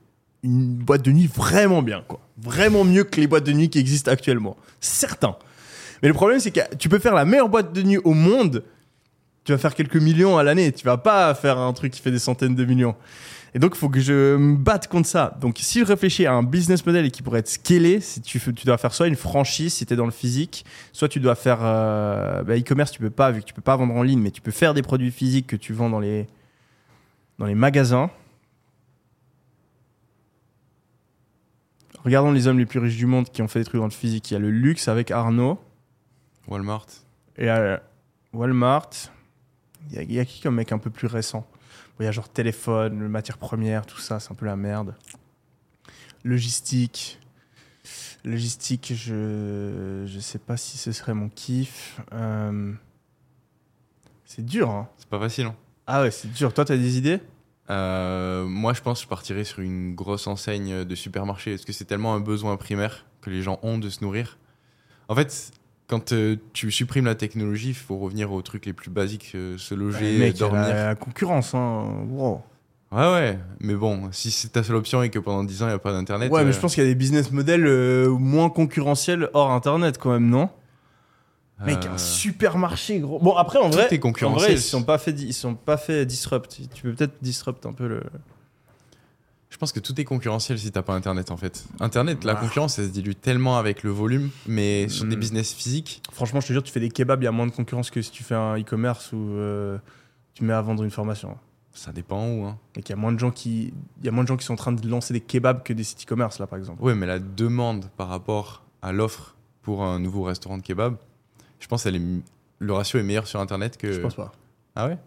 une 0.42 0.74
boîte 0.74 1.02
de 1.02 1.12
nuit 1.12 1.30
vraiment 1.32 1.82
bien, 1.82 2.02
quoi. 2.06 2.20
Vraiment 2.38 2.84
mieux 2.84 3.04
que 3.04 3.20
les 3.20 3.26
boîtes 3.26 3.44
de 3.44 3.52
nuit 3.52 3.68
qui 3.68 3.78
existent 3.78 4.10
actuellement. 4.10 4.56
Certain. 4.80 5.36
Mais 6.02 6.08
le 6.08 6.14
problème, 6.14 6.40
c'est 6.40 6.50
que 6.50 6.60
tu 6.76 6.88
peux 6.88 6.98
faire 6.98 7.14
la 7.14 7.24
meilleure 7.24 7.48
boîte 7.48 7.72
de 7.72 7.82
nuit 7.82 7.98
au 7.98 8.14
monde, 8.14 8.64
tu 9.44 9.52
vas 9.52 9.58
faire 9.58 9.74
quelques 9.74 9.96
millions 9.96 10.38
à 10.38 10.42
l'année, 10.42 10.72
tu 10.72 10.84
vas 10.84 10.96
pas 10.96 11.34
faire 11.34 11.58
un 11.58 11.72
truc 11.72 11.92
qui 11.92 12.00
fait 12.00 12.10
des 12.10 12.18
centaines 12.18 12.54
de 12.54 12.64
millions. 12.64 12.94
Et 13.52 13.58
donc, 13.58 13.72
il 13.74 13.78
faut 13.78 13.88
que 13.88 14.00
je 14.00 14.36
me 14.36 14.56
batte 14.56 14.86
contre 14.86 15.08
ça. 15.08 15.36
Donc, 15.40 15.56
si 15.58 15.80
je 15.80 15.84
réfléchis 15.84 16.24
à 16.24 16.32
un 16.32 16.42
business 16.42 16.86
model 16.86 17.10
qui 17.10 17.22
pourrait 17.22 17.40
être 17.40 17.48
scalé, 17.48 18.00
si 18.00 18.20
tu, 18.20 18.38
tu 18.38 18.64
dois 18.64 18.78
faire 18.78 18.94
soit 18.94 19.08
une 19.08 19.16
franchise 19.16 19.74
si 19.74 19.86
tu 19.86 19.92
es 19.92 19.96
dans 19.96 20.04
le 20.04 20.12
physique, 20.12 20.64
soit 20.92 21.08
tu 21.08 21.18
dois 21.18 21.34
faire 21.34 21.58
euh, 21.62 22.44
bah, 22.44 22.56
e-commerce, 22.56 22.92
tu 22.92 23.00
peux 23.00 23.10
pas, 23.10 23.32
vu 23.32 23.40
que 23.40 23.46
tu 23.46 23.54
peux 23.54 23.60
pas 23.60 23.76
vendre 23.76 23.94
en 23.94 24.02
ligne, 24.04 24.20
mais 24.20 24.30
tu 24.30 24.40
peux 24.40 24.52
faire 24.52 24.72
des 24.72 24.82
produits 24.82 25.10
physiques 25.10 25.48
que 25.48 25.56
tu 25.56 25.72
vends 25.72 25.90
dans 25.90 25.98
les, 25.98 26.28
dans 27.38 27.46
les 27.46 27.56
magasins. 27.56 28.10
Regardons 32.04 32.32
les 32.32 32.46
hommes 32.46 32.58
les 32.58 32.66
plus 32.66 32.78
riches 32.78 32.96
du 32.96 33.06
monde 33.06 33.28
qui 33.28 33.42
ont 33.42 33.48
fait 33.48 33.58
des 33.60 33.64
trucs 33.64 33.78
dans 33.80 33.84
le 33.86 33.90
physique. 33.90 34.30
Il 34.30 34.34
y 34.34 34.36
a 34.36 34.40
le 34.40 34.50
luxe 34.50 34.88
avec 34.88 35.10
Arnaud. 35.10 35.58
Walmart. 36.48 36.86
Et 37.36 37.48
à 37.48 37.82
Walmart, 38.32 38.90
il 39.90 39.96
y, 39.96 39.98
a- 39.98 40.02
il 40.02 40.12
y 40.12 40.18
a 40.20 40.24
qui 40.24 40.40
comme 40.40 40.54
mec 40.56 40.72
un 40.72 40.78
peu 40.78 40.90
plus 40.90 41.06
récent? 41.06 41.40
Bon, 41.50 41.96
Il 42.00 42.04
y 42.04 42.08
a 42.08 42.12
genre 42.12 42.28
téléphone, 42.28 43.06
matières 43.08 43.38
premières, 43.38 43.84
tout 43.86 43.98
ça, 44.00 44.18
c'est 44.20 44.32
un 44.32 44.34
peu 44.34 44.46
la 44.46 44.56
merde. 44.56 44.94
Logistique. 46.24 47.18
Logistique, 48.24 48.92
je 48.94 50.04
je 50.06 50.20
sais 50.20 50.38
pas 50.38 50.56
si 50.56 50.76
ce 50.78 50.92
serait 50.92 51.14
mon 51.14 51.28
kiff. 51.28 52.00
Euh, 52.12 52.72
C'est 54.24 54.44
dur, 54.44 54.70
hein 54.70 54.88
C'est 54.98 55.08
pas 55.08 55.18
facile. 55.18 55.46
hein. 55.46 55.56
Ah 55.86 56.02
ouais, 56.02 56.10
c'est 56.10 56.30
dur. 56.32 56.52
Toi, 56.54 56.64
t'as 56.64 56.76
des 56.76 56.98
idées? 56.98 57.20
Euh, 57.70 58.44
moi, 58.46 58.72
je 58.72 58.80
pense 58.80 58.98
que 58.98 59.04
je 59.04 59.08
partirais 59.08 59.44
sur 59.44 59.60
une 59.60 59.94
grosse 59.94 60.26
enseigne 60.26 60.84
de 60.84 60.94
supermarché. 60.94 61.52
Parce 61.52 61.64
que 61.64 61.72
c'est 61.72 61.84
tellement 61.84 62.14
un 62.14 62.20
besoin 62.20 62.56
primaire 62.56 63.06
que 63.20 63.30
les 63.30 63.42
gens 63.42 63.58
ont 63.62 63.78
de 63.78 63.88
se 63.88 64.02
nourrir. 64.02 64.38
En 65.08 65.14
fait, 65.14 65.52
quand 65.86 66.12
euh, 66.12 66.36
tu 66.52 66.70
supprimes 66.70 67.04
la 67.04 67.14
technologie, 67.14 67.68
il 67.70 67.74
faut 67.74 67.96
revenir 67.98 68.32
aux 68.32 68.42
trucs 68.42 68.66
les 68.66 68.72
plus 68.72 68.90
basiques 68.90 69.32
euh, 69.34 69.56
se 69.58 69.74
loger, 69.74 70.18
Mec, 70.18 70.36
il 70.36 70.40
y 70.40 70.44
a 70.44 70.48
dormir. 70.48 70.68
la, 70.68 70.86
la 70.88 70.94
concurrence, 70.94 71.54
hein. 71.54 71.84
Wow. 72.10 72.42
Ouais, 72.92 73.12
ouais. 73.12 73.38
Mais 73.60 73.74
bon, 73.74 74.08
si 74.10 74.32
c'est 74.32 74.48
ta 74.48 74.64
seule 74.64 74.76
option 74.76 75.02
et 75.02 75.10
que 75.10 75.20
pendant 75.20 75.44
10 75.44 75.62
ans, 75.62 75.66
il 75.66 75.70
n'y 75.70 75.74
a 75.74 75.78
pas 75.78 75.92
d'internet. 75.92 76.30
Ouais, 76.32 76.44
mais 76.44 76.52
je 76.52 76.58
pense 76.58 76.74
qu'il 76.74 76.82
y 76.82 76.86
a 76.86 76.90
des 76.90 76.96
business 76.96 77.30
models 77.30 78.08
moins 78.08 78.50
concurrentiels 78.50 79.30
hors 79.32 79.52
Internet 79.52 79.96
quand 79.98 80.10
même, 80.10 80.28
non? 80.28 80.50
Mec, 81.66 81.84
euh, 81.86 81.92
un 81.94 81.98
supermarché, 81.98 83.00
gros. 83.00 83.18
Bon, 83.18 83.34
après, 83.36 83.58
en 83.58 83.68
vrai, 83.70 83.88
en 84.22 84.30
vrai, 84.32 84.52
ils 84.54 84.60
sont 84.60 84.82
pas 84.82 84.98
fait, 84.98 85.10
ils 85.12 85.32
sont 85.34 85.54
pas 85.54 85.76
fait 85.76 86.06
disrupt. 86.06 86.60
Tu 86.74 86.82
peux 86.82 86.92
peut-être 86.94 87.14
disrupt 87.22 87.66
un 87.66 87.72
peu 87.72 87.86
le. 87.88 88.02
Je 89.50 89.56
pense 89.56 89.72
que 89.72 89.80
tout 89.80 90.00
est 90.00 90.04
concurrentiel 90.04 90.58
si 90.58 90.70
t'as 90.70 90.82
pas 90.82 90.94
internet 90.94 91.30
en 91.32 91.36
fait. 91.36 91.64
Internet, 91.80 92.22
la 92.24 92.32
Ah. 92.32 92.36
concurrence, 92.36 92.78
elle 92.78 92.86
se 92.86 92.90
dilue 92.90 93.12
tellement 93.20 93.58
avec 93.58 93.82
le 93.82 93.90
volume, 93.90 94.30
mais 94.46 94.88
sur 94.88 95.04
des 95.06 95.16
Mm. 95.16 95.20
business 95.20 95.52
physiques, 95.52 96.02
Franchement, 96.12 96.40
je 96.40 96.46
te 96.46 96.52
jure, 96.52 96.62
tu 96.62 96.70
fais 96.72 96.78
des 96.80 96.88
kebabs, 96.88 97.20
il 97.20 97.24
y 97.24 97.28
a 97.28 97.32
moins 97.32 97.46
de 97.46 97.52
concurrence 97.52 97.90
que 97.90 98.00
si 98.00 98.10
tu 98.12 98.22
fais 98.22 98.36
un 98.36 98.56
e-commerce 98.58 99.12
ou 99.12 99.16
euh, 99.18 99.76
tu 100.34 100.44
mets 100.44 100.52
à 100.52 100.62
vendre 100.62 100.84
une 100.84 100.90
formation. 100.92 101.36
ça 101.72 101.92
dépend 101.92 102.26
où. 102.28 102.44
Hein. 102.46 102.58
Et 102.76 102.82
qu'il 102.82 102.94
y 102.94 102.98
a 102.98 103.00
moins 103.00 103.12
de 103.12 103.18
gens 103.18 103.30
qui, 103.32 103.74
il 104.00 104.04
y 104.04 104.08
a 104.08 104.12
moins 104.12 104.22
de 104.24 104.28
gens 104.28 104.36
qui 104.36 104.44
sont 104.46 104.52
en 104.54 104.56
train 104.56 104.72
de 104.72 104.88
lancer 104.88 105.12
des 105.14 105.20
kebabs 105.20 105.62
que 105.64 105.72
des 105.72 105.84
sites 105.84 106.04
e-commerce 106.04 106.38
là, 106.38 106.46
par 106.46 106.58
exemple. 106.58 106.80
Ouais, 106.82 106.94
mais 106.94 107.06
la 107.06 107.18
demande 107.18 107.86
par 107.96 108.08
rapport 108.08 108.62
à 108.82 108.92
l'offre 108.92 109.34
pour 109.62 109.82
un 109.82 109.98
nouveau 109.98 110.22
restaurant 110.22 110.58
de 110.58 110.62
kebab, 110.62 110.96
je 111.60 111.66
pense 111.68 111.84
que 111.84 111.90
le 112.58 112.72
ratio 112.72 112.98
est 112.98 113.02
meilleur 113.04 113.26
sur 113.28 113.38
internet 113.40 113.76
que. 113.76 113.92
Je 113.92 114.00
pense 114.00 114.14
pas. 114.16 114.32
Ah 114.74 114.88
ouais? 114.88 114.98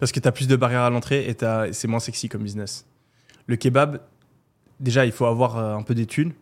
Parce 0.00 0.12
que 0.12 0.20
tu 0.20 0.26
as 0.28 0.32
plus 0.32 0.48
de 0.48 0.56
barrières 0.56 0.82
à 0.82 0.90
l'entrée 0.90 1.28
et 1.28 1.34
t'as- 1.34 1.72
c'est 1.72 1.88
moins 1.88 2.00
sexy 2.00 2.28
comme 2.28 2.42
business. 2.42 2.86
Le 3.46 3.56
kebab, 3.56 4.00
déjà, 4.80 5.04
il 5.06 5.12
faut 5.12 5.26
avoir 5.26 5.56
euh, 5.58 5.74
un 5.74 5.82
peu 5.82 5.94
d'études. 5.94 6.32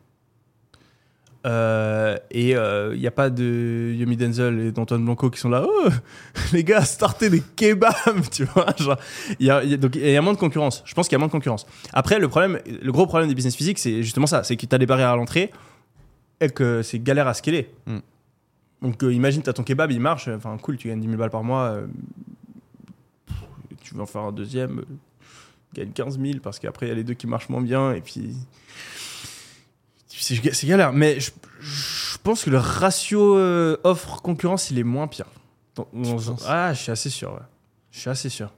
Euh, 1.46 2.18
et 2.30 2.50
il 2.50 2.98
n'y 3.00 3.06
a 3.06 3.10
pas 3.10 3.30
de 3.30 3.94
Yomi 3.96 4.16
Denzel 4.18 4.58
et 4.60 4.72
d'Antoine 4.72 5.02
Blanco 5.04 5.30
qui 5.30 5.40
sont 5.40 5.48
là. 5.48 5.64
Oh, 5.66 5.88
les 6.52 6.64
gars, 6.64 6.82
startez 6.84 7.30
des 7.30 7.40
kebabs, 7.56 7.94
tu 8.30 8.44
vois. 8.44 8.66
genre, 8.76 8.98
Il 9.38 9.46
y 9.46 9.50
a, 9.50 9.64
il 9.64 9.70
y 9.70 9.74
a- 9.74 9.76
donc, 9.78 9.96
il 9.96 10.10
y 10.10 10.16
a 10.16 10.20
moins 10.22 10.34
de 10.34 10.38
concurrence. 10.38 10.82
Je 10.84 10.92
pense 10.94 11.08
qu'il 11.08 11.14
y 11.14 11.16
a 11.16 11.18
moins 11.18 11.28
de 11.28 11.32
concurrence. 11.32 11.66
Après, 11.94 12.18
le, 12.18 12.28
problème, 12.28 12.58
le 12.66 12.92
gros 12.92 13.06
problème 13.06 13.28
des 13.28 13.34
business 13.34 13.56
physiques, 13.56 13.78
c'est 13.78 14.02
justement 14.02 14.26
ça 14.26 14.42
c'est 14.44 14.56
que 14.56 14.66
tu 14.66 14.74
as 14.74 14.78
des 14.78 14.84
barrières 14.86 15.10
à 15.10 15.16
l'entrée 15.16 15.50
et 16.42 16.50
que 16.50 16.82
c'est 16.82 16.98
galère 16.98 17.26
à 17.26 17.32
scaler. 17.34 17.70
Mm. 17.86 17.98
Donc, 18.82 19.02
euh, 19.02 19.12
imagine, 19.12 19.42
tu 19.42 19.50
as 19.50 19.52
ton 19.52 19.62
kebab, 19.62 19.90
il 19.90 20.00
marche. 20.00 20.28
Enfin, 20.28 20.56
cool, 20.58 20.76
tu 20.76 20.88
gagnes 20.88 21.00
10 21.00 21.06
000 21.06 21.18
balles 21.18 21.30
par 21.30 21.44
mois. 21.44 21.64
euh, 21.64 21.86
tu 23.82 23.94
veux 23.94 24.00
en 24.02 24.06
faire 24.06 24.22
un 24.22 24.32
deuxième, 24.32 24.78
euh, 24.80 24.84
gagne 25.74 25.90
15 25.90 26.18
000 26.18 26.38
parce 26.42 26.58
qu'après 26.58 26.86
il 26.86 26.88
y 26.90 26.92
a 26.92 26.94
les 26.94 27.04
deux 27.04 27.14
qui 27.14 27.26
marchent 27.26 27.48
moins 27.48 27.60
bien 27.62 27.92
et 27.92 28.00
puis 28.00 28.34
c'est 30.08 30.66
galère. 30.66 30.92
Mais 30.92 31.18
je, 31.20 31.30
je 31.60 32.18
pense 32.22 32.44
que 32.44 32.50
le 32.50 32.58
ratio 32.58 33.36
euh, 33.36 33.76
offre 33.84 34.20
concurrence 34.22 34.70
il 34.70 34.78
est 34.78 34.82
moins 34.84 35.06
pire. 35.08 35.26
Dans- 35.74 35.88
dans- 35.92 36.16
penses? 36.16 36.44
Ah, 36.46 36.72
je 36.74 36.80
suis 36.82 36.92
assez 36.92 37.10
sûr. 37.10 37.32
ouais. 37.32 37.40
Je 37.90 38.00
suis 38.00 38.10
assez 38.10 38.28
sûr. 38.28 38.52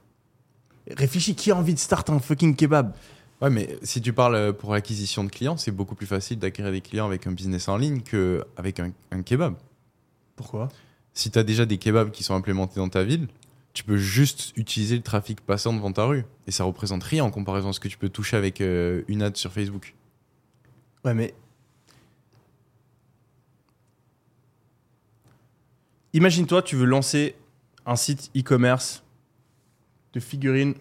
Réfléchis, 0.89 1.35
qui 1.35 1.51
a 1.51 1.55
envie 1.55 1.73
de 1.73 1.79
start 1.79 2.09
un 2.09 2.19
fucking 2.19 2.55
kebab? 2.55 2.93
Ouais, 3.41 3.49
mais 3.49 3.77
si 3.83 4.01
tu 4.01 4.13
parles 4.13 4.53
pour 4.53 4.73
l'acquisition 4.73 5.23
de 5.23 5.29
clients, 5.29 5.57
c'est 5.57 5.71
beaucoup 5.71 5.95
plus 5.95 6.05
facile 6.07 6.39
d'acquérir 6.39 6.71
des 6.71 6.81
clients 6.81 7.05
avec 7.05 7.25
un 7.27 7.31
business 7.31 7.67
en 7.67 7.77
ligne 7.77 8.01
qu'avec 8.01 8.79
un, 8.79 8.91
un 9.11 9.21
kebab. 9.21 9.55
Pourquoi 10.35 10.69
Si 11.13 11.31
tu 11.31 11.39
as 11.39 11.43
déjà 11.43 11.65
des 11.65 11.77
kebabs 11.77 12.11
qui 12.11 12.23
sont 12.23 12.35
implémentés 12.35 12.79
dans 12.79 12.89
ta 12.89 13.03
ville, 13.03 13.27
tu 13.73 13.83
peux 13.83 13.97
juste 13.97 14.53
utiliser 14.55 14.95
le 14.95 15.01
trafic 15.01 15.41
passant 15.41 15.73
devant 15.73 15.91
ta 15.91 16.05
rue. 16.05 16.25
Et 16.47 16.51
ça 16.51 16.63
représente 16.63 17.03
rien 17.03 17.23
en 17.23 17.31
comparaison 17.31 17.69
à 17.69 17.73
ce 17.73 17.79
que 17.79 17.87
tu 17.87 17.97
peux 17.97 18.09
toucher 18.09 18.37
avec 18.37 18.61
euh, 18.61 19.01
une 19.07 19.23
ad 19.23 19.35
sur 19.35 19.51
Facebook. 19.51 19.95
Ouais, 21.03 21.13
mais. 21.13 21.33
Imagine-toi, 26.13 26.61
tu 26.61 26.75
veux 26.75 26.85
lancer 26.85 27.35
un 27.87 27.95
site 27.95 28.29
e-commerce 28.37 29.03
de 30.13 30.19
figurines 30.19 30.75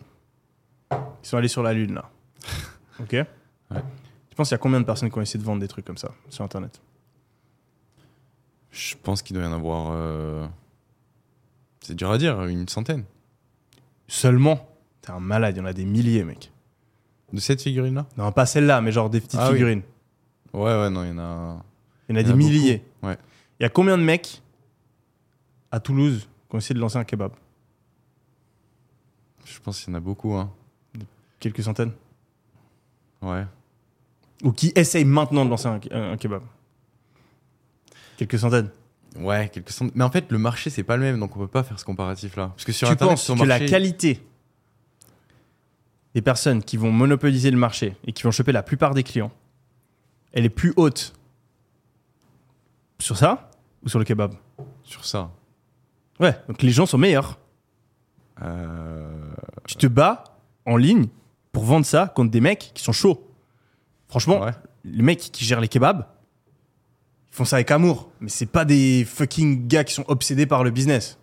qui 1.22 1.28
sont 1.28 1.38
allées 1.38 1.48
sur 1.48 1.62
la 1.62 1.72
Lune, 1.72 1.94
là. 1.94 2.10
Ok 3.00 3.16
Tu 4.28 4.36
penses 4.36 4.48
qu'il 4.48 4.54
y 4.54 4.54
a 4.54 4.58
combien 4.58 4.78
de 4.78 4.84
personnes 4.84 5.10
qui 5.10 5.18
ont 5.18 5.22
essayé 5.22 5.40
de 5.40 5.44
vendre 5.44 5.60
des 5.60 5.68
trucs 5.68 5.86
comme 5.86 5.96
ça 5.96 6.12
sur 6.28 6.44
Internet 6.44 6.80
Je 8.72 8.94
pense 9.02 9.22
qu'il 9.22 9.34
doit 9.36 9.44
y 9.44 9.48
en 9.48 9.52
avoir. 9.52 9.92
euh, 9.94 10.46
C'est 11.80 11.94
dur 11.94 12.10
à 12.10 12.18
dire, 12.18 12.42
une 12.44 12.68
centaine. 12.68 13.04
Seulement 14.08 14.68
T'es 15.02 15.10
un 15.10 15.18
malade, 15.20 15.56
il 15.56 15.58
y 15.58 15.62
en 15.62 15.64
a 15.66 15.72
des 15.72 15.84
milliers, 15.84 16.22
mec. 16.24 16.52
De 17.32 17.40
cette 17.40 17.60
figurine-là? 17.60 18.06
Non, 18.16 18.30
pas 18.30 18.46
celle-là, 18.46 18.80
mais 18.80 18.92
genre 18.92 19.10
des 19.10 19.20
petites 19.20 19.40
Ah 19.40 19.48
oui. 19.48 19.54
figurines. 19.54 19.82
Ouais, 20.52 20.62
ouais, 20.62 20.90
non, 20.90 21.02
il 21.02 21.08
y 21.08 21.12
en 21.12 21.18
a. 21.18 21.62
Il 22.08 22.12
y 22.12 22.14
en 22.14 22.16
a 22.16 22.20
Il 22.20 22.20
y 22.20 22.24
des 22.24 22.30
en 22.30 22.34
a 22.34 22.36
milliers. 22.36 22.84
ouais. 23.02 23.16
Il 23.58 23.62
y 23.64 23.66
a 23.66 23.68
combien 23.68 23.98
de 23.98 24.02
mecs 24.04 24.40
à 25.72 25.80
Toulouse 25.80 26.28
qui 26.48 26.54
ont 26.54 26.58
essayé 26.58 26.74
de 26.74 26.80
lancer 26.80 26.98
un 26.98 27.04
kebab? 27.04 27.32
Je 29.44 29.58
pense 29.60 29.80
qu'il 29.80 29.90
y 29.92 29.96
en 29.96 29.98
a 29.98 30.00
beaucoup, 30.00 30.34
hein. 30.34 30.50
Quelques 31.40 31.62
centaines? 31.64 31.92
Ouais. 33.22 33.44
Ou 34.44 34.52
qui 34.52 34.72
essayent 34.76 35.04
maintenant 35.04 35.44
de 35.44 35.50
lancer 35.50 35.66
un, 35.68 35.80
un- 35.90 36.12
un 36.12 36.16
kebab? 36.16 36.42
Quelques 38.16 38.38
centaines. 38.38 38.70
Ouais, 39.16 39.48
quelques 39.52 39.70
centaines. 39.70 39.92
Mais 39.96 40.04
en 40.04 40.10
fait, 40.10 40.30
le 40.30 40.38
marché, 40.38 40.70
c'est 40.70 40.82
pas 40.84 40.96
le 40.96 41.02
même, 41.02 41.18
donc 41.20 41.36
on 41.36 41.40
peut 41.40 41.46
pas 41.48 41.62
faire 41.62 41.78
ce 41.78 41.84
comparatif-là. 41.84 42.48
Parce 42.48 42.64
que 42.64 42.72
sur 42.72 42.86
tu 42.88 42.92
Internet, 42.92 43.12
penses 43.16 43.26
ton 43.26 43.34
que 43.36 43.40
la 43.44 43.58
marché- 43.58 43.66
qualité 43.66 44.22
des 46.14 46.22
personnes 46.22 46.62
qui 46.62 46.76
vont 46.76 46.90
monopoliser 46.92 47.50
le 47.50 47.56
marché 47.58 47.96
et 48.06 48.12
qui 48.12 48.22
vont 48.22 48.30
choper 48.30 48.52
la 48.52 48.62
plupart 48.62 48.94
des 48.94 49.02
clients, 49.02 49.32
elle 50.32 50.44
est 50.44 50.50
plus 50.50 50.72
haute 50.76 51.14
sur 52.98 53.16
ça 53.16 53.50
ou 53.84 53.88
sur 53.88 53.98
le 53.98 54.04
kebab? 54.04 54.34
Sur 54.84 55.04
ça. 55.04 55.30
Ouais, 56.20 56.36
donc 56.48 56.62
les 56.62 56.70
gens 56.70 56.86
sont 56.86 56.98
meilleurs. 56.98 57.38
Euh... 58.42 59.32
Tu 59.66 59.76
te 59.76 59.86
bats 59.86 60.24
en 60.66 60.76
ligne 60.76 61.06
pour 61.52 61.64
vendre 61.64 61.86
ça 61.86 62.06
contre 62.08 62.30
des 62.30 62.40
mecs 62.40 62.70
qui 62.74 62.82
sont 62.82 62.92
chauds. 62.92 63.28
Franchement, 64.08 64.40
Ouais. 64.42 64.52
les 64.84 65.02
mecs 65.02 65.18
qui 65.18 65.44
gèrent 65.44 65.60
les 65.60 65.68
kebabs, 65.68 66.06
ils 67.32 67.36
font 67.36 67.44
ça 67.44 67.56
avec 67.56 67.70
amour. 67.70 68.10
Mais 68.20 68.28
c'est 68.28 68.46
pas 68.46 68.64
des 68.64 69.04
fucking 69.04 69.66
gars 69.66 69.84
qui 69.84 69.94
sont 69.94 70.04
obsédés 70.08 70.46
par 70.46 70.62
le 70.64 70.70
business. 70.70 71.18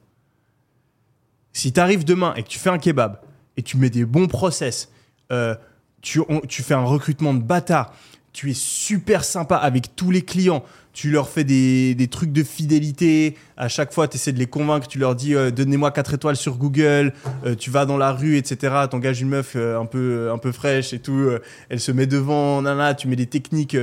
Si 1.53 1.71
t'arrives 1.71 2.03
demain 2.03 2.33
et 2.35 2.43
que 2.43 2.47
tu 2.47 2.59
fais 2.59 2.69
un 2.69 2.79
kebab 2.79 3.21
et 3.57 3.61
tu 3.61 3.77
mets 3.77 3.89
des 3.89 4.05
bons 4.05 4.27
process, 4.27 4.91
euh, 5.31 5.55
tu, 6.01 6.21
tu 6.47 6.63
fais 6.63 6.73
un 6.73 6.83
recrutement 6.83 7.33
de 7.33 7.41
bâtard, 7.41 7.93
tu 8.33 8.51
es 8.51 8.53
super 8.53 9.23
sympa 9.23 9.55
avec 9.55 9.95
tous 9.95 10.11
les 10.11 10.21
clients. 10.21 10.63
Tu 10.91 11.11
leur 11.11 11.29
fais 11.29 11.43
des, 11.43 11.95
des 11.95 12.07
trucs 12.07 12.31
de 12.31 12.43
fidélité. 12.43 13.35
À 13.57 13.67
chaque 13.69 13.93
fois, 13.93 14.07
tu 14.07 14.17
essaies 14.17 14.33
de 14.33 14.39
les 14.39 14.47
convaincre. 14.47 14.87
Tu 14.87 14.99
leur 14.99 15.15
dis 15.15 15.35
euh, 15.35 15.51
Donnez-moi 15.51 15.91
4 15.91 16.15
étoiles 16.15 16.35
sur 16.35 16.57
Google. 16.57 17.13
Euh, 17.45 17.55
tu 17.55 17.69
vas 17.69 17.85
dans 17.85 17.97
la 17.97 18.11
rue, 18.11 18.37
etc. 18.37 18.73
T'engages 18.89 19.21
une 19.21 19.29
meuf 19.29 19.53
euh, 19.55 19.79
un, 19.79 19.85
peu, 19.85 20.29
un 20.31 20.37
peu 20.37 20.51
fraîche 20.51 20.91
et 20.93 20.99
tout. 20.99 21.29
elle 21.69 21.79
se 21.79 21.91
met 21.91 22.05
devant. 22.05 22.61
Nana, 22.61 22.95
tu 22.95 23.07
mets 23.07 23.15
des 23.15 23.27
techniques 23.27 23.77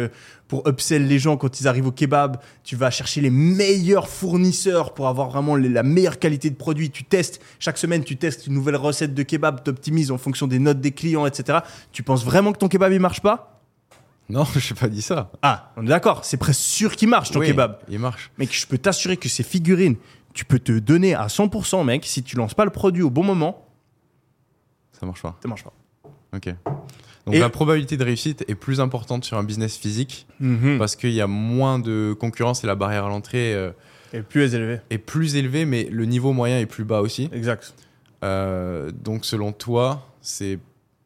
pour 0.49 0.69
upsell 0.69 1.07
les 1.07 1.19
gens 1.19 1.37
quand 1.37 1.61
ils 1.61 1.69
arrivent 1.69 1.87
au 1.87 1.93
kebab. 1.93 2.39
Tu 2.65 2.77
vas 2.77 2.91
chercher 2.91 3.21
les 3.21 3.31
meilleurs 3.31 4.09
fournisseurs 4.09 4.93
pour 4.95 5.09
avoir 5.09 5.31
vraiment 5.31 5.57
la 5.57 5.83
meilleure 5.83 6.19
qualité 6.19 6.51
de 6.51 6.57
produit. 6.57 6.91
Tu 6.91 7.05
testes. 7.05 7.41
Chaque 7.59 7.79
semaine, 7.79 8.05
tu 8.05 8.17
testes 8.17 8.47
une 8.47 8.55
nouvelle 8.55 8.77
recette 8.77 9.15
de 9.15 9.23
kebab. 9.23 9.63
Tu 9.65 9.71
optimises 9.71 10.11
en 10.11 10.19
fonction 10.19 10.47
des 10.47 10.59
notes 10.59 10.81
des 10.81 10.93
clients, 10.93 11.27
etc. 11.27 11.61
Tu 11.93 12.03
penses 12.03 12.25
vraiment 12.25 12.53
que 12.53 12.59
ton 12.59 12.69
kebab, 12.69 12.93
il 12.93 13.01
marche 13.01 13.21
pas? 13.21 13.56
Non, 14.29 14.45
je 14.57 14.73
n'ai 14.75 14.79
pas 14.81 14.89
dit 14.89 15.03
ça. 15.03 15.31
ah, 15.43 15.73
on 15.77 15.85
est 15.85 15.89
d'accord, 15.89 16.25
c'est 16.25 16.37
presque 16.37 16.61
sûr 16.61 16.97
qu'il 16.97 17.09
marche 17.09 17.31
ton 17.31 17.41
Oui, 17.41 17.47
kebab. 17.49 17.79
Il 17.89 17.99
marche. 17.99 18.31
Mec, 18.39 18.53
je 18.53 18.67
peux 18.67 18.79
t'assurer 18.79 19.17
que 19.17 19.29
ces 19.29 19.43
figurines, 19.43 19.97
tu 20.35 20.45
peux 20.45 20.59
te 20.59 20.73
donner 20.79 21.15
à 21.15 21.27
100%, 21.29 21.85
mec, 21.85 22.05
si 22.05 22.23
tu 22.23 22.37
lances 22.37 22.55
pas 22.55 22.65
le 22.65 22.71
produit 22.71 23.03
au 23.03 23.11
bon 23.11 23.23
moment, 23.25 23.67
Ça 24.93 25.07
marche 25.07 25.23
pas. 25.23 25.37
ça 25.43 25.49
marche 25.49 25.65
pas. 25.65 25.73
Ok. 26.35 26.55
Donc 27.27 27.35
Et- 27.35 27.39
la 27.41 27.49
probabilité 27.51 27.97
de 27.97 28.05
réussite 28.05 28.45
est 28.49 28.55
plus 28.55 28.81
importante 28.81 29.25
sur 29.25 29.37
un 29.37 29.43
business 29.45 29.77
physique 29.77 30.27
Mhm. 30.41 30.79
parce 30.79 30.95
qu'il 30.97 31.11
y 31.13 31.21
a 31.21 31.27
moins 31.27 31.79
de 31.79 32.15
concurrence 32.19 32.63
et 32.63 32.67
la 32.67 32.75
barrière 32.77 33.05
à 33.05 33.09
l'entrée 33.09 33.53
euh, 33.55 33.71
Et 34.13 34.23
plus 34.23 34.55
élevé. 34.55 34.81
est 34.91 34.99
plus 34.99 35.35
élevée, 35.37 35.65
mais 35.65 35.85
le 35.91 36.05
niveau 36.05 36.33
moyen 36.33 36.59
est 36.61 36.67
plus 36.67 36.85
bas 36.85 37.01
aussi. 37.01 37.29
Exact. 37.33 37.75
Euh, 38.23 38.91
donc 38.93 39.25
selon 39.25 39.53
toi, 39.53 40.07
c'est 40.21 40.59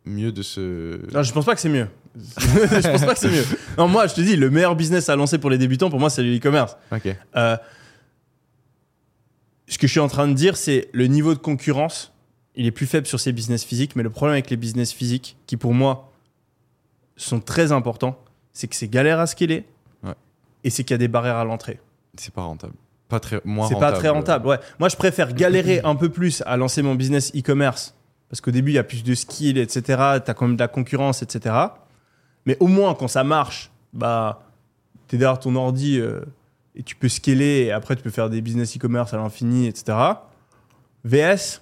mieux 0.05 0.31
de 0.33 0.43
se. 0.43 1.01
Non, 1.15 1.23
je 1.23 1.33
pense 1.33 1.45
pas 1.47 1.55
que 1.55 1.61
c'est 1.61 1.69
mieux. 1.71 1.89
Je 2.17 2.89
pense 2.91 3.05
pas 3.05 3.15
que 3.15 3.19
c'est 3.21 3.31
mieux. 3.31 3.45
Non, 3.79 3.89
moi, 3.89 4.07
je 4.07 4.15
te 4.15 4.21
dis, 4.21 4.37
le 4.37 4.51
meilleur 4.51 4.75
business 4.77 5.09
à 5.09 5.17
lancer 5.17 5.39
pour 5.39 5.51
les 5.51 5.59
débutants, 5.59 5.91
pour 5.91 6.01
moi, 6.01 6.11
c'est 6.11 6.23
le 6.23 6.37
e-commerce. 6.37 6.77
Ok. 6.93 7.15
Euh, 7.37 7.57
ce 9.69 9.79
que 9.79 9.87
je 9.87 9.93
suis 9.93 10.01
en 10.01 10.09
train 10.09 10.27
de 10.29 10.33
dire, 10.35 10.57
c'est 10.57 10.89
le 10.93 11.07
niveau 11.07 11.35
de 11.35 11.39
concurrence, 11.39 12.13
il 12.57 12.67
est 12.67 12.73
plus 12.73 12.87
faible 12.87 13.07
sur 13.07 13.21
ces 13.21 13.33
business 13.33 13.63
physiques, 13.65 13.95
mais 13.95 14.03
le 14.03 14.11
problème 14.11 14.33
avec 14.35 14.51
les 14.51 14.57
business 14.57 14.93
physiques, 14.93 15.37
qui 15.47 15.57
pour 15.57 15.73
moi 15.75 16.11
sont 17.17 17.41
très 17.41 17.71
importants, 17.71 18.19
c'est 18.53 18.67
que 18.67 18.75
c'est 18.75 18.89
galère 18.89 19.21
à 19.21 19.27
scaler 19.27 19.65
Ouais. 20.03 20.15
et 20.65 20.71
c'est 20.71 20.83
qu'il 20.83 20.95
y 20.95 20.97
a 20.97 20.99
des 20.99 21.09
barrières 21.09 21.37
à 21.37 21.45
l'entrée. 21.45 21.79
C'est 22.19 22.35
pas 22.35 22.43
rentable. 22.43 22.73
Pas 23.09 23.21
très 23.21 23.41
moins 23.45 23.69
C'est 23.69 23.75
rentable. 23.75 23.93
pas 23.93 23.99
très 23.99 24.09
rentable. 24.09 24.47
Ouais. 24.49 24.59
Moi, 24.81 24.89
je 24.89 24.97
préfère 24.97 25.33
galérer 25.35 25.81
un 25.85 25.95
peu 25.95 26.09
plus 26.09 26.43
à 26.47 26.57
lancer 26.57 26.83
mon 26.83 26.95
business 26.97 27.31
e-commerce 27.37 27.95
parce 28.29 28.41
qu'au 28.41 28.51
début, 28.51 28.73
il 28.73 28.75
y 28.75 28.79
a 28.79 28.85
plus 28.85 29.03
de 29.05 29.15
skills, 29.15 29.59
etc. 29.59 29.81
Tu 30.25 30.31
as 30.31 30.35
quand 30.35 30.47
même 30.47 30.57
de 30.57 30.61
la 30.63 30.69
concurrence, 30.69 31.23
etc. 31.23 31.55
Mais 32.47 32.57
au 32.61 32.67
moins, 32.67 32.95
quand 32.95 33.09
ça 33.09 33.25
marche, 33.25 33.71
bah, 33.93 34.43
tu 35.09 35.17
es 35.17 35.19
derrière 35.19 35.39
ton 35.39 35.55
ordi 35.57 35.99
euh, 35.99 36.21
et 36.75 36.83
tu 36.83 36.97
peux 36.97 37.09
scaler 37.09 37.65
et 37.65 37.73
après, 37.73 37.97
tu 37.97 38.03
peux 38.03 38.11
faire 38.11 38.31
des 38.31 38.41
business 38.41 38.77
e-commerce 38.77 39.13
à 39.15 39.17
l'infini, 39.17 39.67
etc. 39.67 39.97
VS, 41.05 41.61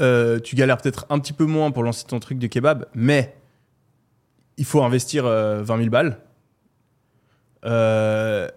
euh, 0.00 0.40
tu 0.40 0.56
galères 0.56 0.78
peut-être 0.78 1.06
un 1.10 1.18
petit 1.18 1.32
peu 1.32 1.44
moins 1.44 1.70
pour 1.70 1.82
lancer 1.82 2.06
ton 2.06 2.18
truc 2.18 2.38
de 2.38 2.46
kebab, 2.46 2.86
mais 2.94 3.36
il 4.56 4.64
faut 4.64 4.82
investir 4.82 5.26
euh, 5.26 5.62
20 5.62 5.78
000 5.78 5.90
balles. 5.90 6.18
Euh, 7.64 8.48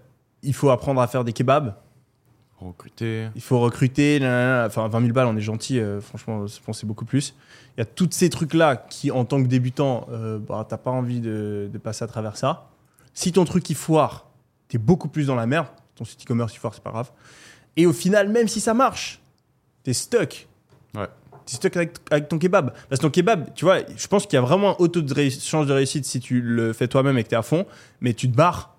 il 0.42 0.54
faut 0.54 0.70
apprendre 0.70 1.02
à 1.02 1.08
faire 1.08 1.24
des 1.24 1.34
kebabs. 1.34 1.76
Recruter. 2.60 3.28
Il 3.36 3.42
faut 3.42 3.60
recruter. 3.60 4.20
nanana. 4.20 4.66
Enfin, 4.68 4.88
20 4.88 5.02
000 5.02 5.14
balles, 5.14 5.28
on 5.28 5.36
est 5.38 5.42
gentil. 5.42 5.80
euh, 5.80 6.00
franchement, 6.02 6.48
je 6.48 6.60
pense 6.66 6.80
c'est 6.80 6.88
beaucoup 6.88 7.06
plus. 7.06 7.36
Il 7.78 7.82
y 7.82 7.84
a 7.84 7.86
tous 7.86 8.08
ces 8.12 8.30
trucs-là 8.30 8.78
qui, 8.78 9.12
en 9.12 9.26
tant 9.26 9.42
que 9.44 9.48
débutant, 9.48 10.08
euh, 10.12 10.40
bah, 10.40 10.66
t'as 10.68 10.78
pas 10.78 10.92
envie 10.92 11.20
de, 11.20 11.70
de 11.72 11.78
passer 11.78 12.04
à 12.04 12.08
travers 12.08 12.38
ça. 12.38 12.70
Si 13.14 13.32
ton 13.32 13.44
truc 13.46 13.70
il 13.70 13.76
foire, 13.76 14.28
t'es 14.70 14.78
beaucoup 14.78 15.10
plus 15.10 15.28
dans 15.28 15.36
la 15.36 15.46
merde. 15.46 15.68
Ton 15.96 16.06
site 16.06 16.24
e-commerce 16.24 16.54
il 16.54 16.60
foire, 16.60 16.74
c'est 16.74 16.84
pas 16.84 16.92
grave. 16.92 17.12
Et 17.78 17.86
au 17.86 17.94
final, 17.94 18.30
même 18.30 18.48
si 18.48 18.62
ça 18.62 18.74
marche, 18.74 19.20
t'es 19.84 19.94
stuck. 19.94 20.48
Ouais. 20.96 21.08
T'es 21.46 21.56
stuck 21.56 21.76
avec, 21.76 21.98
avec 22.10 22.28
ton 22.30 22.40
kebab. 22.40 22.72
Parce 22.90 23.00
que 23.00 23.06
ton 23.06 23.12
kebab, 23.12 23.54
tu 23.54 23.66
vois, 23.66 23.80
je 23.96 24.08
pense 24.08 24.26
qu'il 24.26 24.36
y 24.36 24.38
a 24.38 24.42
vraiment 24.42 24.72
un 24.72 24.76
auto 24.80 25.02
de 25.02 25.30
chance 25.30 25.68
de 25.68 25.74
réussite 25.74 26.06
si 26.06 26.20
tu 26.20 26.42
le 26.42 26.74
fais 26.74 26.88
toi-même 26.88 27.18
et 27.18 27.24
que 27.24 27.30
t'es 27.30 27.36
à 27.36 27.42
fond. 27.42 27.66
Mais 28.02 28.14
tu 28.14 28.30
te 28.32 28.36
barres, 28.36 28.75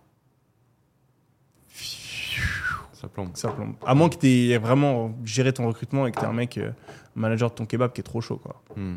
Ça 3.07 3.11
plombe. 3.13 3.31
ça 3.35 3.49
plombe. 3.51 3.75
À 3.87 3.95
moins 3.95 4.09
que 4.09 4.17
tu 4.17 4.27
aies 4.51 4.59
vraiment 4.59 5.15
géré 5.25 5.53
ton 5.53 5.67
recrutement 5.67 6.07
et 6.07 6.13
que 6.13 6.19
tu 6.21 6.27
un 6.27 6.33
mec, 6.33 6.59
euh, 6.59 6.71
manager 7.15 7.51
de 7.51 7.55
ton 7.55 7.67
kebab 7.67 7.93
qui 7.93 8.01
est 8.01 8.05
trop 8.05 8.21
chaud. 8.21 8.37
Quoi. 8.43 8.61
Hmm. 8.77 8.97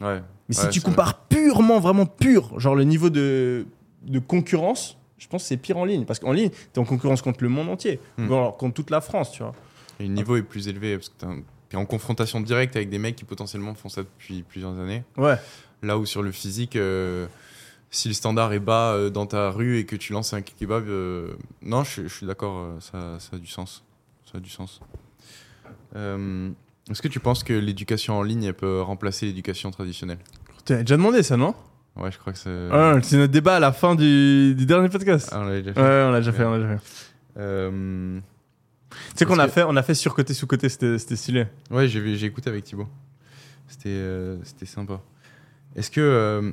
Ouais. 0.00 0.20
Mais 0.48 0.54
si 0.54 0.64
Ouais, 0.64 0.70
tu 0.70 0.80
compares 0.80 1.20
purement, 1.28 1.78
vraiment 1.80 2.06
pur, 2.06 2.58
genre 2.60 2.74
le 2.74 2.84
niveau 2.84 3.08
de, 3.10 3.66
de 4.02 4.18
concurrence, 4.18 4.98
je 5.18 5.26
pense 5.28 5.42
que 5.42 5.48
c'est 5.48 5.56
pire 5.56 5.78
en 5.78 5.84
ligne. 5.84 6.04
Parce 6.04 6.18
qu'en 6.18 6.32
ligne, 6.32 6.50
tu 6.50 6.56
es 6.74 6.78
en 6.78 6.84
concurrence 6.84 7.22
contre 7.22 7.42
le 7.42 7.48
monde 7.48 7.68
entier. 7.70 8.00
Ou 8.18 8.22
alors 8.24 8.56
contre 8.56 8.74
toute 8.74 8.90
la 8.90 9.00
France, 9.00 9.32
tu 9.32 9.42
vois. 9.42 9.52
Et 10.00 10.02
le 10.04 10.12
niveau 10.12 10.36
est 10.36 10.42
plus 10.42 10.68
élevé 10.68 10.96
parce 10.96 11.08
que 11.08 11.14
t'es 11.18 11.26
un- 11.26 11.40
t'es 11.70 11.76
en 11.78 11.86
confrontation 11.86 12.40
directe 12.40 12.76
avec 12.76 12.90
des 12.90 12.98
mecs 12.98 13.16
qui 13.16 13.24
potentiellement 13.24 13.74
font 13.74 13.88
ça 13.88 14.02
depuis 14.02 14.42
plusieurs 14.42 14.78
années. 14.78 15.02
Ouais. 15.16 15.36
Là 15.82 15.98
où 15.98 16.04
sur 16.06 16.22
le 16.22 16.30
physique, 16.32 16.76
euh, 16.76 17.26
si 17.90 18.08
le 18.08 18.14
standard 18.14 18.52
est 18.52 18.58
bas 18.60 18.92
euh, 18.94 19.10
dans 19.10 19.26
ta 19.26 19.50
rue 19.50 19.78
et 19.78 19.86
que 19.86 19.96
tu 19.96 20.12
lances 20.12 20.32
un 20.34 20.42
kebab, 20.42 20.86
euh, 20.88 21.34
non, 21.62 21.84
je, 21.84 22.02
je 22.02 22.08
suis 22.14 22.26
d'accord, 22.26 22.58
euh, 22.58 22.80
ça, 22.80 23.18
ça 23.20 23.36
a 23.36 23.38
du 23.38 23.46
sens. 23.46 23.84
Ça 24.30 24.38
a 24.38 24.40
du 24.40 24.50
sens. 24.50 24.80
Euh, 25.94 26.50
Est-ce 26.90 27.00
que 27.02 27.08
tu 27.08 27.20
penses 27.20 27.42
que 27.44 27.52
l'éducation 27.54 28.18
en 28.18 28.22
ligne 28.22 28.44
elle 28.44 28.54
peut 28.54 28.80
remplacer 28.82 29.26
l'éducation 29.26 29.70
traditionnelle? 29.70 30.18
Tu 30.64 30.72
as 30.72 30.78
déjà 30.82 30.96
demandé 30.96 31.22
ça, 31.22 31.36
non? 31.36 31.54
Ouais, 31.96 32.10
je 32.12 32.18
crois 32.18 32.32
que 32.32 32.38
c'est. 32.38 32.68
Ah, 32.72 32.98
C'est 33.02 33.16
notre 33.16 33.32
débat 33.32 33.56
à 33.56 33.60
la 33.60 33.72
fin 33.72 33.94
du, 33.94 34.54
du 34.54 34.66
dernier 34.66 34.88
podcast. 34.88 35.30
Ah, 35.32 35.40
on 35.40 35.44
l'avait 35.44 35.62
déjà 35.62 35.74
fait. 35.74 35.80
Ouais, 35.80 36.04
on 36.06 36.10
l'a 36.10 36.18
déjà 36.20 36.32
fait, 36.32 36.42
l'a. 36.44 36.76
Euh, 37.38 38.18
Tu 38.90 38.96
sais 39.14 39.24
qu'on 39.24 39.38
a 39.38 39.48
fait, 39.48 39.62
on 39.62 39.76
a 39.76 39.82
fait 39.82 39.94
sur 39.94 40.14
côté 40.14 40.34
sous 40.34 40.46
côté, 40.46 40.68
c'était 40.68 40.98
c'était 40.98 41.16
stylé. 41.16 41.46
Ouais, 41.70 41.88
j'ai 41.88 42.24
écouté 42.24 42.50
avec 42.50 42.64
Thibaut. 42.64 42.88
C'était 43.68 44.36
c'était 44.44 44.66
sympa. 44.66 45.00
Est-ce 45.74 45.90
que 45.90 46.52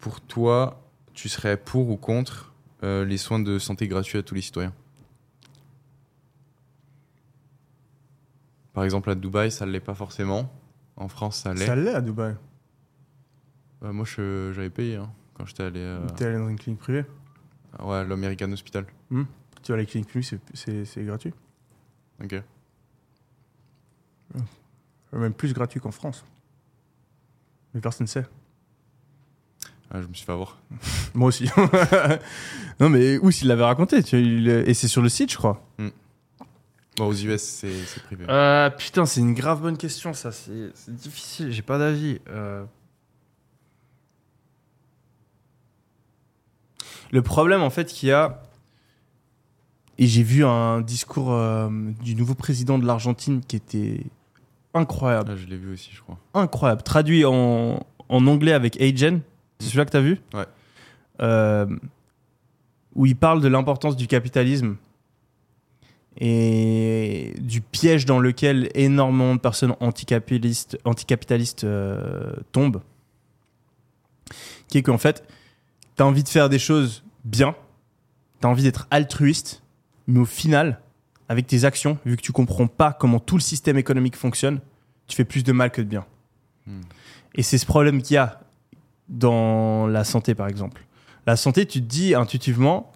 pour 0.00 0.20
toi, 0.20 0.82
tu 1.14 1.28
serais 1.28 1.56
pour 1.56 1.88
ou 1.90 1.96
contre 1.96 2.52
euh, 2.82 3.04
les 3.04 3.18
soins 3.18 3.38
de 3.38 3.58
santé 3.58 3.86
gratuits 3.88 4.18
à 4.18 4.22
tous 4.22 4.34
les 4.34 4.40
citoyens? 4.40 4.72
Par 8.72 8.84
exemple, 8.84 9.10
à 9.10 9.14
Dubaï, 9.14 9.50
ça 9.50 9.66
ne 9.66 9.70
l'est 9.72 9.80
pas 9.80 9.94
forcément. 9.94 10.50
En 10.96 11.08
France, 11.08 11.38
ça 11.42 11.52
l'est. 11.54 11.66
Ça 11.66 11.76
l'est 11.76 11.94
à 11.94 12.00
Dubaï. 12.00 12.34
Euh, 13.82 13.92
moi, 13.92 14.04
je- 14.04 14.52
j'avais 14.54 14.70
payé 14.70 14.96
hein, 14.96 15.10
quand 15.34 15.46
j'étais 15.46 15.62
allé 15.64 15.80
euh, 15.80 16.06
T'es 16.16 16.26
allé 16.26 16.38
dans 16.38 16.48
une 16.48 16.58
clinique 16.58 16.80
privée? 16.80 17.04
ouais, 17.82 18.04
l'American 18.06 18.50
Hospital. 18.52 18.86
Tu 19.10 19.72
vas 19.72 19.74
à 19.74 19.76
la 19.76 19.84
clinique 19.84 20.08
privée, 20.08 20.38
c'est- 20.54 21.04
gratuit? 21.04 21.34
Ok. 22.22 22.42
Même 25.12 25.34
plus 25.34 25.52
gratuit 25.52 25.80
qu'en 25.80 25.90
France. 25.90 26.24
Mais 27.74 27.80
personne 27.80 28.04
ne 28.04 28.08
sait. 28.08 28.24
Ah, 29.92 30.00
je 30.00 30.06
me 30.06 30.14
suis 30.14 30.24
fait 30.24 30.32
avoir. 30.32 30.58
Moi 31.14 31.28
aussi. 31.28 31.48
non, 32.80 32.88
mais 32.88 33.18
où 33.18 33.30
s'il 33.30 33.48
l'avait 33.48 33.64
raconté 33.64 34.02
tu 34.02 34.16
vois, 34.16 34.24
il- 34.26 34.48
Et 34.48 34.74
c'est 34.74 34.88
sur 34.88 35.02
le 35.02 35.08
site, 35.08 35.32
je 35.32 35.36
crois. 35.36 35.62
Bon, 36.96 37.06
aux 37.06 37.14
US, 37.14 37.40
c'est 37.42 37.72
c'est 37.86 38.02
privé. 38.02 38.24
Euh, 38.28 38.68
putain, 38.70 39.06
c'est 39.06 39.20
une 39.20 39.32
grave 39.34 39.60
bonne 39.62 39.76
question, 39.76 40.12
ça. 40.12 40.32
C'est 40.32 40.70
c'est 40.74 40.94
difficile, 40.94 41.50
j'ai 41.50 41.62
pas 41.62 41.78
d'avis. 41.78 42.20
Euh. 42.28 42.64
Le 47.12 47.22
problème, 47.22 47.62
en 47.62 47.70
fait, 47.70 47.86
qu'il 47.86 48.08
y 48.08 48.12
a. 48.12 48.42
Et 49.98 50.06
j'ai 50.06 50.22
vu 50.22 50.44
un 50.44 50.80
discours 50.80 51.32
euh, 51.32 51.68
du 52.02 52.14
nouveau 52.14 52.34
président 52.34 52.78
de 52.78 52.86
l'Argentine 52.86 53.42
qui 53.46 53.56
était 53.56 54.00
incroyable. 54.72 55.30
Ah, 55.32 55.36
je 55.36 55.46
l'ai 55.46 55.56
vu 55.56 55.72
aussi, 55.74 55.90
je 55.92 56.00
crois. 56.00 56.18
incroyable. 56.32 56.82
Traduit 56.82 57.24
en, 57.26 57.80
en 58.08 58.26
anglais 58.26 58.52
avec 58.52 58.80
Agen. 58.80 59.20
C'est 59.60 59.66
celui-là 59.66 59.84
que 59.84 59.90
tu 59.90 59.96
as 59.96 60.02
vu 60.02 60.20
Ouais. 60.34 60.46
Euh, 61.22 61.66
où 62.94 63.06
il 63.06 63.14
parle 63.14 63.40
de 63.40 63.48
l'importance 63.48 63.96
du 63.96 64.06
capitalisme 64.06 64.76
et 66.18 67.34
du 67.38 67.60
piège 67.60 68.04
dans 68.04 68.18
lequel 68.18 68.68
énormément 68.74 69.34
de 69.34 69.40
personnes 69.40 69.76
anticapitalistes, 69.80 70.78
anticapitalistes 70.84 71.64
euh, 71.64 72.32
tombent. 72.52 72.82
Qui 74.68 74.78
est 74.78 74.82
qu'en 74.82 74.98
fait, 74.98 75.24
tu 75.96 76.02
as 76.02 76.06
envie 76.06 76.24
de 76.24 76.28
faire 76.28 76.48
des 76.48 76.58
choses 76.58 77.04
bien, 77.24 77.54
tu 78.40 78.46
as 78.46 78.50
envie 78.50 78.62
d'être 78.62 78.88
altruiste, 78.90 79.62
mais 80.06 80.20
au 80.20 80.24
final, 80.24 80.80
avec 81.28 81.46
tes 81.46 81.64
actions, 81.64 81.98
vu 82.04 82.16
que 82.16 82.22
tu 82.22 82.32
comprends 82.32 82.66
pas 82.66 82.92
comment 82.92 83.20
tout 83.20 83.36
le 83.36 83.42
système 83.42 83.78
économique 83.78 84.16
fonctionne, 84.16 84.60
tu 85.06 85.16
fais 85.16 85.24
plus 85.24 85.44
de 85.44 85.52
mal 85.52 85.70
que 85.70 85.80
de 85.80 85.86
bien. 85.86 86.04
Hmm. 86.66 86.80
Et 87.34 87.42
c'est 87.42 87.58
ce 87.58 87.66
problème 87.66 88.02
qu'il 88.02 88.14
y 88.14 88.18
a 88.18 88.40
dans 89.10 89.86
la 89.86 90.04
santé, 90.04 90.34
par 90.34 90.46
exemple. 90.46 90.86
La 91.26 91.36
santé, 91.36 91.66
tu 91.66 91.82
te 91.82 91.86
dis 91.86 92.14
intuitivement, 92.14 92.92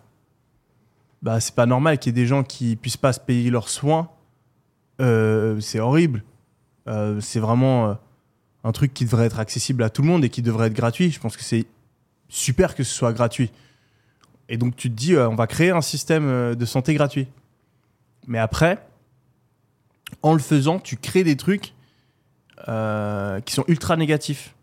bah, 1.22 1.40
c'est 1.40 1.54
pas 1.54 1.66
normal 1.66 1.98
qu'il 1.98 2.10
y 2.10 2.18
ait 2.18 2.22
des 2.22 2.26
gens 2.26 2.44
qui 2.44 2.76
puissent 2.76 2.96
pas 2.96 3.12
se 3.12 3.20
payer 3.20 3.50
leurs 3.50 3.68
soins. 3.68 4.10
Euh, 5.00 5.60
c'est 5.60 5.80
horrible. 5.80 6.22
Euh, 6.86 7.20
c'est 7.20 7.40
vraiment 7.40 7.88
euh, 7.88 7.94
un 8.62 8.72
truc 8.72 8.94
qui 8.94 9.04
devrait 9.04 9.26
être 9.26 9.40
accessible 9.40 9.82
à 9.82 9.90
tout 9.90 10.02
le 10.02 10.08
monde 10.08 10.24
et 10.24 10.30
qui 10.30 10.42
devrait 10.42 10.68
être 10.68 10.74
gratuit. 10.74 11.10
Je 11.10 11.18
pense 11.18 11.36
que 11.36 11.42
c'est 11.42 11.66
super 12.28 12.74
que 12.74 12.84
ce 12.84 12.94
soit 12.94 13.12
gratuit. 13.12 13.50
Et 14.48 14.56
donc 14.56 14.76
tu 14.76 14.90
te 14.90 14.94
dis, 14.94 15.16
on 15.16 15.34
va 15.34 15.46
créer 15.46 15.70
un 15.70 15.80
système 15.80 16.54
de 16.54 16.64
santé 16.66 16.92
gratuit. 16.92 17.26
Mais 18.26 18.38
après, 18.38 18.86
en 20.22 20.34
le 20.34 20.38
faisant, 20.38 20.78
tu 20.78 20.98
crées 20.98 21.24
des 21.24 21.36
trucs 21.36 21.72
qui 22.58 23.54
sont 23.54 23.64
ultra 23.68 23.96
négatifs. 23.96 24.54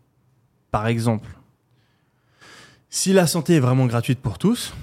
Par 0.70 0.86
exemple, 0.86 1.28
si 2.92 3.14
la 3.14 3.26
santé 3.26 3.54
est 3.54 3.60
vraiment 3.60 3.86
gratuite 3.86 4.20
pour 4.20 4.36
tous, 4.36 4.74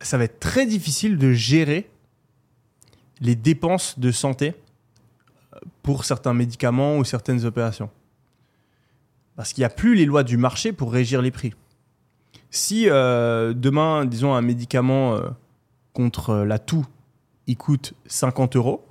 ça 0.00 0.16
va 0.16 0.24
être 0.24 0.38
très 0.38 0.66
difficile 0.66 1.18
de 1.18 1.32
gérer 1.32 1.90
les 3.20 3.34
dépenses 3.34 3.98
de 3.98 4.12
santé 4.12 4.54
pour 5.82 6.04
certains 6.04 6.32
médicaments 6.32 6.96
ou 6.96 7.04
certaines 7.04 7.44
opérations. 7.44 7.90
Parce 9.34 9.52
qu'il 9.52 9.62
n'y 9.62 9.66
a 9.66 9.70
plus 9.70 9.96
les 9.96 10.04
lois 10.04 10.22
du 10.22 10.36
marché 10.36 10.72
pour 10.72 10.92
régir 10.92 11.22
les 11.22 11.32
prix. 11.32 11.54
Si 12.50 12.88
euh, 12.88 13.52
demain, 13.52 14.04
disons, 14.04 14.32
un 14.32 14.42
médicament 14.42 15.16
euh, 15.16 15.30
contre 15.92 16.30
euh, 16.30 16.44
la 16.44 16.60
toux, 16.60 16.86
il 17.48 17.56
coûte 17.56 17.94
50 18.06 18.54
euros, 18.54 18.86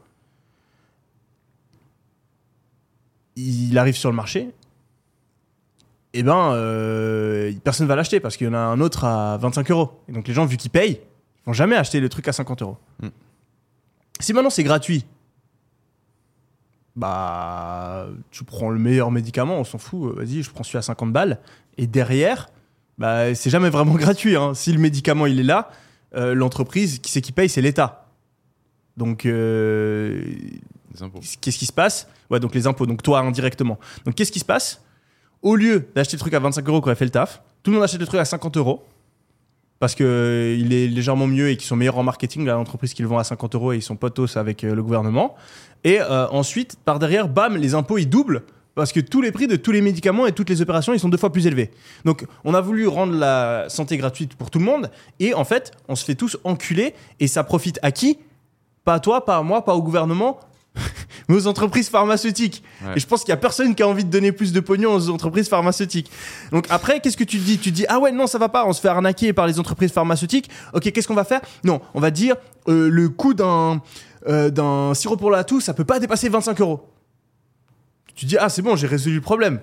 il 3.37 3.77
arrive 3.77 3.95
sur 3.95 4.09
le 4.09 4.17
marché, 4.17 4.53
et 6.13 6.23
ben, 6.23 6.53
euh, 6.53 7.51
personne 7.63 7.87
va 7.87 7.95
l'acheter 7.95 8.19
parce 8.19 8.37
qu'il 8.37 8.47
y 8.47 8.49
en 8.49 8.53
a 8.53 8.59
un 8.59 8.79
autre 8.79 9.03
à 9.03 9.37
25 9.37 9.71
euros. 9.71 9.91
Et 10.07 10.11
donc 10.11 10.27
les 10.27 10.33
gens, 10.33 10.45
vu 10.45 10.57
qu'ils 10.57 10.71
payent, 10.71 10.99
ils 11.01 11.45
vont 11.45 11.53
jamais 11.53 11.75
acheter 11.75 11.99
le 11.99 12.09
truc 12.09 12.27
à 12.27 12.33
50 12.33 12.61
euros. 12.61 12.77
Mm. 13.01 13.07
Si 14.19 14.33
maintenant 14.33 14.51
c'est 14.51 14.63
gratuit, 14.63 15.05
bah, 16.95 18.07
tu 18.29 18.43
prends 18.43 18.69
le 18.69 18.79
meilleur 18.79 19.09
médicament, 19.09 19.57
on 19.57 19.63
s'en 19.63 19.79
fout, 19.79 20.11
euh, 20.11 20.23
vas-y, 20.23 20.43
je 20.43 20.51
prends 20.51 20.63
celui 20.63 20.77
à 20.77 20.83
50 20.83 21.11
balles. 21.11 21.39
Et 21.77 21.87
derrière, 21.87 22.49
bah, 22.99 23.33
c'est 23.33 23.49
jamais 23.49 23.69
vraiment 23.69 23.95
gratuit. 23.95 24.35
hein. 24.35 24.53
Si 24.53 24.71
le 24.71 24.79
médicament 24.79 25.25
il 25.25 25.39
est 25.39 25.43
là, 25.43 25.71
euh, 26.15 26.35
l'entreprise, 26.35 26.99
qui 26.99 27.11
c'est 27.11 27.21
qui 27.21 27.31
paye, 27.31 27.49
c'est 27.49 27.61
l'État. 27.61 28.07
Donc, 28.97 29.25
euh, 29.25 30.23
qu'est-ce 31.41 31.57
qui 31.57 31.65
se 31.65 31.73
passe? 31.73 32.07
Ouais, 32.29 32.39
donc 32.39 32.53
les 32.53 32.67
impôts, 32.67 32.85
donc 32.85 33.01
toi 33.01 33.19
indirectement. 33.21 33.79
Donc 34.05 34.13
qu'est-ce 34.13 34.31
qui 34.31 34.39
se 34.39 34.45
passe? 34.45 34.83
Au 35.43 35.57
lieu 35.57 35.89
d'acheter 35.93 36.15
le 36.15 36.21
truc 36.21 36.33
à 36.33 36.39
25 36.39 36.67
euros 36.69 36.81
qui 36.81 36.87
aurait 36.87 36.95
fait 36.95 37.05
le 37.05 37.11
taf, 37.11 37.41
tout 37.61 37.69
le 37.69 37.75
monde 37.75 37.83
achète 37.83 37.99
le 37.99 38.07
truc 38.07 38.19
à 38.19 38.25
50 38.25 38.57
euros 38.57 38.83
parce 39.79 39.93
que 39.95 40.05
euh, 40.05 40.71
est 40.71 40.87
légèrement 40.87 41.27
mieux 41.27 41.49
et 41.49 41.57
qu'ils 41.57 41.67
sont 41.67 41.75
meilleurs 41.75 41.97
en 41.97 42.03
marketing, 42.03 42.45
l'entreprise 42.45 42.93
qui 42.93 43.01
le 43.01 43.09
vend 43.09 43.17
à 43.17 43.25
50 43.25 43.53
euros 43.55 43.73
et 43.73 43.75
ils 43.75 43.81
sont 43.81 43.97
potos 43.97 44.37
avec 44.37 44.63
euh, 44.63 44.73
le 44.73 44.81
gouvernement. 44.81 45.35
Et 45.83 45.99
euh, 45.99 46.29
ensuite, 46.29 46.77
par 46.85 46.97
derrière, 46.97 47.27
bam, 47.27 47.57
les 47.57 47.75
impôts 47.75 47.97
ils 47.97 48.07
doublent 48.07 48.43
parce 48.75 48.93
que 48.93 49.01
tous 49.01 49.21
les 49.21 49.33
prix 49.33 49.47
de 49.47 49.57
tous 49.57 49.73
les 49.73 49.81
médicaments 49.81 50.25
et 50.25 50.31
toutes 50.31 50.49
les 50.49 50.61
opérations 50.61 50.93
ils 50.93 50.99
sont 51.01 51.09
deux 51.09 51.17
fois 51.17 51.33
plus 51.33 51.45
élevés. 51.45 51.71
Donc 52.05 52.25
on 52.45 52.53
a 52.53 52.61
voulu 52.61 52.87
rendre 52.87 53.13
la 53.13 53.65
santé 53.67 53.97
gratuite 53.97 54.35
pour 54.35 54.49
tout 54.49 54.59
le 54.59 54.65
monde 54.65 54.89
et 55.19 55.33
en 55.33 55.43
fait 55.43 55.73
on 55.89 55.97
se 55.97 56.05
fait 56.05 56.15
tous 56.15 56.37
enculer 56.45 56.93
et 57.19 57.27
ça 57.27 57.43
profite 57.43 57.79
à 57.81 57.91
qui? 57.91 58.19
Pas 58.85 58.93
à 58.93 58.99
toi, 59.01 59.25
pas 59.25 59.35
à 59.35 59.43
moi, 59.43 59.65
pas 59.65 59.75
au 59.75 59.81
gouvernement, 59.81 60.39
mais 61.29 61.35
aux 61.35 61.47
entreprises 61.47 61.89
pharmaceutiques. 61.89 62.63
Ouais. 62.83 62.93
Et 62.95 62.99
je 62.99 63.07
pense 63.07 63.21
qu'il 63.21 63.29
y 63.29 63.33
a 63.33 63.37
personne 63.37 63.75
qui 63.75 63.83
a 63.83 63.87
envie 63.87 64.03
de 64.03 64.09
donner 64.09 64.31
plus 64.31 64.53
de 64.53 64.59
pognon 64.59 64.93
aux 64.93 65.09
entreprises 65.09 65.49
pharmaceutiques. 65.49 66.11
Donc 66.51 66.65
après, 66.69 66.99
qu'est-ce 66.99 67.17
que 67.17 67.23
tu 67.23 67.37
dis? 67.37 67.57
Tu 67.57 67.71
dis 67.71 67.85
ah 67.89 67.99
ouais 67.99 68.11
non 68.11 68.27
ça 68.27 68.37
va 68.37 68.49
pas, 68.49 68.65
on 68.65 68.73
se 68.73 68.81
fait 68.81 68.87
arnaquer 68.87 69.33
par 69.33 69.47
les 69.47 69.59
entreprises 69.59 69.91
pharmaceutiques. 69.91 70.49
Ok, 70.73 70.91
qu'est-ce 70.91 71.07
qu'on 71.07 71.13
va 71.13 71.23
faire? 71.23 71.41
Non, 71.63 71.81
on 71.93 71.99
va 71.99 72.11
dire 72.11 72.35
euh, 72.67 72.89
le 72.89 73.09
coût 73.09 73.33
d'un 73.33 73.81
euh, 74.27 74.49
d'un 74.49 74.93
sirop 74.93 75.17
pour 75.17 75.31
la 75.31 75.43
toux, 75.43 75.59
ça 75.59 75.73
peut 75.73 75.85
pas 75.85 75.99
dépasser 75.99 76.29
25 76.29 76.61
euros. 76.61 76.89
Tu 78.15 78.25
dis 78.25 78.37
ah 78.37 78.49
c'est 78.49 78.61
bon, 78.61 78.75
j'ai 78.75 78.87
résolu 78.87 79.15
le 79.15 79.21
problème. 79.21 79.59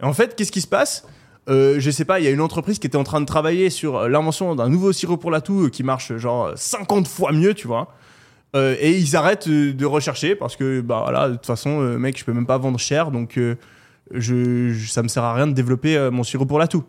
Et 0.00 0.04
en 0.04 0.12
fait, 0.12 0.36
qu'est-ce 0.36 0.52
qui 0.52 0.60
se 0.60 0.66
passe? 0.66 1.04
Euh, 1.48 1.76
je 1.78 1.90
sais 1.90 2.04
pas, 2.04 2.20
il 2.20 2.24
y 2.24 2.28
a 2.28 2.30
une 2.30 2.40
entreprise 2.40 2.78
qui 2.78 2.86
était 2.86 2.96
en 2.96 3.04
train 3.04 3.20
de 3.20 3.26
travailler 3.26 3.70
sur 3.70 3.96
euh, 3.96 4.08
l'invention 4.08 4.54
d'un 4.54 4.68
nouveau 4.68 4.92
sirop 4.92 5.16
pour 5.16 5.30
la 5.30 5.40
toux 5.40 5.68
qui 5.70 5.82
marche 5.82 6.16
genre 6.16 6.52
50 6.54 7.08
fois 7.08 7.32
mieux, 7.32 7.54
tu 7.54 7.66
vois. 7.66 7.94
Euh, 8.56 8.74
et 8.80 8.96
ils 8.98 9.14
arrêtent 9.16 9.46
euh, 9.48 9.72
de 9.72 9.86
rechercher 9.86 10.34
parce 10.34 10.56
que 10.56 10.80
bah 10.80 11.00
voilà, 11.04 11.28
de 11.28 11.34
toute 11.34 11.46
façon, 11.46 11.80
euh, 11.82 11.98
mec, 11.98 12.18
je 12.18 12.24
peux 12.24 12.32
même 12.32 12.46
pas 12.46 12.58
vendre 12.58 12.78
cher, 12.80 13.10
donc 13.12 13.38
euh, 13.38 13.54
je, 14.12 14.72
je- 14.72 14.88
ça 14.90 15.02
me 15.04 15.08
sert 15.08 15.22
à 15.22 15.34
rien 15.34 15.46
de 15.46 15.52
développer 15.52 16.08
mon 16.10 16.24
sirop 16.24 16.46
pour 16.46 16.58
la 16.58 16.66
toux. 16.66 16.84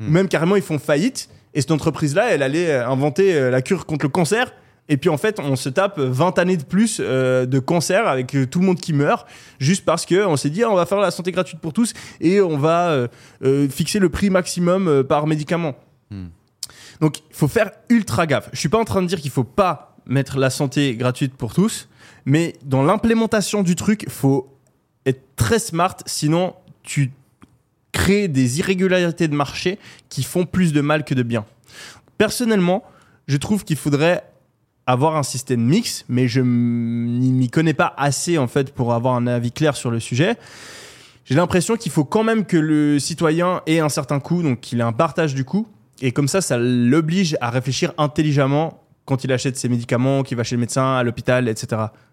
Ou 0.00 0.04
Même 0.10 0.28
carrément, 0.28 0.54
ils 0.56 0.62
font 0.62 0.78
faillite. 0.78 1.28
Et 1.54 1.60
cette 1.62 1.70
entreprise-là, 1.70 2.30
elle 2.30 2.42
allait 2.42 2.72
inventer 2.74 3.50
la 3.50 3.62
cure 3.62 3.86
contre 3.86 4.04
le 4.04 4.10
cancer. 4.10 4.52
Et 4.90 4.96
puis 4.96 5.08
en 5.10 5.16
fait, 5.16 5.40
on 5.40 5.56
se 5.56 5.68
tape 5.70 5.98
20 5.98 6.38
années 6.38 6.56
de 6.56 6.62
plus 6.64 7.00
de 7.00 7.58
cancer 7.58 8.06
avec 8.06 8.36
tout 8.50 8.60
le 8.60 8.66
monde 8.66 8.78
qui 8.78 8.92
meurt, 8.92 9.26
juste 9.58 9.84
parce 9.84 10.06
que 10.06 10.24
on 10.26 10.36
s'est 10.36 10.50
dit 10.50 10.62
ah, 10.62 10.70
on 10.70 10.76
va 10.76 10.86
faire 10.86 10.98
la 10.98 11.10
santé 11.10 11.32
gratuite 11.32 11.58
pour 11.60 11.72
tous 11.72 11.94
et 12.20 12.40
on 12.40 12.58
va 12.58 13.08
fixer 13.70 13.98
le 13.98 14.08
prix 14.08 14.30
maximum 14.30 15.02
par 15.04 15.26
médicament. 15.26 15.74
Hmm. 16.10 16.26
Donc 17.00 17.18
il 17.18 17.34
faut 17.34 17.48
faire 17.48 17.70
ultra 17.88 18.26
gaffe. 18.26 18.50
Je 18.52 18.58
suis 18.60 18.68
pas 18.68 18.78
en 18.78 18.84
train 18.84 19.02
de 19.02 19.06
dire 19.08 19.20
qu'il 19.20 19.30
faut 19.30 19.42
pas 19.44 19.96
mettre 20.08 20.38
la 20.38 20.50
santé 20.50 20.96
gratuite 20.96 21.34
pour 21.34 21.54
tous, 21.54 21.88
mais 22.24 22.56
dans 22.64 22.82
l'implémentation 22.82 23.62
du 23.62 23.76
truc, 23.76 24.06
faut 24.08 24.54
être 25.06 25.22
très 25.36 25.58
smart, 25.58 25.96
sinon 26.06 26.54
tu 26.82 27.12
crées 27.92 28.28
des 28.28 28.58
irrégularités 28.58 29.28
de 29.28 29.34
marché 29.34 29.78
qui 30.08 30.22
font 30.22 30.46
plus 30.46 30.72
de 30.72 30.80
mal 30.80 31.04
que 31.04 31.14
de 31.14 31.22
bien. 31.22 31.44
Personnellement, 32.16 32.82
je 33.26 33.36
trouve 33.36 33.64
qu'il 33.64 33.76
faudrait 33.76 34.24
avoir 34.86 35.16
un 35.16 35.22
système 35.22 35.60
mix, 35.60 36.04
mais 36.08 36.28
je 36.28 36.40
m'y 36.40 37.30
m'y 37.30 37.50
connais 37.50 37.74
pas 37.74 37.94
assez 37.98 38.38
en 38.38 38.46
fait 38.46 38.72
pour 38.74 38.94
avoir 38.94 39.14
un 39.14 39.26
avis 39.26 39.52
clair 39.52 39.76
sur 39.76 39.90
le 39.90 40.00
sujet. 40.00 40.36
J'ai 41.26 41.34
l'impression 41.34 41.76
qu'il 41.76 41.92
faut 41.92 42.06
quand 42.06 42.24
même 42.24 42.46
que 42.46 42.56
le 42.56 42.98
citoyen 42.98 43.60
ait 43.66 43.80
un 43.80 43.90
certain 43.90 44.18
coût, 44.18 44.42
donc 44.42 44.60
qu'il 44.60 44.80
ait 44.80 44.82
un 44.82 44.94
partage 44.94 45.34
du 45.34 45.44
coût, 45.44 45.68
et 46.00 46.12
comme 46.12 46.28
ça, 46.28 46.40
ça 46.40 46.56
l'oblige 46.56 47.36
à 47.40 47.50
réfléchir 47.50 47.92
intelligemment 47.98 48.82
quand 49.08 49.24
il 49.24 49.32
achète 49.32 49.56
ses 49.56 49.70
médicaments, 49.70 50.22
qu'il 50.22 50.36
va 50.36 50.44
chez 50.44 50.54
le 50.54 50.60
médecin, 50.60 50.96
à 50.96 51.02
l'hôpital, 51.02 51.48
etc. 51.48 51.66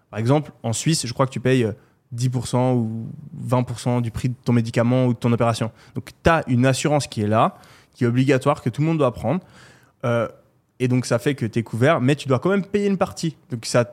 Par 0.08 0.18
exemple, 0.18 0.50
en 0.62 0.72
Suisse, 0.72 1.06
je 1.06 1.12
crois 1.12 1.26
que 1.26 1.30
tu 1.30 1.40
payes 1.40 1.64
euh, 1.64 1.72
10% 2.14 2.74
ou 2.74 3.06
20% 3.46 4.00
du 4.00 4.10
prix 4.10 4.30
de 4.30 4.34
ton 4.42 4.54
médicament 4.54 5.04
ou 5.04 5.12
de 5.12 5.18
ton 5.18 5.30
opération. 5.30 5.70
Donc, 5.94 6.08
tu 6.24 6.30
as 6.30 6.42
une 6.48 6.64
assurance 6.64 7.06
qui 7.06 7.20
est 7.20 7.26
là, 7.26 7.58
qui 7.94 8.04
est 8.04 8.06
obligatoire, 8.06 8.62
que 8.62 8.70
tout 8.70 8.80
le 8.80 8.86
monde 8.86 8.96
doit 8.96 9.12
prendre. 9.12 9.40
Euh, 10.06 10.26
et 10.80 10.88
donc, 10.88 11.04
ça 11.04 11.18
fait 11.18 11.34
que 11.34 11.44
tu 11.44 11.58
es 11.58 11.62
couvert, 11.62 12.00
mais 12.00 12.16
tu 12.16 12.28
dois 12.28 12.38
quand 12.38 12.48
même 12.48 12.64
payer 12.64 12.86
une 12.86 12.96
partie. 12.96 13.36
Donc, 13.50 13.66
ça 13.66 13.92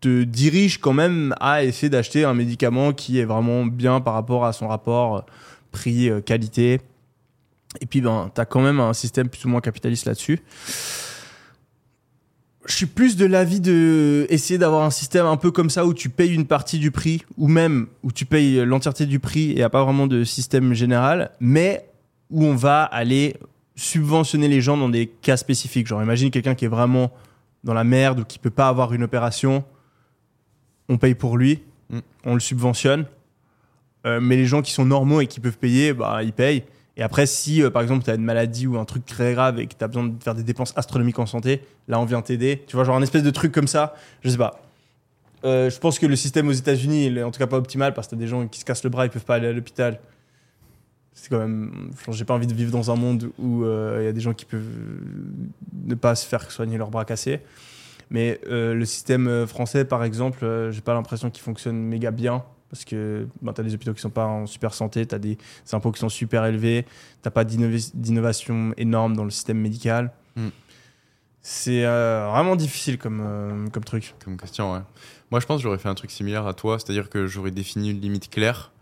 te 0.00 0.24
dirige 0.24 0.78
quand 0.78 0.92
même 0.92 1.36
à 1.38 1.62
essayer 1.62 1.88
d'acheter 1.88 2.24
un 2.24 2.34
médicament 2.34 2.92
qui 2.92 3.20
est 3.20 3.24
vraiment 3.24 3.64
bien 3.64 4.00
par 4.00 4.14
rapport 4.14 4.44
à 4.44 4.52
son 4.52 4.66
rapport 4.66 5.18
euh, 5.18 5.20
prix-qualité. 5.70 6.80
Et 7.80 7.86
puis, 7.86 8.00
ben, 8.00 8.28
tu 8.34 8.40
as 8.40 8.44
quand 8.44 8.60
même 8.60 8.80
un 8.80 8.92
système 8.92 9.28
plus 9.28 9.44
ou 9.44 9.50
moins 9.50 9.60
capitaliste 9.60 10.06
là-dessus. 10.06 10.40
Je 12.66 12.74
suis 12.74 12.86
plus 12.86 13.16
de 13.16 13.24
l'avis 13.24 13.60
de 13.60 14.26
essayer 14.28 14.58
d'avoir 14.58 14.82
un 14.82 14.90
système 14.90 15.26
un 15.26 15.36
peu 15.36 15.50
comme 15.50 15.70
ça 15.70 15.86
où 15.86 15.94
tu 15.94 16.10
payes 16.10 16.34
une 16.34 16.46
partie 16.46 16.78
du 16.78 16.90
prix 16.90 17.24
ou 17.38 17.48
même 17.48 17.86
où 18.02 18.12
tu 18.12 18.26
payes 18.26 18.64
l'entièreté 18.66 19.06
du 19.06 19.18
prix 19.18 19.44
et 19.44 19.52
il 19.52 19.56
n'y 19.56 19.62
a 19.62 19.70
pas 19.70 19.82
vraiment 19.82 20.06
de 20.06 20.24
système 20.24 20.74
général, 20.74 21.30
mais 21.40 21.88
où 22.28 22.44
on 22.44 22.54
va 22.54 22.82
aller 22.82 23.36
subventionner 23.76 24.46
les 24.48 24.60
gens 24.60 24.76
dans 24.76 24.90
des 24.90 25.06
cas 25.06 25.38
spécifiques. 25.38 25.86
Genre, 25.86 26.02
imagine 26.02 26.30
quelqu'un 26.30 26.54
qui 26.54 26.66
est 26.66 26.68
vraiment 26.68 27.10
dans 27.64 27.74
la 27.74 27.84
merde 27.84 28.20
ou 28.20 28.24
qui 28.24 28.38
peut 28.38 28.50
pas 28.50 28.68
avoir 28.68 28.92
une 28.92 29.02
opération, 29.02 29.64
on 30.88 30.98
paye 30.98 31.14
pour 31.14 31.38
lui, 31.38 31.62
Mm. 31.90 31.98
on 32.24 32.34
le 32.34 32.40
subventionne. 32.40 33.04
Euh, 34.06 34.20
mais 34.20 34.36
les 34.36 34.46
gens 34.46 34.62
qui 34.62 34.72
sont 34.72 34.86
normaux 34.86 35.20
et 35.20 35.26
qui 35.26 35.40
peuvent 35.40 35.58
payer, 35.58 35.92
bah, 35.92 36.22
ils 36.22 36.32
payent. 36.32 36.64
Et 37.00 37.02
après, 37.02 37.24
si 37.24 37.62
euh, 37.62 37.70
par 37.70 37.80
exemple 37.80 38.04
tu 38.04 38.10
as 38.10 38.14
une 38.14 38.24
maladie 38.24 38.66
ou 38.66 38.76
un 38.76 38.84
truc 38.84 39.06
très 39.06 39.32
grave 39.32 39.58
et 39.58 39.66
que 39.66 39.74
tu 39.74 39.82
as 39.82 39.88
besoin 39.88 40.04
de 40.04 40.22
faire 40.22 40.34
des 40.34 40.42
dépenses 40.42 40.74
astronomiques 40.76 41.18
en 41.18 41.24
santé, 41.24 41.62
là 41.88 41.98
on 41.98 42.04
vient 42.04 42.20
t'aider. 42.20 42.62
Tu 42.66 42.76
vois, 42.76 42.84
genre 42.84 42.94
un 42.94 43.02
espèce 43.02 43.22
de 43.22 43.30
truc 43.30 43.52
comme 43.52 43.66
ça, 43.66 43.94
je 44.20 44.28
sais 44.28 44.36
pas. 44.36 44.60
Euh, 45.46 45.70
je 45.70 45.78
pense 45.78 45.98
que 45.98 46.04
le 46.04 46.14
système 46.14 46.46
aux 46.48 46.52
États-Unis, 46.52 47.06
il 47.06 47.16
est 47.16 47.22
en 47.22 47.30
tout 47.30 47.38
cas 47.38 47.46
pas 47.46 47.56
optimal 47.56 47.94
parce 47.94 48.06
que 48.06 48.10
t'as 48.10 48.18
des 48.18 48.26
gens 48.26 48.46
qui 48.46 48.60
se 48.60 48.66
cassent 48.66 48.84
le 48.84 48.90
bras, 48.90 49.06
ils 49.06 49.10
peuvent 49.10 49.24
pas 49.24 49.36
aller 49.36 49.48
à 49.48 49.52
l'hôpital. 49.52 49.98
C'est 51.14 51.30
quand 51.30 51.38
même. 51.38 51.90
J'ai 52.10 52.26
pas 52.26 52.34
envie 52.34 52.46
de 52.46 52.52
vivre 52.52 52.70
dans 52.70 52.90
un 52.90 52.96
monde 52.96 53.30
où 53.38 53.64
euh, 53.64 54.00
il 54.02 54.04
y 54.04 54.08
a 54.08 54.12
des 54.12 54.20
gens 54.20 54.34
qui 54.34 54.44
peuvent 54.44 54.62
ne 55.82 55.94
pas 55.94 56.14
se 56.14 56.26
faire 56.26 56.50
soigner 56.50 56.76
leurs 56.76 56.90
bras 56.90 57.06
cassés. 57.06 57.40
Mais 58.10 58.40
le 58.44 58.84
système 58.84 59.46
français, 59.46 59.84
par 59.84 60.04
exemple, 60.04 60.68
j'ai 60.70 60.80
pas 60.80 60.94
l'impression 60.94 61.30
qu'il 61.30 61.42
fonctionne 61.42 61.76
méga 61.76 62.10
bien. 62.10 62.44
Parce 62.70 62.84
que 62.84 63.26
ben, 63.42 63.52
tu 63.52 63.60
as 63.60 63.64
des 63.64 63.74
hôpitaux 63.74 63.92
qui 63.92 64.00
sont 64.00 64.10
pas 64.10 64.26
en 64.26 64.46
super 64.46 64.74
santé, 64.74 65.04
tu 65.04 65.14
as 65.14 65.18
des 65.18 65.36
impôts 65.72 65.90
qui 65.90 66.00
sont 66.00 66.08
super 66.08 66.44
élevés, 66.44 66.86
t'as 67.22 67.30
pas 67.30 67.44
d'innova- 67.44 67.90
d'innovation 67.94 68.72
énorme 68.76 69.16
dans 69.16 69.24
le 69.24 69.30
système 69.30 69.58
médical. 69.58 70.12
Mm. 70.36 70.48
C'est 71.42 71.84
euh, 71.84 72.28
vraiment 72.30 72.54
difficile 72.54 72.98
comme, 72.98 73.20
euh, 73.24 73.68
comme 73.70 73.82
truc. 73.82 74.14
Comme 74.24 74.36
question, 74.36 74.74
ouais. 74.74 74.80
Moi, 75.30 75.40
je 75.40 75.46
pense 75.46 75.58
que 75.58 75.62
j'aurais 75.62 75.78
fait 75.78 75.88
un 75.88 75.94
truc 75.94 76.10
similaire 76.10 76.46
à 76.46 76.54
toi, 76.54 76.78
c'est-à-dire 76.78 77.08
que 77.08 77.26
j'aurais 77.26 77.50
défini 77.50 77.90
une 77.90 78.00
limite 78.00 78.30
claire. 78.30 78.72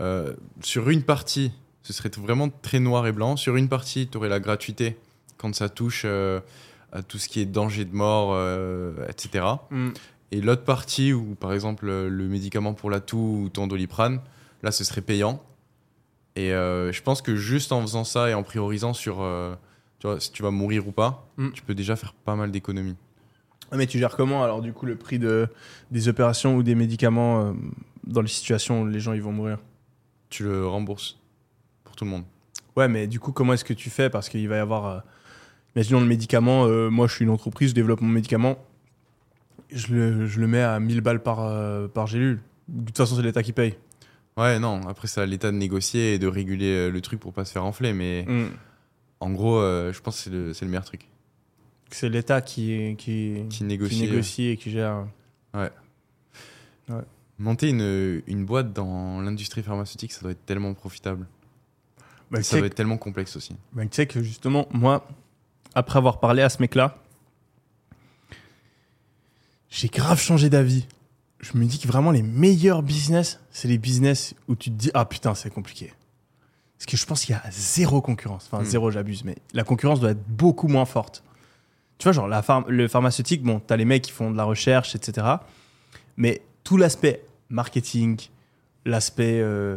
Euh, 0.00 0.34
sur 0.60 0.88
une 0.90 1.02
partie, 1.02 1.52
ce 1.82 1.92
serait 1.92 2.10
vraiment 2.18 2.48
très 2.48 2.80
noir 2.80 3.06
et 3.06 3.12
blanc. 3.12 3.36
Sur 3.36 3.56
une 3.56 3.68
partie, 3.68 4.08
tu 4.08 4.18
aurais 4.18 4.28
la 4.28 4.40
gratuité 4.40 4.98
quand 5.36 5.54
ça 5.54 5.68
touche 5.68 6.04
à 6.04 7.02
tout 7.06 7.18
ce 7.18 7.28
qui 7.28 7.40
est 7.40 7.46
danger 7.46 7.84
de 7.84 7.94
mort, 7.94 8.36
etc. 9.08 9.44
Mm. 9.70 9.90
Et 10.32 10.40
l'autre 10.40 10.64
partie, 10.64 11.12
où 11.12 11.34
par 11.34 11.52
exemple 11.52 11.88
euh, 11.88 12.08
le 12.08 12.28
médicament 12.28 12.72
pour 12.74 12.90
la 12.90 13.00
toux 13.00 13.42
ou 13.44 13.48
ton 13.48 13.66
doliprane, 13.66 14.20
là 14.62 14.70
ce 14.70 14.84
serait 14.84 15.00
payant. 15.00 15.42
Et 16.36 16.52
euh, 16.52 16.92
je 16.92 17.02
pense 17.02 17.20
que 17.22 17.34
juste 17.34 17.72
en 17.72 17.80
faisant 17.82 18.04
ça 18.04 18.30
et 18.30 18.34
en 18.34 18.42
priorisant 18.44 18.92
sur 18.94 19.20
euh, 19.22 19.54
tu 19.98 20.06
vois, 20.06 20.20
si 20.20 20.30
tu 20.32 20.42
vas 20.42 20.50
mourir 20.52 20.86
ou 20.86 20.92
pas, 20.92 21.26
Mm. 21.36 21.50
tu 21.50 21.62
peux 21.62 21.74
déjà 21.74 21.96
faire 21.96 22.12
pas 22.12 22.36
mal 22.36 22.50
d'économies. 22.50 22.96
Ah, 23.72 23.76
Mais 23.76 23.86
tu 23.86 23.98
gères 23.98 24.16
comment 24.16 24.42
alors 24.44 24.60
du 24.62 24.72
coup 24.72 24.86
le 24.86 24.96
prix 24.96 25.18
de, 25.18 25.48
des 25.90 26.08
opérations 26.08 26.54
ou 26.56 26.62
des 26.62 26.74
médicaments 26.74 27.40
euh, 27.42 27.52
dans 28.06 28.20
les 28.22 28.28
situations 28.28 28.82
où 28.82 28.86
les 28.86 29.00
gens 29.00 29.12
ils 29.12 29.22
vont 29.22 29.32
mourir? 29.32 29.58
Tu 30.28 30.44
le 30.44 30.66
rembourses 30.66 31.18
pour 31.84 31.96
tout 31.96 32.04
le 32.04 32.10
monde. 32.10 32.24
Ouais, 32.76 32.86
mais 32.86 33.08
du 33.08 33.18
coup, 33.18 33.32
comment 33.32 33.52
est-ce 33.52 33.64
que 33.64 33.72
tu 33.74 33.90
fais? 33.90 34.08
Parce 34.10 34.28
qu'il 34.28 34.48
va 34.48 34.56
y 34.56 34.60
avoir. 34.60 35.02
imaginons 35.74 36.00
le 36.00 36.06
médicament, 36.06 36.66
moi 36.88 37.08
je 37.08 37.14
suis 37.14 37.24
une 37.24 37.30
entreprise, 37.30 37.70
je 37.70 37.74
développe 37.74 38.00
mon 38.00 38.08
médicament, 38.08 38.56
je 39.70 39.94
le, 39.94 40.26
je 40.26 40.40
le 40.40 40.46
mets 40.46 40.62
à 40.62 40.78
1000 40.80 41.00
balles 41.00 41.22
par, 41.22 41.40
euh, 41.40 41.88
par 41.88 42.06
gélule. 42.06 42.40
De 42.68 42.86
toute 42.86 42.96
façon, 42.96 43.16
c'est 43.16 43.22
l'État 43.22 43.42
qui 43.42 43.52
paye. 43.52 43.74
Ouais, 44.36 44.58
non, 44.58 44.80
après 44.88 45.08
c'est 45.08 45.20
à 45.20 45.26
l'État 45.26 45.50
de 45.50 45.56
négocier 45.56 46.14
et 46.14 46.18
de 46.18 46.26
réguler 46.26 46.72
euh, 46.74 46.90
le 46.90 47.00
truc 47.00 47.18
pour 47.20 47.32
pas 47.32 47.44
se 47.44 47.52
faire 47.52 47.64
enfler, 47.64 47.92
mais 47.92 48.24
Mm. 48.28 48.46
en 49.20 49.30
gros, 49.30 49.58
euh, 49.58 49.92
je 49.92 50.00
pense 50.00 50.16
que 50.16 50.22
c'est 50.22 50.30
le, 50.30 50.54
c'est 50.54 50.64
le 50.64 50.70
meilleur 50.70 50.84
truc. 50.84 51.08
C'est 51.90 52.08
l'État 52.08 52.40
qui, 52.40 52.94
qui, 52.96 53.42
Qui 53.50 53.64
négocie. 53.64 53.96
qui 53.96 54.00
négocie 54.02 54.46
et 54.46 54.56
qui 54.56 54.70
gère. 54.70 55.06
Monter 57.38 57.70
une, 57.70 58.22
une 58.26 58.44
boîte 58.44 58.72
dans 58.74 59.20
l'industrie 59.22 59.62
pharmaceutique, 59.62 60.12
ça 60.12 60.20
doit 60.20 60.32
être 60.32 60.44
tellement 60.44 60.74
profitable. 60.74 61.26
Bah, 62.30 62.42
ça 62.42 62.58
doit 62.58 62.66
être 62.66 62.74
tellement 62.74 62.98
complexe 62.98 63.34
aussi. 63.34 63.56
bah, 63.72 63.82
tu 63.84 63.88
sais 63.92 64.06
que 64.06 64.22
justement, 64.22 64.68
moi, 64.72 65.08
après 65.74 65.96
avoir 65.98 66.20
parlé 66.20 66.42
à 66.42 66.48
ce 66.50 66.60
mec-là, 66.60 66.99
j'ai 69.70 69.88
grave 69.88 70.20
changé 70.20 70.50
d'avis. 70.50 70.86
Je 71.40 71.56
me 71.56 71.64
dis 71.64 71.78
que 71.78 71.88
vraiment 71.88 72.10
les 72.10 72.22
meilleurs 72.22 72.82
business, 72.82 73.40
c'est 73.50 73.68
les 73.68 73.78
business 73.78 74.34
où 74.48 74.54
tu 74.56 74.70
te 74.70 74.74
dis 74.76 74.90
ah 74.94 75.04
putain 75.06 75.34
c'est 75.34 75.48
compliqué. 75.50 75.92
Parce 76.76 76.86
que 76.86 76.96
je 76.96 77.06
pense 77.06 77.24
qu'il 77.24 77.34
y 77.34 77.38
a 77.38 77.42
zéro 77.50 78.00
concurrence. 78.02 78.48
Enfin 78.50 78.62
Hmm. 78.62 78.66
zéro 78.66 78.90
j'abuse, 78.90 79.24
mais 79.24 79.36
la 79.54 79.64
concurrence 79.64 80.00
doit 80.00 80.10
être 80.10 80.26
beaucoup 80.28 80.68
moins 80.68 80.84
forte. 80.84 81.22
Tu 81.98 82.04
vois 82.04 82.12
genre 82.12 82.28
la 82.28 82.42
pharm- 82.42 82.68
le 82.68 82.88
pharmaceutique, 82.88 83.42
bon 83.42 83.60
t'as 83.60 83.76
les 83.76 83.84
mecs 83.84 84.02
qui 84.02 84.10
font 84.12 84.30
de 84.30 84.36
la 84.36 84.44
recherche 84.44 84.94
etc. 84.94 85.26
Mais 86.16 86.42
tout 86.64 86.76
l'aspect 86.76 87.24
marketing, 87.48 88.18
l'aspect 88.84 89.40
euh, 89.40 89.76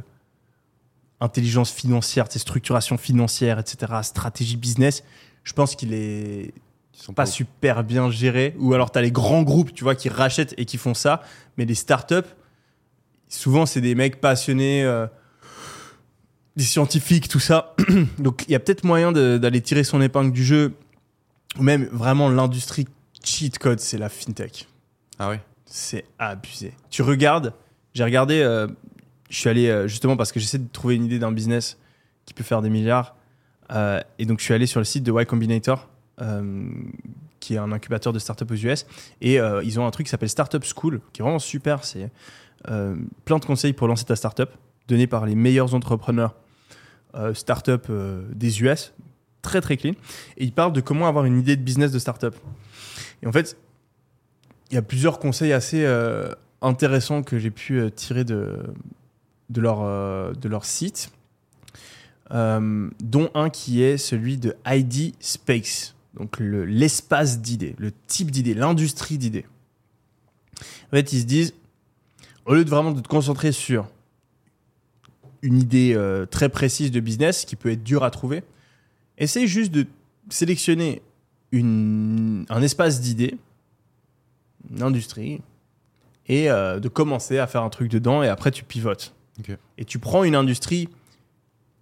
intelligence 1.19 1.71
financière, 1.71 2.27
tes 2.27 2.39
structuration 2.39 2.97
financière 2.97 3.59
etc. 3.59 3.93
Stratégie 4.03 4.57
business, 4.57 5.03
je 5.43 5.53
pense 5.53 5.75
qu'il 5.75 5.93
est 5.93 6.53
Ils 6.93 7.01
sont 7.01 7.13
pas 7.13 7.25
super 7.25 7.83
bien 7.83 8.11
géré. 8.11 8.55
Ou 8.59 8.73
alors, 8.73 8.91
tu 8.91 8.99
as 8.99 9.01
les 9.01 9.11
grands 9.11 9.43
groupes, 9.43 9.73
tu 9.73 9.83
vois, 9.83 9.95
qui 9.95 10.09
rachètent 10.09 10.53
et 10.57 10.65
qui 10.65 10.77
font 10.77 10.93
ça. 10.93 11.21
Mais 11.57 11.65
les 11.65 11.75
startups, 11.75 12.29
souvent, 13.27 13.65
c'est 13.65 13.81
des 13.81 13.95
mecs 13.95 14.21
passionnés, 14.21 14.83
euh, 14.83 15.07
des 16.55 16.63
scientifiques, 16.63 17.27
tout 17.27 17.39
ça. 17.39 17.75
Donc, 18.19 18.45
il 18.47 18.51
y 18.51 18.55
a 18.55 18.59
peut-être 18.59 18.83
moyen 18.83 19.11
d'aller 19.11 19.61
tirer 19.61 19.83
son 19.83 20.01
épingle 20.01 20.31
du 20.31 20.43
jeu. 20.43 20.75
Ou 21.57 21.63
même, 21.63 21.85
vraiment, 21.91 22.29
l'industrie 22.29 22.87
cheat 23.23 23.57
code, 23.57 23.79
c'est 23.79 23.97
la 23.97 24.09
fintech. 24.09 24.67
Ah 25.17 25.29
ouais 25.29 25.41
C'est 25.65 26.05
abusé. 26.19 26.73
Tu 26.89 27.01
regardes, 27.01 27.53
j'ai 27.93 28.03
regardé, 28.03 28.41
euh, 28.41 28.67
je 29.29 29.37
suis 29.37 29.49
allé 29.49 29.67
euh, 29.67 29.87
justement 29.87 30.15
parce 30.15 30.31
que 30.31 30.39
j'essaie 30.39 30.57
de 30.59 30.67
trouver 30.71 30.95
une 30.95 31.05
idée 31.05 31.19
d'un 31.19 31.31
business 31.31 31.77
qui 32.25 32.33
peut 32.33 32.43
faire 32.43 32.61
des 32.61 32.69
milliards. 32.69 33.15
Et 34.19 34.25
donc 34.25 34.37
je 34.39 34.43
suis 34.43 34.53
allé 34.53 34.67
sur 34.67 34.79
le 34.79 34.83
site 34.83 35.03
de 35.03 35.11
Y 35.11 35.25
Combinator, 35.25 35.89
euh, 36.21 36.69
qui 37.39 37.55
est 37.55 37.57
un 37.57 37.71
incubateur 37.71 38.13
de 38.13 38.19
startups 38.19 38.45
aux 38.49 38.53
US. 38.53 38.85
Et 39.19 39.39
euh, 39.39 39.63
ils 39.63 39.79
ont 39.79 39.85
un 39.85 39.91
truc 39.91 40.05
qui 40.05 40.11
s'appelle 40.11 40.29
Startup 40.29 40.63
School, 40.63 41.01
qui 41.11 41.21
est 41.21 41.23
vraiment 41.23 41.39
super. 41.39 41.83
C'est 41.83 42.11
euh, 42.69 42.95
plein 43.25 43.39
de 43.39 43.43
conseils 43.43 43.73
pour 43.73 43.87
lancer 43.87 44.05
ta 44.05 44.15
startup, 44.15 44.49
donnés 44.87 45.07
par 45.07 45.25
les 45.25 45.35
meilleurs 45.35 45.73
entrepreneurs 45.73 46.35
startup 47.33 47.91
des 48.31 48.61
US. 48.63 48.93
Très 49.43 49.61
très 49.61 49.77
clean. 49.77 49.93
Et 50.37 50.45
ils 50.45 50.53
parlent 50.53 50.73
de 50.73 50.81
comment 50.81 51.07
avoir 51.07 51.25
une 51.25 51.37
idée 51.37 51.55
de 51.55 51.61
business 51.61 51.91
de 51.91 51.99
startup. 51.99 52.35
Et 53.21 53.27
en 53.27 53.31
fait, 53.31 53.57
il 54.71 54.75
y 54.75 54.77
a 54.77 54.81
plusieurs 54.81 55.19
conseils 55.19 55.53
assez 55.53 55.85
intéressants 56.61 57.21
que 57.21 57.37
j'ai 57.37 57.51
pu 57.51 57.91
tirer 57.95 58.23
de, 58.23 58.63
de, 59.49 59.61
leur, 59.61 60.33
de 60.33 60.49
leur 60.49 60.65
site, 60.65 61.11
dont 62.31 63.29
un 63.35 63.49
qui 63.51 63.83
est 63.83 63.97
celui 63.97 64.37
de 64.37 64.55
ID 64.65 65.13
Space, 65.19 65.92
donc 66.15 66.39
le- 66.39 66.65
l'espace 66.65 67.39
d'idées, 67.41 67.75
le 67.77 67.91
type 68.07 68.31
d'idées, 68.31 68.53
l'industrie 68.53 69.17
d'idées. 69.17 69.45
En 70.87 70.91
fait, 70.91 71.11
ils 71.13 71.21
se 71.21 71.25
disent, 71.25 71.53
au 72.45 72.53
lieu 72.53 72.63
de 72.65 72.69
vraiment 72.69 72.91
de 72.91 73.01
te 73.01 73.07
concentrer 73.07 73.51
sur 73.51 73.87
une 75.41 75.57
idée 75.59 75.93
euh, 75.95 76.25
très 76.25 76.49
précise 76.49 76.91
de 76.91 76.99
business 76.99 77.45
qui 77.45 77.55
peut 77.55 77.71
être 77.71 77.83
dure 77.83 78.03
à 78.03 78.11
trouver, 78.11 78.43
essaye 79.17 79.47
juste 79.47 79.71
de 79.71 79.85
sélectionner 80.29 81.01
une, 81.51 82.45
un 82.49 82.61
espace 82.61 83.01
d'idées 83.01 83.37
une 84.71 84.81
industrie 84.81 85.41
et 86.27 86.49
euh, 86.49 86.79
de 86.79 86.87
commencer 86.87 87.37
à 87.37 87.47
faire 87.47 87.63
un 87.63 87.69
truc 87.69 87.91
dedans 87.91 88.23
et 88.23 88.29
après 88.29 88.49
tu 88.51 88.63
pivotes. 88.63 89.13
Et 89.77 89.83
tu 89.85 89.99
prends 89.99 90.23
une 90.23 90.35
industrie 90.35 90.87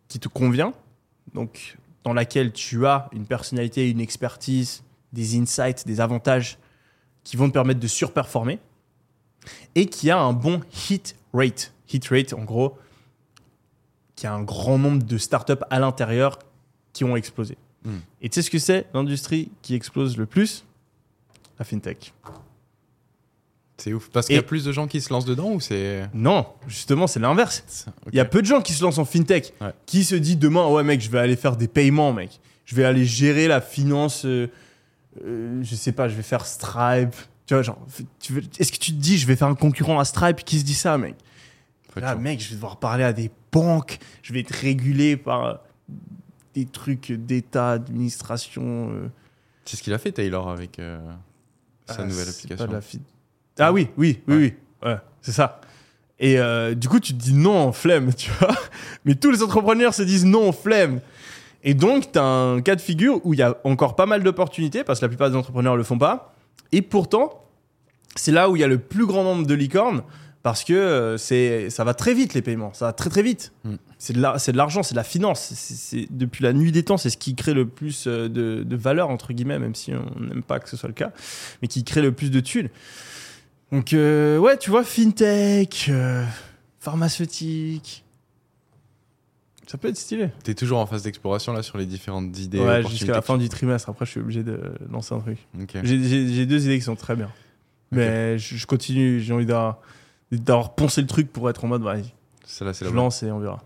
qui 0.08 0.20
te 0.20 0.28
convient, 0.28 0.74
donc 1.34 1.78
dans 2.03 2.14
laquelle 2.14 2.52
tu 2.52 2.86
as 2.86 3.10
une 3.11 3.26
personnalité, 3.26 3.90
une 3.90 4.02
expertise, 4.02 4.84
des 5.14 5.38
insights, 5.38 5.86
des 5.86 5.99
avantages 6.02 6.57
qui 7.23 7.38
vont 7.38 7.48
te 7.48 7.53
permettre 7.53 7.80
de 7.80 7.88
surperformer 7.88 8.60
et 9.76 9.86
qui 9.86 10.10
a 10.10 10.19
un 10.19 10.34
bon 10.34 10.61
hit 10.90 11.15
rate. 11.34 11.73
Hit 11.91 12.07
rate, 12.07 12.34
en 12.34 12.44
gros, 12.44 12.78
qui 14.15 14.28
a 14.28 14.34
un 14.34 14.44
grand 14.44 14.78
nombre 14.78 15.03
de 15.03 15.18
startups 15.18 15.64
à 15.69 15.80
l'intérieur 15.80 16.40
qui 16.94 17.03
ont 17.03 17.15
explosé. 17.15 17.57
Hmm. 17.84 17.98
Et 18.22 18.30
tu 18.30 18.36
sais 18.36 18.41
ce 18.44 18.52
que 18.52 18.60
c'est 18.60 18.88
l'industrie 18.94 19.52
qui 19.61 19.76
explose 19.76 20.18
le 20.18 20.26
plus? 20.26 20.65
La 21.60 21.65
fintech. 21.65 22.14
C'est 23.84 23.94
ouf. 23.94 24.10
Parce 24.12 24.28
qu'il 24.28 24.36
y 24.36 24.40
a 24.40 24.44
plus 24.44 24.64
de 24.64 24.72
gens 24.72 24.86
qui 24.88 25.02
se 25.02 25.12
lancent 25.12 25.26
dedans 25.26 25.52
ou 25.53 25.60
c'est. 25.60 26.08
Non, 26.14 26.45
justement, 26.68 27.08
c'est 27.08 27.20
l'inverse. 27.20 27.86
Il 28.12 28.16
y 28.16 28.20
a 28.20 28.26
peu 28.26 28.41
de 28.41 28.45
gens 28.45 28.62
qui 28.62 28.74
se 28.74 28.84
lancent 28.84 28.99
en 28.99 29.06
fintech, 29.06 29.53
Ouais. 29.60 29.74
qui 29.88 30.03
se 30.03 30.14
disent 30.16 30.38
demain, 30.38 30.68
ouais 30.68 30.84
mec, 30.84 31.02
je 31.02 31.10
vais 31.10 31.18
aller 31.20 31.36
faire 31.36 31.56
des 31.58 31.68
paiements, 31.68 32.14
mec. 32.14 32.40
Je 32.66 32.76
vais 32.76 32.84
aller 32.86 33.06
gérer 33.06 33.48
la 33.48 33.60
finance, 33.60 34.24
euh, 34.26 34.48
euh, 35.26 35.62
je 35.64 35.76
sais 35.76 35.91
pas, 35.94 36.08
je 36.08 36.16
vais 36.16 36.22
faire 36.22 36.45
Stripe. 36.45 37.16
Tu 37.48 37.56
vois, 37.56 37.64
genre, 37.64 37.80
est-ce 38.60 38.72
que 38.72 38.78
tu 38.78 38.91
te 38.91 38.98
dis, 38.98 39.18
je 39.18 39.26
vais 39.26 39.36
faire 39.36 39.48
un 39.48 39.56
concurrent 39.56 39.99
à 39.99 40.06
Stripe 40.06 40.44
Qui 40.45 40.60
se 40.60 40.64
dit 40.64 40.76
ça, 40.76 40.98
mec? 40.99 41.16
Là, 41.95 42.16
mec, 42.16 42.40
je 42.40 42.49
vais 42.49 42.56
devoir 42.56 42.78
parler 42.78 43.03
à 43.03 43.14
des 43.14 43.32
banques, 43.52 43.98
je 44.22 44.32
vais 44.32 44.41
être 44.41 44.52
régulé 44.53 45.18
par 45.18 45.60
des 46.53 46.66
trucs 46.66 47.12
d'État, 47.12 47.72
administration. 47.72 48.91
euh, 48.91 49.08
C'est 49.66 49.76
ce 49.78 49.84
qu'il 49.84 49.94
a 49.94 49.98
fait 49.98 50.12
Taylor 50.12 50.49
avec 50.49 50.78
sa 51.88 51.95
ah, 51.98 52.06
nouvelle 52.06 52.30
application. 52.30 52.56
pas 52.58 52.68
de 52.68 52.74
la 52.74 52.82
fi- 52.82 53.02
Ah 53.60 53.72
oui, 53.73 53.90
oui, 53.98 54.19
oui, 54.28 54.36
oui. 54.38 54.53
Ouais, 54.84 54.98
c'est 55.22 55.32
ça. 55.32 55.61
Et 56.19 56.40
euh, 56.40 56.76
du 56.76 56.88
coup, 56.88 56.99
tu 56.99 57.14
te 57.14 57.19
dis 57.22 57.34
non, 57.34 57.72
flemme, 57.72 58.14
tu 58.18 58.30
vois. 58.40 58.56
Mais 59.06 59.15
tous 59.15 59.32
les 59.32 59.41
entrepreneurs 59.44 59.94
se 59.94 60.03
disent 60.03 60.26
non, 60.26 60.52
flemme. 60.52 60.99
Et 61.64 61.73
donc, 61.73 62.11
tu 62.11 62.19
as 62.19 62.23
un 62.23 62.61
cas 62.61 62.76
de 62.76 62.82
figure 62.82 63.19
où 63.23 63.34
il 63.34 63.40
y 63.40 63.44
a 63.44 63.57
encore 63.64 63.95
pas 63.95 64.06
mal 64.07 64.23
d'opportunités, 64.23 64.84
parce 64.84 64.99
que 64.99 65.06
la 65.06 65.10
plupart 65.10 65.30
des 65.30 65.36
entrepreneurs 65.36 65.76
le 65.76 65.84
font 65.84 65.98
pas. 65.98 66.34
Et 66.72 66.82
pourtant, 66.82 67.45
c'est 68.15 68.32
là 68.32 68.49
où 68.49 68.56
il 68.56 68.60
y 68.60 68.64
a 68.64 68.68
le 68.68 68.80
plus 68.80 69.06
grand 69.06 69.23
nombre 69.23 69.45
de 69.45 69.53
licornes, 69.53 70.02
parce 70.44 70.64
que 70.64 70.73
euh, 70.73 71.18
c'est, 71.18 71.69
ça 71.69 71.84
va 71.84 71.94
très 71.94 72.15
vite, 72.15 72.34
les 72.34 72.41
paiements. 72.41 72.73
Ça 72.73 72.86
va 72.86 72.94
très, 72.94 73.11
très 73.11 73.22
vite. 73.22 73.52
Mm. 73.64 73.76
C'est, 73.99 74.14
de 74.14 74.22
la- 74.22 74.40
c'est 74.40 74.52
de 74.53 74.57
l'argent, 74.57 74.82
c'est 74.82 74.94
de 74.95 74.98
la 74.98 75.03
finance. 75.03 75.52
C'est, 75.56 76.07
depuis 76.10 76.44
la 76.44 76.53
nuit 76.53 76.72
des 76.72 76.82
temps, 76.82 76.98
c'est 76.98 77.11
ce 77.11 77.18
qui 77.18 77.36
crée 77.36 77.53
le 77.53 77.68
plus 77.68 78.06
euh, 78.07 78.28
de, 78.28 78.64
de 78.64 78.76
valeur, 78.76 79.10
entre 79.10 79.32
guillemets, 79.34 79.60
même 79.60 79.76
si 79.76 79.91
on 79.94 80.19
n'aime 80.19 80.41
pas 80.41 80.60
que 80.60 80.68
ce 80.68 80.78
soit 80.78 80.90
le 80.90 80.95
cas, 80.95 81.11
mais 81.61 81.68
qui 81.68 81.84
crée 81.84 82.02
le 82.02 82.11
plus 82.11 82.32
de 82.32 82.40
thunes. 82.40 82.69
Donc, 83.72 83.93
euh, 83.93 84.38
ouais, 84.38 84.57
tu 84.57 84.69
vois, 84.69 84.84
fintech, 84.84 85.88
euh, 85.89 86.26
pharmaceutique. 86.80 88.03
Ça 89.68 89.77
peut 89.77 89.88
être 89.88 89.98
stylé. 89.98 90.30
T'es 90.43 90.53
toujours 90.53 90.80
en 90.80 90.85
phase 90.85 91.03
d'exploration 91.03 91.53
là 91.53 91.64
sur 91.64 91.77
les 91.77 91.85
différentes 91.85 92.38
idées. 92.38 92.60
ouais, 92.60 92.84
jusqu'à 92.89 93.14
la 93.14 93.22
fin 93.22 93.38
du 93.38 93.48
trimestre. 93.48 93.89
Après, 93.89 94.06
je 94.06 94.11
suis 94.11 94.19
obligé 94.19 94.43
de 94.43 94.60
lancer 94.89 95.15
un 95.15 95.19
truc. 95.19 95.38
J'ai- 95.84 96.45
deux 96.45 96.65
idées 96.65 96.77
qui 96.77 96.84
sont 96.84 96.98
très 96.98 97.15
bien. 97.15 97.31
Mais 97.91 98.38
je, 98.38 98.56
je 98.57 98.68
continue, 98.68 99.22
j'ai 99.22 99.34
envie 99.34 99.45
d'avoir 99.45 100.76
poncé 100.76 100.99
le 101.02 101.07
truc 101.07 101.31
pour 101.31 101.49
être 101.49 101.64
en 101.64 101.68
mode, 101.68 101.84
Celle-là, 102.45 102.73
c'est 102.73 102.85
je 102.85 102.89
la 102.89 102.95
lance 102.95 103.23
et 103.23 103.31
on 103.31 103.39
verra. 103.39 103.64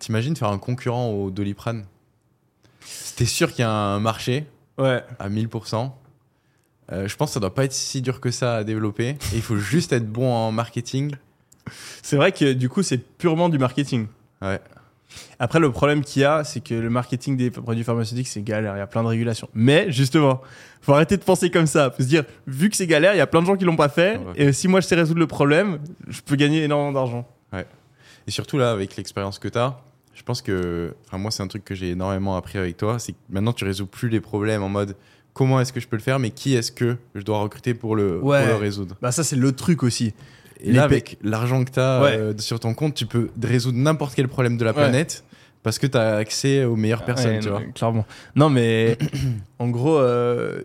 T'imagines 0.00 0.34
faire 0.34 0.48
un 0.48 0.58
concurrent 0.58 1.10
au 1.10 1.30
Doliprane? 1.30 1.84
T'es 3.16 3.26
sûr 3.26 3.50
qu'il 3.52 3.60
y 3.60 3.64
a 3.64 3.70
un 3.70 4.00
marché 4.00 4.46
Ouais. 4.76 5.04
à 5.20 5.28
1000%. 5.28 5.92
Euh, 6.92 7.08
je 7.08 7.16
pense 7.16 7.30
que 7.30 7.34
ça 7.34 7.40
doit 7.40 7.54
pas 7.54 7.64
être 7.64 7.72
si 7.72 8.02
dur 8.02 8.20
que 8.20 8.30
ça 8.30 8.56
à 8.56 8.64
développer. 8.64 9.10
Et 9.10 9.36
il 9.36 9.42
faut 9.42 9.56
juste 9.56 9.92
être 9.92 10.06
bon 10.06 10.32
en 10.32 10.52
marketing. 10.52 11.12
C'est 12.02 12.16
vrai 12.16 12.32
que 12.32 12.52
du 12.52 12.68
coup, 12.68 12.82
c'est 12.82 12.98
purement 12.98 13.48
du 13.48 13.58
marketing. 13.58 14.06
Ouais. 14.42 14.60
Après, 15.38 15.60
le 15.60 15.70
problème 15.70 16.02
qu'il 16.02 16.22
y 16.22 16.24
a, 16.24 16.44
c'est 16.44 16.60
que 16.60 16.74
le 16.74 16.90
marketing 16.90 17.36
des 17.36 17.50
produits 17.50 17.84
pharmaceutiques, 17.84 18.28
c'est 18.28 18.42
galère. 18.42 18.74
Il 18.76 18.78
y 18.78 18.82
a 18.82 18.86
plein 18.86 19.02
de 19.02 19.08
régulations. 19.08 19.48
Mais 19.54 19.90
justement, 19.90 20.42
faut 20.82 20.92
arrêter 20.92 21.16
de 21.16 21.22
penser 21.22 21.50
comme 21.50 21.66
ça. 21.66 21.90
Faut 21.90 22.02
se 22.02 22.08
dire, 22.08 22.24
vu 22.46 22.68
que 22.68 22.76
c'est 22.76 22.86
galère, 22.86 23.14
il 23.14 23.18
y 23.18 23.20
a 23.20 23.26
plein 23.26 23.40
de 23.40 23.46
gens 23.46 23.56
qui 23.56 23.64
l'ont 23.64 23.76
pas 23.76 23.88
fait. 23.88 24.18
Ouais. 24.18 24.32
Et 24.36 24.52
si 24.52 24.68
moi 24.68 24.80
je 24.80 24.86
sais 24.86 24.96
résoudre 24.96 25.20
le 25.20 25.26
problème, 25.26 25.78
je 26.08 26.20
peux 26.20 26.36
gagner 26.36 26.64
énormément 26.64 26.92
d'argent. 26.92 27.26
Et 28.26 28.30
surtout 28.30 28.56
là, 28.56 28.70
avec 28.70 28.96
l'expérience 28.96 29.38
que 29.38 29.48
tu 29.48 29.58
as, 29.58 29.78
je 30.14 30.22
pense 30.22 30.40
que. 30.40 30.94
Enfin, 31.06 31.18
moi, 31.18 31.30
c'est 31.30 31.42
un 31.42 31.46
truc 31.46 31.64
que 31.64 31.74
j'ai 31.74 31.90
énormément 31.90 32.36
appris 32.36 32.58
avec 32.58 32.76
toi. 32.76 32.98
C'est 32.98 33.12
que 33.12 33.18
maintenant, 33.28 33.52
tu 33.52 33.64
résous 33.64 33.86
plus 33.86 34.08
les 34.08 34.20
problèmes 34.20 34.62
en 34.62 34.68
mode 34.68 34.96
comment 35.34 35.60
est-ce 35.60 35.72
que 35.72 35.80
je 35.80 35.86
peux 35.88 35.96
le 35.96 36.02
faire, 36.02 36.18
mais 36.18 36.30
qui 36.30 36.54
est-ce 36.54 36.72
que 36.72 36.96
je 37.14 37.20
dois 37.22 37.40
recruter 37.40 37.74
pour 37.74 37.94
le, 37.96 38.20
pour 38.20 38.28
Ouais. 38.30 38.46
le 38.46 38.54
résoudre. 38.54 38.96
Bah, 39.02 39.12
ça, 39.12 39.22
c'est 39.24 39.36
le 39.36 39.52
truc 39.52 39.82
aussi. 39.82 40.14
Et 40.60 40.68
Les 40.68 40.72
là, 40.74 40.84
avec 40.84 41.18
l'argent 41.22 41.62
que 41.64 41.70
tu 41.70 41.80
as 41.80 42.00
Ouais. 42.02 42.32
sur 42.38 42.58
ton 42.60 42.72
compte, 42.72 42.94
tu 42.94 43.04
peux 43.04 43.28
résoudre 43.42 43.76
n'importe 43.76 44.14
quel 44.14 44.28
problème 44.28 44.56
de 44.56 44.64
la 44.64 44.70
Ouais. 44.70 44.76
planète 44.76 45.24
parce 45.62 45.78
que 45.78 45.86
tu 45.86 45.98
as 45.98 46.14
accès 46.16 46.64
aux 46.64 46.76
meilleures 46.76 47.04
personnes, 47.04 47.40
tu 47.40 47.48
non, 47.48 47.58
vois. 47.58 47.62
Clairement. 47.74 48.06
Non, 48.36 48.48
mais 48.48 48.96
en 49.58 49.68
gros, 49.68 49.98
euh, 49.98 50.62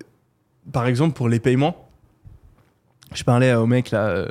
par 0.72 0.86
exemple, 0.88 1.16
pour 1.16 1.28
les 1.30 1.40
paiements, 1.40 1.90
je 3.14 3.24
parlais 3.24 3.54
au 3.56 3.66
mec 3.66 3.91
là, 3.91 4.08
euh, 4.08 4.28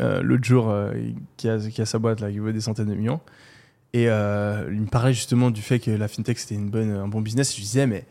euh, 0.00 0.22
l'autre 0.22 0.44
jour, 0.44 0.70
euh, 0.70 0.92
qui, 1.36 1.48
a, 1.48 1.58
qui 1.58 1.82
a 1.82 1.86
sa 1.86 1.98
boîte 1.98 2.20
là, 2.20 2.30
qui 2.30 2.38
vaut 2.38 2.52
des 2.52 2.60
centaines 2.60 2.88
de 2.88 2.94
millions. 2.94 3.20
Et 3.92 4.08
euh, 4.08 4.64
il 4.72 4.80
me 4.80 4.86
parlait 4.86 5.12
justement 5.12 5.50
du 5.50 5.60
fait 5.60 5.78
que 5.78 5.90
la 5.90 6.08
fintech 6.08 6.38
c'était 6.38 6.54
une 6.54 6.70
bonne, 6.70 6.90
un 6.90 7.08
bon 7.08 7.20
business. 7.20 7.50
Je 7.52 7.56
lui 7.56 7.64
disais, 7.64 7.86
mais 7.86 8.06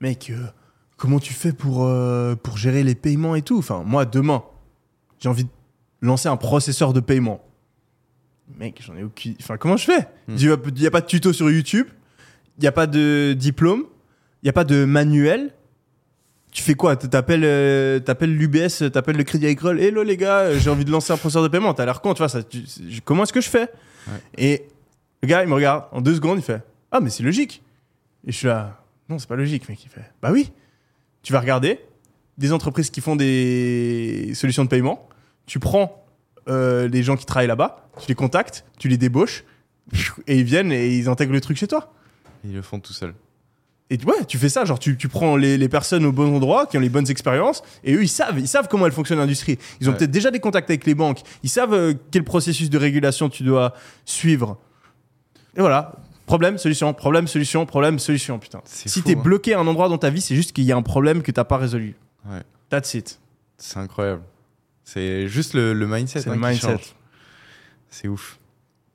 mec, 0.00 0.30
euh, 0.30 0.46
comment 0.96 1.18
tu 1.18 1.32
fais 1.32 1.52
pour, 1.52 1.84
euh, 1.84 2.34
pour 2.36 2.56
gérer 2.56 2.82
les 2.82 2.94
paiements 2.94 3.34
et 3.34 3.42
tout? 3.42 3.58
Enfin, 3.58 3.82
moi, 3.84 4.04
demain, 4.04 4.42
j'ai 5.18 5.28
envie 5.28 5.44
de 5.44 5.50
lancer 6.02 6.28
un 6.28 6.36
processeur 6.36 6.92
de 6.92 7.00
paiement. 7.00 7.44
Mec, 8.58 8.82
j'en 8.84 8.96
ai 8.96 9.02
aucune. 9.04 9.34
Enfin, 9.40 9.56
comment 9.56 9.76
je 9.76 9.84
fais? 9.84 10.08
Hmm. 10.28 10.36
Il 10.38 10.72
n'y 10.80 10.86
a 10.86 10.90
pas 10.90 11.00
de 11.00 11.06
tuto 11.06 11.32
sur 11.32 11.50
YouTube, 11.50 11.86
il 12.58 12.62
n'y 12.62 12.66
a 12.66 12.72
pas 12.72 12.86
de 12.86 13.34
diplôme, 13.38 13.84
il 14.42 14.46
n'y 14.46 14.50
a 14.50 14.52
pas 14.52 14.64
de 14.64 14.84
manuel. 14.84 15.54
Tu 16.50 16.62
fais 16.64 16.74
quoi? 16.74 16.96
T'appelles 16.96 17.44
euh, 17.44 18.00
l'UBS, 18.22 18.90
t'appelles 18.92 19.16
le 19.16 19.22
Crédit 19.22 19.46
Agricole. 19.46 19.80
Hello 19.80 20.02
les 20.02 20.16
gars, 20.16 20.38
euh, 20.38 20.58
j'ai 20.58 20.68
envie 20.68 20.84
de 20.84 20.90
lancer 20.90 21.12
un 21.12 21.16
processeur 21.16 21.44
de 21.44 21.48
paiement. 21.48 21.74
T'as 21.74 21.84
l'air 21.84 22.00
con, 22.00 22.12
tu 22.12 22.18
vois. 22.18 22.28
Ça, 22.28 22.42
tu- 22.42 22.64
comment 23.04 23.22
est-ce 23.22 23.32
que 23.32 23.40
je 23.40 23.48
fais? 23.48 23.68
Et 24.36 24.66
le 25.22 25.28
gars, 25.28 25.44
il 25.44 25.48
me 25.48 25.54
regarde 25.54 25.84
en 25.92 26.00
deux 26.00 26.14
secondes, 26.16 26.38
il 26.38 26.42
fait 26.42 26.60
Ah, 26.90 26.98
mais 26.98 27.10
c'est 27.10 27.22
logique. 27.22 27.62
Et 28.26 28.32
je 28.32 28.36
suis 28.36 28.46
là 28.48 28.79
Non, 29.10 29.18
c'est 29.18 29.28
pas 29.28 29.36
logique, 29.36 29.68
mec. 29.68 29.82
Il 29.84 29.88
fait 29.90 30.10
Bah 30.22 30.30
oui. 30.32 30.50
Tu 31.22 31.32
vas 31.34 31.40
regarder 31.40 31.80
des 32.38 32.52
entreprises 32.54 32.88
qui 32.90 33.00
font 33.02 33.16
des 33.16 34.32
solutions 34.34 34.64
de 34.64 34.68
paiement. 34.70 35.06
Tu 35.46 35.58
prends 35.58 36.02
euh, 36.48 36.88
les 36.88 37.02
gens 37.02 37.16
qui 37.16 37.26
travaillent 37.26 37.48
là-bas, 37.48 37.90
tu 38.00 38.06
les 38.08 38.14
contactes, 38.14 38.64
tu 38.78 38.88
les 38.88 38.96
débauches, 38.96 39.44
et 40.26 40.38
ils 40.38 40.44
viennent 40.44 40.72
et 40.72 40.88
ils 40.96 41.08
intègrent 41.08 41.32
le 41.34 41.40
truc 41.40 41.58
chez 41.58 41.66
toi. 41.66 41.92
Ils 42.44 42.54
le 42.54 42.62
font 42.62 42.80
tout 42.80 42.94
seuls. 42.94 43.14
Et 43.90 43.98
tu- 43.98 44.06
ouais, 44.06 44.24
tu 44.26 44.38
fais 44.38 44.48
ça, 44.48 44.64
genre 44.64 44.78
tu, 44.78 44.96
tu 44.96 45.08
prends 45.08 45.36
les, 45.36 45.58
les 45.58 45.68
personnes 45.68 46.06
au 46.06 46.12
bon 46.12 46.34
endroit, 46.34 46.66
qui 46.66 46.78
ont 46.78 46.80
les 46.80 46.88
bonnes 46.88 47.10
expériences, 47.10 47.62
et 47.84 47.92
eux 47.94 48.02
ils 48.02 48.08
savent, 48.08 48.38
ils 48.38 48.46
savent 48.48 48.68
comment 48.68 48.86
elle 48.86 48.92
fonctionne 48.92 49.18
l'industrie. 49.18 49.58
Ils 49.80 49.88
ont 49.88 49.92
Ouais. 49.92 49.98
peut-être 49.98 50.10
déjà 50.12 50.30
des 50.30 50.38
contacts 50.40 50.70
avec 50.70 50.86
les 50.86 50.94
banques, 50.94 51.20
ils 51.42 51.50
savent 51.50 51.74
euh, 51.74 51.94
quel 52.12 52.22
processus 52.24 52.70
de 52.70 52.78
régulation 52.78 53.28
tu 53.28 53.42
dois 53.42 53.74
suivre. 54.04 54.58
Et 55.56 55.60
voilà, 55.60 55.96
problème, 56.30 56.58
solution, 56.58 56.94
problème, 56.94 57.26
solution, 57.26 57.66
problème, 57.66 57.98
solution, 57.98 58.38
putain. 58.38 58.60
Si 58.64 59.02
t'es 59.02 59.16
hein. 59.16 59.20
bloqué 59.20 59.54
à 59.54 59.60
un 59.60 59.66
endroit 59.66 59.88
dans 59.88 59.98
ta 59.98 60.10
vie, 60.10 60.20
c'est 60.20 60.36
juste 60.36 60.52
qu'il 60.52 60.64
y 60.64 60.72
a 60.72 60.76
un 60.76 60.82
problème 60.82 61.22
que 61.22 61.32
t'as 61.32 61.44
pas 61.44 61.56
résolu. 61.56 61.96
Ouais. 62.28 62.42
That's 62.68 62.94
it. 62.94 63.18
C'est 63.58 63.78
incroyable. 63.78 64.22
C'est 64.84 65.28
juste 65.28 65.54
le, 65.54 65.72
le 65.74 65.86
mindset. 65.86 66.20
C'est 66.20 66.30
hein, 66.30 66.34
le 66.36 66.40
mindset. 66.40 66.78
C'est 67.88 68.08
ouf. 68.08 68.38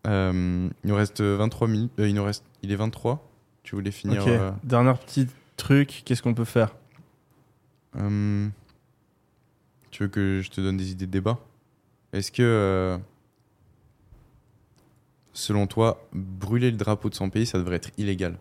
Euh, 0.07 0.70
il 0.84 0.88
nous 0.88 0.95
reste 0.95 1.22
23 1.22 1.68
minutes. 1.68 1.91
euh, 1.99 2.07
il 2.07 2.16
nous 2.16 2.24
reste. 2.24 2.44
Il 2.64 2.72
est 2.72 2.76
23. 2.76 3.28
Tu 3.64 3.76
voulais 3.76 3.91
finir. 3.91 4.24
euh, 4.28 4.52
dernier 4.64 4.94
petit 5.06 5.28
truc, 5.57 6.03
qu'est-ce 6.06 6.22
qu'on 6.22 6.34
peut 6.34 6.45
faire? 6.45 6.76
Euh, 7.98 8.48
tu 9.91 10.03
veux 10.03 10.10
que 10.10 10.41
je 10.44 10.49
te 10.52 10.62
donne 10.62 10.78
des 10.78 10.91
idées 10.91 11.07
de 11.07 11.12
débat? 11.12 11.40
Est-ce 12.14 12.32
que, 12.32 12.98
selon 15.36 15.68
toi, 15.68 16.03
brûler 16.14 16.72
le 16.72 16.78
drapeau 16.78 17.10
de 17.10 17.14
son 17.16 17.30
pays, 17.30 17.45
ça 17.45 17.60
devrait 17.60 17.76
être 17.76 17.91
illégal 17.99 18.38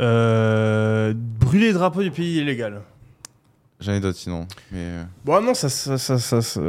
euh, 0.00 1.14
Brûler 1.16 1.68
le 1.68 1.74
drapeau 1.74 2.02
du 2.02 2.10
pays 2.10 2.36
illégal. 2.38 2.82
J'en 3.80 3.92
ai 3.92 4.00
d'autres 4.00 4.18
sinon. 4.18 4.46
Mais 4.72 4.78
euh, 4.80 5.04
Bon, 5.24 5.40
non, 5.42 5.54
ça, 5.54 5.68
ça, 5.68 5.98
ça, 5.98 6.18
ça- 6.18 6.42
ça- 6.42 6.60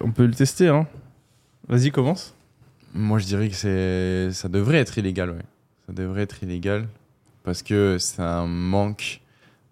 on 0.00 0.10
peut 0.10 0.26
le 0.26 0.34
tester, 0.34 0.68
hein. 0.68 0.86
Vas-y, 1.68 1.90
commence. 1.90 2.34
moi, 2.94 3.18
je 3.18 3.26
dirais 3.26 3.48
que 3.48 3.54
c'est, 3.54 4.30
ça 4.32 4.48
devrait 4.48 4.78
être 4.78 4.98
illégal. 4.98 5.30
Ouais. 5.30 5.42
Ça 5.86 5.92
devrait 5.92 6.22
être 6.22 6.42
illégal 6.42 6.88
parce 7.44 7.62
que 7.62 7.96
c'est 7.98 8.22
un 8.22 8.46
manque 8.46 9.20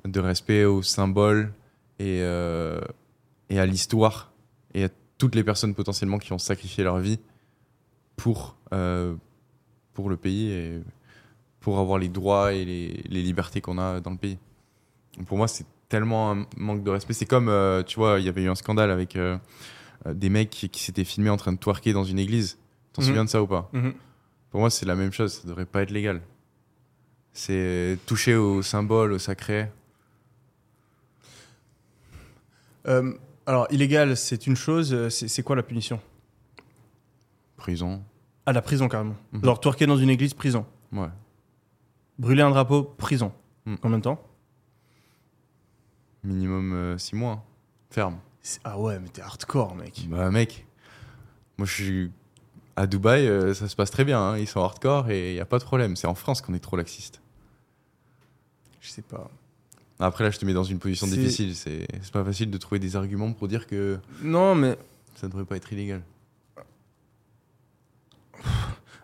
de 0.05 0.21
respect 0.21 0.65
aux 0.65 0.83
symboles 0.83 1.53
et, 1.99 2.21
euh, 2.23 2.81
et 3.49 3.59
à 3.61 3.67
l'histoire 3.67 4.31
et 4.75 4.85
à 4.85 4.89
toutes 5.19 5.35
les 5.35 5.45
personnes 5.45 5.75
potentiellement 5.75 6.19
qui 6.19 6.33
ont 6.33 6.39
sacrifié 6.39 6.83
leur 6.85 6.99
vie 6.99 7.19
pour, 8.21 8.57
euh, 8.73 9.15
pour 9.95 10.11
le 10.11 10.17
pays 10.17 10.51
et 10.51 10.81
pour 11.61 11.79
avoir 11.79 11.99
les 11.99 12.09
droits 12.09 12.53
et 12.53 12.65
les, 12.65 13.03
les 13.09 13.23
libertés 13.23 13.61
qu'on 13.61 13.79
a 13.79 14.01
dans 14.01 14.11
le 14.11 14.17
pays. 14.17 14.39
Donc 15.17 15.27
pour 15.27 15.37
moi, 15.39 15.49
c'est 15.49 15.65
tellement 15.89 16.33
un 16.33 16.47
manque 16.57 16.83
de 16.85 16.91
respect. 16.91 17.15
C'est 17.15 17.27
comme, 17.27 17.49
euh, 17.49 17.83
tu 17.83 17.99
vois, 17.99 18.19
il 18.21 18.27
y 18.27 18.29
avait 18.29 18.43
eu 18.43 18.49
un 18.51 18.55
scandale 18.55 18.91
avec 18.91 19.17
euh, 19.17 19.39
des 20.07 20.29
mecs 20.29 20.51
qui, 20.51 20.69
qui 20.69 20.83
s'étaient 20.83 21.05
filmés 21.05 21.31
en 21.31 21.37
train 21.37 21.53
de 21.53 21.59
twerker 21.59 21.93
dans 21.93 22.05
une 22.05 22.19
église. 22.19 22.59
T'en 22.93 23.03
Mhm. 23.03 23.09
souviens 23.09 23.25
de 23.25 23.31
ça 23.31 23.43
ou 23.43 23.47
pas 23.47 23.71
Pour 24.51 24.61
moi, 24.61 24.71
c'est 24.71 24.87
la 24.87 24.95
même 24.97 25.13
chose. 25.13 25.33
Ça 25.41 25.49
devrait 25.49 25.67
pas 25.67 25.83
être 25.83 25.91
légal. 25.91 26.21
C'est 27.33 27.99
toucher 28.07 28.35
au 28.35 28.61
symbole, 28.63 29.13
au 29.13 29.19
sacré. 29.19 29.71
Euh, 32.87 33.13
alors, 33.47 33.67
illégal, 33.71 34.17
c'est 34.17 34.47
une 34.47 34.57
chose. 34.57 35.09
c'est 35.09 35.43
quoi 35.43 35.57
la 35.57 35.63
punition? 35.63 36.01
Prison. 37.57 38.03
Ah, 38.47 38.53
la 38.53 38.63
prison, 38.63 38.89
carrément. 38.89 39.17
Mhm. 39.33 39.45
Genre, 39.45 39.61
twerker 39.61 39.87
dans 39.87 39.97
une 39.97 40.11
église, 40.11 40.35
prison. 40.35 40.65
Ouais. 40.93 41.09
Brûler 42.19 42.43
un 42.43 42.51
drapeau, 42.51 42.83
prison. 42.83 43.33
Mhm. 43.67 43.79
Combien 43.79 43.99
de 43.99 44.03
temps 44.05 44.23
Minimum 46.25 46.99
6 46.99 47.17
mois. 47.17 47.33
hein. 47.33 47.43
Ferme. 47.91 48.19
Ah 48.65 48.79
ouais, 48.79 48.99
mais 48.99 49.09
t'es 49.09 49.23
hardcore, 49.23 49.75
mec. 49.75 50.07
Bah, 50.09 50.31
mec. 50.31 50.67
Moi, 51.59 51.67
je 51.67 51.73
suis. 51.73 52.11
À 52.77 52.87
Dubaï, 52.87 53.27
euh, 53.27 53.53
ça 53.53 53.69
se 53.69 53.77
passe 53.77 53.91
très 53.91 54.05
bien. 54.05 54.19
hein. 54.21 54.39
Ils 54.39 54.47
sont 54.47 54.63
hardcore 54.63 55.11
et 55.11 55.33
il 55.33 55.35
n'y 55.35 55.41
a 55.41 55.45
pas 55.45 55.59
de 55.59 55.65
problème. 55.65 55.97
C'est 55.97 56.07
en 56.07 56.15
France 56.15 56.41
qu'on 56.41 56.55
est 56.55 56.61
trop 56.61 56.77
laxiste. 56.77 57.21
Je 58.81 58.89
sais 58.89 59.03
pas. 59.03 59.31
Après, 59.99 60.25
là, 60.25 60.31
je 60.31 60.39
te 60.39 60.47
mets 60.47 60.55
dans 60.55 60.65
une 60.65 60.79
position 60.79 61.07
difficile. 61.07 61.55
C'est 61.55 61.87
pas 62.13 62.25
facile 62.25 62.51
de 62.51 62.57
trouver 62.57 62.79
des 62.79 62.97
arguments 62.97 63.33
pour 63.33 63.49
dire 63.49 63.67
que 63.67 63.99
Non, 64.23 64.55
mais. 64.55 64.79
ça 65.17 65.27
ne 65.27 65.33
devrait 65.33 65.45
pas 65.45 65.57
être 65.57 65.71
illégal. 65.73 66.03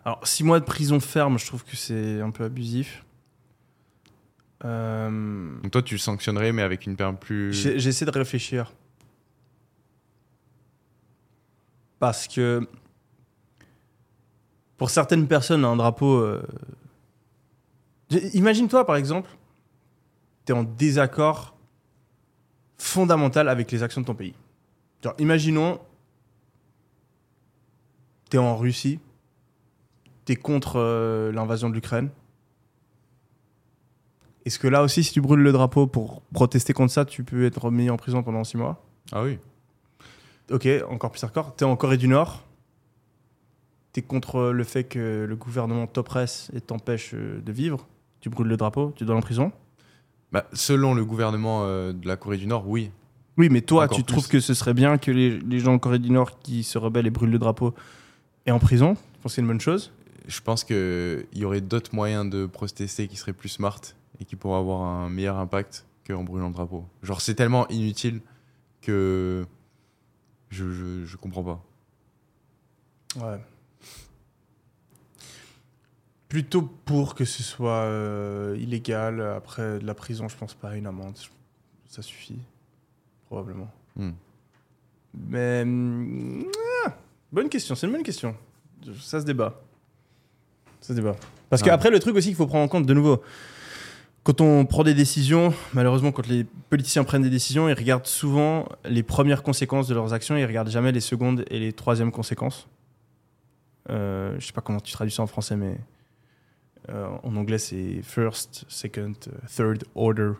Alors, 0.07 0.25
6 0.25 0.45
mois 0.45 0.61
de 0.61 0.63
prison 0.63 1.01
ferme, 1.01 1.37
je 1.37 1.45
trouve 1.45 1.65
que 1.65 1.75
c'est 1.75 2.21
un 2.21 2.31
peu 2.31 2.45
abusif. 2.45 3.03
Euh, 4.63 5.59
Donc, 5.61 5.69
toi, 5.69 5.81
tu 5.83 5.95
le 5.95 5.99
sanctionnerais, 5.99 6.53
mais 6.53 6.61
avec 6.61 6.85
une 6.85 6.95
peine 6.95 7.17
plus. 7.17 7.51
J'essaie 7.51 8.05
de 8.05 8.11
réfléchir. 8.11 8.71
Parce 11.99 12.25
que. 12.29 12.65
Pour 14.77 14.91
certaines 14.91 15.27
personnes, 15.27 15.65
un 15.65 15.75
drapeau. 15.75 16.19
euh, 16.19 16.41
Imagine-toi, 18.33 18.85
par 18.85 18.95
exemple, 18.95 19.29
tu 20.45 20.53
es 20.53 20.55
en 20.55 20.63
désaccord 20.63 21.57
fondamental 22.77 23.49
avec 23.49 23.69
les 23.73 23.83
actions 23.83 23.99
de 23.99 24.05
ton 24.05 24.15
pays. 24.15 24.35
Genre, 25.03 25.15
imaginons, 25.19 25.81
tu 28.29 28.37
es 28.37 28.39
en 28.39 28.55
Russie, 28.55 29.01
tu 30.27 30.33
es 30.33 30.35
contre 30.35 30.73
euh, 30.75 31.31
l'invasion 31.31 31.69
de 31.69 31.73
l'Ukraine. 31.73 32.09
Est-ce 34.45 34.59
que 34.59 34.67
là 34.67 34.83
aussi, 34.83 35.03
si 35.03 35.13
tu 35.13 35.21
brûles 35.21 35.39
le 35.39 35.51
drapeau 35.53 35.87
pour 35.87 36.21
protester 36.33 36.73
contre 36.73 36.91
ça, 36.91 37.05
tu 37.05 37.23
peux 37.23 37.45
être 37.45 37.71
mis 37.71 37.89
en 37.89 37.97
prison 37.97 38.23
pendant 38.23 38.43
six 38.43 38.57
mois? 38.57 38.83
Ah 39.13 39.23
oui. 39.23 39.39
Ok, 40.51 40.67
encore 40.89 41.11
plus 41.11 41.23
hardcore. 41.23 41.55
T'es 41.55 41.65
en 41.65 41.75
Corée 41.77 41.97
du 41.97 42.07
Nord? 42.07 42.43
T'es 43.93 44.01
contre 44.01 44.51
le 44.51 44.63
fait 44.63 44.83
que 44.83 45.25
le 45.27 45.35
gouvernement 45.35 45.87
t'oppresse 45.87 46.51
et 46.53 46.61
t'empêche 46.61 47.11
euh, 47.13 47.41
de 47.41 47.51
vivre? 47.51 47.87
Tu 48.19 48.29
brûles 48.29 48.47
le 48.47 48.57
drapeau, 48.57 48.93
tu 48.95 49.05
dois 49.05 49.15
en 49.15 49.21
prison? 49.21 49.51
Bah, 50.33 50.45
selon 50.51 50.93
le 50.93 51.05
gouvernement 51.05 51.63
euh, 51.63 51.93
de 51.93 52.05
la 52.05 52.17
Corée 52.17 52.37
du 52.37 52.47
Nord, 52.47 52.67
oui. 52.67 52.91
Oui, 53.37 53.47
mais 53.49 53.61
toi, 53.61 53.85
Encore 53.85 53.95
tu 53.95 54.03
plus. 54.03 54.13
trouves 54.13 54.27
que 54.27 54.39
ce 54.41 54.53
serait 54.53 54.73
bien 54.73 54.97
que 54.97 55.11
les, 55.11 55.39
les 55.39 55.59
gens 55.59 55.73
en 55.73 55.79
Corée 55.79 55.99
du 55.99 56.11
Nord 56.11 56.39
qui 56.39 56.63
se 56.63 56.77
rebellent 56.77 57.07
et 57.07 57.11
brûlent 57.11 57.31
le 57.31 57.39
drapeau 57.39 57.73
aient 58.45 58.51
en 58.51 58.59
prison? 58.59 58.95
Tu 58.95 59.21
penses 59.21 59.31
que 59.31 59.35
c'est 59.35 59.41
une 59.41 59.47
bonne 59.47 59.61
chose? 59.61 59.91
Je 60.27 60.41
pense 60.41 60.63
qu'il 60.63 61.25
y 61.33 61.45
aurait 61.45 61.61
d'autres 61.61 61.95
moyens 61.95 62.29
de 62.29 62.45
protester 62.45 63.07
qui 63.07 63.15
seraient 63.15 63.33
plus 63.33 63.49
smart 63.49 63.79
et 64.19 64.25
qui 64.25 64.35
pourraient 64.35 64.59
avoir 64.59 64.81
un 64.81 65.09
meilleur 65.09 65.37
impact 65.37 65.85
qu'en 66.05 66.23
brûlant 66.23 66.47
le 66.47 66.53
drapeau. 66.53 66.85
Genre, 67.01 67.21
c'est 67.21 67.35
tellement 67.35 67.67
inutile 67.69 68.21
que 68.81 69.45
je, 70.49 70.71
je, 70.71 71.05
je 71.05 71.17
comprends 71.17 71.43
pas. 71.43 71.63
Ouais. 73.15 73.39
Plutôt 76.27 76.61
pour 76.61 77.15
que 77.15 77.23
ce 77.23 77.41
soit 77.41 77.83
euh, 77.83 78.57
illégal. 78.59 79.21
Après, 79.21 79.79
de 79.79 79.85
la 79.85 79.93
prison, 79.93 80.27
je 80.27 80.35
pense 80.35 80.53
pas. 80.53 80.75
Une 80.75 80.87
amende, 80.87 81.17
ça 81.85 82.01
suffit. 82.01 82.39
Probablement. 83.27 83.71
Hmm. 83.95 84.11
Mais. 85.13 85.61
hum, 85.61 86.45
ah, 86.85 86.97
bonne 87.31 87.49
question, 87.49 87.75
c'est 87.75 87.87
une 87.87 87.93
bonne 87.93 88.03
question. 88.03 88.35
Ça 88.99 89.21
se 89.21 89.25
débat. 89.25 89.61
Parce 91.49 91.61
Ouais. 91.61 91.67
qu'après, 91.69 91.89
le 91.89 91.99
truc 91.99 92.15
aussi 92.15 92.27
qu'il 92.29 92.35
faut 92.35 92.47
prendre 92.47 92.63
en 92.63 92.67
compte, 92.67 92.85
de 92.85 92.93
nouveau, 92.93 93.21
quand 94.23 94.41
on 94.41 94.65
prend 94.65 94.83
des 94.83 94.93
décisions, 94.93 95.53
malheureusement, 95.73 96.11
quand 96.11 96.27
les 96.27 96.43
politiciens 96.69 97.03
prennent 97.03 97.21
des 97.21 97.29
décisions, 97.29 97.69
ils 97.69 97.73
regardent 97.73 98.05
souvent 98.07 98.67
les 98.85 99.03
premières 99.03 99.41
conséquences 99.43 99.87
de 99.87 99.93
leurs 99.95 100.13
actions, 100.13 100.35
ils 100.35 100.45
regardent 100.45 100.69
jamais 100.69 100.91
les 100.91 100.99
secondes 100.99 101.45
et 101.49 101.59
les 101.59 101.71
troisièmes 101.71 102.11
conséquences. 102.11 102.67
Euh, 103.89 104.35
je 104.39 104.45
sais 104.45 104.51
pas 104.53 104.59
comment 104.61 104.81
tu 104.81 104.91
traduis 104.91 105.13
ça 105.13 105.23
en 105.23 105.27
français, 105.27 105.55
mais 105.55 105.77
euh, 106.89 107.07
en 107.23 107.35
anglais, 107.37 107.57
c'est 107.57 108.01
first, 108.03 108.65
second, 108.67 109.13
third 109.55 109.85
order 109.95 110.31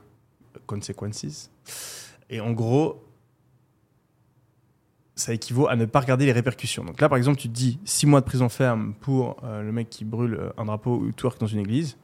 consequences. 0.65 1.49
Et 2.29 2.41
en 2.41 2.51
gros, 2.51 3.01
ça 5.19 5.34
équivaut 5.34 5.68
à 5.68 5.76
ne 5.76 5.85
pas 5.85 5.99
regarder 5.99 6.26
les 6.26 6.31
répercussions. 6.31 6.84
Donc 6.85 7.02
là, 7.02 7.10
par 7.10 7.18
exemple, 7.18 7.38
tu 7.38 7.49
te 7.49 7.53
dis 7.53 7.80
6 7.85 8.06
mois 8.06 8.22
de 8.22 8.26
prison 8.26 8.49
ferme 8.49 8.94
pour 9.02 9.38
euh, 9.44 9.61
le 9.61 9.72
mec 9.72 9.89
qui 9.89 10.06
brûle 10.06 10.35
euh, 10.35 10.49
un 10.57 10.65
drapeau 10.65 10.98
ou 10.98 11.11
twerk 11.11 11.39
dans 11.39 11.48
une 11.48 11.60
église. 11.60 11.98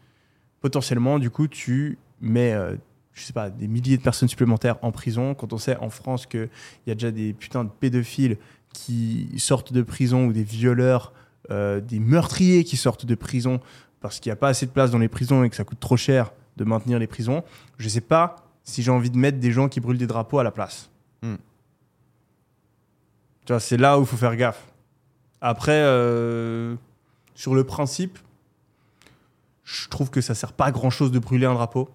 Potentiellement, 0.62 1.20
du 1.20 1.30
coup, 1.30 1.48
tu 1.48 1.98
mets, 2.22 2.54
euh, 2.54 2.76
je 3.14 3.24
sais 3.24 3.34
pas, 3.34 3.50
des 3.50 3.68
milliers 3.68 3.98
de 3.98 4.02
personnes 4.02 4.30
supplémentaires 4.30 4.78
en 4.82 4.92
prison. 4.92 5.36
Quand 5.36 5.54
on 5.54 5.58
sait 5.58 5.78
en 5.78 5.90
France 5.90 6.26
qu'il 6.26 6.50
y 6.88 6.92
a 6.92 6.96
déjà 6.96 7.12
des 7.12 7.34
putains 7.34 7.64
de 7.64 7.70
pédophiles 7.70 8.38
qui 8.74 9.30
sortent 9.38 9.72
de 9.72 9.84
prison 9.84 10.26
ou 10.26 10.34
des 10.34 10.44
violeurs, 10.44 11.14
euh, 11.52 11.82
des 11.82 12.00
meurtriers 12.00 12.64
qui 12.64 12.78
sortent 12.78 13.06
de 13.06 13.16
prison 13.16 13.60
parce 14.00 14.20
qu'il 14.20 14.30
n'y 14.30 14.34
a 14.34 14.38
pas 14.38 14.48
assez 14.48 14.66
de 14.66 14.72
place 14.72 14.92
dans 14.92 14.98
les 14.98 15.10
prisons 15.10 15.44
et 15.44 15.50
que 15.50 15.56
ça 15.56 15.64
coûte 15.64 15.80
trop 15.80 15.98
cher 15.98 16.32
de 16.58 16.64
maintenir 16.64 17.00
les 17.00 17.08
prisons, 17.08 17.44
je 17.78 17.90
sais 17.90 18.02
pas 18.02 18.36
si 18.64 18.82
j'ai 18.82 18.92
envie 18.92 19.10
de 19.10 19.18
mettre 19.18 19.40
des 19.40 19.52
gens 19.52 19.68
qui 19.68 19.80
brûlent 19.80 19.98
des 19.98 20.08
drapeaux 20.08 20.40
à 20.40 20.44
la 20.44 20.52
place. 20.52 20.90
Hmm. 23.44 23.46
Tu 23.46 23.54
vois, 23.54 23.60
c'est 23.60 23.78
là 23.78 23.98
où 23.98 24.02
il 24.02 24.08
faut 24.08 24.18
faire 24.18 24.36
gaffe. 24.36 24.66
Après, 25.42 25.82
euh, 25.84 26.76
sur 27.36 27.54
le 27.54 27.64
principe, 27.64 28.18
je 29.64 29.88
trouve 29.90 30.10
que 30.10 30.22
ça 30.22 30.36
sert 30.36 30.54
pas 30.54 30.66
à 30.66 30.72
grand 30.72 30.90
chose 30.90 31.12
de 31.12 31.20
brûler 31.20 31.46
un 31.46 31.54
drapeau. 31.54 31.90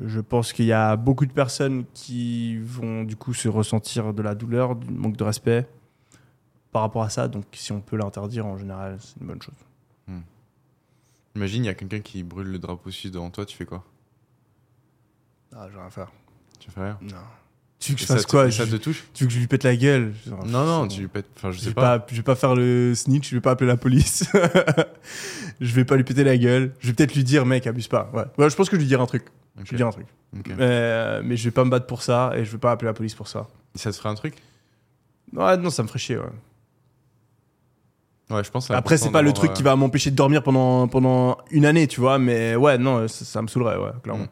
Je 0.00 0.20
pense 0.20 0.52
qu'il 0.52 0.66
y 0.66 0.72
a 0.72 0.96
beaucoup 0.96 1.26
de 1.26 1.32
personnes 1.32 1.84
qui 1.92 2.56
vont 2.58 3.02
du 3.02 3.16
coup 3.16 3.34
se 3.34 3.48
ressentir 3.48 4.14
de 4.14 4.22
la 4.22 4.36
douleur, 4.36 4.76
du 4.76 4.90
manque 4.92 5.16
de 5.16 5.24
respect 5.24 5.68
par 6.70 6.82
rapport 6.82 7.02
à 7.02 7.10
ça. 7.10 7.26
Donc, 7.26 7.44
si 7.52 7.72
on 7.72 7.80
peut 7.80 7.96
l'interdire, 7.96 8.46
en 8.46 8.56
général, 8.56 8.98
c'est 9.00 9.20
une 9.20 9.26
bonne 9.26 9.42
chose. 9.42 9.54
Imagine, 11.34 11.64
il 11.64 11.66
y 11.66 11.70
a 11.70 11.74
quelqu'un 11.74 12.00
qui 12.00 12.24
brûle 12.24 12.48
le 12.48 12.58
drapeau 12.58 12.90
suisse 12.90 13.12
devant 13.12 13.30
toi, 13.30 13.46
tu 13.46 13.56
fais 13.56 13.64
quoi? 13.64 13.84
Ah, 15.54 15.68
j'ai 15.70 15.76
rien 15.76 15.86
à 15.86 15.90
faire. 15.90 16.10
Tu 16.58 16.68
fais 16.68 16.80
rien? 16.80 16.98
Non. 17.00 17.16
Tu 17.80 17.92
veux 17.92 17.96
que 17.96 18.00
je 18.02 18.06
fasse 18.06 18.26
quoi 18.26 18.48
et 18.48 18.50
ça 18.50 18.64
je- 18.64 18.72
te 18.72 18.76
touche? 18.76 19.04
Tu 19.14 19.24
veux 19.24 19.28
que 19.28 19.34
je 19.34 19.38
lui 19.38 19.46
pète 19.46 19.62
la 19.62 19.76
gueule? 19.76 20.12
Non, 20.26 20.64
non, 20.64 20.82
c'est 20.82 20.88
tu 20.88 20.94
bon. 20.96 21.00
lui 21.02 21.08
pètes. 21.08 21.26
Enfin, 21.36 21.52
je 21.52 21.58
sais 21.58 21.66
vais 21.68 21.74
pas. 21.74 22.04
je 22.10 22.16
vais 22.16 22.22
pas 22.22 22.34
faire 22.34 22.54
le 22.56 22.94
snitch, 22.94 23.30
je 23.30 23.34
vais 23.36 23.40
pas 23.40 23.52
appeler 23.52 23.68
la 23.68 23.76
police. 23.76 24.24
je 25.60 25.74
vais 25.74 25.84
pas 25.84 25.96
lui 25.96 26.04
péter 26.04 26.24
la 26.24 26.36
gueule. 26.36 26.72
Je 26.80 26.88
vais 26.88 26.92
peut-être 26.94 27.14
lui 27.14 27.22
dire, 27.24 27.46
mec, 27.46 27.66
abuse 27.66 27.86
pas. 27.86 28.10
Ouais. 28.12 28.48
Je 28.48 28.54
pense 28.56 28.68
que 28.68 28.76
je 28.76 28.80
lui 28.80 28.88
dirai 28.88 29.02
un 29.02 29.06
truc. 29.06 29.26
Je 29.62 29.70
lui 29.70 29.76
dirai 29.76 29.88
un 29.88 29.92
truc. 29.92 30.06
Mais, 30.32 30.54
euh, 30.60 31.22
mais 31.24 31.36
je 31.36 31.44
vais 31.44 31.50
pas 31.52 31.64
me 31.64 31.70
battre 31.70 31.86
pour 31.86 32.02
ça 32.02 32.32
et 32.34 32.44
je 32.44 32.50
vais 32.50 32.58
pas 32.58 32.72
appeler 32.72 32.86
la 32.86 32.94
police 32.94 33.14
pour 33.14 33.28
ça. 33.28 33.46
Et 33.74 33.78
Ça 33.78 33.90
te 33.92 33.96
ferait 33.96 34.08
un 34.08 34.14
truc? 34.14 34.34
Ouais, 35.32 35.56
non, 35.56 35.70
ça 35.70 35.82
me 35.82 35.88
ferait 35.88 35.98
chier. 35.98 36.18
Ouais. 36.18 36.24
Ouais, 38.30 38.44
je 38.44 38.50
pense. 38.50 38.70
Après, 38.70 38.98
c'est 38.98 39.10
pas 39.10 39.22
le 39.22 39.32
truc 39.32 39.50
euh, 39.50 39.54
qui 39.54 39.62
va 39.62 39.74
m'empêcher 39.76 40.10
de 40.10 40.16
dormir 40.16 40.42
pendant, 40.42 40.86
pendant 40.88 41.38
une 41.50 41.64
année, 41.64 41.86
tu 41.86 42.00
vois. 42.00 42.18
Mais 42.18 42.56
ouais, 42.56 42.76
non, 42.76 43.08
ça, 43.08 43.40
me 43.40 43.46
saoulerait, 43.48 43.78
ouais, 43.78 43.90
clairement. 44.02 44.24
Mm. 44.24 44.28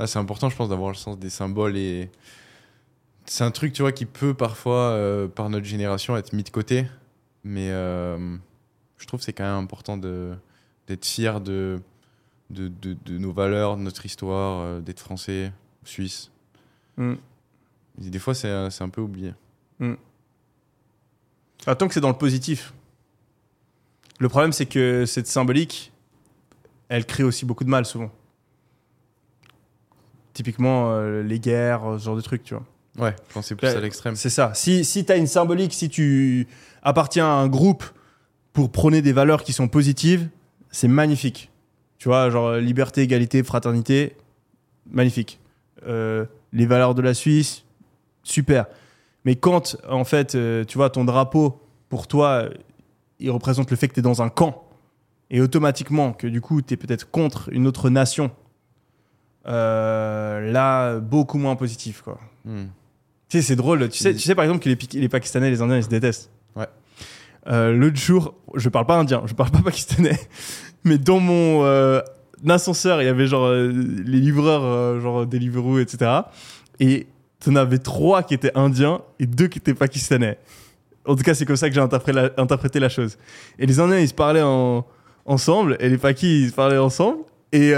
ah, 0.00 0.06
c'est 0.06 0.18
important, 0.18 0.48
je 0.48 0.56
pense, 0.56 0.68
d'avoir 0.68 0.88
le 0.90 0.96
sens 0.96 1.18
des 1.18 1.30
symboles 1.30 1.76
et. 1.76 2.10
C'est 3.26 3.42
un 3.42 3.50
truc, 3.50 3.72
tu 3.72 3.82
vois, 3.82 3.92
qui 3.92 4.06
peut 4.06 4.34
parfois, 4.34 4.90
euh, 4.90 5.26
par 5.26 5.50
notre 5.50 5.66
génération, 5.66 6.16
être 6.16 6.32
mis 6.32 6.44
de 6.44 6.50
côté. 6.50 6.86
Mais 7.42 7.70
euh, 7.70 8.36
je 8.98 9.06
trouve 9.06 9.20
que 9.20 9.24
c'est 9.24 9.32
quand 9.32 9.44
même 9.44 9.64
important 9.64 9.96
d'être 9.96 11.04
fier 11.04 11.40
de, 11.40 11.80
de, 12.50 12.68
de, 12.68 12.96
de 13.04 13.18
nos 13.18 13.32
valeurs, 13.32 13.76
de 13.76 13.82
notre 13.82 14.06
histoire, 14.06 14.60
euh, 14.60 14.80
d'être 14.80 15.00
français, 15.00 15.52
suisse. 15.84 16.30
Mm. 16.96 17.14
Et 18.04 18.10
des 18.10 18.18
fois, 18.18 18.34
c'est 18.34 18.48
un 18.48 18.88
peu 18.88 19.00
oublié. 19.00 19.34
Ah, 21.66 21.74
tant 21.74 21.88
que 21.88 21.94
c'est 21.94 22.00
dans 22.00 22.10
le 22.10 22.18
positif. 22.18 22.74
Le 24.20 24.28
problème, 24.28 24.52
c'est 24.52 24.66
que 24.66 25.04
cette 25.04 25.26
symbolique, 25.26 25.92
elle 26.88 27.06
crée 27.06 27.24
aussi 27.24 27.44
beaucoup 27.44 27.64
de 27.64 27.70
mal 27.70 27.84
souvent. 27.86 28.12
Typiquement, 30.32 31.00
les 31.00 31.40
guerres, 31.40 31.96
ce 31.98 32.04
genre 32.04 32.16
de 32.16 32.20
trucs, 32.20 32.44
tu 32.44 32.54
vois. 32.54 32.64
Ouais, 32.98 33.14
c'est 33.42 33.54
plus 33.54 33.68
à 33.68 33.80
l'extrême. 33.80 34.16
C'est 34.16 34.30
ça. 34.30 34.52
Si, 34.54 34.84
si 34.84 35.04
tu 35.04 35.12
as 35.12 35.16
une 35.16 35.26
symbolique, 35.26 35.74
si 35.74 35.88
tu 35.88 36.48
appartiens 36.82 37.26
à 37.26 37.30
un 37.30 37.48
groupe 37.48 37.84
pour 38.52 38.70
prôner 38.70 39.02
des 39.02 39.12
valeurs 39.12 39.42
qui 39.42 39.52
sont 39.52 39.68
positives, 39.68 40.28
c'est 40.70 40.88
magnifique. 40.88 41.50
Tu 41.98 42.08
vois, 42.08 42.30
genre 42.30 42.54
liberté, 42.56 43.02
égalité, 43.02 43.42
fraternité, 43.42 44.16
magnifique. 44.90 45.40
Euh, 45.86 46.24
les 46.52 46.66
valeurs 46.66 46.94
de 46.94 47.02
la 47.02 47.14
Suisse, 47.14 47.64
super. 48.22 48.66
Mais 49.24 49.36
quand, 49.36 49.76
en 49.88 50.04
fait, 50.04 50.34
euh, 50.34 50.64
tu 50.64 50.78
vois, 50.78 50.90
ton 50.90 51.04
drapeau, 51.04 51.60
pour 51.88 52.06
toi, 52.06 52.48
il 53.18 53.30
représente 53.30 53.70
le 53.70 53.76
fait 53.76 53.88
que 53.88 53.94
tu 53.94 54.00
es 54.00 54.02
dans 54.02 54.22
un 54.22 54.28
camp, 54.28 54.64
et 55.30 55.40
automatiquement 55.40 56.12
que 56.12 56.26
du 56.26 56.40
coup, 56.40 56.62
tu 56.62 56.74
es 56.74 56.76
peut-être 56.76 57.10
contre 57.10 57.48
une 57.52 57.66
autre 57.66 57.90
nation, 57.90 58.30
euh, 59.46 60.52
là, 60.52 60.98
beaucoup 60.98 61.38
moins 61.38 61.56
positif, 61.56 62.02
quoi. 62.02 62.20
Hmm. 62.44 62.66
Tu 63.28 63.38
sais, 63.38 63.42
c'est 63.42 63.56
drôle. 63.56 63.88
Tu 63.88 63.98
sais, 63.98 64.12
tu 64.14 64.20
sais 64.20 64.34
par 64.34 64.44
exemple 64.44 64.62
que 64.62 64.68
les, 64.68 64.78
les 65.00 65.08
Pakistanais 65.08 65.48
et 65.48 65.50
les 65.50 65.60
Indiens, 65.62 65.76
ils 65.78 65.84
se 65.84 65.88
détestent. 65.88 66.30
Ouais. 66.54 66.66
Euh, 67.48 67.72
L'autre 67.72 67.96
jour, 67.96 68.34
je 68.54 68.68
parle 68.68 68.86
pas 68.86 68.96
indien, 68.96 69.22
je 69.26 69.34
parle 69.34 69.50
pas 69.50 69.60
pakistanais, 69.64 70.18
mais 70.84 70.98
dans 70.98 71.20
mon 71.20 71.64
euh, 71.64 72.00
ascenseur, 72.48 73.02
il 73.02 73.06
y 73.06 73.08
avait 73.08 73.26
genre 73.26 73.46
euh, 73.46 73.68
les 73.68 74.18
livreurs, 74.20 75.00
genre 75.00 75.26
Deliveroo, 75.26 75.78
etc. 75.78 76.10
Et 76.80 77.06
t'en 77.40 77.54
avais 77.56 77.78
trois 77.78 78.22
qui 78.22 78.34
étaient 78.34 78.56
indiens 78.56 79.00
et 79.20 79.26
deux 79.26 79.46
qui 79.48 79.58
étaient 79.58 79.74
pakistanais. 79.74 80.38
En 81.04 81.14
tout 81.14 81.22
cas, 81.22 81.34
c'est 81.34 81.44
comme 81.46 81.56
ça 81.56 81.68
que 81.68 81.74
j'ai 81.74 81.80
interprété 81.80 82.12
la, 82.20 82.30
interprété 82.36 82.80
la 82.80 82.88
chose. 82.88 83.16
Et 83.60 83.66
les 83.66 83.78
Indiens, 83.78 84.00
ils 84.00 84.08
se 84.08 84.14
parlaient 84.14 84.42
en- 84.42 84.84
ensemble, 85.24 85.76
et 85.78 85.88
les 85.88 85.98
Pakis, 85.98 86.42
ils 86.44 86.50
se 86.50 86.54
parlaient 86.54 86.78
ensemble. 86.78 87.18
Et 87.52 87.72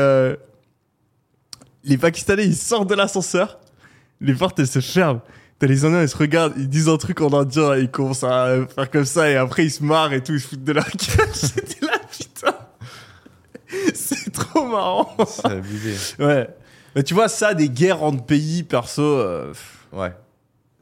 les 1.84 1.98
Pakistanais, 1.98 2.44
ils 2.46 2.56
sortent 2.56 2.88
de 2.88 2.94
l'ascenseur, 2.94 3.58
les 4.20 4.34
portes, 4.34 4.58
elles 4.58 4.66
se 4.66 4.80
ferment. 4.80 5.20
T'as 5.58 5.66
les 5.66 5.84
Indiens, 5.84 6.02
ils 6.02 6.08
se 6.08 6.16
regardent, 6.16 6.54
ils 6.56 6.68
disent 6.68 6.88
un 6.88 6.96
truc 6.96 7.20
en 7.20 7.32
indien, 7.32 7.74
et 7.74 7.80
ils 7.80 7.90
commencent 7.90 8.22
à 8.24 8.64
faire 8.72 8.90
comme 8.90 9.04
ça, 9.04 9.28
et 9.28 9.36
après 9.36 9.64
ils 9.64 9.70
se 9.70 9.82
marrent 9.82 10.12
et 10.12 10.22
tout, 10.22 10.32
ils 10.34 10.40
se 10.40 10.48
foutent 10.48 10.64
de 10.64 10.72
leur 10.72 10.86
gueule. 10.88 11.28
C'était 11.32 11.84
là, 11.84 11.98
putain. 12.10 12.54
C'est 13.94 14.32
trop 14.32 14.66
marrant. 14.66 15.16
C'est 15.26 15.46
abusé. 15.46 15.94
Ouais. 16.18 16.48
Mais 16.94 17.02
tu 17.02 17.14
vois, 17.14 17.28
ça, 17.28 17.54
des 17.54 17.68
guerres 17.68 18.02
entre 18.02 18.24
pays, 18.24 18.62
perso, 18.62 19.02
euh, 19.02 19.52
Ouais. 19.92 20.12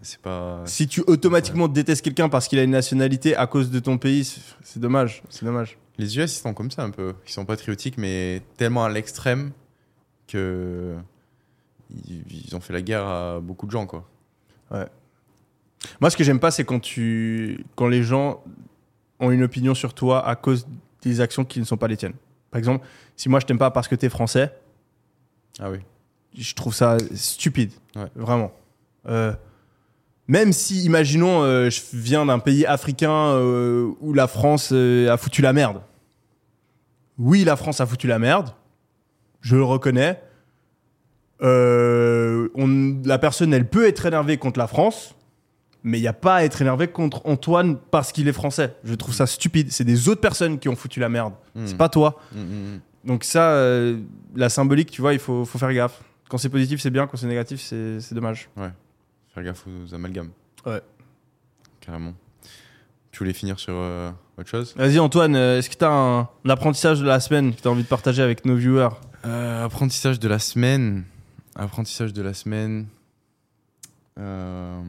C'est 0.02 0.20
pas. 0.20 0.62
si 0.66 0.86
tu 0.86 1.02
automatiquement 1.06 1.66
détestes 1.66 2.04
quelqu'un 2.04 2.28
parce 2.28 2.46
qu'il 2.46 2.58
a 2.58 2.62
une 2.62 2.70
nationalité 2.70 3.34
à 3.34 3.46
cause 3.46 3.70
de 3.70 3.80
ton 3.80 3.98
pays, 3.98 4.24
c'est 4.24 4.40
c'est 4.62 4.78
dommage. 4.78 5.22
C'est 5.30 5.44
dommage. 5.44 5.78
Les 5.98 6.16
US, 6.18 6.36
ils 6.36 6.42
sont 6.42 6.54
comme 6.54 6.70
ça 6.70 6.82
un 6.82 6.90
peu. 6.90 7.14
Ils 7.26 7.32
sont 7.32 7.44
patriotiques, 7.44 7.96
mais 7.98 8.42
tellement 8.56 8.84
à 8.84 8.88
l'extrême 8.88 9.52
que. 10.28 10.94
Ils, 11.90 12.46
ils 12.48 12.56
ont 12.56 12.60
fait 12.60 12.72
la 12.72 12.82
guerre 12.82 13.06
à 13.06 13.40
beaucoup 13.40 13.66
de 13.66 13.70
gens, 13.70 13.86
quoi. 13.86 14.04
Moi, 16.00 16.10
ce 16.10 16.16
que 16.16 16.24
j'aime 16.24 16.40
pas, 16.40 16.50
c'est 16.50 16.64
quand 16.64 16.80
tu, 16.80 17.64
quand 17.76 17.86
les 17.86 18.02
gens 18.02 18.42
ont 19.20 19.30
une 19.30 19.42
opinion 19.42 19.74
sur 19.74 19.94
toi 19.94 20.26
à 20.26 20.34
cause 20.34 20.66
des 21.02 21.20
actions 21.20 21.44
qui 21.44 21.60
ne 21.60 21.64
sont 21.64 21.76
pas 21.76 21.86
les 21.88 21.96
tiennes. 21.96 22.14
Par 22.50 22.58
exemple, 22.58 22.84
si 23.16 23.28
moi 23.28 23.40
je 23.40 23.46
t'aime 23.46 23.58
pas 23.58 23.70
parce 23.70 23.86
que 23.88 23.94
t'es 23.94 24.08
français, 24.08 24.52
Ah 25.58 25.70
oui. 25.70 25.78
je 26.36 26.54
trouve 26.54 26.74
ça 26.74 26.96
stupide. 27.14 27.70
Ouais. 27.94 28.08
Vraiment. 28.16 28.52
Euh, 29.08 29.32
même 30.26 30.52
si, 30.52 30.82
imaginons, 30.84 31.42
euh, 31.42 31.70
je 31.70 31.80
viens 31.92 32.26
d'un 32.26 32.40
pays 32.40 32.66
africain 32.66 33.12
euh, 33.12 33.92
où 34.00 34.12
la 34.12 34.26
France 34.26 34.72
a 34.72 35.16
foutu 35.16 35.40
la 35.42 35.52
merde. 35.52 35.80
Oui, 37.18 37.44
la 37.44 37.56
France 37.56 37.80
a 37.80 37.86
foutu 37.86 38.06
la 38.08 38.18
merde. 38.18 38.50
Je 39.40 39.54
le 39.56 39.62
reconnais. 39.62 40.20
Euh, 41.42 42.48
on- 42.54 43.00
la 43.04 43.18
personne, 43.18 43.52
elle 43.52 43.68
peut 43.68 43.86
être 43.86 44.06
énervée 44.06 44.36
contre 44.38 44.58
la 44.58 44.66
France, 44.66 45.14
mais 45.82 45.98
il 45.98 46.02
n'y 46.02 46.08
a 46.08 46.12
pas 46.12 46.36
à 46.36 46.44
être 46.44 46.60
énervé 46.62 46.88
contre 46.88 47.20
Antoine 47.26 47.76
parce 47.90 48.12
qu'il 48.12 48.26
est 48.28 48.32
français. 48.32 48.74
Je 48.84 48.94
trouve 48.94 49.14
ça 49.14 49.26
stupide. 49.26 49.70
C'est 49.70 49.84
des 49.84 50.08
autres 50.08 50.20
personnes 50.20 50.58
qui 50.58 50.68
ont 50.68 50.76
foutu 50.76 50.98
la 51.00 51.08
merde. 51.08 51.34
Hmm. 51.54 51.66
C'est 51.66 51.76
pas 51.76 51.88
toi. 51.88 52.18
Hmm, 52.34 52.40
hmm. 52.40 52.80
Donc 53.04 53.22
ça, 53.24 53.50
euh, 53.52 53.98
la 54.34 54.48
symbolique, 54.48 54.90
tu 54.90 55.00
vois, 55.00 55.12
il 55.12 55.18
faut, 55.20 55.44
faut 55.44 55.58
faire 55.58 55.72
gaffe. 55.72 56.02
Quand 56.28 56.38
c'est 56.38 56.48
positif, 56.48 56.80
c'est 56.80 56.90
bien. 56.90 57.06
Quand 57.06 57.16
c'est 57.16 57.28
négatif, 57.28 57.60
c'est 57.60 58.14
dommage. 58.14 58.48
Faire 59.34 59.44
gaffe 59.44 59.64
aux 59.66 59.94
amalgames. 59.94 60.30
Ouais. 60.64 60.80
Carrément. 61.80 62.14
Tu 63.12 63.18
voulais 63.20 63.32
finir 63.32 63.58
sur 63.60 63.74
euh, 63.76 64.10
autre 64.36 64.48
chose? 64.50 64.74
Vas-y, 64.76 64.98
Antoine, 64.98 65.36
est-ce 65.36 65.70
que 65.70 65.76
t'as 65.76 65.88
un, 65.90 66.20
un 66.22 66.50
apprentissage 66.50 67.00
de 67.00 67.06
la 67.06 67.20
semaine 67.20 67.54
que 67.54 67.60
t'as 67.60 67.70
envie 67.70 67.82
de 67.84 67.88
partager 67.88 68.22
avec 68.22 68.44
nos 68.44 68.56
viewers? 68.56 68.88
Euh, 69.24 69.64
Apprentissage 69.64 70.18
de 70.18 70.26
la 70.28 70.38
semaine. 70.40 71.04
Apprentissage 71.58 72.12
de 72.12 72.22
la 72.22 72.34
semaine. 72.34 72.86
Euh, 74.18 74.82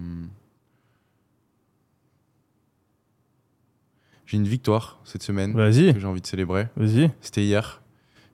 J'ai 4.26 4.35
une 4.38 4.48
victoire 4.48 4.99
cette 5.06 5.23
semaine 5.23 5.53
Vas-y, 5.53 5.94
que 5.94 5.99
j'ai 6.02 6.06
envie 6.07 6.19
de 6.22 6.27
célébrer. 6.27 6.68
vas-y. 6.76 7.10
C'était 7.22 7.44
hier. 7.45 7.81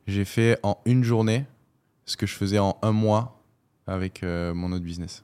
J'ai 0.07 0.26
fait 0.26 0.57
en 0.64 0.80
une 0.85 1.03
journée 1.03 1.45
ce 2.05 2.18
que 2.18 2.26
je 2.26 2.34
faisais 2.34 2.57
en 2.57 2.77
un 2.81 2.91
mois 2.91 3.39
avec 3.85 4.23
euh, 4.23 4.55
mon 4.55 4.72
autre 4.72 4.84
business. 4.84 5.23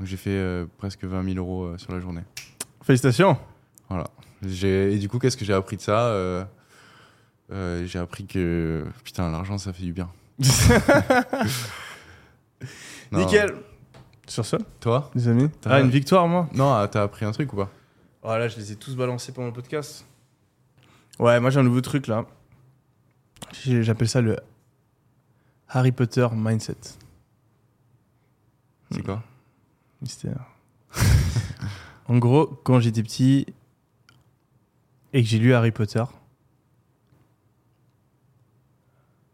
Donc 0.00 0.08
j'ai 0.08 0.16
fait 0.16 0.30
euh, 0.30 0.66
presque 0.78 1.04
20 1.04 1.22
000 1.34 1.36
euros 1.36 1.64
euh, 1.64 1.78
sur 1.78 1.92
la 1.92 2.00
journée. 2.00 2.22
Félicitations. 2.82 3.38
J'ai- 4.44 4.94
Et 4.94 4.98
du 4.98 5.08
coup, 5.08 5.20
qu'est-ce 5.20 5.36
que 5.36 5.44
j'ai 5.44 5.54
appris 5.54 5.76
de 5.76 5.82
ça 5.82 6.48
J'ai 7.50 7.98
appris 8.00 8.26
que 8.26 8.84
putain, 9.04 9.30
l'argent 9.30 9.58
ça 9.58 9.72
fait 9.72 9.84
du 9.84 9.92
bien. 9.92 10.10
Non. 13.12 13.18
Nickel. 13.20 13.54
Sur 14.26 14.46
ça, 14.46 14.58
Toi 14.80 15.10
les 15.14 15.28
amis 15.28 15.50
T'as- 15.60 15.74
Ah, 15.74 15.80
une 15.80 15.90
victoire, 15.90 16.26
moi 16.26 16.48
Non, 16.54 16.72
ah, 16.72 16.88
t'as 16.88 17.02
appris 17.02 17.24
un 17.26 17.32
truc 17.32 17.52
ou 17.52 17.56
pas 17.56 17.70
Oh 18.22 18.28
là, 18.28 18.48
je 18.48 18.56
les 18.56 18.72
ai 18.72 18.76
tous 18.76 18.96
balancés 18.96 19.32
pendant 19.32 19.48
le 19.48 19.52
podcast. 19.52 20.06
Ouais, 21.18 21.38
moi 21.40 21.50
j'ai 21.50 21.60
un 21.60 21.62
nouveau 21.62 21.82
truc 21.82 22.06
là. 22.06 22.24
J'appelle 23.64 24.08
ça 24.08 24.20
le 24.22 24.36
Harry 25.68 25.92
Potter 25.92 26.26
Mindset. 26.32 26.76
C'est 28.90 29.02
quoi 29.02 29.22
Mystère. 30.00 30.46
en 32.08 32.16
gros, 32.18 32.46
quand 32.64 32.80
j'étais 32.80 33.02
petit 33.02 33.46
et 35.12 35.22
que 35.22 35.28
j'ai 35.28 35.38
lu 35.38 35.52
Harry 35.54 35.70
Potter, 35.70 36.04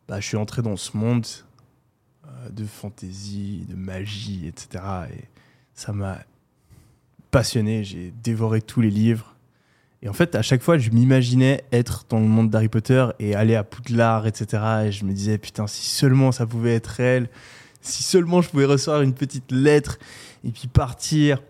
bah, 0.08 0.20
je 0.20 0.26
suis 0.26 0.36
entré 0.36 0.62
dans 0.62 0.76
ce 0.76 0.96
monde 0.96 1.26
de 2.50 2.64
fantasy, 2.64 3.66
de 3.68 3.74
magie, 3.74 4.46
etc. 4.46 4.84
Et 5.12 5.24
ça 5.74 5.92
m'a 5.92 6.18
passionné. 7.30 7.84
J'ai 7.84 8.12
dévoré 8.22 8.62
tous 8.62 8.80
les 8.80 8.90
livres. 8.90 9.36
Et 10.02 10.08
en 10.08 10.12
fait, 10.14 10.34
à 10.34 10.42
chaque 10.42 10.62
fois, 10.62 10.78
je 10.78 10.90
m'imaginais 10.90 11.62
être 11.72 12.06
dans 12.08 12.20
le 12.20 12.26
monde 12.26 12.48
d'Harry 12.48 12.68
Potter 12.68 13.06
et 13.18 13.34
aller 13.34 13.54
à 13.54 13.64
Poudlard, 13.64 14.26
etc. 14.26 14.62
Et 14.86 14.92
je 14.92 15.04
me 15.04 15.12
disais, 15.12 15.36
putain, 15.36 15.66
si 15.66 15.86
seulement 15.86 16.32
ça 16.32 16.46
pouvait 16.46 16.74
être 16.74 16.86
réel, 16.86 17.28
si 17.82 18.02
seulement 18.02 18.40
je 18.40 18.48
pouvais 18.48 18.64
recevoir 18.64 19.02
une 19.02 19.14
petite 19.14 19.52
lettre 19.52 19.98
et 20.44 20.50
puis 20.50 20.68
partir 20.68 21.42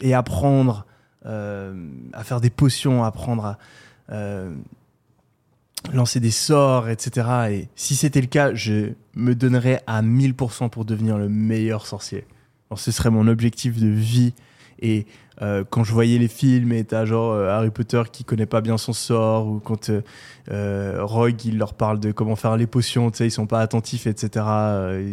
et 0.00 0.14
apprendre 0.14 0.86
euh, 1.26 1.90
à 2.12 2.24
faire 2.24 2.40
des 2.40 2.50
potions, 2.50 3.04
apprendre 3.04 3.44
à 3.44 3.58
euh, 4.10 4.54
lancer 5.92 6.20
des 6.20 6.30
sorts, 6.30 6.88
etc. 6.88 7.28
Et 7.50 7.68
si 7.74 7.94
c'était 7.94 8.20
le 8.20 8.26
cas, 8.26 8.54
je 8.54 8.92
me 9.18 9.34
donnerais 9.34 9.82
à 9.86 10.00
1000% 10.02 10.70
pour 10.70 10.84
devenir 10.86 11.18
le 11.18 11.28
meilleur 11.28 11.86
sorcier. 11.86 12.24
Alors, 12.70 12.78
ce 12.78 12.90
serait 12.92 13.10
mon 13.10 13.26
objectif 13.28 13.78
de 13.78 13.88
vie. 13.88 14.32
Et 14.80 15.06
euh, 15.42 15.64
quand 15.68 15.82
je 15.82 15.92
voyais 15.92 16.18
les 16.18 16.28
films 16.28 16.70
et 16.72 16.84
t'as 16.84 17.04
genre 17.04 17.32
euh, 17.32 17.48
Harry 17.48 17.70
Potter 17.70 18.02
qui 18.12 18.22
connaît 18.22 18.46
pas 18.46 18.60
bien 18.60 18.78
son 18.78 18.92
sort 18.92 19.48
ou 19.48 19.58
quand 19.58 19.90
euh, 19.90 20.02
euh, 20.52 20.98
Rogue 21.02 21.44
il 21.44 21.58
leur 21.58 21.74
parle 21.74 21.98
de 21.98 22.12
comment 22.12 22.36
faire 22.36 22.56
les 22.56 22.68
potions, 22.68 23.10
tu 23.10 23.16
sais, 23.18 23.26
ils 23.26 23.32
sont 23.32 23.48
pas 23.48 23.60
attentifs, 23.60 24.06
etc. 24.06 24.30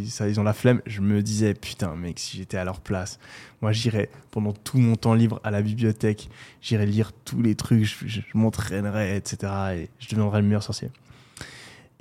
ça, 0.08 0.28
ils 0.30 0.40
ont 0.40 0.44
la 0.44 0.54
flemme. 0.54 0.82
Je 0.86 1.02
me 1.02 1.24
disais 1.24 1.56
putain 1.56 1.96
mec, 1.96 2.20
si 2.20 2.38
j'étais 2.38 2.58
à 2.58 2.64
leur 2.64 2.80
place, 2.80 3.18
moi 3.64 3.72
j'irais 3.72 4.10
pendant 4.30 4.54
tout 4.54 4.78
mon 4.78 4.96
temps 4.96 5.16
libre 5.16 5.40
à 5.44 5.50
la 5.50 5.64
bibliothèque, 5.64 6.30
j'irais 6.62 6.86
lire 6.86 7.12
tous 7.26 7.42
les 7.42 7.56
trucs, 7.56 7.86
je, 7.86 8.06
je- 8.08 8.22
m'entraînerais, 8.36 9.18
etc. 9.18 9.52
Et 9.78 9.90
je 9.98 10.10
deviendrais 10.10 10.42
le 10.42 10.48
meilleur 10.48 10.62
sorcier. 10.64 10.92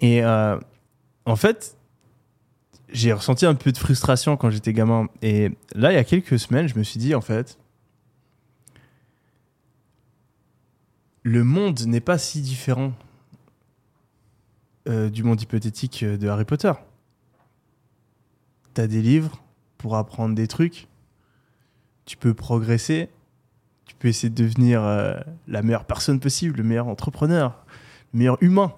Et 0.00 0.22
en 0.22 1.36
fait, 1.36 1.76
j'ai 2.88 3.12
ressenti 3.12 3.46
un 3.46 3.54
peu 3.54 3.72
de 3.72 3.78
frustration 3.78 4.36
quand 4.36 4.50
j'étais 4.50 4.72
gamin. 4.72 5.08
Et 5.22 5.50
là, 5.74 5.92
il 5.92 5.94
y 5.94 5.98
a 5.98 6.04
quelques 6.04 6.38
semaines, 6.38 6.68
je 6.68 6.78
me 6.78 6.82
suis 6.82 6.98
dit, 6.98 7.14
en 7.14 7.20
fait, 7.20 7.58
le 11.22 11.42
monde 11.42 11.80
n'est 11.86 12.00
pas 12.00 12.18
si 12.18 12.40
différent 12.42 12.92
euh, 14.86 15.08
du 15.08 15.22
monde 15.22 15.40
hypothétique 15.40 16.02
euh, 16.02 16.18
de 16.18 16.28
Harry 16.28 16.44
Potter. 16.44 16.72
T'as 18.74 18.86
des 18.86 19.00
livres 19.00 19.42
pour 19.78 19.96
apprendre 19.96 20.34
des 20.34 20.46
trucs. 20.46 20.88
Tu 22.04 22.18
peux 22.18 22.34
progresser. 22.34 23.08
Tu 23.86 23.94
peux 23.94 24.08
essayer 24.08 24.28
de 24.28 24.34
devenir 24.34 24.82
euh, 24.82 25.14
la 25.48 25.62
meilleure 25.62 25.86
personne 25.86 26.20
possible, 26.20 26.58
le 26.58 26.64
meilleur 26.64 26.88
entrepreneur, 26.88 27.64
le 28.12 28.18
meilleur 28.18 28.36
humain. 28.42 28.74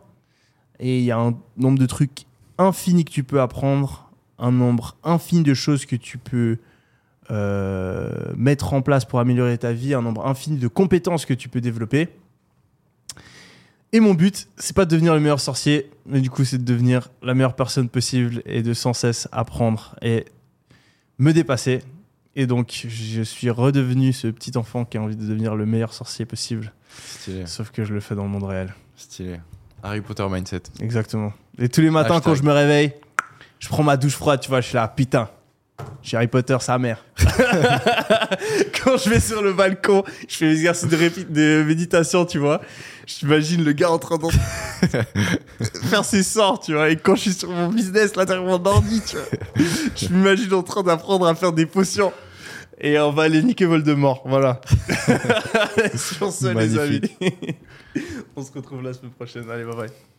Et 0.79 0.99
il 0.99 1.05
y 1.05 1.11
a 1.11 1.19
un 1.19 1.37
nombre 1.57 1.79
de 1.79 1.87
trucs 1.87 2.27
infinis 2.59 3.05
que 3.05 3.11
tu 3.11 3.25
peux 3.25 3.41
apprendre, 3.41 4.11
un 4.39 4.53
nombre 4.53 4.97
infini 5.03 5.43
de 5.43 5.55
choses 5.55 5.87
que 5.87 5.97
tu 5.97 6.19
peux 6.19 6.59
euh, 7.31 8.33
mettre 8.37 8.73
en 8.73 8.83
place 8.83 9.05
pour 9.05 9.19
améliorer 9.19 9.59
ta 9.59 9.73
vie, 9.73 9.95
un 9.95 10.03
nombre 10.03 10.27
infini 10.27 10.59
de 10.59 10.69
compétences 10.69 11.27
que 11.27 11.35
tu 11.35 11.49
peux 11.49 11.61
développer. 11.61 12.09
Et 13.93 14.01
mon 14.01 14.15
but, 14.15 14.49
c'est 14.57 14.77
pas 14.77 14.85
de 14.85 14.91
devenir 14.91 15.15
le 15.15 15.21
meilleur 15.21 15.41
sorcier, 15.41 15.91
mais 16.07 16.21
du 16.21 16.29
coup, 16.29 16.45
c'est 16.45 16.59
de 16.59 16.65
devenir 16.65 17.09
la 17.23 17.35
meilleure 17.35 17.57
personne 17.57 17.89
possible 17.89 18.43
et 18.45 18.63
de 18.63 18.75
sans 18.75 18.93
cesse 18.93 19.29
apprendre 19.33 19.97
et 20.03 20.27
me 21.19 21.33
dépasser. 21.33 21.83
Et 22.35 22.47
donc, 22.47 22.87
je 22.87 23.23
suis 23.23 23.49
redevenu 23.49 24.13
ce 24.13 24.29
petit 24.29 24.57
enfant 24.59 24.85
qui 24.85 24.99
a 24.99 25.03
envie 25.03 25.17
de 25.17 25.27
devenir 25.27 25.57
le 25.57 25.65
meilleur 25.65 25.95
sorcier 25.95 26.27
possible, 26.27 26.73
Stylé. 26.99 27.47
sauf 27.47 27.71
que 27.71 27.85
je 27.85 27.95
le 27.95 28.01
fais 28.01 28.15
dans 28.15 28.25
le 28.25 28.29
monde 28.29 28.45
réel. 28.45 28.75
Stylé. 28.97 29.39
Harry 29.87 30.01
Potter 30.01 30.27
mindset. 30.29 30.63
Exactement. 30.81 31.33
Et 31.59 31.69
tous 31.69 31.81
les 31.81 31.91
matins, 31.91 32.17
Hashtag. 32.17 32.25
quand 32.25 32.35
je 32.35 32.43
me 32.43 32.53
réveille, 32.53 32.93
je 33.59 33.69
prends 33.69 33.83
ma 33.83 33.97
douche 33.97 34.15
froide, 34.15 34.41
tu 34.41 34.49
vois, 34.49 34.61
je 34.61 34.69
suis 34.69 34.75
là, 34.75 34.89
putain, 34.89 35.29
suis 36.03 36.17
Harry 36.17 36.27
Potter, 36.29 36.57
sa 36.61 36.79
mère. 36.79 37.05
quand 37.19 38.97
je 38.97 39.11
vais 39.11 39.21
sur 39.21 39.43
le 39.43 39.53
balcon, 39.53 40.05
je 40.29 40.37
fais 40.37 40.47
mes 40.47 40.53
exercices 40.53 40.89
de, 40.89 41.25
de 41.29 41.65
méditation, 41.67 42.25
tu 42.25 42.39
vois. 42.39 42.61
J'imagine 43.07 43.65
le 43.65 43.73
gars 43.73 43.91
en 43.91 43.99
train 43.99 44.19
de 44.19 44.27
faire 45.89 46.05
ses 46.05 46.23
sorts, 46.23 46.61
tu 46.61 46.75
vois. 46.75 46.91
Et 46.91 46.97
quand 46.97 47.15
je 47.15 47.23
suis 47.23 47.33
sur 47.33 47.51
mon 47.51 47.69
business, 47.69 48.17
là, 48.17 48.25
derrière 48.25 48.45
mon 48.45 48.65
ordi, 48.65 49.03
tu 49.07 49.17
vois, 49.17 49.27
je 49.97 50.09
m'imagine 50.09 50.53
en 50.55 50.63
train 50.63 50.83
d'apprendre 50.83 51.27
à 51.27 51.35
faire 51.35 51.53
des 51.53 51.67
potions. 51.67 52.13
Et 52.79 52.99
on 52.99 53.11
va 53.11 53.23
aller 53.23 53.43
niquer 53.43 53.65
Voldemort, 53.65 54.23
voilà. 54.27 54.61
sur 55.97 56.31
ce, 56.31 56.49
les 56.49 56.79
amis. 56.79 57.01
On 58.37 58.43
se 58.43 58.53
retrouve 58.53 58.83
la 58.83 58.93
semaine 58.93 59.13
prochaine. 59.13 59.49
Allez, 59.51 59.65
bye 59.65 59.77
bye. 59.77 60.16